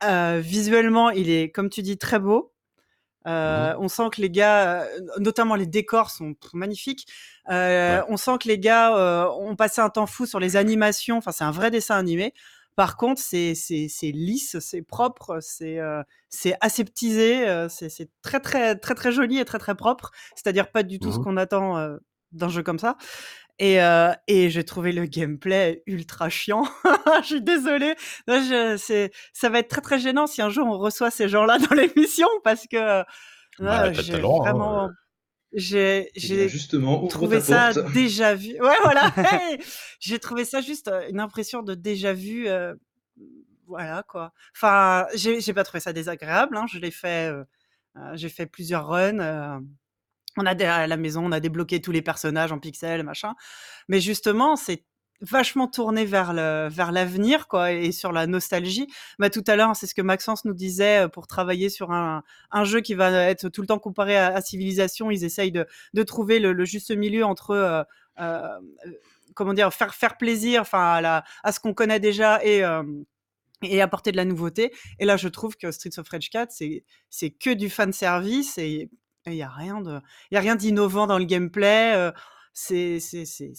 Euh, 0.05 0.41
visuellement, 0.43 1.11
il 1.11 1.31
est, 1.31 1.51
comme 1.51 1.71
tu 1.71 1.81
dis, 1.81 1.97
très 1.97 2.19
beau. 2.19 2.53
Euh, 3.27 3.73
mmh. 3.73 3.77
On 3.81 3.89
sent 3.89 4.09
que 4.13 4.21
les 4.21 4.31
gars, 4.31 4.87
notamment 5.19 5.57
les 5.57 5.67
décors 5.67 6.11
sont 6.11 6.35
magnifiques. 6.53 7.07
Euh, 7.51 8.01
ouais. 8.01 8.07
On 8.09 8.17
sent 8.17 8.39
que 8.41 8.49
les 8.49 8.59
gars 8.59 8.97
euh, 8.97 9.29
ont 9.41 9.57
passé 9.57 9.81
un 9.81 9.89
temps 9.89 10.07
fou 10.07 10.27
sur 10.27 10.39
les 10.39 10.57
animations. 10.57 11.17
Enfin, 11.17 11.33
c'est 11.33 11.45
un 11.45 11.51
vrai 11.51 11.71
dessin 11.71 11.97
animé. 11.97 12.35
Par 12.77 12.99
contre, 12.99 13.21
c'est 13.21 13.55
lisse, 14.03 14.59
c'est 14.61 14.83
propre, 14.83 15.39
c'est 15.41 15.79
euh, 15.79 16.03
aseptisé, 16.61 17.49
euh, 17.49 17.69
c'est 17.71 18.11
très 18.21 18.39
très 18.39 18.77
très 18.77 18.95
très 18.95 19.13
joli 19.13 19.39
et 19.39 19.47
très 19.47 19.59
très 19.59 19.75
propre. 19.75 20.11
C'est-à-dire 20.35 20.71
pas 20.71 20.83
du 20.83 20.99
tout 20.99 21.09
mmh 21.09 21.13
ce 21.13 21.19
qu'on 21.19 21.39
attend 21.39 21.79
euh, 21.79 21.97
d'un 22.33 22.49
jeu 22.49 22.63
comme 22.63 22.79
ça. 22.79 22.97
Et, 23.59 23.83
euh, 23.83 24.13
et 24.29 24.51
j'ai 24.51 24.65
trouvé 24.65 24.93
le 24.93 25.07
gameplay 25.07 25.83
ultra 25.87 26.29
chiant. 26.29 26.65
je 27.23 27.27
suis 27.27 27.41
désolée. 27.41 27.95
Je, 28.29 29.09
ça 29.33 29.49
va 29.49 29.61
être 29.61 29.69
très 29.69 29.81
très 29.81 29.99
gênant 29.99 30.27
si 30.27 30.43
un 30.43 30.51
jour 30.51 30.67
on 30.67 30.77
reçoit 30.77 31.11
ces 31.11 31.31
gens-là 31.31 31.59
dans 31.59 31.75
l'émission 31.75 32.29
parce 32.45 32.67
que 32.71 33.03
bah, 33.59 33.91
j'ai 33.95 34.23
hein. 34.23 34.91
J'ai 35.53 36.11
justement 36.49 37.07
trouvé 37.07 37.41
ça 37.41 37.73
déjà 37.95 38.35
vu. 38.35 38.61
Ouais, 38.61 38.77
voilà. 38.83 39.13
hey 39.17 39.59
j'ai 40.01 40.19
trouvé 40.19 40.45
ça 40.45 40.61
juste 40.61 40.91
une 41.09 41.21
impression 41.21 41.63
de 41.63 41.75
déjà 41.75 42.13
vu. 42.13 42.49
Euh, 42.49 42.75
voilà 43.67 44.05
quoi. 44.05 44.33
Enfin, 44.55 45.07
j'ai 45.15 45.53
pas 45.53 45.65
trouvé 45.65 45.81
ça 45.81 45.93
désagréable. 45.93 46.57
Hein. 46.57 46.67
Je 46.71 46.79
l'ai 46.79 46.91
fait. 46.91 47.33
Euh, 47.33 47.45
j'ai 48.15 48.29
fait 48.29 48.47
plusieurs 48.47 48.87
runs. 48.87 49.19
Euh, 49.19 49.59
on 50.37 50.45
a 50.45 50.55
des, 50.55 50.65
à 50.65 50.87
la 50.87 50.97
maison, 50.97 51.25
on 51.25 51.33
a 51.33 51.41
débloqué 51.41 51.81
tous 51.81 51.93
les 51.93 52.03
personnages 52.03 52.53
en 52.53 52.59
pixels, 52.59 53.03
machin. 53.03 53.35
Mais 53.89 54.01
justement, 54.01 54.57
c'est 54.57 54.85
vachement 55.21 55.69
tourné 55.69 56.05
vers 56.05 56.33
le 56.33 56.69
vers 56.69 56.93
l'avenir 56.93 57.49
quoi 57.49 57.73
et 57.73 57.93
sur 57.93 58.13
la 58.13 58.27
nostalgie. 58.27 58.87
Bah 59.19 59.31
tout 59.31 59.45
à 59.47 59.57
l'heure, 59.57 59.75
c'est 59.77 59.87
ce 59.87 59.95
que 59.95 60.03
Maxence 60.03 60.45
nous 60.45 60.55
disait 60.55 61.09
pour 61.09 61.27
travailler 61.27 61.69
sur 61.69 61.93
un, 61.93 62.23
un 62.51 62.65
jeu 62.65 62.81
qui 62.81 62.95
va 62.95 63.11
être 63.29 63.49
tout 63.49 63.61
le 63.61 63.67
temps 63.67 63.79
comparé 63.79 64.17
à, 64.17 64.35
à 64.35 64.41
Civilisation, 64.41 65.11
ils 65.11 65.25
essayent 65.25 65.53
de 65.53 65.67
de 65.95 66.03
trouver 66.03 66.39
le, 66.39 66.65
juste 66.65 66.91
milieu 66.91 67.25
entre 67.25 67.51
euh, 67.51 67.83
euh, 68.21 68.61
comment 69.35 69.55
dire 69.55 69.73
faire 69.73 69.95
faire 69.95 70.17
plaisir 70.17 70.63
enfin 70.63 71.01
à 71.05 71.25
à 71.43 71.53
ce 71.53 71.61
qu'on 71.61 71.75
connaît 71.75 72.01
déjà 72.01 72.45
et 72.45 72.65
euh, 72.65 72.83
et 73.63 73.81
apporter 73.81 74.13
de 74.13 74.17
la 74.17 74.25
nouveauté. 74.25 74.73
Et 74.99 75.05
là, 75.05 75.17
je 75.17 75.29
trouve 75.29 75.57
que 75.57 75.71
Streets 75.71 75.99
of 75.99 76.09
Rage 76.09 76.31
4, 76.31 76.51
c'est 76.53 76.85
c'est 77.11 77.31
que 77.31 77.51
du 77.51 77.71
fan 77.71 77.93
service 77.93 78.59
et 78.59 78.91
il 79.27 79.35
y 79.35 79.43
a 79.43 79.49
rien 79.49 79.81
de 79.81 80.01
y 80.31 80.37
a 80.37 80.41
rien 80.41 80.57
d'innovant 80.57 81.07
dans 81.07 81.19
le 81.19 81.25
gameplay. 81.25 81.95
Euh, 81.95 82.13
c'est 82.53 83.01
c'est 83.01 83.25
c'est 83.25 83.53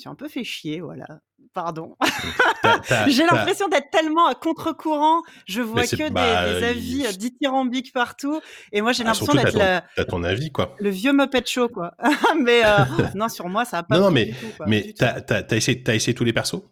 suis 0.00 0.08
un 0.08 0.14
peu 0.14 0.28
fait 0.28 0.44
chier, 0.44 0.80
voilà. 0.80 1.06
Pardon. 1.52 1.96
J'ai 3.08 3.24
l'impression 3.24 3.68
d'être 3.68 3.90
tellement 3.90 4.26
à 4.26 4.34
contre-courant. 4.34 5.22
Je 5.46 5.60
vois 5.60 5.82
que 5.82 6.10
bah, 6.10 6.46
des, 6.46 6.60
des, 6.60 6.66
avis 6.66 7.04
il... 7.08 7.18
dithyrambiques 7.18 7.92
partout. 7.92 8.40
Et 8.72 8.80
moi, 8.82 8.92
j'ai 8.92 9.02
ah, 9.02 9.06
l'impression 9.06 9.34
d'être. 9.34 9.84
T'as 9.96 10.04
ton 10.04 10.22
avis, 10.22 10.52
quoi. 10.52 10.76
Le 10.78 10.90
vieux 10.90 11.12
Muppet 11.12 11.42
Show, 11.46 11.68
quoi. 11.68 11.94
mais 12.40 12.62
euh, 12.64 12.84
non, 13.14 13.28
sur 13.28 13.48
moi, 13.48 13.64
ça 13.64 13.78
a 13.78 13.82
pas. 13.82 13.96
Non, 13.96 14.06
non, 14.06 14.10
mais, 14.10 14.28
tout, 14.28 14.46
quoi, 14.56 14.66
mais 14.66 14.94
t'as 14.96 15.20
as 15.28 15.56
essayé, 15.56 15.82
as 15.86 15.94
essayé 15.94 16.14
tous 16.14 16.24
les 16.24 16.32
persos? 16.32 16.62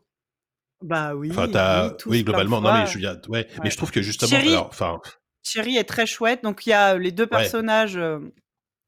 Bah 0.82 1.14
oui. 1.14 1.30
Enfin, 1.32 1.92
oui, 2.06 2.22
globalement. 2.22 2.60
Non, 2.60 2.72
mais 2.72 2.86
je 2.86 2.98
ouais, 2.98 3.28
ouais. 3.28 3.48
Mais 3.64 3.70
je 3.70 3.76
trouve 3.76 3.90
que 3.90 4.02
justement, 4.02 4.30
Chérie, 4.30 4.50
alors, 4.50 4.68
enfin. 4.68 5.00
Chérie 5.42 5.76
est 5.76 5.88
très 5.88 6.06
chouette. 6.06 6.44
Donc, 6.44 6.66
il 6.66 6.70
y 6.70 6.74
a 6.74 6.96
les 6.96 7.10
deux 7.10 7.26
personnages. 7.26 7.96
Ouais. 7.96 8.18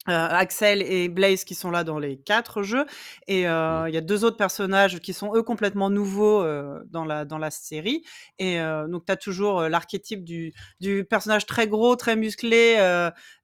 Euh, 0.09 0.13
Axel 0.31 0.81
et 0.81 1.11
Blaze 1.11 1.45
qui 1.45 1.55
sont 1.55 1.71
là 1.71 1.85
dans 1.85 1.99
les 1.99 2.17
quatre 2.17 2.63
jeux. 2.63 2.87
Et 3.27 3.47
euh, 3.47 3.87
il 3.87 3.95
y 3.95 3.99
a 3.99 4.01
deux 4.01 4.25
autres 4.25 4.39
personnages 4.39 4.99
qui 5.01 5.13
sont 5.13 5.35
eux 5.35 5.43
complètement 5.43 5.91
nouveaux 5.91 6.43
euh, 6.43 6.81
dans 6.89 7.05
la 7.05 7.27
dans 7.27 7.37
la 7.37 7.51
série. 7.51 8.03
Et 8.39 8.59
donc 8.89 9.05
tu 9.05 9.13
as 9.13 9.17
toujours 9.17 9.63
l'archétype 9.63 10.25
du 10.25 10.55
du 10.81 11.05
personnage 11.05 11.45
très 11.45 11.69
gros 11.69 11.97
très 11.97 12.17
musclé 12.17 12.79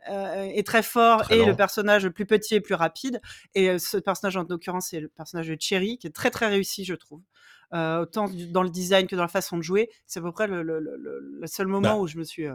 et 0.08 0.64
très 0.64 0.82
fort 0.82 1.24
très 1.24 1.38
et 1.40 1.44
le 1.44 1.54
personnage 1.54 2.04
le 2.04 2.10
plus 2.10 2.24
petit 2.24 2.54
et 2.54 2.60
plus 2.62 2.74
rapide. 2.74 3.20
Et 3.54 3.78
ce 3.78 3.98
personnage 3.98 4.38
en 4.38 4.46
l'occurrence 4.48 4.88
c'est 4.88 5.00
le 5.00 5.08
personnage 5.08 5.48
de 5.48 5.56
Cherry 5.60 5.98
qui 5.98 6.06
est 6.06 6.14
très 6.14 6.30
très 6.30 6.48
réussi 6.48 6.86
je 6.86 6.94
trouve. 6.94 7.20
Autant 7.72 8.30
dans 8.50 8.62
le 8.62 8.70
design 8.70 9.06
que 9.06 9.16
dans 9.16 9.22
la 9.22 9.28
façon 9.28 9.58
de 9.58 9.62
jouer. 9.62 9.90
C'est 10.06 10.20
à 10.20 10.22
peu 10.22 10.32
près 10.32 10.46
le, 10.46 10.62
le, 10.62 10.80
le, 10.80 11.20
le 11.38 11.46
seul 11.46 11.66
moment 11.66 11.96
bah. 11.96 12.00
où 12.00 12.06
je 12.06 12.16
me 12.16 12.24
suis 12.24 12.46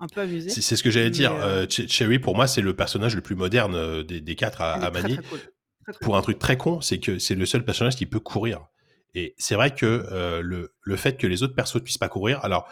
un 0.00 0.06
peu. 0.06 0.40
C'est 0.48 0.76
ce 0.76 0.82
que 0.82 0.90
j'allais 0.90 1.10
dire. 1.10 1.32
Euh... 1.32 1.66
Cherry, 1.68 2.18
pour 2.18 2.36
moi, 2.36 2.46
c'est 2.46 2.62
le 2.62 2.74
personnage 2.74 3.14
le 3.14 3.22
plus 3.22 3.34
moderne 3.34 4.02
des, 4.02 4.20
des 4.20 4.34
quatre 4.36 4.60
à, 4.60 4.74
à 4.74 4.90
manier. 4.90 5.14
Très, 5.16 5.22
très 5.22 5.30
cool. 5.30 5.40
très, 5.86 5.98
pour 6.00 6.16
un 6.16 6.22
truc 6.22 6.38
très 6.38 6.56
con, 6.56 6.80
c'est 6.80 6.98
que 6.98 7.18
c'est 7.18 7.34
le 7.34 7.46
seul 7.46 7.64
personnage 7.64 7.96
qui 7.96 8.06
peut 8.06 8.20
courir. 8.20 8.66
Et 9.14 9.34
c'est 9.38 9.54
vrai 9.54 9.74
que 9.74 10.06
euh, 10.12 10.42
le, 10.42 10.74
le 10.82 10.96
fait 10.96 11.16
que 11.16 11.26
les 11.26 11.42
autres 11.42 11.54
persos 11.54 11.76
ne 11.76 11.80
puissent 11.80 11.96
pas 11.96 12.10
courir, 12.10 12.44
alors 12.44 12.68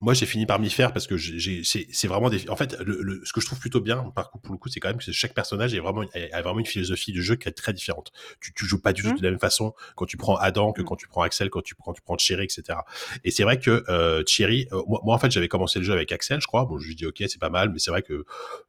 moi 0.00 0.12
j'ai 0.12 0.26
fini 0.26 0.44
par 0.44 0.58
m'y 0.58 0.70
faire 0.70 0.92
parce 0.92 1.06
que 1.06 1.16
c'est 1.18 2.08
vraiment 2.08 2.28
des 2.28 2.48
en 2.50 2.56
fait 2.56 2.78
le, 2.80 3.00
le, 3.02 3.22
ce 3.24 3.32
que 3.32 3.40
je 3.40 3.46
trouve 3.46 3.58
plutôt 3.58 3.80
bien 3.80 4.10
par 4.14 4.30
coup 4.30 4.38
pour 4.38 4.52
le 4.52 4.58
coup 4.58 4.68
c'est 4.68 4.80
quand 4.80 4.88
même 4.88 4.98
que 4.98 5.12
chaque 5.12 5.34
personnage 5.34 5.74
est 5.74 5.80
vraiment 5.80 6.04
a 6.32 6.42
vraiment 6.42 6.58
une 6.58 6.66
philosophie 6.66 7.12
de 7.12 7.20
jeu 7.20 7.36
qui 7.36 7.48
est 7.48 7.52
très 7.52 7.72
différente. 7.72 8.12
Tu, 8.40 8.52
tu 8.52 8.66
joues 8.66 8.80
pas 8.80 8.92
du 8.92 9.02
tout 9.02 9.10
mmh. 9.10 9.18
de 9.18 9.22
la 9.22 9.30
même 9.30 9.40
façon 9.40 9.72
quand 9.96 10.06
tu 10.06 10.16
prends 10.16 10.36
Adam 10.36 10.72
que 10.72 10.82
mmh. 10.82 10.84
quand 10.84 10.96
tu 10.96 11.08
prends 11.08 11.22
Axel 11.22 11.48
quand 11.48 11.62
tu 11.62 11.74
prends 11.74 11.92
tu 11.92 12.02
prends 12.02 12.16
Thierry 12.16 12.44
etc 12.44 12.80
et 13.24 13.30
c'est 13.30 13.44
vrai 13.44 13.58
que 13.58 13.84
euh, 13.88 14.22
Thierry 14.24 14.68
euh, 14.72 14.82
moi, 14.86 15.00
moi, 15.04 15.14
en 15.14 15.18
fait 15.18 15.30
j'avais 15.30 15.48
commencé 15.48 15.78
le 15.78 15.84
jeu 15.84 15.92
avec 15.92 16.12
Axel 16.12 16.40
je 16.40 16.46
crois. 16.46 16.64
Bon 16.66 16.78
je 16.78 16.88
lui 16.88 16.94
dis 16.94 17.06
ok 17.06 17.22
c'est 17.26 17.40
pas 17.40 17.50
mal 17.50 17.70
mais 17.70 17.78
c'est 17.78 17.90
vrai 17.90 18.02
que 18.02 18.24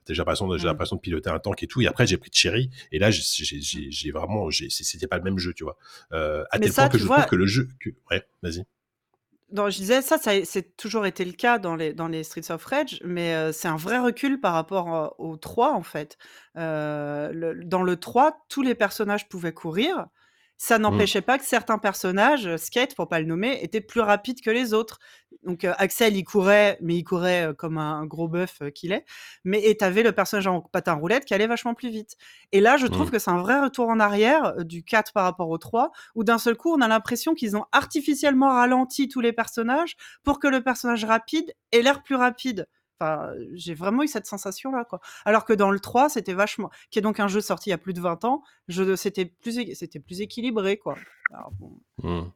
j'ai 0.07 0.15
l'impression 0.15 0.49
j'ai 0.57 0.63
mmh. 0.63 0.67
l'impression 0.67 0.95
de 0.95 1.01
piloter 1.01 1.29
un 1.29 1.39
tank 1.39 1.61
et 1.63 1.67
tout. 1.67 1.81
Et 1.81 1.87
après 1.87 2.07
j'ai 2.07 2.17
pris 2.17 2.29
Thierry. 2.29 2.69
Et 2.91 2.99
là 2.99 3.09
j'ai 3.11 4.11
vraiment 4.11 4.49
c'était 4.51 5.07
pas 5.07 5.17
le 5.17 5.23
même 5.23 5.37
jeu 5.37 5.53
tu 5.53 5.63
vois. 5.63 5.77
Euh, 6.13 6.43
à 6.51 6.59
mais 6.59 6.65
tel 6.67 6.73
ça, 6.73 6.81
point 6.83 6.89
que 6.89 6.97
je 6.97 7.05
vois... 7.05 7.17
trouve 7.17 7.29
que 7.29 7.35
le 7.35 7.45
jeu 7.45 7.69
que... 7.79 7.89
ouais 8.11 8.23
vas-y 8.41 8.63
non, 9.51 9.69
je 9.69 9.77
disais 9.77 10.01
ça, 10.01 10.17
ça 10.17 10.31
c'est 10.43 10.75
toujours 10.75 11.05
été 11.05 11.23
le 11.23 11.31
cas 11.31 11.59
dans 11.59 11.75
les, 11.75 11.93
dans 11.93 12.07
les 12.07 12.23
Streets 12.23 12.51
of 12.51 12.65
Rage, 12.65 12.99
mais 13.05 13.35
euh, 13.35 13.51
c'est 13.51 13.67
un 13.67 13.75
vrai 13.75 13.99
recul 13.99 14.39
par 14.39 14.53
rapport 14.53 14.95
euh, 14.95 15.07
au 15.19 15.37
3 15.37 15.73
en 15.73 15.83
fait. 15.83 16.17
Euh, 16.57 17.31
le, 17.31 17.63
dans 17.63 17.83
le 17.83 17.95
3, 17.95 18.45
tous 18.49 18.63
les 18.63 18.73
personnages 18.73 19.29
pouvaient 19.29 19.53
courir. 19.53 20.07
Ça 20.57 20.79
n'empêchait 20.79 21.19
mmh. 21.19 21.23
pas 21.23 21.37
que 21.37 21.45
certains 21.45 21.77
personnages, 21.77 22.55
Skate 22.57 22.95
pour 22.95 23.07
pas 23.07 23.19
le 23.19 23.25
nommer, 23.25 23.59
étaient 23.61 23.81
plus 23.81 24.01
rapides 24.01 24.41
que 24.41 24.49
les 24.49 24.73
autres. 24.73 24.99
Donc 25.43 25.63
Axel 25.63 26.15
il 26.15 26.23
courait, 26.23 26.77
mais 26.81 26.95
il 26.95 27.03
courait 27.03 27.49
comme 27.57 27.77
un 27.77 28.05
gros 28.05 28.27
bœuf 28.27 28.59
qu'il 28.73 28.91
est. 28.91 29.05
Mais 29.43 29.63
et 29.63 29.77
t'avais 29.77 30.03
le 30.03 30.11
personnage 30.11 30.47
en 30.47 30.61
patin 30.61 30.93
roulette 30.93 31.25
qui 31.25 31.33
allait 31.33 31.47
vachement 31.47 31.73
plus 31.73 31.89
vite. 31.89 32.15
Et 32.51 32.61
là, 32.61 32.77
je 32.77 32.87
trouve 32.87 33.07
mmh. 33.07 33.11
que 33.11 33.19
c'est 33.19 33.31
un 33.31 33.41
vrai 33.41 33.59
retour 33.59 33.89
en 33.89 33.99
arrière 33.99 34.55
du 34.63 34.83
4 34.83 35.13
par 35.13 35.23
rapport 35.23 35.49
au 35.49 35.57
3, 35.57 35.91
où 36.15 36.23
d'un 36.23 36.37
seul 36.37 36.55
coup, 36.55 36.73
on 36.73 36.81
a 36.81 36.87
l'impression 36.87 37.33
qu'ils 37.33 37.55
ont 37.57 37.65
artificiellement 37.71 38.49
ralenti 38.49 39.07
tous 39.07 39.21
les 39.21 39.33
personnages 39.33 39.95
pour 40.23 40.39
que 40.39 40.47
le 40.47 40.61
personnage 40.61 41.05
rapide 41.05 41.53
ait 41.71 41.81
l'air 41.81 42.03
plus 42.03 42.15
rapide. 42.15 42.67
Enfin, 42.99 43.31
j'ai 43.53 43.73
vraiment 43.73 44.03
eu 44.03 44.07
cette 44.07 44.25
sensation-là, 44.25 44.85
quoi. 44.85 45.01
Alors 45.25 45.43
que 45.43 45.53
dans 45.53 45.69
le 45.69 45.79
3, 45.79 46.09
c'était 46.09 46.33
vachement, 46.33 46.69
qui 46.89 46.99
est 46.99 47.01
donc 47.01 47.19
un 47.19 47.27
jeu 47.27 47.41
sorti 47.41 47.69
il 47.69 47.71
y 47.71 47.73
a 47.73 47.77
plus 47.77 47.93
de 47.93 47.99
20 47.99 48.23
ans, 48.23 48.41
c'était 48.95 49.25
plus, 49.25 49.73
c'était 49.73 49.99
plus 49.99 50.21
équilibré, 50.21 50.77
quoi. 50.77 50.95
Alors, 51.33 51.51
bon. 51.51 51.77
mmh. 52.03 52.31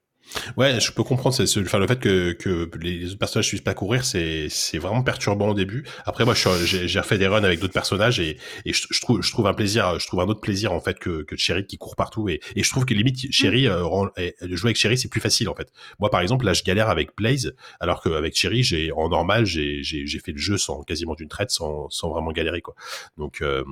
Ouais, 0.58 0.80
je 0.80 0.91
peux 0.91 1.04
comprendre. 1.04 1.36
C'est, 1.36 1.48
c'est- 1.48 1.60
enfin, 1.62 1.80
le 1.80 1.88
fait 1.88 2.00
que, 2.00 2.34
que 2.34 2.70
les 2.80 3.10
autres 3.10 3.18
personnages 3.20 3.48
ne 3.48 3.50
puissent 3.50 3.62
pas 3.62 3.74
courir, 3.74 4.06
c'est, 4.06 4.48
c'est 4.50 4.78
vraiment 4.78 5.02
perturbant 5.02 5.50
au 5.50 5.54
début. 5.54 5.86
Après, 6.06 6.24
moi, 6.26 6.34
je 6.36 6.40
suis- 6.48 6.68
j'ai, 6.68 6.88
j'ai 6.88 7.00
refait 7.00 7.18
des 7.18 7.28
runs 7.28 7.44
avec 7.44 7.60
d'autres 7.60 7.74
personnages 7.74 8.20
et, 8.20 8.38
et 8.66 8.74
je, 8.74 8.86
je 8.91 9.02
trouve, 9.02 9.22
je 9.24 9.32
trouve 9.32 9.48
un 9.48 9.54
plaisir, 9.54 10.00
je 10.00 10.06
trouve 10.08 10.22
un 10.22 10.28
autre 10.28 10.41
plaisir 10.41 10.72
en 10.74 10.80
fait 10.82 11.00
que, 11.00 11.24
que 11.24 11.36
Cherry 11.36 11.66
qui 11.66 11.78
court 11.78 11.96
partout 11.96 12.30
et, 12.30 12.40
et 12.56 12.64
je 12.64 12.70
trouve 12.70 12.86
que 12.86 12.94
limite 12.94 13.32
Cherry, 13.32 13.68
euh, 13.68 13.84
et- 14.18 14.36
et 14.41 14.56
jouer 14.56 14.70
avec 14.70 14.78
Cherry, 14.78 14.98
c'est 14.98 15.10
plus 15.10 15.22
facile 15.22 15.50
en 15.50 15.56
fait. 15.56 15.72
Moi, 16.00 16.10
par 16.10 16.22
exemple, 16.22 16.46
là, 16.46 16.54
je 16.54 16.64
galère 16.64 16.90
avec 16.90 17.10
Blaze, 17.18 17.56
alors 17.80 18.02
qu'avec 18.02 18.36
Cherry, 18.36 18.62
j'ai 18.64 18.91
en 18.91 19.10
normal, 19.10 19.46
j'ai, 19.46 19.82
j'ai, 19.84 20.06
j'ai 20.06 20.20
fait 20.20 20.32
le 20.32 20.38
jeu 20.38 20.58
sans 20.58 20.84
quasiment 20.84 21.16
d'une 21.16 21.30
traite, 21.30 21.50
sans, 21.52 21.90
sans 21.90 22.10
vraiment 22.10 22.32
galérer 22.32 22.62
quoi. 22.62 22.76
Donc, 23.18 23.41
euh, 23.41 23.64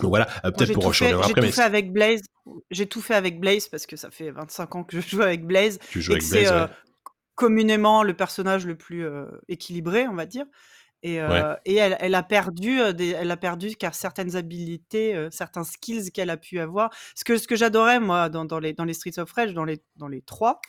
donc 0.00 0.08
voilà. 0.10 0.26
Euh, 0.44 0.50
peut-être 0.50 0.72
pour 0.74 0.94
fait, 0.94 1.06
reviendrai 1.12 1.26
j'ai 1.26 1.30
après, 1.30 1.40
tout 1.40 1.46
mais 1.46 1.52
fait 1.52 1.62
avec 1.62 1.92
Blaze. 1.92 2.20
J'ai 2.70 2.86
tout 2.86 3.00
fait 3.00 3.14
avec 3.14 3.40
Blaze 3.40 3.68
parce 3.68 3.86
que 3.86 3.96
ça 3.96 4.10
fait 4.10 4.30
25 4.30 4.74
ans 4.74 4.84
que 4.84 5.00
je 5.00 5.08
joue 5.08 5.22
avec 5.22 5.46
Blaze 5.46 5.78
tu 5.90 6.00
joues 6.02 6.12
et 6.12 6.14
avec 6.14 6.22
que 6.22 6.28
c'est 6.28 6.40
Blaze. 6.40 6.52
euh, 6.52 6.64
ouais. 6.66 6.70
communément 7.34 8.02
le 8.02 8.14
personnage 8.14 8.66
le 8.66 8.76
plus 8.76 9.04
euh, 9.06 9.26
équilibré, 9.48 10.06
on 10.08 10.14
va 10.14 10.26
dire. 10.26 10.46
Et, 11.02 11.20
euh, 11.20 11.54
et 11.66 11.74
elle, 11.74 11.98
elle 12.00 12.14
a 12.14 12.22
perdu, 12.22 12.80
des, 12.94 13.10
elle 13.10 13.30
a 13.30 13.36
perdu 13.36 13.76
car 13.76 13.94
certaines 13.94 14.36
habilités, 14.36 15.14
euh, 15.14 15.28
certains 15.30 15.62
skills 15.62 16.10
qu'elle 16.10 16.30
a 16.30 16.38
pu 16.38 16.58
avoir. 16.60 16.88
Ce 17.14 17.24
que, 17.24 17.36
ce 17.36 17.46
que 17.46 17.56
j'adorais 17.56 18.00
moi 18.00 18.30
dans, 18.30 18.46
dans 18.46 18.58
les, 18.58 18.72
dans 18.72 18.86
les 18.86 18.94
Streets 18.94 19.18
of 19.18 19.30
Rage, 19.32 19.52
dans 19.52 19.66
les, 19.66 19.82
dans 19.96 20.08
les 20.08 20.22
trois, 20.22 20.62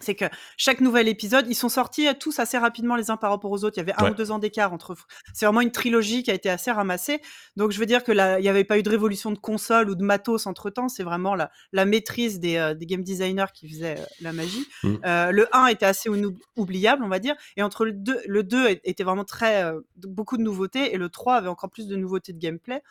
c'est 0.00 0.14
que 0.14 0.24
chaque 0.56 0.80
nouvel 0.80 1.08
épisode, 1.08 1.46
ils 1.48 1.54
sont 1.54 1.68
sortis 1.68 2.08
euh, 2.08 2.14
tous 2.18 2.38
assez 2.38 2.58
rapidement 2.58 2.96
les 2.96 3.10
uns 3.10 3.16
par 3.16 3.30
rapport 3.30 3.50
aux 3.50 3.64
autres. 3.64 3.76
Il 3.76 3.80
y 3.80 3.82
avait 3.82 3.92
un 3.98 4.04
Ouais. 4.04 4.10
ou 4.10 4.14
deux 4.14 4.30
ans 4.30 4.38
d'écart 4.38 4.72
entre. 4.72 4.96
C'est 5.34 5.44
vraiment 5.46 5.60
une 5.60 5.70
trilogie 5.72 6.22
qui 6.22 6.30
a 6.30 6.34
été 6.34 6.48
assez 6.50 6.70
ramassée. 6.70 7.20
Donc 7.56 7.70
je 7.70 7.78
veux 7.78 7.86
dire 7.86 8.02
que 8.02 8.12
là, 8.12 8.38
il 8.38 8.42
n'y 8.42 8.48
avait 8.48 8.64
pas 8.64 8.78
eu 8.78 8.82
de 8.82 8.90
révolution 8.90 9.30
de 9.30 9.38
console 9.38 9.90
ou 9.90 9.94
de 9.94 10.02
matos 10.02 10.46
entre 10.46 10.70
temps. 10.70 10.88
C'est 10.88 11.02
vraiment 11.02 11.34
la, 11.34 11.50
la 11.72 11.84
maîtrise 11.84 12.40
des, 12.40 12.56
euh, 12.56 12.74
des 12.74 12.86
game 12.86 13.02
designers 13.04 13.46
qui 13.54 13.68
faisait 13.68 13.98
euh, 13.98 14.04
la 14.20 14.32
magie. 14.32 14.66
Mm. 14.82 14.94
Euh, 15.04 15.30
le 15.32 15.48
1 15.54 15.66
était 15.66 15.86
assez 15.86 16.08
oubli- 16.08 16.34
oubliable, 16.56 17.04
on 17.04 17.08
va 17.08 17.18
dire. 17.18 17.34
Et 17.56 17.62
entre 17.62 17.84
le 17.84 17.92
2, 17.92 18.20
le 18.26 18.42
2 18.42 18.68
était 18.84 19.04
vraiment 19.04 19.24
très. 19.24 19.72
beaucoup 19.96 20.36
de 20.38 20.42
nouveautés. 20.42 20.94
Et 20.94 20.96
le 20.96 21.08
3 21.10 21.34
avait 21.36 21.48
encore 21.48 21.70
plus 21.70 21.86
de 21.86 21.96
nouveautés 21.96 22.32
de 22.32 22.38
gameplay. 22.38 22.82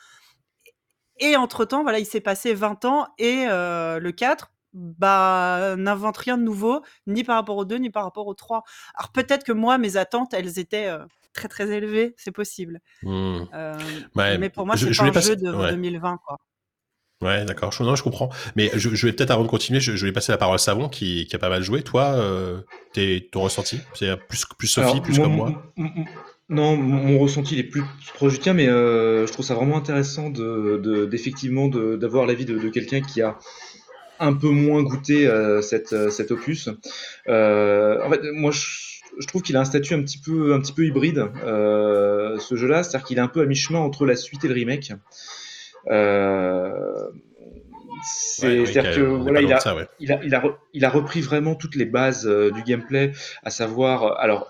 Et 1.18 1.36
entre-temps, 1.36 1.84
voilà, 1.84 2.00
il 2.00 2.06
s'est 2.06 2.22
passé 2.22 2.54
20 2.54 2.86
ans. 2.86 3.08
Et 3.18 3.46
le 3.48 4.10
4 4.12 4.52
bah, 4.74 5.76
n'invente 5.78 6.18
rien 6.18 6.38
de 6.38 6.44
nouveau, 6.44 6.82
ni 7.08 7.24
par 7.24 7.36
rapport 7.36 7.58
au 7.58 7.66
2, 7.66 7.78
ni 7.78 7.90
par 7.90 8.04
rapport 8.04 8.28
au 8.28 8.34
3. 8.34 8.64
Alors 8.96 9.12
peut-être 9.12 9.44
que 9.44 9.52
moi, 9.52 9.78
mes 9.78 9.98
attentes, 9.98 10.34
elles 10.34 10.60
étaient 10.60 10.88
euh, 10.88 11.06
très 11.34 11.48
très 11.48 11.70
élevées, 11.72 12.14
c'est 12.18 12.32
possible. 12.32 12.80
Euh, 13.06 13.78
Ouais, 14.16 14.38
mais 14.38 14.50
pour 14.50 14.66
moi, 14.66 14.76
je- 14.76 14.88
c'est 14.88 14.94
je 14.94 15.02
pas 15.02 15.08
un 15.08 15.12
passer- 15.12 15.28
jeu 15.30 15.36
de 15.38 15.52
ouais. 15.52 15.72
2020, 15.72 16.18
quoi. 16.26 16.38
Ouais, 17.22 17.44
d'accord. 17.44 17.74
Je, 17.74 17.84
non, 17.84 17.96
je 17.98 18.04
comprends. 18.04 18.30
Mais 18.56 18.72
je, 18.76 18.96
je 18.96 19.06
vais 19.06 19.12
peut-être 19.12 19.32
avant 19.32 19.44
de 19.44 19.50
continuer, 19.50 19.82
je, 19.82 19.98
je 19.98 20.06
vais 20.06 20.14
passer 20.14 20.32
la 20.32 20.38
parole 20.38 20.56
à 20.56 20.58
Savon 20.58 20.88
qui, 20.88 21.26
qui 21.28 21.36
a 21.36 21.40
pas 21.40 21.50
mal 21.50 21.62
joué. 21.62 21.84
Toi, 21.84 22.14
euh, 22.16 22.62
t'es, 22.94 23.28
ton 23.32 23.42
ressenti 23.42 23.82
C'est 23.94 24.16
plus, 24.28 24.46
plus 24.58 24.68
Sophie, 24.68 24.90
Alors, 24.92 25.02
plus 25.02 25.20
comme 25.20 25.36
moi? 25.36 25.52
Non, 26.48 26.78
mon 26.78 27.04
mon 27.04 27.20
ressenti 27.20 27.56
il 27.56 27.60
est 27.60 27.64
plus 27.66 27.84
proche 28.16 28.34
du 28.34 28.40
tien, 28.40 28.54
mais 28.54 28.68
euh, 28.70 29.28
je 29.28 29.34
trouve 29.34 29.46
ça 29.46 29.54
vraiment 29.54 29.76
intéressant 29.78 30.30
de, 30.32 30.80
de- 30.82 31.06
d'effectivement 31.06 31.68
de- 31.68 31.96
d'avoir 31.98 32.26
l'avis 32.26 32.46
de, 32.46 32.58
de 32.58 32.70
quelqu'un 32.70 33.02
qui 33.02 33.22
a 33.22 33.38
un 34.20 34.34
peu 34.34 34.50
moins 34.50 34.84
goûté 34.84 35.28
euh, 35.28 35.62
cette, 35.62 35.94
euh, 35.94 36.10
cet 36.10 36.32
opus. 36.32 36.70
Euh, 37.28 38.04
en 38.04 38.10
fait, 38.10 38.22
moi, 38.34 38.52
je, 38.52 38.62
je 39.18 39.28
trouve 39.28 39.42
qu'il 39.42 39.56
a 39.56 39.62
un 39.62 39.66
statut 39.66 39.94
un 39.94 40.02
petit 40.02 40.20
peu, 40.20 40.54
un 40.54 40.60
petit 40.60 40.74
peu 40.74 40.86
hybride, 40.86 41.26
ce 41.44 42.56
jeu-là, 42.56 42.84
c'est-à-dire 42.84 43.08
qu'il 43.08 43.18
est 43.18 43.22
un 43.22 43.28
peu 43.28 43.42
à 43.42 43.46
mi-chemin 43.46 43.80
entre 43.80 44.06
la 44.06 44.16
suite 44.16 44.46
et 44.46 44.48
le 44.48 44.54
remake. 44.54 44.92
Ouais, 45.88 45.96
c'est-à-dire 48.04 48.96
que 48.96 49.02
voilà, 49.02 49.42
il 49.42 49.52
a, 49.52 49.60
ça, 49.60 49.76
ouais. 49.76 49.88
il 50.00 50.12
a, 50.12 50.24
il 50.24 50.34
a, 50.34 50.40
re- 50.40 50.56
il 50.74 50.86
a 50.86 50.90
repris 50.90 51.20
vraiment 51.22 51.56
toutes 51.56 51.76
les 51.76 51.86
bases 51.86 52.26
du 52.26 52.64
gameplay, 52.64 53.12
à 53.44 53.50
savoir, 53.50 54.20
alors, 54.20 54.50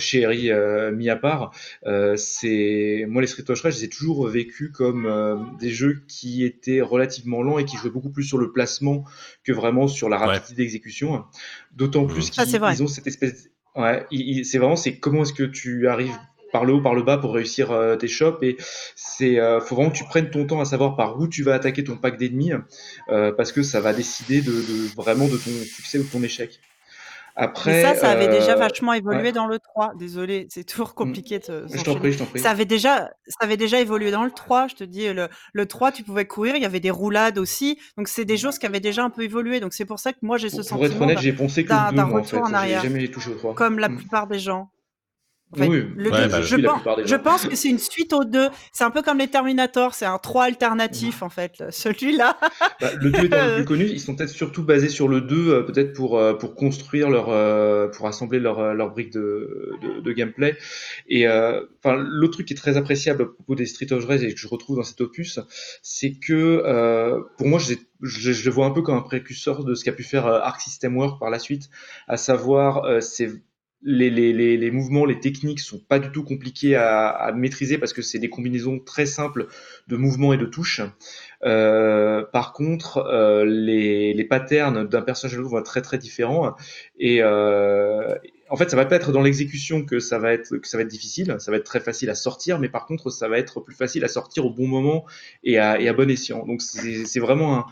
chez 0.00 0.24
Harry, 0.24 0.50
euh, 0.50 0.90
mis 0.90 1.08
à 1.08 1.16
part, 1.16 1.52
euh, 1.86 2.16
c'est 2.16 3.04
moi 3.08 3.22
les 3.22 3.28
Street 3.28 3.44
of 3.48 3.60
Rage, 3.60 3.74
je 3.74 3.78
les 3.80 3.84
ai 3.84 3.88
toujours 3.88 4.26
vécu 4.26 4.72
comme 4.72 5.06
euh, 5.06 5.36
des 5.58 5.70
jeux 5.70 6.02
qui 6.08 6.44
étaient 6.44 6.80
relativement 6.80 7.42
lents 7.42 7.58
et 7.58 7.64
qui 7.64 7.76
jouaient 7.76 7.90
beaucoup 7.90 8.10
plus 8.10 8.24
sur 8.24 8.38
le 8.38 8.52
placement 8.52 9.04
que 9.44 9.52
vraiment 9.52 9.86
sur 9.88 10.08
la 10.08 10.16
rapidité 10.26 10.54
d'exécution. 10.62 11.24
D'autant 11.72 12.04
plus 12.06 12.30
qu'ils 12.72 12.82
ont 12.82 12.86
cette 12.88 13.06
espèce, 13.06 13.48
ouais, 13.76 14.04
c'est 14.44 14.58
vraiment 14.58 14.76
c'est 14.76 14.96
comment 14.98 15.22
est-ce 15.22 15.32
que 15.32 15.44
tu 15.44 15.86
arrives 15.88 16.16
par 16.52 16.64
le 16.64 16.72
haut, 16.72 16.80
par 16.80 16.96
le 16.96 17.02
bas 17.04 17.16
pour 17.16 17.32
réussir 17.32 17.70
euh, 17.70 17.94
tes 17.94 18.08
shops 18.08 18.42
et 18.42 18.56
c'est 18.96 19.38
euh, 19.38 19.60
faut 19.60 19.76
vraiment 19.76 19.90
que 19.92 19.96
tu 19.98 20.02
prennes 20.04 20.30
ton 20.30 20.44
temps 20.46 20.60
à 20.60 20.64
savoir 20.64 20.96
par 20.96 21.16
où 21.20 21.28
tu 21.28 21.44
vas 21.44 21.54
attaquer 21.54 21.84
ton 21.84 21.96
pack 21.96 22.18
d'ennemis 22.18 22.50
euh, 23.08 23.30
parce 23.30 23.52
que 23.52 23.62
ça 23.62 23.80
va 23.80 23.92
décider 23.92 24.40
de, 24.42 24.50
de- 24.50 24.94
vraiment 24.96 25.28
de 25.28 25.36
ton 25.36 25.50
succès 25.64 25.98
ou 25.98 26.02
de 26.02 26.08
ton 26.08 26.22
échec. 26.24 26.58
Après, 27.40 27.82
ça, 27.82 27.94
ça 27.94 28.10
avait 28.10 28.28
déjà 28.28 28.52
euh, 28.52 28.56
vachement 28.56 28.92
évolué 28.92 29.22
ouais. 29.22 29.32
dans 29.32 29.46
le 29.46 29.58
3. 29.58 29.92
Désolé, 29.98 30.46
c'est 30.50 30.64
toujours 30.64 30.94
compliqué 30.94 31.38
de 31.38 31.66
Je 31.72 31.82
t'en 31.82 31.94
prie, 31.96 32.12
je 32.12 32.18
t'en 32.18 32.26
prie. 32.26 32.40
Ça 32.40 32.50
avait 32.50 32.64
déjà, 32.64 33.10
ça 33.26 33.36
avait 33.40 33.56
déjà 33.56 33.80
évolué 33.80 34.10
dans 34.10 34.24
le 34.24 34.30
3, 34.30 34.68
je 34.68 34.74
te 34.76 34.84
dis. 34.84 35.12
Le, 35.12 35.28
le 35.52 35.66
3, 35.66 35.92
tu 35.92 36.02
pouvais 36.02 36.26
courir, 36.26 36.56
il 36.56 36.62
y 36.62 36.66
avait 36.66 36.80
des 36.80 36.90
roulades 36.90 37.38
aussi. 37.38 37.78
Donc, 37.96 38.08
c'est 38.08 38.24
des 38.24 38.36
choses 38.36 38.58
qui 38.58 38.66
avaient 38.66 38.80
déjà 38.80 39.02
un 39.04 39.10
peu 39.10 39.22
évolué. 39.22 39.60
Donc, 39.60 39.72
c'est 39.72 39.84
pour 39.84 39.98
ça 39.98 40.12
que 40.12 40.18
moi, 40.22 40.36
j'ai 40.38 40.48
ce 40.50 40.56
Pour, 40.56 40.60
pour 40.62 40.68
sentiment 40.68 40.86
être 40.94 41.00
honnête, 41.02 41.16
d'un- 41.16 41.22
j'ai 41.22 41.32
pensé 41.32 41.64
que 41.64 41.68
d'un- 41.70 41.86
le 41.86 41.90
2, 41.92 41.96
d'un 41.96 42.04
moi, 42.06 42.20
en 42.20 42.22
retour 42.22 42.38
fait. 42.38 42.44
en 42.44 42.54
arrière. 42.54 42.82
jamais 42.82 43.08
touché 43.08 43.30
au 43.30 43.34
3. 43.34 43.54
comme 43.54 43.78
la 43.78 43.88
Mm. 43.88 43.96
plupart 43.96 44.26
des 44.26 44.38
gens. 44.38 44.70
En 45.52 45.56
fait, 45.56 45.66
Oui, 45.68 45.84
le 45.96 46.10
Ouais, 46.12 46.22
deux- 46.22 46.28
bah, 46.28 46.42
je, 46.42 46.56
pense, 47.16 47.42
je 47.42 47.48
que 47.48 47.56
c'est 47.56 47.68
une 47.70 47.78
suite 47.78 48.12
aux 48.12 48.24
deux. 48.24 48.48
C'est 48.72 48.84
un 48.84 48.90
peu 48.90 49.02
comme 49.02 49.18
les 49.18 49.26
Terminator, 49.26 49.94
c'est 49.94 50.04
un 50.06 50.18
3 50.18 50.44
alternatif 50.44 51.22
en 51.22 51.28
fait. 51.28 51.64
Celui-là, 51.70 52.38
Bah, 52.80 52.90
le 53.00 53.10
2 53.10 53.24
étant 53.24 53.44
le 53.46 53.54
plus 53.56 53.64
connu, 53.64 53.84
ils 53.86 54.00
sont 54.00 54.14
peut-être 54.14 54.30
surtout 54.30 54.62
basés 54.62 54.88
sur 54.88 55.08
le 55.08 55.20
2, 55.20 55.48
euh, 55.52 55.62
peut-être 55.62 55.92
pour, 55.92 56.18
euh, 56.18 56.34
pour 56.34 56.54
construire 56.54 57.10
leur, 57.10 57.30
euh, 57.30 57.88
pour 57.88 58.06
assembler 58.06 58.38
leur, 58.38 58.74
leur 58.74 58.90
brique 58.92 59.12
de, 59.12 59.72
de, 59.82 60.00
de 60.00 60.12
gameplay. 60.12 60.56
Et 61.08 61.26
euh, 61.26 61.62
enfin, 61.82 61.96
l'autre 61.96 62.34
truc 62.34 62.46
qui 62.46 62.54
est 62.54 62.56
très 62.56 62.76
appréciable 62.76 63.22
à 63.22 63.26
propos 63.26 63.56
des 63.56 63.66
Street 63.66 63.92
of 63.92 64.04
Rage 64.04 64.22
et 64.22 64.32
que 64.32 64.38
je 64.38 64.46
retrouve 64.46 64.76
dans 64.76 64.84
cet 64.84 65.00
opus, 65.00 65.40
c'est 65.82 66.12
que 66.12 66.62
euh, 66.64 67.20
pour 67.38 67.48
moi, 67.48 67.58
je, 67.58 67.74
je, 68.02 68.32
je 68.32 68.44
le 68.44 68.50
vois 68.54 68.66
un 68.66 68.70
peu 68.70 68.82
comme 68.82 68.96
un 68.96 69.02
précurseur 69.02 69.64
de 69.64 69.74
ce 69.74 69.84
qu'a 69.84 69.92
pu 69.92 70.04
faire 70.04 70.26
Arc 70.26 70.60
System 70.60 70.96
Works 70.96 71.18
par 71.18 71.30
la 71.30 71.40
suite, 71.40 71.70
à 72.06 72.16
savoir, 72.16 72.84
euh, 72.84 73.00
c'est 73.00 73.30
les, 73.82 74.10
les, 74.10 74.32
les, 74.32 74.56
les 74.56 74.70
mouvements, 74.70 75.04
les 75.04 75.20
techniques 75.20 75.60
sont 75.60 75.78
pas 75.78 75.98
du 75.98 76.10
tout 76.10 76.22
compliqués 76.22 76.76
à, 76.76 77.08
à 77.08 77.32
maîtriser 77.32 77.78
parce 77.78 77.92
que 77.92 78.02
c'est 78.02 78.18
des 78.18 78.28
combinaisons 78.28 78.78
très 78.78 79.06
simples 79.06 79.46
de 79.88 79.96
mouvements 79.96 80.32
et 80.32 80.36
de 80.36 80.46
touches. 80.46 80.82
Euh, 81.44 82.22
par 82.32 82.52
contre, 82.52 82.98
euh, 82.98 83.44
les, 83.46 84.12
les 84.12 84.24
patterns 84.24 84.86
d'un 84.86 85.02
personnage 85.02 85.34
à 85.34 85.38
l'autre 85.38 85.50
vont 85.50 85.58
être 85.58 85.64
très 85.64 85.82
très 85.82 85.98
différents 85.98 86.54
et 86.98 87.22
euh, 87.22 88.14
en 88.50 88.56
fait, 88.56 88.68
ça 88.68 88.76
va 88.76 88.84
pas 88.84 88.96
être 88.96 89.12
dans 89.12 89.22
l'exécution 89.22 89.84
que 89.84 90.00
ça 90.00 90.18
va 90.18 90.32
être 90.32 90.56
que 90.58 90.66
ça 90.68 90.76
va 90.76 90.82
être 90.82 90.88
difficile, 90.88 91.36
ça 91.38 91.50
va 91.50 91.56
être 91.56 91.64
très 91.64 91.80
facile 91.80 92.10
à 92.10 92.16
sortir, 92.16 92.58
mais 92.58 92.68
par 92.68 92.84
contre, 92.84 93.08
ça 93.10 93.28
va 93.28 93.38
être 93.38 93.60
plus 93.60 93.74
facile 93.74 94.04
à 94.04 94.08
sortir 94.08 94.44
au 94.44 94.50
bon 94.50 94.66
moment 94.66 95.06
et 95.44 95.58
à, 95.58 95.80
et 95.80 95.88
à 95.88 95.92
bon 95.92 96.10
escient. 96.10 96.44
Donc 96.44 96.60
c'est 96.60 97.20
vraiment 97.20 97.58
un, 97.58 97.66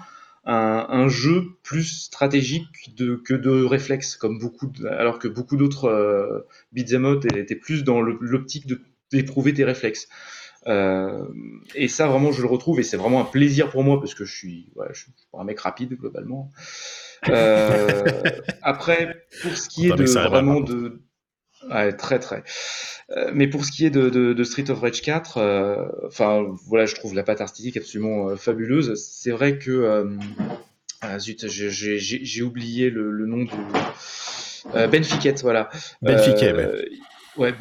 un, 0.48 0.86
un 0.88 1.08
jeu 1.08 1.44
plus 1.62 1.84
stratégique 1.84 2.96
de, 2.96 3.16
que 3.16 3.34
de 3.34 3.64
réflexe, 3.64 4.16
comme 4.16 4.38
beaucoup, 4.38 4.66
de- 4.66 4.86
alors 4.86 5.18
que 5.18 5.28
beaucoup 5.28 5.56
d'autres 5.56 5.84
euh, 5.84 6.40
beat'em 6.72 7.04
up 7.04 7.24
étaient 7.36 7.54
plus 7.54 7.84
dans 7.84 8.00
l'optique 8.00 8.66
d'éprouver 9.12 9.52
tes 9.52 9.64
réflexes. 9.64 10.08
Euh, 10.66 11.24
et 11.74 11.86
ça, 11.86 12.08
vraiment, 12.08 12.32
je 12.32 12.40
le 12.42 12.48
retrouve 12.48 12.80
et 12.80 12.82
c'est 12.82 12.96
vraiment 12.96 13.20
un 13.20 13.24
plaisir 13.24 13.70
pour 13.70 13.84
moi 13.84 14.00
parce 14.00 14.14
que 14.14 14.24
je 14.24 14.34
suis, 14.34 14.72
ouais, 14.74 14.88
je 14.92 15.02
suis 15.02 15.12
un 15.38 15.44
mec 15.44 15.60
rapide 15.60 15.94
globalement. 15.94 16.50
Euh, 17.28 18.04
après, 18.62 19.26
pour 19.42 19.56
ce 19.56 19.68
qui 19.68 19.86
est 19.86 19.94
de 19.96 20.04
vraiment 20.04 20.60
de, 20.60 21.02
ouais, 21.70 21.92
très 21.92 22.18
très. 22.18 22.42
Euh, 23.16 23.30
mais 23.34 23.46
pour 23.48 23.64
ce 23.64 23.72
qui 23.72 23.86
est 23.86 23.90
de, 23.90 24.10
de, 24.10 24.32
de 24.32 24.44
Street 24.44 24.70
of 24.70 24.80
Rage 24.80 25.00
4, 25.02 25.38
euh, 25.38 25.86
enfin 26.06 26.46
voilà, 26.66 26.86
je 26.86 26.94
trouve 26.94 27.14
la 27.14 27.22
patte 27.22 27.40
artistique 27.40 27.76
absolument 27.76 28.28
euh, 28.30 28.36
fabuleuse. 28.36 28.94
C'est 29.02 29.30
vrai 29.30 29.58
que 29.58 29.70
ah, 31.00 31.18
zut, 31.18 31.46
j'ai- 31.48 31.98
oublié 32.42 32.90
le, 32.90 33.10
le 33.10 33.26
nom 33.26 33.44
euh, 34.74 34.86
Ben 34.88 35.02
voilà. 35.42 35.70
Ben 36.02 36.18
Fiquet, 36.18 36.52
Euh, 36.52 36.82
Ouais, 37.36 37.52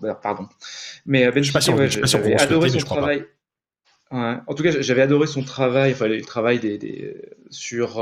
Ben. 0.00 0.08
Ah, 0.08 0.14
pardon. 0.14 0.48
Mais 1.04 1.30
Ben 1.30 1.42
sûr- 1.60 1.74
ouais, 1.74 1.88
j'avais 2.06 2.34
adoré 2.40 2.70
son 2.70 2.78
pas. 2.78 2.84
travail. 2.86 3.24
Ouais. 4.10 4.34
En 4.46 4.54
tout 4.54 4.62
cas, 4.62 4.70
j'avais 4.80 5.02
adoré 5.02 5.26
son 5.26 5.42
travail, 5.42 5.92
enfin 5.92 6.06
le 6.08 6.20
travail 6.22 6.58
des, 6.58 6.76
des 6.78 7.14
sur 7.50 8.00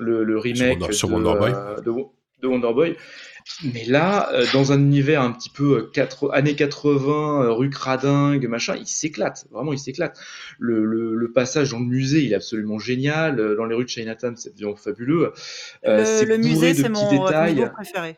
le, 0.00 0.24
le 0.24 0.38
remake 0.38 0.80
Wonder- 0.80 0.92
sur 0.92 1.08
de, 1.08 1.14
Wonder 1.14 1.38
Boy. 1.38 1.52
euh, 1.54 1.76
de, 1.80 1.92
de 2.42 2.46
Wonder 2.48 2.72
Boy. 2.74 2.96
Mais 3.62 3.84
là, 3.84 4.30
euh, 4.32 4.46
dans 4.52 4.72
un 4.72 4.78
univers 4.80 5.20
un 5.22 5.30
petit 5.30 5.50
peu 5.50 5.90
euh, 5.96 6.28
années 6.32 6.54
80, 6.56 7.42
euh, 7.44 7.52
rue 7.52 7.70
Cradingue, 7.70 8.46
machin, 8.48 8.74
il 8.76 8.86
s'éclate. 8.86 9.46
Vraiment, 9.50 9.72
il 9.72 9.78
s'éclate. 9.78 10.18
Le, 10.58 10.84
le, 10.84 11.14
le 11.14 11.32
passage 11.32 11.70
dans 11.70 11.78
le 11.78 11.84
musée, 11.84 12.22
il 12.24 12.32
est 12.32 12.36
absolument 12.36 12.78
génial. 12.78 13.36
Dans 13.56 13.66
les 13.66 13.74
rues 13.74 13.84
de 13.84 13.88
Chinatown, 13.90 14.36
c'est 14.36 14.54
vraiment 14.58 14.76
fabuleux. 14.76 15.32
Euh, 15.86 16.24
le, 16.24 16.38
musée, 16.38 16.74
c'est 16.74 16.88
mon 16.88 17.10
détails. 17.10 17.54
niveau 17.54 17.68
préféré. 17.68 18.16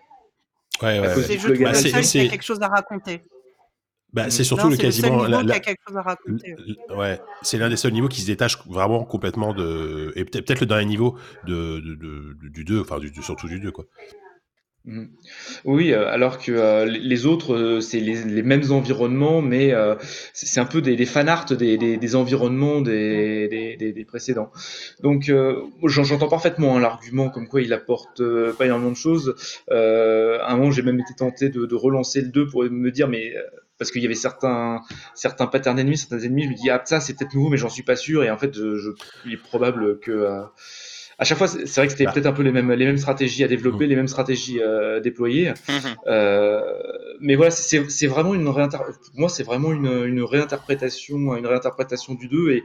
Ouais, 0.83 1.01
ouais. 1.01 1.15
C'est, 1.23 1.37
Bah, 1.65 2.31
quelque 2.31 2.45
chose 2.45 2.63
à 2.63 2.69
raconter. 2.69 3.23
Bah, 4.13 4.31
c'est 4.31 4.45
surtout 4.45 4.65
Non, 4.65 4.71
le 4.71 4.77
quasiment. 4.77 5.25
la- 5.25 5.43
la- 5.43 6.97
ouais, 6.97 7.21
c'est 7.43 7.59
l'un 7.59 7.69
des 7.69 7.77
seuls 7.77 7.93
niveaux 7.93 8.09
qui 8.09 8.21
se 8.23 8.27
détache 8.27 8.59
vraiment 8.67 9.05
complètement 9.05 9.53
de. 9.53 10.13
Et 10.17 10.25
peut-être 10.25 10.47
peut-être 10.47 10.61
le 10.61 10.67
dernier 10.67 10.87
niveau 10.87 11.19
de, 11.47 11.81
de, 11.81 11.95
de- 11.95 12.49
du 12.49 12.65
2, 12.65 12.81
enfin, 12.81 12.99
du, 12.99 13.13
surtout 13.23 13.49
du 13.49 13.61
2, 13.61 13.73
quoi. 13.73 13.85
Mhm. 14.87 15.09
Oui, 15.65 15.93
euh, 15.93 16.09
alors 16.09 16.39
que 16.39 16.53
euh, 16.53 16.85
les- 16.85 17.27
autres, 17.27 17.55
euh, 17.55 17.81
c'est 17.81 17.99
les, 17.99 18.23
les 18.23 18.43
mêmes 18.45 18.71
environnements, 18.71 19.43
mais 19.43 19.73
c'est 20.33 20.61
un 20.61 20.65
peu 20.65 20.81
des, 20.81 20.95
des 20.95 21.07
fanarts 21.07 21.47
des, 21.47 21.77
des, 21.77 21.97
des 21.97 22.15
environnements 22.17 22.81
des, 22.83 23.49
des, 23.49 24.05
précédents. 24.05 24.53
Donc, 25.03 25.33
j'entends 25.85 26.29
parfaitement 26.29 26.77
hein, 26.77 26.81
l'argument 26.81 27.31
comme 27.31 27.49
quoi 27.49 27.63
il 27.63 27.73
apporte 27.73 28.23
pas 28.59 28.67
énormément 28.67 28.93
de 28.93 28.97
choses. 28.97 29.35
À 29.71 30.53
un 30.53 30.57
moment, 30.57 30.71
j'ai 30.71 30.83
même 30.83 31.01
été 31.01 31.15
tenté 31.17 31.49
de, 31.49 31.67
de 31.67 31.75
relancer 31.75 32.21
le 32.21 32.29
2 32.29 32.47
pour 32.47 32.63
me 32.65 32.91
dire, 32.91 33.09
mais 33.09 33.35
parce 33.79 33.91
qu'il 33.91 34.03
y 34.03 34.07
avait 34.07 34.15
certains, 34.15 34.81
certains 35.15 35.47
patterns 35.49 35.79
ennemis, 35.81 35.99
certains 35.99 36.21
ennemis, 36.21 36.45
je 36.45 36.49
me 36.51 36.55
dis, 36.55 36.71
ah, 36.71 36.81
ça, 36.85 37.01
c'est 37.01 37.15
peut-être 37.15 37.35
nouveau, 37.35 37.51
mais 37.51 37.57
j'en 37.59 37.69
suis 37.69 37.83
pas 37.83 37.97
sûr. 37.97 38.23
Et 38.25 38.31
en 38.31 38.39
fait, 38.39 38.55
je, 38.55 38.77
je- 38.77 38.91
il 39.27 39.33
est 39.35 39.37
probable 39.37 39.99
que. 40.01 40.13
À 41.19 41.25
chaque 41.25 41.39
fois, 41.39 41.49
c'est 41.49 41.65
vrai 41.77 41.87
que 41.87 41.93
c'était 41.93 42.05
Bah. 42.05 42.13
peut-être 42.13 42.27
un 42.27 42.33
peu 42.33 42.43
les 42.43 42.53
mêmes, 42.53 42.71
les 42.73 42.85
mêmes 42.85 42.99
stratégies 42.99 43.43
à 43.43 43.49
développer, 43.49 43.87
Mm. 43.87 43.89
les 43.89 43.97
mêmes 43.97 44.09
stratégies 44.09 44.61
euh, 44.61 45.01
déployées. 45.01 45.55
Mhm. 45.69 45.97
Euh, 46.09 46.61
mais 47.21 47.35
voilà, 47.37 47.51
c'est 47.51 47.89
c'est 47.91 48.07
vraiment 48.07 48.35
une 48.35 48.47
réinter... 48.49 48.77
moi, 49.15 49.29
c'est 49.31 49.43
vraiment 49.43 49.73
une, 49.73 49.87
une 50.07 50.23
réinterprétation, 50.23 51.35
une 51.37 51.47
réinterprétation 51.47 52.15
du 52.15 52.29
2 52.29 52.51
et, 52.51 52.65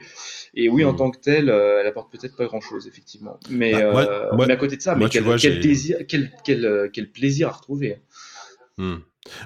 et 0.53 0.67
oui, 0.69 0.83
en 0.83 0.91
Mm. 0.93 0.97
tant 0.97 1.11
que 1.11 1.19
tel, 1.19 1.49
euh, 1.49 1.79
elle 1.79 1.87
apporte 1.87 2.11
peut-être 2.11 2.35
pas 2.35 2.45
grand-chose 2.45 2.87
effectivement. 2.87 3.39
Mais, 3.49 3.71
Bah, 3.73 3.91
moi- 3.91 4.01
euh, 4.09 4.29
moi- 4.35 4.47
mais 4.47 4.53
à 4.53 4.57
côté 4.57 4.75
de 4.75 4.81
ça, 4.81 4.95
moi, 4.95 5.05
mais 5.05 5.09
quel, 5.11 5.23
vois, 5.23 5.37
quel 5.37 5.53
j'ai- 5.53 5.59
plaisir, 5.61 5.97
quel, 6.09 6.31
quel, 6.43 6.89
quel 6.93 7.09
plaisir 7.11 7.47
à 7.47 7.51
retrouver. 7.53 7.99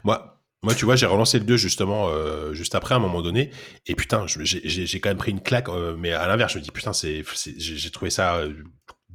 Moi, 0.04 0.32
moi, 0.64 0.74
tu 0.74 0.86
vois, 0.86 0.96
j'ai 0.96 1.06
relancé 1.06 1.38
le 1.38 1.46
2 1.46 1.58
justement 1.58 2.10
euh, 2.10 2.54
juste 2.54 2.74
après 2.74 2.96
à 2.96 2.98
un 2.98 3.02
moment 3.02 3.22
donné, 3.22 3.52
et 3.86 3.94
putain, 3.94 4.26
j'ai 4.26 5.00
quand 5.00 5.10
même 5.10 5.18
pris 5.18 5.30
une 5.32 5.42
claque, 5.42 5.70
euh, 5.70 5.96
mais 5.98 6.12
à 6.12 6.28
l'inverse, 6.28 6.54
je 6.54 6.58
me 6.60 6.64
dis 6.64 6.72
putain, 6.72 6.92
j'ai 6.94 7.24
j'ai 7.56 7.90
trouvé 7.92 8.10
ça 8.10 8.38
euh, 8.38 8.54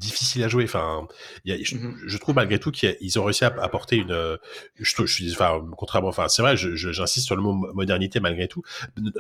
difficile 0.01 0.43
à 0.43 0.49
jouer. 0.49 0.65
Enfin, 0.65 1.07
il 1.45 1.55
y 1.55 1.61
a- 1.61 1.63
je, 1.63 1.77
Mhm. 1.77 1.97
je 2.07 2.19
trouve 2.19 2.35
malgré 2.35 2.59
tout 2.59 2.71
qu'ils 2.73 3.19
ont 3.19 3.25
réussi 3.25 3.45
à 3.45 3.55
apporter 3.61 3.97
une, 3.97 4.39
je, 4.79 4.85
je 5.07 5.07
suis, 5.07 5.31
enfin, 5.33 5.61
contrairement, 5.77 6.09
enfin, 6.09 6.29
c'est 6.29 6.43
vrai, 6.43 6.57
j'insiste 6.57 7.27
sur 7.27 7.37
le 7.37 7.43
mot 7.43 7.53
mo- 7.53 7.73
modernité 7.75 8.19
malgré 8.21 8.49
tout, 8.49 8.63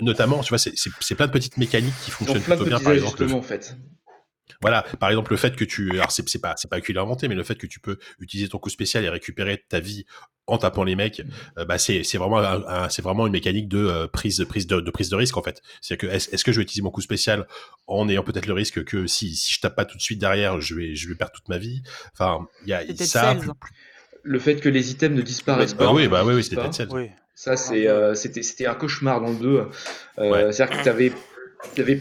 notamment, 0.00 0.40
tu 0.42 0.48
vois, 0.48 0.58
c'est- 0.58 0.74
plein 1.14 1.26
de 1.26 1.32
petites 1.32 1.56
mécaniques 1.58 1.94
qui 2.04 2.10
fonctionnent 2.10 2.42
plutôt 2.42 2.64
bien, 2.64 2.80
par 2.80 2.92
exemple. 2.92 3.24
le- 3.24 3.32
en 3.32 3.42
fait. 3.42 3.76
voilà, 4.62 4.82
par 4.98 5.08
exemple 5.10 5.30
le 5.30 5.36
fait 5.38 5.54
que 5.56 5.64
tu, 5.64 5.90
alors 5.92 6.10
c'est 6.12 6.28
c'est 6.28 6.40
pas 6.40 6.54
c'est 6.56 6.68
pas 6.68 6.80
qu'il 6.82 6.98
a 6.98 7.00
inventé, 7.00 7.28
mais 7.28 7.34
le 7.34 7.44
fait 7.44 7.54
que 7.54 7.66
tu 7.66 7.80
peux 7.80 7.98
utiliser 8.18 8.48
ton 8.48 8.58
coup 8.58 8.68
spécial 8.68 9.04
et 9.04 9.08
récupérer 9.08 9.64
ta 9.68 9.80
vie 9.80 10.04
en 10.46 10.58
tapant 10.58 10.82
les 10.84 10.96
mecs, 10.96 11.22
euh, 11.58 11.64
bah 11.64 11.78
c'est 11.78 12.02
c'est 12.02 12.18
vraiment 12.18 12.38
un- 12.38 12.64
un- 12.66 12.88
c'est 12.88 13.02
vraiment 13.02 13.26
une 13.26 13.32
mécanique 13.32 13.68
de 13.68 13.78
euh, 13.78 14.06
prise 14.08 14.44
prise 14.48 14.66
de, 14.66 14.80
de 14.80 14.90
prise 14.90 15.08
de 15.10 15.16
risque 15.16 15.36
en 15.36 15.42
fait. 15.42 15.60
C'est-à-dire 15.80 16.08
que 16.10 16.14
est-ce 16.14 16.44
que 16.44 16.50
je 16.52 16.56
vais 16.58 16.62
utiliser 16.64 16.82
mon 16.82 16.90
coup 16.90 17.02
spécial 17.02 17.46
en 17.86 18.08
ayant 18.08 18.24
peut-être 18.24 18.46
le 18.46 18.54
risque 18.54 18.82
que 18.84 19.06
si 19.06 19.36
si 19.36 19.54
je 19.54 19.60
tape 19.60 19.76
pas 19.76 19.84
tout 19.84 19.96
de 19.96 20.02
suite 20.02 20.18
derrière, 20.18 20.60
je 20.60 20.74
vais 20.74 20.94
je 20.96 21.08
vais 21.08 21.14
perdre 21.14 21.32
toute 21.34 21.48
ma 21.48 21.58
vie? 21.58 21.82
Enfin, 22.14 22.46
il 22.64 22.70
y 22.70 22.72
a 22.72 22.82
C'est 22.96 23.06
ça. 23.06 23.36
Le 24.22 24.38
fait 24.38 24.56
que 24.56 24.68
les 24.68 24.90
items 24.90 25.16
ne 25.16 25.22
disparaissent 25.22 25.74
Ah 25.78 25.84
pas. 25.84 25.92
oui, 25.94 26.06
bah 26.08 26.22
oui, 26.24 26.30
oui, 26.30 26.34
n'existent 26.36 26.42
c'était 26.42 26.56
pas. 26.56 26.68
Dead 26.68 26.74
Cells. 26.74 26.88
Oui. 26.92 27.10
Ça, 27.34 27.56
c'est, 27.56 27.88
euh, 27.88 28.14
c'était, 28.14 28.42
c'était 28.42 28.66
un 28.66 28.74
cauchemar 28.74 29.22
dans 29.22 29.30
le 29.30 29.36
2. 29.36 29.48
Euh, 29.48 30.30
Ouais. 30.30 30.52
C'est-à-dire 30.52 30.76
que 30.76 30.82
tu 30.82 30.88
avais, 30.90 31.12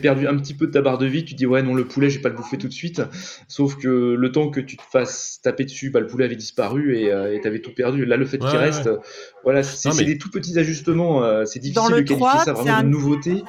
perdu 0.02 0.28
un 0.28 0.38
petit 0.38 0.54
peu 0.54 0.68
de 0.68 0.72
ta 0.72 0.82
barre 0.82 0.98
de 0.98 1.06
vie, 1.06 1.26
tu 1.26 1.34
dis 1.36 1.46
ouais 1.46 1.62
non 1.62 1.74
le 1.74 1.86
poulet 1.86 2.10
je 2.10 2.18
vais 2.18 2.22
pas 2.22 2.30
le 2.30 2.36
bouffer 2.36 2.58
tout 2.58 2.68
de 2.68 2.74
suite, 2.74 3.02
sauf 3.48 3.78
que 3.78 3.88
le 3.88 4.32
temps 4.32 4.50
que 4.50 4.60
tu 4.60 4.78
te 4.78 4.82
fasses 4.82 5.40
taper 5.44 5.66
dessus, 5.66 5.90
bah, 5.90 6.00
le 6.00 6.08
poulet 6.08 6.26
avait 6.26 6.36
disparu 6.36 6.98
et 6.98 7.12
euh, 7.12 7.34
et 7.36 7.42
t'avais 7.42 7.60
tout 7.60 7.74
perdu. 7.74 8.06
Là 8.06 8.18
le 8.18 8.26
fait 8.26 8.38
Ouais, 8.42 8.50
qu'il 8.50 8.58
ouais, 8.60 8.66
reste, 8.66 8.88
euh, 8.88 8.98
voilà 9.44 9.64
c'est 9.64 9.90
mais- 9.98 10.06
des 10.06 10.18
tout 10.18 10.30
petits 10.30 10.58
ajustements, 10.58 11.24
euh, 11.24 11.46
c'est 11.46 11.60
difficile 11.60 11.76
Dans 11.90 11.90
le 11.96 12.02
de 12.02 12.08
qualifier 12.08 12.28
3, 12.28 12.44
ça 12.46 12.54
vraiment 12.54 12.78
un- 12.78 12.84
de 12.84 12.88
nouveauté. 12.90 13.44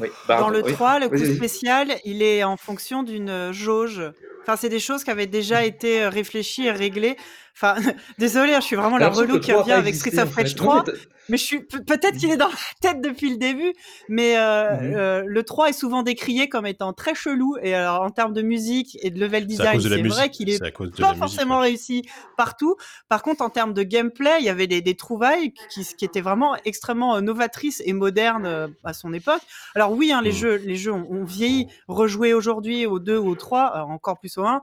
Oui, 0.00 0.08
Dans 0.28 0.50
le 0.50 0.62
oui. 0.62 0.72
3, 0.72 0.98
le 0.98 1.08
coup 1.08 1.24
spécial, 1.24 1.88
il 2.04 2.22
est 2.22 2.44
en 2.44 2.56
fonction 2.56 3.02
d'une 3.02 3.30
euh, 3.30 3.52
jauge. 3.52 4.02
Enfin, 4.46 4.56
c'est 4.56 4.68
des 4.68 4.78
choses 4.80 5.04
qui 5.04 5.10
avaient 5.10 5.26
déjà 5.26 5.64
été 5.64 6.02
euh, 6.02 6.08
réfléchies 6.08 6.66
et 6.66 6.70
réglées. 6.70 7.16
Enfin, 7.56 7.74
désolé, 8.18 8.54
je 8.56 8.60
suis 8.60 8.76
vraiment 8.76 8.98
la 8.98 9.08
relou 9.08 9.38
qui 9.40 9.50
3 9.50 9.54
a 9.54 9.62
revient 9.62 9.72
avec 9.72 9.88
existé, 9.94 10.10
Street 10.10 10.22
of. 10.22 10.34
Rage 10.34 10.56
Non, 10.56 10.62
3. 10.64 10.84
mais 10.86 10.92
t'as- 10.92 10.98
Mais 11.30 11.38
je 11.38 11.42
suis 11.42 11.60
peut-être 11.64 12.18
qu'il 12.18 12.30
est 12.30 12.36
dans 12.36 12.50
ma 12.50 12.54
tête 12.82 13.00
depuis 13.00 13.30
le 13.30 13.38
début, 13.38 13.72
mais 14.10 14.36
euh, 14.36 14.72
Mhm. 14.76 14.94
euh, 14.94 15.22
le 15.26 15.42
3 15.42 15.70
est 15.70 15.72
souvent 15.72 16.02
décrié 16.02 16.50
comme 16.50 16.66
étant 16.66 16.92
très 16.92 17.14
chelou. 17.14 17.56
Et 17.62 17.74
alors, 17.74 18.02
en 18.02 18.10
termes 18.10 18.34
de 18.34 18.42
musique 18.42 18.98
et 19.00 19.08
de 19.10 19.18
level 19.18 19.46
design, 19.46 19.80
de 19.80 19.88
la 19.88 19.96
c'est 19.96 20.02
vrai 20.02 20.28
qu'il 20.28 20.50
est 20.50 20.58
de 20.58 20.58
pas 20.58 20.66
la 20.66 21.08
musique, 21.08 21.18
forcément 21.18 21.60
réussi 21.60 22.02
partout. 22.36 22.76
Par 23.08 23.22
contre, 23.22 23.40
en 23.42 23.48
termes 23.48 23.72
de 23.72 23.82
gameplay, 23.84 24.32
il 24.40 24.44
y 24.44 24.50
avait 24.50 24.66
des, 24.66 24.82
des 24.82 24.96
trouvailles 24.96 25.54
qui, 25.70 25.86
qui 25.96 26.04
étaient 26.04 26.20
vraiment 26.20 26.56
extrêmement 26.66 27.18
novatrices 27.22 27.80
et 27.86 27.94
modernes 27.94 28.74
à 28.84 28.92
son 28.92 29.14
époque. 29.14 29.40
Alors 29.74 29.92
oui, 29.92 30.12
hein, 30.12 30.20
les 30.20 30.32
jeux, 30.32 30.56
les 30.56 30.76
jeux 30.76 30.92
ont, 30.92 31.24
vieilli. 31.24 31.68
Rejouer 31.88 32.34
aujourd'hui 32.34 32.84
au 32.84 32.98
2 32.98 33.16
ou 33.16 33.28
au 33.30 33.34
3, 33.34 33.72
euh, 33.76 33.80
encore 33.92 34.18
plus 34.20 34.33
au 34.38 34.44
1. 34.44 34.62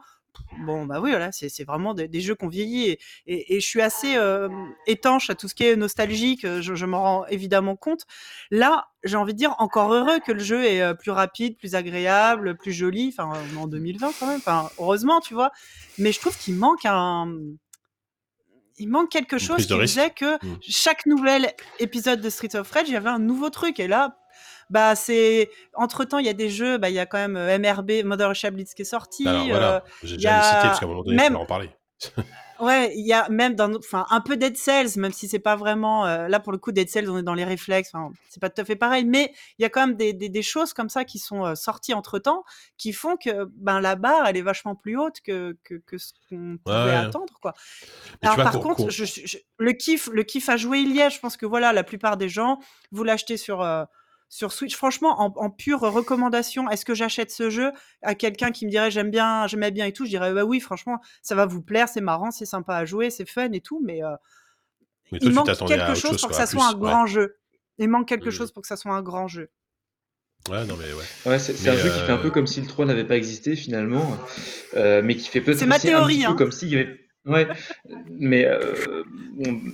Bon, 0.66 0.86
bah 0.86 1.02
oui, 1.02 1.10
voilà, 1.10 1.32
c'est 1.34 1.50
c'est 1.50 1.66
vraiment 1.66 1.94
des, 1.94 2.08
des 2.08 2.22
jeux 2.22 2.36
qui 2.36 2.46
ont 2.46 2.48
vieilli 2.48 2.86
et, 2.86 3.00
et, 3.26 3.56
et 3.56 3.60
je 3.60 3.66
suis 3.68 3.82
assez 3.82 4.16
euh, 4.16 4.48
étanche 4.88 5.30
à 5.30 5.36
tout 5.36 5.50
ce 5.50 5.56
qui 5.56 5.66
est 5.66 5.76
nostalgique, 5.76 6.46
euh, 6.46 6.62
je, 6.62 6.74
je 6.74 6.86
m'en 6.86 7.02
rends 7.02 7.26
évidemment 7.28 7.76
compte. 7.76 8.06
Là, 8.50 8.88
j'ai 9.04 9.18
envie 9.18 9.34
de 9.34 9.38
dire 9.38 9.56
encore 9.60 9.94
heureux 9.94 10.20
que 10.26 10.32
le 10.32 10.40
jeu 10.40 10.64
est 10.64 10.82
euh, 10.82 10.94
plus 10.94 11.12
rapide, 11.12 11.58
plus 11.58 11.76
agréable, 11.76 12.56
plus 12.56 12.72
joli, 12.72 13.14
enfin 13.14 13.34
en 13.58 13.68
2020 13.68 14.12
quand 14.20 14.28
même, 14.28 14.38
enfin 14.38 14.70
heureusement, 14.80 15.20
tu 15.20 15.34
vois. 15.34 15.52
Mais 15.98 16.14
je 16.14 16.22
trouve 16.22 16.38
qu'il 16.38 16.56
manque 16.56 16.86
un 16.86 17.28
il 18.78 18.88
manque 18.88 19.10
quelque 19.12 19.38
chose 19.38 19.68
qui 19.68 19.74
faisait 19.78 20.10
que 20.12 20.44
Mm. 20.46 20.58
chaque 20.62 21.06
nouvel 21.06 21.52
épisode 21.80 22.22
de 22.22 22.30
Street 22.30 22.56
of 22.56 22.72
Rage, 22.72 22.88
il 22.88 22.94
y 22.94 22.96
avait 22.96 23.10
un 23.10 23.20
nouveau 23.20 23.50
truc 23.50 23.80
et 23.80 23.88
là 23.88 24.18
bah 24.72 24.96
c'est 24.96 25.52
entre 25.76 26.04
temps 26.06 26.18
il 26.18 26.26
y 26.26 26.30
a 26.30 26.34
des 26.34 26.50
jeux 26.50 26.78
bah 26.80 26.90
il 26.90 26.96
y 26.96 27.00
a 27.00 27.06
quand 27.06 27.18
même 27.20 27.36
euh, 27.38 27.60
MRB 27.60 28.04
Mother 28.04 28.30
Russia 28.30 28.50
Blitz 28.50 28.74
qui 28.74 28.82
est 28.82 28.86
sorti 28.86 29.28
Alors 29.28 29.44
euh, 29.46 29.50
voilà, 29.50 29.84
j'ai 30.02 30.16
déjà 30.16 30.42
cité 30.42 30.58
a 30.58 30.62
parce 30.64 30.80
qu'à 30.80 30.86
un 30.86 30.90
moment 30.90 31.04
donné, 31.04 31.18
même- 31.18 31.36
en 31.36 31.46
parler. 31.46 31.70
Ouais, 32.60 32.94
il 32.96 33.08
y 33.08 33.12
a 33.12 33.28
même 33.30 33.56
dans, 33.56 33.74
enfin, 33.74 34.06
un 34.12 34.22
peu 34.22 34.38
Dead 34.38 34.56
Cells, 34.56 34.90
même 34.98 35.12
si 35.12 35.28
c'est 35.28 35.40
pas 35.40 35.56
vraiment, 35.56 36.06
euh, 36.06 36.28
là 36.28 36.40
pour 36.40 36.52
le 36.52 36.60
coup 36.60 36.72
Dead 36.72 36.88
Cells, 36.88 37.10
on 37.10 37.18
est 37.18 37.24
dans 37.24 37.34
les 37.34 37.44
réflexes, 37.44 37.92
c'est 38.30 38.40
pas 38.40 38.52
tout 38.52 38.62
à 38.62 38.66
fait 38.66 38.76
pareil, 38.76 39.04
mais 39.04 39.34
il 39.58 39.64
y 39.64 39.66
a 39.66 39.70
quand 39.70 39.88
même 39.88 39.96
des, 39.96 40.14
des, 40.14 40.30
des 40.30 40.42
choses 40.44 40.72
comme 40.72 40.88
ça 40.90 41.04
qui 41.04 41.18
sont 41.18 41.44
euh, 41.44 41.56
sorties 41.56 41.96
entre 41.96 42.20
temps, 42.20 42.44
qui 42.78 42.94
font 42.94 43.18
que 43.18 43.46
ben 43.56 43.82
la 43.82 43.96
barre 43.96 44.28
elle 44.28 44.38
est 44.38 44.44
vachement 44.44 44.76
plus 44.76 44.96
haute 44.96 45.22
que 45.22 45.58
que, 45.64 45.74
que 45.74 45.98
ce 45.98 46.12
qu'on 46.30 46.60
pouvait 46.64 46.78
ouais. 46.78 46.96
attendre 46.98 47.34
quoi. 47.42 47.56
Mais 48.22 48.28
Alors 48.28 48.36
vois, 48.36 48.44
par 48.44 48.60
contre, 48.60 48.76
qu'on- 48.84 48.90
je, 48.92 49.06
je- 49.06 49.38
le 49.58 49.72
kiff, 49.74 50.08
le 50.14 50.22
kiff 50.22 50.48
à 50.48 50.56
jouer 50.58 50.82
il 50.82 50.96
y 50.96 51.00
est. 51.00 51.10
Je 51.10 51.20
pense 51.20 51.38
que 51.38 51.48
voilà, 51.48 51.74
la 51.74 51.84
plupart 51.84 52.16
des 52.16 52.30
gens, 52.30 52.60
vous 52.92 53.04
l'achetez 53.04 53.38
sur 53.38 53.64
euh, 53.64 53.86
sur 54.32 54.54
Switch. 54.54 54.76
Franchement, 54.76 55.22
en, 55.22 55.34
en 55.36 55.50
pure 55.50 55.82
recommandation, 55.82 56.70
est-ce 56.70 56.86
que 56.86 56.96
j'achète 56.96 57.32
ce 57.32 57.50
jeu 57.50 57.72
à 58.02 58.16
quelqu'un 58.16 58.52
qui 58.52 58.66
me 58.66 58.72
dirait 58.72 58.90
j'aime 58.90 59.12
bien, 59.12 59.46
j'aimais 59.46 59.72
bien 59.72 59.86
et 59.86 59.92
tout 59.92 60.06
Je 60.06 60.10
dirais 60.10 60.34
bah 60.34 60.46
oui, 60.46 60.62
franchement, 60.62 61.02
ça 61.22 61.36
va 61.36 61.46
vous 61.46 61.62
plaire, 61.62 61.90
c'est 61.90 62.02
marrant, 62.02 62.32
c'est 62.32 62.46
sympa 62.46 62.78
à 62.78 62.86
jouer, 62.86 63.10
c'est 63.10 63.30
fun 63.30 63.52
et 63.52 63.60
tout, 63.60 63.82
mais, 63.84 64.02
euh, 64.02 64.16
mais 65.12 65.20
toi, 65.20 65.30
il 65.30 65.36
manque 65.36 65.68
quelque 65.68 65.94
chose 65.94 66.12
chose, 66.12 66.22
pour 66.22 66.30
que 66.30 66.36
ça 66.36 66.46
soit 66.48 66.66
un 66.66 66.74
ouais. 66.74 66.80
grand 66.80 67.06
jeu. 67.06 67.38
Il 67.78 67.90
manque 67.90 68.08
quelque 68.08 68.32
chose 68.32 68.54
pour 68.54 68.62
que 68.62 68.68
ça 68.70 68.78
soit 68.78 68.94
un 68.94 69.02
grand 69.02 69.28
jeu. 69.28 69.50
Ouais, 70.50 70.66
non, 70.66 70.76
mais 70.78 70.86
ouais. 70.94 71.32
Ouais, 71.32 71.38
c'est 71.38 71.70
un 71.70 71.76
jeu 71.76 71.90
qui 71.90 72.00
fait 72.00 72.12
un 72.12 72.18
euh, 72.18 72.22
peu 72.22 72.32
comme 72.32 72.48
si 72.48 72.62
le 72.62 72.68
3 72.68 72.86
n'avait 72.86 73.06
pas 73.06 73.18
existé 73.18 73.56
finalement, 73.58 74.18
euh, 74.76 75.02
mais 75.04 75.16
qui 75.16 75.28
fait 75.28 75.42
peut-être 75.42 75.60
C'est 75.60 75.66
ma 75.66 75.76
aussi 75.76 75.90
un 75.90 75.98
théorie, 75.98 76.16
petit 76.16 76.26
hein. 76.26 76.32
peu 76.32 76.38
comme 76.38 76.52
s'il 76.54 76.70
y 76.70 76.78
avait. 76.78 77.00
Ouais, 77.26 77.48
mais, 78.10 78.46
euh, 78.46 79.04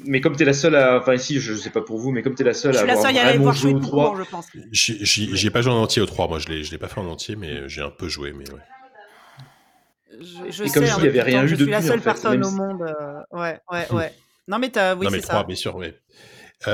mais 0.05 0.19
comme 0.19 0.35
tu 0.35 0.43
es 0.43 0.45
la 0.45 0.53
seule 0.53 0.75
à. 0.75 0.97
Enfin, 0.99 1.13
ici, 1.13 1.39
je 1.39 1.53
sais 1.53 1.69
pas 1.69 1.81
pour 1.81 1.97
vous, 1.97 2.11
mais 2.11 2.21
comme 2.21 2.35
tu 2.35 2.41
es 2.41 2.45
la 2.45 2.53
seule 2.53 2.73
Je 2.73 2.77
à 2.77 2.81
suis 2.81 2.87
la 2.87 2.95
avoir 2.95 3.03
seule 3.03 3.17
à 3.17 3.21
aller 3.21 3.37
vraiment 3.37 3.43
voir 3.43 3.55
joué 3.55 3.71
jouer 3.71 3.73
au 3.73 3.79
tout 3.79 3.87
3. 3.87 4.11
court, 4.11 4.15
je 4.17 4.23
pense. 4.23 4.47
J'ai- 4.71 4.97
J'ai 5.05 5.35
j'ai 5.35 5.49
pas 5.49 5.61
joué 5.61 5.71
en 5.71 5.81
entier 5.81 6.01
au 6.01 6.05
3, 6.05 6.27
moi 6.27 6.39
je 6.39 6.47
l'ai 6.49 6.63
je 6.63 6.71
l'ai 6.71 6.77
pas 6.77 6.87
fait 6.89 6.99
en 6.99 7.07
entier, 7.07 7.35
mais 7.37 7.69
j'ai 7.69 7.81
un 7.81 7.89
peu 7.89 8.09
joué, 8.09 8.33
mais 8.33 8.49
ouais. 8.51 8.59
Je, 10.19 10.51
je 10.51 10.65
Et 10.65 10.69
sais, 10.69 10.73
comme 10.73 10.85
hein, 10.89 10.99
s'il 10.99 11.03
y 11.03 11.07
avait 11.07 11.21
depuis 11.21 11.21
le 11.21 11.27
temps 11.27 11.41
rien 11.41 11.45
eu 11.45 11.47
je 11.47 11.55
suis 11.55 11.69
la 11.71 11.81
en 11.89 11.97
seule 11.97 12.01
fait, 12.01 12.03
personne 12.03 12.41
même 12.41 12.43
au 12.43 12.51
monde. 12.51 12.81
euh, 12.83 13.21
ouais, 13.37 13.59
ouais, 13.71 13.89
ouais. 13.91 14.15
Non 14.47 14.59
mais 14.59 14.69
t'as, 14.69 14.95
oui, 14.95 15.05
non, 15.05 15.09
mais 15.11 15.17
c'est 15.17 15.21
le 15.21 15.23
3, 15.23 15.43
ça. 15.43 15.45
bien 15.45 15.55
sûr, 15.55 15.75
ouais. 15.75 15.93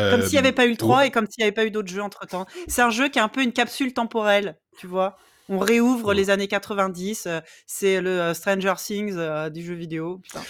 Comme 0.07 0.21
Euh, 0.21 0.21
s'il 0.21 0.33
n'y 0.39 0.39
avait 0.45 0.51
pas 0.53 0.65
eu 0.65 0.71
le 0.71 0.77
3 0.77 1.05
ouais. 1.05 1.07
et 1.07 1.11
comme 1.11 1.25
s'il 1.27 1.41
n'y 1.41 1.43
avait 1.45 1.51
pas 1.53 1.65
eu 1.65 1.71
d'autres 1.71 1.89
jeux 1.91 2.01
entre 2.01 2.25
temps. 2.27 2.45
C'est 2.67 2.81
un 2.81 2.89
jeu 2.89 3.09
qui 3.09 3.19
est 3.19 3.21
un 3.21 3.29
peu 3.29 3.41
une 3.43 3.53
capsule 3.53 3.93
temporelle, 3.93 4.57
tu 4.77 4.87
vois. 4.87 5.17
On 5.49 5.59
réouvre 5.59 6.09
Ouais. 6.09 6.15
les 6.15 6.29
années 6.29 6.47
90. 6.47 7.25
euh, 7.27 7.39
c'est 7.67 7.99
le 8.01 8.09
euh, 8.09 8.33
Stranger 8.33 8.73
Things 8.77 9.13
euh, 9.17 9.49
du 9.49 9.63
jeu 9.63 9.73
vidéo. 9.73 10.19
Putain. 10.23 10.41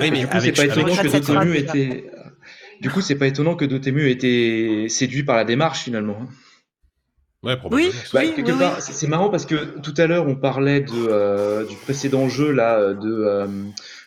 Oui, 0.00 0.10
mais 0.10 0.20
du 0.20 0.26
coup, 0.26 0.40
c'est 0.40 0.52
pas 0.52 0.64
étonnant 0.64 0.96
que 0.96 1.08
Dotemu 1.08 1.56
était. 1.56 2.10
Du 2.80 2.90
coup, 2.90 3.00
c'est 3.00 3.14
pas 3.16 3.26
étonnant 3.26 3.54
que 3.56 3.64
Dotemu 3.64 4.08
ait 4.08 4.12
été 4.12 4.88
séduit 4.88 5.22
par 5.22 5.36
la 5.36 5.44
démarche 5.44 5.80
finalement. 5.84 6.18
hein. 6.22 6.28
Ouais, 7.42 7.56
probablement. 7.56 7.88
Oui, 7.90 7.96
Bah, 8.12 8.20
oui, 8.22 8.32
quelque 8.34 8.52
oui, 8.52 8.58
part, 8.58 8.76
oui. 8.76 8.82
c'est 8.92 9.06
marrant 9.06 9.30
parce 9.30 9.46
que 9.46 9.78
tout 9.80 9.94
à 9.96 10.06
l'heure 10.06 10.26
on 10.26 10.36
parlait 10.36 10.82
de, 10.82 10.92
euh, 10.94 11.64
du 11.64 11.74
précédent 11.74 12.28
jeu 12.28 12.50
là 12.52 12.92
de, 12.92 13.08
euh, 13.10 13.46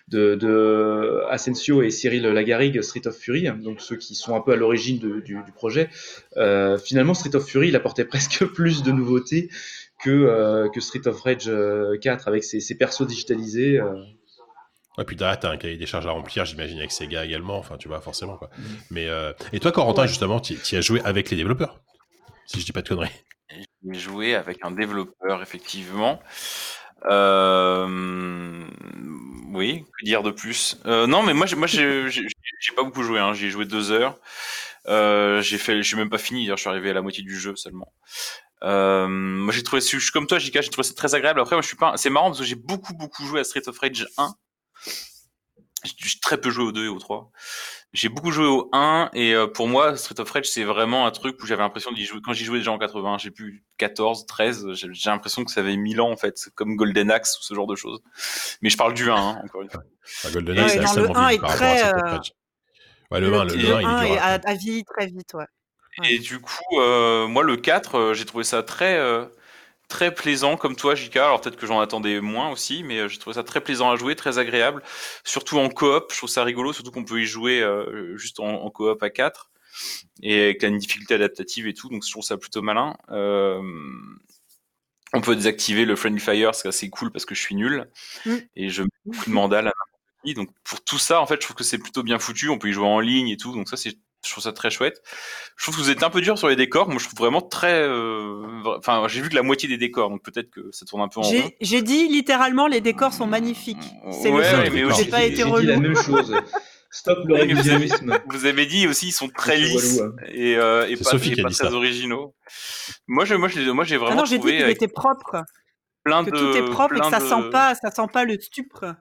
de, 0.10 0.36
de 0.36 1.22
Asensio 1.32 1.82
et 1.82 1.90
Cyril 1.90 2.22
Lagarigue, 2.28 2.80
Street 2.84 3.07
of 3.07 3.18
Fury, 3.18 3.49
donc 3.64 3.82
ceux 3.82 3.95
qui 3.95 4.14
sont 4.14 4.36
un 4.36 4.41
peu 4.41 4.52
à 4.52 4.56
l'origine 4.56 4.99
du, 4.99 5.22
du 5.24 5.52
projet. 5.56 5.90
Euh, 6.38 6.78
finalement, 6.78 7.15
Street 7.15 7.36
of 7.36 7.44
Fury, 7.48 7.70
il 7.70 7.76
apportait 7.76 8.06
presque 8.14 8.45
plus 8.45 8.84
de 8.84 8.91
nouveautés 8.91 9.49
que, 10.04 10.10
euh, 10.10 10.70
que 10.70 10.82
Street 10.82 11.08
of 11.08 11.22
Rage 11.22 11.48
euh, 11.48 11.98
4 12.02 12.28
avec 12.28 12.44
ses, 12.44 12.60
ses 12.60 12.76
persos 12.76 13.06
digitalisés. 13.08 13.80
euh. 13.80 13.94
Et 15.00 15.06
puis 15.06 15.16
derrière, 15.16 15.40
t'as 15.40 15.50
un 15.50 15.58
cahier 15.58 15.78
des 15.78 15.88
charges 15.88 16.06
à 16.06 16.12
remplir, 16.12 16.46
j'imagine, 16.46 16.78
avec 16.78 16.92
Sega 16.92 17.26
également. 17.26 17.58
Enfin, 17.58 17.78
tu 17.78 17.88
vois, 17.88 18.00
forcément. 18.00 18.38
Quoi. 18.38 18.50
Mais, 18.92 19.08
euh, 19.08 19.34
Et 19.52 19.60
toi, 19.60 19.72
Corentin, 19.72 20.06
justement, 20.06 20.40
tu 20.40 20.56
as 20.76 20.82
joué 20.82 21.02
avec 21.04 21.32
les 21.32 21.38
développeurs 21.38 21.82
Si 22.46 22.60
je 22.60 22.66
dis 22.66 22.72
pas 22.72 22.84
de 22.84 22.90
conneries. 22.90 23.10
J'ai 23.90 24.00
joué 24.00 24.36
avec 24.36 24.60
un 24.64 24.72
développeur, 24.72 25.42
effectivement. 25.42 26.20
Euh... 27.06 28.64
Oui, 29.52 29.84
que 30.00 30.06
dire 30.06 30.24
de 30.24 30.32
plus? 30.32 30.78
Euh, 30.86 31.08
Non, 31.08 31.24
mais 31.24 31.34
moi, 31.34 31.46
moi, 31.58 31.68
j'ai 31.68 32.10
pas 32.76 32.84
beaucoup 32.84 33.04
joué. 33.04 33.20
Hein. 33.20 33.34
J'ai 33.34 33.50
joué 33.50 33.66
deux 33.66 33.92
heures. 33.92 34.20
Euh, 34.88 35.42
j'ai 35.42 35.58
fait, 35.58 35.82
j'ai 35.82 35.96
même 35.96 36.10
pas 36.10 36.18
fini. 36.18 36.48
Je 36.48 36.56
suis 36.56 36.70
arrivé 36.70 36.90
à 36.90 36.94
la 36.94 37.02
moitié 37.02 37.24
du 37.24 37.38
jeu 37.40 37.56
seulement. 37.56 37.94
Euh, 38.64 39.07
moi, 39.07 39.53
j'ai 39.53 39.64
trouvé, 39.64 39.81
je 39.81 39.99
suis 39.99 40.11
comme 40.11 40.27
toi, 40.27 40.40
JK, 40.40 40.61
j'ai 40.61 40.69
trouvé 40.69 40.88
ça 40.88 40.94
très 40.94 41.15
agréable. 41.15 41.40
Après, 41.40 41.56
moi, 41.56 41.61
je 41.61 41.68
suis 41.68 41.77
pas. 41.77 41.98
C'est 41.98 42.10
marrant 42.10 42.27
parce 42.27 42.40
que 42.40 42.45
j'ai 42.45 42.56
beaucoup, 42.56 42.94
beaucoup 42.94 43.26
joué 43.26 43.40
à 43.40 43.44
Street 43.44 43.68
of 43.68 43.77
Rage 43.77 44.07
1. 44.18 44.34
J'ai 45.84 46.19
très 46.22 46.40
peu 46.40 46.49
joué 46.49 46.64
au 46.64 46.72
2 46.72 46.85
et 46.85 46.88
au 46.88 46.98
3. 46.98 47.30
J'ai 47.91 48.10
beaucoup 48.10 48.31
joué 48.31 48.45
au 48.45 48.69
1 48.72 49.10
et 49.14 49.35
euh, 49.35 49.48
pour 49.48 49.68
moi 49.68 49.98
Street 49.98 50.19
of 50.19 50.31
Rage 50.31 50.45
c'est 50.49 50.64
vraiment 50.64 51.06
un 51.06 51.11
truc 51.11 51.44
où 51.44 51.45
j'avais 51.45 51.61
l'impression 51.61 51.91
d'y 51.91 52.06
jouer 52.06 52.22
quand 52.23 52.34
j'y 52.34 52.45
jouais 52.45 52.60
déjà 52.60 52.72
en 52.72 52.80
80, 52.80 53.18
j'ai 53.19 53.30
plus 53.30 53.65
14, 53.77 54.26
13, 54.26 54.73
j'ai 54.73 55.10
l'impression 55.11 55.44
que 55.44 55.52
ça 55.52 55.60
avait 55.60 55.76
1000 55.76 56.02
ans 56.02 56.10
en 56.10 56.18
fait, 56.18 56.49
comme 56.56 56.76
Golden 56.76 57.11
Axe 57.11 57.38
ou 57.38 57.44
ce 57.44 57.53
genre 57.53 57.68
de 57.68 57.76
choses. 57.76 58.02
Mais 58.61 58.69
je 58.69 58.77
parle 58.77 58.94
du 58.94 59.11
1 59.11 59.15
hein, 59.15 59.41
encore 59.44 59.61
une 59.61 59.69
fois. 59.69 59.84
Golden 60.31 60.57
Axe, 60.57 60.76
ouais, 60.76 61.02
le 61.02 61.18
1 61.18 61.27
est 61.30 61.38
très 61.40 61.94
euh... 61.94 62.18
ouais, 63.11 63.19
le, 63.19 63.34
1, 63.34 63.44
le, 63.45 63.56
le 63.56 63.73
1, 63.73 63.85
1 63.85 64.06
il 64.06 64.11
est 64.14 64.18
à, 64.18 64.40
à 64.44 64.53
vieilli 64.56 64.84
très 64.85 65.06
vite, 65.07 65.34
ouais. 65.35 65.45
Et 66.03 66.20
du 66.20 66.40
coup, 66.40 66.80
euh, 66.80 67.28
moi 67.28 67.44
le 67.44 67.57
4, 67.57 67.95
euh, 67.95 68.14
j'ai 68.14 68.26
trouvé 68.26 68.44
ça 68.44 68.64
très 68.64 68.98
euh, 68.98 69.26
très 69.90 70.14
plaisant 70.14 70.57
comme 70.57 70.76
toi, 70.76 70.95
JK. 70.95 71.18
Alors 71.18 71.41
peut-être 71.41 71.56
que 71.57 71.68
j'en 71.68 71.80
attendais 71.80 72.20
moins 72.22 72.49
aussi, 72.52 72.84
mais 72.84 72.99
euh, 72.99 73.07
j'ai 73.07 73.20
trouvé 73.20 73.36
ça 73.36 73.44
très 73.44 73.61
plaisant 73.61 73.91
à 73.91 73.95
jouer, 73.95 74.15
très 74.15 74.40
agréable. 74.40 74.84
Surtout 75.24 75.60
en 75.60 75.70
coop, 75.70 76.11
je 76.11 76.18
trouve 76.18 76.30
ça 76.30 76.44
rigolo, 76.44 76.74
surtout 76.74 76.91
qu'on 76.91 77.06
peut 77.06 77.22
y 77.22 77.26
jouer 77.26 77.61
euh, 77.61 78.18
juste 78.18 78.40
en, 78.40 78.64
en, 78.64 78.70
coop 78.72 79.02
à 79.03 79.10
4 79.10 79.52
et 80.22 80.44
avec 80.44 80.64
la 80.64 80.70
difficulté 80.72 81.15
adaptative 81.15 81.68
et 81.68 81.74
tout. 81.74 81.90
Donc 81.90 82.03
je 82.06 82.11
trouve 82.11 82.24
ça 82.24 82.38
plutôt 82.38 82.61
malin. 82.61 82.95
Euh, 83.11 83.61
on 85.14 85.22
peut 85.22 85.36
désactiver 85.36 85.86
le 85.86 85.95
friendly 85.95 86.20
fire, 86.20 86.56
c'est 86.56 86.68
assez 86.68 86.90
cool 86.90 87.11
parce 87.11 87.26
que 87.26 87.36
je 87.36 87.41
suis 87.41 87.56
nul 87.56 87.88
Mm. 88.26 88.36
et 88.56 88.70
je 88.70 88.84
mets 88.84 88.90
beaucoup 89.06 89.30
de 89.30 89.36
mandales 89.36 89.68
à. 89.68 89.74
Donc 90.36 90.49
pour 90.64 90.84
tout 90.84 90.98
ça, 90.99 91.22
en 91.22 91.28
fait, 91.28 91.36
je 91.36 91.41
trouve 91.41 91.56
que 91.57 91.64
c'est 91.65 91.78
plutôt 91.78 92.02
bien 92.03 92.18
foutu. 92.20 92.49
On 92.49 92.57
peut 92.57 92.70
y 92.70 92.74
jouer 92.74 92.88
en 92.88 92.99
ligne 93.02 93.28
et 93.30 93.38
tout. 93.38 93.53
Donc 93.53 93.68
ça, 93.70 93.76
c'est 93.78 93.98
je 94.26 94.32
trouve 94.32 94.44
ça 94.44 94.54
très 94.54 94.70
chouette. 94.72 95.02
Je 95.58 95.64
trouve 95.66 95.76
que 95.78 95.82
vous 95.82 95.90
êtes 95.90 96.04
un 96.04 96.10
peu 96.10 96.22
dur 96.22 96.38
sur 96.38 96.48
les 96.48 96.56
décors. 96.56 96.88
Moi, 96.90 96.98
je 97.00 97.06
trouve 97.08 97.20
vraiment 97.20 97.41
très. 97.41 97.82
euh, 97.82 98.41
Enfin, 98.78 99.06
j'ai 99.08 99.22
vu 99.22 99.30
que 99.30 99.36
la 99.36 99.44
moitié 99.44 99.68
des 99.70 99.78
décors, 99.78 100.10
donc 100.10 100.24
peut-être 100.24 100.50
que 100.50 100.70
ça 100.72 100.86
tourne 100.86 101.02
un 101.02 101.08
peu 101.08 101.20
en 101.20 101.24
rond. 101.24 101.52
J'ai 101.62 101.82
dit 101.82 102.08
littéralement 102.08 102.68
les 102.68 102.82
décors 102.82 103.14
sont 103.14 103.28
magnifiques. 103.28 103.78
C'est 104.12 104.30
Ouais, 104.30 104.38
le 104.40 104.44
seul 104.44 104.60
mais 104.74 104.82
truc 104.82 104.91
où 104.94 104.95
j'ai 105.04 105.10
pas 105.10 105.20
J'ai 105.20 105.28
été 105.28 105.36
dit 105.38 105.41
la 105.44 105.50
relou. 105.50 105.80
même 105.82 105.95
chose. 105.95 106.34
Stop 106.91 107.20
le 107.26 107.34
vous 107.36 107.40
révisionnisme. 107.41 108.20
Vous 108.30 108.45
avez 108.45 108.66
dit 108.66 108.88
aussi, 108.88 109.08
ils 109.08 109.12
sont 109.12 109.28
très 109.30 109.58
lisses 109.58 110.00
relou, 110.00 110.12
hein. 110.14 110.24
et, 110.32 110.56
euh, 110.58 110.88
et 110.88 110.95
C'est 110.95 111.04
pas, 111.04 111.10
Sophie 111.12 111.32
et 111.32 111.34
qui 111.34 111.40
a 111.41 111.44
pas 111.44 111.50
dit 111.50 111.56
très 111.58 111.68
ça. 111.70 111.74
originaux. 111.74 112.36
Moi, 113.08 113.26
je, 113.26 113.34
moi, 113.36 113.48
je, 113.50 113.60
moi, 113.72 113.84
j'ai 113.84 113.95
Ah 113.95 114.00
vraiment 114.00 114.16
non, 114.22 114.26
j'ai 114.26 114.38
dit 114.38 114.48
qu'il 114.48 114.62
avec 114.64 114.76
était 114.78 114.88
propre, 114.88 115.44
plein 116.04 116.24
que 116.24 116.30
de. 116.30 116.38
tout 116.38 116.56
est 116.58 116.72
propre 116.72 116.95
et 116.95 117.00
que 117.00 117.10
ça 117.10 117.20
de- 117.20 117.26
sent 117.28 117.50
pas, 117.52 117.74
ça 117.76 117.90
sent 117.91 118.08
pas 118.14 118.26
le 118.26 118.40
stupre. 118.40 118.95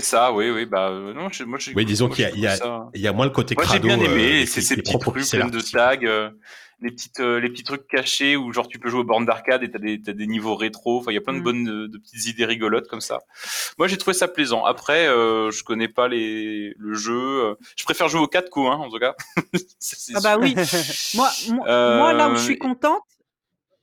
C'est 0.00 0.06
ça, 0.16 0.32
oui, 0.32 0.50
oui. 0.50 0.66
Bah, 0.66 0.88
euh, 0.88 1.12
non, 1.14 1.28
je- 1.30 1.44
moi, 1.44 1.58
j'ai. 1.58 1.72
Oui, 1.74 1.84
disons 1.84 2.06
moi, 2.06 2.16
qu'il 2.16 2.24
y 2.24 2.26
a- 2.26 2.30
j'ai 2.30 2.36
il 2.36 2.42
y 2.42 2.46
a- 2.46 2.56
trouvé 2.58 2.74
ça- 2.74 2.90
Il 2.94 3.00
y 3.00 3.08
a 3.08 3.12
moins 3.12 3.26
le 3.26 3.30
côté 3.32 3.54
Moi, 3.54 3.64
j'ai 3.64 3.68
crado. 3.80 3.86
bien 3.88 4.00
aimé 4.00 4.42
euh, 4.42 4.46
ces, 4.46 4.60
qui- 4.60 4.66
ces 4.66 4.74
qui 4.74 4.80
est 4.80 4.82
petites 4.82 4.92
propre 4.92 5.08
au 5.08 5.10
rues 5.12 5.20
pixel 5.20 5.40
pleines 5.40 5.50
de 5.50 5.60
tags, 5.60 5.96
euh, 6.04 6.30
les 6.82 6.90
petites, 6.92 7.20
euh, 7.20 7.38
les 7.40 7.50
petits 7.50 7.62
trucs 7.64 7.86
cachés 7.88 8.36
où 8.36 8.52
genre 8.54 8.66
tu 8.66 8.78
peux 8.78 8.88
jouer 8.88 9.00
aux 9.00 9.04
bornes 9.04 9.26
d'arcade 9.26 9.62
et 9.62 9.70
t'as 9.70 9.78
des, 9.78 10.00
t'as 10.00 10.12
des 10.12 10.26
niveaux 10.26 10.54
rétro. 10.54 10.98
Enfin, 10.98 11.10
il 11.10 11.14
y 11.14 11.18
a 11.18 11.20
plein 11.20 11.34
de 11.34 11.40
Mm. 11.40 11.42
bonnes, 11.42 11.68
euh, 11.68 11.88
de 11.88 11.98
petites 11.98 12.26
idées 12.26 12.46
rigolotes 12.46 12.88
comme 12.88 13.02
ça. 13.02 13.18
Moi, 13.78 13.86
j'ai 13.86 13.98
trouvé 13.98 14.14
ça 14.14 14.28
plaisant. 14.28 14.64
Après, 14.64 15.06
euh, 15.06 15.50
je 15.50 15.62
connais 15.62 15.88
pas 15.88 16.08
les, 16.08 16.74
le 16.78 16.94
jeu. 16.94 17.54
Je 17.76 17.84
préfère 17.84 18.08
jouer 18.08 18.20
au 18.22 18.26
4 18.26 18.48
qu'au 18.48 18.68
1 18.68 18.76
en 18.76 18.88
tout 18.88 18.98
cas. 18.98 19.14
Ça, 19.78 19.96
c'est 19.98 20.12
Ah 20.16 20.20
bah 20.22 20.32
sûr. 20.34 20.40
oui. 20.42 20.54
Moi, 21.14 21.28
moi, 21.54 21.68
Euh, 21.68 21.98
moi, 21.98 22.12
là 22.14 22.30
où 22.30 22.36
je 22.36 22.42
suis 22.42 22.58
contente, 22.58 23.02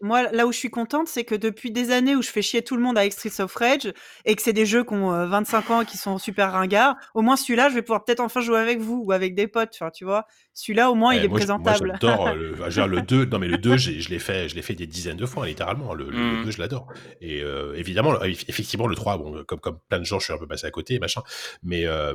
moi, 0.02 0.32
là 0.32 0.46
où 0.46 0.52
je 0.52 0.58
suis 0.58 0.70
contente, 0.70 1.08
c'est 1.08 1.24
que 1.24 1.34
depuis 1.34 1.72
des 1.72 1.92
années 1.92 2.16
où 2.16 2.22
je 2.22 2.30
fais 2.30 2.42
chier 2.44 2.62
tout 2.62 2.76
le 2.76 2.84
monde 2.84 2.98
avec 2.98 3.14
Streets 3.14 3.42
of 3.42 3.54
Rage 3.56 3.92
et 4.26 4.36
que 4.36 4.42
c'est 4.44 4.54
des 4.54 4.66
jeux 4.68 4.84
qui 4.84 4.94
ont 4.94 5.12
euh, 5.12 5.26
25 5.26 5.70
ans 5.72 5.82
et 5.82 5.86
qui 5.86 5.98
sont 5.98 6.18
super 6.20 6.52
ringards, 6.52 6.96
au 7.16 7.22
moins 7.22 7.36
celui-là, 7.36 7.70
je 7.70 7.74
vais 7.76 7.82
pouvoir 7.82 8.04
peut-être 8.06 8.20
enfin 8.20 8.42
jouer 8.42 8.60
avec 8.60 8.80
vous 8.80 9.02
ou 9.06 9.12
avec 9.12 9.34
des 9.34 9.48
potes, 9.48 9.72
enfin, 9.74 9.90
tu 9.90 10.06
vois. 10.06 10.28
Celui-là, 10.54 10.92
au 10.92 10.96
moins, 10.96 11.14
il 11.14 11.20
Ouais, 11.20 11.26
est 11.26 11.28
moi, 11.30 11.38
présentable. 11.40 11.98
j'adore 12.02 12.28
euh, 12.28 12.34
le, 12.36 12.86
le 12.88 13.02
2. 13.02 13.26
Non, 13.32 13.40
mais 13.40 13.48
le 13.48 13.58
2, 13.58 13.78
j'ai- 13.78 14.00
je 14.00 14.10
l'ai 14.10 14.20
fait, 14.20 14.48
je 14.50 14.56
l'ai 14.56 14.62
fait 14.62 14.76
des 14.76 14.88
dizaines 14.88 15.18
de 15.18 15.26
fois, 15.26 15.46
littéralement. 15.48 15.94
Le, 15.94 16.06
Mm. 16.06 16.46
2, 16.46 16.52
je 16.52 16.60
l'adore. 16.60 16.88
Et 17.22 17.42
euh, 17.42 17.74
évidemment, 17.76 18.12
le- 18.14 18.26
effectivement, 18.30 18.88
le 18.88 18.96
3, 18.96 19.18
bon, 19.18 19.44
comme, 19.46 19.60
comme 19.60 19.80
plein 19.90 20.00
de 20.00 20.06
gens, 20.06 20.20
je 20.20 20.26
suis 20.26 20.34
un 20.34 20.38
peu 20.38 20.48
passé 20.48 20.68
à 20.68 20.72
côté, 20.72 21.00
machin. 21.00 21.22
Mais 21.64 21.86
euh, 21.86 22.14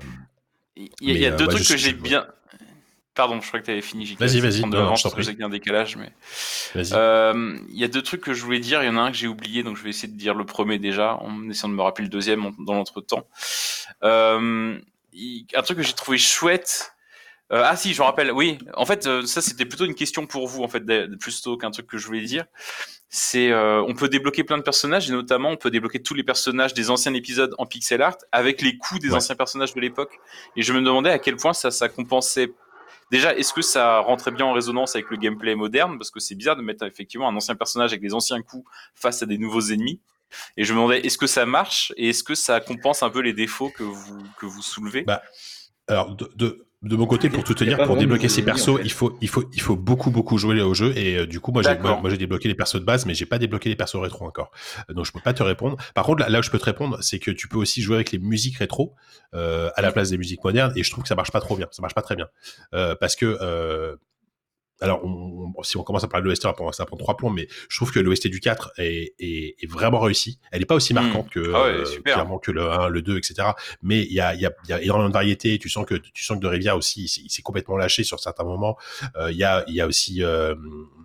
Il 0.77 0.85
y 0.85 0.87
a, 0.87 0.89
il 1.01 1.17
y 1.17 1.21
Mais, 1.21 1.27
a 1.27 1.33
euh, 1.33 1.37
deux 1.37 1.47
trucs 1.49 1.65
je 1.65 1.73
que 1.73 1.79
j'ai 1.79 1.93
bien. 1.93 2.27
Pardon, 3.15 3.41
je 3.43 3.47
crois 3.49 3.61
que 3.61 3.67
tu 3.67 3.71
avais 3.71 3.83
fini. 3.83 4.17
Vas-y, 4.19 4.41
vas-y, 4.41 4.63
non, 4.63 4.95
je 4.97 5.03
t'en 5.03 5.11
prie. 5.11 5.23
j'ai 5.23 5.37
un 5.43 5.49
décalage, 5.51 5.97
mais. 5.97 6.13
vas-y. 6.75 6.93
Euh, 6.95 7.59
Il 7.69 7.79
y 7.79 7.85
a 7.85 7.89
deux 7.89 8.01
trucs 8.03 8.23
que 8.23 8.33
je 8.33 8.43
voulais 8.43 8.59
dire. 8.61 8.83
Il 8.83 8.87
y 8.87 8.89
en 8.89 8.97
a 8.97 9.01
un 9.03 9.11
que 9.11 9.17
j'ai 9.19 9.29
oublié, 9.29 9.63
donc 9.63 9.77
je 9.77 9.83
vais 9.83 9.91
essayer 9.91 10.11
de 10.11 10.17
dire 10.17 10.35
le 10.35 10.47
premier 10.47 10.79
déjà, 10.79 11.17
en 11.17 11.51
essayant 11.51 11.69
de 11.69 11.75
me 11.75 11.83
rappeler 11.83 12.05
le 12.05 12.11
deuxième 12.11 12.51
dans 12.59 12.73
l'entretemps. 12.75 13.27
Euh, 14.03 14.79
un 15.55 15.63
truc 15.63 15.77
que 15.79 15.83
j'ai 15.85 15.93
trouvé 15.93 16.17
chouette. 16.19 16.95
euh, 17.53 17.63
ah 17.65 17.77
si, 17.77 17.93
je 17.93 18.01
me 18.01 18.07
rappelle. 18.07 18.33
Oui, 18.33 18.57
en 18.75 18.87
fait, 18.87 19.07
euh, 19.07 19.27
ça 19.27 19.43
c'était 19.43 19.67
plutôt 19.67 19.85
une 19.85 19.95
question 19.95 20.27
pour 20.27 20.49
vous, 20.49 20.63
en 20.63 20.69
fait, 20.69 20.83
plutôt 21.19 21.57
qu'un 21.59 21.71
truc 21.71 21.87
que 21.87 21.99
je 21.99 22.07
voulais 22.07 22.23
dire. 22.23 22.47
C'est, 23.15 23.51
euh, 23.53 23.83
on 23.87 23.95
peut 23.95 24.09
débloquer 24.09 24.43
plein 24.43 24.57
de 24.57 24.63
personnages 24.63 25.11
et 25.11 25.13
notamment 25.13 25.51
on 25.51 25.59
peut 25.59 25.71
débloquer 25.71 26.01
tous 26.03 26.15
les 26.15 26.23
personnages 26.23 26.73
des 26.73 26.89
anciens 26.89 27.13
épisodes 27.13 27.55
en 27.59 27.67
pixel 27.67 28.01
art 28.01 28.17
avec 28.33 28.63
les 28.63 28.79
coups 28.79 29.01
des 29.03 29.11
Ouais. 29.11 29.17
anciens 29.17 29.35
personnages 29.35 29.75
de 29.75 29.81
l'époque. 29.83 30.19
Et 30.57 30.63
je 30.63 30.73
me 30.73 30.81
demandais 30.81 31.11
à 31.11 31.19
quel 31.19 31.37
point 31.37 31.53
ça, 31.53 31.71
ça 31.71 31.91
compensait 31.91 32.55
Déjà, 33.13 33.37
est-ce 33.37 33.53
que 33.53 33.61
ça 33.61 33.99
rentrait 33.99 34.31
bien 34.31 34.47
en 34.47 34.55
résonance 34.55 34.97
avec 34.97 35.11
le 35.11 35.19
gameplay 35.19 35.55
moderne? 35.55 35.99
Parce 35.99 36.11
que 36.11 36.19
c'est 36.19 36.35
bizarre 36.35 36.57
de 36.57 36.63
mettre 36.63 36.87
effectivement 36.87 37.29
un 37.29 37.37
ancien 37.37 37.55
personnage 37.55 37.91
avec 37.91 38.01
des 38.01 38.15
anciens 38.15 38.41
coups 38.41 38.65
face 38.95 39.23
à 39.23 39.27
des 39.27 39.37
nouveaux 39.37 39.61
ennemis. 39.61 40.01
Et 40.57 40.65
je 40.65 40.73
me 40.73 40.79
demandais, 40.79 41.01
est-ce 41.01 41.19
que 41.19 41.27
ça 41.27 41.45
marche? 41.45 41.93
Et 41.99 42.09
est-ce 42.09 42.25
que 42.25 42.35
ça 42.35 42.61
compense 42.61 43.03
un 43.03 43.11
peu 43.11 43.21
les 43.21 43.35
défauts 43.35 43.69
que 43.69 43.83
vous, 43.83 44.23
que 44.39 44.47
vous 44.47 44.63
soulevez? 44.63 45.03
Bah, 45.03 45.23
Alors, 45.89 46.17
de, 46.17 46.31
de, 46.37 46.67
de 46.83 46.97
mon 46.97 47.07
côté, 47.07 47.31
pour 47.31 47.45
tout 47.45 47.55
te 47.55 47.63
dire, 47.63 47.83
pour 47.85 47.97
débloquer 47.97 48.29
ces 48.29 48.43
persos, 48.43 48.69
en 48.69 48.77
fait. 48.77 48.83
il, 48.85 48.93
faut, 48.93 49.17
il, 49.21 49.29
faut, 49.29 49.45
il 49.53 49.61
faut 49.61 49.77
beaucoup, 49.77 50.11
beaucoup 50.11 50.37
jouer 50.37 50.61
au 50.63 50.75
jeu. 50.75 50.97
Et 50.97 51.17
euh, 51.17 51.27
du 51.27 51.39
coup, 51.39 51.53
moi, 51.53 51.63
j'ai 51.63 51.79
moi, 51.79 51.99
moi, 52.01 52.11
j'ai 52.11 52.19
débloqué 52.19 52.49
les 52.49 52.55
persos 52.55 52.81
de 52.81 52.85
base, 52.85 53.07
mais 53.07 53.15
j'ai 53.15 53.27
pas 53.27 53.39
débloqué 53.39 53.69
les 53.69 53.77
persos 53.77 53.97
rétro 53.97 54.27
encore. 54.27 54.51
Euh, 54.91 54.95
Donc, 54.95 55.07
je 55.07 55.13
peux 55.13 55.21
pas 55.21 55.33
te 55.33 55.43
répondre. 55.43 55.77
Par 55.95 56.05
contre, 56.05 56.23
là, 56.23 56.29
là 56.29 56.41
où 56.41 56.43
je 56.43 56.51
peux 56.51 56.59
te 56.59 56.65
répondre, 56.65 56.99
c'est 57.01 57.21
que 57.21 57.31
tu 57.31 57.47
peux 57.47 57.59
aussi 57.59 57.83
jouer 57.83 57.97
avec 57.97 58.11
les 58.11 58.19
musiques 58.19 58.57
rétro 58.57 58.95
euh, 59.35 59.71
à 59.77 59.83
la 59.83 59.93
place 59.93 60.11
des 60.11 60.19
musiques 60.19 60.43
modernes. 60.43 60.73
Et 60.75 60.83
je 60.83 60.91
trouve 60.91 61.03
que 61.05 61.09
ça 61.09 61.15
marche 61.15 61.31
pas 61.31 61.41
trop 61.41 61.57
bien. 61.57 61.69
Ça 61.71 61.83
marche 61.83 61.95
pas 61.95 62.03
très 62.03 62.17
bien. 62.17 62.29
Euh, 62.75 62.97
parce 62.97 63.17
que. 63.17 63.97
Alors, 64.83 65.05
on- 65.05 65.53
on- 65.57 65.63
si 65.63 65.77
on 65.77 65.83
commence 65.85 66.05
à 66.05 66.09
parler 66.09 66.25
de 66.25 66.29
l'OST, 66.29 66.43
ça 66.73 66.85
prend- 66.87 66.97
trois 66.97 67.17
plombs, 67.17 67.31
mais 67.31 67.47
je 67.69 67.77
trouve 67.77 67.93
que 67.93 68.01
l'OST 68.01 68.29
du 68.29 68.41
4 68.41 68.73
est, 68.79 69.15
est, 69.19 69.57
est 69.63 69.67
vraiment 69.71 70.01
réussie. 70.01 70.39
Elle 70.51 70.63
est 70.63 70.67
pas 70.67 70.75
aussi 70.75 70.93
marquante 70.95 71.31
que, 71.31 71.53
Ah 71.55 71.65
ouais, 71.79 71.85
super. 71.87 72.15
clairement 72.15 72.39
que 72.39 72.51
le 72.51 72.71
1, 72.71 72.89
le 72.89 73.01
2, 73.03 73.17
etc. 73.19 73.49
Mais 73.83 74.03
il 74.03 74.13
y 74.13 74.21
a, 74.21 74.35
il 74.35 74.41
y, 74.41 74.47
a, 74.47 74.53
y 74.69 74.73
a 74.73 74.83
énormément 74.83 75.09
de 75.09 75.15
variété. 75.15 75.59
Tu 75.59 75.69
sens 75.69 75.87
que, 75.87 75.95
tu 75.95 76.25
sens 76.25 76.37
que 76.39 76.43
de 76.43 76.49
Rivia 76.49 76.77
aussi, 76.77 77.05
il 77.05 77.31
s'est- 77.31 77.43
complètement 77.43 77.77
lâché 77.77 78.05
sur 78.05 78.21
certains 78.21 78.45
moments. 78.45 78.77
Euh, 79.17 79.31
Il 79.31 79.37
y 79.37 79.45
a, 79.45 79.65
y 79.69 79.81
a 79.81 79.87
aussi, 79.87 80.23
euh, 80.23 80.55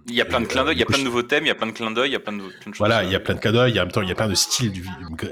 Il 0.10 0.16
y 0.16 0.22
a 0.22 0.26
plein 0.26 0.40
de 0.40 0.46
euh, 0.46 0.48
clins 0.48 0.64
d'œil, 0.64 0.76
il 0.76 0.80
y 0.80 0.84
a 0.84 0.86
plein 0.86 0.98
de 1.00 1.04
nouveaux 1.04 1.22
thèmes, 1.24 1.44
il 1.44 1.48
y 1.48 1.52
a 1.52 1.56
plein 1.56 1.68
de 1.68 1.72
clins 1.74 1.92
d'œil, 1.92 2.10
il 2.10 2.14
y 2.14 2.16
a 2.16 2.20
plein 2.22 2.32
de, 2.32 2.40
plein 2.40 2.72
de 2.72 2.76
choses. 2.76 2.78
voilà, 2.78 3.04
il 3.04 3.12
y 3.12 3.16
a 3.16 3.18
euh, 3.18 3.22
plein 3.22 3.36
de 3.36 3.40
cadeaux, 3.40 3.66
il 3.66 3.76
y 3.76 3.80
a 3.80 3.82
en 3.82 3.86
même 3.86 3.92
temps, 3.92 4.02
il 4.02 4.08
y 4.08 4.12
a 4.12 4.16
plein 4.16 4.30
de 4.30 4.36
styles, 4.36 4.72
du- 4.72 4.86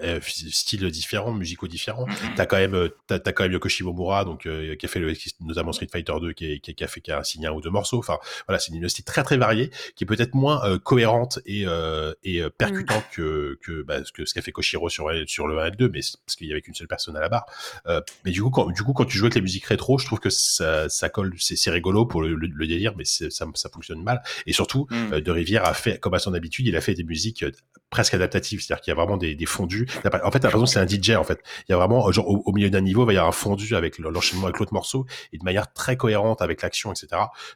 euh, 0.04 0.20
styles 0.22 0.90
différents, 0.92 1.32
musicaux 1.32 1.68
différents. 1.68 2.06
mm, 2.06 2.12
mm. 2.12 2.36
T'as 2.36 2.46
quand 2.46 2.58
même, 2.58 2.76
euh, 2.76 2.90
t'as, 3.08 3.20
quand 3.20 3.44
même 3.44 3.54
Yoko 3.54 3.70
Shimomura, 3.70 4.26
donc 4.26 4.46
euh, 4.46 4.76
qui 4.76 4.86
a 4.86 4.90
fait 4.90 5.00
le, 5.00 5.14
qui- 5.14 5.34
notamment 5.40 5.72
Street 5.72 5.88
Fighter 5.90 6.14
2, 6.20 6.34
qui, 6.34 6.46
est- 6.52 6.60
qui, 6.60 6.76
qui 6.76 6.84
a 6.84 6.88
fait 6.88 7.00
qui 7.00 7.12
a 7.12 7.24
signé 7.24 7.48
un 7.48 7.54
ou 7.54 7.62
deux 7.62 7.70
morceaux. 7.70 8.00
Enfin, 8.00 8.18
voilà, 8.48 8.60
c'est 8.60 8.70
une 8.70 8.76
dynastie 8.80 9.04
très 9.04 9.24
très 9.24 9.38
variée, 9.38 9.72
qui 9.96 10.04
est 10.04 10.08
peut-être 10.08 10.34
moins 10.36 10.62
euh, 10.66 10.78
cohérente 10.78 11.40
et 11.46 11.64
euh, 11.66 12.14
et 12.26 12.42
euh, 12.42 12.50
percutante 12.50 13.06
que 13.14 13.58
que, 13.62 13.82
bah, 13.84 14.04
ce 14.04 14.12
que 14.12 14.26
ce 14.26 14.34
qu'a 14.34 14.42
fait 14.42 14.52
Koshiro 14.52 14.90
sur 14.90 15.10
sur 15.28 15.48
le 15.48 15.58
1 15.58 15.68
et 15.68 15.70
le 15.70 15.76
2, 15.78 15.90
mais 15.90 16.02
c'est 16.02 16.18
parce 16.26 16.36
qu'il 16.36 16.48
y 16.48 16.52
avait 16.52 16.62
qu'une 16.62 16.76
seule 16.76 16.88
personne 16.90 17.16
à 17.16 17.22
la 17.22 17.30
barre. 17.30 17.46
Euh, 17.88 18.02
mais 18.26 18.32
du 18.32 18.42
coup, 18.44 18.50
quand 18.50 18.70
du 18.72 18.84
coup 18.84 18.92
quand 18.92 19.06
tu 19.06 19.18
joues 19.18 19.26
avec 19.26 19.36
les 19.36 19.42
musiques 19.42 19.66
rétro, 19.66 19.98
je 20.00 20.06
trouve 20.06 20.20
que 20.20 20.30
ça 20.30 20.90
ça 20.90 21.08
colle, 21.08 21.34
c'est, 21.40 21.72
rigolo 21.72 22.06
pour 22.06 22.22
le, 22.22 22.36
le, 22.36 22.48
le 22.48 22.68
délire, 22.68 22.94
mais 22.98 23.06
ça 23.06 23.26
ça 23.30 23.70
fonctionne 23.70 24.04
mal. 24.04 24.22
Et 24.46 24.54
surtout, 24.66 24.88
Mm. 24.90 25.14
euh, 25.14 25.22
De 25.22 25.32
Rivière 25.32 25.66
a 25.66 25.74
fait, 25.74 26.00
comme 26.00 26.14
à 26.14 26.20
son 26.20 26.34
habitude, 26.34 26.66
il 26.68 26.76
a 26.76 26.82
fait 26.82 26.94
des 26.94 27.04
musiques 27.04 27.44
euh, 27.44 27.52
presque 27.90 28.14
adaptatives, 28.14 28.62
c'est-à-dire 28.62 28.82
qu'il 28.84 28.92
y 28.92 28.94
a 28.94 28.96
vraiment 28.96 29.18
des, 29.18 29.36
des 29.36 29.46
fondus. 29.46 29.88
En 30.24 30.32
fait, 30.32 30.44
l'impression 30.44 30.66
c'est 30.66 30.80
un 30.80 30.88
DJ. 30.88 31.12
En 31.12 31.24
fait, 31.24 31.40
il 31.68 31.72
y 31.72 31.74
a 31.74 31.78
vraiment, 31.78 32.12
genre, 32.12 32.28
au, 32.30 32.42
au 32.46 32.52
milieu 32.52 32.70
d'un 32.70 32.82
niveau, 32.82 33.04
il 33.04 33.08
va 33.08 33.14
y 33.14 33.18
avoir 33.18 33.30
un 33.30 33.32
fondu 33.32 33.76
avec 33.76 33.98
le- 34.00 34.10
l'enchaînement 34.10 34.46
avec 34.48 34.60
l'autre 34.60 34.74
morceau 34.74 35.06
et 35.34 35.38
de 35.38 35.44
manière 35.44 35.72
très 35.74 35.96
cohérente 35.98 36.42
avec 36.42 36.62
l'action, 36.62 36.92
etc. 36.92 37.08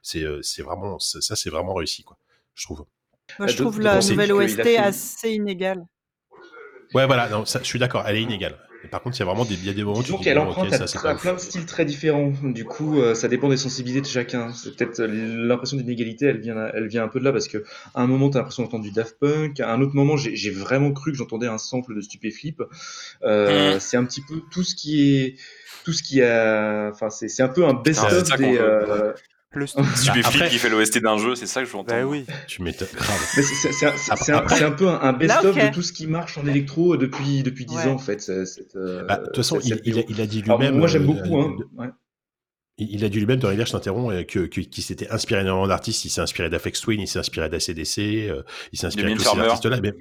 C'est, 0.03 0.23
euh, 0.23 0.39
c'est 0.43 0.61
vraiment, 0.61 0.99
ça, 0.99 1.19
ça, 1.21 1.35
c'est 1.35 1.49
vraiment 1.49 1.73
réussi, 1.73 2.03
quoi. 2.03 2.17
Je 2.55 2.65
trouve. 2.65 2.85
Moi, 3.37 3.47
je 3.47 3.57
trouve 3.57 3.79
la 3.81 3.99
nouvelle 3.99 4.31
OST 4.33 4.63
fait- 4.63 4.77
assez 4.77 5.31
inégale. 5.31 5.85
Ouais, 6.93 7.05
voilà. 7.05 7.29
Non, 7.29 7.45
ça, 7.45 7.59
je 7.61 7.65
suis 7.67 7.79
d'accord. 7.79 8.03
Elle 8.07 8.15
est 8.17 8.21
inégale. 8.23 8.57
Par 8.87 9.01
contre, 9.01 9.17
il 9.17 9.19
y 9.19 9.23
a 9.23 9.25
vraiment 9.25 9.45
des, 9.45 9.55
il 9.55 9.65
y 9.65 9.69
a 9.69 9.73
des 9.73 9.83
moments 9.83 9.99
où 9.99 10.01
tu 10.01 10.05
Disons 10.07 10.17
dis, 10.17 10.23
qu'elle 10.23 10.39
emprunte 10.39 10.71
à, 10.73 11.15
plein 11.15 11.33
de 11.33 11.39
styles 11.39 11.65
très 11.65 11.85
différents. 11.85 12.31
Du 12.43 12.63
coup, 12.65 12.99
euh, 12.99 13.13
ça 13.13 13.27
dépend 13.27 13.49
des 13.49 13.57
sensibilités 13.57 14.01
de 14.01 14.05
chacun. 14.05 14.53
C'est 14.53 14.75
peut-être 14.75 15.01
l'impression 15.03 15.77
d'inégalité, 15.77 16.27
elle 16.27 16.39
vient, 16.39 16.55
elle 16.73 16.87
vient 16.87 17.03
un 17.03 17.09
peu 17.09 17.19
de 17.19 17.25
là 17.25 17.31
parce 17.33 17.47
que 17.47 17.63
à 17.93 18.01
un 18.01 18.07
moment, 18.07 18.29
t'as 18.29 18.39
l'impression 18.39 18.63
d'entendre 18.63 18.83
du 18.83 18.91
Daft 18.91 19.17
Punk, 19.19 19.59
à 19.59 19.71
un 19.71 19.81
autre 19.81 19.95
moment, 19.95 20.15
j'ai 20.17 20.49
vraiment 20.51 20.91
cru 20.91 21.11
que 21.11 21.17
j'entendais 21.17 21.47
un 21.47 21.57
sample 21.57 21.95
de 21.95 22.01
Stupéflip. 22.01 22.61
Euh, 23.23 23.59
Mm. 23.59 23.79
C'est 23.79 23.97
un 23.97 24.05
petit 24.05 24.21
peu 24.21 24.41
tout 24.51 24.63
ce 24.63 24.75
qui 24.75 25.15
est, 25.17 25.35
tout 25.83 25.93
ce 25.93 26.03
qui 26.03 26.21
a, 26.21 26.89
enfin, 26.91 27.09
c'est 27.09 27.27
c'est 27.27 27.43
un 27.43 27.49
peu 27.49 27.65
un 27.65 27.69
c'est 27.69 27.83
best-of 27.83 28.37
des. 28.37 28.57
euh, 28.57 29.13
Le 29.51 29.65
Stupéflip 29.95 30.25
après- 30.25 30.49
qui 30.49 30.59
fait 30.59 30.69
l'OST 30.69 30.99
d'un 30.99 31.17
jeu, 31.17 31.33
c'est 31.33 31.47
ça 31.47 31.61
que 31.61 31.65
je 31.67 31.71
veux 31.71 31.79
entendre. 31.79 31.99
Bah 32.01 32.05
oui. 32.07 32.25
Tu 32.47 32.61
m'étonnes. 32.61 32.87
c'est- 32.87 34.31
un, 34.31 34.71
peu 34.71 34.87
un, 34.87 34.99
un 35.01 35.13
best-of 35.13 35.55
de 35.55 35.73
tout 35.73 35.81
ce 35.81 35.91
qui 35.91 36.05
marche 36.05 36.37
en 36.37 36.45
électro 36.45 36.97
depuis 36.97 37.41
depuis 37.41 37.65
dix 37.65 37.75
Ouais. 37.77 37.85
ans 37.87 37.93
en 37.93 37.97
fait. 37.97 38.29
euh, 38.29 39.03
Bah, 39.07 39.17
De 39.17 39.25
toute 39.25 39.37
façon, 39.37 39.59
il, 39.63 39.73
a, 39.73 39.75
BO. 39.77 39.81
il 40.07 40.21
a 40.21 40.27
dit 40.27 40.41
lui-même. 40.43 40.77
moi 40.77 40.87
j'aime 40.87 41.03
euh, 41.03 41.05
beaucoup. 41.07 41.39
Hein. 41.41 41.55
Il 42.81 43.03
a 43.03 43.09
dit 43.09 43.19
lui-même 43.19 43.39
dans 43.39 43.49
Rivière, 43.49 43.65
je 43.67 43.73
t'interromps, 43.73 44.13
euh, 44.13 44.23
que, 44.23 44.39
que, 44.47 44.61
qu'il 44.61 44.83
s'était 44.83 45.09
inspiré 45.09 45.41
énormément 45.41 45.67
d'artistes. 45.67 46.05
Il 46.05 46.09
s'est 46.09 46.21
inspiré 46.21 46.49
d'Afex 46.49 46.79
Twin, 46.81 47.01
il 47.01 47.07
s'est 47.07 47.19
inspiré 47.19 47.49
d'ACDC, 47.49 47.99
euh, 48.29 48.43
il 48.71 48.79
s'est 48.79 48.87
inspiré 48.87 49.11
de 49.11 49.17
tous 49.17 49.23
ces 49.23 49.39
artistes-là. 49.39 49.79
Mais, 49.81 49.93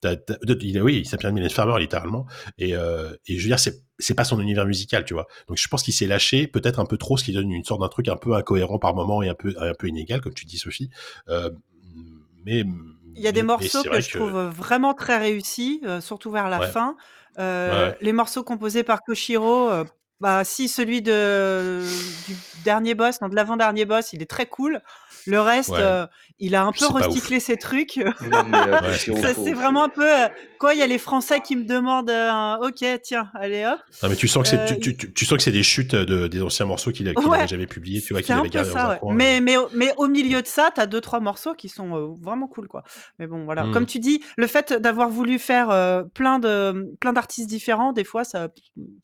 t'as- 0.00 0.16
t'as- 0.16 0.36
de- 0.42 0.58
il 0.62 0.78
a, 0.78 0.82
oui, 0.82 0.98
il 0.98 1.04
s'est 1.06 1.14
inspiré 1.16 1.32
de 1.32 1.34
Mylène 1.34 1.50
Farmer, 1.50 1.80
littéralement. 1.80 2.26
Et, 2.58 2.76
euh, 2.76 3.12
et 3.26 3.36
je 3.38 3.42
veux 3.42 3.48
dire, 3.48 3.58
c'est, 3.58 3.82
c'est 3.98 4.14
pas 4.14 4.24
son 4.24 4.40
univers 4.40 4.66
musical, 4.66 5.04
tu 5.04 5.14
vois. 5.14 5.26
Donc 5.48 5.56
je 5.58 5.66
pense 5.68 5.82
qu'il 5.82 5.94
s'est 5.94 6.06
lâché 6.06 6.46
peut-être 6.46 6.78
un 6.80 6.86
peu 6.86 6.96
trop, 6.96 7.16
ce 7.16 7.24
qui 7.24 7.32
donne 7.32 7.50
une 7.50 7.64
sorte 7.64 7.80
d'un 7.80 7.88
truc 7.88 8.08
un 8.08 8.16
peu 8.16 8.34
incohérent 8.34 8.78
par 8.78 8.94
moment 8.94 9.22
et 9.22 9.28
un 9.28 9.34
peu, 9.34 9.54
un 9.58 9.74
peu 9.74 9.88
inégal, 9.88 10.20
comme 10.20 10.34
tu 10.34 10.44
dis, 10.44 10.58
Sophie. 10.58 10.90
Euh, 11.28 11.50
mais. 12.44 12.64
Il 13.14 13.22
y 13.22 13.28
a 13.28 13.32
des 13.32 13.42
morceaux 13.42 13.82
que 13.82 14.00
je 14.00 14.16
trouve 14.16 14.38
vraiment 14.56 14.94
très 14.94 15.18
réussis, 15.18 15.80
euh, 15.84 16.00
surtout 16.00 16.30
vers 16.30 16.48
la 16.48 16.60
Ouais. 16.60 16.66
fin. 16.68 16.96
Euh, 17.38 17.90
Ouais. 17.90 17.96
Les 18.00 18.12
morceaux 18.12 18.42
composés 18.42 18.82
par 18.84 19.02
Koshiro, 19.02 19.68
euh, 19.70 19.84
bah, 20.22 20.44
si 20.44 20.68
celui 20.68 21.02
de, 21.02 21.82
du 22.28 22.36
dernier 22.64 22.94
boss, 22.94 23.20
non, 23.20 23.28
de 23.28 23.34
l'avant-dernier 23.34 23.84
boss, 23.84 24.12
il 24.12 24.22
est 24.22 24.30
très 24.30 24.46
cool. 24.46 24.80
Le 25.26 25.40
reste, 25.40 25.70
Ouais. 25.70 25.78
euh, 25.80 26.06
il 26.44 26.54
a 26.56 26.64
un 26.64 26.72
peu 26.72 26.86
recyclé 26.86 27.40
ses 27.40 27.56
trucs. 27.56 27.96
Non, 27.96 28.42
mais, 28.48 28.58
euh, 28.58 28.80
Ouais, 28.82 28.96
Ça, 29.22 29.32
c'est 29.34 29.52
vraiment 29.54 29.84
un 29.84 29.88
peu. 29.88 30.06
euh, 30.06 30.28
Quoi, 30.58 30.74
il 30.74 30.78
y 30.78 30.82
a 30.82 30.86
les 30.86 30.98
Français 30.98 31.40
qui 31.40 31.56
me 31.56 31.64
demandent 31.64 32.10
euh, 32.10 32.30
un 32.30 32.56
OK, 32.62 32.84
tiens, 33.02 33.30
allez 33.34 33.64
hop. 33.64 33.80
Non, 34.02 34.08
mais 34.10 34.14
tu 34.16 34.28
sens 34.28 34.42
que 34.44 34.48
c'est, 34.48 34.58
Euh, 34.60 34.66
tu, 34.66 34.78
tu, 34.78 34.96
tu- 34.96 35.12
tu 35.12 35.24
sens 35.24 35.36
que 35.38 35.42
c'est 35.42 35.50
des 35.50 35.62
chutes 35.64 35.94
de, 35.96 36.28
des 36.28 36.40
anciens 36.42 36.66
morceaux 36.66 36.92
qu'il, 36.92 37.08
a, 37.08 37.14
qu'il 37.14 37.26
Ouais. 37.26 37.38
avait 37.38 37.48
jamais 37.48 37.66
publiés, 37.66 38.00
tu 38.00 38.12
vois, 38.12 38.22
qu'il 38.22 38.32
avait 38.32 38.42
peu 38.42 38.48
gardé 38.48 38.70
dans 38.70 38.76
ça, 38.76 38.86
un 38.86 38.90
ouais. 38.90 38.98
coin. 39.00 39.14
Mais, 39.14 39.40
mais, 39.40 39.56
au- 39.56 39.68
mais 39.74 39.92
au 39.96 40.06
milieu 40.06 40.40
de 40.42 40.46
ça, 40.46 40.70
t'as 40.74 40.86
deux, 40.86 41.00
trois 41.00 41.18
morceaux 41.20 41.54
qui 41.54 41.68
sont 41.68 41.96
euh, 41.96 42.08
vraiment 42.20 42.46
cool, 42.46 42.68
quoi. 42.68 42.84
Mais 43.18 43.26
bon, 43.26 43.44
voilà. 43.44 43.64
Mm. 43.64 43.72
Comme 43.72 43.86
tu 43.86 43.98
dis, 43.98 44.22
le 44.36 44.46
fait 44.46 44.72
d'avoir 44.72 45.08
voulu 45.08 45.38
faire 45.40 45.70
euh, 45.70 46.02
plein 46.14 46.38
de 46.38 46.92
plein 47.00 47.12
d'artistes 47.12 47.48
différents, 47.48 47.92
des 47.92 48.04
fois, 48.04 48.22
ça, 48.24 48.48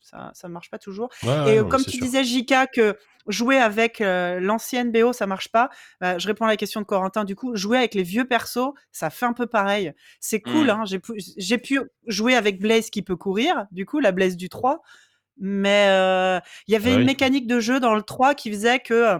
ça, 0.01 0.31
ça 0.33 0.47
marche 0.47 0.69
pas 0.69 0.79
toujours. 0.79 1.09
Et 1.23 1.59
non, 1.59 1.67
comme 1.67 1.83
tu 1.83 1.91
sûr. 1.97 2.01
disais, 2.05 2.23
Jika, 2.23 2.67
que 2.67 2.95
jouer 3.29 3.57
avec 3.57 4.01
euh, 4.01 4.39
l'ancienne 4.41 4.91
BO, 4.91 5.13
ça 5.13 5.25
marche 5.27 5.47
pas. 5.49 5.69
bah, 6.01 6.17
je 6.17 6.27
réponds 6.27 6.45
à 6.45 6.49
la 6.49 6.57
question 6.57 6.81
de 6.81 6.85
Corentin. 6.85 7.23
Du 7.23 7.35
coup, 7.35 7.55
jouer 7.55 7.77
avec 7.77 7.93
les 7.95 8.03
vieux 8.03 8.25
persos, 8.27 8.73
ça 8.91 9.09
fait 9.09 9.25
un 9.25 9.33
peu 9.33 9.47
pareil. 9.47 9.93
C'est 10.19 10.41
cool. 10.41 10.67
Mm. 10.67 10.69
Hein, 10.71 10.83
j'ai, 10.85 10.99
pu, 10.99 11.13
j'ai 11.37 11.57
pu 11.57 11.79
jouer 12.07 12.35
avec 12.35 12.59
Blaze 12.59 12.89
qui 12.89 13.01
peut 13.03 13.15
courir, 13.15 13.65
du 13.71 13.85
coup, 13.85 13.99
la 14.01 14.11
Blaze 14.11 14.35
du 14.35 14.49
3. 14.49 14.81
Mais 15.37 15.85
euh, 15.89 16.39
il 16.67 16.73
y 16.73 16.75
avait 16.75 16.91
Ah 16.91 16.95
une 16.95 16.99
oui. 16.99 17.05
mécanique 17.05 17.47
de 17.47 17.59
jeu 17.61 17.79
dans 17.79 17.95
le 17.95 18.01
3 18.01 18.35
qui 18.35 18.51
faisait 18.51 18.79
que 18.79 18.93
euh, 18.93 19.19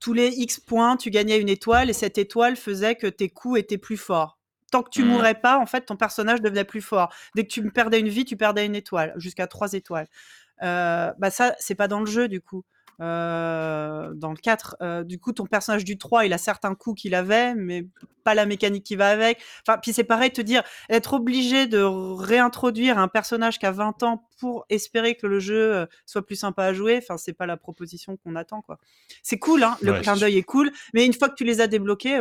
tous 0.00 0.12
les 0.12 0.28
X 0.28 0.60
points, 0.60 0.96
tu 0.96 1.10
gagnais 1.10 1.38
une 1.40 1.48
étoile 1.48 1.90
et 1.90 1.92
cette 1.92 2.18
étoile 2.18 2.56
faisait 2.56 2.94
que 2.94 3.06
tes 3.06 3.28
coups 3.28 3.58
étaient 3.60 3.78
plus 3.78 3.96
forts. 3.96 4.38
Tant 4.70 4.82
que 4.82 4.90
tu 4.90 5.02
Mhm. 5.02 5.08
mourais 5.08 5.34
pas, 5.34 5.58
en 5.58 5.66
fait, 5.66 5.82
ton 5.86 5.96
personnage 5.96 6.40
devenait 6.40 6.64
plus 6.64 6.82
fort. 6.82 7.12
Dès 7.34 7.42
que 7.44 7.48
tu 7.48 7.68
perdais 7.70 7.98
une 8.00 8.08
vie, 8.08 8.24
tu 8.24 8.36
perdais 8.36 8.66
une 8.66 8.74
étoile, 8.76 9.12
jusqu'à 9.16 9.46
trois 9.46 9.72
étoiles. 9.72 10.06
Euh, 10.62 11.12
bah 11.18 11.30
ça, 11.30 11.54
c'est 11.58 11.74
pas 11.74 11.88
dans 11.88 12.00
le 12.00 12.06
jeu, 12.06 12.28
du 12.28 12.40
coup. 12.40 12.64
Euh, 13.00 14.12
dans 14.14 14.30
le 14.30 14.36
4, 14.36 14.76
euh, 14.82 15.04
du 15.04 15.20
coup, 15.20 15.32
ton 15.32 15.46
personnage 15.46 15.84
du 15.84 15.98
3, 15.98 16.26
il 16.26 16.32
a 16.32 16.38
certains 16.38 16.74
coups 16.74 17.02
qu'il 17.02 17.14
avait, 17.14 17.54
mais 17.54 17.86
pas 18.24 18.34
la 18.34 18.44
mécanique 18.44 18.84
qui 18.84 18.96
va 18.96 19.10
avec. 19.10 19.40
Enfin, 19.66 19.78
puis 19.78 19.92
c'est 19.92 20.04
pareil, 20.04 20.32
te 20.32 20.40
dire, 20.40 20.62
être 20.90 21.14
obligé 21.14 21.66
de 21.66 21.80
réintroduire 21.80 22.98
un 22.98 23.08
personnage 23.08 23.58
qui 23.58 23.66
a 23.66 23.70
20 23.70 24.02
ans 24.02 24.28
pour 24.40 24.66
espérer 24.68 25.14
que 25.14 25.26
le 25.26 25.38
jeu 25.38 25.74
euh, 25.74 25.86
soit 26.06 26.26
plus 26.26 26.36
sympa 26.36 26.64
à 26.64 26.72
jouer, 26.72 26.98
enfin, 26.98 27.16
c'est 27.16 27.32
pas 27.32 27.46
la 27.46 27.56
proposition 27.56 28.16
qu'on 28.16 28.34
attend, 28.34 28.62
quoi. 28.62 28.78
C'est 29.22 29.38
cool, 29.38 29.62
hein, 29.62 29.76
le 29.80 29.92
Ouais, 29.92 30.00
clin 30.00 30.16
d'œil 30.16 30.38
est 30.38 30.42
cool, 30.42 30.72
mais 30.92 31.06
une 31.06 31.12
fois 31.14 31.28
que 31.28 31.34
tu 31.34 31.44
les 31.44 31.60
as 31.60 31.68
débloqués, 31.68 32.20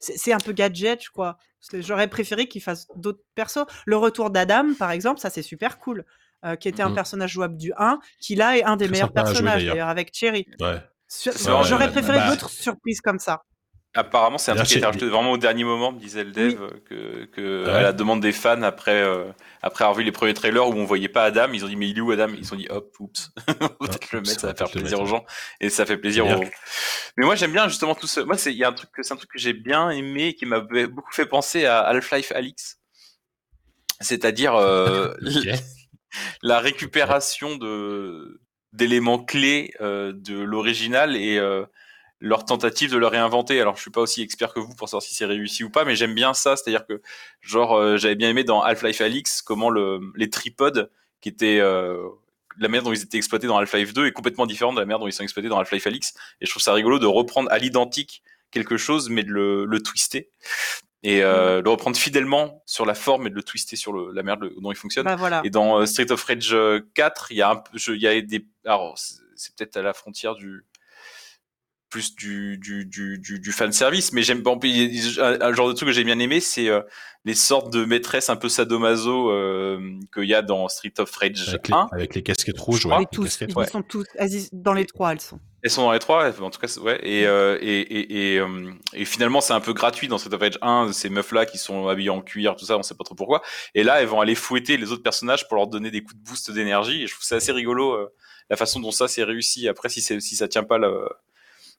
c'est 0.00 0.32
un 0.32 0.38
peu 0.38 0.52
gadget, 0.52 1.08
quoi. 1.08 1.38
J'aurais 1.72 2.08
préféré 2.08 2.46
qu'ils 2.46 2.62
fassent 2.62 2.86
d'autres 2.96 3.22
persos. 3.34 3.66
Le 3.84 3.96
retour 3.96 4.30
d'Adam, 4.30 4.74
par 4.78 4.90
exemple, 4.92 5.20
ça 5.20 5.30
c'est 5.30 5.42
super 5.42 5.78
cool. 5.78 6.04
Euh, 6.44 6.56
qui 6.56 6.68
était 6.68 6.82
un 6.82 6.88
Mhm. 6.90 6.94
personnage 6.94 7.30
jouable 7.32 7.56
du 7.56 7.72
1, 7.76 7.98
qui 8.20 8.34
là 8.34 8.56
est 8.56 8.64
un 8.64 8.76
des 8.76 8.84
Très 8.86 8.92
meilleurs 8.92 9.12
personnages, 9.12 9.64
d'ailleurs. 9.64 9.88
avec. 9.88 10.12
Ouais. 10.22 10.46
Vrai, 10.60 10.82
J'aurais 11.64 11.90
préféré 11.90 12.18
bah- 12.18 12.30
d'autres 12.30 12.50
surprises 12.50 13.00
comme 13.00 13.18
ça. 13.18 13.42
Apparemment, 13.94 14.36
c'est 14.36 14.50
un 14.50 14.54
Là, 14.54 14.60
truc 14.60 14.68
qui 14.68 14.74
a 14.74 14.78
été 14.78 14.86
rajouté 14.86 15.06
vraiment 15.08 15.32
au 15.32 15.38
dernier 15.38 15.64
moment, 15.64 15.92
me 15.92 15.98
disait 15.98 16.22
le 16.22 16.30
dev, 16.30 16.60
Oui. 16.60 16.80
que, 16.84 17.24
que 17.24 17.64
Ouais. 17.64 17.70
à 17.72 17.80
la 17.82 17.92
demande 17.94 18.20
des 18.20 18.32
fans 18.32 18.60
après 18.62 19.00
euh, 19.02 19.24
après 19.62 19.84
avoir 19.84 19.96
vu 19.96 20.04
les 20.04 20.12
premiers 20.12 20.34
trailers 20.34 20.68
où 20.68 20.74
on 20.74 20.84
voyait 20.84 21.08
pas 21.08 21.24
Adam, 21.24 21.48
ils 21.54 21.64
ont 21.64 21.68
dit 21.68 21.74
mais 21.74 21.88
il 21.88 21.96
est 21.96 22.00
où 22.02 22.10
Adam? 22.12 22.28
Ils 22.36 22.44
se 22.44 22.50
sont 22.50 22.56
dit 22.56 22.66
hop, 22.68 22.94
oups, 23.00 23.30
on 23.48 23.52
va 23.64 23.68
peut-être 23.88 24.12
le 24.12 24.20
mettre, 24.20 24.40
ça 24.42 24.48
va 24.48 24.54
faire 24.54 24.70
plaisir 24.70 25.00
aux 25.00 25.06
gens 25.06 25.24
et 25.60 25.70
ça 25.70 25.86
fait 25.86 25.96
plaisir 25.96 26.26
aux. 26.26 26.40
Mais 27.16 27.24
moi 27.24 27.34
j'aime 27.34 27.50
bien 27.52 27.66
justement 27.66 27.94
tout 27.94 28.06
ce. 28.06 28.20
Moi 28.20 28.36
c'est 28.36 28.52
il 28.52 28.58
y 28.58 28.62
a 28.64 28.68
un 28.68 28.72
truc 28.74 28.90
que 28.92 29.02
c'est 29.02 29.14
un 29.14 29.16
truc 29.16 29.30
que 29.30 29.38
j'ai 29.38 29.54
bien 29.54 29.88
aimé 29.90 30.26
et 30.28 30.34
qui 30.34 30.44
m'a 30.44 30.60
beaucoup 30.60 31.12
fait 31.12 31.26
penser 31.26 31.64
à 31.64 31.80
Half-Life 31.80 32.30
Alix, 32.32 32.78
c'est-à-dire 34.00 34.54
euh. 34.54 35.14
la 36.42 36.60
récupération 36.60 37.56
de 37.56 38.40
d'éléments 38.72 39.24
clés 39.24 39.72
euh, 39.80 40.12
de 40.14 40.38
l'original 40.38 41.16
et 41.16 41.38
euh, 41.38 41.64
leur 42.20 42.44
tentative 42.44 42.90
de 42.90 42.96
le 42.96 43.06
réinventer. 43.06 43.60
Alors 43.60 43.76
je 43.76 43.82
suis 43.82 43.90
pas 43.90 44.00
aussi 44.00 44.22
expert 44.22 44.52
que 44.52 44.60
vous 44.60 44.74
pour 44.74 44.88
savoir 44.88 45.02
si 45.02 45.14
c'est 45.14 45.24
réussi 45.24 45.64
ou 45.64 45.70
pas, 45.70 45.84
mais 45.84 45.96
j'aime 45.96 46.14
bien 46.14 46.34
ça, 46.34 46.56
c'est-à-dire 46.56 46.86
que 46.86 47.00
genre 47.40 47.74
euh, 47.74 47.96
j'avais 47.96 48.14
bien 48.14 48.30
aimé 48.30 48.44
dans 48.44 48.62
Half-Life 48.62 49.00
Alix 49.00 49.42
comment 49.42 49.70
le, 49.70 50.00
les 50.16 50.30
tripodes 50.30 50.90
qui 51.20 51.28
étaient 51.28 51.60
euh, 51.60 52.08
la 52.58 52.68
manière 52.68 52.82
dont 52.82 52.92
ils 52.92 53.02
étaient 53.02 53.18
exploités 53.18 53.46
dans 53.46 53.56
Half-Life 53.58 53.94
2 53.94 54.06
est 54.06 54.12
complètement 54.12 54.46
différente 54.46 54.74
de 54.74 54.80
la 54.80 54.86
manière 54.86 54.98
dont 54.98 55.06
ils 55.06 55.12
sont 55.12 55.22
exploités 55.22 55.48
dans 55.48 55.58
Half-Life 55.58 55.86
Alix 55.86 56.14
et 56.40 56.46
je 56.46 56.50
trouve 56.50 56.62
ça 56.62 56.72
rigolo 56.72 56.98
de 56.98 57.06
reprendre 57.06 57.50
à 57.52 57.58
l'identique 57.58 58.22
quelque 58.50 58.76
chose 58.76 59.08
mais 59.10 59.22
de 59.22 59.30
le, 59.30 59.64
le 59.64 59.80
twister 59.80 60.30
et 61.02 61.22
euh, 61.22 61.62
le 61.62 61.70
reprendre 61.70 61.96
fidèlement 61.96 62.62
sur 62.66 62.84
la 62.84 62.94
forme 62.94 63.26
et 63.26 63.30
de 63.30 63.34
le 63.34 63.42
twister 63.42 63.76
sur 63.76 63.92
le, 63.92 64.12
la 64.12 64.22
manière 64.22 64.38
de- 64.40 64.54
dont 64.60 64.72
il 64.72 64.76
fonctionne. 64.76 65.04
Bah 65.04 65.16
voilà. 65.16 65.42
Et 65.44 65.50
dans 65.50 65.78
euh, 65.80 65.86
Street 65.86 66.10
of 66.10 66.22
Rage 66.24 66.52
euh, 66.52 66.80
4, 66.94 67.30
il 67.30 67.36
y 67.36 67.42
a 67.42 67.50
un 67.50 67.56
peu, 67.56 67.78
il 67.94 68.02
y 68.02 68.06
a 68.06 68.20
des, 68.20 68.46
alors 68.64 68.98
c'est 68.98 69.54
peut-être 69.54 69.76
à 69.76 69.82
la 69.82 69.92
frontière 69.92 70.34
du 70.34 70.64
plus 71.90 72.14
du 72.14 72.58
du 72.58 72.84
du 72.84 73.18
du, 73.18 73.40
du 73.40 73.52
fan 73.52 73.72
service, 73.72 74.12
mais 74.12 74.22
j'aime 74.22 74.42
pas 74.42 74.52
un, 74.52 75.38
un 75.40 75.52
genre 75.54 75.68
de 75.68 75.72
truc 75.72 75.88
que 75.88 75.92
j'ai 75.94 76.04
bien 76.04 76.18
aimé, 76.18 76.40
c'est 76.40 76.68
euh, 76.68 76.80
les 77.24 77.34
sortes 77.34 77.72
de 77.72 77.84
maîtresses 77.84 78.28
un 78.30 78.36
peu 78.36 78.48
sadomaso 78.48 79.30
euh, 79.30 79.80
qu'il 80.14 80.24
y 80.24 80.34
a 80.34 80.42
dans 80.42 80.68
Street 80.68 80.92
of 80.98 81.10
Rage 81.16 81.48
Avec 81.48 81.68
les, 81.68 81.74
1. 81.74 81.88
avec 81.92 82.14
les 82.14 82.22
casquettes 82.22 82.58
rouges, 82.60 82.86
ouais. 82.86 83.04
Tous, 83.10 83.24
casquettes, 83.24 83.50
ils 83.52 83.58
ouais. 83.58 83.66
sont 83.66 83.82
tous, 83.82 84.04
elles 84.16 84.34
y- 84.34 84.48
dans 84.52 84.72
les 84.74 84.86
trois, 84.86 85.12
elles 85.12 85.20
sont. 85.20 85.40
Elles 85.62 85.70
sont 85.70 85.82
dans 85.82 85.92
les 85.92 85.98
trois, 85.98 86.30
en 86.40 86.50
tout 86.50 86.60
cas, 86.60 86.72
ouais. 86.82 87.00
Et, 87.02 87.26
euh, 87.26 87.58
et, 87.60 87.80
et, 87.80 88.34
et, 88.34 88.38
euh, 88.38 88.70
et 88.94 89.04
finalement, 89.04 89.40
c'est 89.40 89.52
un 89.54 89.60
peu 89.60 89.72
gratuit 89.72 90.06
dans 90.06 90.16
Street 90.18 90.32
of 90.34 90.40
Rage 90.40 90.58
1, 90.62 90.92
ces 90.92 91.08
meufs-là 91.08 91.46
qui 91.46 91.58
sont 91.58 91.88
habillées 91.88 92.10
en 92.10 92.20
cuir, 92.22 92.54
tout 92.54 92.64
ça, 92.64 92.78
on 92.78 92.82
sait 92.82 92.94
pas 92.94 93.02
trop 93.04 93.16
pourquoi. 93.16 93.42
Et 93.74 93.82
là, 93.82 94.00
elles 94.00 94.06
vont 94.08 94.20
aller 94.20 94.36
fouetter 94.36 94.76
les 94.76 94.92
autres 94.92 95.02
personnages 95.02 95.48
pour 95.48 95.56
leur 95.56 95.66
donner 95.66 95.90
des 95.90 96.02
coups 96.02 96.16
de 96.16 96.22
boost 96.22 96.50
d'énergie. 96.52 97.02
Et 97.02 97.06
je 97.08 97.12
trouve 97.14 97.24
ça 97.24 97.36
assez 97.36 97.50
rigolo, 97.50 97.92
euh, 97.94 98.06
la 98.50 98.56
façon 98.56 98.78
dont 98.78 98.92
ça 98.92 99.08
s'est 99.08 99.24
réussi. 99.24 99.66
Après, 99.68 99.88
si, 99.88 100.00
c'est- 100.00 100.20
si 100.20 100.36
ça 100.36 100.46
tient 100.46 100.62
pas 100.64 100.78
la, 100.78 100.92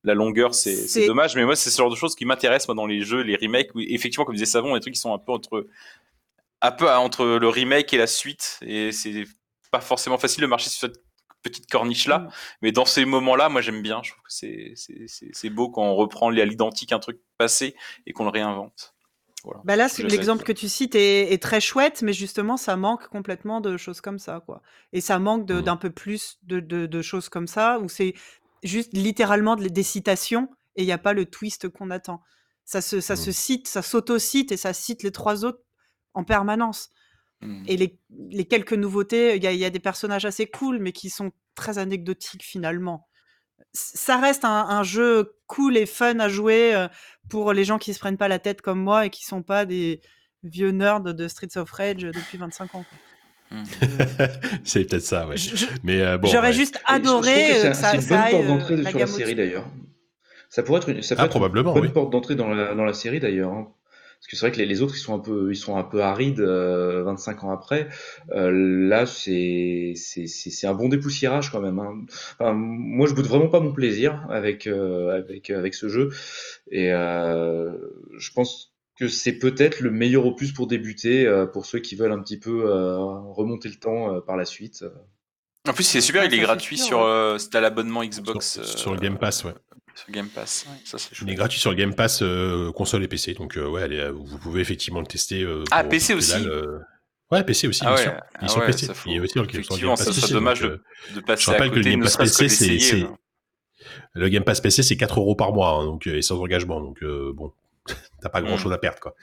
la 0.04 0.14
longueur, 0.14 0.54
c'est 0.56 1.06
dommage. 1.08 1.36
Mais 1.36 1.46
moi, 1.46 1.56
c'est 1.56 1.70
ce 1.70 1.78
genre 1.78 1.90
de 1.90 1.96
choses 1.96 2.16
qui 2.16 2.26
m'intéressent, 2.26 2.68
moi, 2.70 2.76
dans 2.76 2.88
les 2.88 3.02
jeux, 3.02 3.22
les 3.22 3.36
remakes, 3.36 3.74
où, 3.76 3.80
effectivement, 3.82 4.26
comme 4.26 4.36
disait 4.36 4.46
Savon, 4.46 4.74
les 4.76 4.80
trucs 4.82 4.94
qui 4.94 5.00
sont 5.00 5.14
un 5.14 5.20
peu 5.20 5.32
entre, 5.32 5.68
un 6.62 6.72
peu 6.72 6.90
entre 6.90 7.26
le 7.26 7.48
remake 7.50 7.94
et 7.94 7.98
la 7.98 8.08
suite. 8.08 8.60
Et 8.62 8.92
c'est 8.92 9.26
pas 9.72 9.82
forcément 9.82 10.18
facile 10.18 10.42
de 10.42 10.48
marcher 10.48 10.70
sur 10.70 10.90
cette 10.90 11.02
petite 11.42 11.70
corniche-là. 11.70 12.20
Mm. 12.20 12.30
Mais 12.64 12.72
dans 12.72 12.86
ces 12.86 13.06
moments-là, 13.06 13.48
moi 13.50 13.62
j'aime 13.62 13.82
bien. 13.82 14.02
Je 14.04 14.12
trouve 14.12 14.24
que 14.24 14.32
c'est 14.34 14.74
c'est- 14.76 15.08
c'est- 15.08 15.30
c'est 15.32 15.50
beau 15.50 15.70
quand 15.70 15.84
on 15.84 15.96
reprend 15.96 16.30
à 16.30 16.46
l'identique 16.46 16.92
un 16.92 17.00
truc 17.00 17.20
passé 17.38 17.76
et 18.06 18.12
qu'on 18.14 18.26
le 18.26 18.30
réinvente. 18.32 18.94
Voilà. 19.46 19.62
Bah 19.64 19.78
là, 19.78 19.88
l'exemple 20.00 20.44
que 20.44 20.52
tu 20.52 20.68
cites 20.68 20.96
est, 20.96 21.32
est 21.32 21.42
très 21.42 21.62
chouette, 21.62 22.02
mais 22.02 22.12
justement, 22.12 22.58
ça 22.58 22.76
manque 22.76 23.08
complètement 23.08 23.62
de 23.62 23.78
choses 23.78 24.02
comme 24.02 24.20
ça, 24.20 24.42
quoi. 24.46 24.62
Et 24.92 25.00
ça 25.00 25.18
manque 25.18 25.50
Mm. 25.50 25.62
d'un 25.62 25.78
peu 25.78 25.92
plus 25.92 26.40
de, 26.44 26.60
de- 26.60 26.88
de 26.88 27.02
choses 27.02 27.30
comme 27.30 27.48
ça, 27.48 27.80
où 27.80 27.88
c'est 27.88 28.16
juste 28.64 28.92
littéralement 28.94 29.56
de- 29.56 29.68
des 29.68 29.84
citations 29.84 30.50
et 30.76 30.84
il 30.84 30.86
n'y 30.86 30.92
a 30.92 30.98
pas 30.98 31.14
le 31.14 31.26
twist 31.26 31.70
qu'on 31.70 31.90
attend. 31.90 32.22
Ça 32.66 32.82
se, 32.82 33.02
ça 33.02 33.16
se 33.16 33.32
cite, 33.32 33.68
ça 33.68 33.82
s'auto-cite 33.82 34.52
et 34.52 34.58
ça 34.58 34.74
cite 34.74 35.04
les 35.04 35.12
trois 35.12 35.44
autres 35.46 35.62
en 36.14 36.24
permanence. 36.24 36.90
Et 37.68 37.78
les, 37.78 37.98
les 38.32 38.46
quelques 38.46 38.74
nouveautés, 38.74 39.38
il 39.38 39.44
y 39.44 39.48
a, 39.48 39.54
il 39.54 39.60
y 39.60 39.66
a 39.66 39.70
des 39.70 39.80
personnages 39.80 40.26
assez 40.26 40.46
cool, 40.46 40.80
mais 40.80 40.92
qui 40.92 41.10
sont 41.10 41.32
très 41.56 41.78
anecdotiques 41.78 42.44
finalement. 42.44 43.08
Ça 43.74 44.18
reste 44.20 44.44
un, 44.46 44.50
un 44.68 44.84
jeu 44.84 45.36
cool 45.48 45.78
et 45.78 45.86
fun 45.86 46.20
à 46.20 46.28
jouer 46.30 46.76
euh, 46.76 46.88
pour 47.30 47.54
les 47.54 47.64
gens 47.64 47.78
qui 47.78 47.94
se 47.94 48.00
prennent 48.00 48.18
pas 48.18 48.28
la 48.28 48.40
tête 48.40 48.62
comme 48.62 48.82
moi 48.82 49.06
et 49.06 49.10
qui 49.10 49.24
sont 49.26 49.42
pas 49.42 49.66
des 49.66 50.02
vieux 50.44 50.72
nerds 50.72 51.02
de 51.02 51.28
Streets 51.28 51.58
of 51.58 51.72
Rage 51.72 52.02
depuis 52.04 52.38
25 52.38 52.76
ans. 52.76 52.86
Quoi. 53.50 53.58
c'est 54.64 54.86
peut-être 54.90 55.04
ça, 55.04 55.28
ouais. 55.28 55.38
Je- 55.38 55.66
Mais 55.84 56.02
euh, 56.02 56.18
bon, 56.18 56.28
J'aurais 56.28 56.48
ouais. 56.48 56.54
juste 56.54 56.76
Et 56.76 56.80
je- 56.80 56.94
je 56.94 56.96
adoré 56.96 57.32
trouve 57.34 57.62
que 57.62 57.66
euh, 57.68 57.70
que 57.70 57.76
ça, 57.76 57.90
c'est 57.92 57.96
une 57.98 58.02
ça 58.02 58.16
bonne 58.22 58.32
porte 58.32 58.44
euh, 58.44 58.48
d'entrée 58.48 58.86
sur 58.86 59.00
la 59.00 59.08
série 59.08 59.36
d'ailleurs. 59.36 59.66
Ça 60.50 60.64
pourrait 60.64 60.80
être 60.80 60.90
une, 60.90 61.02
ça 61.02 61.16
Ah, 61.18 61.26
être 61.26 61.30
probablement, 61.30 61.70
une 61.72 61.80
bonne 61.82 61.88
oui. 61.88 61.94
porte 61.94 62.12
d'entrée 62.12 62.36
dans 62.36 62.50
la, 62.50 62.74
dans 62.76 62.86
la 62.86 62.94
série 62.94 63.20
d'ailleurs. 63.20 63.52
hein. 63.52 63.68
Parce 64.20 64.28
que 64.32 64.36
c'est 64.36 64.46
vrai 64.48 64.52
que 64.52 64.58
les, 64.58 64.66
les 64.66 64.82
autres 64.82 64.96
ils 64.98 65.00
sont 65.00 65.16
un 65.16 65.20
peu 65.20 65.50
ils 65.50 65.56
sont 65.56 65.78
un 65.78 65.84
peu 65.84 66.02
arides 66.02 66.42
euh, 66.42 67.04
25 67.04 67.46
ans 67.46 67.52
après. 67.52 67.88
Euh, 68.32 68.52
là 68.52 69.06
c'est 69.06 69.94
c'est 69.96 70.28
c'est 70.28 70.50
c'est 70.50 70.68
un 70.68 70.74
bon 70.74 70.90
dépoussiérage 70.90 71.50
quand 71.52 71.62
même. 71.62 71.80
hein. 71.80 71.94
Enfin, 72.38 72.52
moi 72.54 73.08
je 73.08 73.14
boude 73.14 73.28
vraiment 73.28 73.48
pas 73.48 73.62
mon 73.62 73.72
plaisir 73.72 74.26
avec 74.30 74.68
euh, 74.68 75.18
avec 75.18 75.50
avec 75.52 75.74
ce 75.74 75.88
jeu 75.88 76.10
et 76.70 76.92
euh, 76.92 77.72
je 78.18 78.32
pense 78.34 78.69
que 79.00 79.08
c'est 79.08 79.34
peut-être 79.34 79.80
le 79.80 79.92
meilleur 79.92 80.26
opus 80.26 80.52
pour 80.52 80.68
débuter 80.68 81.26
euh, 81.26 81.46
pour 81.46 81.66
ceux 81.66 81.80
qui 81.80 81.96
veulent 81.96 82.12
un 82.12 82.22
petit 82.22 82.38
peu 82.40 82.66
euh, 82.70 82.98
remonter 82.98 83.70
le 83.70 83.76
temps 83.76 84.14
euh, 84.16 84.20
par 84.22 84.36
la 84.38 84.46
suite. 84.46 84.84
En 85.68 85.74
plus, 85.74 85.84
c'est 85.84 86.02
super, 86.02 86.24
il 86.26 86.34
est 86.34 86.40
gratuit 86.40 86.78
sûr, 86.78 86.86
sur, 86.88 86.98
ouais. 87.00 87.06
euh, 87.06 87.38
c'est 87.38 87.54
à 87.56 87.62
l'abonnement 87.62 88.04
Xbox. 88.04 88.62
sur, 88.62 88.66
sur 88.80 88.94
le 88.94 89.00
Game 89.00 89.18
Pass, 89.18 89.44
ouais. 89.44 89.54
sur 89.96 90.12
Game 90.12 90.28
Pass. 90.28 90.66
Ouais. 90.70 90.78
Ça, 90.86 90.98
c'est 90.98 91.10
Il 91.22 91.30
est 91.30 91.36
gratuit 91.36 91.60
sur 91.60 91.70
le 91.72 91.76
Game 91.78 91.94
Pass 91.94 92.22
euh, 92.22 92.72
console 92.72 93.04
et 93.04 93.08
PC, 93.08 93.34
donc 93.34 93.58
euh, 93.58 93.68
ouais, 93.68 93.84
allez, 93.84 94.10
vous 94.10 94.38
pouvez 94.38 94.62
effectivement 94.62 95.02
le 95.02 95.08
tester. 95.08 95.42
euh, 95.44 95.64
Ah, 95.72 95.84
PC 95.84 96.14
aussi 96.14 96.32
dalle, 96.32 96.48
euh. 96.50 96.80
Ouais, 97.32 97.44
PC 97.44 97.68
aussi, 97.68 97.82
Ah 97.86 97.90
bien 97.94 97.96
ouais, 97.98 98.02
sûr. 98.04 98.14
ah 98.18 98.38
Il 98.42 98.46
est 98.46 98.50
sur 98.50 98.60
ouais, 98.62 98.66
PC. 98.68 98.86
ça 98.88 98.94
Il 99.06 99.14
est 99.16 99.20
aussi 99.20 99.34
le 99.38 99.44
le 99.44 99.50
Effectivement, 99.50 99.78
Game 99.90 99.96
ça 99.98 100.06
Pass 100.06 100.14
serait 100.16 100.22
PC, 100.22 100.34
dommage 100.34 100.62
donc, 100.62 100.72
de, 100.72 100.82
de 101.16 101.20
passer 101.22 101.44
je 101.44 101.50
rappelle 101.52 101.64
à 101.68 101.70
que 101.70 101.76
le 101.76 101.82
côté, 101.82 101.92
Game 101.92 102.02
Pass 102.04 102.18
PC, 102.18 102.50
c'est- 102.50 103.08
le 104.14 104.30
Game 104.30 104.44
Pass 104.44 104.62
PC, 104.62 104.82
c'est 104.84 104.98
4 104.98 105.20
euros 105.20 105.36
par 105.36 105.54
mois, 105.54 105.72
hein, 105.72 105.86
donc, 105.86 106.08
et 106.08 106.22
sans 106.22 106.40
engagement, 106.42 106.82
donc 106.82 107.04
euh, 107.04 107.32
bon, 107.34 107.52
t'as 108.22 108.30
pas 108.30 108.42
grand 108.42 108.58
chose 108.58 108.74
à 108.74 108.78
perdre, 108.78 109.00
quoi. 109.00 109.14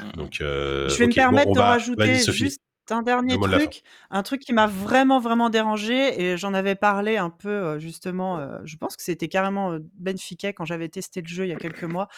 Mm. 0.00 0.10
Donc, 0.16 0.40
euh, 0.40 0.88
Je 0.88 0.96
vais 0.96 1.04
ok, 1.04 1.10
me 1.10 1.14
permettre 1.14 1.46
bon, 1.48 1.52
de 1.54 1.58
va- 1.60 1.66
rajouter 1.68 2.14
juste 2.32 2.60
un 2.90 3.02
dernier 3.02 3.38
truc, 3.38 3.82
un 4.10 4.22
truc 4.22 4.40
qui 4.40 4.54
m'a 4.54 4.66
vraiment 4.66 5.20
vraiment 5.20 5.50
dérangé 5.50 6.22
et 6.22 6.38
j'en 6.38 6.54
avais 6.54 6.74
parlé 6.74 7.18
un 7.18 7.28
peu 7.28 7.50
euh, 7.50 7.78
justement. 7.78 8.38
euh, 8.38 8.60
je 8.64 8.78
pense 8.78 8.96
que 8.96 9.02
c'était 9.02 9.28
carrément 9.28 9.72
euh, 9.72 9.80
Ben 9.98 10.16
Fiquet 10.16 10.54
quand 10.54 10.64
j'avais 10.64 10.88
testé 10.88 11.20
le 11.20 11.26
jeu 11.28 11.44
il 11.44 11.50
y 11.50 11.52
a 11.52 11.56
quelques 11.56 11.84
mois 11.84 12.08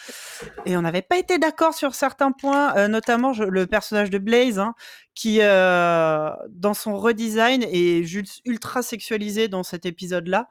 et 0.65 0.77
on 0.77 0.81
n'avait 0.83 1.01
pas 1.01 1.17
été 1.17 1.39
d'accord 1.39 1.73
sur 1.73 1.93
certains 1.93 2.31
points, 2.31 2.73
euh, 2.77 2.87
notamment 2.87 3.33
je- 3.33 3.43
le 3.43 3.67
personnage 3.67 4.09
de 4.11 4.17
Blaze 4.17 4.59
hein, 4.59 4.73
qui 5.13 5.39
euh, 5.41 6.29
dans 6.47 6.73
son 6.73 6.95
redesign 6.95 7.63
est 7.63 8.03
juste 8.05 8.39
ultra 8.45 8.81
sexualisé 8.81 9.49
dans 9.49 9.63
cet 9.63 9.85
épisode-là. 9.85 10.47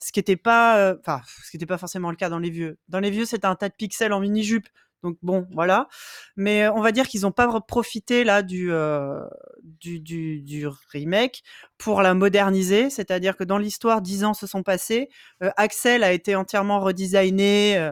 Ce 0.00 0.12
qui 0.12 0.18
n'était 0.18 0.36
pas, 0.36 0.76
euh, 0.80 0.96
enfin, 1.00 1.22
ce 1.44 1.50
qui 1.50 1.56
était 1.56 1.64
pas 1.64 1.78
forcément 1.78 2.10
le 2.10 2.16
cas 2.16 2.28
dans 2.28 2.40
les 2.40 2.50
vieux. 2.50 2.76
Dans 2.88 3.00
les 3.00 3.10
vieux, 3.10 3.24
c'était 3.24 3.46
un 3.46 3.54
tas 3.54 3.70
de 3.70 3.74
pixels 3.74 4.12
en 4.12 4.20
mini 4.20 4.42
jupe. 4.42 4.68
Donc 5.02 5.18
bon, 5.22 5.46
voilà. 5.52 5.88
Mais 6.36 6.64
euh, 6.64 6.72
on 6.72 6.80
va 6.80 6.92
dire 6.92 7.08
qu'ils 7.08 7.22
n'ont 7.22 7.32
pas 7.32 7.60
profité 7.60 8.24
là 8.24 8.42
du, 8.42 8.72
euh, 8.72 9.20
du, 9.62 10.00
du, 10.00 10.40
du 10.42 10.66
remake 10.92 11.42
pour 11.78 12.02
la 12.02 12.14
moderniser. 12.14 12.90
C'est-à-dire 12.90 13.36
que 13.36 13.44
dans 13.44 13.58
l'histoire, 13.58 14.02
dix 14.02 14.24
ans 14.24 14.34
se 14.34 14.46
sont 14.46 14.62
passés. 14.62 15.08
Euh, 15.42 15.50
Axel 15.56 16.04
a 16.04 16.12
été 16.12 16.36
entièrement 16.36 16.80
redesigné. 16.80 17.90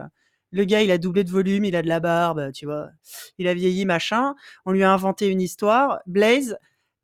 le 0.51 0.65
gars, 0.65 0.81
il 0.81 0.91
a 0.91 0.97
doublé 0.97 1.23
de 1.23 1.31
volume, 1.31 1.65
il 1.65 1.75
a 1.75 1.81
de 1.81 1.87
la 1.89 1.99
barbe, 1.99 2.51
tu 2.53 2.65
vois. 2.65 2.89
Il 3.37 3.47
a 3.47 3.53
vieilli, 3.53 3.85
machin. 3.85 4.35
On 4.65 4.71
lui 4.71 4.83
a 4.83 4.91
inventé 4.91 5.27
une 5.27 5.41
histoire. 5.41 5.99
Blaze, 6.07 6.57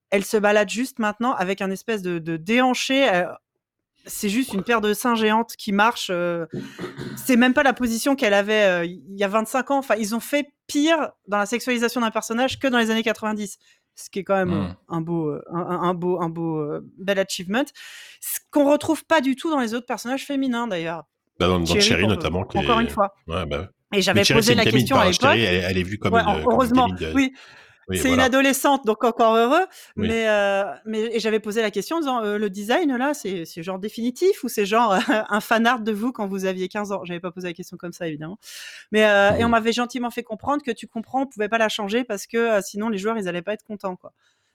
elle 0.09 0.23
se 0.25 0.37
balade 0.37 0.69
juste 0.69 0.99
maintenant 0.99 1.33
avec 1.33 1.61
un 1.61 1.69
espèce 1.71 2.01
de, 2.01 2.19
de 2.19 2.37
déhanché. 2.37 3.25
C'est 4.07 4.29
juste 4.29 4.53
une 4.53 4.63
paire 4.63 4.81
de 4.81 4.93
seins 4.93 5.15
géantes 5.15 5.55
qui 5.57 5.71
marche. 5.71 6.09
euh, 6.11 6.45
c'est 7.15 7.35
même 7.35 7.53
pas 7.53 7.63
la 7.63 7.73
position 7.73 8.15
qu'elle 8.15 8.33
avait 8.33 8.63
euh, 8.63 8.85
il 8.85 9.17
y 9.17 9.23
a 9.23 9.27
25 9.27 9.71
ans. 9.71 9.77
Enfin, 9.77 9.95
ils 9.97 10.15
ont 10.15 10.19
fait 10.19 10.47
pire 10.67 11.11
dans 11.27 11.37
la 11.37 11.45
sexualisation 11.45 12.01
d'un 12.01 12.11
personnage 12.11 12.59
que 12.59 12.67
dans 12.67 12.77
les 12.79 12.89
années 12.91 13.03
90. 13.03 13.57
Ce 13.99 14.09
qui 14.11 14.19
est 14.19 14.23
quand 14.23 14.35
même 14.35 14.49
Mm. 14.49 14.53
euh, 14.53 14.73
un 14.89 15.01
beau, 15.01 15.31
un, 15.51 15.93
beau, 15.93 16.21
un 16.21 16.29
beau 16.29 16.57
euh, 16.59 16.81
bel 16.99 17.17
achievement. 17.19 17.63
Ce 18.21 18.39
qu'on 18.51 18.69
retrouve 18.71 19.03
pas 19.05 19.21
du 19.21 19.35
tout 19.35 19.49
dans 19.49 19.59
les 19.59 19.73
autres 19.73 19.87
personnages 19.87 20.25
féminins 20.25 20.67
d'ailleurs. 20.67 21.03
Bah, 21.39 21.47
dans, 21.47 21.59
dans 21.59 21.65
Cherry, 21.65 21.81
Cherry 21.81 22.01
pour- 22.03 22.09
notamment. 22.11 22.43
Qui 22.45 22.57
encore 22.59 22.79
est... 22.79 22.83
une 22.83 22.89
fois. 22.89 23.13
Ouais, 23.27 23.45
bah. 23.45 23.69
Et 23.93 24.01
j'avais 24.01 24.23
posé 24.23 24.53
la 24.53 24.65
question 24.65 24.97
à 24.97 25.05
l'époque. 25.09 25.29
Elle, 25.35 25.63
elle 25.69 25.77
est 25.77 25.83
vue 25.83 25.97
comme 25.97 26.13
Ouais, 26.13 26.19
une, 26.21 26.25
comme 26.27 26.41
une 26.41 26.51
heureusement, 26.51 26.89
de- 26.89 27.11
oui. 27.15 27.33
Oui, 27.89 27.97
c'est 27.97 28.09
voilà. 28.09 28.23
une 28.23 28.25
adolescente, 28.27 28.85
donc 28.85 29.03
encore 29.05 29.35
heureux. 29.35 29.65
Oui. 29.95 30.07
Mais, 30.09 30.27
euh, 30.27 30.65
mais 30.85 31.03
et 31.15 31.19
j'avais 31.19 31.39
posé 31.39 31.61
la 31.61 31.71
question 31.71 31.97
en 31.97 31.99
disant 31.99 32.21
euh, 32.23 32.37
le 32.37 32.49
design 32.49 32.95
là, 32.97 33.13
c'est 33.13 33.45
c'est 33.45 33.63
genre 33.63 33.79
définitif 33.79 34.43
ou 34.43 34.49
c'est 34.49 34.65
genre 34.65 34.93
un 35.29 35.39
fan 35.39 35.65
art 35.65 35.79
de 35.79 35.91
vous 35.93 36.11
quand 36.11 36.27
vous 36.27 36.43
aviez 36.45 36.67
15 36.67 36.91
ans? 36.91 37.05
J'avais 37.05 37.19
pas 37.21 37.31
posé 37.31 37.47
la 37.47 37.53
question 37.53 37.77
comme 37.77 37.93
ça 37.93 38.07
évidemment. 38.07 38.37
Mais 38.91 39.05
euh, 39.05 39.31
et 39.35 39.43
on 39.43 39.47
Mhm. 39.47 39.51
m'avait 39.51 39.71
gentiment 39.73 40.09
fait 40.11 40.23
comprendre 40.23 40.63
que 40.63 40.71
tu 40.71 40.85
comprends, 40.87 41.21
on 41.21 41.27
pouvait 41.27 41.47
pas 41.49 41.57
la 41.59 41.69
changer 41.69 42.03
parce 42.03 42.27
que 42.27 42.37
euh, 42.37 42.61
sinon 42.61 42.89
les 42.89 42.97
joueurs 42.97 43.17
ils 43.17 43.27
allaient 43.29 43.41
pas 43.41 43.53
être 43.53 43.63
contents 43.63 43.95
quoi. 43.95 44.11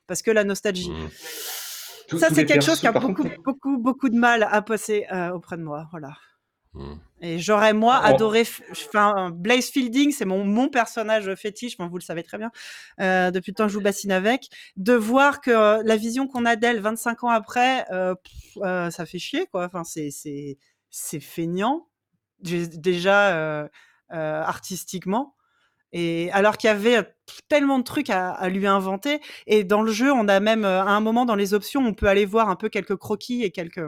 Parce 0.07 0.21
que 0.21 0.31
la 0.31 0.45
nostalgie. 0.45 0.91
Mm. 0.91 1.09
Tous- 2.09 2.19
Ça 2.19 2.29
c'est 2.35 2.45
quelque 2.45 2.65
chose 2.65 2.81
qui 2.81 2.87
a 2.87 2.93
beaucoup 2.93 3.15
contre, 3.23 3.43
beaucoup 3.43 3.79
beaucoup 3.79 4.09
de 4.11 4.17
mal 4.19 4.47
à 4.51 4.61
passer 4.61 5.07
euh, 5.13 5.31
auprès 5.31 5.57
de 5.57 5.63
moi. 5.63 5.87
Voilà. 5.91 6.17
Mm. 6.75 6.95
Et 7.21 7.39
j'aurais 7.39 7.75
moi 7.75 8.01
Oh. 8.03 8.07
adoré, 8.07 8.45
enfin 8.73 9.31
Blaze 9.31 9.69
Fielding, 9.71 10.11
c'est 10.11 10.25
mon, 10.25 10.45
mon 10.45 10.69
personnage 10.69 11.35
fétiche, 11.35 11.75
enfin, 11.79 11.89
vous 11.89 11.99
le 11.99 12.03
savez 12.03 12.23
très 12.23 12.39
bien, 12.39 12.51
euh, 13.01 13.31
depuis 13.31 13.51
le 13.51 13.55
temps 13.57 13.67
que 13.67 13.73
je 13.73 13.77
vous 13.77 13.83
bassine 13.85 14.11
avec, 14.13 14.49
de 14.77 14.95
voir 14.95 15.41
que 15.43 15.51
euh, 15.51 15.83
la 15.85 15.97
vision 15.97 16.27
qu'on 16.27 16.47
a 16.47 16.57
d'elle 16.57 16.81
25 16.81 17.25
ans 17.25 17.29
après, 17.29 17.85
euh, 17.93 18.15
pff, 18.15 18.63
euh, 18.65 18.91
ça 18.91 19.05
fait 19.07 19.19
chier 19.19 19.47
quoi. 19.49 19.67
Enfin 19.67 19.85
c'est 19.85 20.11
c'est 20.11 20.59
c'est 20.91 21.21
feignant 21.21 21.89
Dé- 22.41 22.67
déjà 22.69 23.37
euh, 23.37 23.69
euh, 24.13 24.43
artistiquement. 24.43 25.37
Et 25.93 26.31
alors 26.33 26.57
qu'il 26.59 26.69
y 26.69 26.71
avait 26.71 27.15
tellement 27.49 27.79
de 27.79 27.85
trucs 27.85 28.11
à, 28.11 28.31
à 28.33 28.49
lui 28.49 28.67
inventer, 28.67 29.21
et 29.47 29.65
dans 29.65 29.83
le 29.83 29.93
jeu, 29.93 30.13
on 30.13 30.27
a 30.29 30.41
même 30.41 30.65
à 30.65 30.85
un 30.85 31.01
moment 31.01 31.25
dans 31.27 31.37
les 31.37 31.55
options, 31.55 31.83
on 31.87 31.95
peut 31.95 32.09
aller 32.09 32.25
voir 32.27 32.49
un 32.51 32.57
peu 32.57 32.69
quelques 32.71 32.97
croquis 32.97 33.43
et 33.45 33.51
quelques 33.53 33.83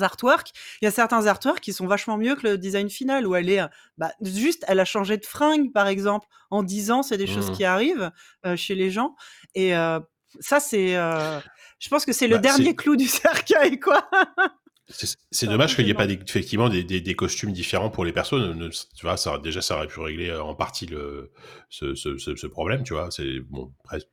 artworks. 0.00 0.50
Il 0.80 0.84
y 0.84 0.88
a 0.88 0.90
certains 0.90 1.26
artworks 1.26 1.60
qui 1.60 1.72
sont 1.72 1.86
vachement 1.86 2.16
mieux 2.16 2.34
que 2.36 2.46
le 2.48 2.58
design 2.58 2.88
final, 2.90 3.26
où 3.26 3.34
elle 3.34 3.50
est, 3.50 3.60
euh, 3.60 3.66
bah, 3.98 4.12
juste, 4.22 4.64
elle 4.68 4.80
a 4.80 4.84
changé 4.84 5.16
de 5.18 5.24
fringue, 5.26 5.72
par 5.72 5.86
exemple. 5.88 6.26
En 6.50 6.62
10 6.62 6.90
ans, 6.90 7.02
c'est 7.02 7.18
des 7.18 7.26
choses 7.26 7.50
Mhm. 7.50 7.56
qui 7.56 7.64
arrivent 7.64 8.10
euh, 8.46 8.56
chez 8.56 8.74
les 8.74 8.90
gens. 8.90 9.14
Et 9.54 9.74
euh, 9.76 10.00
ça, 10.40 10.60
c'est, 10.60 10.96
euh, 10.96 11.40
je 11.78 11.88
pense 11.88 12.04
que 12.04 12.12
c'est 12.12 12.28
le 12.28 12.36
Bah, 12.36 12.42
dernier 12.42 12.74
clou 12.76 12.96
du 12.96 13.06
cercueil, 13.08 13.80
quoi. 13.80 14.08
C'est 15.30 15.46
dommage 15.46 15.74
qu'il 15.74 15.84
n'y 15.86 15.90
ait 15.92 15.94
pas 15.94 16.06
des- 16.06 16.18
effectivement 16.26 16.68
des, 16.68 16.84
des, 16.84 17.00
des 17.00 17.14
costumes 17.14 17.52
différents 17.52 17.88
pour 17.88 18.04
les 18.04 18.12
personnes. 18.12 18.52
Ne- 18.58 18.68
Tu 18.68 19.06
vois, 19.06 19.16
ça, 19.16 19.38
déjà, 19.38 19.62
ça 19.62 19.76
aurait 19.76 19.86
pu 19.86 20.00
régler 20.00 20.34
en 20.36 20.54
partie 20.54 20.84
le, 20.86 21.32
ce, 21.70 21.94
ce, 21.94 22.18
ce, 22.18 22.36
ce 22.36 22.46
problème, 22.46 22.82
tu 22.82 22.92
vois. 22.92 23.10
C'est 23.10 23.40
bon, 23.40 23.72
presque. 23.84 24.08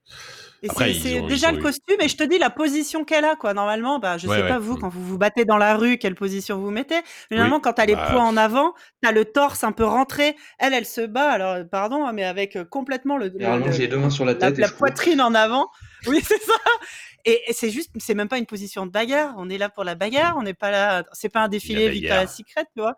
Et 0.62 0.70
Après, 0.70 0.86
c'est- 0.86 0.92
ils 0.92 1.02
c'est 1.02 1.20
ont- 1.22 1.28
déjà 1.28 1.52
le 1.52 1.60
eu- 1.60 1.62
costume, 1.62 1.96
et 2.02 2.08
je 2.10 2.18
te 2.18 2.24
dis 2.24 2.38
la 2.38 2.50
position 2.50 3.06
qu'elle 3.06 3.24
a, 3.26 3.36
quoi. 3.36 3.54
Normalement, 3.54 3.98
bah, 4.00 4.18
je 4.18 4.28
Ouais, 4.28 4.36
sais 4.38 4.42
ouais. 4.44 4.48
pas 4.50 4.60
vous, 4.60 4.76
quand 4.78 4.90
vous 4.90 5.02
vous 5.06 5.18
battez 5.18 5.46
dans 5.46 5.58
la 5.58 5.76
rue, 5.78 5.98
quelle 5.98 6.16
position 6.16 6.58
vous 6.58 6.70
mettez. 6.72 7.00
Mais 7.32 7.38
normalement, 7.38 7.60
quand 7.62 7.74
t'as 7.74 7.86
les 7.86 7.96
Bah, 7.96 8.08
poings 8.12 8.26
en 8.26 8.36
avant, 8.36 8.74
t'as 9.02 9.12
le 9.14 9.24
torse 9.26 9.64
un 9.64 9.72
peu 9.72 9.86
rentré. 9.86 10.36
Elle, 10.58 10.74
elle 10.74 10.86
se 10.86 11.02
bat, 11.02 11.30
alors, 11.32 11.54
euh, 11.56 11.64
pardon, 11.64 12.06
hein, 12.06 12.12
mais 12.14 12.26
avec 12.26 12.56
euh, 12.58 12.66
complètement 12.66 13.18
le, 13.18 13.28
le- 13.28 13.32
Généralement, 13.32 13.66
le- 13.68 13.72
j'ai 13.72 13.84
les 13.84 13.88
deux 13.88 13.98
mains 13.98 14.10
sur 14.10 14.26
la 14.26 14.34
la, 14.34 14.38
tête 14.38 14.58
et 14.58 14.62
la 14.62 14.68
cours. 14.68 14.78
poitrine 14.80 15.22
en 15.22 15.34
avant. 15.34 15.70
Oui, 16.08 16.20
c'est 16.24 16.42
ça. 16.42 16.54
Et, 17.26 17.42
et 17.48 17.54
c'est 17.54 17.70
juste, 17.70 17.92
c'est 17.98 18.14
même 18.14 18.30
pas 18.30 18.38
une 18.38 18.46
position 18.46 18.86
de 18.86 18.92
bagarre. 18.92 19.34
On 19.38 19.50
est 19.50 19.58
là 19.58 19.68
pour 19.70 19.84
la 19.84 19.96
bagarre. 19.96 20.36
On 20.38 20.42
n'est 20.44 20.54
pas 20.54 20.72
là. 20.72 21.04
C'est 21.12 21.28
pas 21.30 21.42
un 21.42 21.48
défilé 21.50 21.86
La 21.88 21.92
Victoria's. 21.92 22.36
Secret, 22.38 22.64
tu 22.76 22.82
vois. 22.82 22.96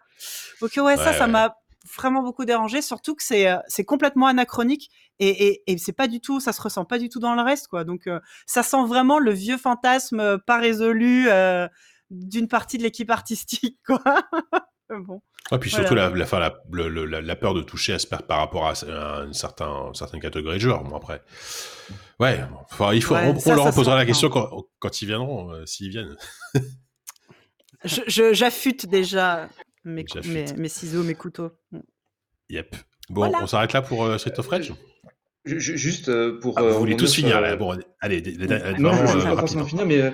Donc 0.62 0.72
ouais, 0.78 0.96
ça, 0.96 1.12
Ouais, 1.12 1.18
ça 1.18 1.28
m'a 1.28 1.56
vraiment 1.98 2.22
beaucoup 2.24 2.46
dérangé. 2.46 2.82
Surtout 2.82 3.16
que 3.16 3.24
c'est, 3.24 3.50
euh, 3.50 3.58
c'est 3.68 3.86
complètement 3.86 4.28
anachronique 4.28 4.90
et, 5.20 5.48
et, 5.48 5.64
et 5.72 5.78
c'est 5.78 5.94
pas 5.94 6.08
du 6.08 6.20
tout, 6.22 6.40
ça 6.40 6.54
se 6.54 6.62
ressent 6.62 6.86
pas 6.86 6.98
du 7.00 7.10
tout 7.10 7.20
dans 7.20 7.36
le 7.36 7.42
reste, 7.42 7.68
quoi. 7.68 7.84
Donc 7.84 8.08
euh, 8.08 8.20
ça 8.46 8.64
sent 8.64 8.86
vraiment 8.88 9.20
le 9.20 9.32
vieux 9.32 9.58
fantasme 9.58 10.20
euh, 10.20 10.38
pas 10.38 10.58
résolu 10.60 11.28
euh, 11.30 11.68
d'une 12.10 12.48
partie 12.48 12.78
de 12.78 12.84
l'équipe 12.84 13.10
artistique, 13.10 13.80
quoi. 13.86 14.02
bon. 14.90 15.22
Et 15.54 15.58
puis 15.58 15.70
Voilà. 15.70 15.86
surtout 15.88 15.96
la, 15.96 16.10
la, 16.10 16.50
la, 16.72 17.06
la, 17.06 17.22
la 17.22 17.36
peur 17.36 17.54
de 17.54 17.62
toucher 17.62 17.94
à 17.94 18.00
ce 18.00 18.08
par 18.08 18.38
rapport 18.38 18.68
à, 18.68 18.72
à 18.72 19.24
une, 19.26 19.34
certain, 19.34 19.88
une 19.88 19.96
certaine 19.96 20.22
catégorie 20.22 20.58
de 20.58 20.62
joueurs. 20.62 20.84
Bon, 20.84 20.96
après, 20.96 21.22
ouais, 22.22 22.40
enfin, 22.72 22.94
il 22.94 23.04
faut, 23.04 23.16
Ouais, 23.16 23.34
on, 23.46 23.54
leur 23.56 23.74
posera 23.74 23.96
la 23.98 24.06
question 24.06 24.30
quand, 24.30 24.50
quand 24.80 25.02
ils 25.02 25.08
viendront, 25.08 25.52
euh, 25.52 25.66
s'ils 25.66 25.90
viennent. 25.90 26.16
Je, 27.84 28.02
je- 28.08 28.34
j'affûte 28.34 28.86
déjà 28.86 29.50
mes, 29.84 30.06
ciseaux, 30.70 31.04
mes 31.04 31.16
couteaux. 31.16 31.52
Yep. 32.50 32.76
Bon, 33.10 33.22
Voilà. 33.22 33.40
on 33.44 33.48
s'arrête 33.48 33.74
là 33.74 33.82
pour 33.82 34.06
euh, 34.06 34.18
Street 34.18 34.34
of 34.38 34.48
Rage. 34.48 34.74
Ju- 35.44 35.76
Juste 35.78 36.08
euh, 36.10 36.40
pour. 36.40 36.60
Ah, 36.60 36.62
euh, 36.64 36.72
vous 36.72 36.80
voulez 36.80 36.96
tous 36.96 37.16
finir 37.16 37.38
euh, 37.38 37.42
là. 37.42 37.56
Bon, 37.56 37.76
allez, 38.00 38.22
des- 38.22 38.38
Non, 38.78 38.92
vraiment, 38.92 39.08
je 39.08 39.18
ne 39.18 39.22
euh, 39.22 39.24
vais 39.24 39.30
pas 39.32 39.38
forcément 39.40 39.66
finir, 39.66 39.88
mais 39.88 40.00
euh, 40.00 40.12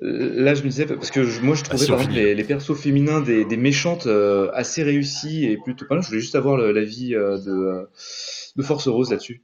là, 0.00 0.54
je 0.54 0.62
me 0.62 0.68
disais, 0.68 0.86
parce 0.86 1.10
que 1.10 1.24
je- 1.24 1.40
moi, 1.40 1.56
je 1.56 1.64
trouvais 1.64 1.84
si, 1.84 1.90
on 1.90 1.94
par 1.96 2.00
exemple 2.02 2.16
les, 2.20 2.34
les 2.36 2.44
persos 2.44 2.74
féminins 2.80 3.20
des, 3.20 3.44
des 3.44 3.56
méchantes 3.56 4.06
euh, 4.06 4.50
assez 4.54 4.84
réussis 4.84 5.46
et 5.46 5.56
plutôt 5.56 5.84
pas 5.86 5.96
mal. 5.96 6.04
Je 6.04 6.08
voulais 6.10 6.20
juste 6.20 6.36
avoir 6.36 6.56
l'avis 6.58 7.16
euh, 7.16 7.38
de, 7.38 7.50
euh, 7.50 7.84
de 8.54 8.62
Force 8.62 8.86
Rose 8.86 9.10
là-dessus. 9.10 9.42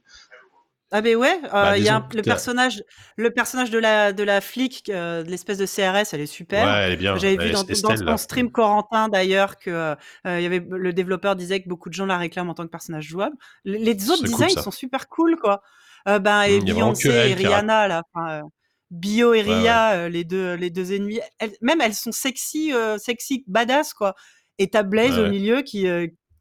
Ah 0.97 1.01
ben 1.01 1.17
ouais, 1.17 1.37
euh, 1.43 1.49
Bah, 1.51 1.77
il 1.77 1.83
y 1.83 1.89
a 1.89 1.97
un- 1.97 2.07
le 2.13 2.21
personnage, 2.21 2.81
le 3.17 3.29
personnage 3.29 3.69
de 3.69 3.77
la 3.79 4.13
de 4.13 4.23
la 4.23 4.39
flic, 4.39 4.89
euh, 4.89 5.23
de 5.23 5.29
l'espèce 5.29 5.57
de 5.57 5.65
CRS, 5.65 6.13
elle 6.13 6.21
est 6.21 6.25
super. 6.25 6.65
Ouais, 6.65 6.83
elle 6.85 6.93
est 6.93 6.97
bien. 6.97 7.17
J'avais 7.17 7.35
vu 7.35 7.51
dans, 7.51 7.63
dans 7.63 7.67
Estelle, 7.67 8.05
ton 8.05 8.15
stream 8.15 8.49
Corentin 8.49 9.09
d'ailleurs 9.09 9.57
que 9.57 9.69
euh, 9.71 9.95
y 10.39 10.45
avait 10.45 10.65
le 10.69 10.93
développeur 10.93 11.35
disait 11.35 11.61
que 11.61 11.67
beaucoup 11.67 11.89
de 11.89 11.93
gens 11.93 12.05
la 12.05 12.17
réclament 12.17 12.49
en 12.49 12.53
tant 12.53 12.63
que 12.63 12.69
personnage 12.71 13.03
jouable. 13.03 13.35
Les, 13.65 14.09
autres 14.09 14.21
cool, 14.21 14.29
designs 14.29 14.47
ça. 14.55 14.61
sont 14.61 14.71
super 14.71 15.09
cool 15.09 15.35
quoi. 15.35 15.61
Euh, 16.07 16.19
ben 16.19 16.43
et 16.43 16.59
Mm, 16.61 16.65
que 16.65 16.65
Beyoncé 16.73 17.09
et 17.09 17.33
Rihanna 17.33 17.87
là. 17.89 18.03
enfin, 18.13 18.43
Bio 18.89 19.33
et 19.33 19.41
Ria, 19.41 20.07
les 20.07 20.23
deux 20.23 20.53
les 20.53 20.69
deux 20.69 20.93
ennemis, 20.93 21.19
même 21.59 21.81
elles 21.81 21.93
sont 21.93 22.13
sexy, 22.13 22.71
sexy 22.99 23.43
badass 23.47 23.93
quoi. 23.93 24.15
Et 24.59 24.69
t'as 24.69 24.83
Blaze 24.83 25.19
au 25.19 25.27
milieu 25.27 25.61
qui 25.61 25.87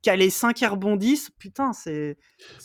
les 0.07 0.31
seins 0.31 0.53
qui 0.53 0.67
rebondissent, 0.67 1.31
putain, 1.39 1.73
c'est 1.73 2.17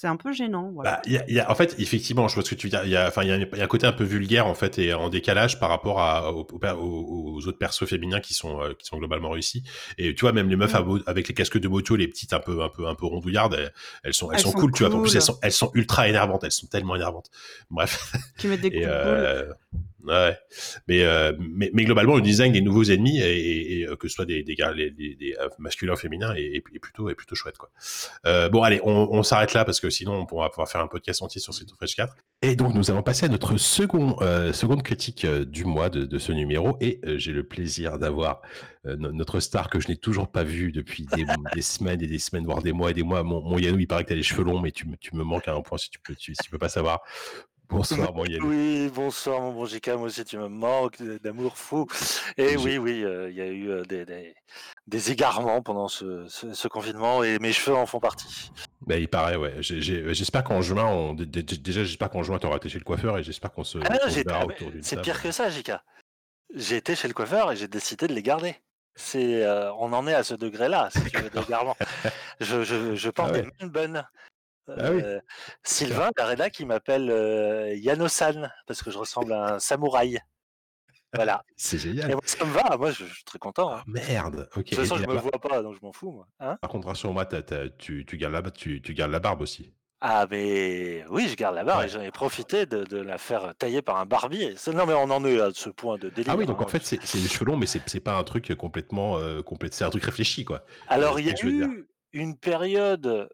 un 0.03 0.15
peu 0.17 0.31
gênant. 0.31 0.71
Voilà. 0.73 0.93
Bah, 0.93 1.01
y 1.05 1.33
y 1.33 1.39
a, 1.39 1.49
en 1.49 1.55
fait, 1.55 1.75
effectivement, 1.79 2.27
je 2.27 2.35
vois 2.35 2.43
ce 2.43 2.51
que 2.51 2.55
tu 2.55 2.67
veux 2.67 2.71
dire. 2.71 2.81
Il 2.85 2.91
y 2.91 2.95
a, 2.95 3.11
y, 3.23 3.61
a 3.61 3.63
un 3.63 3.67
côté 3.67 3.87
un 3.87 3.91
peu 3.91 4.03
vulgaire 4.03 4.47
en 4.47 4.53
fait 4.53 4.77
et 4.79 4.93
en 4.93 5.09
décalage 5.09 5.59
par 5.59 5.69
rapport 5.69 6.01
à, 6.01 6.33
aux, 6.33 6.47
aux, 6.51 7.47
autres 7.47 7.57
persos 7.57 7.85
féminins 7.85 8.19
qui 8.19 8.33
sont 8.33 8.61
euh, 8.61 8.73
qui 8.73 8.85
sont 8.85 8.97
globalement 8.97 9.29
réussis. 9.29 9.63
Et 9.97 10.13
tu 10.15 10.21
vois, 10.21 10.31
même 10.31 10.49
les 10.49 10.55
meufs 10.55 10.73
mmh. 10.73 11.03
avec 11.05 11.27
les 11.27 11.33
casques 11.33 11.59
de 11.59 11.67
moto, 11.67 11.95
les 11.95 12.07
petites 12.07 12.33
un 12.33 12.39
peu 12.39 12.61
un 12.61 12.69
peu 12.69 12.87
un 12.87 12.95
peu 12.95 13.05
rondouillardes, 13.05 13.71
elles, 14.03 14.13
sont 14.13 14.31
elles, 14.31 14.39
sont, 14.39 14.51
cool, 14.51 14.71
tu 14.71 14.85
vois. 14.85 14.95
En 14.95 15.01
plus, 15.01 15.15
elles 15.15 15.21
sont 15.21 15.39
elles 15.41 15.51
sont 15.51 15.71
ultra 15.73 16.07
énervantes. 16.07 16.43
Elles 16.43 16.51
sont 16.51 16.67
tellement 16.67 16.95
énervantes. 16.95 17.29
Bref. 17.69 18.13
Qui 18.37 18.47
mettent 18.47 18.61
des 18.61 18.71
coups 18.71 18.85
de 18.85 19.49
Ouais, 20.05 20.37
mais, 20.87 21.03
euh, 21.03 21.33
mais, 21.39 21.69
mais 21.73 21.83
globalement 21.83 22.15
le 22.15 22.21
design 22.21 22.53
des 22.53 22.61
nouveaux 22.61 22.85
ennemis 22.85 23.19
et, 23.19 23.85
euh, 23.85 23.97
que 23.97 24.07
ce 24.07 24.15
soit 24.15 24.25
des 24.25 24.43
des, 24.43 24.55
gars, 24.55 24.73
des, 24.73 24.89
des 24.91 25.35
euh, 25.39 25.49
masculins 25.59 25.97
féminins 25.97 26.33
est, 26.35 26.61
plutôt 26.79 27.09
est 27.09 27.15
plutôt 27.15 27.35
chouette 27.35 27.57
quoi. 27.57 27.69
Bon 28.49 28.63
allez, 28.63 28.79
on, 28.83 29.21
s'arrête 29.23 29.53
là 29.53 29.65
parce 29.65 29.79
que 29.79 29.89
sinon 29.89 30.13
on 30.13 30.25
pourra 30.25 30.49
pouvoir 30.49 30.69
faire 30.69 30.81
un 30.81 30.87
podcast 30.87 31.21
entier 31.21 31.41
sur 31.41 31.53
Street 31.53 31.67
of 31.71 31.77
Rage 31.77 31.95
4. 31.95 32.15
Et 32.41 32.55
donc 32.55 32.73
nous 32.75 32.89
allons 32.89 33.03
passer 33.03 33.25
à 33.25 33.29
notre 33.29 33.57
second 33.57 34.17
seconde 34.53 34.83
critique 34.83 35.25
du 35.25 35.65
mois 35.65 35.89
de, 35.89 36.17
ce 36.17 36.31
numéro 36.31 36.77
et 36.79 37.01
j'ai 37.17 37.33
le 37.33 37.43
plaisir 37.43 37.99
d'avoir 37.99 38.41
notre 38.85 39.41
star 39.41 39.69
que 39.69 39.81
je 39.81 39.89
n'ai 39.89 39.97
toujours 39.97 40.31
pas 40.31 40.43
vu 40.43 40.71
depuis 40.71 41.05
des, 41.15 41.25
des, 41.53 41.61
semaines 41.61 42.01
et 42.01 42.07
des 42.07 42.19
semaines 42.19 42.45
voire 42.45 42.63
des 42.63 42.71
mois 42.71 42.91
et 42.91 42.93
des 42.93 43.03
mois. 43.03 43.23
Mon, 43.23 43.41
mon 43.41 43.59
Yannou 43.59 43.79
il 43.79 43.87
paraît 43.87 44.05
que 44.05 44.09
t'as 44.09 44.15
les 44.15 44.23
cheveux 44.23 44.45
longs 44.45 44.61
mais 44.61 44.71
tu, 44.71 44.87
tu 44.99 45.15
me 45.15 45.23
manques 45.23 45.49
à 45.49 45.53
un 45.53 45.61
point 45.61 45.77
si 45.77 45.89
tu 45.89 45.99
peux 45.99 46.15
tu, 46.15 46.33
si 46.33 46.43
tu 46.43 46.49
peux 46.49 46.57
pas 46.57 46.69
savoir. 46.69 47.01
Bonsoir, 47.69 48.13
mon 48.15 48.23
Oui, 48.23 48.89
bonsoir, 48.93 49.41
mon 49.41 49.51
bon 49.53 49.65
JK. 49.65 49.89
Moi 49.89 50.07
aussi, 50.07 50.25
tu 50.25 50.37
me 50.37 50.47
manques 50.47 51.01
d'amour 51.21 51.55
fou. 51.55 51.85
Et 52.37 52.57
oui, 52.57 52.77
oui, 52.77 53.03
euh, 53.03 53.29
il 53.29 53.37
y 53.37 53.41
a 53.41 53.47
eu 53.47 53.69
euh, 53.69 53.83
des, 53.83 54.05
des, 54.05 54.35
des, 54.87 55.11
égarements 55.11 55.61
pendant 55.61 55.87
ce, 55.87 56.27
ce, 56.27 56.67
confinement 56.67 57.23
et 57.23 57.37
mes 57.39 57.53
cheveux 57.53 57.75
en 57.75 57.85
font 57.85 57.99
partie. 57.99 58.51
Bah, 58.81 58.97
il 58.97 59.07
paraît, 59.07 59.35
ouais. 59.35 59.55
J'espère 59.59 60.43
qu'en 60.43 60.61
juin, 60.61 60.85
on... 60.85 61.13
déjà, 61.13 61.83
j'espère 61.83 62.09
qu'en 62.09 62.23
juin, 62.23 62.39
tu 62.39 62.47
auras 62.47 62.57
été 62.57 62.69
chez 62.69 62.79
le 62.79 62.83
coiffeur 62.85 63.17
et 63.19 63.23
j'espère 63.23 63.51
qu'on 63.51 63.63
se, 63.63 63.77
ah 63.85 64.07
verra 64.07 64.45
autour 64.45 64.71
d'une 64.71 64.81
C'est 64.81 65.01
pire 65.01 65.21
que 65.21 65.31
ça, 65.31 65.49
JK. 65.49 65.73
J'ai 66.55 66.77
été 66.77 66.95
chez 66.95 67.07
le 67.07 67.13
coiffeur 67.13 67.51
et 67.51 67.55
j'ai 67.55 67.67
décidé 67.67 68.07
de 68.07 68.13
les 68.13 68.23
garder. 68.23 68.55
C'est, 68.95 69.43
euh, 69.45 69.71
on 69.73 69.93
en 69.93 70.07
est 70.07 70.13
à 70.13 70.23
ce 70.23 70.33
degré-là, 70.33 70.89
si 70.91 71.03
tu 71.05 71.17
veux, 71.17 71.29
de 71.29 71.39
je, 72.41 72.63
je, 72.63 72.95
je 72.95 73.09
porte 73.09 73.31
ah 73.33 73.41
des 73.41 73.69
bonnes. 73.69 74.03
Ah 74.77 74.85
euh, 74.85 75.19
Sylvain 75.63 76.09
Gareda 76.15 76.49
qui 76.49 76.65
m'appelle 76.65 77.09
euh, 77.09 77.73
Yanosan 77.75 78.49
parce 78.67 78.83
que 78.83 78.91
je 78.91 78.97
ressemble 78.97 79.33
à 79.33 79.55
un 79.55 79.59
samouraï. 79.59 80.19
Voilà. 81.13 81.43
C'est 81.57 81.79
génial. 81.79 82.11
Et 82.11 82.13
moi, 82.13 82.21
ça 82.25 82.45
me 82.45 82.51
va, 82.51 82.77
moi 82.77 82.91
je, 82.91 83.03
suis 83.05 83.23
très 83.23 83.39
content. 83.39 83.73
Hein. 83.73 83.81
Ah, 83.81 83.83
merde, 83.87 84.49
ok. 84.55 84.63
De 84.63 84.69
toute 84.69 84.79
façon, 84.79 84.97
je 84.97 85.07
me 85.07 85.15
vois 85.15 85.31
pas, 85.31 85.63
donc 85.63 85.75
je 85.75 85.79
m'en 85.81 85.91
fous. 85.91 86.11
Moi. 86.11 86.27
Hein 86.39 86.57
Par 86.61 86.69
contre, 86.69 86.87
rassure-moi, 86.87 87.27
tu, 87.77 88.05
tu, 88.05 88.17
gardes 88.17 88.33
la, 88.33 88.51
tu, 88.51 88.81
tu 88.81 88.93
gardes 88.93 89.11
la 89.11 89.19
barbe 89.19 89.41
aussi. 89.41 89.73
Ah, 90.01 90.27
mais 90.29 91.03
oui, 91.09 91.27
je 91.27 91.35
garde 91.35 91.55
la 91.55 91.63
barbe 91.63 91.83
et 91.83 91.89
j'en 91.89 92.01
ai 92.01 92.11
profité 92.11 92.65
de, 92.65 92.85
de, 92.85 92.97
la 92.97 93.17
faire 93.17 93.53
tailler 93.57 93.81
par 93.81 93.97
un 93.97 94.05
barbier. 94.05 94.55
Non, 94.67 94.85
mais 94.85 94.93
on 94.93 95.09
en 95.09 95.25
est 95.25 95.41
à 95.41 95.49
ce 95.53 95.69
point 95.69 95.97
de 95.97 96.09
délire. 96.09 96.31
Ah 96.31 96.37
oui, 96.37 96.45
donc 96.45 96.61
en 96.61 96.65
hein. 96.65 96.67
fait, 96.69 96.85
c'est 96.85 97.15
les 97.15 97.27
cheveux 97.27 97.45
longs, 97.45 97.57
mais 97.57 97.65
c'est 97.65 97.99
pas 97.99 98.15
un 98.17 98.23
truc 98.23 98.53
complètement. 98.55 99.17
Euh, 99.17 99.41
c'est 99.71 99.83
un 99.83 99.89
truc 99.89 100.03
réfléchi, 100.03 100.45
quoi. 100.45 100.63
Alors, 100.87 101.19
il 101.19 101.25
y 101.25 101.31
a 101.31 101.35
eu 101.43 101.85
une 102.13 102.37
période 102.37 103.29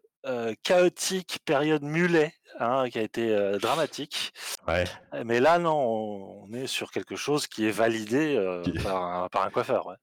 chaotique 0.62 1.38
période 1.44 1.82
mulet 1.82 2.34
hein, 2.58 2.88
qui 2.90 2.98
a 2.98 3.02
été 3.02 3.34
euh, 3.34 3.58
dramatique. 3.58 4.32
Ouais. 4.66 4.84
Mais 5.24 5.40
là, 5.40 5.58
non, 5.58 6.44
on, 6.48 6.52
est 6.52 6.66
sur 6.66 6.90
quelque 6.90 7.16
chose 7.16 7.46
qui 7.46 7.66
est 7.66 7.70
validé 7.70 8.36
euh, 8.36 8.62
par, 8.82 9.02
un, 9.02 9.28
par, 9.28 9.44
un, 9.44 9.50
coiffeur. 9.50 9.86
Ouais. 9.86 9.96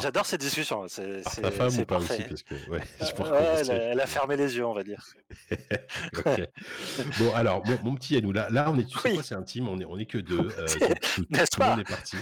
J'adore 0.00 0.26
ces 0.26 0.38
discussions. 0.38 0.86
C'est 0.88 1.22
femme 1.22 1.84
parfait. 1.86 2.14
Aussi, 2.14 2.22
parce 2.28 2.42
que, 2.42 2.70
ouais, 2.70 2.80
elle, 3.60 3.70
elle, 3.70 4.00
a 4.00 4.06
fermé 4.06 4.36
les 4.36 4.56
yeux, 4.56 4.66
on 4.66 4.74
va 4.74 4.82
dire. 4.82 5.04
bon, 7.18 7.34
alors, 7.34 7.62
mon, 7.82 7.94
petit 7.94 8.14
Yanou, 8.14 8.32
là, 8.32 8.48
là, 8.50 8.70
on 8.70 8.78
est, 8.78 8.84
tu 8.84 8.98
sais 8.98 9.14
quoi, 9.14 9.22
c'est 9.22 9.34
intime, 9.34 9.68
on 9.68 9.80
est, 9.80 9.84
on 9.84 9.98
est 9.98 10.06
que 10.06 10.18
deux. 10.18 10.48
tout, 11.14 11.26
N'est-ce 11.30 11.56
pas? 11.56 11.78
est 11.78 11.88
parti. 11.88 12.16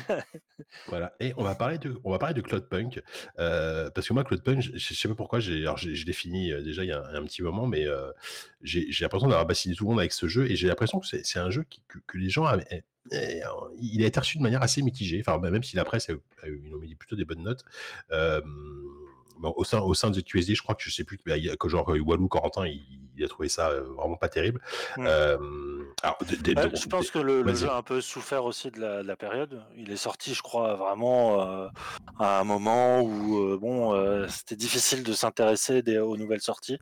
voilà. 0.89 1.13
Et 1.21 1.33
on 1.37 1.45
va 1.45 1.55
parler 1.55 1.79
de, 1.79 2.01
on 2.05 2.11
va 2.11 2.19
parler 2.19 2.35
de 2.35 2.41
Cloudpunk. 2.41 3.03
parce 3.37 4.09
que 4.09 4.13
moi, 4.13 4.25
Cloudpunk, 4.25 4.61
je, 4.61 4.73
je 4.77 4.95
sais 4.95 5.09
pas 5.09 5.15
pourquoi, 5.15 5.41
j'ai, 5.41 5.65
je 5.77 6.07
l'ai 6.07 6.13
fini 6.13 6.53
déjà 6.63 6.85
il 6.85 6.89
y 6.89 6.93
a 6.93 7.03
un, 7.03 7.15
un 7.15 7.25
petit 7.25 7.43
moment, 7.43 7.67
mais 7.67 7.87
j'ai 8.63 8.87
l'impression 9.01 9.29
d'avoir 9.29 9.47
bassiné 9.47 9.75
tout 9.75 9.85
le 9.85 9.91
monde 9.91 10.01
avec 10.01 10.13
ce 10.13 10.27
jeu 10.27 10.51
et 10.51 10.57
j'ai 10.57 10.69
l'impression 10.69 11.01
que 11.01 11.07
c'est 11.07 11.39
un 11.39 11.51
jeu 11.51 11.65
qui, 11.69 11.83
que, 11.89 11.99
que, 12.07 12.19
les 12.19 12.31
gens 12.31 12.45
avaient, 12.45 12.85
il 13.11 14.03
a 14.03 14.07
été 14.07 14.21
reçu 14.21 14.39
de 14.39 14.43
manière 14.43 14.63
assez 14.63 14.83
mitigée. 14.83 15.23
Enfin, 15.27 15.39
même 15.39 15.63
si 15.63 15.77
la 15.77 15.85
presse 15.85 16.11
a, 16.11 16.13
a 16.43 16.49
eu, 16.49 16.63
ils 16.65 16.75
ont 16.75 16.79
mis 16.79 16.95
plutôt 16.95 17.17
des 17.17 17.25
bonnes 17.25 17.43
notes. 17.43 17.65
Euh, 18.11 18.41
bon, 19.39 19.53
au 19.57 19.65
sein 19.65 19.81
au 19.81 19.95
sein 19.95 20.11
de 20.11 20.21
QSD, 20.21 20.55
je 20.55 20.63
crois 20.63 20.75
que 20.75 20.83
je 20.83 20.91
sais 20.91 21.05
plus 21.05 21.19
que 21.19 21.69
genre 21.69 21.89
Walou 21.89 22.29
Corentin, 22.29 22.67
il, 22.67 22.83
il, 23.17 23.25
a 23.25 23.29
trouvé 23.29 23.49
ça 23.49 23.71
vraiment 23.81 24.17
pas 24.17 24.29
terrible. 24.29 24.61
Mmh. 24.97 25.05
Euh, 25.07 25.37
alors, 26.03 26.19
bah, 26.55 26.69
je 26.75 26.87
pense 26.87 27.11
que 27.11 27.19
le, 27.19 27.43
le, 27.43 27.55
jeu 27.55 27.69
a 27.69 27.77
un 27.77 27.83
peu 27.83 28.01
souffert 28.01 28.45
aussi 28.45 28.71
de 28.71 28.81
la, 28.81 29.03
de 29.03 29.09
la, 29.09 29.17
période. 29.17 29.63
Il 29.77 29.91
est 29.91 29.97
sorti, 29.97 30.35
je 30.35 30.43
crois, 30.43 30.77
vraiment 30.77 31.43
euh, 31.43 31.69
à 32.19 32.41
un 32.41 32.45
moment 32.45 33.03
où 33.03 33.59
bon, 33.59 34.29
c'était 34.29 34.57
difficile 34.57 35.03
de 35.03 35.13
s'intéresser 35.13 35.83
aux 35.99 36.17
nouvelles 36.17 36.41
sorties. 36.41 36.79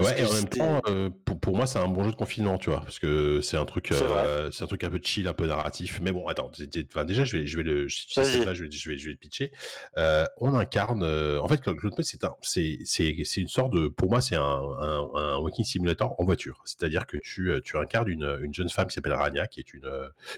Ouais, 0.00 0.20
et 0.20 0.24
en 0.24 0.32
même 0.32 0.48
temps, 0.48 0.82
euh, 0.88 1.10
pour, 1.24 1.38
pour, 1.38 1.56
moi, 1.56 1.66
c'est 1.66 1.78
un 1.78 1.88
bon 1.88 2.04
jeu 2.04 2.10
de 2.10 2.16
confinement, 2.16 2.58
tu 2.58 2.70
vois, 2.70 2.80
parce 2.80 2.98
que 2.98 3.40
c'est 3.40 3.56
un 3.56 3.64
truc, 3.64 3.92
euh, 3.92 4.50
c'est 4.50 4.64
un 4.64 4.66
truc 4.66 4.84
un 4.84 4.90
peu 4.90 5.00
chill, 5.02 5.28
un 5.28 5.32
peu 5.32 5.46
narratif. 5.46 6.00
Mais 6.02 6.12
bon, 6.12 6.26
attends, 6.26 6.50
enfin, 6.90 7.04
déjà, 7.04 7.24
je 7.24 7.36
vais, 7.36 7.46
je 7.46 7.56
vais 7.56 7.62
le, 7.62 7.88
je 7.88 8.20
vais, 8.20 8.54
je 8.54 8.62
vais, 8.64 8.98
je 8.98 9.06
vais 9.06 9.12
le 9.12 9.16
pitcher. 9.16 9.52
Euh, 9.96 10.24
on 10.38 10.54
incarne, 10.54 11.02
euh, 11.02 11.40
en 11.40 11.48
fait, 11.48 11.60
Claude 11.60 11.94
c'est 12.00 12.24
un, 12.24 12.34
c'est, 12.42 12.78
c'est, 12.84 13.16
c'est 13.24 13.40
une 13.40 13.48
sorte 13.48 13.72
de, 13.72 13.88
pour 13.88 14.10
moi, 14.10 14.20
c'est 14.20 14.36
un, 14.36 14.42
un, 14.42 15.08
un, 15.14 15.38
walking 15.38 15.64
simulator 15.64 16.14
en 16.20 16.24
voiture. 16.24 16.62
C'est-à-dire 16.64 17.06
que 17.06 17.16
tu, 17.18 17.52
tu 17.64 17.76
incarnes 17.76 18.08
une, 18.08 18.38
une 18.42 18.54
jeune 18.54 18.68
femme 18.68 18.86
qui 18.88 18.94
s'appelle 18.94 19.14
Rania, 19.14 19.46
qui 19.46 19.60
est 19.60 19.74
une, 19.74 19.90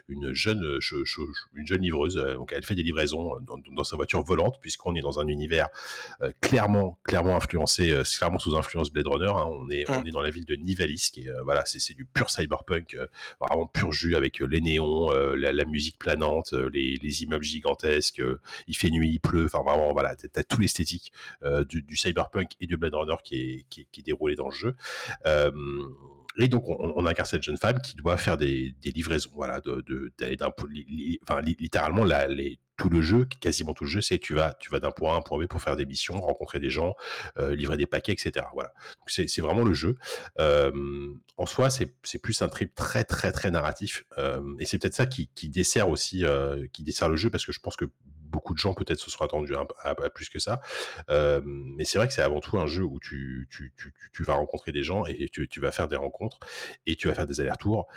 une 0.08 0.32
jeune, 0.32 0.78
une 1.54 1.66
jeune 1.66 1.82
livreuse. 1.82 2.16
Donc, 2.16 2.52
elle 2.54 2.64
fait 2.64 2.74
des 2.74 2.82
livraisons 2.82 3.38
dans, 3.40 3.58
dans 3.72 3.84
sa 3.84 3.96
voiture 3.96 4.22
volante, 4.22 4.58
puisqu'on 4.60 4.94
est 4.94 5.00
dans 5.00 5.20
un 5.20 5.26
univers 5.26 5.68
clairement, 6.40 6.98
clairement 7.04 7.36
influencé, 7.36 7.94
clairement 8.18 8.38
sous 8.38 8.56
influence 8.56 8.90
Blade 8.90 9.06
Runner. 9.06 9.32
Hein, 9.38 9.48
on 9.50 9.70
est, 9.70 9.88
on 9.90 10.02
mmh. 10.02 10.06
est 10.06 10.10
dans 10.10 10.20
la 10.20 10.30
ville 10.30 10.44
de 10.44 10.54
Nivalis, 10.54 11.10
qui 11.12 11.26
est, 11.26 11.28
euh, 11.28 11.42
voilà, 11.42 11.64
c'est 11.64 11.94
du 11.94 12.04
pur 12.04 12.30
cyberpunk, 12.30 12.94
euh, 12.94 13.06
vraiment 13.40 13.66
pur 13.66 13.92
jus 13.92 14.16
avec 14.16 14.40
euh, 14.42 14.46
les 14.46 14.60
néons, 14.60 15.10
la, 15.10 15.52
la, 15.52 15.64
musique 15.64 15.98
planante, 15.98 16.52
les, 16.52 16.96
les, 16.96 17.22
immeubles 17.22 17.44
gigantesques. 17.44 18.22
il 18.66 18.76
fait 18.76 18.90
nuit, 18.90 19.10
il 19.10 19.20
pleut. 19.20 19.46
Enfin, 19.46 19.62
vraiment, 19.62 19.92
voilà, 19.92 20.16
t'as 20.16 20.40
as 20.40 20.44
tout 20.44 20.60
l'esthétique 20.60 21.12
du, 21.68 21.82
du, 21.82 21.96
cyberpunk 21.96 22.52
et 22.60 22.66
de 22.66 22.76
Blade 22.76 22.94
Runner 22.94 23.16
qui 23.22 23.36
est, 23.36 23.66
qui, 23.68 23.86
qui 23.90 24.00
est 24.00 24.04
déroulé 24.04 24.34
dans 24.34 24.48
le 24.48 24.54
jeu. 24.54 24.74
Et 26.38 26.48
donc, 26.48 26.68
on, 26.68 26.92
on, 26.96 27.06
incarne 27.06 27.28
cette 27.28 27.42
jeune 27.42 27.56
femme 27.56 27.80
qui 27.80 27.96
doit 27.96 28.16
faire 28.16 28.36
des, 28.36 28.74
des 28.80 28.90
livraisons, 28.90 29.30
voilà, 29.34 29.60
de, 29.60 29.82
de, 29.86 30.12
enfin, 31.22 31.40
littéralement, 31.40 32.04
la, 32.04 32.28
les, 32.28 32.58
tout 32.78 32.88
le 32.88 33.02
jeu, 33.02 33.26
quasiment 33.40 33.74
tout 33.74 33.84
le 33.84 33.90
jeu, 33.90 34.00
c'est 34.00 34.18
tu 34.18 34.34
vas, 34.34 34.54
tu 34.54 34.70
vas 34.70 34.78
d'un 34.78 34.92
point 34.92 35.12
A 35.12 35.14
à 35.16 35.18
un 35.18 35.20
point 35.20 35.38
B 35.42 35.46
pour 35.46 35.60
faire 35.60 35.76
des 35.76 35.84
missions, 35.84 36.20
rencontrer 36.20 36.60
des 36.60 36.70
gens, 36.70 36.94
euh, 37.38 37.54
livrer 37.54 37.76
des 37.76 37.86
paquets, 37.86 38.12
etc. 38.12 38.46
Voilà. 38.54 38.72
Donc 39.00 39.10
c'est, 39.10 39.40
vraiment 39.40 39.64
le 39.64 39.74
jeu. 39.74 39.96
Euh, 40.38 41.12
en 41.36 41.46
soi, 41.46 41.70
c'est, 41.70 41.92
plus 42.22 42.40
un 42.40 42.48
trip 42.48 42.74
très 42.74 43.04
très 43.04 43.32
très 43.32 43.50
narratif, 43.50 44.04
euh, 44.16 44.40
et 44.60 44.64
c'est 44.64 44.78
peut-être 44.78 44.94
ça 44.94 45.06
qui, 45.06 45.28
qui 45.34 45.48
dessert 45.48 45.88
aussi, 45.88 46.24
qui 46.72 46.84
dessert 46.84 47.08
le 47.08 47.16
jeu, 47.16 47.30
parce 47.30 47.44
que 47.44 47.52
je 47.52 47.60
pense 47.60 47.76
que 47.76 47.86
beaucoup 48.28 48.54
de 48.54 48.58
gens 48.58 48.74
peut-être 48.74 48.98
se 48.98 49.10
seront 49.10 49.24
attendus 49.24 49.54
à, 49.54 49.66
à, 49.82 49.90
à 49.90 50.10
plus 50.10 50.28
que 50.28 50.38
ça. 50.38 50.60
Euh, 51.10 51.40
mais 51.44 51.84
c'est 51.84 51.98
vrai 51.98 52.08
que 52.08 52.14
c'est 52.14 52.22
avant 52.22 52.40
tout 52.40 52.58
un 52.58 52.66
jeu 52.66 52.84
où 52.84 52.98
tu, 53.00 53.48
tu, 53.50 53.72
tu, 53.76 53.94
tu 54.12 54.22
vas 54.22 54.34
rencontrer 54.34 54.72
des 54.72 54.82
gens 54.82 55.04
et 55.06 55.28
tu, 55.28 55.48
tu, 55.48 55.60
vas 55.60 55.72
faire 55.72 55.88
des 55.88 55.96
rencontres 55.96 56.38
et 56.86 56.96
tu 56.96 57.08
vas 57.08 57.14
faire 57.14 57.26
des 57.26 57.40
allers-retours. 57.40 57.88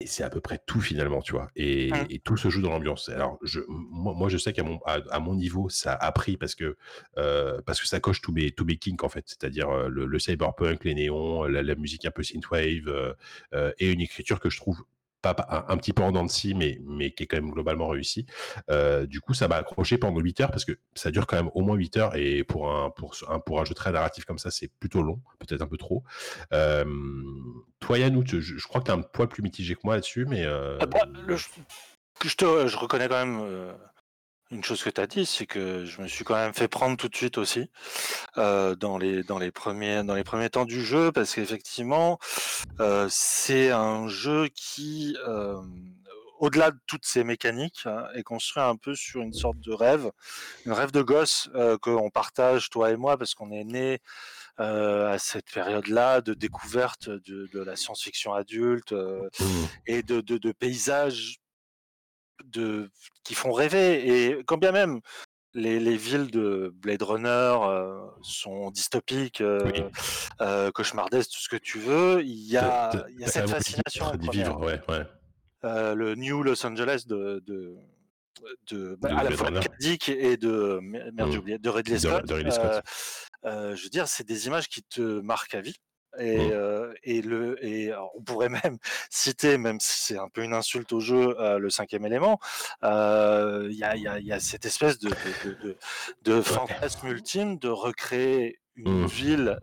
Et 0.00 0.06
c'est 0.06 0.24
à 0.24 0.30
peu 0.30 0.40
près 0.40 0.58
tout 0.66 0.80
finalement, 0.80 1.22
tu 1.22 1.32
vois. 1.32 1.48
Et, 1.54 1.92
mmh. 1.92 2.06
et 2.10 2.18
tout 2.18 2.36
se 2.36 2.48
joue 2.48 2.60
dans 2.60 2.70
l'ambiance. 2.70 3.08
Alors, 3.08 3.38
je, 3.42 3.60
moi, 3.68 4.14
moi, 4.14 4.28
je 4.28 4.36
sais 4.36 4.52
qu'à 4.52 4.64
mon, 4.64 4.80
à, 4.84 4.98
à, 5.10 5.20
mon 5.20 5.36
niveau, 5.36 5.68
ça 5.68 5.94
a 5.94 6.10
pris 6.10 6.36
parce 6.36 6.56
que, 6.56 6.76
euh, 7.18 7.60
parce 7.64 7.80
que 7.80 7.86
ça 7.86 8.00
coche 8.00 8.20
tous 8.20 8.32
mes, 8.32 8.50
tous 8.50 8.64
mes 8.64 8.76
kinks, 8.78 9.04
en 9.04 9.08
fait. 9.08 9.22
C'est-à-dire 9.26 9.70
euh, 9.70 9.88
le, 9.88 10.06
le, 10.06 10.18
cyberpunk, 10.18 10.82
les 10.82 10.94
néons, 10.94 11.44
la, 11.44 11.62
la, 11.62 11.74
musique 11.76 12.04
un 12.04 12.10
peu 12.10 12.24
synthwave 12.24 12.88
euh 12.88 13.72
et 13.78 13.92
une 13.92 14.00
écriture 14.00 14.40
que 14.40 14.50
je 14.50 14.56
trouve 14.56 14.84
pas, 15.22 15.64
un, 15.68 15.76
petit 15.76 15.92
peu 15.92 16.02
en 16.02 16.12
dents 16.12 16.24
de 16.24 16.30
scie, 16.30 16.54
mais, 16.54 16.78
mais 16.84 17.12
qui 17.12 17.22
est 17.22 17.26
quand 17.26 17.36
même 17.36 17.50
globalement 17.50 17.88
réussi. 17.88 18.26
Euh, 18.70 19.06
du 19.06 19.20
coup, 19.20 19.34
ça 19.34 19.48
m'a 19.48 19.56
accroché 19.56 19.96
pendant 19.98 20.20
8 20.20 20.40
heures 20.40 20.50
parce 20.50 20.64
que 20.64 20.72
ça 20.94 21.10
dure 21.10 21.26
quand 21.26 21.36
même 21.36 21.50
au 21.54 21.62
moins 21.62 21.76
8 21.76 21.96
heures 21.96 22.16
et 22.16 22.44
pour 22.44 22.70
un, 22.70 22.90
pour 22.90 23.14
un, 23.28 23.38
pour 23.38 23.60
un 23.60 23.64
jeu 23.64 23.74
très 23.74 23.92
narratif 23.92 24.24
comme 24.24 24.38
ça, 24.38 24.50
c'est 24.50 24.68
plutôt 24.80 25.02
long, 25.02 25.20
peut-être 25.38 25.62
un 25.62 25.66
peu 25.66 25.78
trop. 25.78 26.02
Euh, 26.52 26.84
toi, 27.80 27.98
Yannou, 27.98 28.24
je, 28.26 28.66
crois 28.66 28.80
que 28.80 28.86
tu 28.86 28.90
as 28.90 28.94
un 28.94 29.02
poids 29.02 29.28
plus 29.28 29.42
mitigé 29.42 29.74
que 29.74 29.80
moi 29.84 29.94
là-dessus, 29.94 30.26
mais. 30.26 30.44
Euh... 30.44 30.78
Ah 30.80 30.86
bah, 30.86 31.06
te, 32.36 32.66
je 32.66 32.76
reconnais 32.76 33.08
quand 33.08 33.26
même. 33.26 33.74
Une 34.52 34.62
chose 34.62 34.82
que 34.82 34.90
tu 34.90 35.00
as 35.00 35.06
dit, 35.06 35.24
c'est 35.24 35.46
que 35.46 35.86
je 35.86 36.02
me 36.02 36.06
suis 36.06 36.24
quand 36.24 36.34
même 36.34 36.52
fait 36.52 36.68
prendre 36.68 36.98
tout 36.98 37.08
de 37.08 37.16
suite 37.16 37.38
aussi 37.38 37.70
euh, 38.36 38.74
dans 38.74 38.98
les 38.98 39.22
dans 39.22 39.38
les 39.38 39.50
premiers 39.50 40.04
dans 40.04 40.14
les 40.14 40.24
premiers 40.24 40.50
temps 40.50 40.66
du 40.66 40.84
jeu 40.84 41.10
parce 41.10 41.34
qu'effectivement 41.34 42.18
euh, 42.78 43.06
c'est 43.10 43.70
un 43.70 44.08
jeu 44.08 44.48
qui 44.54 45.16
euh, 45.26 45.58
au-delà 46.38 46.70
de 46.70 46.78
toutes 46.86 47.06
ces 47.06 47.24
mécaniques 47.24 47.86
hein, 47.86 48.04
est 48.14 48.22
construit 48.22 48.62
un 48.62 48.76
peu 48.76 48.94
sur 48.94 49.22
une 49.22 49.32
sorte 49.32 49.58
de 49.60 49.72
rêve, 49.72 50.10
un 50.66 50.74
rêve 50.74 50.90
de 50.90 51.00
gosse 51.00 51.48
qu'on 51.80 52.10
partage 52.10 52.68
toi 52.68 52.90
et 52.90 52.96
moi 52.96 53.16
parce 53.16 53.34
qu'on 53.34 53.52
est 53.52 53.64
né 53.64 54.00
à 54.58 55.18
cette 55.18 55.50
période-là 55.50 56.20
de 56.20 56.34
découverte 56.34 57.08
de, 57.08 57.48
de 57.52 57.60
la 57.60 57.74
science-fiction 57.74 58.34
adulte 58.34 58.92
mmh. 58.92 59.44
et 59.86 60.02
de, 60.02 60.20
de, 60.20 60.36
de 60.36 60.52
paysages 60.52 61.41
de, 62.44 62.90
qui 63.24 63.34
font 63.34 63.52
rêver. 63.52 64.08
Et 64.08 64.44
quand 64.44 64.58
bien 64.58 64.72
même 64.72 65.00
les, 65.54 65.78
les 65.80 65.96
villes 65.96 66.30
de 66.30 66.72
Blade 66.74 67.02
Runner 67.02 67.28
euh, 67.28 68.00
sont 68.22 68.70
dystopiques, 68.70 69.40
euh, 69.40 69.70
euh, 70.40 70.70
cauchemardesques, 70.70 71.30
tout 71.32 71.40
ce 71.40 71.48
que 71.48 71.56
tu 71.56 71.78
veux, 71.78 72.22
il 72.22 72.50
y 72.50 72.56
a, 72.56 72.90
il 73.10 73.20
y 73.20 73.24
a 73.24 73.28
cette 73.28 73.50
fascination. 73.50 74.12
Vivre, 74.30 74.60
ouais, 74.60 74.80
ouais. 74.88 75.06
Euh, 75.64 75.94
le 75.94 76.14
New 76.14 76.42
Los 76.42 76.66
Angeles 76.66 77.04
de, 77.06 77.42
de, 77.46 77.76
de, 78.70 78.96
bah, 79.00 79.10
à 79.16 79.24
la 79.24 79.30
fois 79.30 79.50
de 79.50 79.60
Dick 79.78 80.08
et 80.08 80.36
de 80.36 80.80
merde, 80.82 81.34
mmh. 81.34 81.38
oublié, 81.38 81.58
de 81.58 81.68
Ridley 81.68 81.98
Scott. 81.98 82.26
De, 82.26 82.34
Ridley 82.34 82.50
Scott. 82.50 82.82
Euh, 83.44 83.76
je 83.76 83.84
veux 83.84 83.90
dire, 83.90 84.08
c'est 84.08 84.26
des 84.26 84.46
images 84.48 84.68
qui 84.68 84.82
te 84.82 85.20
marquent 85.20 85.54
à 85.54 85.60
vie. 85.60 85.76
Et, 86.18 86.36
mmh. 86.36 86.50
euh, 86.52 86.92
et, 87.04 87.22
le, 87.22 87.64
et 87.64 87.92
on 88.16 88.22
pourrait 88.22 88.48
même 88.64 88.78
citer, 89.10 89.58
même 89.58 89.80
si 89.80 90.00
c'est 90.00 90.18
un 90.18 90.28
peu 90.28 90.42
une 90.42 90.54
insulte 90.54 90.92
au 90.92 91.00
jeu, 91.00 91.36
euh, 91.40 91.58
le 91.58 91.70
cinquième 91.70 92.04
élément. 92.04 92.38
Il 92.82 92.88
euh, 92.88 93.68
y, 93.70 93.84
a, 93.84 93.96
y, 93.96 94.06
a, 94.06 94.18
y, 94.18 94.32
a, 94.32 94.40
cette 94.40 94.66
espèce 94.66 94.98
de, 94.98 95.08
de, 95.08 95.54
de, 95.62 95.76
de 96.22 96.42
fantasme 96.42 97.08
ultime 97.08 97.58
de 97.58 97.68
recréer 97.68 98.61
une 98.76 99.02
mmh. 99.02 99.06
ville 99.06 99.58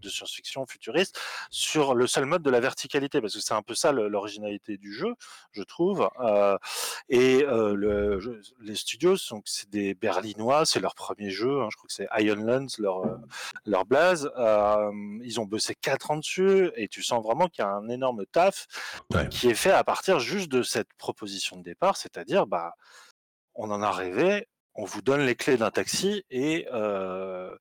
de 0.00 0.08
science-fiction 0.08 0.66
futuriste 0.66 1.18
sur 1.50 1.94
le 1.94 2.06
seul 2.06 2.26
mode 2.26 2.42
de 2.42 2.50
la 2.50 2.60
verticalité, 2.60 3.20
parce 3.20 3.34
que 3.34 3.40
c'est 3.40 3.54
un 3.54 3.62
peu 3.62 3.74
ça 3.74 3.92
l'originalité 3.92 4.76
du 4.76 4.92
jeu, 4.92 5.14
je 5.52 5.62
trouve. 5.62 6.08
Euh, 6.20 6.56
et 7.08 7.44
euh, 7.44 7.74
le, 7.74 8.42
les 8.60 8.74
studios, 8.74 9.16
sont 9.16 9.42
c'est 9.44 9.68
des 9.70 9.94
Berlinois, 9.94 10.64
c'est 10.64 10.80
leur 10.80 10.94
premier 10.94 11.30
jeu, 11.30 11.60
hein, 11.60 11.68
je 11.70 11.76
crois 11.76 11.88
que 11.88 11.94
c'est 11.94 12.08
Ironlands, 12.18 12.66
leur, 12.78 13.04
euh, 13.04 13.16
leur 13.66 13.84
blase. 13.84 14.30
Euh, 14.36 14.90
ils 15.22 15.40
ont 15.40 15.46
bossé 15.46 15.74
quatre 15.74 16.10
ans 16.10 16.16
dessus, 16.16 16.70
et 16.76 16.88
tu 16.88 17.02
sens 17.02 17.22
vraiment 17.22 17.48
qu'il 17.48 17.64
y 17.64 17.66
a 17.66 17.70
un 17.70 17.88
énorme 17.88 18.24
taf 18.26 18.66
ouais. 19.12 19.28
qui 19.28 19.48
est 19.48 19.54
fait 19.54 19.72
à 19.72 19.84
partir 19.84 20.20
juste 20.20 20.50
de 20.50 20.62
cette 20.62 20.92
proposition 20.98 21.56
de 21.56 21.62
départ, 21.62 21.96
c'est-à-dire, 21.96 22.46
bah, 22.46 22.74
on 23.54 23.70
en 23.70 23.82
a 23.82 23.90
rêvé, 23.90 24.48
on 24.74 24.84
vous 24.84 25.02
donne 25.02 25.20
les 25.26 25.34
clés 25.34 25.56
d'un 25.56 25.70
taxi 25.70 26.24
et 26.30 26.66
euh, 26.72 27.54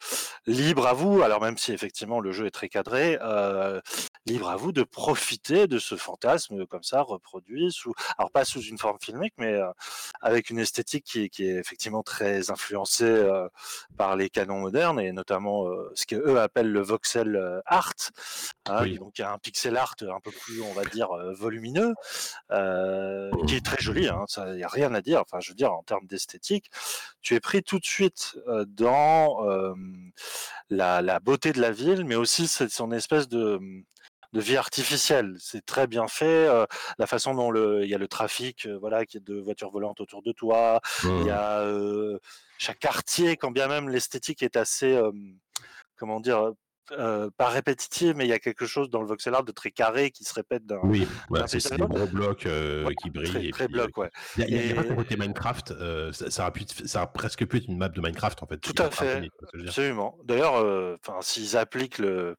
libre 0.46 0.88
à 0.88 0.94
vous, 0.94 1.22
alors 1.22 1.42
même 1.42 1.58
si 1.58 1.74
effectivement 1.74 2.20
le 2.20 2.32
jeu 2.32 2.46
est 2.46 2.52
très 2.52 2.70
cadré, 2.70 3.18
euh, 3.22 3.82
libre 4.26 4.50
à 4.50 4.56
vous 4.56 4.72
de 4.72 4.84
profiter 4.84 5.68
de 5.68 5.80
ce 5.80 5.96
fantasme 5.96 6.66
comme 6.68 6.84
ça 6.84 7.02
reproduit 7.02 7.72
sous, 7.72 7.94
alors 8.18 8.32
pas 8.32 8.46
sous 8.46 8.62
une 8.62 8.78
forme 8.78 8.98
filmique, 9.02 9.34
mais 9.38 9.54
euh, 9.54 9.72
avec 10.22 10.50
une 10.50 10.60
esthétique 10.60 11.06
qui, 11.06 11.30
qui, 11.30 11.46
est 11.46 11.56
effectivement 11.56 12.04
très 12.04 12.52
influencée 12.52 13.04
euh, 13.04 13.48
par 13.98 14.16
les 14.16 14.30
canons 14.30 14.60
modernes 14.60 15.00
et 15.00 15.12
notamment 15.12 15.68
euh, 15.68 15.92
ce 15.96 16.06
qu'eux 16.06 16.40
appellent 16.40 16.72
le 16.72 16.82
voxel 16.82 17.36
euh, 17.36 17.62
art, 17.66 17.94
hein, 18.70 18.80
oui. 18.84 18.98
donc 18.98 19.18
il 19.18 19.22
y 19.22 19.26
a 19.26 19.32
un 19.32 19.38
pixel 19.38 19.76
art 19.76 19.96
un 20.02 20.20
peu 20.22 20.32
plus, 20.32 20.62
on 20.62 20.74
va 20.74 20.86
dire, 20.86 21.10
volumineux, 21.34 21.94
qui 23.48 23.56
est 23.56 23.66
très 23.66 23.82
joli, 23.82 24.08
hein, 24.08 24.26
ça 24.28 24.56
y 24.56 24.64
a 24.64 24.68
rien 24.68 24.94
à 24.94 25.02
dire. 25.02 25.22
Enfin, 25.22 25.40
je 25.40 25.50
veux 25.50 25.56
dire 25.56 25.74
en 25.74 25.84
termes 25.84 26.06
d'esthétique 26.06 26.70
tu 27.22 27.36
es 27.36 27.40
pris 27.40 27.64
tout 27.64 27.80
de 27.80 27.86
suite 27.86 28.38
dans 28.68 29.48
euh, 29.48 29.74
la, 30.70 31.02
la, 31.02 31.20
beauté 31.20 31.52
de 31.52 31.62
la 31.62 31.72
ville, 31.72 32.06
mais 32.06 32.16
aussi 32.16 32.48
son 32.48 32.92
espèce 32.92 33.28
de 33.28 33.60
de 34.34 34.40
vie 34.40 34.58
artificielle. 34.58 35.36
C'est 35.40 35.66
très 35.66 35.88
bien 35.88 36.08
fait. 36.08 36.48
Euh, 36.48 36.66
la 36.98 37.08
façon 37.08 37.34
dont 37.34 37.52
le, 37.52 37.84
il 37.84 37.90
y 37.90 37.96
a 37.96 37.98
le 37.98 38.08
trafic, 38.08 38.66
euh, 38.66 38.78
voilà, 38.80 39.06
qui 39.06 39.18
est 39.18 39.22
de 39.26 39.40
voitures 39.40 39.72
volantes 39.72 40.00
autour 40.02 40.22
de 40.22 40.32
toi. 40.32 40.80
Mmh. 41.04 41.10
Il 41.22 41.28
y 41.28 41.30
a 41.30 41.60
euh, 41.60 42.18
chaque 42.58 42.80
quartier, 42.80 43.38
quand 43.38 43.52
bien 43.52 43.68
même 43.68 43.90
l'esthétique 43.90 44.44
est 44.44 44.56
assez, 44.56 45.00
comment 45.98 46.20
dire, 46.20 46.54
euh, 46.92 47.30
pas 47.38 47.50
répétitive, 47.50 48.16
mais 48.16 48.26
il 48.26 48.30
y 48.30 48.34
a 48.34 48.40
quelque 48.40 48.66
chose 48.66 48.90
dans 48.90 49.02
le 49.02 49.08
voxel 49.08 49.34
art 49.34 49.44
de 49.44 49.52
très 49.52 49.72
carré 49.72 50.12
qui 50.12 50.24
se 50.24 50.34
répète 50.34 50.66
d'un. 50.66 50.80
Oui, 50.84 51.08
voilà, 51.30 51.48
c'est 51.48 51.58
des 51.72 51.78
gros 51.78 52.06
blocs 52.08 52.46
euh, 52.46 52.86
ouais, 52.86 52.96
qui 52.96 53.10
brillent. 53.10 53.30
Très, 53.30 53.46
et 53.46 53.52
très 53.52 53.66
puis, 53.66 53.74
bloc, 53.74 53.98
ouais. 53.98 54.10
Il 54.38 54.50
y 54.50 54.72
a, 54.74 54.80
a, 54.80 54.84
un 54.84 54.96
côté 54.96 55.16
Minecraft, 55.18 55.72
euh, 55.72 56.12
ça, 56.12 56.30
ça, 56.30 56.46
a 56.46 56.52
pu, 56.52 56.66
ça 56.86 57.02
a 57.02 57.08
presque 57.08 57.46
pu 57.46 57.58
être 57.58 57.68
une 57.68 57.78
map 57.78 57.90
de 57.90 58.02
Minecraft 58.02 58.44
en 58.44 58.48
fait. 58.48 58.58
Tout 58.58 58.74
à 58.78 58.90
fait, 58.90 59.30
absolument. 59.60 60.18
D'ailleurs, 60.26 60.64
s'ils 61.22 61.58
appliquent 61.58 62.00
le, 62.00 62.36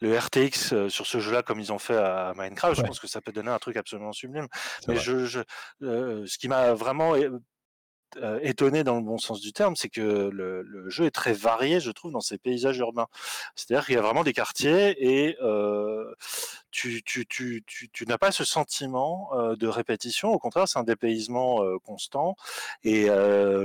le 0.00 0.16
RTX 0.16 0.88
sur 0.88 1.06
ce 1.06 1.18
jeu-là 1.18 1.42
comme 1.42 1.60
ils 1.60 1.72
ont 1.72 1.78
fait 1.78 1.96
à 1.96 2.32
Minecraft, 2.36 2.76
ouais. 2.76 2.82
je 2.82 2.86
pense 2.86 3.00
que 3.00 3.08
ça 3.08 3.20
peut 3.20 3.32
donner 3.32 3.50
un 3.50 3.58
truc 3.58 3.76
absolument 3.76 4.12
sublime. 4.12 4.46
Mais 4.88 4.96
je, 4.96 5.24
je 5.24 5.40
ce 5.80 6.38
qui 6.38 6.48
m'a 6.48 6.74
vraiment 6.74 7.14
euh, 8.22 8.38
étonné 8.42 8.84
dans 8.84 8.96
le 8.96 9.02
bon 9.02 9.18
sens 9.18 9.40
du 9.40 9.52
terme, 9.52 9.76
c'est 9.76 9.88
que 9.88 10.30
le, 10.32 10.62
le, 10.62 10.88
jeu 10.88 11.04
est 11.04 11.10
très 11.10 11.32
varié, 11.32 11.80
je 11.80 11.90
trouve, 11.90 12.12
dans 12.12 12.20
ses 12.20 12.38
paysages 12.38 12.78
urbains. 12.78 13.08
C'est-à-dire 13.54 13.86
qu'il 13.86 13.94
y 13.94 13.98
a 13.98 14.02
vraiment 14.02 14.24
des 14.24 14.32
quartiers 14.32 14.96
et 14.98 15.36
euh, 15.42 16.14
tu, 16.76 18.04
n'as 18.06 18.18
pas 18.18 18.32
ce 18.32 18.44
sentiment 18.44 19.30
de 19.34 19.66
répétition. 19.66 20.30
Au 20.30 20.38
contraire, 20.38 20.68
c'est 20.68 20.78
un 20.78 20.84
dépaysement 20.84 21.60
constant. 21.84 22.36
Et 22.84 23.06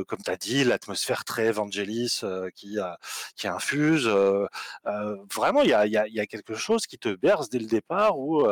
comme 0.07 0.21
tu 0.23 0.31
as 0.31 0.37
dit, 0.37 0.63
l'atmosphère 0.63 1.25
très 1.25 1.47
Evangelis 1.47 2.21
euh, 2.23 2.49
qui, 2.55 2.77
qui 3.35 3.47
infuse. 3.47 4.07
vraiment, 5.33 5.61
il 5.63 5.69
y 5.69 5.73
a, 5.73 5.85
y, 5.85 5.97
a, 5.97 6.07
y 6.07 6.19
a 6.19 6.25
quelque 6.25 6.55
chose 6.55 6.87
qui 6.87 6.97
te 6.97 7.09
berce 7.09 7.49
dès 7.49 7.59
le 7.59 7.67
départ 7.67 8.17
où 8.17 8.43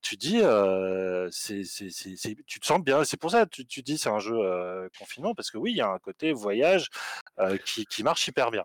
tu 0.00 0.16
dis, 0.16 0.40
tu 0.40 0.46
te 2.60 2.66
sens 2.66 2.80
bien. 2.80 3.04
C'est 3.04 3.18
pour 3.18 3.30
ça 3.30 3.44
que 3.44 3.50
tu, 3.50 3.66
tu 3.66 3.82
dis 3.82 3.98
c'est 3.98 4.08
un 4.08 4.18
jeu 4.18 4.38
confinement 4.98 5.34
parce 5.34 5.50
que 5.50 5.58
oui, 5.58 5.72
il 5.72 5.76
y 5.76 5.82
a 5.82 5.88
un 5.88 5.98
côté 5.98 6.32
voyage 6.32 6.88
qui, 7.64 7.84
qui 7.86 8.02
marche 8.02 8.26
hyper 8.28 8.50
bien. 8.50 8.64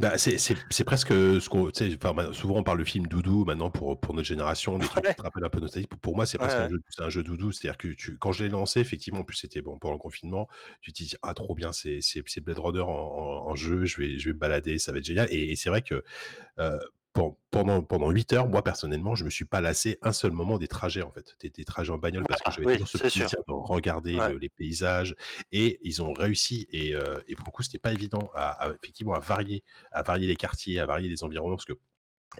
Bah, 0.00 0.18
c'est 0.18 0.84
presque 0.84 1.08
ce 1.08 1.48
qu'on. 1.48 1.68
Enfin, 1.68 2.32
souvent, 2.32 2.56
on 2.56 2.62
parle 2.62 2.78
de 2.78 2.84
film 2.84 3.06
doudou 3.06 3.44
maintenant 3.44 3.70
pour, 3.70 3.98
pour 3.98 4.14
notre 4.14 4.26
génération, 4.26 4.78
des 4.78 4.86
trucs 4.86 5.04
ouais. 5.04 5.10
qui 5.10 5.16
te 5.16 5.22
rappellent 5.22 5.44
un 5.44 5.48
peu 5.48 5.60
nostalgie. 5.60 5.86
Pour, 5.86 5.98
pour 6.00 6.16
moi, 6.16 6.26
c'est 6.26 6.38
presque 6.38 6.58
ouais. 6.58 6.64
un, 6.64 6.68
jeu, 6.68 6.82
un 6.98 7.08
jeu 7.08 7.22
doudou. 7.22 7.52
C'est-à-dire 7.52 7.78
que 7.78 7.88
tu, 7.88 8.18
quand 8.18 8.32
je 8.32 8.44
l'ai 8.44 8.50
lancé, 8.50 8.80
effectivement, 8.80 9.20
en 9.20 9.24
plus, 9.24 9.36
c'était 9.36 9.62
bon 9.62 9.78
pendant 9.78 9.94
le 9.94 9.98
confinement, 9.98 10.48
tu 10.80 10.92
te 10.92 11.02
dis, 11.02 11.14
ah, 11.22 11.32
trop 11.34 11.54
bien, 11.54 11.72
c'est 11.72 12.00
Blade 12.40 12.58
Runner 12.58 12.80
en, 12.80 12.88
en, 12.88 13.50
en, 13.50 13.54
jeu, 13.54 13.84
je 13.84 14.00
vais, 14.00 14.18
je 14.18 14.30
vais 14.30 14.34
me 14.34 14.38
balader, 14.38 14.78
ça 14.78 14.92
va 14.92 14.98
être 14.98 15.04
génial. 15.04 15.28
Et, 15.30 15.52
et 15.52 15.56
c'est 15.56 15.70
vrai 15.70 15.82
que 15.82 16.02
euh, 16.58 16.78
pendant 17.50 17.82
pendant 17.82 18.10
huit 18.10 18.32
heures, 18.32 18.48
moi 18.48 18.62
personnellement, 18.62 19.14
je 19.14 19.24
me 19.24 19.30
suis 19.30 19.44
pas 19.44 19.60
lassé 19.60 19.98
un 20.02 20.12
seul 20.12 20.32
moment 20.32 20.58
des 20.58 20.66
trajets 20.66 21.02
en 21.02 21.10
fait, 21.10 21.36
des, 21.40 21.50
des 21.50 21.64
trajets 21.64 21.92
en 21.92 21.98
bagnole 21.98 22.24
parce 22.28 22.42
que 22.42 22.50
j'avais 22.50 22.66
oui, 22.66 22.72
toujours 22.72 22.88
ce 22.88 22.98
plaisir 22.98 23.28
de 23.28 23.52
regarder 23.52 24.16
ouais. 24.16 24.32
le, 24.32 24.38
les 24.38 24.48
paysages 24.48 25.14
et 25.52 25.78
ils 25.82 26.02
ont 26.02 26.12
réussi 26.12 26.66
et, 26.70 26.94
euh, 26.94 27.20
et 27.28 27.36
pour 27.36 27.46
le 27.46 27.52
coup 27.52 27.62
c'était 27.62 27.78
pas 27.78 27.92
évident 27.92 28.30
à, 28.34 28.66
à, 28.66 28.72
effectivement 28.74 29.14
à 29.14 29.20
varier 29.20 29.62
à 29.92 30.02
varier 30.02 30.26
les 30.26 30.36
quartiers, 30.36 30.80
à 30.80 30.86
varier 30.86 31.08
les 31.08 31.22
environnements 31.22 31.56
parce 31.56 31.66
que 31.66 31.78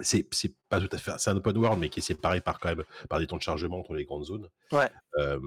c'est 0.00 0.26
c'est 0.32 0.52
pas 0.68 0.80
tout 0.80 0.88
à 0.90 0.98
fait 0.98 1.12
c'est 1.18 1.30
un 1.30 1.36
open 1.36 1.56
world 1.56 1.78
mais 1.78 1.88
qui 1.88 2.00
est 2.00 2.02
séparé 2.02 2.40
par 2.40 2.58
quand 2.58 2.68
même 2.68 2.84
par 3.08 3.20
des 3.20 3.26
temps 3.26 3.36
de 3.36 3.42
chargement 3.42 3.78
entre 3.78 3.94
les 3.94 4.04
grandes 4.04 4.24
zones 4.24 4.48
ouais. 4.72 4.90
euh, 5.18 5.38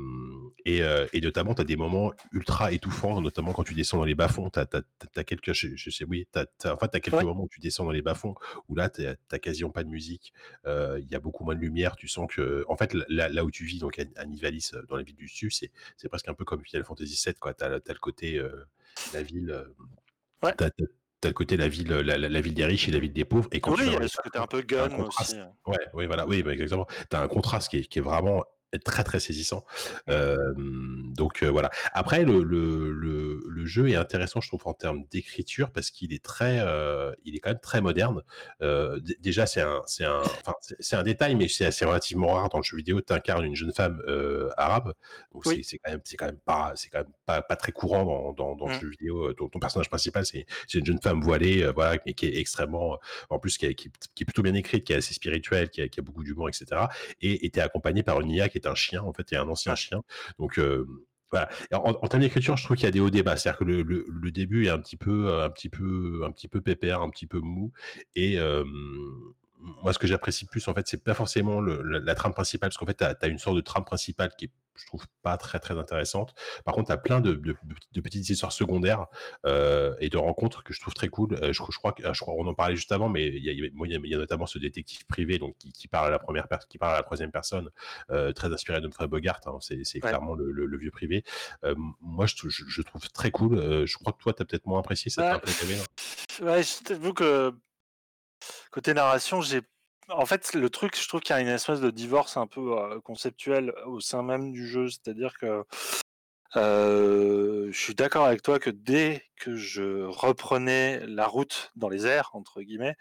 et, 0.65 0.81
euh, 0.83 1.05
et 1.11 1.19
notamment 1.21 1.53
tu 1.53 1.61
as 1.61 1.65
des 1.65 1.75
moments 1.75 2.13
ultra 2.31 2.71
étouffants 2.71 3.19
notamment 3.19 3.51
quand 3.51 3.63
tu 3.63 3.73
descends 3.73 3.97
dans 3.97 4.05
les 4.05 4.15
bas-fonds 4.15 4.49
tu 4.49 4.59
as, 4.59 5.23
quelques 5.23 5.53
je, 5.53 5.75
je, 5.75 5.89
sais 5.89 6.05
oui 6.05 6.27
t'as, 6.31 6.45
t'as, 6.57 6.73
en 6.73 6.77
fait 6.77 6.89
tu 6.89 6.97
as 6.97 6.99
quelques 6.99 7.17
ouais. 7.17 7.23
moments 7.23 7.43
où 7.43 7.49
tu 7.49 7.59
descends 7.59 7.85
dans 7.85 7.91
les 7.91 8.01
bas-fonds 8.01 8.35
où 8.69 8.75
là 8.75 8.89
tu 8.89 9.01
n'as 9.03 9.39
quasiment 9.39 9.69
pas 9.69 9.83
de 9.83 9.89
musique 9.89 10.33
il 10.63 10.69
euh, 10.69 11.01
y 11.09 11.15
a 11.15 11.19
beaucoup 11.19 11.43
moins 11.43 11.55
de 11.55 11.61
lumière 11.61 11.95
tu 11.95 12.07
sens 12.07 12.27
que 12.31 12.63
en 12.69 12.77
fait 12.77 12.93
là, 13.09 13.27
là 13.27 13.43
où 13.43 13.51
tu 13.51 13.65
vis 13.65 13.79
donc 13.79 13.99
à, 13.99 14.25
Nivalis 14.25 14.71
dans 14.87 14.95
la 14.95 15.03
ville 15.03 15.15
du 15.15 15.27
sud 15.27 15.51
c'est 15.51 15.71
c'est 15.97 16.07
presque 16.07 16.29
un 16.29 16.33
peu 16.33 16.45
comme 16.45 16.63
Final 16.63 16.85
Fantasy 16.85 17.21
VII 17.25 17.35
quoi 17.35 17.53
tu 17.53 17.63
as, 17.63 17.69
le 17.69 17.99
côté 17.99 18.37
euh, 18.37 18.65
la 19.13 19.23
ville 19.23 19.65
ouais. 20.43 20.53
t'as, 20.55 20.69
t'as 21.21 21.29
le 21.29 21.33
côté 21.33 21.57
la 21.57 21.67
ville, 21.67 21.89
la, 21.89 22.17
la, 22.17 22.29
la, 22.29 22.41
ville 22.41 22.53
des 22.53 22.65
riches 22.65 22.87
et 22.87 22.91
la 22.91 22.99
ville 22.99 23.13
des 23.13 23.25
pauvres. 23.25 23.49
Et 23.51 23.59
quand 23.59 23.71
oui, 23.71 23.77
tu 23.79 23.87
il 23.87 23.93
y 23.93 23.95
a 23.95 24.07
ce 24.07 24.17
côté 24.17 24.37
un 24.37 24.47
peu 24.47 24.61
gun 24.61 24.89
un 24.91 25.03
aussi. 25.03 25.35
Ouais, 25.65 25.77
oui, 25.93 26.05
voilà, 26.05 26.27
oui, 26.27 26.43
bah, 26.43 26.53
exactement. 26.53 26.87
T'as 27.09 27.21
un 27.21 27.27
contraste 27.27 27.69
qui 27.69 27.77
est, 27.77 27.83
qui 27.83 27.99
est 27.99 28.01
vraiment 28.01 28.43
très 28.83 29.03
très 29.03 29.19
saisissant. 29.19 29.63
Euh, 30.09 30.37
donc 31.15 31.43
euh, 31.43 31.49
voilà. 31.49 31.69
Après 31.93 32.23
le, 32.25 32.43
le, 32.43 32.91
le, 32.91 33.41
le, 33.47 33.65
jeu 33.65 33.89
est 33.89 33.95
intéressant, 33.95 34.41
je 34.41 34.47
trouve, 34.49 34.61
en 34.65 34.73
termes 34.73 35.03
d'écriture 35.09 35.71
parce 35.71 35.89
qu'il 35.89 36.13
est 36.13 36.23
très, 36.23 36.59
euh, 36.59 37.13
il 37.23 37.35
est 37.35 37.39
quand 37.39 37.49
même 37.49 37.59
très 37.59 37.81
moderne. 37.81 38.23
Déjà 39.19 39.45
c'est 39.45 39.61
un, 39.61 39.81
c'est 39.85 40.05
un, 40.05 40.21
c'est 40.79 40.95
un 40.95 41.03
détail, 41.03 41.35
mais 41.35 41.47
c'est 41.47 41.65
assez 41.65 41.85
relativement 41.85 42.33
rare 42.33 42.49
dans 42.49 42.59
le 42.59 42.63
jeu 42.63 42.77
vidéo. 42.77 43.01
T'incarnes 43.01 43.45
une 43.45 43.55
jeune 43.55 43.73
femme 43.73 44.01
arabe, 44.57 44.93
donc 45.33 45.45
oui. 45.45 45.63
c'est 45.63 45.77
quand 45.77 45.91
même, 45.91 46.01
c'est 46.03 46.17
quand 46.17 46.25
même 46.25 46.39
pas, 46.39 46.73
c'est 46.75 46.89
quand 46.89 46.99
même 46.99 47.13
pas, 47.25 47.41
pas 47.41 47.55
très 47.55 47.71
courant 47.71 48.05
dans, 48.05 48.33
dans, 48.33 48.55
dans 48.55 48.67
mmh. 48.67 48.73
le 48.73 48.79
jeu 48.79 48.89
vidéo. 48.89 49.33
Ton, 49.33 49.47
ton 49.47 49.59
personnage 49.59 49.89
principal 49.89 50.25
c'est, 50.25 50.45
c'est 50.67 50.79
une 50.79 50.85
jeune 50.85 51.01
femme 51.01 51.21
voilée, 51.21 51.65
voilà, 51.73 51.99
mais 52.05 52.13
qui 52.13 52.25
est 52.25 52.37
extrêmement, 52.37 52.97
en 53.29 53.39
plus 53.39 53.57
qui 53.57 53.65
est, 53.65 53.75
qui, 53.75 53.89
qui 54.15 54.23
est 54.23 54.25
plutôt 54.25 54.41
bien 54.41 54.53
écrite, 54.53 54.83
qui 54.83 54.93
est 54.93 54.97
assez 54.97 55.13
spirituelle, 55.13 55.69
qui 55.69 55.81
a, 55.81 55.87
qui 55.87 55.99
a 55.99 56.03
beaucoup 56.03 56.23
d'humour, 56.23 56.49
etc. 56.49 56.81
Et 57.21 57.45
était 57.45 57.61
accompagnée 57.61 58.03
par 58.03 58.19
une 58.21 58.29
IA 58.31 58.49
qui 58.49 58.56
est 58.57 58.67
un 58.67 58.75
chien 58.75 59.01
en 59.03 59.13
fait 59.13 59.31
et 59.33 59.37
un 59.37 59.47
ancien 59.47 59.75
chien 59.75 60.01
donc 60.39 60.59
euh, 60.59 60.85
Voilà. 61.31 61.49
En, 61.73 61.91
en, 61.91 62.07
termes 62.07 62.23
d'écriture, 62.23 62.57
je 62.57 62.63
trouve 62.63 62.77
qu'il 62.77 62.85
y 62.85 62.87
a 62.87 62.91
des 62.91 62.99
hauts 62.99 63.09
débats. 63.09 63.35
C'est-à-dire 63.35 63.59
que 63.59 63.63
le, 63.65 63.81
le, 63.83 64.05
le, 64.09 64.31
début 64.31 64.67
est 64.67 64.69
un 64.69 64.79
petit 64.79 64.97
peu, 64.97 65.41
un 65.41 65.49
petit 65.49 65.69
peu, 65.69 66.21
un 66.25 66.31
petit 66.31 66.47
peu 66.47 66.61
pépère, 66.61 67.01
un 67.01 67.09
petit 67.09 67.27
peu 67.27 67.39
mou, 67.39 67.71
et 68.15 68.39
euh, 68.39 68.63
moi, 69.83 69.93
ce 69.93 69.99
que 69.99 70.07
j'apprécie 70.07 70.45
plus, 70.45 70.67
en 70.67 70.73
fait, 70.73 70.87
c'est 70.87 71.03
pas 71.03 71.13
forcément 71.13 71.59
le, 71.61 71.81
la, 71.83 71.99
la, 71.99 72.15
trame 72.15 72.33
principale, 72.33 72.69
parce 72.69 72.77
qu'en 72.77 72.85
fait, 72.85 72.97
tu 72.97 73.03
as, 73.03 73.27
une 73.27 73.39
sorte 73.39 73.55
de 73.55 73.61
trame 73.61 73.85
principale 73.85 74.31
qui 74.37 74.45
est, 74.45 74.51
je 74.77 74.85
trouve, 74.85 75.05
pas 75.21 75.37
très 75.37 75.59
très 75.59 75.77
intéressante. 75.77 76.33
Par 76.65 76.73
contre, 76.73 76.87
tu 76.87 76.93
as 76.93 76.97
plein 76.97 77.21
de, 77.21 77.33
de, 77.33 77.55
de, 77.91 78.01
petites 78.01 78.29
histoires 78.29 78.51
secondaires 78.51 79.07
euh, 79.45 79.95
et 79.99 80.09
de 80.09 80.17
rencontres 80.17 80.63
que 80.63 80.73
je 80.73 80.79
trouve 80.79 80.93
très 80.93 81.09
cool. 81.09 81.33
Euh, 81.35 81.53
je, 81.53 81.63
je, 81.69 81.77
crois 81.77 81.93
que, 81.93 82.01
je 82.13 82.19
crois, 82.19 82.33
on 82.37 82.47
en 82.47 82.53
parlait 82.53 82.75
juste 82.75 82.91
avant, 82.91 83.09
mais 83.09 83.27
il 83.27 83.43
y 83.43 83.49
a, 83.49 83.53
il 83.53 84.09
y 84.09 84.15
a, 84.15 84.17
notamment 84.17 84.45
ce 84.45 84.59
détective 84.59 85.05
privé, 85.07 85.37
donc 85.37 85.57
qui, 85.57 85.71
qui, 85.71 85.87
parle 85.87 86.07
à 86.07 86.11
la 86.11 86.19
première 86.19 86.47
personne, 86.47 86.67
qui 86.69 86.77
parle 86.77 86.93
à 86.93 86.97
la 86.97 87.03
troisième 87.03 87.31
personne, 87.31 87.69
euh, 88.11 88.31
très 88.33 88.51
inspiré 88.53 88.81
de 88.81 88.89
Fred 88.89 89.09
Bogart. 89.09 89.41
Hein, 89.45 89.57
c'est 89.61 89.77
ouais. 89.77 89.99
clairement 89.99 90.35
le, 90.35 90.51
le, 90.51 90.65
le, 90.65 90.77
vieux 90.77 90.91
privé. 90.91 91.23
Euh, 91.63 91.75
moi, 92.01 92.25
je, 92.25 92.35
je, 92.47 92.63
je, 92.67 92.81
trouve 92.81 93.07
très 93.09 93.31
cool. 93.31 93.57
Euh, 93.57 93.85
je 93.85 93.97
crois 93.97 94.13
que 94.13 94.21
toi, 94.21 94.33
tu 94.33 94.41
as 94.41 94.45
peut-être 94.45 94.65
moins 94.65 94.79
apprécié 94.79 95.11
ça. 95.11 95.41
Ouais, 95.43 96.45
ouais, 96.45 96.63
je 96.63 96.83
t'avoue 96.83 97.13
que 97.13 97.53
côté 98.71 98.93
narration, 98.93 99.41
j'ai 99.41 99.61
en 100.09 100.25
fait, 100.25 100.53
le 100.53 100.69
truc, 100.69 100.99
je 100.99 101.07
trouve 101.07 101.21
qu'il 101.21 101.35
y 101.35 101.39
a 101.39 101.41
une 101.41 101.47
espèce 101.47 101.81
de 101.81 101.91
divorce 101.91 102.37
un 102.37 102.47
peu 102.47 102.77
euh, 102.77 102.99
conceptuel 103.01 103.73
au 103.85 103.99
sein 103.99 104.23
même 104.23 104.51
du 104.51 104.67
jeu, 104.67 104.89
c'est-à-dire 104.89 105.37
que 105.37 105.63
euh, 106.55 107.69
je 107.71 107.77
suis 107.77 107.93
d'accord 107.93 108.25
avec 108.25 108.41
toi 108.41 108.57
que 108.57 108.69
dès 108.69 109.23
que 109.35 109.55
je 109.55 110.05
reprenais 110.05 111.05
la 111.05 111.27
route 111.27 111.71
dans 111.75 111.89
les 111.89 112.05
airs, 112.05 112.29
entre 112.33 112.61
guillemets, 112.61 112.95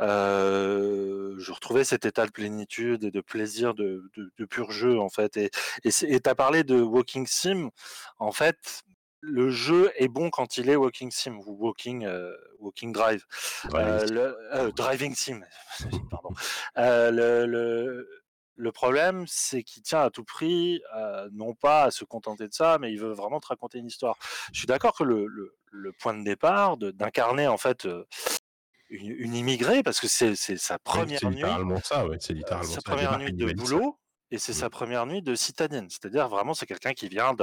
euh, 0.00 1.34
je 1.38 1.52
retrouvais 1.52 1.84
cet 1.84 2.06
état 2.06 2.26
de 2.26 2.30
plénitude 2.30 3.04
et 3.04 3.10
de 3.10 3.20
plaisir 3.20 3.74
de, 3.74 4.10
pur 4.48 4.70
jeu, 4.70 4.98
en 4.98 5.10
fait. 5.10 5.36
Et 5.36 5.50
tu 5.84 6.20
as 6.24 6.34
parlé 6.34 6.64
de 6.64 6.80
Walking 6.80 7.26
Sim. 7.26 7.70
En 8.18 8.32
fait, 8.32 8.82
le 9.20 9.50
jeu 9.50 9.90
est 9.96 10.08
bon 10.08 10.30
quand 10.30 10.56
il 10.56 10.68
est 10.68 10.76
walking 10.76 11.10
sim 11.10 11.38
ou 11.44 11.56
walking 11.58 12.04
euh, 12.04 12.34
walking 12.60 12.92
drive. 12.92 13.24
Euh, 13.74 14.06
le, 14.06 14.36
euh, 14.54 14.70
driving 14.72 15.14
sim 15.14 15.40
pardon. 16.10 16.30
Le, 16.76 17.46
le, 17.46 18.08
le 18.56 18.72
problème 18.72 19.24
c'est 19.26 19.62
qu'il 19.62 19.82
tient 19.82 20.02
à 20.02 20.10
tout 20.10 20.24
prix 20.24 20.80
non 21.32 21.54
pas 21.54 21.84
à 21.84 21.90
se 21.90 22.04
contenter 22.04 22.48
de 22.48 22.54
ça 22.54 22.78
mais 22.80 22.92
il 22.92 23.00
veut 23.00 23.12
vraiment 23.12 23.40
te 23.40 23.48
raconter 23.48 23.78
une 23.78 23.86
histoire. 23.86 24.16
Je 24.52 24.58
suis 24.58 24.66
d'accord 24.66 24.96
que 24.96 25.04
le, 25.04 25.52
point 26.00 26.14
de 26.14 26.24
départ 26.24 26.76
d'incarner 26.76 27.46
en 27.46 27.58
fait 27.58 27.86
une, 28.90 29.10
une, 29.10 29.34
immigrée 29.34 29.82
parce 29.82 30.00
que 30.00 30.08
c'est 30.08 30.34
sa 30.34 30.78
première 30.78 31.22
ouais, 31.22 31.30
nuit 31.30 31.36
littéralement 31.36 31.80
ça 31.82 32.06
ouais 32.06 32.18
c'est 32.20 32.32
littéralement 32.32 32.68
sa 32.68 32.80
ça. 32.80 32.82
première 32.82 33.18
nuit 33.18 33.32
de 33.32 33.52
boulot 33.52 33.98
et 34.30 34.38
c'est 34.38 34.52
sa 34.52 34.70
première 34.70 35.06
nuit 35.06 35.22
de 35.22 35.34
citadine. 35.34 35.88
C'est-à-dire 35.90 36.28
vraiment, 36.28 36.54
c'est 36.54 36.66
quelqu'un 36.66 36.92
qui 36.92 37.08
vient 37.08 37.34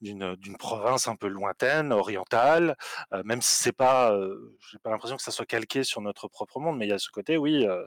d'une 0.00 0.36
d'une 0.36 0.56
province 0.56 1.08
un 1.08 1.16
peu 1.16 1.28
lointaine, 1.28 1.92
orientale, 1.92 2.76
euh, 3.12 3.22
même 3.24 3.42
si 3.42 3.54
c'est 3.54 3.72
pas, 3.72 4.12
euh, 4.12 4.54
j'ai 4.70 4.78
pas 4.78 4.90
l'impression 4.90 5.16
que 5.16 5.22
ça 5.22 5.30
soit 5.30 5.46
calqué 5.46 5.84
sur 5.84 6.00
notre 6.00 6.28
propre 6.28 6.60
monde, 6.60 6.78
mais 6.78 6.86
il 6.86 6.90
y 6.90 6.92
a 6.92 6.98
ce 6.98 7.10
côté, 7.10 7.36
oui, 7.36 7.66
euh, 7.66 7.86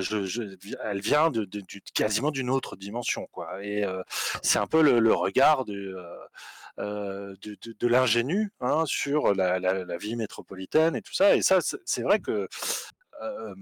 je, 0.00 0.24
je, 0.24 0.42
elle 0.84 1.00
vient 1.00 1.30
de, 1.30 1.44
de, 1.44 1.60
de 1.60 1.80
quasiment 1.94 2.30
d'une 2.30 2.50
autre 2.50 2.76
dimension, 2.76 3.26
quoi. 3.32 3.64
Et 3.64 3.84
c'est 4.42 4.58
un 4.58 4.66
peu 4.66 4.82
le, 4.82 5.00
le 5.00 5.12
regard 5.14 5.64
de, 5.64 5.96
de, 6.78 7.36
de, 7.42 7.72
de 7.78 7.86
l'ingénu 7.88 8.52
hein, 8.60 8.84
sur 8.86 9.34
la, 9.34 9.58
la, 9.58 9.84
la, 9.84 9.96
vie 9.98 10.16
métropolitaine 10.16 10.94
et 10.96 11.02
tout 11.02 11.12
ça. 11.12 11.34
Et 11.34 11.42
ça, 11.42 11.58
c'est 11.84 12.02
vrai 12.02 12.20
que 12.20 12.48
euh, 13.22 13.54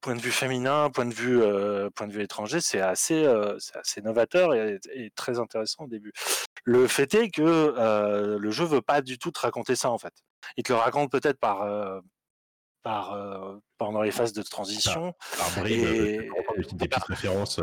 point 0.00 0.14
de 0.14 0.20
vue 0.20 0.30
féminin, 0.30 0.90
point 0.90 1.06
de 1.06 1.14
vue 1.14 1.40
euh, 1.40 1.90
point 1.90 2.06
de 2.06 2.12
vue 2.12 2.22
étranger, 2.22 2.60
c'est 2.60 2.80
assez 2.80 3.24
euh, 3.24 3.56
c'est 3.58 3.76
assez 3.76 4.00
novateur 4.00 4.54
et, 4.54 4.78
et, 4.92 5.10
très 5.10 5.38
intéressant 5.38 5.84
au 5.84 5.88
début. 5.88 6.12
Le 6.64 6.86
fait 6.86 7.12
est 7.14 7.30
que 7.30 7.42
euh, 7.42 8.38
le 8.38 8.50
jeu 8.50 8.64
veut 8.64 8.82
pas 8.82 9.00
du 9.00 9.18
tout 9.18 9.30
te 9.30 9.40
raconter 9.40 9.76
ça 9.76 9.90
en 9.90 9.98
fait. 9.98 10.14
Il 10.56 10.62
te 10.62 10.72
le 10.72 10.78
raconte 10.78 11.10
peut-être 11.10 11.38
par 11.38 11.62
euh, 11.62 12.00
par 12.82 13.12
euh, 13.12 13.56
pendant 13.76 14.02
les 14.02 14.10
phases 14.10 14.32
de 14.32 14.42
transition 14.42 15.14
par, 15.36 15.50
par 15.50 15.62
bride, 15.62 15.84
et 15.84 16.30
des 16.72 16.88
petites 16.88 17.04
références 17.04 17.60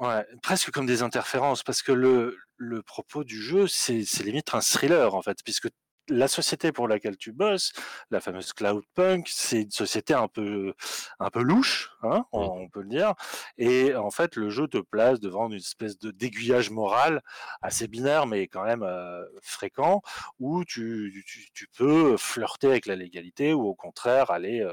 ouais 0.00 0.24
presque 0.42 0.70
comme 0.70 0.86
des 0.86 1.02
interférences 1.02 1.62
parce 1.62 1.82
que 1.82 1.92
le 1.92 2.36
le 2.56 2.82
propos 2.82 3.24
du 3.24 3.40
jeu 3.40 3.66
c'est 3.66 4.04
c'est 4.04 4.22
limite 4.22 4.54
un 4.54 4.60
thriller 4.60 5.14
en 5.14 5.22
fait 5.22 5.38
puisque 5.44 5.68
la 6.08 6.28
société 6.28 6.72
pour 6.72 6.88
laquelle 6.88 7.16
tu 7.16 7.32
bosses, 7.32 7.72
la 8.10 8.20
fameuse 8.20 8.52
Cloudpunk, 8.52 9.28
c'est 9.28 9.62
une 9.62 9.70
société 9.70 10.14
un 10.14 10.28
peu, 10.28 10.74
un 11.18 11.30
peu 11.30 11.42
louche, 11.42 11.90
hein, 12.02 12.24
on, 12.32 12.42
on, 12.42 12.68
peut 12.68 12.82
le 12.82 12.88
dire. 12.88 13.14
Et 13.58 13.94
en 13.94 14.10
fait, 14.10 14.36
le 14.36 14.50
jeu 14.50 14.68
te 14.68 14.78
place 14.78 15.20
devant 15.20 15.48
une 15.48 15.54
espèce 15.54 15.98
de 15.98 16.10
d'aiguillage 16.10 16.70
moral 16.70 17.22
assez 17.62 17.88
binaire, 17.88 18.26
mais 18.26 18.48
quand 18.48 18.64
même 18.64 18.82
euh, 18.82 19.24
fréquent, 19.42 20.02
où 20.38 20.64
tu, 20.64 21.24
tu, 21.26 21.48
tu, 21.52 21.68
peux 21.76 22.16
flirter 22.16 22.68
avec 22.68 22.86
la 22.86 22.96
légalité 22.96 23.52
ou 23.52 23.62
au 23.66 23.74
contraire 23.74 24.30
aller, 24.30 24.60
euh, 24.60 24.72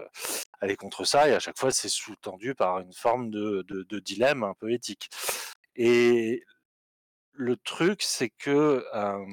aller 0.61 0.75
contre 0.75 1.03
ça. 1.05 1.27
Et 1.29 1.33
à 1.33 1.39
chaque 1.39 1.57
fois, 1.57 1.71
c'est 1.71 1.89
sous-tendu 1.89 2.55
par 2.55 2.79
une 2.79 2.93
forme 2.93 3.29
de, 3.29 3.63
de, 3.67 3.83
de 3.83 3.99
dilemme 3.99 4.43
un 4.43 4.53
peu 4.53 4.71
éthique. 4.71 5.09
Et 5.75 6.43
le 7.33 7.57
truc, 7.57 8.01
c'est 8.03 8.29
que 8.29 8.85
euh, 8.93 9.25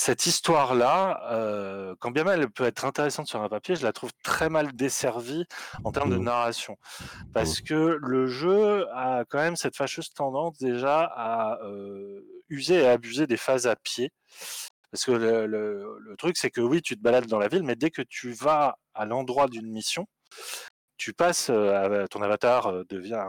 cette 0.00 0.26
histoire-là, 0.26 1.20
euh, 1.32 1.94
quand 1.98 2.12
bien 2.12 2.22
même 2.22 2.40
elle 2.40 2.50
peut 2.50 2.64
être 2.64 2.84
intéressante 2.84 3.26
sur 3.26 3.42
un 3.42 3.48
papier, 3.48 3.74
je 3.74 3.82
la 3.82 3.92
trouve 3.92 4.10
très 4.22 4.48
mal 4.48 4.72
desservie 4.72 5.44
en 5.82 5.90
termes 5.90 6.10
de 6.10 6.18
narration. 6.18 6.76
Parce 7.34 7.60
que 7.60 7.98
le 8.00 8.26
jeu 8.28 8.86
a 8.94 9.24
quand 9.28 9.38
même 9.38 9.56
cette 9.56 9.76
fâcheuse 9.76 10.10
tendance 10.10 10.56
déjà 10.58 11.02
à 11.02 11.58
euh, 11.64 12.20
user 12.48 12.76
et 12.76 12.86
abuser 12.86 13.26
des 13.26 13.36
phases 13.36 13.66
à 13.66 13.74
pied. 13.74 14.10
Parce 14.92 15.04
que 15.04 15.10
le, 15.10 15.46
le, 15.46 15.98
le 16.00 16.16
truc, 16.16 16.36
c'est 16.36 16.50
que 16.50 16.60
oui, 16.60 16.80
tu 16.80 16.96
te 16.96 17.02
balades 17.02 17.26
dans 17.26 17.38
la 17.38 17.48
ville, 17.48 17.64
mais 17.64 17.76
dès 17.76 17.90
que 17.90 18.02
tu 18.02 18.32
vas 18.32 18.78
à 18.94 19.04
l'endroit 19.04 19.48
d'une 19.48 19.68
mission, 19.70 20.06
tu 20.96 21.12
passes, 21.12 21.50
euh, 21.50 22.06
ton 22.06 22.22
avatar 22.22 22.84
devient 22.88 23.24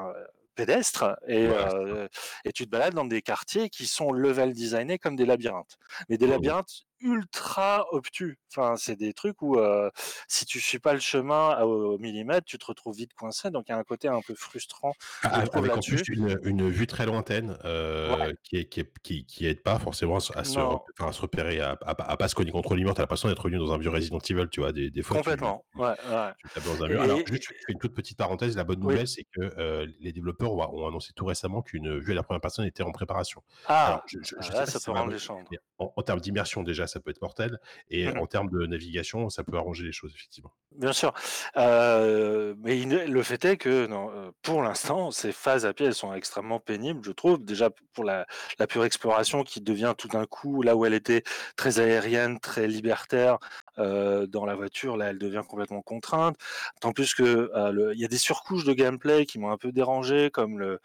pédestre 0.56 1.18
et, 1.28 1.48
euh, 1.48 2.08
et 2.45 2.52
tu 2.52 2.66
te 2.66 2.69
balades 2.69 2.94
dans 2.94 3.06
des 3.06 3.22
quartiers 3.22 3.69
qui 3.69 3.88
sont 3.88 4.11
level 4.11 4.53
designés 4.53 5.00
comme 5.00 5.16
des 5.16 5.26
labyrinthes. 5.26 5.78
Mais 6.10 6.18
des 6.18 6.28
labyrinthes 6.28 6.86
ultra 7.02 7.86
obtus. 7.92 8.38
Enfin, 8.56 8.76
c'est 8.78 8.95
des 8.95 9.14
trucs 9.14 9.42
où 9.42 9.58
euh, 9.58 9.90
si 10.28 10.45
tu 10.45 10.60
suis 10.60 10.80
pas 10.80 10.94
le 10.94 11.00
chemin 11.00 11.61
au, 11.61 11.94
au, 11.94 11.98
millimètre, 11.98 12.45
tu 12.45 12.58
te 12.58 12.66
retrouves 12.66 12.95
vite 12.95 13.14
coincé. 13.14 13.52
Donc 13.52 13.66
il 13.68 13.72
y 13.72 13.76
a 13.76 13.78
un 13.78 13.84
côté 13.84 14.08
un 14.08 14.22
peu 14.22 14.36
frustrant. 14.36 14.94
Ah, 15.24 15.44
avec 15.53 15.72
en 15.72 15.80
plus 15.80 16.02
une, 16.08 16.40
une, 16.44 16.69
vue 16.69 16.88
très 16.88 17.06
lointaine 17.06 17.58
euh, 17.66 18.18
ouais. 18.18 18.36
qui, 18.44 18.58
est, 18.58 18.66
qui, 18.66 18.80
est, 18.82 18.92
qui, 19.03 19.26
qui, 19.26 19.45
aide 19.45 19.61
pas 19.61 19.80
forcément 19.80 20.18
à 20.18 20.19
se, 20.19 20.38
à 20.38 20.44
se 20.44 21.22
repérer, 21.22 21.61
à, 21.61 21.78
à, 21.86 22.11
à, 22.11 22.18
pas 22.18 22.28
se 22.28 22.36
cogner 22.36 22.52
contre 22.52 22.76
l'humain. 22.76 22.94
T'as 22.94 23.03
l'impression 23.03 23.30
d'être 23.30 23.44
venu 23.48 23.58
dans 23.58 23.72
un 23.72 23.78
vieux 23.78 23.90
Resident 23.90 24.19
Evil, 24.19 24.48
tu 24.50 24.61
vois, 24.61 24.72
des, 24.72 24.90
des 24.90 25.03
fois. 25.03 25.18
Complètement. 25.18 25.64
Tu, 25.74 25.82
ouais, 25.82 25.88
ouais. 25.88 26.32
Tu 26.40 26.50
tapes 26.53 26.66
dans 26.66 26.84
un 26.84 26.88
mur. 26.88 27.02
Et, 27.02 27.03
Alors, 27.03 27.19
juste, 27.26 27.44
je 27.44 27.50
fais 27.66 27.74
une 27.74 27.80
toute 27.80 27.94
petite 27.94 28.18
parenthèse. 28.18 28.56
La 28.58 28.64
bonne 28.64 28.80
nouvelle, 28.80 29.02
oui. 29.02 29.08
c'est 29.08 29.24
que 29.24 29.53
euh, 29.60 29.88
les 30.00 30.11
développeurs 30.11 30.53
ont, 30.53 30.61
ont, 30.61 30.88
annoncé 30.88 31.14
tout 31.14 31.26
récemment 31.26 31.61
qu'une 31.61 32.00
vue 32.00 32.11
à 32.11 32.16
la 32.16 32.24
première 32.24 32.42
personne 32.42 32.66
était 32.66 32.84
en 32.84 32.92
préparation. 32.92 33.44
Ah, 33.68 33.88
Alors, 33.88 34.03
je, 34.08 34.18
je, 34.22 34.36
je 34.42 34.52
là, 34.52 34.66
ça 34.66 34.80
peut 34.80 34.92
rendre 34.92 35.11
les 35.11 35.19
chambres. 35.19 35.48
En, 35.78 35.94
en 35.95 36.02
termes 36.02 36.19
d'immersion, 36.19 36.64
déjà, 36.64 36.88
ça 36.90 37.00
peut 37.00 37.11
être 37.11 37.22
mortel. 37.22 37.59
Et 37.90 38.11
mmh. 38.11 38.19
en 38.19 38.26
termes 38.26 38.50
de 38.50 38.66
navigation, 38.66 39.30
ça 39.30 39.43
peut 39.43 39.58
arranger 39.58 39.85
les 39.85 39.92
choses, 39.92 40.11
effectivement. 40.16 40.51
Bien 40.76 40.93
sûr. 40.93 41.14
Euh, 41.58 42.53
mais 42.59 42.84
le 42.84 43.24
fait 43.24 43.43
est 43.45 43.58
que 43.58 43.88
non, 43.88 44.11
euh, 44.11 44.32
pour 44.42 44.61
l'instant, 44.61 45.11
ces 45.11 45.32
phases 45.32 45.66
à 45.66 45.74
pied, 45.74 45.88
elles 45.88 45.93
sont 45.93 46.14
extrêmement 46.14 46.59
pénibles, 46.59 47.01
je 47.03 47.11
trouve. 47.11 47.43
Déjà 47.43 47.69
pour 47.93 48.03
la, 48.03 48.26
la 48.59 48.68
pure 48.68 48.84
exploration 48.85 49.43
qui 49.43 49.61
devient 49.61 49.93
tout 49.98 50.08
d'un 50.08 50.26
coup, 50.26 50.61
là 50.61 50.76
où 50.76 50.85
elle 50.85 50.93
était 50.93 51.24
très 51.56 51.80
aérienne, 51.80 52.40
très 52.40 52.68
libertaire, 52.68 53.40
euh, 53.77 54.27
dans 54.27 54.45
la 54.45 54.56
voiture, 54.56 54.98
là, 54.98 55.09
elle 55.09 55.18
devient 55.18 55.43
complètement 55.48 55.82
contrainte. 55.82 56.38
Tant 56.82 56.92
plus 56.92 57.14
que 57.14 57.51
euh, 57.56 57.93
il 57.93 58.00
y 58.00 58.06
a 58.06 58.08
des 58.08 58.18
surcouches 58.18 58.66
de 58.66 58.74
gameplay 58.74 59.26
qui 59.26 59.40
m'ont 59.40 59.51
un 59.51 59.58
peu 59.58 59.72
dérangé, 59.72 60.30
comme 60.32 60.59
le, 60.59 60.80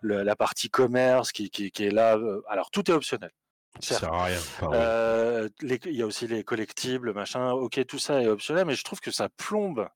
le, 0.00 0.22
la 0.22 0.36
partie 0.36 0.68
commerce 0.70 1.32
qui, 1.32 1.50
qui, 1.50 1.70
qui 1.70 1.84
est 1.84 1.90
là. 1.90 2.16
Euh, 2.16 2.42
alors 2.48 2.70
tout 2.70 2.90
est 2.90 2.94
optionnel. 2.94 3.30
Ça 3.78 3.98
sert 4.00 4.12
à 4.12 4.24
rien. 4.24 4.40
Euh, 4.62 5.48
les, 5.62 5.78
il 5.86 5.96
y 5.96 6.02
a 6.02 6.06
aussi 6.06 6.26
les 6.26 6.44
collectibles, 6.44 7.14
machin. 7.14 7.52
Ok, 7.52 7.80
tout 7.86 7.98
ça 7.98 8.20
est 8.20 8.26
optionnel, 8.26 8.66
mais 8.66 8.74
je 8.74 8.84
trouve 8.84 9.00
que 9.00 9.10
ça 9.10 9.28
plombe, 9.28 9.88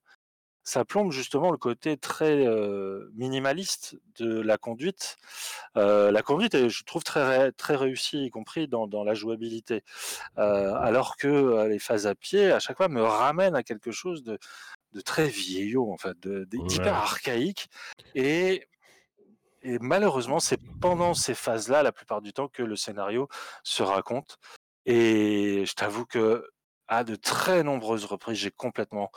ça 0.62 0.84
plombe 0.84 1.12
justement 1.12 1.50
le 1.50 1.58
côté 1.58 1.96
très 1.98 2.46
euh, 2.46 3.10
minimaliste 3.14 3.96
de 4.18 4.40
la 4.40 4.56
conduite. 4.56 5.16
Euh, 5.76 6.10
la 6.12 6.22
conduite 6.22 6.54
est, 6.54 6.70
je 6.70 6.84
trouve, 6.84 7.02
très 7.02 7.52
très 7.52 7.76
réussie, 7.76 8.24
y 8.24 8.30
compris 8.30 8.68
dans, 8.68 8.86
dans 8.86 9.04
la 9.04 9.14
jouabilité. 9.14 9.82
Alors 10.36 11.16
que 11.16 11.66
les 11.66 11.78
phases 11.78 12.06
à 12.06 12.14
pied, 12.14 12.52
à 12.52 12.60
chaque 12.60 12.76
fois, 12.76 12.88
me 12.88 13.02
ramènent 13.02 13.56
à 13.56 13.62
quelque 13.62 13.90
chose 13.90 14.22
de, 14.22 14.38
de 14.92 15.00
très 15.00 15.26
vieillot, 15.26 15.92
en 15.92 15.98
fait, 15.98 16.16
d'hyper 16.26 16.84
ouais. 16.84 16.88
archaïque. 16.88 17.68
Et 18.14 18.66
et 19.64 19.78
malheureusement, 19.80 20.38
c'est 20.38 20.60
pendant 20.80 21.14
ces 21.14 21.34
phases-là, 21.34 21.82
la 21.82 21.92
plupart 21.92 22.22
du 22.22 22.32
temps, 22.32 22.48
que 22.48 22.62
le 22.62 22.76
scénario 22.76 23.28
se 23.62 23.82
raconte. 23.82 24.38
Et 24.86 25.64
je 25.66 25.74
t'avoue 25.74 26.04
que 26.04 26.46
à 26.88 27.04
de 27.04 27.16
très 27.16 27.62
nombreuses 27.62 28.04
reprises, 28.04 28.38
j'ai 28.38 28.50
complètement 28.50 29.10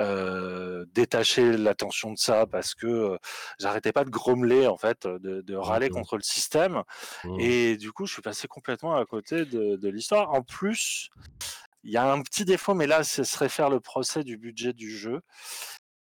euh, 0.00 0.84
détacher 0.92 1.56
l'attention 1.56 2.12
de 2.12 2.18
ça 2.18 2.46
parce 2.46 2.74
que 2.74 2.86
euh, 2.86 3.18
j'arrêtais 3.60 3.92
pas 3.92 4.04
de 4.04 4.10
grommeler 4.10 4.66
en 4.66 4.76
fait, 4.76 5.06
de, 5.06 5.40
de 5.40 5.54
râler 5.54 5.88
contre 5.88 6.16
le 6.16 6.22
système. 6.22 6.82
Mmh. 7.22 7.40
Et 7.40 7.76
du 7.76 7.92
coup, 7.92 8.04
je 8.06 8.12
suis 8.12 8.22
passé 8.22 8.48
complètement 8.48 8.96
à 8.96 9.04
côté 9.06 9.44
de, 9.44 9.76
de 9.76 9.88
l'histoire. 9.88 10.32
En 10.32 10.42
plus, 10.42 11.10
il 11.84 11.92
y 11.92 11.96
a 11.96 12.10
un 12.10 12.22
petit 12.22 12.44
défaut, 12.44 12.74
mais 12.74 12.86
là, 12.86 13.04
ce 13.04 13.24
serait 13.24 13.48
faire 13.48 13.70
le 13.70 13.78
procès 13.78 14.24
du 14.24 14.36
budget 14.36 14.72
du 14.72 14.90
jeu. 14.90 15.20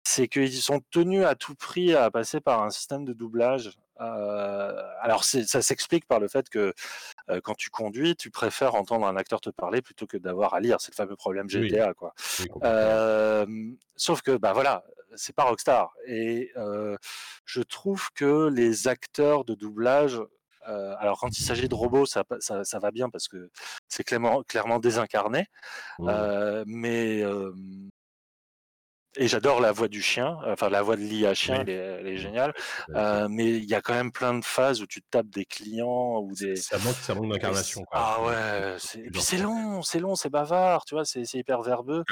C'est 0.04 0.28
qu'ils 0.28 0.54
sont 0.54 0.82
tenus 0.90 1.26
à 1.26 1.36
tout 1.36 1.56
prix 1.56 1.94
à 1.94 2.10
passer 2.10 2.40
par 2.40 2.64
un 2.64 2.70
système 2.70 3.04
de 3.04 3.14
doublage. 3.14 3.72
Euh, 4.02 4.82
alors, 5.00 5.24
ça 5.24 5.62
s'explique 5.62 6.06
par 6.08 6.20
le 6.20 6.28
fait 6.28 6.50
que 6.50 6.74
euh, 7.30 7.40
quand 7.44 7.56
tu 7.56 7.70
conduis, 7.70 8.16
tu 8.16 8.32
préfères 8.32 8.76
entendre 8.76 9.06
un 9.06 9.16
acteur 9.16 9.40
te 9.42 9.50
parler 9.52 9.82
plutôt 9.82 10.08
que 10.08 10.18
d'avoir 10.18 10.54
à 10.54 10.60
lire. 10.60 10.82
C'est 10.82 10.92
le 10.92 10.96
fameux 10.96 11.16
problème 11.16 11.48
Oui. 11.54 11.70
GTA, 11.70 11.94
quoi. 11.94 12.14
Oui. 12.40 12.48
Euh, 12.64 13.46
sauf 13.96 14.22
que, 14.22 14.36
bah 14.38 14.54
voilà, 14.54 14.84
c'est 15.16 15.36
pas 15.36 15.44
Rockstar. 15.44 15.94
Et 16.08 16.52
euh, 16.58 16.98
je 17.46 17.62
trouve 17.62 18.10
que 18.16 18.50
les 18.50 18.88
acteurs 18.88 19.46
de 19.46 19.54
doublage, 19.56 20.20
euh, 20.68 20.96
alors 21.00 21.20
quand 21.20 21.38
il 21.38 21.44
s'agit 21.44 21.68
de 21.70 21.76
robots, 21.76 22.06
ça, 22.06 22.24
pa- 22.24 22.40
ça, 22.40 22.64
ça 22.64 22.80
va 22.80 22.92
bien 22.92 23.10
parce 23.10 23.28
que 23.28 23.50
c'est 23.88 24.04
clairement, 24.04 24.44
clairement 24.44 24.80
désincarné. 24.80 25.46
Mmh. 26.00 26.08
Euh, 26.10 26.64
mais 26.68 27.22
et 29.18 29.28
j'adore 29.28 29.60
la 29.62 29.72
voix 29.72 29.88
du 29.88 30.02
chien, 30.02 30.38
enfin 30.46 30.70
la 30.70 30.82
voix 30.82 30.96
de 30.96 31.02
l'IA 31.02 31.34
chien, 31.34 31.56
Oui. 31.56 31.62
elle, 31.62 31.70
est, 31.70 31.74
elle 32.00 32.08
est 32.08 32.18
géniale. 32.18 32.54
Euh, 32.96 33.28
mais 33.30 33.50
il 33.58 33.66
y 33.66 33.74
a 33.76 33.82
quand 33.82 33.94
même 33.94 34.12
plein 34.12 34.38
de 34.38 34.46
phases 34.46 34.82
où 34.82 34.88
tu 34.88 35.02
tapes 35.02 35.30
des 35.30 35.46
clients 35.46 36.20
ou 36.20 36.34
des. 36.34 36.56
ça 36.56 36.78
manque, 36.80 36.96
ça 36.96 37.14
manque 37.16 37.32
d'incarnation. 37.32 37.84
Ah 37.92 38.22
ouais, 38.24 38.78
et 39.04 39.10
puis 39.12 39.22
c'est 39.22 39.38
long, 39.38 39.82
c'est 39.82 40.00
long, 40.00 40.16
c'est 40.16 40.30
bavard, 40.30 40.86
tu 40.86 40.96
vois, 40.96 41.06
c'est 41.06 41.24
hyper 41.34 41.62
verbeux. 41.62 42.04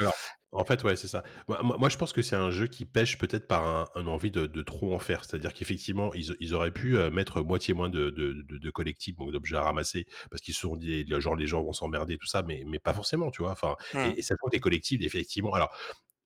En 0.52 0.64
fait, 0.64 0.82
ouais, 0.82 0.96
c'est 0.96 1.06
ça. 1.06 1.22
Moi, 1.46 1.60
moi- 1.62 1.88
je 1.88 1.96
pense 1.96 2.12
que 2.12 2.22
c'est 2.22 2.34
un 2.34 2.50
jeu 2.50 2.66
qui 2.66 2.84
pêche 2.84 3.18
peut-être 3.18 3.46
par 3.46 3.64
un, 3.68 3.86
un 3.94 4.08
envie 4.08 4.32
de, 4.32 4.46
de 4.46 4.62
trop 4.62 4.92
en 4.92 4.98
faire. 4.98 5.24
C'est-à-dire 5.24 5.54
qu'effectivement, 5.54 6.12
ils, 6.12 6.34
ils 6.40 6.54
auraient 6.54 6.72
pu 6.72 6.98
euh, 6.98 7.08
mettre 7.08 7.40
moitié 7.42 7.72
moins 7.72 7.88
de, 7.88 8.10
de, 8.10 8.70
collectibles, 8.70 9.18
donc 9.18 9.30
d'objets 9.30 9.56
à 9.58 9.62
ramasser, 9.62 10.06
parce 10.28 10.42
qu'ils 10.42 10.54
se 10.54 10.62
sont 10.62 10.74
dit, 10.74 11.06
genre, 11.20 11.36
les 11.36 11.46
gens 11.46 11.62
vont 11.62 11.72
s'emmerder, 11.72 12.18
tout 12.18 12.26
ça, 12.26 12.42
mais, 12.42 12.64
mais 12.66 12.80
pas 12.80 12.92
forcément, 12.94 13.30
tu 13.30 13.42
vois. 13.42 13.52
Enfin, 13.52 13.76
Hmm. 13.94 13.98
et, 13.98 14.18
et 14.18 14.22
ça 14.22 14.34
compte 14.36 14.50
des 14.52 14.58
collectibles, 14.60 15.04
effectivement. 15.04 15.54
Alors, 15.54 15.70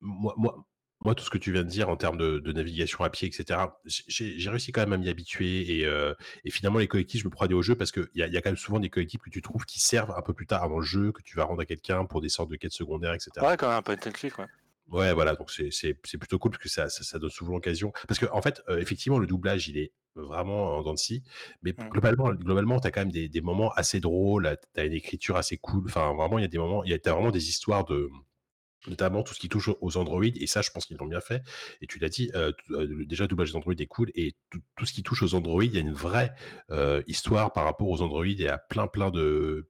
moi, 0.05 0.35
moi, 0.37 0.65
moi, 1.05 1.15
tout 1.15 1.25
ce 1.25 1.31
que 1.31 1.39
tu 1.39 1.53
viens 1.53 1.65
de 1.65 1.69
dire 1.69 1.89
en 1.91 1.97
termes 1.97 2.17
de, 2.17 2.39
de 2.39 2.53
navigation 2.53 3.05
à 3.05 3.11
pied, 3.11 3.29
etc., 3.29 3.61
j'ai 3.85 4.49
réussi 4.51 4.73
quand 4.73 4.81
même 4.83 4.93
à 4.95 4.97
m'y 4.97 5.09
habituer. 5.11 5.79
Et, 5.81 5.87
euh, 5.87 6.15
et 6.45 6.51
finalement, 6.51 6.79
les 6.79 6.89
collectifs, 6.89 7.21
je 7.23 7.27
me 7.27 7.31
prends 7.31 7.47
des 7.47 7.55
au 7.55 7.63
jeu 7.63 7.75
parce 7.75 7.93
qu'il 7.93 8.09
y 8.15 8.23
a, 8.23 8.27
y 8.29 8.37
a 8.37 8.41
quand 8.43 8.51
même 8.51 8.57
souvent 8.57 8.81
des 8.81 8.89
collectifs 8.91 9.21
que 9.21 9.31
tu 9.31 9.43
trouves 9.43 9.67
qui 9.67 9.81
servent 9.81 10.13
un 10.17 10.23
peu 10.23 10.33
plus 10.33 10.47
tard 10.47 10.69
dans 10.71 10.79
le 10.79 10.85
jeu, 10.85 11.13
que 11.13 11.23
tu 11.23 11.37
vas 11.37 11.45
rendre 11.45 11.61
à 11.63 11.67
quelqu'un 11.67 12.07
pour 12.07 12.21
des 12.23 12.31
sortes 12.31 12.51
de 12.51 12.57
quêtes 12.57 12.73
secondaires, 12.73 13.13
etc. 13.15 13.47
Ouais, 13.47 13.57
quand 13.59 13.69
même 13.69 13.79
un 13.79 13.83
point 13.83 13.97
and 14.07 14.13
click, 14.13 14.39
ouais. 14.39 14.47
Ouais, 14.89 15.15
voilà, 15.15 15.35
donc 15.35 15.51
c'est 15.51 15.95
plutôt 16.19 16.39
cool 16.39 16.51
parce 16.53 16.63
que 16.63 16.69
ça 16.69 16.91
ça, 16.91 17.03
ça 17.05 17.19
donne 17.19 17.31
souvent 17.31 17.55
l'occasion 17.55 17.91
parce 18.07 18.21
que 18.21 18.27
en 18.31 18.43
fait 18.43 18.63
euh, 18.69 18.79
effectivement 18.79 19.19
le 19.19 19.27
doublage 19.27 19.67
il 19.69 19.79
est 19.79 19.93
vraiment 20.15 20.77
en 20.77 20.83
dents 20.83 20.93
de 20.93 20.99
scie, 20.99 21.23
mais 21.63 21.75
Mm. 21.79 21.89
globalement 21.89 22.35
globalement 22.35 22.79
t'as 22.81 22.91
quand 22.91 23.01
même 23.01 23.11
des 23.11 23.31
des 23.31 23.41
moments 23.41 23.73
assez 23.73 23.99
drôles, 24.01 24.57
t'as 24.75 24.85
une 24.85 24.93
écriture 24.93 25.37
assez 25.37 25.57
cool, 25.57 25.85
enfin 25.87 26.13
vraiment 26.15 26.39
il 26.39 26.43
y 26.43 26.45
a 26.45 26.49
des 26.49 26.59
moments 26.59 26.85
il 26.85 26.91
y 26.91 26.95
a 26.95 26.99
t'as 26.99 27.13
vraiment 27.15 27.31
des 27.31 27.49
histoires 27.49 27.87
de 27.87 28.11
notamment 28.87 29.23
tout 29.23 29.35
ce 29.35 29.41
qui 29.41 29.49
touche 29.49 29.71
aux 29.81 29.97
Android 29.97 30.25
et 30.25 30.47
ça 30.47 30.63
je 30.63 30.71
pense 30.71 30.87
qu'ils 30.87 30.97
l'ont 30.99 31.07
bien 31.07 31.21
fait 31.21 31.43
et 31.81 31.87
tu 31.87 31.99
l'as 31.99 32.09
dit 32.09 32.31
euh, 32.35 32.53
euh, 32.71 33.05
déjà 33.07 33.25
le 33.25 33.29
doublage 33.29 33.51
des 33.51 33.57
Android 33.57 33.75
est 33.79 33.87
cool 33.87 34.11
et 34.15 34.35
tout, 34.51 34.61
ce 34.85 34.93
qui 34.93 35.03
touche 35.03 35.23
aux 35.23 35.35
Android 35.35 35.65
il 35.65 35.73
y 35.75 35.79
a 35.79 35.81
une 35.81 35.93
vraie 35.93 36.33
euh, 36.71 37.03
histoire 37.07 37.53
par 37.53 37.65
rapport 37.65 37.89
aux 37.89 38.03
Android 38.03 38.25
et 38.27 38.49
à 38.49 38.59
plein 38.59 38.87
plein 38.87 39.11
de 39.11 39.67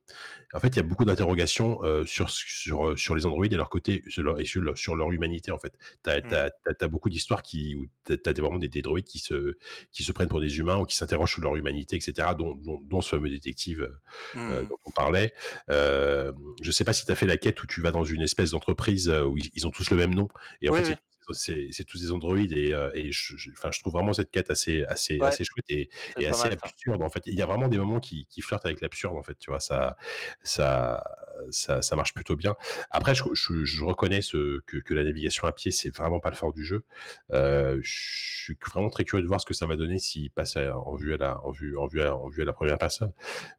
en 0.53 0.61
fait 0.61 0.69
il 0.69 0.77
y 0.77 0.81
a 0.81 0.83
beaucoup 0.83 1.05
d'interrogations 1.05 1.83
euh, 1.85 2.05
sur 2.07 2.31
sur 2.31 2.99
sur 2.99 3.15
les 3.15 3.27
Android 3.27 3.45
et 3.45 3.49
leur 3.51 3.71
côté 3.71 4.03
sur 4.09 4.23
leur, 4.23 4.41
et 4.41 4.45
sur 4.45 4.61
leur, 4.63 4.77
sur 4.79 4.97
leur 4.97 5.11
humanité 5.13 5.51
en 5.53 5.59
fait 5.59 5.73
t'as 6.03 6.21
Mm. 6.21 6.29
t'as 6.29 6.51
t'as, 6.65 6.75
t'as 6.75 6.89
beaucoup 6.89 7.11
d'histoires 7.11 7.43
qui 7.43 7.75
où 7.77 7.87
t'as, 8.05 8.17
t'as 8.17 8.33
des- 8.33 8.41
vraiment 8.41 8.59
des, 8.59 8.69
des 8.69 8.83
droïdes 8.83 9.05
qui 9.07 9.19
se 9.19 9.57
qui 9.93 10.03
se 10.05 10.13
prennent 10.13 10.29
pour 10.29 10.41
des 10.41 10.59
humains 10.59 10.77
ou 10.79 10.85
qui 10.85 10.97
s'interrogent 10.97 11.33
sur 11.33 11.43
leur 11.43 11.57
humanité 11.57 11.97
etc 11.97 12.29
dont 12.39 12.55
dont, 12.55 12.81
dont 12.83 13.01
ce 13.01 13.11
fameux 13.11 13.31
détective 13.31 13.91
Hmm. 14.35 14.67
dont 14.69 14.79
on 14.85 14.91
parlait. 14.91 15.33
Je 15.69 16.71
sais 16.71 16.85
pas 16.85 16.93
si 16.93 17.05
tu 17.05 17.13
as 17.13 17.15
fait 17.15 17.27
la 17.27 17.37
quête 17.37 17.63
où 17.63 17.67
tu 17.67 17.81
vas 17.81 17.91
dans 17.91 18.05
une 18.05 18.23
espèce 18.23 18.51
d'entreprise 18.53 19.04
euh, 19.09 19.25
où 19.25 19.37
ils, 19.37 19.67
ont 19.67 19.71
tous 19.71 19.91
le 19.91 19.97
même 19.97 20.15
nom 20.15 20.29
et 20.63 20.69
en 20.69 20.75
fait 20.75 20.97
c'est- 21.31 21.85
tous 21.87 22.03
des 22.03 22.13
androïdes 22.13 22.53
et, 22.53 22.75
euh, 22.75 22.91
et 22.93 23.11
je, 23.11 23.35
je- 23.39 23.51
enfin, 23.53 23.71
je 23.73 23.81
trouve 23.81 23.95
vraiment 23.95 24.13
cette 24.13 24.31
quête 24.31 24.51
assez 24.51 24.85
assez 24.85 25.19
Ouais. 25.19 25.29
assez 25.29 25.43
chouette 25.43 25.65
et, 25.71 25.89
assez 26.27 26.51
mal, 26.51 26.59
absurde 26.63 27.03
en 27.03 27.09
fait. 27.09 27.23
Il 27.25 27.35
y 27.35 27.41
a 27.41 27.47
vraiment 27.47 27.69
des 27.69 27.79
moments 27.79 27.99
qui, 27.99 28.27
qui 28.27 28.43
flirtent 28.43 28.67
avec 28.67 28.83
l'absurde 28.83 29.17
en 29.17 29.23
fait. 29.23 29.35
Tu 29.39 29.51
vois 29.51 29.59
ça 29.61 29.97
ça 30.43 31.03
ça, 31.51 31.81
ça 31.83 31.97
marche 31.97 32.13
plutôt 32.15 32.37
bien. 32.37 32.55
Après, 32.91 33.15
je, 33.15 33.25
je, 33.33 33.65
je 33.65 33.85
reconnais 33.85 34.21
ce, 34.23 34.61
que, 34.67 34.77
que 34.77 34.95
la 34.95 35.03
navigation 35.03 35.47
à 35.49 35.53
pied, 35.53 35.71
c'est 35.73 35.89
vraiment 35.95 36.21
pas 36.21 36.31
le 36.31 36.37
fort 36.37 36.53
du 36.53 36.65
jeu. 36.65 36.85
Euh, 37.33 37.81
je 37.83 38.43
suis 38.45 38.59
vraiment 38.71 38.89
très 38.91 39.05
curieux 39.05 39.23
de 39.23 39.29
voir 39.29 39.41
ce 39.41 39.47
que 39.47 39.55
ça 39.55 39.67
va 39.67 39.77
donner 39.77 39.99
s'il 39.99 40.31
passe 40.31 40.57
à- 40.57 40.79
en 40.79 40.95
vue 40.95 41.13
à 41.15 41.17
la, 41.17 41.41
en 41.45 41.51
vue, 41.51 41.77
en 41.77 41.87
vue 41.87 42.03
à, 42.03 42.15
en 42.17 42.29
vue 42.29 42.43
à 42.43 42.45
la 42.45 42.53
première 42.53 42.79
personne. 42.79 43.13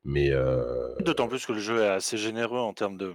Mais 0.03 0.31
euh, 0.31 0.95
D'autant 0.99 1.27
plus 1.27 1.45
que 1.45 1.51
le 1.51 1.59
jeu 1.59 1.81
est 1.81 1.87
assez 1.89 2.17
généreux 2.17 2.59
en 2.59 2.73
termes 2.73 2.97
de 2.97 3.13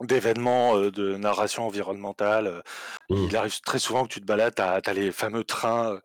d'événements 0.00 0.76
euh, 0.76 0.90
de 0.90 1.16
narration 1.16 1.66
environnementale. 1.66 2.46
Euh, 2.46 2.60
Mm. 3.08 3.26
Il 3.28 3.36
arrive 3.36 3.60
très 3.60 3.78
souvent 3.78 4.02
que 4.04 4.12
tu 4.12 4.20
te 4.20 4.24
balades, 4.26 4.56
t'as 4.56 4.80
as 4.84 4.92
les 4.92 5.12
fameux 5.12 5.44
trains 5.44 5.92
euh, 5.92 6.00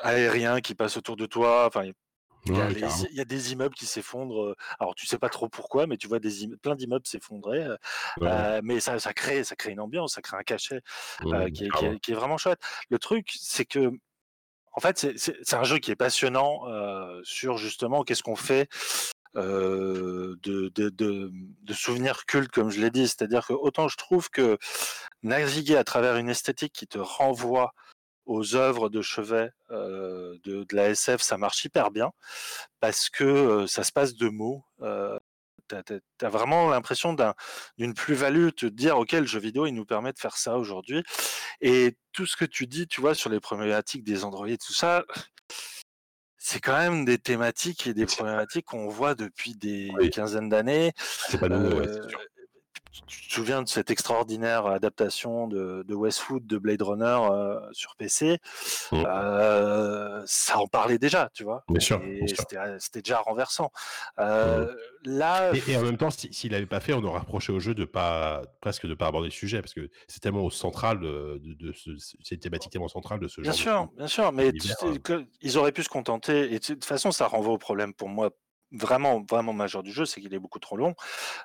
aériens 0.00 0.60
qui 0.62 0.74
passent 0.74 0.96
autour 0.96 1.16
de 1.16 1.26
toi. 1.26 1.66
Enfin, 1.66 1.84
il 2.46 2.56
y, 2.56 2.58
a 2.60 2.64
ouais, 2.66 2.72
les- 2.74 2.80
carrément. 2.80 3.04
il 3.10 3.16
y 3.16 3.20
a 3.20 3.24
des 3.26 3.52
immeubles 3.52 3.74
qui 3.74 3.84
s'effondrent. 3.84 4.54
Alors 4.80 4.94
tu 4.94 5.04
sais 5.06 5.18
pas 5.18 5.28
trop 5.28 5.48
pourquoi, 5.50 5.86
mais 5.86 5.98
tu 5.98 6.06
vois 6.08 6.18
des 6.20 6.46
imme- 6.46 6.56
plein 6.56 6.74
d'immeubles 6.74 7.06
s'effondrer. 7.06 7.66
Ouais, 7.68 8.28
euh, 8.28 8.60
mais 8.64 8.80
ça, 8.80 8.98
ça 8.98 9.12
crée, 9.12 9.44
ça 9.44 9.56
crée 9.56 9.72
une 9.72 9.80
ambiance, 9.80 10.14
ça 10.14 10.22
crée 10.22 10.38
un 10.38 10.42
cachet 10.42 10.80
euh, 11.26 11.50
qui, 11.50 11.64
est, 11.64 11.66
qui 11.66 11.68
carrément. 11.70 11.92
est- 11.94 12.00
qui 12.00 12.12
est 12.12 12.14
vraiment 12.14 12.38
chouette. 12.38 12.60
Le 12.88 12.98
truc, 12.98 13.30
c'est 13.38 13.66
que, 13.66 13.90
en 14.72 14.80
fait, 14.80 14.98
c'est- 15.18 15.54
un 15.54 15.64
jeu 15.64 15.78
qui 15.78 15.90
est 15.90 15.96
passionnant 15.96 16.66
euh, 16.68 17.20
sur 17.24 17.58
justement 17.58 18.04
qu'est-ce 18.04 18.22
qu'on 18.22 18.36
fait 18.36 18.68
de, 19.34 20.38
de, 20.42 21.72
souvenirs 21.72 22.24
cultes, 22.26 22.50
comme 22.50 22.70
je 22.70 22.80
l'ai 22.80 22.90
dit. 22.90 23.06
C'est-à-dire 23.06 23.46
que 23.46 23.52
autant 23.52 23.88
je 23.88 23.96
trouve 23.96 24.30
que 24.30 24.58
naviguer 25.22 25.76
à 25.76 25.84
travers 25.84 26.16
une 26.16 26.28
esthétique 26.28 26.72
qui 26.72 26.86
te 26.86 26.98
renvoie 26.98 27.72
aux 28.26 28.56
œuvres 28.56 28.88
de 28.88 29.02
chevet 29.02 29.50
euh, 29.70 30.36
de, 30.44 30.66
la 30.72 30.90
SF, 30.90 31.22
ça 31.22 31.38
marche 31.38 31.64
hyper 31.64 31.90
bien 31.90 32.12
parce 32.80 33.08
que 33.08 33.24
euh, 33.24 33.66
ça 33.66 33.84
se 33.84 33.92
passe 33.92 34.14
de 34.14 34.28
mots. 34.28 34.64
Euh, 34.82 35.18
T'as 35.68 35.82
as, 36.22 36.28
vraiment 36.28 36.68
l'impression 36.68 37.12
d'un- 37.12 37.34
d'une 37.76 37.92
plus-value, 37.92 38.50
te 38.50 38.66
dire, 38.66 38.98
OK, 38.98 39.10
le 39.10 39.26
jeu 39.26 39.40
vidéo, 39.40 39.66
il 39.66 39.72
nous 39.72 39.84
permet 39.84 40.12
de 40.12 40.18
faire 40.20 40.36
ça 40.36 40.58
aujourd'hui. 40.58 41.02
Et 41.60 41.96
tout 42.12 42.24
ce 42.24 42.36
que 42.36 42.44
tu 42.44 42.68
dis, 42.68 42.86
tu 42.86 43.00
vois, 43.00 43.16
sur 43.16 43.30
les 43.30 43.40
problématiques 43.40 44.04
des 44.04 44.24
Android, 44.24 44.46
tout 44.46 44.72
ça, 44.72 45.04
c'est 46.48 46.60
quand 46.60 46.78
même 46.78 47.04
des 47.04 47.18
thématiques 47.18 47.88
et 47.88 47.92
des 47.92 48.06
problématiques 48.06 48.66
qu'on 48.66 48.86
voit 48.88 49.16
depuis 49.16 49.56
des 49.56 49.90
Oui. 49.98 50.10
quinzaines 50.10 50.48
d'années. 50.48 50.92
C'est 50.96 51.38
pas 51.40 51.48
nouveau, 51.48 51.80
Euh. 51.80 52.06
Tu 53.06 53.28
te 53.28 53.34
souviens 53.34 53.62
de 53.62 53.68
cette 53.68 53.90
extraordinaire 53.90 54.66
adaptation 54.66 55.46
de, 55.48 55.84
de 55.86 55.94
Westwood 55.94 56.46
de 56.46 56.58
Blade 56.58 56.82
Runner 56.82 57.18
euh, 57.30 57.60
sur 57.72 57.96
PC 57.96 58.38
Mm. 58.92 59.04
euh, 59.06 60.22
Ça 60.26 60.58
en 60.58 60.66
parlait 60.66 60.98
déjà, 60.98 61.30
tu 61.34 61.44
vois. 61.44 61.64
Bien 61.68 61.80
sûr, 61.80 61.98
bien 61.98 62.26
sûr. 62.26 62.36
c'était 62.78 63.02
déjà 63.02 63.18
renversant. 63.18 63.70
Euh, 64.18 64.72
Là, 65.04 65.52
Et, 65.54 65.70
et 65.72 65.76
en 65.76 65.82
même 65.82 65.96
temps, 65.96 66.10
si- 66.10 66.32
s'il 66.32 66.50
n'avait 66.50 66.66
pas 66.66 66.80
fait, 66.80 66.92
on 66.92 67.02
aurait 67.04 67.20
reproché 67.20 67.52
au 67.52 67.60
jeu 67.60 67.74
de 67.74 67.84
pas 67.84 68.42
presque 68.60 68.86
de 68.86 68.94
pas 68.94 69.06
aborder 69.06 69.28
le 69.28 69.32
sujet 69.32 69.60
parce 69.60 69.72
que 69.72 69.88
c'est 70.08 70.18
tellement 70.20 70.42
au 70.44 70.50
central 70.50 70.98
de, 70.98 71.40
de, 71.44 71.66
de 71.68 71.72
ce, 71.72 71.90
c'est 72.24 72.36
thématique 72.38 72.72
tellement 72.72 72.88
centrale 72.88 73.20
de 73.20 73.28
ce 73.28 73.40
Bien 73.40 73.52
genre. 73.52 73.60
sûr, 73.60 73.88
de, 73.92 73.96
bien 73.98 74.06
sûr, 74.08 74.32
mais 74.32 74.48
univers, 74.48 74.76
euh. 75.10 75.24
ils 75.42 75.58
auraient 75.58 75.70
pu 75.70 75.84
se 75.84 75.88
contenter. 75.88 76.52
Et 76.52 76.58
de 76.58 76.64
toute 76.64 76.84
façon, 76.84 77.12
ça 77.12 77.28
renvoie 77.28 77.52
au 77.54 77.58
problème 77.58 77.94
pour 77.94 78.08
moi 78.08 78.30
vraiment, 78.72 79.22
vraiment 79.28 79.52
majeur 79.52 79.82
du 79.82 79.92
jeu, 79.92 80.04
c'est 80.06 80.20
qu'il 80.20 80.34
est 80.34 80.38
beaucoup 80.38 80.58
trop 80.58 80.76
long. 80.76 80.94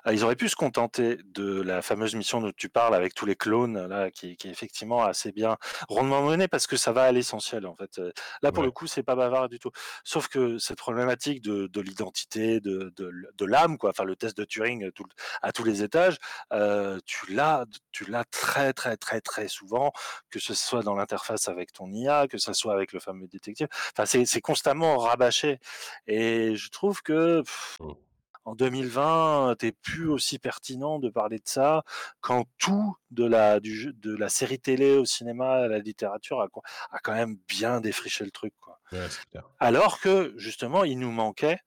Euh, 0.06 0.12
Ils 0.14 0.24
auraient 0.24 0.36
pu 0.36 0.48
se 0.48 0.56
contenter 0.56 1.18
de 1.24 1.60
la 1.62 1.82
fameuse 1.82 2.14
mission 2.14 2.40
dont 2.40 2.52
tu 2.56 2.68
parles 2.68 2.94
avec 2.94 3.14
tous 3.14 3.26
les 3.26 3.36
clones 3.36 3.86
là, 3.86 4.10
qui, 4.10 4.36
qui 4.36 4.48
est 4.48 4.50
effectivement 4.50 5.02
assez 5.04 5.32
bien 5.32 5.56
rondement 5.88 6.22
menée 6.22 6.48
parce 6.48 6.66
que 6.66 6.76
ça 6.76 6.92
va 6.92 7.04
à 7.04 7.12
l'essentiel 7.12 7.66
en 7.66 7.76
fait. 7.76 8.00
Là, 8.42 8.52
pour 8.52 8.62
Ouais. 8.62 8.66
le 8.66 8.70
coup, 8.72 8.86
c'est 8.86 9.02
pas 9.02 9.16
bavard 9.16 9.48
du 9.48 9.58
tout. 9.58 9.70
Sauf 10.04 10.28
que 10.28 10.58
cette 10.58 10.78
problématique 10.78 11.42
de, 11.42 11.66
de 11.66 11.80
l'identité, 11.80 12.60
de, 12.60 12.92
de, 12.96 13.12
de 13.34 13.44
l'âme, 13.44 13.78
quoi, 13.78 13.90
enfin 13.90 14.04
le 14.04 14.16
test 14.16 14.36
de 14.36 14.44
Turing 14.44 14.90
tout, 14.92 15.04
à 15.42 15.52
tous 15.52 15.64
les 15.64 15.82
étages, 15.82 16.16
euh, 16.52 16.98
tu 17.06 17.32
l'as, 17.32 17.64
tu 17.92 18.04
l'as 18.10 18.24
très, 18.24 18.72
très, 18.72 18.96
très, 18.96 19.20
très 19.20 19.48
souvent 19.48 19.92
que 20.30 20.38
ce 20.40 20.54
soit 20.54 20.82
dans 20.82 20.94
l'interface 20.94 21.48
avec 21.48 21.72
ton 21.72 21.90
IA, 21.92 22.26
que 22.28 22.38
ce 22.38 22.52
soit 22.52 22.72
avec 22.74 22.92
le 22.92 23.00
fameux 23.00 23.26
détective. 23.28 23.68
Enfin, 23.96 24.06
c'est 24.06 24.40
constamment 24.40 24.98
rabâché. 24.98 25.58
Et 26.06 26.56
je 26.56 26.68
trouve 26.70 27.02
que 27.02 27.11
pff, 27.44 27.78
Mm. 27.80 27.92
en 28.44 28.54
2020, 28.54 29.56
t'es 29.58 29.72
plus 29.72 30.08
aussi 30.08 30.38
pertinent 30.38 30.98
de 30.98 31.08
parler 31.08 31.38
de 31.38 31.48
ça 31.48 31.84
quand 32.20 32.46
tout 32.58 32.96
de 33.10 33.24
la 33.24 33.60
du 33.60 33.74
jeu, 33.74 33.92
de 33.92 34.14
la 34.16 34.28
série 34.28 34.58
télé 34.58 34.96
au 34.96 35.04
cinéma, 35.04 35.52
à 35.52 35.68
la 35.68 35.78
littérature 35.78 36.40
a, 36.40 36.48
quand 37.02 37.14
même 37.14 37.36
bien 37.48 37.80
défriché 37.80 38.24
le 38.24 38.30
truc. 38.30 38.54
Quoi. 38.60 38.78
Ouais, 38.92 39.06
c'est 39.08 39.28
clair. 39.30 39.44
Alors 39.60 40.00
que 40.00 40.34
justement, 40.36 40.84
il 40.84 40.98
nous 40.98 41.12
manquait 41.12 41.60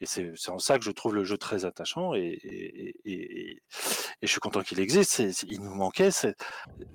Et 0.00 0.06
c'est 0.06 0.32
en 0.48 0.58
ça 0.58 0.78
que 0.78 0.84
je 0.84 0.90
trouve 0.90 1.14
le 1.14 1.24
jeu 1.24 1.36
très 1.36 1.64
attachant 1.66 2.14
et, 2.14 2.38
et, 2.42 2.94
et, 3.04 3.62
et 4.22 4.26
je 4.26 4.30
suis 4.30 4.40
content 4.40 4.62
qu'il 4.62 4.80
existe. 4.80 5.18
Il 5.18 5.60
nous 5.60 5.74
manquait 5.74 6.10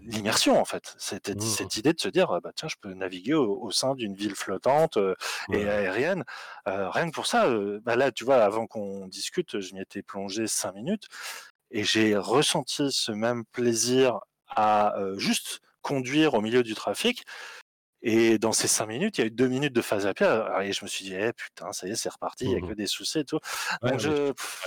l'immersion 0.02 0.60
en 0.60 0.66
fait. 0.66 0.96
C'était 0.98 1.36
mmh. 1.36 1.42
cette 1.42 1.78
idée 1.78 1.94
de 1.94 2.00
se 2.00 2.10
dire 2.10 2.40
bah 2.42 2.52
tiens 2.56 2.68
je 2.68 2.76
peux 2.82 2.94
naviguer 2.94 3.34
au, 3.34 3.72
sein 3.72 3.96
d'une 3.96 4.16
ville 4.16 4.36
flottante 4.36 4.98
euh, 4.98 5.16
et 5.52 5.68
aérienne. 5.68 6.24
Euh, 6.68 6.90
rien 6.90 7.08
que 7.08 7.14
pour 7.14 7.28
ça, 7.28 7.48
euh, 7.48 7.80
bah 7.84 7.96
là 7.96 8.12
tu 8.12 8.24
vois 8.24 8.44
avant 8.44 8.68
qu'on 8.68 9.08
discute, 9.08 9.60
je 9.60 9.74
m'y 9.74 9.82
étais 9.82 10.02
plongé 10.02 10.48
cinq 10.48 10.74
minutes 10.74 11.08
et 11.72 11.84
j'ai 11.84 12.16
ressenti 12.16 12.92
ce 12.92 13.12
même 13.12 13.44
plaisir 13.46 14.20
à 14.48 14.96
juste 15.18 15.60
conduire 15.82 16.36
au 16.36 16.42
milieu 16.42 16.64
du 16.64 16.76
trafic 16.76 17.26
et 18.08 18.38
dans 18.38 18.52
ces 18.52 18.68
cinq 18.68 18.86
minutes, 18.86 19.18
il 19.18 19.22
y 19.22 19.24
a 19.24 19.28
eu 19.28 19.32
deux 19.32 19.48
minutes 19.48 19.74
de 19.74 19.82
phase 19.82 20.06
à 20.06 20.14
pied. 20.14 20.28
Et 20.62 20.74
je 20.74 20.86
me 20.86 20.88
suis 20.88 21.06
dit, 21.06 21.16
eh, 21.16 21.34
putain, 21.34 21.74
ça 21.74 21.88
y 21.88 21.92
est, 21.92 21.96
c'est 21.96 22.10
reparti, 22.10 22.46
il 22.46 22.52
n'y 22.52 22.56
a 22.56 22.60
mmh 22.60 22.70
que 22.70 22.74
des 22.74 22.86
soucis 22.86 23.20
et 23.20 23.26
tout. 23.26 23.40
Donc, 23.82 24.00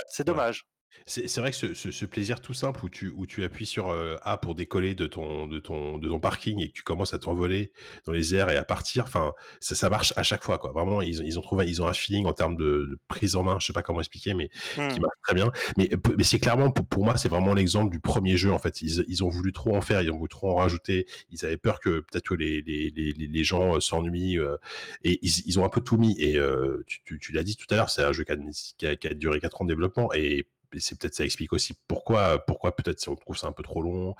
c'est 0.09 0.25
dommage. 0.25 0.65
C'est 1.05 1.37
vrai 1.37 1.49
que 1.49 1.57
ce, 1.57 1.73
ce, 1.73 1.89
ce, 1.89 2.05
plaisir 2.05 2.39
tout 2.39 2.53
simple 2.53 2.85
où 2.85 2.89
tu, 2.89 3.11
où 3.15 3.25
tu 3.25 3.43
appuies 3.43 3.65
sur 3.65 3.89
euh, 3.89 4.15
A 4.21 4.37
pour 4.37 4.53
décoller 4.53 4.93
de 4.93 5.07
ton, 5.07 5.47
de, 5.47 5.59
ton, 5.59 5.97
de 5.97 6.07
ton 6.07 6.19
parking 6.19 6.61
et 6.61 6.69
que 6.69 6.73
tu 6.73 6.83
commences 6.83 7.15
à 7.15 7.19
t'envoler 7.19 7.71
dans 8.05 8.11
les 8.11 8.35
airs 8.35 8.49
et 8.51 8.57
à 8.57 8.63
partir, 8.63 9.05
enfin, 9.05 9.33
ça, 9.59 9.73
ça 9.73 9.89
marche 9.89 10.13
à 10.17 10.23
chaque 10.23 10.43
fois. 10.43 10.59
Quoi. 10.59 10.71
Vraiment, 10.71 11.01
ils, 11.01 11.25
ils 11.25 11.39
ont 11.39 11.41
trouvé, 11.41 11.65
ils 11.67 11.81
ont 11.81 11.87
un 11.87 11.93
feeling 11.93 12.25
en 12.25 12.33
termes 12.33 12.55
de, 12.55 12.87
de 12.91 12.99
prise 13.07 13.35
en 13.35 13.43
main, 13.43 13.57
je 13.59 13.65
sais 13.65 13.73
pas 13.73 13.81
comment 13.81 13.99
expliquer, 13.99 14.33
mais 14.35 14.49
qui 14.75 14.81
mmh. 14.81 15.01
marche 15.01 15.17
très 15.23 15.33
bien. 15.33 15.51
Mais, 15.77 15.89
mais 16.15 16.23
c'est 16.23 16.39
clairement, 16.39 16.69
pour, 16.71 16.85
pour 16.85 17.05
moi, 17.05 17.17
c'est 17.17 17.29
vraiment 17.29 17.53
l'exemple 17.53 17.91
du 17.91 17.99
premier 17.99 18.37
jeu. 18.37 18.51
En 18.51 18.59
fait, 18.59 18.81
ils, 18.81 19.03
ils 19.07 19.23
ont 19.23 19.29
voulu 19.29 19.51
trop 19.51 19.75
en 19.75 19.81
faire, 19.81 20.01
ils 20.01 20.11
ont 20.11 20.17
voulu 20.17 20.29
trop 20.29 20.51
en 20.51 20.55
rajouter. 20.55 21.07
Ils 21.31 21.43
avaient 21.43 21.57
peur 21.57 21.79
que 21.79 22.01
peut-être 22.01 22.27
que 22.29 22.35
les, 22.35 22.61
les, 22.61 22.91
les, 22.91 23.13
les 23.13 23.43
gens 23.43 23.77
euh, 23.77 23.79
s'ennuient 23.79 24.37
euh, 24.37 24.57
et 25.03 25.17
ils, 25.23 25.47
ils 25.47 25.59
ont 25.59 25.65
un 25.65 25.69
peu 25.69 25.81
tout 25.81 25.97
mis. 25.97 26.19
Et 26.19 26.37
tu, 26.85 27.01
tu, 27.03 27.19
tu 27.19 27.31
l'as 27.31 27.43
dit 27.43 27.55
tout 27.55 27.65
à 27.71 27.75
l'heure, 27.75 27.89
c'est 27.89 28.03
un 28.03 28.11
jeu 28.11 28.23
qui 28.23 28.31
a, 28.31 28.37
qui 28.77 28.87
a, 28.87 28.95
qui 28.95 29.07
a 29.07 29.13
duré 29.13 29.39
quatre 29.39 29.61
ans 29.61 29.65
de 29.65 29.69
développement 29.69 30.13
et 30.13 30.45
c'est 30.77 30.99
peut-être 30.99 31.15
ça 31.15 31.25
explique 31.25 31.53
aussi 31.53 31.73
pourquoi 31.87 32.45
pourquoi 32.45 32.75
peut-être 32.75 32.99
si 32.99 33.09
on 33.09 33.15
trouve 33.15 33.37
ça 33.37 33.47
un 33.47 33.51
peu 33.51 33.63
trop 33.63 33.81
long 33.81 34.15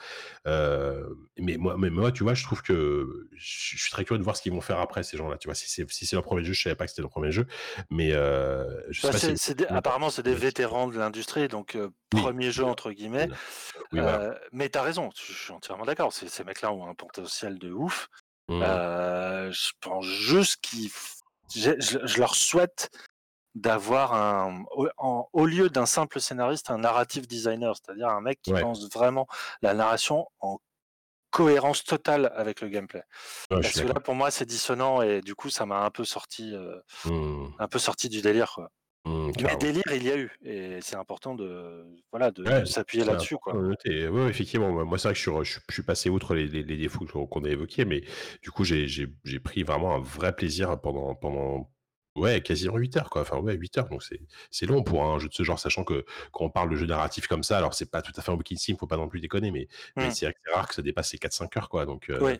euh, 0.47 1.07
mais 1.37 1.57
moi 1.57 1.75
mais 1.77 1.89
moi 1.89 2.11
tu 2.11 2.23
vois 2.23 2.33
je 2.33 2.43
trouve 2.43 2.61
que 2.63 3.29
je 3.35 3.77
suis 3.77 3.91
très 3.91 4.03
curieux 4.03 4.19
de 4.19 4.23
voir 4.23 4.35
ce 4.35 4.41
qu'ils 4.41 4.53
vont 4.53 4.61
faire 4.61 4.79
après 4.79 5.03
ces 5.03 5.17
gens-là 5.17 5.37
tu 5.37 5.47
vois 5.47 5.55
si 5.55 5.69
c'est 5.69 5.89
si 5.91 6.05
c'est 6.05 6.15
leur 6.15 6.23
premier 6.23 6.43
jeu 6.43 6.53
je 6.53 6.63
savais 6.63 6.75
pas 6.75 6.85
que 6.85 6.91
c'était 6.91 7.03
leur 7.03 7.11
premier 7.11 7.31
jeu 7.31 7.45
mais 7.89 8.13
euh, 8.13 8.81
je 8.89 9.01
sais 9.01 9.07
bah, 9.07 9.13
pas 9.13 9.35
si 9.35 9.55
apparemment 9.69 10.09
c'est 10.09 10.23
des 10.23 10.33
vétérans 10.33 10.87
de 10.87 10.97
l'industrie 10.97 11.47
donc 11.47 11.75
euh, 11.75 11.89
premier 12.09 12.51
jeu 12.51 12.63
entre 12.63 12.91
guillemets. 12.91 13.29
Oui, 13.91 13.99
euh, 13.99 14.33
mais 14.51 14.69
t'as 14.69 14.81
raison 14.81 15.09
je 15.15 15.33
suis 15.33 15.51
entièrement 15.51 15.85
d'accord 15.85 16.13
ces, 16.13 16.27
ces 16.27 16.43
mecs-là 16.43 16.71
ont 16.73 16.87
un 16.87 16.95
potentiel 16.95 17.59
de 17.59 17.71
ouf. 17.71 18.09
Mmh. 18.47 18.61
je 19.51 19.71
pense 19.79 20.05
juste 20.05 20.57
qu'ils 20.61 20.89
je, 21.55 21.71
je, 21.79 22.19
leur 22.19 22.33
souhaite 22.33 22.89
d'avoir 23.55 24.13
un, 24.13 24.63
au, 25.33 25.45
lieu 25.45 25.69
d'un 25.69 25.85
simple 25.85 26.19
scénariste, 26.19 26.69
un 26.71 26.77
narrative 26.77 27.27
designer, 27.27 27.75
c'est-à-dire 27.75 28.09
un 28.09 28.21
mec 28.21 28.39
qui 28.41 28.53
pense 28.53 28.89
vraiment 28.93 29.27
la 29.61 29.73
narration 29.73 30.27
en 30.39 30.59
cohérence 31.31 31.83
totale 31.83 32.31
avec 32.35 32.61
le 32.61 32.69
gameplay. 32.69 33.03
Parce 33.49 33.73
que 33.73 33.87
là, 33.87 33.95
pour 33.95 34.15
moi, 34.15 34.31
c'est 34.31 34.45
dissonant 34.45 35.01
et 35.01 35.21
du 35.21 35.35
coup, 35.35 35.49
ça 35.49 35.65
m'a 35.65 35.83
un 35.83 35.91
peu 35.91 36.05
sorti, 36.05 36.53
euh, 36.53 36.79
mmh. 37.05 37.55
un 37.59 37.67
peu 37.67 37.79
sorti 37.79 38.09
du 38.09 38.21
délire, 38.21 38.51
quoi. 38.53 38.71
Mmh, 39.05 39.31
Mais 39.41 39.55
délire, 39.55 39.83
il 39.93 40.03
y 40.03 40.11
a 40.11 40.17
eu, 40.17 40.29
et 40.43 40.79
c'est 40.81 40.97
important 40.97 41.33
de, 41.33 41.85
voilà, 42.11 42.31
de, 42.31 42.65
s'appuyer 42.65 43.05
là-dessus, 43.05 43.37
quoi. 43.37 43.55
Effectivement. 43.85 44.85
Moi, 44.85 44.97
c'est 44.97 45.07
vrai 45.07 45.13
que 45.13 45.19
je 45.19 45.49
suis, 45.49 45.61
je 45.69 45.73
suis 45.73 45.83
passé 45.83 46.09
outre 46.09 46.35
les, 46.35 46.47
les, 46.47 46.63
les 46.63 46.77
défauts 46.77 47.05
qu'on 47.05 47.43
a 47.45 47.49
évoqués, 47.49 47.85
mais 47.85 48.03
du 48.41 48.51
coup, 48.51 48.63
j'ai 48.65 49.39
pris 49.43 49.63
vraiment 49.63 49.95
un 49.95 50.01
vrai 50.01 50.35
plaisir 50.35 50.79
pendant, 50.81 51.15
pendant, 51.15 51.71
Ouais, 52.19 52.41
quasiment 52.41 52.77
8 52.77 52.97
heures, 52.97 53.09
quoi. 53.09 53.21
Enfin, 53.21 53.37
ouais, 53.37 53.55
8 53.55 53.77
heures. 53.77 53.89
Donc, 53.89 54.03
c'est, 54.51 54.65
long 54.65 54.83
pour 54.83 55.03
un 55.03 55.19
jeu 55.19 55.29
de 55.29 55.33
ce 55.33 55.43
genre, 55.43 55.59
sachant 55.59 55.83
que 55.83 56.05
quand 56.31 56.45
on 56.45 56.49
parle 56.49 56.69
de 56.69 56.75
jeu 56.75 56.85
narratif 56.85 57.27
comme 57.27 57.43
ça, 57.43 57.57
alors 57.57 57.73
c'est 57.73 57.89
pas 57.89 58.01
tout 58.01 58.11
à 58.15 58.21
fait 58.21 58.31
un 58.31 58.35
booking 58.35 58.57
sim, 58.57 58.75
faut 58.77 58.87
pas 58.87 58.97
non 58.97 59.07
plus 59.07 59.21
déconner, 59.21 59.51
mais, 59.51 59.67
mais 59.95 60.09
mmh. 60.09 60.11
c'est 60.11 60.33
rare 60.53 60.67
que 60.67 60.75
ça 60.75 60.81
dépasse 60.81 61.13
les 61.13 61.19
4-5 61.19 61.57
heures, 61.57 61.69
quoi. 61.69 61.85
Donc, 61.85 62.09
euh, 62.09 62.35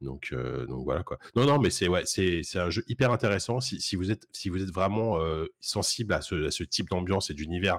donc, 0.00 0.28
euh, 0.32 0.66
donc 0.66 0.84
voilà, 0.84 1.02
quoi. 1.02 1.18
Non, 1.34 1.46
non, 1.46 1.58
mais 1.58 1.70
c'est, 1.70 1.88
ouais, 1.88 2.02
c'est 2.04 2.42
un 2.56 2.70
jeu 2.70 2.84
hyper 2.88 3.10
intéressant. 3.10 3.60
Si, 3.60 3.80
si 3.80 3.96
vous 3.96 4.10
êtes, 4.10 4.28
si 4.32 4.48
vous 4.48 4.62
êtes 4.62 4.70
vraiment 4.70 5.20
euh, 5.20 5.46
sensible 5.60 6.12
à 6.12 6.20
ce, 6.20 6.46
à 6.46 6.50
ce 6.50 6.62
type 6.62 6.90
d'ambiance 6.90 7.30
et 7.30 7.34
d'univers, 7.34 7.78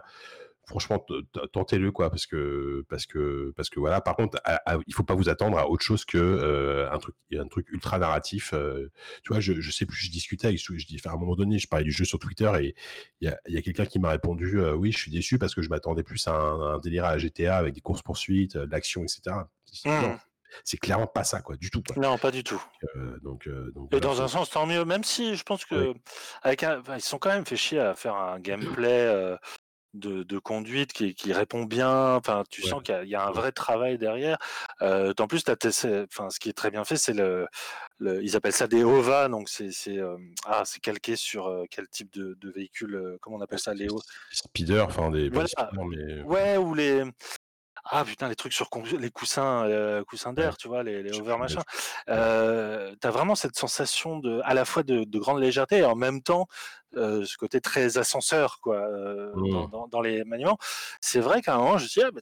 franchement 0.67 1.05
tentez-le 1.53 1.91
quoi 1.91 2.09
parce 2.09 2.25
que 2.25 2.85
parce 2.89 3.05
que 3.05 3.53
parce 3.55 3.69
que 3.69 3.79
voilà. 3.79 4.01
Par 4.01 4.15
contre 4.15 4.39
il 4.87 4.93
faut 4.93 5.03
pas 5.03 5.15
vous 5.15 5.29
attendre 5.29 5.57
à 5.57 5.69
autre 5.69 5.83
chose 5.83 6.05
que 6.05 6.17
euh, 6.17 6.91
un 6.91 6.97
truc 6.97 7.15
un 7.33 7.47
truc 7.47 7.69
ultra 7.69 7.99
narratif 7.99 8.53
euh, 8.53 8.91
tu 9.23 9.33
vois 9.33 9.39
je, 9.39 9.53
je 9.59 9.71
sais 9.71 9.85
plus 9.85 9.97
je 9.97 10.11
discutais 10.11 10.47
avec 10.47 10.59
je 10.59 10.85
dis 10.85 10.99
à 11.05 11.11
un 11.11 11.17
moment 11.17 11.35
donné 11.35 11.59
je 11.59 11.67
parlais 11.67 11.85
du 11.85 11.91
jeu 11.91 12.05
sur 12.05 12.19
Twitter 12.19 12.51
et 12.61 12.75
il 13.21 13.27
y 13.27 13.31
a, 13.31 13.39
y 13.47 13.57
a 13.57 13.61
quelqu'un 13.61 13.85
qui 13.85 13.99
m'a 13.99 14.09
répondu 14.09 14.59
euh, 14.59 14.73
oui 14.73 14.91
je 14.91 14.97
suis 14.97 15.11
déçu 15.11 15.37
parce 15.37 15.55
que 15.55 15.61
je 15.61 15.69
m'attendais 15.69 16.03
plus 16.03 16.27
à 16.27 16.33
un, 16.33 16.79
délire 16.79 17.05
à 17.05 17.17
GTA 17.17 17.57
avec 17.57 17.73
des 17.73 17.81
courses 17.81 18.01
poursuites 18.01 18.57
de 18.57 18.71
l'action 18.71 19.03
etc 19.03 19.37
mmh. 19.85 20.15
c'est 20.63 20.77
clairement 20.77 21.07
pas 21.07 21.23
ça 21.23 21.41
quoi 21.41 21.57
du 21.57 21.69
tout 21.69 21.81
quoi. 21.81 21.95
non 22.01 22.17
pas 22.17 22.31
du 22.31 22.43
tout. 22.43 22.61
Donc, 23.23 23.49
donc 23.73 23.93
et 23.93 23.99
dans 23.99 24.21
un 24.21 24.27
sens 24.27 24.49
tant 24.49 24.65
mieux 24.65 24.85
même 24.85 25.03
si 25.03 25.35
je 25.35 25.43
pense 25.43 25.65
que 25.65 25.93
avec 26.41 26.63
un, 26.63 26.81
ils 26.95 27.01
sont 27.01 27.17
quand 27.17 27.29
même 27.29 27.45
fait 27.45 27.57
chier 27.57 27.79
à 27.79 27.95
faire 27.95 28.15
un 28.15 28.39
gameplay 28.39 29.37
de, 29.95 30.23
de 30.23 30.39
conduite 30.39 30.93
qui, 30.93 31.15
qui, 31.15 31.33
répond 31.33 31.63
bien. 31.63 32.15
Enfin, 32.15 32.43
tu 32.49 32.61
sens 32.61 32.81
qu'il 32.83 32.99
y, 33.05 33.09
y, 33.09 33.15
a 33.15 33.25
un 33.25 33.31
vrai 33.31 33.51
travail 33.51 33.97
derrière. 33.97 34.37
Euh, 34.81 35.13
en 35.19 35.27
plus, 35.27 35.43
enfin, 35.47 36.29
ce 36.29 36.39
qui 36.39 36.49
est 36.49 36.53
très 36.53 36.71
bien 36.71 36.83
fait, 36.83 36.97
c'est 36.97 37.13
le, 37.13 37.47
le, 37.99 38.23
ils 38.23 38.35
appellent 38.35 38.53
ça 38.53 38.67
des 38.67 38.83
OVA, 38.83 39.29
donc 39.29 39.49
c'est 39.49 39.71
euh, 39.97 40.17
ah, 40.45 40.63
c'est 40.65 40.79
calqué 40.81 41.15
sur 41.15 41.47
euh, 41.47 41.63
quel 41.69 41.87
type 41.87 42.11
de, 42.13 42.37
de 42.39 42.51
véhicule, 42.51 42.95
euh, 42.95 43.17
comment 43.21 43.37
on 43.37 43.41
appelle 43.41 43.59
ça, 43.59 43.73
les 43.73 43.87
speeders, 44.31 44.85
enfin 44.85 45.09
des. 45.11 45.29
Voilà. 45.29 45.47
mais... 45.89 46.21
Ouais, 46.23 46.57
ou 46.57 46.73
les 46.73 47.03
ah 47.87 48.03
putain 48.03 48.27
les 48.27 48.35
trucs 48.35 48.53
sur 48.53 48.67
les 48.99 49.11
coussins 49.11 49.65
euh, 49.65 50.03
coussins 50.03 50.33
d'air 50.33 50.57
tu 50.57 50.67
vois 50.67 50.83
les, 50.83 51.03
les 51.03 51.19
over 51.19 51.37
machin. 51.37 51.61
Euh, 52.09 52.95
t'as 52.99 53.11
vraiment 53.11 53.35
cette 53.35 53.55
sensation 53.55 54.17
de 54.17 54.41
à 54.43 54.53
la 54.53 54.65
fois 54.65 54.83
de, 54.83 55.03
de 55.03 55.19
grande 55.19 55.39
légèreté 55.39 55.77
et 55.77 55.85
en 55.85 55.95
même 55.95 56.21
temps 56.21 56.47
euh, 56.95 57.25
ce 57.25 57.37
côté 57.37 57.61
très 57.61 57.97
ascenseur 57.97 58.59
quoi 58.61 58.87
mmh. 59.35 59.69
dans, 59.71 59.87
dans, 59.87 60.01
les 60.01 60.23
maniements. 60.23 60.57
C'est 60.99 61.19
vrai 61.19 61.41
qu'à 61.41 61.55
un 61.55 61.57
moment 61.59 61.77
je 61.77 61.83
me 61.83 61.89
suis 61.89 62.01
dit 62.01 62.07
ah, 62.07 62.11
bah, 62.11 62.21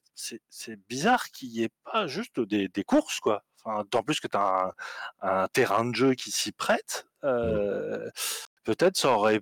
c'est 0.50 0.80
bizarre 0.90 1.30
qu'il 1.30 1.50
y 1.50 1.64
ait 1.64 1.72
pas 1.85 2.08
juste 2.08 2.40
des, 2.40 2.67
des 2.67 2.83
courses 2.83 3.19
quoi. 3.22 3.43
Enfin 3.64 3.85
tant 3.90 4.03
plus 4.03 4.19
que 4.19 4.27
t'as 4.27 4.74
un, 5.22 5.43
un 5.43 5.48
terrain 5.48 5.85
de 5.85 5.95
jeu 5.95 6.14
qui 6.16 6.32
s'y 6.32 6.51
prête 6.51 7.08
mmh. 7.24 8.09
peut-être 8.66 8.98
ça 8.98 9.11
aurait 9.11 9.42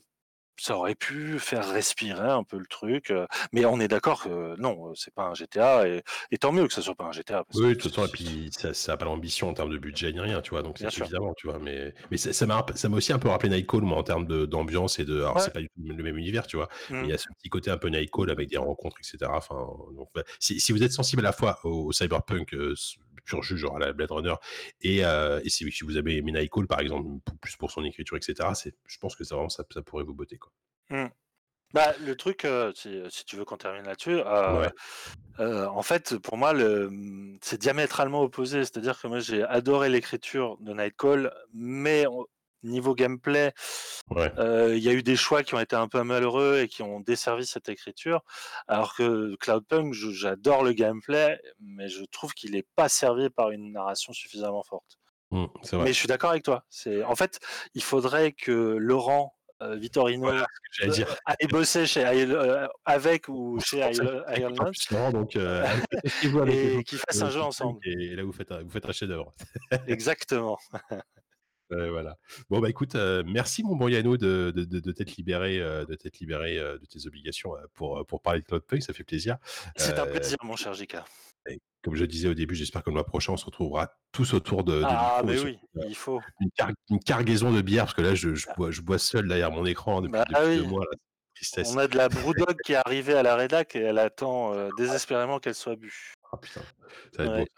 ça 0.62 0.78
aurait 0.78 0.96
pu 0.96 1.40
faire 1.40 1.68
respirer 1.68 2.30
un 2.30 2.44
peu 2.44 2.58
le 2.58 2.66
truc, 2.66 3.14
mais 3.52 3.66
on 3.66 3.80
est 3.80 3.88
d'accord 3.88 4.24
que 4.24 4.60
non, 4.60 4.94
c'est 4.96 5.14
pas 5.14 5.24
un 5.24 5.34
GTA, 5.34 5.88
et, 5.88 6.04
et, 6.32 6.38
tant 6.38 6.52
mieux 6.52 6.68
que 6.68 6.74
ça 6.74 6.82
soit 6.82 6.96
pas 6.96 7.06
un 7.06 7.12
GTA. 7.12 7.44
Parce 7.44 7.60
oui, 7.60 7.70
de 7.70 7.74
toute 7.74 7.96
façon, 7.96 8.08
et 8.08 8.12
puis 8.12 8.50
ça, 8.52 8.74
ça 8.74 8.94
a 8.94 8.98
pas 8.98 9.06
l'ambition 9.06 9.50
en 9.50 9.54
termes 9.54 9.72
de 9.72 9.78
budget 9.78 10.12
ni 10.14 10.20
rien, 10.20 10.42
tu 10.42 10.52
vois, 10.52 10.62
donc 10.62 10.78
c'est 10.78 10.96
évidemment, 11.00 11.34
tu 11.36 11.48
vois, 11.48 11.60
mais, 11.60 11.94
mais 12.12 12.18
ça 12.18 12.46
m'a 12.46 12.66
ça 12.76 12.90
m'a 12.90 12.98
aussi 12.98 13.14
un 13.14 13.20
peu 13.20 13.30
rappelé 13.30 13.50
Nightcall, 13.50 13.82
moi, 13.82 13.98
en 13.98 14.04
termes 14.04 14.26
d'ambiance 14.46 15.00
et 15.00 15.06
de, 15.06 15.18
alors 15.18 15.40
c'est 15.42 15.54
pas 15.54 15.62
du 15.62 15.70
tout 15.70 15.82
le 15.84 16.04
même 16.04 16.18
univers, 16.18 16.46
tu 16.46 16.58
vois, 16.58 16.70
mais 16.90 17.02
il 17.04 17.10
y 17.10 17.12
a 17.12 17.16
mmh. 17.16 17.20
ce 17.20 17.28
petit 17.40 17.50
côté 17.50 17.72
un 17.72 17.78
peu 17.78 17.90
Nightcall 17.90 18.30
avec 18.30 18.50
des 18.50 18.58
rencontres, 18.58 18.98
etc. 19.00 19.32
Enfin, 19.34 19.56
donc, 19.96 20.10
bah, 20.14 20.24
si, 20.40 20.60
si, 20.60 20.72
vous 20.72 20.84
êtes 20.84 20.92
sensible 20.92 21.22
à 21.22 21.30
la 21.30 21.34
fois 21.34 21.60
au, 21.64 21.92
cyberpunk 21.92 22.54
euh, 22.54 22.76
pur 23.32 23.44
jus, 23.44 23.58
genre 23.58 23.78
à 23.78 23.80
la 23.80 23.94
Blade 23.94 24.12
Runner, 24.12 24.36
et, 24.82 25.06
euh, 25.06 25.40
et 25.44 25.50
si, 25.50 25.70
si, 25.72 25.84
vous 25.84 25.98
avez 25.98 26.18
aimé 26.18 26.32
Nightcall, 26.32 26.68
par 26.68 26.80
exemple, 26.80 27.08
plus 27.42 27.56
pour 27.56 27.72
son 27.72 27.84
écriture, 27.84 28.18
etc., 28.18 28.50
je 28.86 28.98
pense 29.00 29.16
que 29.16 29.24
ça, 29.24 29.36
vraiment, 29.36 29.50
ça, 29.50 29.64
ça 29.74 29.82
pourrait 29.82 30.04
vous 30.04 30.14
botter, 30.14 30.38
quoi. 30.38 30.52
Mmh. 30.90 31.08
Bah, 31.74 31.94
le 32.02 32.16
truc, 32.16 32.44
euh, 32.44 32.72
si, 32.76 33.02
si, 33.10 33.24
tu 33.26 33.38
veux 33.38 33.46
qu'on 33.46 33.58
termine 33.58 33.84
là-dessus, 33.84 34.20
euh, 34.26 34.68
euh, 35.40 35.68
en 35.68 35.82
fait, 35.82 36.18
pour 36.18 36.38
moi, 36.38 36.54
c'est 37.42 37.60
diamétralement 37.60 38.22
opposé. 38.22 38.60
C'est-à-dire 38.60 39.00
que 39.00 39.08
moi, 39.08 39.20
j'ai 39.20 39.44
adoré 39.44 39.90
l'écriture 39.90 40.58
de 40.60 40.74
Nightcall, 40.74 41.34
mais 41.54 42.06
niveau 42.64 42.96
gameplay, 42.96 43.52
il 44.12 44.80
y 44.80 44.90
a 44.90 44.94
eu 44.94 45.04
des 45.04 45.16
choix 45.16 45.44
qui 45.44 45.56
ont 45.56 45.60
été 45.60 45.76
un 45.76 45.88
peu 45.88 46.04
malheureux 46.04 46.62
et 46.62 46.68
qui 46.68 46.82
ont 46.84 47.00
desservi 47.00 47.46
cette 47.46 47.70
écriture. 47.70 48.22
Alors 48.68 48.96
que 48.96 49.36
Cloudpunk, 49.38 49.94
j'adore 49.94 50.64
le 50.64 50.74
gameplay, 50.74 51.40
mais 51.60 51.88
je 51.88 52.04
trouve 52.12 52.34
qu'il 52.34 52.52
n'est 52.52 52.68
pas 52.76 52.90
servi 52.90 53.30
par 53.30 53.52
une 53.52 53.72
narration 53.72 54.14
suffisamment 54.14 54.64
forte. 54.64 54.98
Mmh, 55.32 55.46
mais 55.74 55.88
je 55.88 55.94
suis 55.94 56.08
d'accord 56.08 56.32
avec 56.32 56.44
toi. 56.44 56.66
C'est 56.70 57.04
en 57.04 57.16
fait, 57.16 57.40
il 57.74 57.84
faudrait 57.84 58.34
que 58.34 58.52
Laurent 58.52 59.34
euh, 59.62 59.76
Vittorino 59.76 60.24
voilà, 60.24 60.48
dire. 60.88 61.16
aller 61.26 61.48
bosser 61.48 61.86
chez 61.86 62.04
euh, 62.06 62.68
avec 62.84 63.28
ou 63.30 63.60
chez 63.60 63.80
Iron 63.80 64.56
Man. 64.56 65.12
donc 65.12 65.36
euh, 65.36 65.64
et 66.48 66.84
qu'ils 66.84 66.98
fassent 66.98 67.22
un 67.22 67.30
jeu 67.30 67.42
ensemble. 67.42 67.80
Et 67.84 68.16
là 68.16 68.24
vous 68.24 68.32
faites 68.32 68.52
un, 68.52 68.64
vous 68.64 68.70
faites 68.70 68.86
un 68.88 68.92
chef-d'œuvre. 68.92 69.32
Exactement. 69.88 70.58
Euh, 71.72 71.90
voilà. 71.90 72.18
Bon 72.50 72.60
bah 72.60 72.70
écoute, 72.70 72.96
euh, 72.96 73.24
merci 73.26 73.64
mon 73.64 73.76
bon 73.76 73.88
Yano 73.88 74.18
de, 74.18 74.52
de, 74.56 74.64
de, 74.66 74.80
de 74.80 74.92
t'être 74.92 75.16
libéré, 75.16 75.60
euh, 75.60 75.86
de 75.86 75.96
t'être 75.96 76.20
libéré 76.20 76.58
de 76.58 76.86
tes 76.86 77.08
obligations 77.08 77.54
pour 77.74 78.06
pour 78.06 78.22
parler 78.22 78.42
de 78.42 78.46
Cloudpunk, 78.46 78.84
ça 78.84 78.94
fait 78.94 79.04
plaisir. 79.04 79.38
C'est 79.76 79.98
un 80.00 80.06
plaisir, 80.06 80.38
mon 80.44 80.56
cher 80.56 80.74
JK. 80.74 80.98
Comme 81.84 81.96
je 81.96 82.06
disais 82.06 82.28
au 82.28 82.36
début, 82.36 82.54
j'espère 82.54 82.84
que 82.84 82.90
le 82.92 82.94
mois 82.94 83.06
prochain 83.06 83.34
on 83.34 83.38
se 83.38 83.46
retrouvera 83.46 83.92
tous 84.12 84.34
autour 84.34 84.64
de. 84.64 84.84
ah 84.86 85.22
mais 85.26 85.40
oui, 85.40 85.58
il 85.88 85.96
faut 85.96 86.22
une, 86.40 86.52
car 86.52 86.72
une, 86.90 87.00
cargaison 87.00 87.52
de 87.52 87.62
bière 87.62 87.86
parce 87.86 87.96
que 87.96 88.02
là 88.02 88.14
je, 88.14 88.36
je, 88.36 88.48
bois, 88.56 88.70
je 88.70 88.82
bois 88.82 89.00
seul 89.00 89.28
derrière 89.28 89.52
mon 89.52 89.66
écran 89.66 90.02
depuis, 90.02 90.12
bah, 90.12 90.26
depuis 90.28 90.46
oui. 90.46 90.58
deux 90.58 90.68
mois. 90.68 90.86
Là 90.92 91.64
On 91.68 91.78
a 91.78 91.88
de 91.88 91.98
la 91.98 92.08
Brewdog 92.10 92.56
qui 92.64 92.74
est 92.74 92.82
arrivée 92.86 93.16
à 93.16 93.24
la 93.24 93.36
rédac 93.36 93.76
et 93.76 93.80
elle 93.80 93.98
attend 93.98 94.54
euh, 94.54 94.70
désespérément 94.78 95.40
qu'elle 95.40 95.56
soit 95.56 95.76
bue. 95.76 96.14
Putain, 96.40 96.62
ça 97.16 97.26
va 97.26 97.42
être 97.42 97.52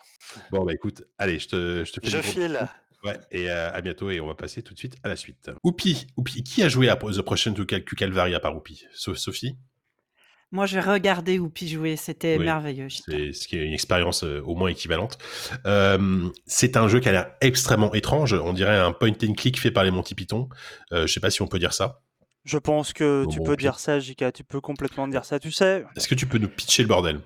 bon. 0.51 0.59
Bon, 0.59 0.65
bah 0.65 0.73
écoute, 0.73 1.03
allez, 1.17 1.37
je 1.39 1.49
te, 1.49 1.83
je 1.83 1.91
te 1.91 1.99
fais 1.99 2.09
Je 2.09 2.21
file. 2.21 2.69
Ouais, 3.03 3.19
et 3.31 3.49
euh, 3.49 3.71
à 3.73 3.81
bientôt 3.81 4.09
et 4.09 4.21
on 4.21 4.27
va 4.27 4.35
passer 4.35 4.63
tout 4.63 4.73
de 4.73 4.79
suite 4.79 4.95
à 5.03 5.09
la 5.09 5.15
suite. 5.15 5.51
Oupi, 5.63 6.07
Oupi, 6.15 6.43
qui 6.43 6.63
a 6.63 6.69
joué 6.69 6.87
à 6.89 6.95
The 6.95 7.21
Prochain 7.21 7.53
to 7.53 7.65
Cal 7.65 7.83
Calvary 7.83 8.33
à 8.33 8.39
part 8.39 8.55
Oupi 8.55 8.85
Sophie? 8.93 9.57
Moi, 10.53 10.67
j'ai 10.67 10.79
regardé 10.79 11.39
Oupi 11.39 11.67
jouer, 11.67 11.95
c'était 11.95 12.37
Oui, 12.37 12.45
merveilleux. 12.45 12.87
C'est 12.87 13.33
ce 13.33 13.47
qui 13.47 13.57
est 13.57 13.65
une 13.65 13.73
expérience 13.73 14.23
euh, 14.23 14.39
au 14.45 14.55
moins 14.55 14.69
équivalente. 14.69 15.17
Euh, 15.65 16.29
c'est 16.45 16.77
un 16.77 16.87
jeu 16.87 16.99
qui 16.99 17.09
a 17.09 17.11
l'air 17.11 17.31
extrêmement 17.41 17.91
étrange. 17.95 18.33
On 18.33 18.53
dirait 18.53 18.77
un 18.77 18.91
point 18.91 19.09
and 19.23 19.33
click 19.33 19.59
fait 19.59 19.71
par 19.71 19.83
les 19.83 19.89
Monty 19.89 20.13
Python. 20.13 20.49
Euh, 20.91 21.07
je 21.07 21.11
sais 21.11 21.19
pas 21.19 21.31
si 21.31 21.41
on 21.41 21.47
peut 21.47 21.57
dire 21.57 21.73
ça. 21.73 22.01
Je 22.45 22.59
pense 22.59 22.93
que 22.93 23.23
Bon, 23.23 23.31
tu 23.31 23.39
bon, 23.39 23.45
peux 23.45 23.57
dire 23.57 23.79
ça, 23.79 23.99
JK, 23.99 24.31
tu 24.31 24.43
peux 24.43 24.61
complètement 24.61 25.07
dire 25.07 25.25
ça. 25.25 25.39
Tu 25.39 25.51
sais, 25.51 25.85
Est-ce 25.95 26.07
que 26.07 26.13
tu 26.15 26.27
peux 26.27 26.37
nous 26.37 26.49
pitcher 26.49 26.83
le 26.83 26.87
bordel? 26.87 27.19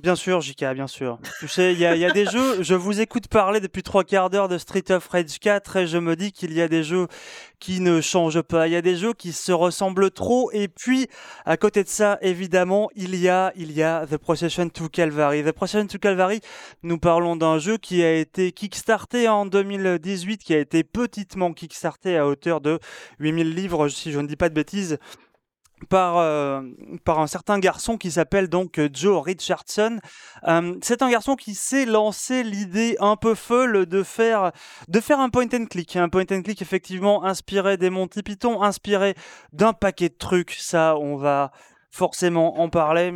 Bien 0.00 0.14
sûr, 0.14 0.40
JK, 0.40 0.64
bien 0.74 0.86
sûr. 0.86 1.18
Tu 1.40 1.48
sais, 1.48 1.72
il 1.72 1.78
y, 1.80 1.84
a- 1.84 2.12
des 2.12 2.24
jeux, 2.24 2.62
je 2.62 2.76
vous 2.76 3.00
écoute 3.00 3.26
parler 3.26 3.58
depuis 3.58 3.82
trois 3.82 4.04
quarts 4.04 4.30
d'heure 4.30 4.48
de 4.48 4.56
Street 4.56 4.84
of 4.90 5.08
Rage 5.08 5.40
4 5.40 5.74
et 5.74 5.86
je 5.88 5.98
me 5.98 6.14
dis 6.14 6.30
qu'il 6.30 6.52
y 6.52 6.62
a 6.62 6.68
des 6.68 6.84
jeux 6.84 7.08
qui 7.58 7.80
ne 7.80 8.00
changent 8.00 8.42
pas. 8.42 8.68
Il 8.68 8.74
y 8.74 8.76
a 8.76 8.80
des 8.80 8.94
jeux 8.94 9.12
qui 9.12 9.32
se 9.32 9.50
ressemblent 9.50 10.12
trop 10.12 10.52
et 10.52 10.68
puis, 10.68 11.08
à 11.44 11.56
côté 11.56 11.82
de 11.82 11.88
ça, 11.88 12.16
évidemment, 12.22 12.88
il 12.94 13.16
y 13.16 13.28
a, 13.28 13.52
il 13.56 13.72
y 13.72 13.82
a 13.82 14.06
The 14.06 14.18
Procession 14.18 14.68
to 14.68 14.88
Calvary. 14.88 15.42
The 15.42 15.50
Procession 15.50 15.88
to 15.88 15.98
Calvary, 15.98 16.42
nous 16.84 16.98
parlons 16.98 17.34
d'un 17.34 17.58
jeu 17.58 17.76
qui 17.76 18.04
a 18.04 18.14
été 18.14 18.52
kickstarté 18.52 19.26
en 19.28 19.46
2018, 19.46 20.38
qui 20.44 20.54
a 20.54 20.58
été 20.60 20.84
petitement 20.84 21.52
kickstarté 21.52 22.16
à 22.16 22.24
hauteur 22.28 22.60
de 22.60 22.78
8000 23.18 23.52
livres, 23.52 23.88
si 23.88 24.12
je 24.12 24.20
ne 24.20 24.28
dis 24.28 24.36
pas 24.36 24.48
de 24.48 24.54
bêtises 24.54 24.98
par, 25.88 26.18
euh, 26.18 26.62
par 27.04 27.20
un 27.20 27.26
certain 27.26 27.58
garçon 27.58 27.96
qui 27.96 28.10
s'appelle 28.10 28.48
donc 28.48 28.78
euh, 28.78 28.88
Joe 28.92 29.22
Richardson. 29.22 29.98
Euh, 30.46 30.74
c'est 30.82 31.02
un 31.02 31.10
garçon 31.10 31.36
qui 31.36 31.54
s'est 31.54 31.86
lancé 31.86 32.42
l'idée 32.42 32.96
un 33.00 33.16
peu 33.16 33.34
folle 33.34 33.86
de 33.86 34.02
faire, 34.02 34.52
de 34.88 35.00
faire 35.00 35.20
un 35.20 35.28
point 35.28 35.46
and 35.52 35.66
click. 35.66 35.96
Un 35.96 36.08
point 36.08 36.24
and 36.30 36.42
click 36.42 36.60
effectivement 36.62 37.24
inspiré 37.24 37.76
des 37.76 37.90
Monty 37.90 38.22
Python, 38.22 38.62
inspiré 38.62 39.14
d'un 39.52 39.72
paquet 39.72 40.08
de 40.08 40.16
trucs. 40.18 40.52
Ça, 40.52 40.96
on 40.96 41.16
va 41.16 41.52
forcément 41.90 42.60
en 42.60 42.68
parler. 42.68 43.14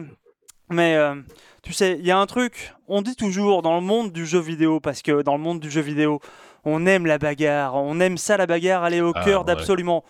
Mais 0.71 0.97
euh, 0.97 1.17
tu 1.63 1.73
sais, 1.73 1.97
il 1.99 2.07
y 2.07 2.11
a 2.11 2.19
un 2.19 2.27
truc, 2.27 2.75
on 2.89 3.03
dit 3.03 3.17
toujours 3.17 3.63
dans 3.63 3.75
le 3.75 3.83
monde 3.83 4.11
du 4.13 4.25
jeu 4.25 4.41
vidéo, 4.41 4.81
parce 4.81 5.03
que 5.03 5.23
dans 5.23 5.37
le 5.37 5.43
monde 5.43 5.61
du 5.61 5.71
jeu 5.71 5.83
vidéo, 5.83 6.21
on 6.65 6.87
aime 6.87 7.07
la 7.07 7.19
bagarre, 7.19 7.75
on 7.75 8.01
aime 8.01 8.17
ça 8.17 8.37
la 8.37 8.47
bagarre, 8.47 8.87
elle 8.87 8.95
est 8.95 9.01
au 9.01 9.13
Ah, 9.15 9.25
cœur 9.25 9.41
ouais. 9.41 9.47
d'absolument 9.47 10.03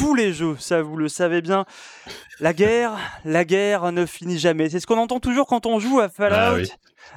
tous 0.00 0.14
les 0.14 0.32
jeux, 0.32 0.56
ça 0.58 0.80
vous 0.80 0.96
le 0.96 1.08
savez 1.08 1.42
bien. 1.42 1.66
La 2.40 2.54
guerre, 2.54 2.92
la 3.26 3.44
guerre 3.44 3.92
ne 3.92 4.06
finit 4.06 4.38
jamais. 4.38 4.70
C'est 4.70 4.80
ce 4.80 4.86
qu'on 4.86 4.96
entend 4.96 5.20
toujours 5.20 5.46
quand 5.46 5.66
on 5.66 5.78
joue 5.78 6.00
à 6.00 6.08
Fallout. 6.08 6.36
Ah 6.38 6.54
oui. 6.54 6.70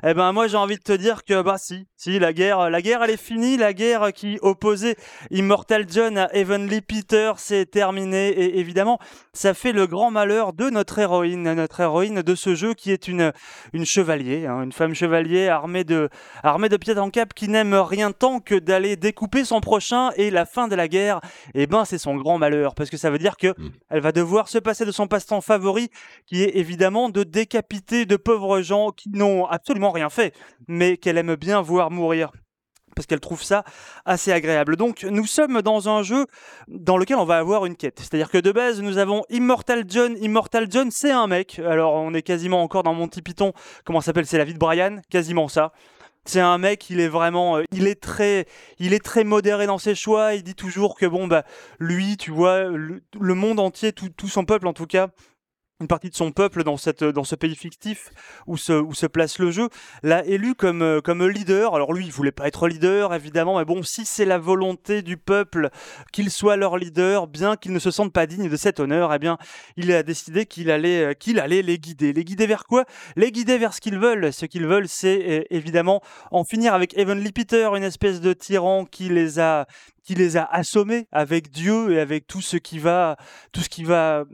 Eh 0.04 0.14
ben 0.14 0.32
moi 0.34 0.48
j'ai 0.48 0.58
envie 0.58 0.78
de 0.78 0.82
te 0.84 0.92
dire 0.92 1.24
que 1.24 1.42
bah 1.42 1.58
si, 1.58 1.88
si 1.96 2.20
la 2.20 2.34
guerre, 2.34 2.70
la 2.70 2.82
guerre 2.82 3.04
elle 3.04 3.12
est 3.12 3.18
finie, 3.18 3.58
la 3.58 3.74
guerre 3.74 4.12
qui 4.14 4.38
opposait 4.42 4.96
Immortal 5.32 5.86
John 5.90 6.18
à 6.18 6.30
Heavenly 6.36 6.82
Peter 6.82 7.32
c'est 7.38 7.70
terminé 7.70 8.30
et 8.30 8.60
évidemment 8.60 9.00
ça 9.34 9.54
fait 9.54 9.72
le 9.72 9.88
grand 9.88 10.12
malheur 10.12 10.54
de 10.54 10.70
notre 10.70 11.00
héroïne, 11.00 11.54
notre 11.54 11.80
héroïne 11.80 12.22
de 12.22 12.36
ce 12.36 12.56
jeu 12.56 12.74
qui 12.74 12.92
est 12.92 13.08
une 13.08 13.32
une 13.72 13.86
chevalier, 13.86 14.46
hein, 14.46 14.64
une 14.64 14.72
femme 14.74 14.94
chevalier 14.94 15.48
armée 15.48 15.84
de 15.84 16.10
armée 16.44 16.70
de 16.70 16.78
pied 16.78 16.98
en 16.98 17.10
cap 17.10 17.34
qui 17.34 17.48
n'aime 17.48 17.74
rien 17.76 18.12
tant 18.12 18.40
que 18.40 18.56
d'aller 18.56 18.96
découper 18.98 19.46
son 19.46 19.62
prochain 19.62 20.10
et 20.18 20.30
la 20.32 20.46
fin 20.46 20.68
de 20.68 20.76
la 20.76 20.88
guerre, 20.88 21.22
eh 21.54 21.68
ben 21.68 21.86
c'est 21.86 21.98
son 21.98 22.16
grand 22.16 22.38
malheur 22.38 22.76
parce 22.76 22.90
que 22.90 22.98
ça 22.98 23.10
veut 23.10 23.20
dire 23.20 23.38
que 23.38 23.54
Mm. 23.58 23.70
elle 23.90 24.02
va 24.02 24.12
devoir 24.12 24.48
se 24.48 24.58
passer 24.58 24.86
de 24.86 24.92
son 24.92 25.08
passe-temps 25.08 25.42
favori 25.42 25.90
qui 26.26 26.44
est 26.44 26.58
évidemment 26.58 27.10
de 27.10 27.24
décapiter 27.24 28.06
de 28.06 28.16
pauvres 28.16 28.62
gens 28.62 28.92
qui 28.92 29.10
n'ont 29.10 29.46
absolument 29.46 29.83
rien 29.92 30.10
fait, 30.10 30.34
mais 30.68 30.98
qu'elle 30.98 31.18
aime 31.18 31.36
bien 31.36 31.62
voir 31.62 31.92
mourir. 31.92 32.32
Parce 32.96 33.08
qu'elle 33.08 33.20
trouve 33.20 33.42
ça 33.42 33.64
assez 34.06 34.32
agréable. 34.32 34.76
Donc, 34.76 35.04
nous 35.04 35.26
sommes 35.26 35.64
dans 35.64 35.90
un 35.90 36.04
jeu 36.04 36.28
dans 36.68 36.98
lequel 36.98 37.18
on 37.18 37.26
va 37.26 37.40
avoir 37.40 37.66
une 37.66 37.76
quête. 37.76 38.00
C'est-à-dire 38.00 38.30
que 38.30 38.38
de 38.38 38.52
base, 38.52 38.82
nous 38.82 39.00
avons 39.00 39.24
Immortal 39.30 39.86
John. 39.88 40.16
Immortal 40.22 40.68
John, 40.70 40.92
c'est 40.92 41.12
un 41.12 41.26
mec. 41.26 41.60
Alors, 41.60 41.96
on 41.96 42.14
est 42.14 42.22
quasiment 42.22 42.62
encore 42.62 42.84
dans 42.84 42.94
Monty 42.94 43.24
Python. 43.24 43.52
Comment 43.84 44.00
s'appelle? 44.00 44.28
C'est 44.28 44.38
la 44.38 44.44
vie 44.44 44.54
de 44.54 44.60
Brian? 44.60 44.98
Quasiment 45.10 45.48
ça. 45.48 45.74
C'est 46.26 46.40
un 46.40 46.58
mec, 46.58 46.90
il 46.90 47.02
est 47.02 47.10
vraiment, 47.10 47.58
euh, 47.58 47.64
il 47.74 47.86
est 47.86 48.02
très, 48.02 48.46
il 48.80 48.94
est 48.94 49.04
très 49.04 49.26
modéré 49.26 49.66
dans 49.68 49.78
ses 49.78 49.94
choix. 49.94 50.36
Il 50.36 50.44
dit 50.44 50.56
toujours 50.56 50.96
que 50.96 51.06
bon 51.06 51.28
bah, 51.28 51.44
lui, 51.80 52.16
tu 52.16 52.32
vois, 52.32 52.64
le, 52.64 53.02
monde 53.20 53.60
entier, 53.60 53.92
tout 53.92 54.28
son 54.30 54.46
peuple 54.46 54.68
en 54.68 54.74
tout 54.74 54.86
cas, 54.86 55.10
une 55.84 55.88
partie 55.88 56.10
de 56.10 56.16
son 56.16 56.32
peuple 56.32 56.64
dans, 56.64 56.78
cette, 56.78 57.04
dans 57.04 57.26
ce 57.26 57.36
pays 57.36 57.56
fictif 57.56 58.10
où 58.48 58.56
se, 58.56 58.72
où 58.72 58.94
se 58.94 59.06
place 59.06 59.38
le 59.38 59.52
jeu, 59.52 59.68
l'a 60.02 60.26
élu 60.26 60.56
comme, 60.56 60.82
euh, 60.82 61.02
comme 61.02 61.28
leader. 61.28 61.76
Alors 61.76 61.92
lui, 61.92 62.06
il 62.06 62.12
voulait 62.12 62.32
pas 62.32 62.48
être 62.48 62.70
leader, 62.70 63.14
évidemment, 63.14 63.60
mais 63.60 63.66
bon, 63.66 63.84
si 63.84 64.06
c'est 64.06 64.24
la 64.24 64.38
volonté 64.38 65.02
du 65.02 65.18
peuple 65.18 65.70
qu'il 66.14 66.32
soit 66.32 66.56
leur 66.56 66.78
leader, 66.78 67.28
bien 67.28 67.58
qu'il 67.58 67.74
ne 67.74 67.80
se 67.80 67.92
sente 67.92 68.14
pas 68.14 68.26
digne 68.26 68.50
de 68.50 68.56
cet 68.56 68.80
honneur, 68.80 69.14
eh 69.14 69.20
bien, 69.20 69.38
il 69.76 69.92
a 69.92 70.04
décidé 70.04 70.46
qu'il 70.46 70.72
allait, 70.72 71.14
euh, 71.14 71.40
allait 71.42 71.62
les 71.62 71.78
guider. 71.78 72.14
Les 72.14 72.24
guider 72.24 72.48
vers 72.48 72.64
quoi? 72.64 72.86
Les 73.18 73.32
guider 73.32 73.58
vers 73.58 73.74
ce 73.74 73.82
qu'ils 73.82 74.00
veulent. 74.00 74.32
Ce 74.32 74.46
qu'ils 74.46 74.66
veulent, 74.66 74.88
c'est 74.88 75.42
euh, 75.42 75.44
évidemment 75.50 76.02
en 76.32 76.46
finir 76.46 76.74
avec 76.74 76.98
Heavenly 76.98 77.34
Peter, 77.34 77.70
une 77.76 77.84
espèce 77.84 78.22
de 78.22 78.32
tyran 78.32 78.86
qui 78.86 79.10
les 79.10 79.40
a 79.40 79.68
qui 80.04 80.16
les 80.16 80.36
a 80.36 80.44
assommés 80.44 81.08
avec 81.12 81.50
Dieu 81.50 81.94
et 81.94 82.00
avec 82.00 82.28
tout 82.28 82.42
ce 82.42 82.58
qui 82.58 82.78
va 82.78 83.16
tout 83.54 83.62
ce 83.62 83.70
qui 83.70 83.84
va 83.86 84.26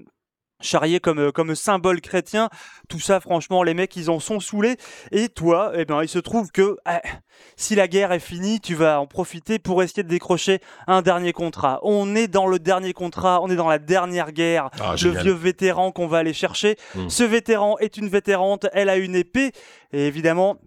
charrier 0.62 1.00
comme, 1.00 1.20
euh, 1.20 1.32
comme 1.32 1.56
symbole 1.56 2.02
chrétien. 2.02 2.50
Tout 2.88 3.00
ça, 3.00 3.20
franchement, 3.20 3.64
les 3.64 3.74
mecs, 3.74 3.96
ils 3.96 4.10
en 4.10 4.20
sont 4.20 4.40
saoulés. 4.40 4.78
Et 5.12 5.30
toi, 5.30 5.72
eh 5.76 5.86
ben, 5.86 6.02
il 6.02 6.10
se 6.10 6.20
trouve 6.20 6.52
que 6.52 6.78
eh, 6.90 7.08
si 7.56 7.76
la 7.76 7.88
guerre 7.88 8.12
est 8.12 8.20
finie, 8.20 8.60
tu 8.60 8.76
vas 8.76 9.00
en 9.00 9.08
profiter 9.08 9.60
pour 9.60 9.84
essayer 9.84 10.04
de 10.04 10.10
décrocher 10.10 10.60
un 10.88 11.02
dernier 11.02 11.34
contrat. 11.34 11.80
On 11.84 12.16
est 12.16 12.28
dans 12.28 12.48
le 12.48 12.60
dernier 12.60 12.94
contrat, 12.94 13.42
on 13.42 13.50
est 13.50 13.56
dans 13.56 13.70
la 13.70 13.80
dernière 13.80 14.32
guerre. 14.32 14.70
Ah, 14.80 14.96
le 15.02 15.10
vieux 15.10 15.34
vétéran 15.34 15.92
qu'on 15.92 16.08
va 16.08 16.20
aller 16.20 16.34
chercher. 16.34 16.76
Mm. 16.96 17.10
Ce 17.10 17.24
vétéran 17.24 17.78
est 17.80 17.98
une 17.98 18.10
vétérante, 18.10 18.68
elle 18.74 18.90
a 18.90 18.98
une 18.98 19.16
épée. 19.16 19.52
Et 19.92 20.08
évidemment, 20.08 20.58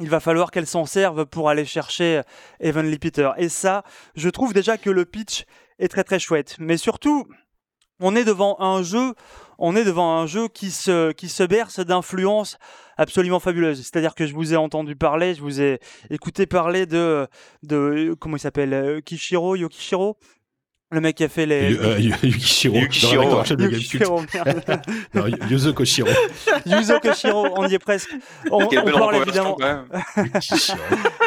il 0.00 0.08
va 0.08 0.20
falloir 0.20 0.50
qu'elle 0.50 0.66
s'en 0.66 0.84
serve 0.84 1.26
pour 1.26 1.48
aller 1.48 1.64
chercher 1.64 2.22
Heavenly 2.60 2.98
Peter. 2.98 3.30
Et 3.36 3.48
ça, 3.48 3.84
je 4.16 4.28
trouve 4.28 4.52
déjà 4.52 4.76
que 4.76 4.90
le 4.90 5.04
pitch 5.04 5.44
est 5.78 5.88
très 5.88 6.04
très 6.04 6.18
chouette. 6.18 6.56
Mais 6.58 6.76
surtout, 6.76 7.26
on 8.02 8.14
est 8.16 8.24
devant 8.24 8.60
un 8.60 8.82
jeu, 8.82 9.14
on 9.58 9.74
est 9.76 9.84
devant 9.84 10.18
un 10.18 10.26
jeu 10.26 10.48
qui 10.48 10.70
se, 10.70 11.12
qui 11.12 11.28
se 11.28 11.42
berce 11.42 11.80
d'influences 11.80 12.58
absolument 12.98 13.40
fabuleuses. 13.40 13.78
C'est-à-dire 13.80 14.14
que 14.14 14.26
je 14.26 14.34
vous 14.34 14.52
ai 14.52 14.56
entendu 14.56 14.96
parler, 14.96 15.34
je 15.34 15.40
vous 15.40 15.60
ai 15.62 15.78
écouté 16.10 16.46
parler 16.46 16.84
de, 16.86 17.26
de 17.62 18.14
comment 18.20 18.36
il 18.36 18.40
s'appelle, 18.40 18.74
euh, 18.74 19.00
Kishiro, 19.00 19.56
Yokishiro, 19.56 20.16
le 20.90 21.00
mec 21.00 21.16
qui 21.16 21.24
a 21.24 21.28
fait 21.30 21.46
les... 21.46 21.70
Yu- 21.70 21.78
euh, 21.80 21.98
Yu- 21.98 22.14
Yukishiro. 22.22 22.76
Yukishiro, 22.76 23.14
Dans 23.14 23.22
la 23.22 23.34
ouais. 23.34 23.40
recherche 23.40 23.56
de 23.58 23.66
Gamecult. 23.66 23.82
Yukishiro, 23.94 24.22
merde. 24.34 24.82
Non, 25.14 25.26
Yu- 25.26 25.38
Yuzo 25.50 25.72
Koshiro. 25.72 26.08
Yuzo 26.66 27.00
Koshiro, 27.00 27.46
on 27.56 27.66
y 27.66 27.74
est 27.74 27.78
presque. 27.78 28.14
On, 28.50 28.58
on 28.64 28.68
parle 28.92 29.16
évidemment. 29.22 29.56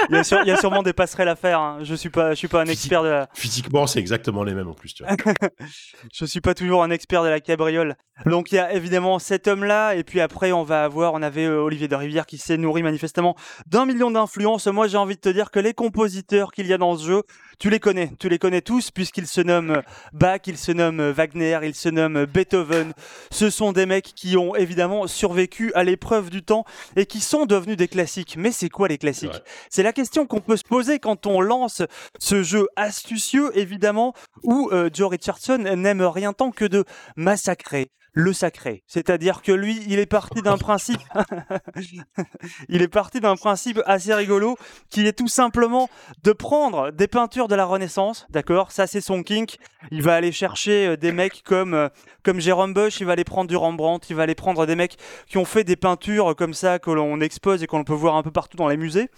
Il 0.10 0.16
y, 0.16 0.20
a 0.20 0.24
sûr- 0.24 0.40
il 0.44 0.48
y 0.48 0.52
a 0.52 0.58
sûrement 0.58 0.84
des 0.84 0.94
passerelles 0.94 1.28
à 1.30 1.36
faire. 1.36 1.60
hein. 1.60 1.80
Je 1.82 1.96
suis 1.96 2.10
pas, 2.10 2.32
je 2.32 2.36
suis 2.36 2.48
pas 2.48 2.62
un 2.62 2.66
expert 2.68 3.04
de 3.04 3.10
la, 3.10 3.28
Physiquement, 3.34 3.88
c'est 3.88 4.00
exactement 4.00 4.44
les 4.44 4.54
mêmes 4.54 4.68
en 4.68 4.74
plus. 4.74 4.94
Tu 4.94 5.04
vois. 5.04 5.16
je 6.14 6.26
suis 6.26 6.42
pas 6.42 6.54
toujours 6.54 6.84
un 6.84 6.90
expert 6.92 7.24
de 7.24 7.30
la 7.30 7.40
cabriole. 7.40 7.96
Donc 8.26 8.52
il 8.52 8.56
y 8.56 8.60
a 8.60 8.74
évidemment 8.74 9.20
cet 9.20 9.48
homme-là, 9.48 9.96
et 9.96 10.04
puis 10.06 10.22
après 10.22 10.54
on 10.54 10.64
va 10.64 10.86
avoir, 10.86 11.14
on 11.14 11.22
avait 11.22 11.46
euh, 11.46 11.60
Olivier 11.62 11.90
de 11.90 11.96
Rivière 11.96 12.26
qui 12.26 12.38
s'est 12.38 12.56
nourri 12.56 12.82
manifestement 12.82 13.36
d'un 13.68 13.86
million 13.86 14.10
d'influences. 14.10 14.68
Moi 14.68 14.88
j'ai 14.88 14.98
envie 14.98 15.16
de 15.16 15.20
te 15.22 15.28
dire 15.30 15.52
que 15.52 15.60
les 15.60 15.74
compositeurs 15.74 16.52
qu'il 16.54 16.66
y 16.68 16.72
a 16.74 16.78
dans 16.78 16.96
ce 16.98 17.06
jeu, 17.06 17.24
tu 17.60 17.70
les 17.70 17.80
connais, 17.82 18.12
tu 18.18 18.30
les 18.30 18.40
connais 18.40 18.62
tous 18.62 18.90
puisqu'ils 18.92 19.28
se 19.28 19.42
nomment 19.42 19.82
Bach, 20.14 20.40
ils 20.46 20.58
se 20.58 20.72
nomment 20.72 21.10
Wagner, 21.12 21.60
ils 21.64 21.76
se 21.76 21.90
nomment 21.90 22.26
Beethoven. 22.26 22.94
Ce 23.32 23.50
sont 23.50 23.74
des 23.74 23.86
mecs 23.86 24.14
qui 24.16 24.38
ont 24.38 24.56
évidemment 24.56 25.08
survécu 25.08 25.74
à 25.74 25.84
l'épreuve 25.84 26.30
du 26.30 26.42
temps 26.42 26.64
et 26.96 27.06
qui 27.06 27.20
sont 27.20 27.46
devenus 27.46 27.76
des 27.76 27.90
classiques. 27.90 28.36
Mais 28.38 28.54
c'est 28.54 28.70
quoi 28.70 28.88
les 28.88 28.98
classiques? 28.98 29.34
Ouais. 29.34 29.44
C'est 29.70 29.84
la 29.84 29.92
question 29.96 30.28
qu'on 30.28 30.42
peut 30.42 30.58
se 30.58 30.64
poser 30.64 31.00
quand 31.00 31.26
on 31.26 31.42
lance 31.42 31.82
ce 32.20 32.44
jeu 32.44 32.68
astucieux, 32.76 33.50
évidemment, 33.58 34.14
où 34.44 34.70
euh, 34.72 34.90
Joe 34.94 35.10
Richardson 35.10 35.58
n'aime 35.58 36.02
rien 36.02 36.34
tant 36.34 36.52
que 36.52 36.66
de 36.66 36.86
massacrer 37.16 37.90
le 38.16 38.32
sacré. 38.32 38.84
C'est-à-dire 38.88 39.42
que 39.42 39.52
lui, 39.52 39.84
il 39.88 40.00
est 40.00 40.06
parti 40.06 40.42
d'un 40.42 40.58
principe, 40.58 41.02
il 42.70 42.82
est 42.82 42.88
parti 42.88 43.20
d'un 43.20 43.36
principe 43.36 43.82
assez 43.86 44.14
rigolo, 44.14 44.56
qui 44.90 45.06
est 45.06 45.14
tout 45.14 45.28
simplement 45.28 45.90
de 46.24 46.32
prendre 46.32 46.92
des 46.92 47.08
peintures 47.08 47.50
de 47.50 47.56
la 47.56 47.66
Renaissance, 47.66 48.26
d'accord? 48.30 48.72
Ça, 48.72 48.88
c'est 48.88 49.02
son 49.02 49.22
kink. 49.22 49.58
Il 49.92 50.02
va 50.02 50.16
aller 50.16 50.32
chercher 50.32 50.88
euh, 50.88 50.98
des 50.98 51.12
mecs 51.12 51.44
comme 51.44 51.74
euh, 51.74 51.90
comme 52.24 52.40
Jérôme 52.40 52.74
Bosch, 52.74 53.02
il 53.02 53.06
va 53.06 53.12
aller 53.12 53.26
prendre 53.26 53.50
du 53.50 53.58
Rembrandt, 53.58 54.08
il 54.10 54.16
va 54.16 54.24
aller 54.24 54.34
prendre 54.34 54.66
des 54.66 54.76
mecs 54.76 54.98
qui 55.28 55.38
ont 55.38 55.46
fait 55.46 55.64
des 55.64 55.76
peintures 55.76 56.36
comme 56.36 56.54
ça 56.54 56.80
que 56.80 56.90
l'on 56.90 57.20
expose 57.20 57.62
et 57.62 57.68
qu'on 57.68 57.84
peut 57.84 57.94
voir 57.94 58.16
un 58.16 58.24
peu 58.24 58.32
partout 58.32 58.58
dans 58.58 58.70
les 58.70 58.78
musées. 58.78 59.10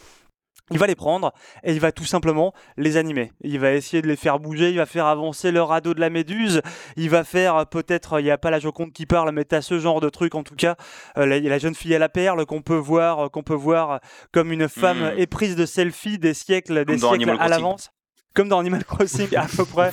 Il 0.71 0.77
va 0.77 0.87
les 0.87 0.95
prendre 0.95 1.33
et 1.63 1.73
il 1.73 1.79
va 1.79 1.91
tout 1.91 2.05
simplement 2.05 2.53
les 2.75 2.97
animer. 2.97 3.31
Il 3.41 3.59
va 3.59 3.73
essayer 3.73 4.01
de 4.01 4.07
les 4.07 4.15
faire 4.15 4.39
bouger, 4.39 4.69
il 4.69 4.77
va 4.77 4.85
faire 4.85 5.05
avancer 5.05 5.51
le 5.51 5.61
radeau 5.61 5.93
de 5.93 5.99
la 5.99 6.09
méduse, 6.09 6.61
il 6.95 7.09
va 7.09 7.23
faire 7.23 7.55
euh, 7.55 7.65
peut-être, 7.65 8.19
il 8.19 8.23
n'y 8.23 8.31
a 8.31 8.37
pas 8.37 8.51
la 8.51 8.59
Joconde 8.59 8.91
qui 8.91 9.05
parle, 9.05 9.31
mais 9.31 9.45
tu 9.45 9.55
as 9.55 9.61
ce 9.61 9.79
genre 9.79 10.01
de 10.01 10.09
truc 10.09 10.35
en 10.35 10.43
tout 10.43 10.55
cas, 10.55 10.75
euh, 11.17 11.25
la, 11.25 11.57
jeune 11.57 11.75
fille 11.75 11.95
à 11.95 11.99
la 11.99 12.09
perle 12.09 12.45
qu'on 12.45 12.61
peut 12.61 12.75
voir, 12.75 13.19
euh, 13.25 13.29
qu'on 13.29 13.43
peut 13.43 13.53
voir 13.53 13.99
comme 14.31 14.51
une 14.51 14.67
femme 14.67 15.13
hmm. 15.13 15.19
éprise 15.19 15.55
de 15.55 15.65
selfie 15.65 16.19
des 16.19 16.33
siècles, 16.33 16.85
des 16.85 16.97
siècles 16.97 17.35
à 17.39 17.47
l'avance 17.47 17.91
comme 18.33 18.49
dans 18.49 18.59
Animal 18.59 18.85
Crossing 18.85 19.35
à 19.35 19.47
peu 19.47 19.65
près, 19.65 19.89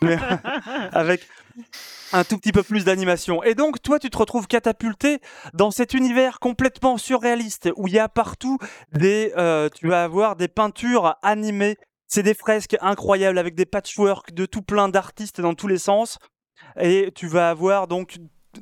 avec 0.92 1.20
un 2.12 2.24
tout 2.24 2.38
petit 2.38 2.52
peu 2.52 2.62
plus 2.62 2.84
d'animation. 2.84 3.42
Et 3.42 3.54
donc, 3.54 3.82
toi, 3.82 3.98
tu 3.98 4.10
te 4.10 4.18
retrouves 4.18 4.46
catapulté 4.46 5.20
dans 5.54 5.70
cet 5.70 5.94
univers 5.94 6.38
complètement 6.40 6.96
surréaliste 6.96 7.70
où 7.76 7.88
il 7.88 7.94
y 7.94 7.98
a 7.98 8.08
partout 8.08 8.58
des, 8.92 9.32
euh, 9.36 9.68
tu 9.68 9.88
vas 9.88 10.04
avoir 10.04 10.36
des 10.36 10.48
peintures 10.48 11.16
animées. 11.22 11.76
C'est 12.06 12.22
des 12.22 12.34
fresques 12.34 12.76
incroyables 12.80 13.38
avec 13.38 13.54
des 13.54 13.66
patchwork 13.66 14.32
de 14.32 14.46
tout 14.46 14.62
plein 14.62 14.88
d'artistes 14.88 15.40
dans 15.40 15.54
tous 15.54 15.68
les 15.68 15.78
sens. 15.78 16.18
Et 16.80 17.12
tu 17.14 17.26
vas 17.26 17.50
avoir 17.50 17.86
donc 17.86 18.16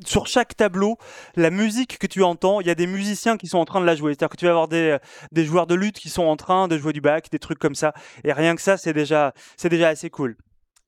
sur 0.04 0.26
chaque 0.26 0.56
tableau, 0.56 0.98
la 1.36 1.50
musique 1.50 1.98
que 1.98 2.06
tu 2.06 2.22
entends, 2.22 2.60
il 2.60 2.66
y 2.66 2.70
a 2.70 2.74
des 2.74 2.86
musiciens 2.86 3.36
qui 3.36 3.46
sont 3.46 3.58
en 3.58 3.64
train 3.64 3.80
de 3.80 3.86
la 3.86 3.94
jouer. 3.94 4.12
C'est-à-dire 4.12 4.30
que 4.30 4.36
tu 4.36 4.44
vas 4.44 4.50
avoir 4.50 4.68
des, 4.68 4.98
des 5.32 5.44
joueurs 5.44 5.66
de 5.66 5.74
lutte 5.74 5.98
qui 5.98 6.10
sont 6.10 6.24
en 6.24 6.36
train 6.36 6.68
de 6.68 6.76
jouer 6.76 6.92
du 6.92 7.00
bac, 7.00 7.30
des 7.30 7.38
trucs 7.38 7.58
comme 7.58 7.76
ça. 7.76 7.94
Et 8.24 8.32
rien 8.32 8.56
que 8.56 8.62
ça, 8.62 8.76
c'est 8.76 8.92
déjà, 8.92 9.32
c'est 9.56 9.68
déjà 9.68 9.88
assez 9.88 10.10
cool. 10.10 10.36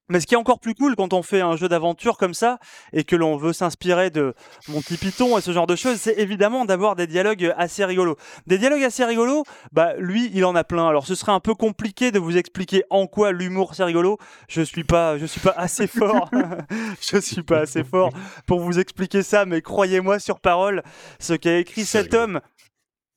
Mais 0.08 0.20
ce 0.20 0.26
qui 0.26 0.34
est 0.34 0.38
encore 0.38 0.60
plus 0.60 0.74
cool 0.74 0.96
quand 0.96 1.12
on 1.12 1.22
fait 1.22 1.40
un 1.40 1.56
jeu 1.56 1.68
d'aventure 1.68 2.16
comme 2.16 2.34
ça 2.34 2.58
et 2.92 3.04
que 3.04 3.16
l'on 3.16 3.36
veut 3.36 3.52
s'inspirer 3.52 4.10
de 4.10 4.34
Monty 4.68 4.96
Python 4.96 5.36
et 5.36 5.40
ce 5.40 5.52
genre 5.52 5.66
de 5.66 5.76
choses, 5.76 5.96
c'est 5.96 6.18
évidemment 6.18 6.64
d'avoir 6.64 6.96
des 6.96 7.06
dialogues 7.06 7.52
assez 7.56 7.84
rigolos. 7.84 8.16
Des 8.46 8.58
dialogues 8.58 8.84
assez 8.84 9.04
rigolos, 9.04 9.44
bah 9.72 9.94
lui, 9.98 10.30
il 10.34 10.44
en 10.44 10.54
a 10.54 10.64
plein. 10.64 10.88
Alors 10.88 11.06
ce 11.06 11.14
serait 11.14 11.32
un 11.32 11.40
peu 11.40 11.54
compliqué 11.54 12.10
de 12.10 12.18
vous 12.18 12.36
expliquer 12.36 12.84
en 12.90 13.06
quoi 13.06 13.32
l'humour 13.32 13.74
c'est 13.74 13.84
rigolo. 13.84 14.18
Je 14.48 14.62
suis 14.62 14.84
pas 14.84 15.18
je 15.18 15.26
suis 15.26 15.40
pas 15.40 15.54
assez 15.56 15.86
fort. 15.86 16.30
je 17.00 17.18
suis 17.18 17.42
pas 17.42 17.60
assez 17.60 17.84
fort 17.84 18.10
pour 18.46 18.60
vous 18.60 18.78
expliquer 18.78 19.22
ça, 19.22 19.44
mais 19.44 19.62
croyez-moi 19.62 20.18
sur 20.18 20.40
parole, 20.40 20.82
ce 21.18 21.34
qu'a 21.34 21.58
écrit 21.58 21.84
cet 21.84 22.14
homme 22.14 22.40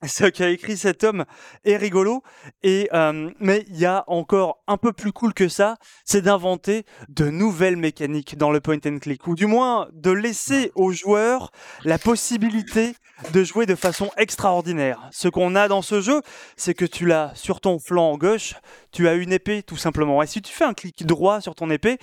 ce 0.07 0.25
qu'a 0.25 0.49
écrit 0.49 0.77
cet 0.77 1.03
homme 1.03 1.25
est 1.63 1.77
rigolo, 1.77 2.23
et, 2.63 2.89
euh, 2.93 3.30
mais 3.39 3.65
il 3.69 3.77
y 3.77 3.85
a 3.85 4.03
encore 4.07 4.63
un 4.67 4.77
peu 4.77 4.93
plus 4.93 5.11
cool 5.11 5.33
que 5.33 5.47
ça, 5.47 5.77
c'est 6.05 6.21
d'inventer 6.21 6.85
de 7.09 7.30
nouvelles 7.30 7.77
mécaniques 7.77 8.38
dans 8.38 8.51
le 8.51 8.59
point 8.59 8.80
and 8.85 8.99
click, 8.99 9.27
ou 9.27 9.35
du 9.35 9.45
moins 9.45 9.88
de 9.93 10.11
laisser 10.11 10.71
aux 10.75 10.91
joueurs 10.91 11.51
la 11.83 11.97
possibilité 11.97 12.95
de 13.33 13.43
jouer 13.43 13.65
de 13.65 13.75
façon 13.75 14.09
extraordinaire. 14.17 15.09
Ce 15.11 15.27
qu'on 15.27 15.55
a 15.55 15.67
dans 15.67 15.81
ce 15.81 16.01
jeu, 16.01 16.21
c'est 16.55 16.73
que 16.73 16.85
tu 16.85 17.05
l'as 17.05 17.31
sur 17.35 17.61
ton 17.61 17.80
flanc 17.80 18.17
gauche, 18.17 18.55
tu 18.91 19.07
as 19.07 19.13
une 19.13 19.31
épée 19.31 19.63
tout 19.63 19.77
simplement. 19.77 20.21
Et 20.23 20.27
si 20.27 20.41
tu 20.41 20.53
fais 20.53 20.65
un 20.65 20.73
clic 20.73 21.05
droit 21.05 21.41
sur 21.41 21.55
ton 21.55 21.69
épée, 21.69 21.97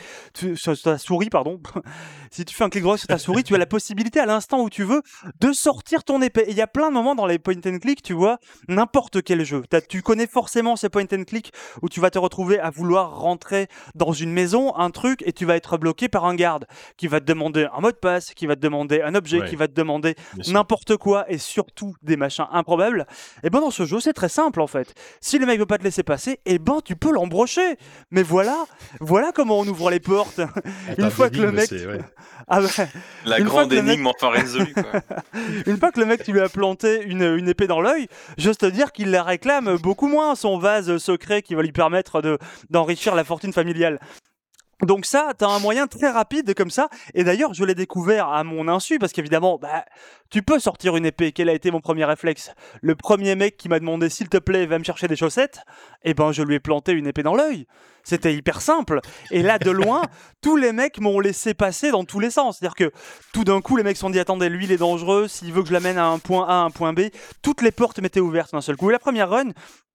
sur 0.55 0.81
ta 0.81 0.99
souris, 0.99 1.31
pardon, 1.31 1.61
si 2.31 2.45
tu 2.45 2.55
fais 2.55 2.65
un 2.65 2.71
clic 2.71 2.83
droit 2.83 2.97
sur 2.97 3.09
ta 3.09 3.19
souris, 3.19 3.45
tu 3.45 3.55
as 3.55 3.59
la 3.59 3.67
possibilité 3.79 4.21
à 4.21 4.27
l'instant 4.27 4.61
où 4.63 4.71
tu 4.71 4.85
veux 4.85 5.03
de 5.41 5.53
sortir 5.53 6.05
ton 6.05 6.23
épée. 6.23 6.45
Et 6.47 6.51
il 6.51 6.57
y 6.57 6.63
a 6.63 6.67
plein 6.67 6.89
de 6.89 6.95
moments 6.95 7.15
dans 7.15 7.27
les 7.27 7.39
point 7.39 7.55
and 7.67 7.79
click, 7.81 7.88
tu 7.97 8.13
vois, 8.13 8.39
n'importe 8.69 9.23
quel 9.23 9.45
jeu. 9.45 9.63
Tu 9.89 10.03
connais 10.03 10.27
forcément 10.27 10.77
ces 10.77 10.89
point 10.89 11.07
and 11.13 11.25
click 11.25 11.53
où 11.83 11.89
tu 11.89 12.01
vas 12.01 12.11
te 12.11 12.19
retrouver 12.19 12.59
à 12.59 12.71
vouloir 12.71 13.19
rentrer 13.19 13.69
dans 13.95 14.13
une 14.13 14.33
maison, 14.33 14.75
un 14.77 14.91
truc, 14.91 15.23
et 15.27 15.33
tu 15.33 15.45
vas 15.45 15.57
être 15.57 15.79
bloqué 15.79 16.09
par 16.09 16.25
un 16.25 16.35
garde 16.35 16.67
qui 16.97 17.07
va 17.07 17.21
te 17.21 17.25
demander 17.25 17.67
un 17.73 17.81
mot 17.81 17.91
de 17.91 17.97
passe, 17.97 18.35
qui 18.35 18.47
va 18.47 18.57
te 18.57 18.61
demander 18.61 19.01
un 19.03 19.15
objet, 19.15 19.45
qui 19.49 19.57
va 19.57 19.69
te 19.69 19.75
demander 19.75 20.15
n'importe 20.49 20.97
quoi, 20.97 21.31
et 21.31 21.39
surtout 21.39 21.95
des 22.03 22.17
machins 22.17 22.47
improbables. 22.53 23.07
Et 23.43 23.51
ben 23.51 23.61
dans 23.61 23.71
ce 23.71 23.85
jeu, 23.85 24.01
c'est 24.01 24.13
très 24.13 24.29
simple 24.29 24.61
en 24.61 24.67
fait. 24.67 24.95
Si 25.21 25.39
le 25.39 25.47
mec 25.47 25.59
veut 25.59 25.67
pas 25.67 25.79
te 25.79 25.85
laisser 25.85 26.03
passer, 26.03 26.41
et 26.45 26.59
ben 26.59 26.81
tu 26.85 26.97
peux 26.97 27.13
l'embrocher. 27.13 27.77
Mais 28.11 28.23
voilà, 28.23 28.67
voilà 29.01 29.33
comment 29.33 29.59
on 29.59 29.67
ouvre 29.67 29.91
les 29.91 30.01
portes. 30.01 30.41
Une 30.99 31.11
fois 31.11 31.31
que 31.31 31.39
le 31.39 31.53
mec. 31.53 31.71
Ah 32.47 32.61
La 33.25 33.41
grande 33.41 33.73
énigme 33.73 34.07
enfin 34.07 34.31
résolue. 34.31 34.75
une 35.67 35.77
fois 35.77 35.93
que 35.93 36.01
le 36.01 36.07
mec, 36.07 36.23
tu 36.23 36.33
lui 36.33 36.41
as 36.41 36.49
planté 36.49 37.03
une, 37.05 37.23
une 37.23 37.49
épée 37.49 37.67
dans 37.67 37.78
l'œil, 37.81 38.09
j'ose 38.37 38.59
te 38.59 38.67
dire 38.67 38.93
qu'il 38.93 39.11
la 39.11 39.23
réclame 39.23 39.77
beaucoup 39.77 40.09
moins, 40.09 40.35
son 40.35 40.59
vase 40.59 40.99
secret 40.99 41.43
qui 41.43 41.55
va 41.55 41.63
lui 41.63 41.73
permettre 41.73 42.23
de, 42.23 42.39
d'enrichir 42.71 43.15
la 43.15 43.25
fortune 43.25 43.53
familiale. 43.53 43.99
Donc 44.83 45.07
ça, 45.07 45.33
tu 45.37 45.45
as 45.45 45.49
un 45.49 45.59
moyen 45.59 45.89
très 45.89 46.09
rapide 46.09 46.55
comme 46.55 46.71
ça. 46.71 46.89
Et 47.15 47.25
d'ailleurs, 47.25 47.53
je 47.53 47.65
l'ai 47.65 47.75
découvert 47.75 48.29
à 48.29 48.45
mon 48.45 48.69
insu 48.69 48.99
parce 48.99 49.13
qu'évidemment, 49.13 49.59
bah, 49.59 49.85
tu 50.31 50.43
peux 50.43 50.61
sortir 50.61 50.97
une 50.97 51.05
épée. 51.05 51.33
Quel 51.33 51.49
a 51.49 51.53
été 51.53 51.73
mon 51.73 51.81
premier 51.81 52.05
réflexe? 52.05 52.53
Le 52.81 52.95
premier 52.95 53.35
mec 53.35 53.57
qui 53.57 53.69
m'a 53.69 53.81
demandé 53.81 54.09
s'il 54.09 54.29
te 54.29 54.39
plaît, 54.39 54.67
va 54.67 54.79
me 54.79 54.85
chercher 54.85 55.09
des 55.09 55.17
chaussettes. 55.17 55.63
Eh 56.05 56.15
ben, 56.15 56.31
je 56.31 56.43
lui 56.43 56.55
ai 56.55 56.61
planté 56.61 56.93
une 56.93 57.09
épée 57.09 57.25
dans 57.25 57.35
l'œil. 57.35 57.67
C'était 58.09 58.35
hyper 58.35 58.63
simple. 58.63 59.01
Et 59.31 59.43
là, 59.43 59.59
de 59.59 59.71
loin, 59.71 60.01
tous 60.41 60.57
les 60.57 60.73
mecs 60.73 60.99
m'ont 60.99 61.21
laissé 61.21 61.53
passer 61.53 61.91
dans 61.91 62.05
tous 62.05 62.21
les 62.21 62.31
sens. 62.31 62.57
C'est-à-dire 62.59 62.75
que 62.75 62.91
tout 63.35 63.45
d'un 63.45 63.61
coup, 63.61 63.77
les 63.77 63.83
mecs 63.83 63.97
se 63.97 64.01
sont 64.01 64.09
dit 64.09 64.19
attendez, 64.19 64.49
lui, 64.49 64.65
il 64.65 64.73
est 64.73 64.79
dangereux. 64.79 65.29
S'il 65.29 65.53
veut 65.53 65.61
que 65.61 65.69
je 65.69 65.75
l'amène 65.75 65.99
à 65.99 66.07
un 66.07 66.19
point 66.19 66.47
A, 66.49 66.53
à 66.53 66.65
un 66.65 66.71
point 66.71 66.95
B, 66.95 67.11
toutes 67.43 67.61
les 67.61 67.71
portes 67.71 68.01
m'étaient 68.01 68.21
ouvertes 68.21 68.53
d'un 68.53 68.63
seul 68.63 68.79
coup. 68.79 68.89
Et 68.89 68.93
la 68.93 68.99
première 68.99 69.29
run, 69.29 69.51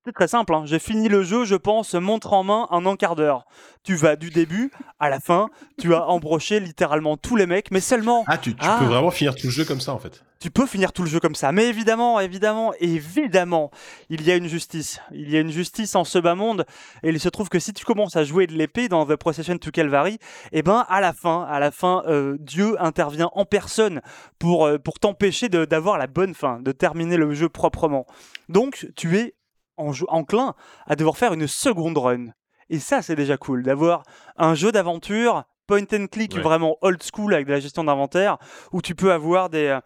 c'est 0.06 0.12
très 0.12 0.28
simple, 0.28 0.54
hein. 0.54 0.64
j'ai 0.66 0.80
fini 0.80 1.08
le 1.08 1.24
jeu, 1.24 1.46
je 1.46 1.56
pense, 1.56 1.94
montre 1.94 2.34
en 2.34 2.44
main 2.44 2.68
en 2.72 2.86
un 2.86 2.98
quart 2.98 3.16
d'heure. 3.16 3.46
Tu 3.84 3.96
vas 3.96 4.18
du 4.18 4.32
début 4.32 4.70
à 5.00 5.10
la 5.10 5.22
fin, 5.22 5.50
tu 5.80 5.96
as 5.96 6.06
embroché 6.08 6.60
littéralement 6.60 7.16
tous 7.16 7.38
les 7.38 7.46
mecs, 7.46 7.72
mais 7.72 7.80
seulement. 7.80 8.26
Ah, 8.28 8.38
tu, 8.38 8.54
ah. 8.60 8.80
peux 8.80 8.86
vraiment 8.86 9.12
finir 9.12 9.34
tout 9.34 9.48
le 9.48 9.52
jeu 9.52 9.64
comme 9.64 9.80
ça 9.80 9.94
en 9.94 10.00
fait. 10.00 10.22
Tu 10.42 10.52
peux 10.52 10.66
finir 10.66 10.92
tout 10.92 11.04
le 11.04 11.10
jeu 11.10 11.22
comme 11.22 11.36
ça, 11.36 11.54
mais 11.54 11.68
évidemment, 11.68 12.20
évidemment, 12.20 12.74
évidemment, 12.82 13.72
il 14.10 14.24
y 14.24 14.32
a 14.32 14.36
une 14.36 14.50
justice. 14.50 15.00
Il 15.14 15.30
y 15.30 15.38
a 15.38 15.40
une 15.40 15.52
justice 15.52 15.96
en 15.96 16.04
ce 16.04 16.20
bas 16.20 16.36
monde, 16.36 16.66
et 17.02 17.10
il 17.10 17.20
se 17.22 17.30
trouve 17.30 17.48
que 17.48 17.60
si 17.60 17.72
tu 17.72 17.86
commences 17.86 18.18
à 18.18 18.26
jouer 18.26 18.46
de 18.46 18.54
l'épée 18.54 18.90
dans 18.90 19.06
The 19.06 19.16
Procession 19.16 19.58
to 19.58 19.72
Calvary, 19.72 20.18
eh 20.52 20.64
ben 20.64 20.86
à 20.90 21.00
la 21.00 21.14
fin, 21.14 21.44
à 21.44 21.62
la 21.62 21.72
fin, 21.72 22.04
euh, 22.08 22.36
Dieu 22.42 22.76
intervient 22.84 23.30
en 23.36 23.46
personne 23.46 24.02
pour, 24.38 24.66
euh, 24.66 24.78
pour 24.78 25.00
t'empêcher 25.00 25.48
d'avoir 25.48 25.98
la 25.98 26.08
bonne 26.08 26.34
fin, 26.34 26.60
de 26.60 26.74
terminer 26.74 27.16
le 27.16 27.34
jeu 27.34 27.48
proprement. 27.48 28.06
Donc, 28.50 28.88
tu 28.98 29.18
es 29.18 29.36
enclin 29.78 30.56
à 30.86 30.96
devoir 30.96 31.18
faire 31.18 31.34
une 31.34 31.48
seconde 31.48 31.98
run. 31.98 32.28
Et 32.70 32.80
ça, 32.80 33.02
c'est 33.02 33.16
déjà 33.16 33.38
cool, 33.38 33.64
d'avoir 33.64 34.04
un 34.38 34.56
jeu 34.56 34.72
d'aventure 34.72 35.44
point 35.68 35.86
and 35.94 36.08
click 36.12 36.38
vraiment 36.38 36.78
old 36.82 37.02
school 37.04 37.34
avec 37.34 37.48
de 37.48 37.52
la 37.52 37.60
gestion 37.60 37.84
d'inventaire, 37.84 38.38
où 38.72 38.82
tu 38.82 38.96
peux 38.96 39.12
avoir 39.12 39.50
des, 39.50 39.68
euh, 39.68 39.80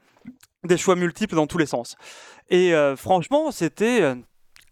des 0.64 0.78
choix 0.78 0.96
multiples 0.96 1.36
dans 1.36 1.48
tous 1.48 1.58
les 1.58 1.66
sens. 1.66 1.96
Et 2.50 2.74
euh, 2.74 2.96
franchement, 2.96 3.52
c'était... 3.52 4.02
Euh, 4.02 4.16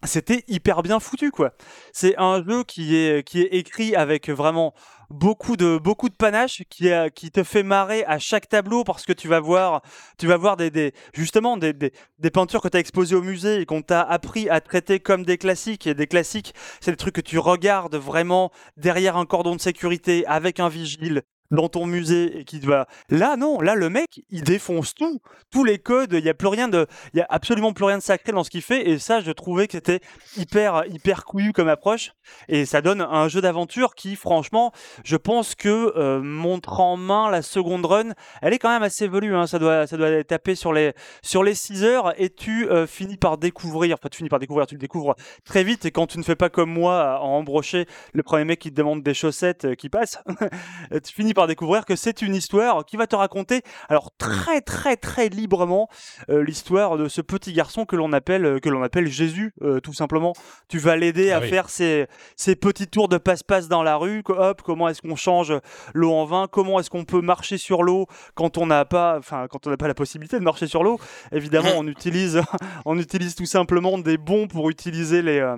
c'était 0.04 0.44
hyper 0.48 0.84
bien 0.84 1.00
foutu 1.00 1.32
quoi. 1.32 1.54
C'est 1.92 2.16
un 2.18 2.44
jeu 2.44 2.64
qui 2.64 2.96
est, 2.96 3.28
qui 3.28 3.42
est 3.42 3.48
écrit 3.54 3.96
avec 3.96 4.30
vraiment 4.30 4.76
beaucoup 5.10 5.58
de, 5.58 5.78
beaucoup 5.78 6.10
de 6.10 6.16
panache, 6.16 6.64
qui, 6.70 6.90
qui 7.14 7.32
te 7.32 7.44
fait 7.44 7.64
marrer 7.64 8.04
à 8.06 8.20
chaque 8.20 8.50
tableau 8.50 8.84
parce 8.84 9.06
que 9.06 9.14
tu 9.14 9.28
vas 9.28 9.40
voir, 9.40 9.82
tu 10.18 10.28
vas 10.28 10.38
voir 10.38 10.58
des, 10.58 10.72
des 10.72 10.94
justement 11.14 11.58
des, 11.58 11.74
des, 11.74 11.92
peintures 12.32 12.62
que 12.62 12.68
tu 12.68 12.78
as 12.78 12.80
exposées 12.80 13.16
au 13.16 13.22
musée 13.22 13.62
et 13.62 13.66
qu'on 13.66 13.82
t'a 13.82 14.02
appris 14.02 14.50
à 14.50 14.62
traiter 14.62 15.00
comme 15.00 15.24
des 15.24 15.38
classiques. 15.38 15.88
Et 15.88 15.94
des 15.94 16.08
classiques, 16.08 16.54
c'est 16.82 16.92
des 16.92 16.98
trucs 16.98 17.16
que 17.16 17.22
tu 17.22 17.40
regardes 17.40 17.96
vraiment 17.96 18.52
derrière 18.78 19.18
un 19.18 19.26
cordon 19.26 19.56
de 19.56 19.62
sécurité 19.62 20.26
avec 20.28 20.60
un 20.60 20.70
vigile 20.70 21.24
dans 21.56 21.70
ton 21.70 21.88
musée 21.88 22.40
et 22.40 22.46
qui 22.46 22.60
va. 22.60 22.88
Là 23.10 23.36
non 23.38 23.60
là 23.62 23.74
le 23.74 23.90
mec 23.90 24.22
il 24.30 24.44
défonce 24.44 24.94
tout. 24.94 25.20
Tous 25.52 25.64
les 25.64 25.80
codes 25.80 26.14
il 26.14 26.24
y 26.24 26.30
a 26.30 26.34
plus 26.34 26.48
rien 26.48 26.68
de 26.68 26.86
il 27.14 27.18
y 27.18 27.22
a 27.22 27.26
absolument 27.30 27.74
plus 27.74 27.86
rien 27.86 27.98
de 27.98 28.04
sacré 28.04 28.32
dans 28.32 28.44
ce 28.44 28.50
qu'il 28.50 28.62
fait. 28.62 28.90
Et 28.90 29.00
ça 29.00 29.22
je 29.22 29.32
trouvais 29.32 29.68
que 29.68 29.74
c'était 29.74 30.02
hyper 30.38 30.84
hyper 30.88 31.26
couillu 31.26 31.54
comme 31.54 31.68
approche. 31.68 32.12
Et 32.48 32.66
ça 32.66 32.82
donne 32.82 33.02
un 33.02 33.28
jeu 33.28 33.42
d'aventure 33.42 33.96
qui 33.96 34.16
franchement 34.16 34.72
je 35.04 35.16
pense 35.16 35.56
que 35.56 35.94
euh, 35.98 36.22
montre 36.22 36.80
en 36.80 36.98
main 36.98 37.32
la 37.32 37.42
seconde 37.42 37.86
run. 37.86 38.12
Elle 38.42 38.54
est 38.54 38.60
quand 38.60 38.70
même 38.70 38.84
assez 38.84 39.08
velue 39.08 39.36
hein. 39.36 39.48
ça 39.48 39.58
doit 39.58 39.88
ça 39.88 39.98
doit 39.98 40.24
taper 40.24 40.56
sur 40.56 40.74
les 40.74 40.94
sur 41.24 41.44
les 41.44 41.56
6 41.56 41.84
heures. 41.84 42.14
Et 42.22 42.30
tu 42.30 42.70
euh, 42.70 42.86
finis 42.86 43.18
par 43.18 43.38
découvrir 43.38 43.96
enfin 44.00 44.10
tu 44.12 44.18
finis 44.18 44.30
par 44.30 44.40
découvrir 44.40 44.68
tu 44.68 44.76
le 44.76 44.80
découvres 44.80 45.16
très 45.46 45.64
vite. 45.64 45.86
Et 45.86 45.92
quand 45.92 46.08
tu 46.08 46.18
ne 46.18 46.24
fais 46.24 46.36
pas 46.36 46.50
comme 46.50 46.72
moi 46.72 47.16
à 47.16 47.20
embrocher 47.20 47.86
le 48.14 48.24
premier 48.24 48.46
mec 48.46 48.60
qui 48.60 48.72
te 48.72 48.76
demande 48.76 49.02
des 49.02 49.14
chaussettes 49.14 49.66
euh, 49.66 49.76
qui 49.76 49.90
passe 49.90 50.20
tu 51.04 51.14
finis 51.14 51.34
par 51.34 51.45
découvrir 51.48 51.86
que 51.86 51.96
c'est 51.96 52.22
une 52.22 52.36
histoire 52.36 52.86
qui 52.86 52.98
va 52.98 53.08
te 53.08 53.16
raconter, 53.16 53.62
alors 53.90 54.12
très 54.18 54.62
très 54.62 54.98
très 54.98 55.30
librement, 55.30 55.88
euh, 56.30 56.44
l'histoire 56.44 56.98
de 56.98 57.08
ce 57.08 57.22
petit 57.22 57.54
garçon 57.54 57.86
que 57.86 57.96
l'on 57.96 58.14
appelle 58.14 58.46
euh, 58.46 58.60
que 58.60 58.70
l'on 58.70 58.84
appelle 58.84 59.08
Jésus, 59.08 59.54
euh, 59.62 59.80
tout 59.80 59.94
simplement. 59.94 60.34
Tu 60.68 60.80
vas 60.80 60.96
l'aider 60.96 61.32
ah 61.32 61.38
à 61.38 61.42
faire 61.42 61.70
ses, 61.70 62.08
ses, 62.36 62.56
petits 62.56 62.88
tours 62.88 63.10
de 63.10 63.18
passe-passe 63.18 63.68
dans 63.68 63.84
la 63.84 63.96
rue. 63.98 64.24
Hop, 64.28 64.62
comment 64.62 64.90
est-ce 64.90 65.02
qu'on 65.02 65.16
change 65.16 65.54
l'eau 65.94 66.14
en 66.14 66.26
vin 66.26 66.48
Comment 66.52 66.80
est-ce 66.80 66.90
qu'on 66.90 67.06
peut 67.06 67.22
marcher 67.22 67.58
sur 67.58 67.84
l'eau 67.84 68.08
quand 68.34 68.58
on 68.58 68.66
n'a 68.66 68.86
pas, 68.86 69.18
enfin 69.18 69.48
quand 69.50 69.68
on 69.68 69.70
n'a 69.70 69.78
pas 69.78 69.88
la 69.88 69.94
possibilité 69.94 70.40
de 70.40 70.44
marcher 70.44 70.68
sur 70.68 70.84
l'eau 70.84 71.00
Évidemment, 71.32 71.70
on 71.78 71.88
utilise 71.88 72.42
on 72.86 72.98
utilise 72.98 73.36
tout 73.36 73.46
simplement 73.46 73.98
des 73.98 74.18
bons 74.18 74.48
pour 74.48 74.70
utiliser 74.70 75.22
les 75.22 75.56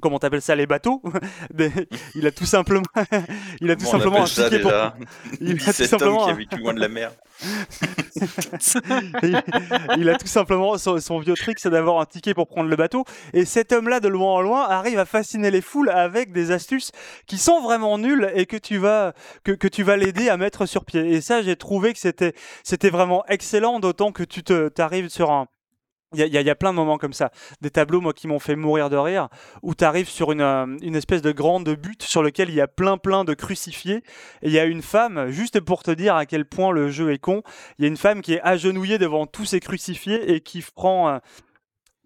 comment 0.00 0.18
t'appelles 0.18 0.42
ça 0.42 0.54
les 0.54 0.66
bateaux 0.66 1.02
il 2.14 2.26
a 2.26 2.30
tout 2.30 2.46
simplement 2.46 2.86
il 3.60 3.70
a 3.70 3.76
tout 3.76 3.84
Comment 3.84 3.98
simplement 3.98 4.22
un 4.22 4.26
ça 4.26 4.44
ticket 4.44 4.60
pour 4.60 4.72
il 5.40 5.52
a 5.52 5.54
tout 5.54 5.64
17 5.64 5.92
hommes 5.92 5.98
simplement 5.98 6.24
qui 6.24 6.30
a 6.30 6.34
vécu 6.34 6.56
loin 6.56 6.74
de 6.74 6.80
la 6.80 6.88
mer. 6.88 7.12
il, 9.22 9.42
il 9.98 10.08
a 10.08 10.16
tout 10.16 10.26
simplement 10.26 10.78
son, 10.78 10.98
son 11.00 11.18
vieux 11.18 11.34
truc, 11.34 11.58
c'est 11.58 11.70
d'avoir 11.70 12.00
un 12.00 12.06
ticket 12.06 12.34
pour 12.34 12.46
prendre 12.46 12.68
le 12.68 12.76
bateau. 12.76 13.04
Et 13.32 13.44
cet 13.44 13.72
homme-là, 13.72 14.00
de 14.00 14.08
loin 14.08 14.34
en 14.34 14.40
loin, 14.40 14.68
arrive 14.68 14.98
à 14.98 15.04
fasciner 15.04 15.50
les 15.50 15.60
foules 15.60 15.90
avec 15.90 16.32
des 16.32 16.50
astuces 16.50 16.92
qui 17.26 17.38
sont 17.38 17.60
vraiment 17.60 17.98
nulles 17.98 18.30
et 18.34 18.46
que 18.46 18.56
tu 18.56 18.78
vas 18.78 19.12
que, 19.44 19.52
que 19.52 19.68
tu 19.68 19.82
vas 19.82 19.96
l'aider 19.96 20.28
à 20.28 20.36
mettre 20.36 20.66
sur 20.66 20.84
pied. 20.84 21.12
Et 21.12 21.20
ça, 21.20 21.42
j'ai 21.42 21.56
trouvé 21.56 21.92
que 21.92 21.98
c'était 21.98 22.34
c'était 22.62 22.90
vraiment 22.90 23.24
excellent, 23.26 23.80
d'autant 23.80 24.12
que 24.12 24.22
tu 24.22 24.42
te 24.42 24.68
t'arrives 24.68 25.08
sur 25.08 25.30
un 25.30 25.46
il 26.14 26.20
y, 26.26 26.50
a, 26.50 26.54
plein 26.54 26.70
de 26.70 26.76
moments 26.76 26.98
comme 26.98 27.12
ça, 27.12 27.30
des 27.60 27.70
tableaux 27.70 28.00
moi 28.00 28.12
qui 28.12 28.28
m'ont 28.28 28.38
fait 28.38 28.54
mourir 28.54 28.90
de 28.90 28.96
rire, 28.96 29.28
où 29.62 29.74
tu 29.74 29.84
arrives 29.84 30.08
sur 30.08 30.30
une, 30.32 30.40
euh, 30.40 30.66
une 30.80 30.94
espèce 30.94 31.20
de 31.20 31.32
grande 31.32 31.68
butte 31.68 32.04
sur 32.04 32.22
lequel 32.22 32.48
il 32.48 32.54
y 32.54 32.60
a 32.60 32.68
plein 32.68 32.96
plein 32.96 33.24
de 33.24 33.34
crucifiés, 33.34 34.02
et 34.42 34.46
il 34.46 34.52
y 34.52 34.58
a 34.58 34.64
une 34.64 34.82
femme, 34.82 35.30
juste 35.30 35.60
pour 35.60 35.82
te 35.82 35.90
dire 35.90 36.14
à 36.14 36.24
quel 36.24 36.44
point 36.44 36.70
le 36.70 36.90
jeu 36.90 37.12
est 37.12 37.18
con, 37.18 37.42
il 37.78 37.82
y 37.82 37.84
a 37.86 37.88
une 37.88 37.96
femme 37.96 38.22
qui 38.22 38.34
est 38.34 38.40
agenouillée 38.42 38.98
devant 38.98 39.26
tous 39.26 39.46
ces 39.46 39.60
crucifiés 39.60 40.32
et 40.32 40.40
qui 40.40 40.64
prend, 40.74 41.08
euh, 41.08 41.18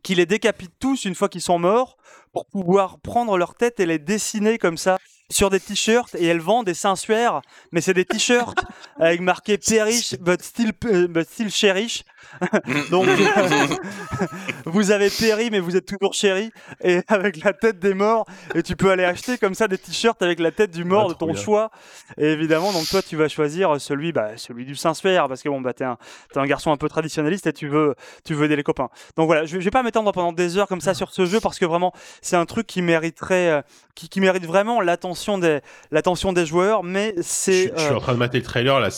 qui 0.03 0.15
les 0.15 0.27
décapite 0.27 0.73
tous 0.81 1.05
une 1.05 1.15
fois 1.15 1.29
qu'ils 1.29 1.43
sont 1.43 1.59
morts, 1.59 1.99
pour 2.33 2.47
pouvoir 2.47 3.01
prendre 3.01 3.37
leur 3.37 3.55
tête 3.55 3.81
et 3.81 3.87
les 3.87 3.99
dessiner 3.99 4.57
comme 4.57 4.79
ça 4.79 4.99
sur 5.31 5.51
des 5.51 5.61
t-shirts, 5.61 6.15
et 6.17 6.27
elle 6.27 6.41
vend 6.41 6.63
des 6.63 6.75
sensuaires, 6.75 7.41
mais 7.73 7.81
c'est 7.81 7.95
des 7.95 8.05
t-shirts 8.05 8.59
avec 9.01 9.21
marqué 9.21 9.59
perish 9.59 10.15
but 10.21 10.43
still, 10.43 10.73
euh, 10.87 11.07
but 11.09 11.29
still 11.29 11.51
cherish. 11.51 12.05
Donc, 12.91 13.07
vous 14.67 14.91
avez 14.91 15.11
péri, 15.11 15.51
mais 15.51 15.59
vous 15.61 15.77
êtes 15.77 15.87
toujours 15.87 16.15
chéri, 16.15 16.51
et 16.83 17.01
avec 17.09 17.43
la 17.43 17.53
tête 17.53 17.79
des 17.79 17.95
morts, 17.95 18.27
et 18.55 18.63
tu 18.63 18.77
peux 18.77 18.91
aller 18.91 19.05
acheter 19.05 19.39
comme 19.39 19.55
ça 19.55 19.69
des 19.69 19.79
t-shirts 19.79 20.21
avec 20.23 20.39
la 20.39 20.51
tête 20.51 20.71
du 20.71 20.85
mort 20.85 21.07
Ah, 21.07 21.13
de 21.13 21.15
ton 21.15 21.33
bien. 21.33 21.41
choix. 21.41 21.71
Et 22.19 22.27
évidemment, 22.27 22.73
donc 22.73 22.89
toi, 22.89 23.03
tu 23.03 23.17
vas 23.17 23.29
choisir 23.29 23.81
celui, 23.81 24.13
bah, 24.13 24.31
celui 24.37 24.65
du 24.65 24.77
Saint-Suaire, 24.77 25.29
parce 25.29 25.43
que 25.43 25.49
bon, 25.49 25.61
bah, 25.61 25.73
t'es 25.73 25.85
un, 25.85 25.99
t'es 26.33 26.39
un 26.39 26.47
garçon 26.47 26.71
un 26.71 26.77
peu 26.77 26.89
traditionnaliste 26.89 27.47
et 27.47 27.53
tu 27.53 27.69
veux, 27.69 27.95
tu 28.25 28.35
veux 28.35 28.45
aider 28.45 28.57
les 28.57 28.63
copains. 28.63 28.91
Donc 29.17 29.27
voilà, 29.27 29.45
je, 29.45 29.59
je 29.59 29.65
vais 29.65 29.71
pas 29.71 29.83
m'étendre 29.83 30.13
pendant 30.13 30.33
des 30.33 30.57
heures 30.59 30.69
comme 30.69 30.81
ça 30.81 30.95
sur 30.95 31.11
ce 31.13 31.27
jeu, 31.27 31.41
parce 31.41 31.59
que 31.59 31.65
vraiment, 31.65 31.93
c'est 32.23 32.37
un 32.37 32.47
truc 32.47 32.67
qui 32.67 32.83
mériterait, 32.83 33.49
euh, 33.49 33.63
qui, 33.95 34.09
qui 34.09 34.21
mérite 34.21 34.47
vraiment 34.47 34.81
l'attention 34.81 35.20
des, 35.39 35.61
l'attention 35.91 36.33
des 36.33 36.47
joueurs, 36.47 36.83
mais 36.83 37.15
c'est. 37.21 37.73
je 37.77 37.81
suis 37.83 37.93
euh, 37.93 37.97
en 37.97 38.01
train 38.01 38.13
de 38.15 38.19
mater 38.19 38.39
le 38.39 38.45
trailer 38.45 38.81
là, 38.81 38.91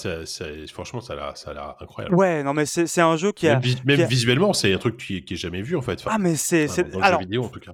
franchement, 0.73 1.01
ça 1.01 1.12
a 1.12 1.17
l'air- 1.17 1.36
ça 1.36 1.51
a 1.52 1.76
incroyable. 1.81 2.15
Ouais, 2.15 2.42
non, 2.42 2.52
mais 2.55 2.67
c'est 2.67 2.86
c'est 2.86 3.01
un 3.01 3.17
jeu 3.17 3.33
qui 3.33 3.49
a. 3.49 3.55
même 3.55 3.60
vis- 3.62 3.83
même 3.84 3.97
qui 3.97 4.02
a- 4.02 4.07
visuellement, 4.07 4.52
c'est 4.52 4.73
un 4.73 4.78
truc 4.78 4.97
qui, 4.97 5.25
qui 5.25 5.34
est 5.34 5.36
jamais 5.36 5.62
vu 5.62 5.76
en 5.76 5.83
fait. 5.83 6.01
Enfin, 6.01 6.10
Ah, 6.15 6.18
mais 6.18 6.36
c'est. 6.36 6.65
enfin, 6.65 6.73
c'est- 6.75 6.91
dans 6.91 6.99
le 6.99 7.05
Alors, 7.05 7.20
jeu 7.20 7.26
vidéo 7.26 7.44
en 7.44 7.49
tout 7.49 7.60
cas. 7.60 7.73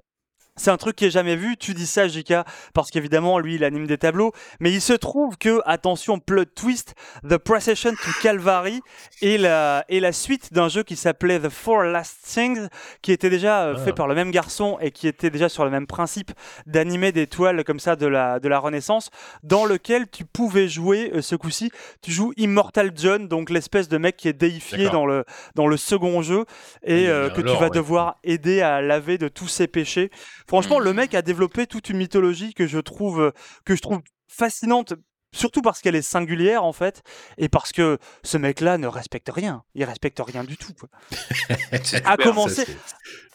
C'est 0.59 0.71
un 0.71 0.77
truc 0.77 0.97
qui 0.97 1.07
est 1.07 1.11
jamais 1.11 1.37
vu. 1.37 1.57
Tu 1.57 1.73
dis 1.75 1.87
ça, 1.87 2.09
JK, 2.09 2.35
parce 2.75 2.91
qu'évidemment, 2.91 3.39
lui, 3.39 3.55
il 3.55 3.65
anime 3.65 3.87
des 3.87 3.99
tableaux. 3.99 4.33
Mais 4.61 4.71
il 4.73 4.81
se 4.81 4.93
trouve 4.93 5.37
que, 5.39 5.61
attention, 5.65 6.19
plot 6.19 6.45
twist, 6.55 6.95
The 7.29 7.39
Procession 7.39 7.93
to 7.93 8.11
Calvary 8.23 8.81
est 9.23 9.39
la, 9.39 9.85
est 9.89 10.01
la 10.01 10.13
suite 10.13 10.53
d'un 10.53 10.69
jeu 10.69 10.83
qui 10.83 10.97
s'appelait 10.97 11.39
The 11.41 11.49
Four 11.49 11.85
Last 11.85 12.19
Things, 12.25 12.69
qui 13.03 13.13
était 13.13 13.31
déjà 13.31 13.63
euh, 13.65 13.75
Ah. 13.77 13.85
fait 13.85 13.93
par 13.93 14.09
le 14.09 14.15
même 14.15 14.31
garçon 14.31 14.79
et 14.81 14.91
qui 14.91 15.09
était 15.09 15.31
déjà 15.31 15.49
sur 15.49 15.65
le 15.65 15.71
même 15.71 15.87
principe 15.87 16.33
d'animer 16.67 17.13
des 17.13 17.27
toiles 17.27 17.65
comme 17.65 17.81
ça 17.81 17.97
de 17.97 18.07
la, 18.07 18.41
de 18.41 18.49
la 18.49 18.59
Renaissance, 18.59 19.11
dans 19.43 19.65
lequel 19.65 20.09
tu 20.11 20.25
pouvais 20.25 20.69
jouer, 20.69 21.11
euh, 21.15 21.23
ce 21.23 21.37
coup-ci, 21.37 21.71
tu 22.03 22.11
joues 22.11 22.33
Immortal 22.37 22.93
John, 22.97 23.29
donc 23.29 23.51
l'espèce 23.51 23.89
de 23.89 23.99
mec 23.99 24.17
qui 24.17 24.29
est 24.29 24.33
déifié 24.33 24.89
dans 24.91 25.07
le, 25.07 25.25
dans 25.55 25.67
le 25.67 25.77
second 25.77 26.23
jeu 26.23 26.45
et 26.83 27.09
euh, 27.09 27.31
que 27.31 27.41
tu 27.41 27.47
vas 27.49 27.61
ouais. 27.63 27.71
devoir 27.71 28.17
aider 28.25 28.61
à 28.63 28.81
laver 28.81 29.19
de 29.19 29.29
tous 29.29 29.49
ses 29.49 29.67
péchés. 29.67 30.11
Franchement, 30.49 30.79
le 30.79 30.95
mec 30.95 31.15
a 31.15 31.21
développé 31.21 31.67
toute 31.67 31.91
une 31.91 31.99
mythologie 31.99 32.55
que 32.55 32.67
je 32.67 32.79
trouve 32.79 33.21
euh, 33.21 33.31
que 33.67 33.77
je 33.77 33.83
trouve 33.83 34.01
fascinante. 34.27 34.95
Surtout 35.33 35.61
parce 35.61 35.81
qu'elle 35.81 35.97
est 35.97 36.03
singulière 36.03 36.65
en 36.65 36.73
fait, 36.73 37.03
et 37.37 37.49
parce 37.49 37.73
que 37.73 37.99
ce 38.23 38.39
mec-là 38.39 38.79
ne 38.79 38.87
respecte 38.87 39.31
rien. 39.33 39.63
Il 39.75 39.85
respecte 39.85 40.21
rien 40.25 40.45
du 40.45 40.57
tout. 40.57 40.73
quoi. 40.73 40.89
À 42.05 42.17
commencer, 42.17 42.65
Ça, 42.65 42.73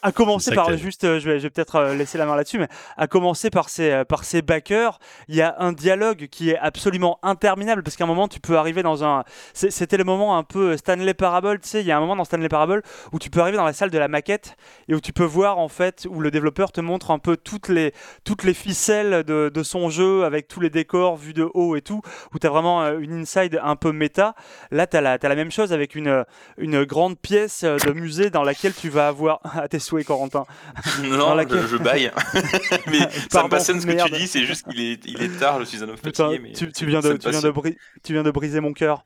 à 0.03 0.11
commencer 0.11 0.53
par 0.53 0.75
juste, 0.75 1.05
euh, 1.05 1.19
je 1.19 1.29
vais, 1.29 1.49
peut-être 1.49 1.75
euh, 1.77 1.95
laisser 1.95 2.17
la 2.17 2.25
main 2.25 2.35
là-dessus, 2.35 2.59
mais 2.59 2.67
à 2.97 3.07
commencer 3.07 3.49
par 3.49 3.69
ses, 3.69 3.89
euh, 3.89 4.03
par 4.03 4.25
ses 4.25 4.41
backers, 4.41 4.99
il 5.29 5.35
y 5.35 5.41
a 5.41 5.55
un 5.59 5.71
dialogue 5.71 6.27
qui 6.27 6.49
est 6.49 6.57
absolument 6.57 7.19
interminable 7.23 7.83
parce 7.83 7.95
qu'à 7.95 8.03
un 8.03 8.07
moment 8.07 8.27
tu 8.27 8.41
peux 8.41 8.57
arriver 8.57 8.83
dans 8.83 9.05
un, 9.05 9.23
c'était 9.53 9.95
le 9.95 10.03
moment 10.03 10.37
un 10.37 10.43
peu 10.43 10.75
Stanley 10.75 11.13
Parable, 11.13 11.59
tu 11.61 11.69
sais, 11.69 11.81
il 11.81 11.87
y 11.87 11.91
a 11.91 11.97
un 11.97 12.01
moment 12.01 12.17
dans 12.17 12.25
Stanley 12.25 12.49
Parable 12.49 12.83
où 13.13 13.19
tu 13.19 13.29
peux 13.29 13.39
arriver 13.39 13.55
dans 13.55 13.63
la 13.63 13.71
salle 13.71 13.91
de 13.91 13.97
la 13.97 14.09
maquette 14.09 14.57
et 14.89 14.93
où 14.93 14.99
tu 14.99 15.13
peux 15.13 15.23
voir 15.23 15.57
en 15.57 15.69
fait 15.69 16.05
où 16.09 16.19
le 16.19 16.31
développeur 16.31 16.73
te 16.73 16.81
montre 16.81 17.11
un 17.11 17.19
peu 17.19 17.37
toutes 17.37 17.69
les, 17.69 17.93
toutes 18.25 18.43
les 18.43 18.53
ficelles 18.53 19.23
de, 19.23 19.49
de 19.53 19.63
son 19.63 19.89
jeu 19.89 20.25
avec 20.25 20.49
tous 20.49 20.59
les 20.59 20.69
décors 20.69 21.15
vus 21.15 21.33
de 21.33 21.49
haut 21.53 21.77
et 21.77 21.81
tout, 21.83 22.01
où 22.33 22.39
tu 22.39 22.47
as 22.47 22.49
vraiment 22.49 22.81
euh, 22.83 22.97
une 22.99 23.13
inside 23.21 23.59
un 23.61 23.75
peu 23.75 23.91
méta. 23.91 24.33
Là, 24.71 24.87
tu 24.87 24.97
as, 24.97 25.01
la 25.01 25.17
la 25.21 25.35
même 25.35 25.51
chose 25.51 25.71
avec 25.73 25.95
une, 25.95 26.25
une 26.57 26.83
grande 26.85 27.19
pièce 27.19 27.63
euh, 27.63 27.77
de 27.77 27.91
musée 27.91 28.29
dans 28.29 28.43
laquelle 28.43 28.73
tu 28.73 28.89
vas 28.89 29.07
avoir 29.09 29.39
à 29.57 29.67
tes 29.67 29.79
souhaits, 29.79 30.07
Corentin. 30.07 30.45
Dans 31.01 31.17
Non, 31.17 31.35
laquelle- 31.35 31.61
je, 31.61 31.67
je 31.67 31.77
baille. 31.77 32.11
mais 32.87 32.99
ça 32.99 33.09
Pardon, 33.31 33.47
me 33.47 33.49
passionne 33.51 33.81
ce 33.81 33.85
que 33.85 33.91
merde. 33.91 34.09
tu 34.11 34.17
dis, 34.19 34.27
c'est 34.27 34.45
juste 34.45 34.65
qu'il 34.67 34.79
est, 34.81 35.05
il 35.05 35.21
est 35.21 35.39
tard, 35.39 35.59
je 35.59 35.65
suis 35.65 35.83
un 35.83 35.89
homme 35.89 35.97
fatigué. 35.97 36.39
Mais 36.39 36.53
tu, 36.53 36.71
tu 36.71 36.85
viens 36.85 37.01
ça 37.01 37.09
de, 37.09 37.13
me 37.13 37.19
tu, 37.19 37.29
viens 37.29 37.41
de 37.41 37.49
passionne. 37.51 37.73
bri- 37.73 37.77
tu 38.03 38.13
viens 38.13 38.23
de 38.23 38.31
briser 38.31 38.59
mon 38.59 38.73
cœur. 38.73 39.03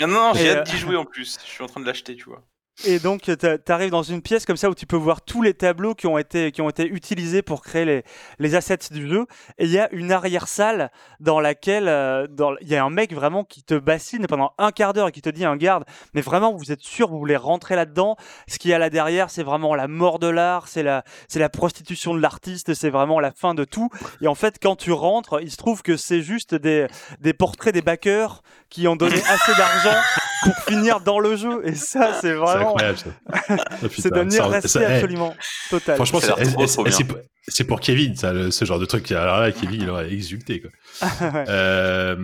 Ah 0.00 0.06
non, 0.06 0.14
non, 0.14 0.32
j'ai 0.34 0.50
hâte 0.50 0.68
euh, 0.68 0.70
d'y 0.70 0.78
jouer 0.78 0.96
en 0.96 1.04
plus. 1.04 1.38
Je 1.44 1.50
suis 1.50 1.64
en 1.64 1.66
train 1.66 1.80
de 1.80 1.86
l'acheter, 1.86 2.14
tu 2.14 2.24
vois. 2.24 2.42
Et 2.86 3.00
donc, 3.00 3.22
tu 3.22 3.72
arrives 3.72 3.90
dans 3.90 4.04
une 4.04 4.22
pièce 4.22 4.46
comme 4.46 4.56
ça 4.56 4.70
où 4.70 4.74
tu 4.74 4.86
peux 4.86 4.96
voir 4.96 5.20
tous 5.22 5.42
les 5.42 5.52
tableaux 5.52 5.96
qui 5.96 6.06
ont 6.06 6.16
été, 6.16 6.52
qui 6.52 6.62
ont 6.62 6.70
été 6.70 6.86
utilisés 6.86 7.42
pour 7.42 7.62
créer 7.62 7.84
les, 7.84 8.04
les 8.38 8.54
assets 8.54 8.78
du 8.92 9.08
jeu. 9.08 9.26
Et 9.58 9.64
il 9.64 9.70
y 9.70 9.80
a 9.80 9.88
une 9.92 10.12
arrière-salle 10.12 10.92
dans 11.18 11.40
laquelle 11.40 11.88
euh, 11.88 12.28
dans- 12.28 12.56
il 12.60 12.68
y 12.68 12.76
a 12.76 12.84
un 12.84 12.90
mec 12.90 13.12
vraiment 13.12 13.42
qui 13.42 13.64
te 13.64 13.74
bassine 13.74 14.26
pendant 14.28 14.52
un 14.58 14.70
quart 14.70 14.92
d'heure 14.92 15.08
et 15.08 15.12
qui 15.12 15.22
te 15.22 15.28
dit 15.28 15.44
un 15.44 15.56
garde, 15.56 15.84
mais 16.14 16.20
vraiment, 16.20 16.54
vous 16.54 16.70
êtes 16.70 16.80
sûr, 16.82 17.08
vous 17.08 17.18
voulez 17.18 17.36
rentrer 17.36 17.74
là-dedans? 17.74 18.16
Ce 18.46 18.58
qu'il 18.60 18.70
y 18.70 18.74
a 18.74 18.78
là 18.78 18.90
derrière, 18.90 19.28
c'est 19.30 19.42
vraiment 19.42 19.74
la 19.74 19.88
mort 19.88 20.20
de 20.20 20.28
l'art, 20.28 20.68
c'est 20.68 20.84
la, 20.84 21.02
c'est 21.26 21.40
la 21.40 21.48
prostitution 21.48 22.14
de 22.14 22.20
l'artiste, 22.20 22.74
c'est 22.74 22.90
vraiment 22.90 23.18
la 23.18 23.32
fin 23.32 23.54
de 23.54 23.64
tout. 23.64 23.88
Et 24.20 24.28
en 24.28 24.36
fait, 24.36 24.58
quand 24.62 24.76
tu 24.76 24.92
rentres, 24.92 25.40
il 25.42 25.50
se 25.50 25.56
trouve 25.56 25.82
que 25.82 25.96
c'est 25.96 26.22
juste 26.22 26.54
des, 26.54 26.86
des 27.20 27.32
portraits 27.32 27.74
des 27.74 27.82
backers 27.82 28.42
qui 28.70 28.86
ont 28.86 28.94
donné 28.94 29.16
assez 29.28 29.52
d'argent 29.56 29.98
pour 30.44 30.54
finir 30.64 31.00
dans 31.00 31.18
le 31.20 31.36
jeu. 31.36 31.60
Et 31.64 31.74
ça, 31.74 32.12
c'est 32.14 32.20
C'est 32.28 32.34
vraiment. 32.34 32.70
incroyable 32.76 32.98
ça. 32.98 33.10
Oh, 33.50 33.56
C'est 33.80 33.88
putain, 33.88 34.10
d'un 34.24 34.30
ça- 34.30 34.46
irrespect 34.46 34.84
absolument 34.84 35.34
total. 35.70 35.96
Franchement, 35.96 36.20
c'est 36.20 36.32
c'est 36.44 37.04
pour- 37.04 37.16
c'est 37.50 37.64
Kevin, 37.80 38.14
ça, 38.14 38.32
le- 38.32 38.50
ce 38.50 38.64
genre 38.66 38.78
de 38.78 38.84
truc. 38.84 39.10
Alors 39.12 39.40
là, 39.40 39.50
Kevin, 39.52 39.80
il 39.82 39.88
aurait 39.90 40.12
exulté. 40.12 40.60
Quoi. 40.60 40.70
Ouais. 41.32 41.44
Euh, 41.48 42.16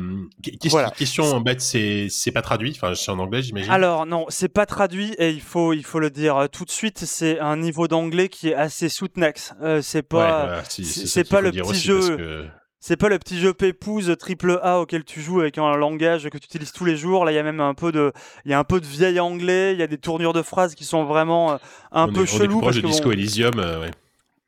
que- 0.44 0.50
question, 0.50 0.70
Voilà. 0.70 0.90
question 0.90 1.40
bête, 1.40 1.60
c'est 1.60 2.08
c'est 2.10 2.30
pas 2.32 2.42
traduit? 2.42 2.72
Enfin, 2.76 2.94
c'est 2.94 3.10
en 3.10 3.18
anglais, 3.18 3.42
j'imagine. 3.42 3.70
Alors 3.70 4.04
non, 4.06 4.26
c'est 4.28 4.48
pas 4.48 4.66
traduit 4.66 5.14
et 5.18 5.30
il 5.30 5.40
faut 5.40 5.72
il 5.72 5.84
faut 5.84 5.98
le 6.00 6.10
dire 6.10 6.36
euh, 6.36 6.46
tout 6.48 6.64
de 6.64 6.70
suite. 6.70 6.98
C'est 7.06 7.38
un 7.40 7.56
niveau 7.56 7.88
d'anglais 7.88 8.28
qui 8.28 8.50
est 8.50 8.54
assez 8.54 8.88
soutnex. 8.88 9.54
Euh, 9.62 9.80
c'est 9.82 9.98
Ouais, 9.98 10.02
pas 10.02 10.46
voilà, 10.46 10.62
si- 10.68 10.84
c'est- 10.84 11.06
c'est 11.06 11.24
pas 11.24 11.40
le 11.40 11.50
petit 11.52 11.74
jeu. 11.80 12.48
C'est 12.86 12.98
pas 12.98 13.08
le 13.08 13.18
petit 13.18 13.40
jeu 13.40 13.54
pépouze 13.54 14.14
triple 14.18 14.58
A 14.62 14.78
auquel 14.80 15.04
tu 15.04 15.22
joues 15.22 15.40
avec 15.40 15.56
un 15.56 15.74
langage 15.74 16.28
que 16.28 16.36
tu 16.36 16.44
utilises 16.44 16.72
tous 16.72 16.84
les 16.84 16.96
jours. 16.96 17.24
Là, 17.24 17.32
il 17.32 17.34
y 17.34 17.38
a 17.38 17.42
même 17.42 17.60
un 17.60 17.72
peu 17.72 17.92
de 17.92 18.12
il 18.44 18.50
y 18.50 18.54
a 18.54 18.58
un 18.58 18.64
peu 18.64 18.78
de 18.78 18.84
vieil 18.86 19.18
anglais. 19.20 19.72
Il 19.72 19.78
y 19.78 19.82
a 19.82 19.86
des 19.86 19.96
tournures 19.96 20.34
de 20.34 20.42
phrases 20.42 20.74
qui 20.74 20.84
sont 20.84 21.04
vraiment 21.04 21.52
euh, 21.52 21.56
un 21.92 22.04
on 22.04 22.12
peu 22.12 22.12
est, 22.12 22.18
on 22.18 22.22
est 22.22 22.26
chelou 22.26 22.46
plus 22.46 22.60
proche 22.60 22.64
parce 22.66 22.76
de 22.76 22.80
que 22.82 22.86
Disco 22.88 23.04
bon, 23.06 23.12
Elysium. 23.12 23.58
euh, 23.58 23.80
ouais. 23.80 23.90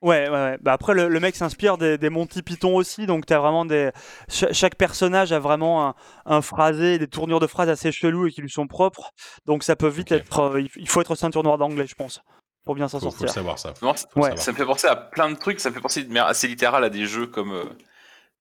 Ouais, 0.03 0.29
ouais, 0.29 0.35
ouais. 0.35 0.59
Bah 0.61 0.75
après, 0.75 0.93
le, 0.93 1.09
le 1.09 1.21
mec 1.21 1.35
s'inspire 1.35 1.79
des, 1.79 1.97
des 1.97 2.11
Monty 2.11 2.43
Python 2.43 2.77
aussi, 2.77 3.07
donc 3.07 3.25
t'as 3.25 3.39
vraiment 3.39 3.65
des. 3.65 3.91
cha- 4.29 4.53
chaque 4.53 4.75
personnage 4.77 5.33
a 5.33 5.39
vraiment 5.39 5.89
un, 5.89 5.95
un 6.27 6.43
phrasé, 6.43 6.99
des 6.99 7.09
tournures 7.09 7.41
de 7.41 7.47
phrases 7.47 7.71
assez 7.71 7.91
cheloues 7.91 8.27
et 8.27 8.31
qui 8.31 8.43
lui 8.43 8.51
sont 8.51 8.67
propres. 8.67 9.13
Donc 9.47 9.63
ça 9.65 9.75
peut 9.77 9.89
vite 9.89 10.13
être. 10.13 10.41
euh, 10.41 10.61
il- 10.61 10.69
il 10.77 10.89
faut 10.91 11.01
être 11.01 11.15
ceinture 11.15 11.43
noire 11.43 11.57
d'anglais, 11.57 11.87
je 11.89 11.95
pense, 11.95 12.21
pour 12.67 12.75
bien 12.75 12.87
s'en 12.89 13.01
Faut, 13.01 13.07
faut 13.07 13.11
sortir. 13.13 13.27
le 13.29 13.33
savoir 13.33 13.59
ça. 13.59 13.73
Faut 13.75 13.87
Ouais. 13.87 14.23
savoir. 14.25 14.39
Ça 14.39 14.53
me 14.53 14.57
fait 14.59 14.67
penser 14.67 14.87
à 14.87 14.97
plein 14.97 15.31
de 15.31 15.37
trucs, 15.37 15.59
ça 15.61 15.71
me 15.71 15.75
fait 15.75 15.81
penser 15.81 16.03
de 16.03 16.09
manière 16.09 16.27
assez 16.27 16.47
littérale 16.47 16.85
à 16.85 16.91
des 16.91 17.07
jeux 17.07 17.27
comme 17.27 17.53
euh, 17.53 17.65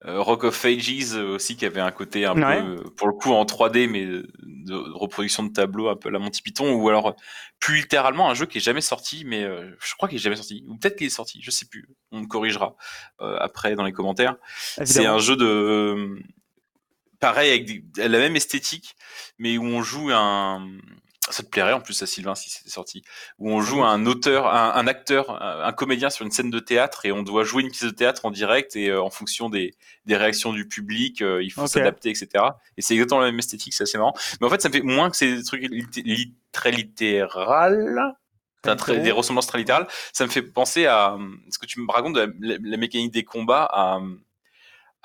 Rock 0.04 0.44
of 0.44 0.66
Ages 0.66 1.16
euh, 1.16 1.36
aussi, 1.36 1.56
qui 1.56 1.66
avait 1.66 1.80
un 1.82 1.92
côté 1.92 2.26
un 2.26 2.36
Ouais. 2.36 2.62
peu, 2.62 2.68
euh, 2.68 2.90
pour 2.96 3.08
le 3.08 3.14
coup, 3.14 3.32
en 3.34 3.44
3D, 3.46 3.88
mais 3.90 4.06
de, 4.06 4.30
de 4.44 4.76
reproduction 4.94 5.44
de 5.44 5.52
tableaux 5.52 5.90
un 5.90 5.96
peu 5.96 6.10
à 6.10 6.12
la 6.12 6.20
Monty 6.20 6.42
Python, 6.44 6.74
ou 6.74 6.90
alors 6.90 7.08
euh, 7.08 7.14
plus 7.60 7.78
littéralement 7.78 8.30
un 8.30 8.34
jeu 8.36 8.46
qui 8.46 8.60
est 8.60 8.62
jamais 8.62 8.82
sorti, 8.82 9.24
mais 9.26 9.44
euh, 9.44 9.72
je 9.84 9.96
crois 9.96 10.08
qu'il 10.08 10.18
est 10.18 10.22
jamais 10.22 10.36
sorti, 10.36 10.64
ou 10.68 10.78
peut-être 10.78 10.98
qu'il 10.98 11.08
est 11.08 11.10
sorti, 11.10 11.40
je 11.42 11.50
sais 11.50 11.66
plus, 11.66 11.88
on 12.12 12.20
me 12.22 12.28
corrigera 12.28 12.76
euh, 13.22 13.38
après 13.40 13.76
dans 13.76 13.84
les 13.86 13.94
commentaires. 13.94 14.36
C'est 14.86 15.06
un 15.06 15.18
jeu 15.18 15.36
de 15.38 15.46
euh, 15.46 16.20
pareil 17.20 17.50
avec 17.52 17.66
des- 17.66 18.08
la 18.08 18.20
même 18.20 18.36
esthétique, 18.36 18.96
mais 19.40 19.58
où 19.58 19.64
on 19.64 19.82
joue 19.82 20.10
un 20.12 20.68
ça 21.30 21.44
te 21.44 21.50
plairait 21.50 21.74
en 21.74 21.82
plus 21.82 22.02
à 22.04 22.06
Sylvain 22.08 22.36
si 22.36 22.50
c'était 22.50 22.70
sorti 22.70 23.04
où 23.40 23.50
on 23.52 23.62
joue 23.62 23.84
un 23.84 24.06
auteur, 24.06 24.48
un, 24.48 24.74
un 24.76 24.88
acteur, 24.88 25.42
un, 25.42 25.64
un 25.64 25.72
comédien 25.74 26.10
sur 26.10 26.26
une 26.26 26.32
scène 26.32 26.52
de 26.52 26.60
théâtre 26.60 27.06
et 27.06 27.12
on 27.12 27.24
doit 27.24 27.44
jouer 27.44 27.64
une 27.64 27.70
pièce 27.72 27.84
de 27.84 27.96
théâtre 27.96 28.26
en 28.26 28.32
direct 28.32 28.76
et 28.76 28.90
euh, 28.90 29.02
en 29.02 29.10
fonction 29.10 29.50
des, 29.50 29.74
des 30.06 30.16
réactions 30.18 30.54
du 30.54 30.68
public, 30.68 31.22
euh, 31.22 31.42
il 31.44 31.50
faut 31.50 31.62
s'adapter, 31.80 32.10
etc. 32.10 32.28
Et 32.78 32.82
c'est 32.82 32.94
exactement 32.94 33.22
la 33.22 33.28
même 33.28 33.40
esthétique, 33.40 33.74
c'est 33.74 33.84
assez 33.84 33.98
marrant. 33.98 34.14
Mais 34.40 34.48
en 34.48 34.50
fait, 34.50 34.62
ça 34.62 34.70
me 34.70 34.74
fait 34.74 34.82
moins 34.82 35.10
que 35.10 35.18
ces 35.18 35.44
trucs 35.44 35.64
lit- 35.64 35.86
lit- 36.04 36.34
très 36.52 36.72
littéral. 36.72 38.16
des 39.02 39.12
ressemblances 39.12 39.48
très 39.48 39.58
littérales. 39.60 39.88
Ça 40.14 40.26
me 40.26 40.32
fait 40.32 40.42
penser 40.42 40.86
à 40.86 41.18
ce 41.50 41.58
que 41.60 41.66
tu 41.66 41.80
me 41.80 41.92
racontes 41.92 42.16
de 42.16 42.34
la, 42.40 42.78
mécanique 42.78 43.12
des 43.14 43.24
combats 43.24 43.68
à, 43.72 44.00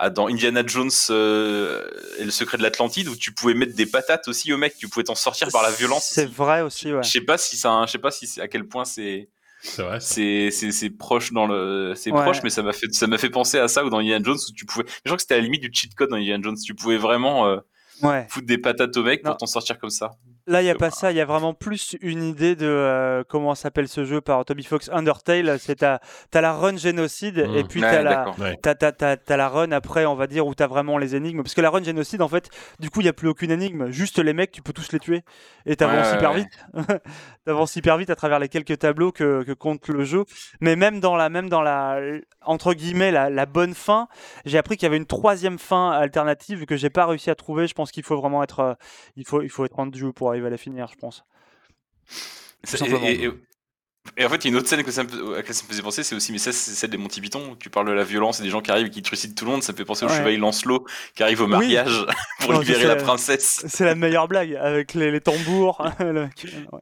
dans 0.09 0.29
Indiana 0.29 0.63
Jones 0.67 0.91
euh, 1.11 1.87
et 2.19 2.25
le 2.25 2.31
secret 2.31 2.57
de 2.57 2.63
l'Atlantide 2.63 3.09
où 3.09 3.17
tu 3.17 3.33
pouvais 3.33 3.53
mettre 3.53 3.75
des 3.75 3.85
patates 3.85 4.29
aussi 4.29 4.51
au 4.53 4.57
mec, 4.57 4.75
tu 4.79 4.89
pouvais 4.89 5.05
t'en 5.05 5.15
sortir 5.15 5.49
par 5.49 5.63
la 5.63 5.71
violence. 5.71 6.09
C'est 6.11 6.31
vrai 6.31 6.63
aussi, 6.63 6.91
ouais. 6.93 7.03
Je 7.03 7.11
sais 7.11 7.21
pas 7.21 7.37
si 7.37 7.59
ça, 7.59 7.83
je 7.87 7.93
sais 7.93 7.99
pas 7.99 8.11
si 8.11 8.41
à 8.41 8.49
quel 8.49 8.67
point 8.67 8.87
c'est 8.87 9.29
c'est 9.63 10.51
c'est 10.51 10.91
proche 10.91 11.33
dans 11.33 11.47
le 11.47 11.93
c'est 11.95 12.11
proche 12.11 12.43
mais 12.43 12.49
ça 12.49 12.63
m'a 12.63 12.73
fait 12.73 12.91
ça 12.95 13.07
m'a 13.07 13.19
fait 13.19 13.29
penser 13.29 13.59
à 13.59 13.69
ça 13.69 13.85
ou 13.85 13.91
dans 13.91 13.99
Indiana 13.99 14.25
Jones 14.25 14.39
où 14.49 14.53
tu 14.55 14.65
pouvais 14.65 14.87
je 14.89 15.11
crois 15.11 15.17
que 15.17 15.23
c'était 15.23 15.35
à 15.35 15.37
la 15.37 15.43
limite 15.43 15.61
du 15.61 15.71
cheat 15.71 15.95
code 15.95 16.09
dans 16.09 16.17
Indiana 16.17 16.43
Jones 16.43 16.57
tu 16.65 16.75
pouvais 16.75 16.97
vraiment 16.97 17.47
euh, 17.47 17.59
ouais. 18.03 18.27
foutre 18.31 18.47
des 18.47 18.57
patates 18.57 18.97
au 18.97 19.03
mec 19.03 19.23
pour 19.23 19.37
t'en 19.37 19.45
sortir 19.45 19.79
comme 19.79 19.91
ça 19.91 20.13
Là, 20.47 20.63
il 20.63 20.65
n'y 20.65 20.71
a 20.71 20.75
pas 20.75 20.91
ça, 20.91 21.11
il 21.11 21.17
y 21.17 21.21
a 21.21 21.25
vraiment 21.25 21.55
plus 21.55 21.97
une 22.01 22.23
idée 22.23 22.57
de 22.57 22.67
euh, 22.67 23.23
comment 23.29 23.55
s'appelle 23.55 23.89
ce 23.89 24.05
jeu 24.05 24.21
par 24.21 24.45
Toby 24.45 24.65
Fox 24.65 24.89
Undertale. 24.93 25.59
C'est 25.59 25.77
t'as 25.77 25.99
as 26.33 26.41
la 26.41 26.53
run 26.53 26.77
génocide 26.77 27.39
et 27.39 27.63
mmh. 27.63 27.69
puis 27.69 27.81
t'as 27.81 28.03
la, 28.03 28.27
as, 28.27 29.37
la 29.37 29.49
run 29.49 29.73
après, 29.73 30.07
on 30.07 30.15
va 30.15 30.27
dire, 30.27 30.47
où 30.47 30.55
t'as 30.55 30.67
vraiment 30.67 30.99
les 30.99 31.15
énigmes. 31.15 31.43
Parce 31.43 31.55
que 31.55 31.61
la 31.61 31.71
run 31.71 31.83
génocide, 31.83 32.23
en 32.23 32.29
fait, 32.29 32.49
du 32.79 32.91
coup, 32.91 33.01
il 33.01 33.05
n'y 33.05 33.11
a 33.11 33.13
plus 33.13 33.29
aucune 33.29 33.51
énigme. 33.51 33.91
Juste 33.91 34.19
les 34.19 34.33
mecs, 34.33 34.51
tu 34.51 34.63
peux 34.63 34.73
tous 34.73 34.93
les 34.93 34.99
tuer 34.99 35.23
et 35.67 35.77
t'avances 35.77 36.13
hyper 36.15 36.33
vite. 36.33 36.49
t'avances 37.45 37.77
hyper 37.77 37.97
vite 37.97 38.11
à 38.11 38.17
travers 38.17 38.39
les 38.39 38.49
quelques 38.49 38.79
tableaux 38.79 39.13
que, 39.13 39.43
que, 39.45 39.53
compte 39.53 39.89
le 39.89 40.05
jeu. 40.05 40.25
Mais 40.61 40.77
même 40.77 41.01
dans 41.01 41.17
la, 41.17 41.29
même 41.29 41.49
dans 41.49 41.63
la 41.63 42.01
entre 42.43 42.75
guillemets, 42.75 43.11
la, 43.11 43.31
la 43.31 43.47
bonne 43.47 43.75
fin, 43.75 44.09
j'ai 44.45 44.59
appris 44.59 44.77
qu'il 44.77 44.87
y 44.87 44.89
avait 44.89 44.97
une 44.97 45.07
troisième 45.07 45.59
fin 45.59 45.91
alternative 45.91 46.65
que 46.67 46.77
j'ai 46.77 46.91
pas 46.91 47.07
réussi 47.07 47.31
à 47.31 47.35
trouver. 47.35 47.67
Je 47.67 47.75
pense 47.75 47.91
qu'il 47.93 48.03
faut 48.03 48.17
vraiment 48.17 48.43
être, 48.43 48.61
euh, 48.61 48.75
il 49.17 49.27
faut, 49.27 49.43
il 49.43 49.51
faut 49.51 49.65
être 49.65 49.79
en 49.79 49.93
jeu 49.93 50.13
pour 50.31 50.35
arriver 50.35 50.47
à 50.47 50.51
la 50.51 50.59
finir, 50.59 50.87
je 50.87 50.97
pense. 50.97 51.25
Et, 53.05 53.29
en 54.19 54.29
fait, 54.29 54.37
il 54.37 54.45
y 54.45 54.49
a 54.49 54.51
une 54.51 54.57
autre 54.57 54.69
scène 54.69 54.83
que 54.83 54.91
ça 54.91 55.05
me, 55.05 55.35
à 55.35 55.37
laquelle 55.37 55.55
ça 55.55 55.63
me 55.65 55.69
faisait 55.69 55.83
penser, 55.83 56.03
c'est 56.03 56.15
aussi, 56.15 56.33
mais 56.33 56.39
ça, 56.39 56.53
c'est 56.53 56.73
celle 56.73 56.91
des 56.91 56.97
Monty 56.97 57.21
Python. 57.21 57.57
Tu 57.59 57.71
parles 57.71 57.87
de 57.87 57.93
la 57.93 58.05
violence 58.05 58.41
et 58.41 58.43
des 58.43 58.49
gens 58.49 58.61
qui 58.61 58.71
arrivent 58.71 58.87
et 58.87 58.91
qui 58.91 59.03
trucident 59.03 59.35
tout 59.35 59.45
le 59.45 59.51
monde. 59.51 59.63
Ça 59.63 59.73
me 59.73 59.77
fait 59.77 59.85
penser 59.85 60.05
au 60.05 60.09
chevalier 60.09 60.37
Lancelot 60.37 60.87
qui 61.15 61.23
arrive 61.23 61.43
au 61.43 61.47
mariage 61.47 62.07
pour 62.41 62.55
libérer 62.55 62.87
la 62.87 62.97
princesse. 62.97 63.65
C'est 63.69 63.85
la 63.85 63.95
meilleure 63.95 64.29
blague 64.29 64.55
avec 64.57 64.95
les, 64.95 65.21
tambours. 65.21 65.87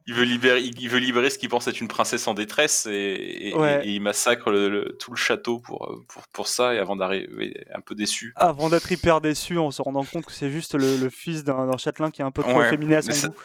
il, 0.07 0.13
veut 0.13 0.23
libérer, 0.23 0.61
il 0.61 0.89
veut 0.89 0.99
libérer 0.99 1.29
ce 1.29 1.37
qu'il 1.37 1.49
pense 1.49 1.67
être 1.67 1.81
une 1.81 1.87
princesse 1.87 2.27
en 2.27 2.33
détresse 2.33 2.87
et, 2.89 3.53
il 3.83 4.01
massacre 4.01 4.51
tout 4.97 5.11
le 5.11 5.17
château 5.17 5.59
pour, 5.59 6.03
pour, 6.07 6.27
pour 6.27 6.47
ça. 6.47 6.73
Et 6.73 6.79
avant 6.79 6.95
d'arriver 6.95 7.65
un 7.73 7.81
peu 7.81 7.95
déçu. 7.95 8.33
Avant 8.35 8.69
d'être 8.69 8.91
hyper 8.91 9.21
déçu 9.21 9.57
en 9.57 9.71
se 9.71 9.81
rendant 9.81 10.03
compte 10.03 10.25
que 10.25 10.31
c'est 10.31 10.49
juste 10.49 10.75
le, 10.75 11.09
fils 11.09 11.43
d'un 11.43 11.77
châtelain 11.77 12.11
qui 12.11 12.21
est 12.21 12.25
un 12.25 12.31
peu 12.31 12.43
trop 12.43 12.61
féminin 12.63 12.97
à 12.97 13.01
son 13.01 13.27
goût 13.27 13.35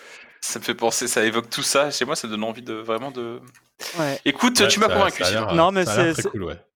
ça 0.45 0.59
me 0.59 0.65
fait 0.65 0.75
penser, 0.75 1.09
ça 1.09 1.25
évoque 1.25 1.49
tout 1.49 1.63
ça. 1.63 1.91
Chez 1.91 2.05
moi, 2.05 2.17
ça 2.17 2.29
donne 2.29 2.45
envie 2.45 2.63
de 2.63 2.75
vraiment 2.75 3.11
de. 3.11 3.41
Écoute, 4.27 4.69
tu 4.69 4.79
m'as 4.79 4.89
convaincu. 4.89 5.23
non, 5.55 5.73
mais 5.73 5.85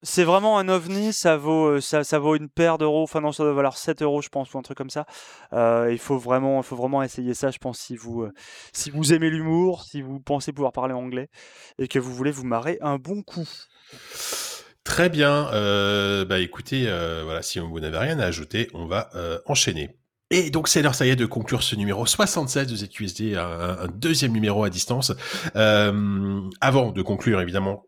c'est 0.02 0.24
vraiment 0.24 0.58
un 0.58 0.68
ovni. 0.68 1.12
Ça 1.12 1.36
vaut, 1.36 1.66
euh, 1.66 1.80
ça, 1.80 2.02
ça 2.02 2.18
vaut 2.18 2.34
une 2.34 2.48
paire 2.48 2.78
d'euros. 2.78 3.02
Enfin 3.02 3.20
non, 3.20 3.30
ça 3.30 3.42
doit 3.42 3.52
valoir 3.52 3.76
7 3.76 4.00
euros, 4.02 4.22
je 4.22 4.30
pense, 4.30 4.54
ou 4.54 4.58
un 4.58 4.62
truc 4.62 4.78
comme 4.78 4.90
ça. 4.90 5.04
Euh, 5.52 5.88
il 5.92 5.98
faut 5.98 6.16
vraiment, 6.16 6.60
il 6.60 6.64
faut 6.64 6.76
vraiment 6.76 7.02
essayer 7.02 7.34
ça. 7.34 7.50
Je 7.50 7.58
pense 7.58 7.78
si 7.78 7.94
vous, 7.94 8.22
euh, 8.22 8.32
si 8.72 8.90
vous 8.90 9.12
aimez 9.12 9.28
l'humour, 9.28 9.84
si 9.84 10.00
vous 10.00 10.18
pensez 10.18 10.52
pouvoir 10.52 10.72
parler 10.72 10.94
anglais 10.94 11.28
et 11.78 11.88
que 11.88 11.98
vous 11.98 12.14
voulez 12.14 12.30
vous 12.30 12.44
marrer 12.44 12.78
un 12.80 12.96
bon 12.96 13.22
coup. 13.22 13.48
Très 14.82 15.10
bien. 15.10 15.50
bah 16.24 16.38
écoutez, 16.38 16.84
voilà, 17.22 17.42
si 17.42 17.58
vous 17.58 17.80
n'avez 17.80 17.98
rien 17.98 18.18
à 18.18 18.24
ajouter, 18.24 18.68
on 18.72 18.86
va 18.86 19.10
enchaîner. 19.44 19.98
Et 20.30 20.50
donc 20.50 20.68
c'est 20.68 20.82
l'heure, 20.82 20.94
ça 20.94 21.06
y 21.06 21.10
est, 21.10 21.16
de 21.16 21.26
conclure 21.26 21.62
ce 21.62 21.74
numéro 21.74 22.04
76 22.04 22.66
de 22.66 22.76
ZQSD, 22.76 23.34
un, 23.36 23.78
un 23.80 23.88
deuxième 23.88 24.32
numéro 24.32 24.62
à 24.64 24.70
distance. 24.70 25.12
Euh, 25.56 26.40
avant 26.60 26.92
de 26.92 27.02
conclure, 27.02 27.40
évidemment, 27.40 27.84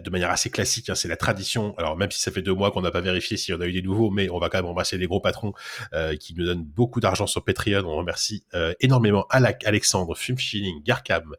de 0.00 0.10
manière 0.10 0.30
assez 0.30 0.50
classique, 0.50 0.90
hein, 0.90 0.94
c'est 0.94 1.08
la 1.08 1.16
tradition. 1.16 1.74
Alors 1.78 1.96
même 1.96 2.10
si 2.10 2.20
ça 2.20 2.32
fait 2.32 2.42
deux 2.42 2.54
mois 2.54 2.72
qu'on 2.72 2.82
n'a 2.82 2.90
pas 2.90 3.00
vérifié 3.00 3.36
s'il 3.36 3.54
y 3.54 3.56
en 3.56 3.60
a 3.60 3.66
eu 3.66 3.72
des 3.72 3.82
nouveaux, 3.82 4.10
mais 4.10 4.28
on 4.28 4.38
va 4.38 4.48
quand 4.48 4.58
même 4.58 4.66
embrasser 4.66 4.98
les 4.98 5.06
gros 5.06 5.20
patrons 5.20 5.52
euh, 5.92 6.16
qui 6.16 6.34
nous 6.34 6.44
donnent 6.44 6.64
beaucoup 6.64 7.00
d'argent 7.00 7.26
sur 7.26 7.44
Patreon. 7.44 7.84
On 7.84 7.96
remercie 7.96 8.44
euh, 8.54 8.74
énormément 8.80 9.26
Alak, 9.30 9.64
Alexandre, 9.64 10.16
Fumschilling, 10.16 10.82
Garcam, 10.82 11.36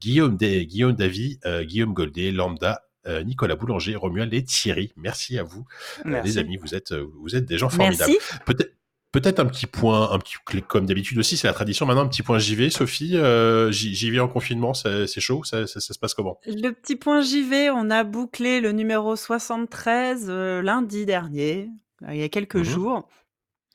Guillaume, 0.00 0.36
Day, 0.36 0.66
Guillaume 0.66 0.92
Davy, 0.92 1.40
euh, 1.46 1.64
Guillaume 1.64 1.94
Goldé, 1.94 2.30
Lambda, 2.30 2.82
euh, 3.06 3.24
Nicolas 3.24 3.56
Boulanger, 3.56 3.96
Romuald 3.96 4.32
et 4.34 4.44
Thierry. 4.44 4.92
Merci 4.96 5.38
à 5.38 5.42
vous, 5.42 5.66
euh, 6.06 6.20
les 6.22 6.38
amis. 6.38 6.56
Vous 6.58 6.74
êtes, 6.74 6.92
vous 6.92 7.34
êtes 7.34 7.44
des 7.44 7.58
gens 7.58 7.68
formidables. 7.68 8.12
Peut-être 8.44 8.72
Peut-être 9.12 9.40
un 9.40 9.46
petit 9.46 9.66
point, 9.66 10.10
un 10.12 10.18
petit 10.18 10.36
comme 10.68 10.84
d'habitude 10.84 11.18
aussi, 11.18 11.36
c'est 11.36 11.46
la 11.46 11.54
tradition 11.54 11.86
maintenant, 11.86 12.02
un 12.02 12.08
petit 12.08 12.22
point 12.22 12.38
JV. 12.38 12.70
Sophie, 12.70 13.16
euh, 13.16 13.70
JV 13.70 14.20
en 14.20 14.28
confinement, 14.28 14.74
c'est 14.74 15.20
chaud, 15.20 15.42
ça, 15.44 15.66
ça, 15.66 15.80
se 15.80 15.98
passe 15.98 16.12
comment? 16.12 16.38
Le 16.44 16.70
petit 16.70 16.96
point 16.96 17.22
JV, 17.22 17.70
on 17.70 17.88
a 17.90 18.04
bouclé 18.04 18.60
le 18.60 18.72
numéro 18.72 19.16
73 19.16 20.26
euh, 20.28 20.60
lundi 20.60 21.06
dernier, 21.06 21.70
euh, 22.02 22.14
il 22.14 22.20
y 22.20 22.22
a 22.22 22.28
quelques 22.28 22.56
mmh 22.56 22.64
jours. 22.64 23.08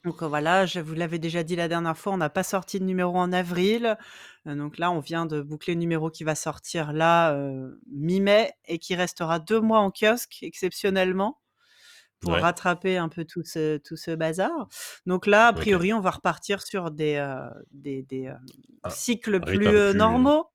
Donc 0.03 0.21
voilà, 0.23 0.65
je 0.65 0.79
vous 0.79 0.95
l'avais 0.95 1.19
déjà 1.19 1.43
dit 1.43 1.55
la 1.55 1.67
dernière 1.67 1.97
fois, 1.97 2.13
on 2.13 2.17
n'a 2.17 2.29
pas 2.29 2.43
sorti 2.43 2.79
de 2.79 2.85
numéro 2.85 3.17
en 3.17 3.31
avril. 3.31 3.97
donc 4.47 4.79
là, 4.79 4.91
on 4.91 4.99
vient 4.99 5.27
de 5.27 5.41
boucler 5.41 5.75
le 5.75 5.79
numéro 5.79 6.09
qui 6.09 6.23
va 6.23 6.33
sortir 6.33 6.91
là 6.91 7.35
mi-mai 7.91 8.51
et 8.65 8.79
qui 8.79 8.95
restera 8.95 9.37
deux 9.37 9.59
mois 9.59 9.79
en 9.79 9.91
kiosque 9.91 10.39
exceptionnellement 10.41 11.37
pour 12.22 12.33
rattraper 12.33 12.98
un 12.98 13.09
peu 13.09 13.25
tout 13.25 13.43
ce, 13.43 13.77
tout 13.77 13.98
ce 13.98 14.11
bazar. 14.11 14.67
Donc 15.06 15.25
là, 15.25 15.48
a 15.48 15.53
priori, 15.53 15.91
on 15.91 16.00
va 16.00 16.11
repartir 16.11 16.61
sur 16.61 16.91
des, 16.91 17.16
euh, 17.16 17.50
des, 17.72 18.03
des 18.03 18.27
euh, 18.27 18.33
ah, 18.83 18.90
cycles 18.90 19.40
plus, 19.41 19.67
euh, 19.67 19.93
normaux. 19.93 20.45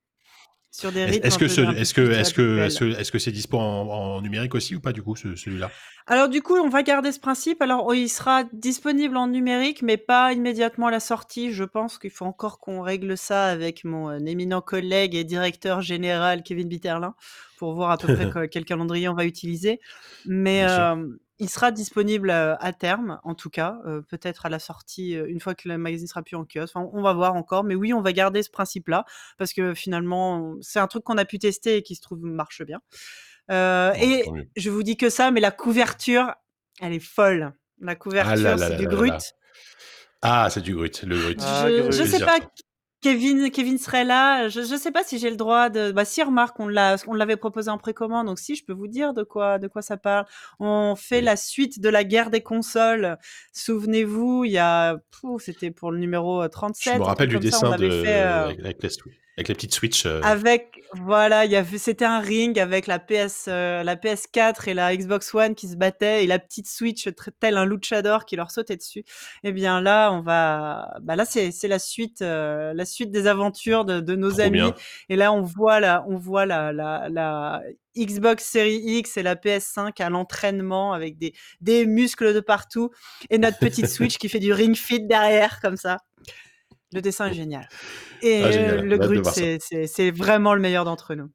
Sur 0.70 0.93
des 0.93 1.07
rythmes 1.07 1.27
est-ce 1.27 1.39
que 1.39 1.45
est-ce 1.47 1.95
que 1.95 2.11
est-ce 2.11 2.35
que 2.35 3.01
est-ce 3.01 3.11
que 3.11 3.19
c'est 3.19 3.31
dispo 3.31 3.57
en, 3.57 4.20
numérique 4.20 4.55
aussi 4.55 4.75
ou 4.75 4.81
pas 4.81 4.93
du 4.93 5.03
coup 5.03 5.17
celui-là? 5.17 5.70
Alors 6.07 6.28
du 6.28 6.43
coup, 6.43 6.55
on 6.55 6.69
va 6.69 6.83
garder 6.83 7.12
ce 7.12 7.19
principe. 7.19 7.62
Alors 7.62 7.95
il 7.95 8.11
sera 8.11 8.45
disponible 8.53 9.17
en 9.17 9.27
numérique, 9.27 9.81
mais 9.81 9.97
pas 9.97 10.35
immédiatement 10.35 10.89
à 10.89 10.91
la 10.91 11.01
sortie. 11.01 11.51
Je 11.51 11.65
pense 11.65 11.99
qu'il 11.99 12.11
faut 12.11 12.27
encore 12.27 12.59
qu'on 12.59 12.83
règle 12.83 13.17
ça 13.17 13.47
avec 13.47 13.85
mon 13.85 14.19
éminent 14.27 14.61
collègue 14.61 15.15
et 15.15 15.25
directeur 15.25 15.81
général 15.81 16.43
Kevin 16.43 16.69
Bitterlin 16.69 17.15
pour 17.57 17.73
voir 17.73 17.93
à 17.93 17.97
peu 17.97 18.15
près 18.15 18.49
quel 18.51 18.67
calendrier 18.67 19.09
on 19.09 19.15
va 19.15 19.25
utiliser. 19.25 19.81
Mais 20.27 20.67
il 21.39 21.50
sera 21.50 21.70
disponible 21.70 22.31
à 22.31 22.73
terme, 22.73 23.20
en 23.23 23.34
tout 23.34 23.50
cas, 23.50 23.78
peut-être 24.08 24.47
à 24.47 24.48
la 24.48 24.58
sortie, 24.58 25.12
une 25.12 25.40
fois 25.40 25.55
que 25.55 25.68
le 25.68 25.76
magazine 25.76 26.06
sera 26.06 26.23
plus 26.23 26.36
en 26.36 26.44
kiosque. 26.44 26.74
on 26.76 27.02
va 27.02 27.12
voir 27.12 27.34
encore, 27.34 27.65
mais 27.65 27.74
oui, 27.74 27.92
on 27.92 28.00
va 28.00 28.12
garder 28.12 28.42
ce 28.42 28.50
principe-là 28.50 29.05
parce 29.36 29.52
que 29.52 29.74
finalement, 29.74 30.55
c'est 30.62 30.78
un 30.78 30.86
truc 30.86 31.05
qu'on 31.05 31.18
a 31.18 31.24
pu 31.24 31.39
tester 31.39 31.76
et 31.76 31.82
qui 31.82 31.94
se 31.94 32.00
trouve 32.00 32.20
marche 32.23 32.62
bien. 32.62 32.81
et 33.50 34.24
je 34.56 34.70
vous 34.70 34.82
dis 34.82 34.97
que 34.97 35.10
ça, 35.10 35.31
mais 35.31 35.40
la 35.40 35.50
couverture, 35.50 36.34
elle 36.81 36.92
est 36.92 37.00
folle. 37.00 37.52
La 37.81 37.92
ah 37.92 37.97
couverture, 37.97 38.58
c'est 38.58 38.76
du 38.76 38.86
Grut. 38.86 39.34
Ah, 40.23 40.48
c'est 40.50 40.62
du 40.62 40.74
Grut, 40.74 41.02
le 41.02 41.18
Grut. 41.18 41.40
je, 41.40 41.90
je 41.90 42.02
sais 42.05 42.24
pas 42.24 42.39
Kevin, 43.07 43.51
Kevin 43.52 43.78
serait 43.78 44.05
là. 44.05 44.49
Je 44.49 44.60
ne 44.60 44.78
sais 44.78 44.91
pas 44.91 45.05
si 45.05 45.20
j'ai 45.20 45.31
le 45.31 45.36
droit 45.36 45.70
de. 45.70 45.93
Bah, 45.93 46.05
si 46.05 46.25
remarque, 46.25 46.59
on 46.59 46.67
l'a, 46.67 46.97
on 47.07 47.15
l'avait 47.15 47.36
proposé 47.36 47.70
en 47.70 47.78
précommande, 47.78 48.26
donc 48.26 48.41
si 48.41 48.57
je 48.57 48.65
peux 48.65 48.73
vous 48.73 48.89
dire 48.89 49.15
de 49.15 49.23
quoi, 49.23 49.60
de 49.60 49.68
quoi 49.68 49.81
ça 49.81 49.97
parle. 49.97 50.26
On 50.59 50.97
fait 50.97 51.20
la 51.20 51.36
suite 51.36 51.81
de 51.81 51.89
la 51.89 52.02
guerre 52.02 52.31
des 52.31 52.41
consoles. 52.41 53.17
Souvenez-vous, 53.52 54.44
il 54.44 54.51
y 54.51 54.59
a, 54.59 54.97
c'était 55.39 55.70
pour 55.70 55.93
le 55.93 55.99
numéro 55.99 56.47
37. 56.49 56.94
Je 56.94 56.99
me 56.99 57.05
rappelle 57.05 57.28
du 57.28 57.39
dessin 57.39 57.76
de, 57.76 57.89
euh, 57.89 58.49
avec, 58.49 58.81
avec 59.36 59.48
les 59.48 59.55
petites 59.55 59.74
Switch. 59.74 60.06
Euh. 60.06 60.20
Avec 60.23 60.82
voilà, 60.94 61.44
il 61.44 61.50
y 61.50 61.56
avait 61.56 61.76
c'était 61.76 62.06
un 62.06 62.20
ring 62.20 62.58
avec 62.58 62.86
la 62.86 62.98
PS 62.98 63.47
euh, 63.48 63.82
la 63.82 63.94
PS4 63.97 64.68
et 64.68 64.74
la 64.74 64.97
Xbox 64.97 65.34
One 65.34 65.55
qui 65.55 65.68
se 65.68 65.76
battaient 65.76 66.24
et 66.24 66.26
la 66.26 66.39
petite 66.39 66.66
Switch 66.68 67.08
tel 67.39 67.58
un 67.58 67.66
luchador 67.66 68.24
qui 68.24 68.36
leur 68.36 68.50
sautait 68.50 68.76
dessus. 68.76 69.00
Et 69.00 69.05
eh 69.44 69.52
bien 69.52 69.82
là, 69.82 70.10
on 70.12 70.23
va 70.23 70.97
bah 71.02 71.16
là 71.16 71.26
c'est 71.26 71.52
la 71.65 71.78
suite 71.78 72.23
euh, 72.23 72.73
la 72.73 72.86
suite 72.86 73.10
des 73.10 73.26
aventures 73.26 73.84
de, 73.84 74.00
de 74.00 74.16
nos 74.16 74.40
amis 74.40 74.73
et 75.10 75.16
là 75.16 75.32
on 75.32 75.42
voit 75.42 75.81
la 75.81 76.05
on 76.08 76.16
voit 76.16 76.47
la 76.47 76.73
la, 76.73 77.08
la 77.10 77.62
Xbox 77.97 78.44
Series 78.44 78.82
X 78.98 79.16
et 79.16 79.23
la 79.23 79.34
PS5 79.34 80.02
à 80.02 80.10
l'entraînement 80.10 80.92
avec 80.92 81.18
des, 81.18 81.32
des 81.60 81.86
muscles 81.86 82.34
de 82.34 82.40
partout 82.40 82.90
et 83.31 83.39
notre 83.39 83.58
petite 83.58 83.86
Switch 83.89 84.18
qui 84.18 84.28
fait 84.28 84.39
du 84.39 84.52
ring 84.52 84.76
fit 84.76 85.00
derrière 85.00 85.60
comme 85.60 85.76
ça. 85.76 85.98
Le 86.97 87.02
dessin 87.02 87.26
est 87.26 87.34
génial. 87.34 87.68
Et 88.23 88.42
ah, 88.42 88.76
le 88.76 88.97
Grut, 88.97 89.23
c'est 89.26 90.10
vraiment 90.10 90.55
le 90.55 90.62
meilleur 90.62 90.86
d'entre 90.86 91.15
nous. 91.15 91.31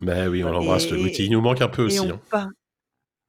Ben 0.00 0.28
oui, 0.28 0.42
on 0.42 0.50
l'embrasse, 0.50 0.90
le 0.90 0.96
Grut. 0.96 1.18
Il 1.18 1.30
nous 1.32 1.42
manque 1.42 1.60
un 1.60 1.68
peu 1.68 1.82
aussi. 1.82 2.08
Hein. 2.32 2.50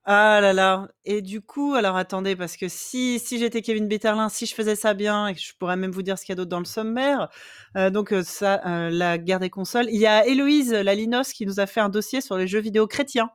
Ah 0.06 0.40
là 0.40 0.54
là. 0.54 0.88
Et 1.04 1.22
du 1.22 1.42
coup, 1.42 1.74
alors 1.74 1.98
attendez, 1.98 2.38
parce 2.38 2.56
que 2.56 2.70
si, 2.70 3.20
si 3.20 3.38
j'étais 3.38 3.62
Kevin 3.62 3.90
Betterlin, 3.90 4.30
si 4.30 4.46
je 4.46 4.56
faisais 4.56 4.78
ça 4.78 4.94
bien, 4.94 5.28
et 5.28 5.36
je 5.36 5.52
pourrais 5.60 5.76
même 5.76 5.92
vous 5.92 6.04
dire 6.04 6.18
ce 6.18 6.24
qu'il 6.24 6.32
y 6.32 6.36
a 6.36 6.38
d'autre 6.38 6.50
dans 6.50 6.60
le 6.60 6.66
sommaire, 6.66 7.28
euh, 7.76 7.90
donc 7.90 8.14
euh, 8.14 8.24
ça, 8.24 8.62
euh, 8.66 8.90
la 8.90 9.18
guerre 9.18 9.42
des 9.42 9.50
consoles, 9.50 9.88
il 9.90 10.00
y 10.00 10.08
a 10.08 10.26
Héloïse 10.26 10.72
Lalinos 10.72 11.34
qui 11.34 11.46
nous 11.46 11.60
a 11.60 11.66
fait 11.66 11.82
un 11.82 11.90
dossier 11.90 12.22
sur 12.22 12.38
les 12.38 12.48
jeux 12.48 12.62
vidéo 12.62 12.88
chrétiens. 12.88 13.30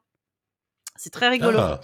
C'est 0.97 1.13
très 1.13 1.29
rigolo. 1.29 1.59
Ah. 1.59 1.81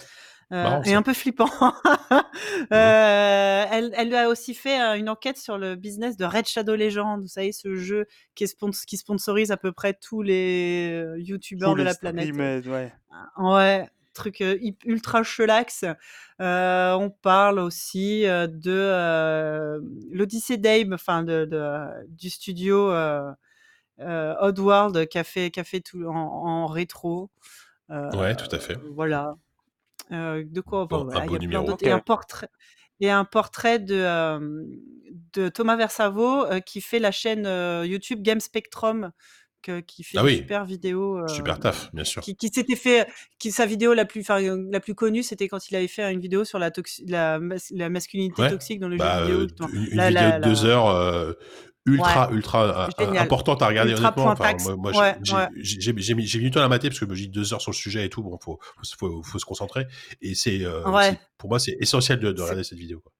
Euh, 0.51 0.81
et 0.83 0.93
un 0.93 1.01
peu 1.01 1.13
flippant. 1.13 1.49
euh, 2.11 3.65
elle, 3.71 3.93
elle 3.95 4.15
a 4.15 4.29
aussi 4.29 4.53
fait 4.53 4.81
euh, 4.81 4.97
une 4.97 5.09
enquête 5.09 5.37
sur 5.37 5.57
le 5.57 5.75
business 5.75 6.17
de 6.17 6.25
Red 6.25 6.47
Shadow 6.47 6.75
Legend, 6.75 7.21
vous 7.21 7.27
savez, 7.27 7.51
ce 7.51 7.75
jeu 7.75 8.07
qui, 8.35 8.45
est 8.45 8.47
spons 8.47 8.71
qui 8.71 8.97
sponsorise 8.97 9.51
à 9.51 9.57
peu 9.57 9.71
près 9.71 9.93
tous 9.93 10.21
les 10.21 10.91
euh, 10.91 11.19
youtubeurs 11.19 11.75
de 11.75 11.83
la 11.83 11.93
planète. 11.93 12.33
ouais. 12.35 12.91
ouais, 13.37 13.89
truc 14.19 14.41
euh, 14.41 14.57
ultra 14.85 15.23
chelax. 15.23 15.85
Euh, 16.41 16.93
on 16.93 17.09
parle 17.09 17.59
aussi 17.59 18.25
euh, 18.25 18.47
de 18.47 18.71
euh, 18.71 19.79
l'Odyssée 20.11 20.57
d'Abe, 20.57 20.93
enfin 20.93 21.23
de, 21.23 21.45
de, 21.45 22.07
du 22.07 22.29
studio 22.29 22.91
Oddworld 23.99 25.07
qui 25.07 25.17
a 25.17 25.23
fait, 25.23 25.51
qui 25.51 25.59
a 25.59 25.63
fait 25.63 25.81
tout 25.81 26.05
en, 26.05 26.15
en 26.15 26.65
rétro. 26.67 27.29
ouais, 27.89 28.35
tout 28.35 28.53
à 28.53 28.59
fait. 28.59 28.77
Voilà. 28.93 29.35
De 30.11 30.61
quoi 30.61 30.85
bon, 30.85 31.05
voilà, 31.05 31.25
il 31.25 31.31
y 31.31 31.35
a 31.35 31.39
plein 31.39 31.63
d'autres. 31.63 31.85
Et 31.85 31.91
un 31.91 31.99
portrait. 31.99 32.49
Et 33.01 33.09
un 33.09 33.23
portrait 33.25 33.79
de, 33.79 34.05
de 35.33 35.49
Thomas 35.49 35.77
Versavo 35.77 36.45
qui 36.65 36.81
fait 36.81 36.99
la 36.99 37.11
chaîne 37.11 37.47
YouTube 37.85 38.21
Game 38.21 38.39
Spectrum, 38.39 39.11
que- 39.61 39.79
qui 39.81 40.03
fait 40.03 40.17
Ah 40.17 40.23
oui. 40.23 40.37
super 40.37 40.65
vidéos. 40.65 41.17
euh, 41.17 41.27
Super 41.27 41.59
taf, 41.59 41.93
bien 41.93 42.03
sûr. 42.03 42.21
qui, 42.21 42.35
qui 42.35 42.47
s'était 42.49 42.75
fait, 42.75 43.07
qui 43.39 43.51
sa 43.51 43.65
vidéo 43.65 43.93
la 43.93 44.05
plus, 44.05 44.25
la 44.27 44.79
plus 44.79 44.95
connue, 44.95 45.23
c'était 45.23 45.47
quand 45.47 45.69
il 45.69 45.75
avait 45.75 45.87
fait 45.87 46.11
une 46.11 46.19
vidéo 46.21 46.43
sur 46.45 46.59
la, 46.59 46.71
la, 47.07 47.39
la 47.71 47.89
masculinité 47.89 48.41
Ouais. 48.41 48.49
toxique 48.49 48.79
dans 48.79 48.87
le 48.89 48.97
Bah, 48.97 49.25
jeu 49.27 49.45
vidéo. 49.45 49.47
euh, 49.61 49.67
une, 49.73 49.87
une 49.91 49.97
La- 49.97 50.09
vidéo 50.09 50.39
de 50.39 50.43
deux 50.43 50.65
heures 50.65 50.87
euh, 50.87 51.33
ultra, 51.93 52.29
Ouais. 52.29 52.35
ultra 52.35 52.85
euh, 52.85 52.89
Génial. 52.99 53.23
importante 53.23 53.61
à 53.61 53.67
regarder 53.67 53.91
Ultra 53.91 54.07
honnêtement. 54.15 54.31
Enfin, 54.31 54.53
moi, 54.63 54.75
moi, 54.75 54.91
Ouais, 55.01 55.17
j'ai 55.23 55.93
ouais. 55.93 56.15
mis, 56.15 56.25
du 56.25 56.51
temps 56.51 56.59
à 56.59 56.63
la 56.63 56.69
mater 56.69 56.89
parce 56.89 56.99
que 56.99 57.13
j'ai 57.15 57.27
deux 57.27 57.53
heures 57.53 57.61
sur 57.61 57.71
le 57.71 57.75
sujet 57.75 58.05
et 58.05 58.09
tout. 58.09 58.23
Bon, 58.23 58.37
faut, 58.41 58.59
faut, 58.77 58.97
faut, 58.97 59.23
faut 59.23 59.39
se 59.39 59.45
concentrer. 59.45 59.85
Et 60.21 60.35
c'est, 60.35 60.63
euh, 60.63 60.81
c'est- 61.01 61.19
pour 61.37 61.49
moi, 61.49 61.59
c'est 61.59 61.77
essentiel 61.79 62.19
de, 62.19 62.29
regarder 62.41 62.63
cette 62.63 62.77
vidéo. 62.77 62.99
quoi. 62.99 63.11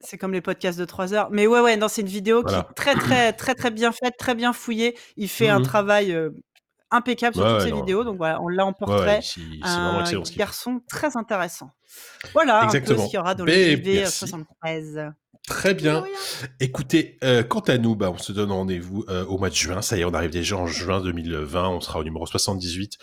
C'est 0.00 0.18
comme 0.18 0.32
les 0.32 0.42
podcasts 0.42 0.78
de 0.78 0.84
3 0.84 1.14
heures. 1.14 1.28
Mais 1.30 1.46
ouais, 1.46 1.60
ouais, 1.60 1.76
non, 1.76 1.88
c'est 1.88 2.02
une 2.02 2.06
vidéo 2.08 2.42
Voilà. 2.42 2.62
qui 2.64 2.70
est 2.70 2.74
très, 2.74 2.94
très, 2.94 3.32
très, 3.32 3.54
très 3.54 3.70
bien 3.70 3.92
faite, 3.92 4.14
très 4.18 4.34
bien 4.34 4.52
fouillée. 4.52 4.96
Il 5.16 5.28
fait 5.28 5.48
un 5.48 5.60
Mhm. 5.60 5.64
travail 5.64 6.12
euh, 6.12 6.30
impeccable 6.90 7.34
sur 7.34 7.42
Ouais, 7.44 7.50
toutes 7.50 7.58
ouais, 7.60 7.64
ses 7.64 7.70
non. 7.72 7.80
vidéos. 7.80 8.04
Donc 8.04 8.16
voilà, 8.18 8.40
on 8.42 8.48
l'a 8.48 8.64
en 8.66 8.72
portrait. 8.74 9.20
ouais, 9.20 9.58
un 9.62 10.04
garçon 10.36 10.80
très 10.88 11.16
intéressant. 11.16 11.70
Voilà 12.34 12.58
un 12.58 12.68
peu 12.68 12.76
Exactement. 12.76 13.02
ce 13.04 13.06
qu'il 13.10 13.16
y 13.16 13.18
aura 13.18 13.34
dans 13.34 13.44
le 13.46 13.52
JV 13.52 13.94
merci. 14.00 14.18
73. 14.18 15.00
Très 15.46 15.74
bien. 15.74 16.04
Écoutez, 16.58 17.18
euh, 17.22 17.42
quant 17.42 17.60
à 17.60 17.78
nous, 17.78 17.94
bah, 17.94 18.10
on 18.10 18.18
se 18.18 18.32
donne 18.32 18.50
rendez-vous 18.50 19.04
euh, 19.08 19.24
au 19.26 19.38
mois 19.38 19.48
de 19.48 19.54
juin. 19.54 19.80
Ça 19.80 19.96
y 19.96 20.00
est, 20.00 20.04
on 20.04 20.12
arrive 20.12 20.30
déjà 20.30 20.56
en 20.56 20.66
juin 20.66 21.00
2020. 21.00 21.68
On 21.68 21.80
sera 21.80 22.00
au 22.00 22.04
numéro 22.04 22.26
78. 22.26 22.98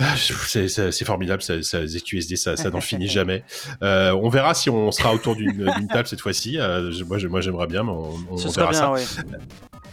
Ah, 0.00 0.14
C'est 0.16 1.04
formidable, 1.04 1.42
ça, 1.42 1.60
ça, 1.62 1.84
ZQSD, 1.84 2.36
ça, 2.36 2.56
ça 2.56 2.70
n'en 2.70 2.80
finit 2.80 3.08
jamais. 3.08 3.42
Euh, 3.82 4.12
on 4.12 4.28
verra 4.28 4.54
si 4.54 4.70
on 4.70 4.92
sera 4.92 5.12
autour 5.12 5.34
d'une 5.34 5.88
table 5.90 6.06
cette 6.06 6.20
fois-ci. 6.20 6.58
Euh, 6.58 6.92
moi, 7.06 7.40
j'aimerais 7.40 7.66
bien, 7.66 7.82
mais 7.82 7.90
on, 7.90 8.36
verra 8.36 8.70
bien, 8.70 8.78
ça. 8.78 8.92
ouais. 8.92 9.02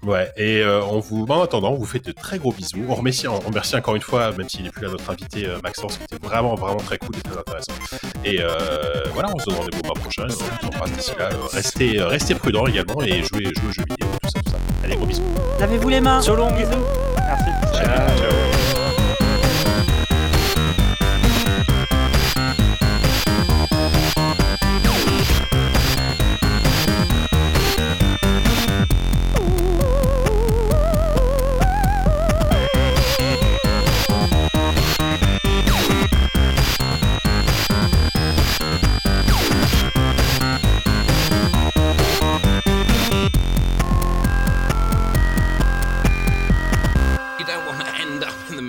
Ouais. 0.06 0.32
Et 0.38 0.62
euh, 0.62 0.82
on 0.84 1.00
vous, 1.00 1.26
en 1.28 1.42
attendant, 1.42 1.72
on 1.72 1.76
vous 1.76 1.86
fait 1.86 2.04
de 2.06 2.12
très 2.12 2.38
gros 2.38 2.52
bisous. 2.52 2.86
On 2.88 2.96
remercie, 2.96 3.28
on 3.28 3.40
remercie 3.40 3.76
encore 3.76 3.96
une 3.96 4.02
fois, 4.02 4.32
même 4.34 4.48
s'il 4.48 4.64
n'est 4.64 4.70
plus 4.70 4.84
là, 4.84 4.92
notre 4.92 5.10
invité 5.10 5.48
euh, 5.48 5.58
Maxence, 5.64 5.98
qui 5.98 6.04
était 6.04 6.26
vraiment, 6.26 6.56
vraiment 6.56 6.78
très 6.78 6.98
cool 6.98 7.16
et 7.18 7.22
très 7.22 7.38
intéressant. 7.38 7.74
Et 8.24 8.38
euh, 8.40 9.04
voilà, 9.14 9.30
on 9.36 9.40
se 9.40 9.46
donne 9.46 9.56
rendez-vous 9.56 9.82
au 9.84 9.86
mois 9.88 9.96
prochain. 9.96 10.24
On 10.30 10.68
vous 10.68 10.68
embrasse 10.68 10.92
d'ici 10.92 11.12
là. 11.18 11.30
Euh, 11.32 11.36
Restez, 11.52 12.00
euh, 12.00 12.08
restez 12.08 12.36
prudents 12.36 12.68
également 12.68 13.02
et 13.02 13.24
jouez, 13.24 13.46
jouez 13.46 13.70
aux 13.70 13.72
jeux 13.72 13.86
vidéo, 13.90 14.08
tout 14.22 14.30
ça, 14.30 14.40
tout 14.46 14.52
ça. 14.52 14.58
Allez, 14.84 14.96
gros 14.96 15.06
bisous. 15.06 15.24
Lavez-vous 15.60 15.90
les 15.90 16.02
mains. 16.02 16.22
Long. 16.28 16.52
Bisous. 16.52 16.70
Merci. 17.18 17.50
You 17.82 18.55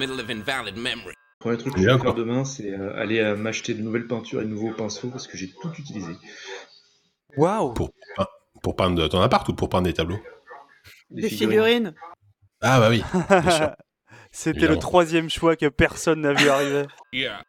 middle 0.07 0.21
of 0.21 0.31
invalid 0.31 0.77
memory. 0.77 1.15
Le 1.15 1.41
premier 1.41 1.59
truc 1.59 1.75
que 1.75 1.81
je 1.81 1.87
vais 1.87 1.99
faire 1.99 2.15
demain, 2.15 2.45
c'est 2.45 2.71
euh, 2.71 2.97
aller 2.97 3.21
euh, 3.21 3.37
m'acheter 3.37 3.75
de 3.75 3.83
nouvelles 3.83 4.07
peintures 4.07 4.41
et 4.41 4.45
de 4.45 4.51
nouveaux 4.51 4.73
pinceaux 4.73 5.09
parce 5.09 5.27
que 5.27 5.37
j'ai 5.37 5.51
tout 5.51 5.73
utilisé. 5.79 6.13
Waouh. 7.37 7.75
Pour, 7.75 7.91
pour 8.63 8.77
peindre 8.77 9.07
ton 9.09 9.21
appart 9.21 9.47
ou 9.49 9.55
pour 9.55 9.69
peindre 9.69 9.85
des 9.85 9.93
tableaux? 9.93 10.19
Des 11.11 11.29
figurines. 11.29 11.95
Ah 12.63 12.81
bah 12.81 12.89
oui. 12.89 13.03
C'était 14.33 14.69
le 14.69 14.79
troisième 14.79 15.31
choix 15.31 15.57
que 15.57 15.67
personne 15.67 16.23
n'a 16.23 16.33
vu 16.33 16.49
arriver. 16.49 16.87
Yeah. 17.13 17.43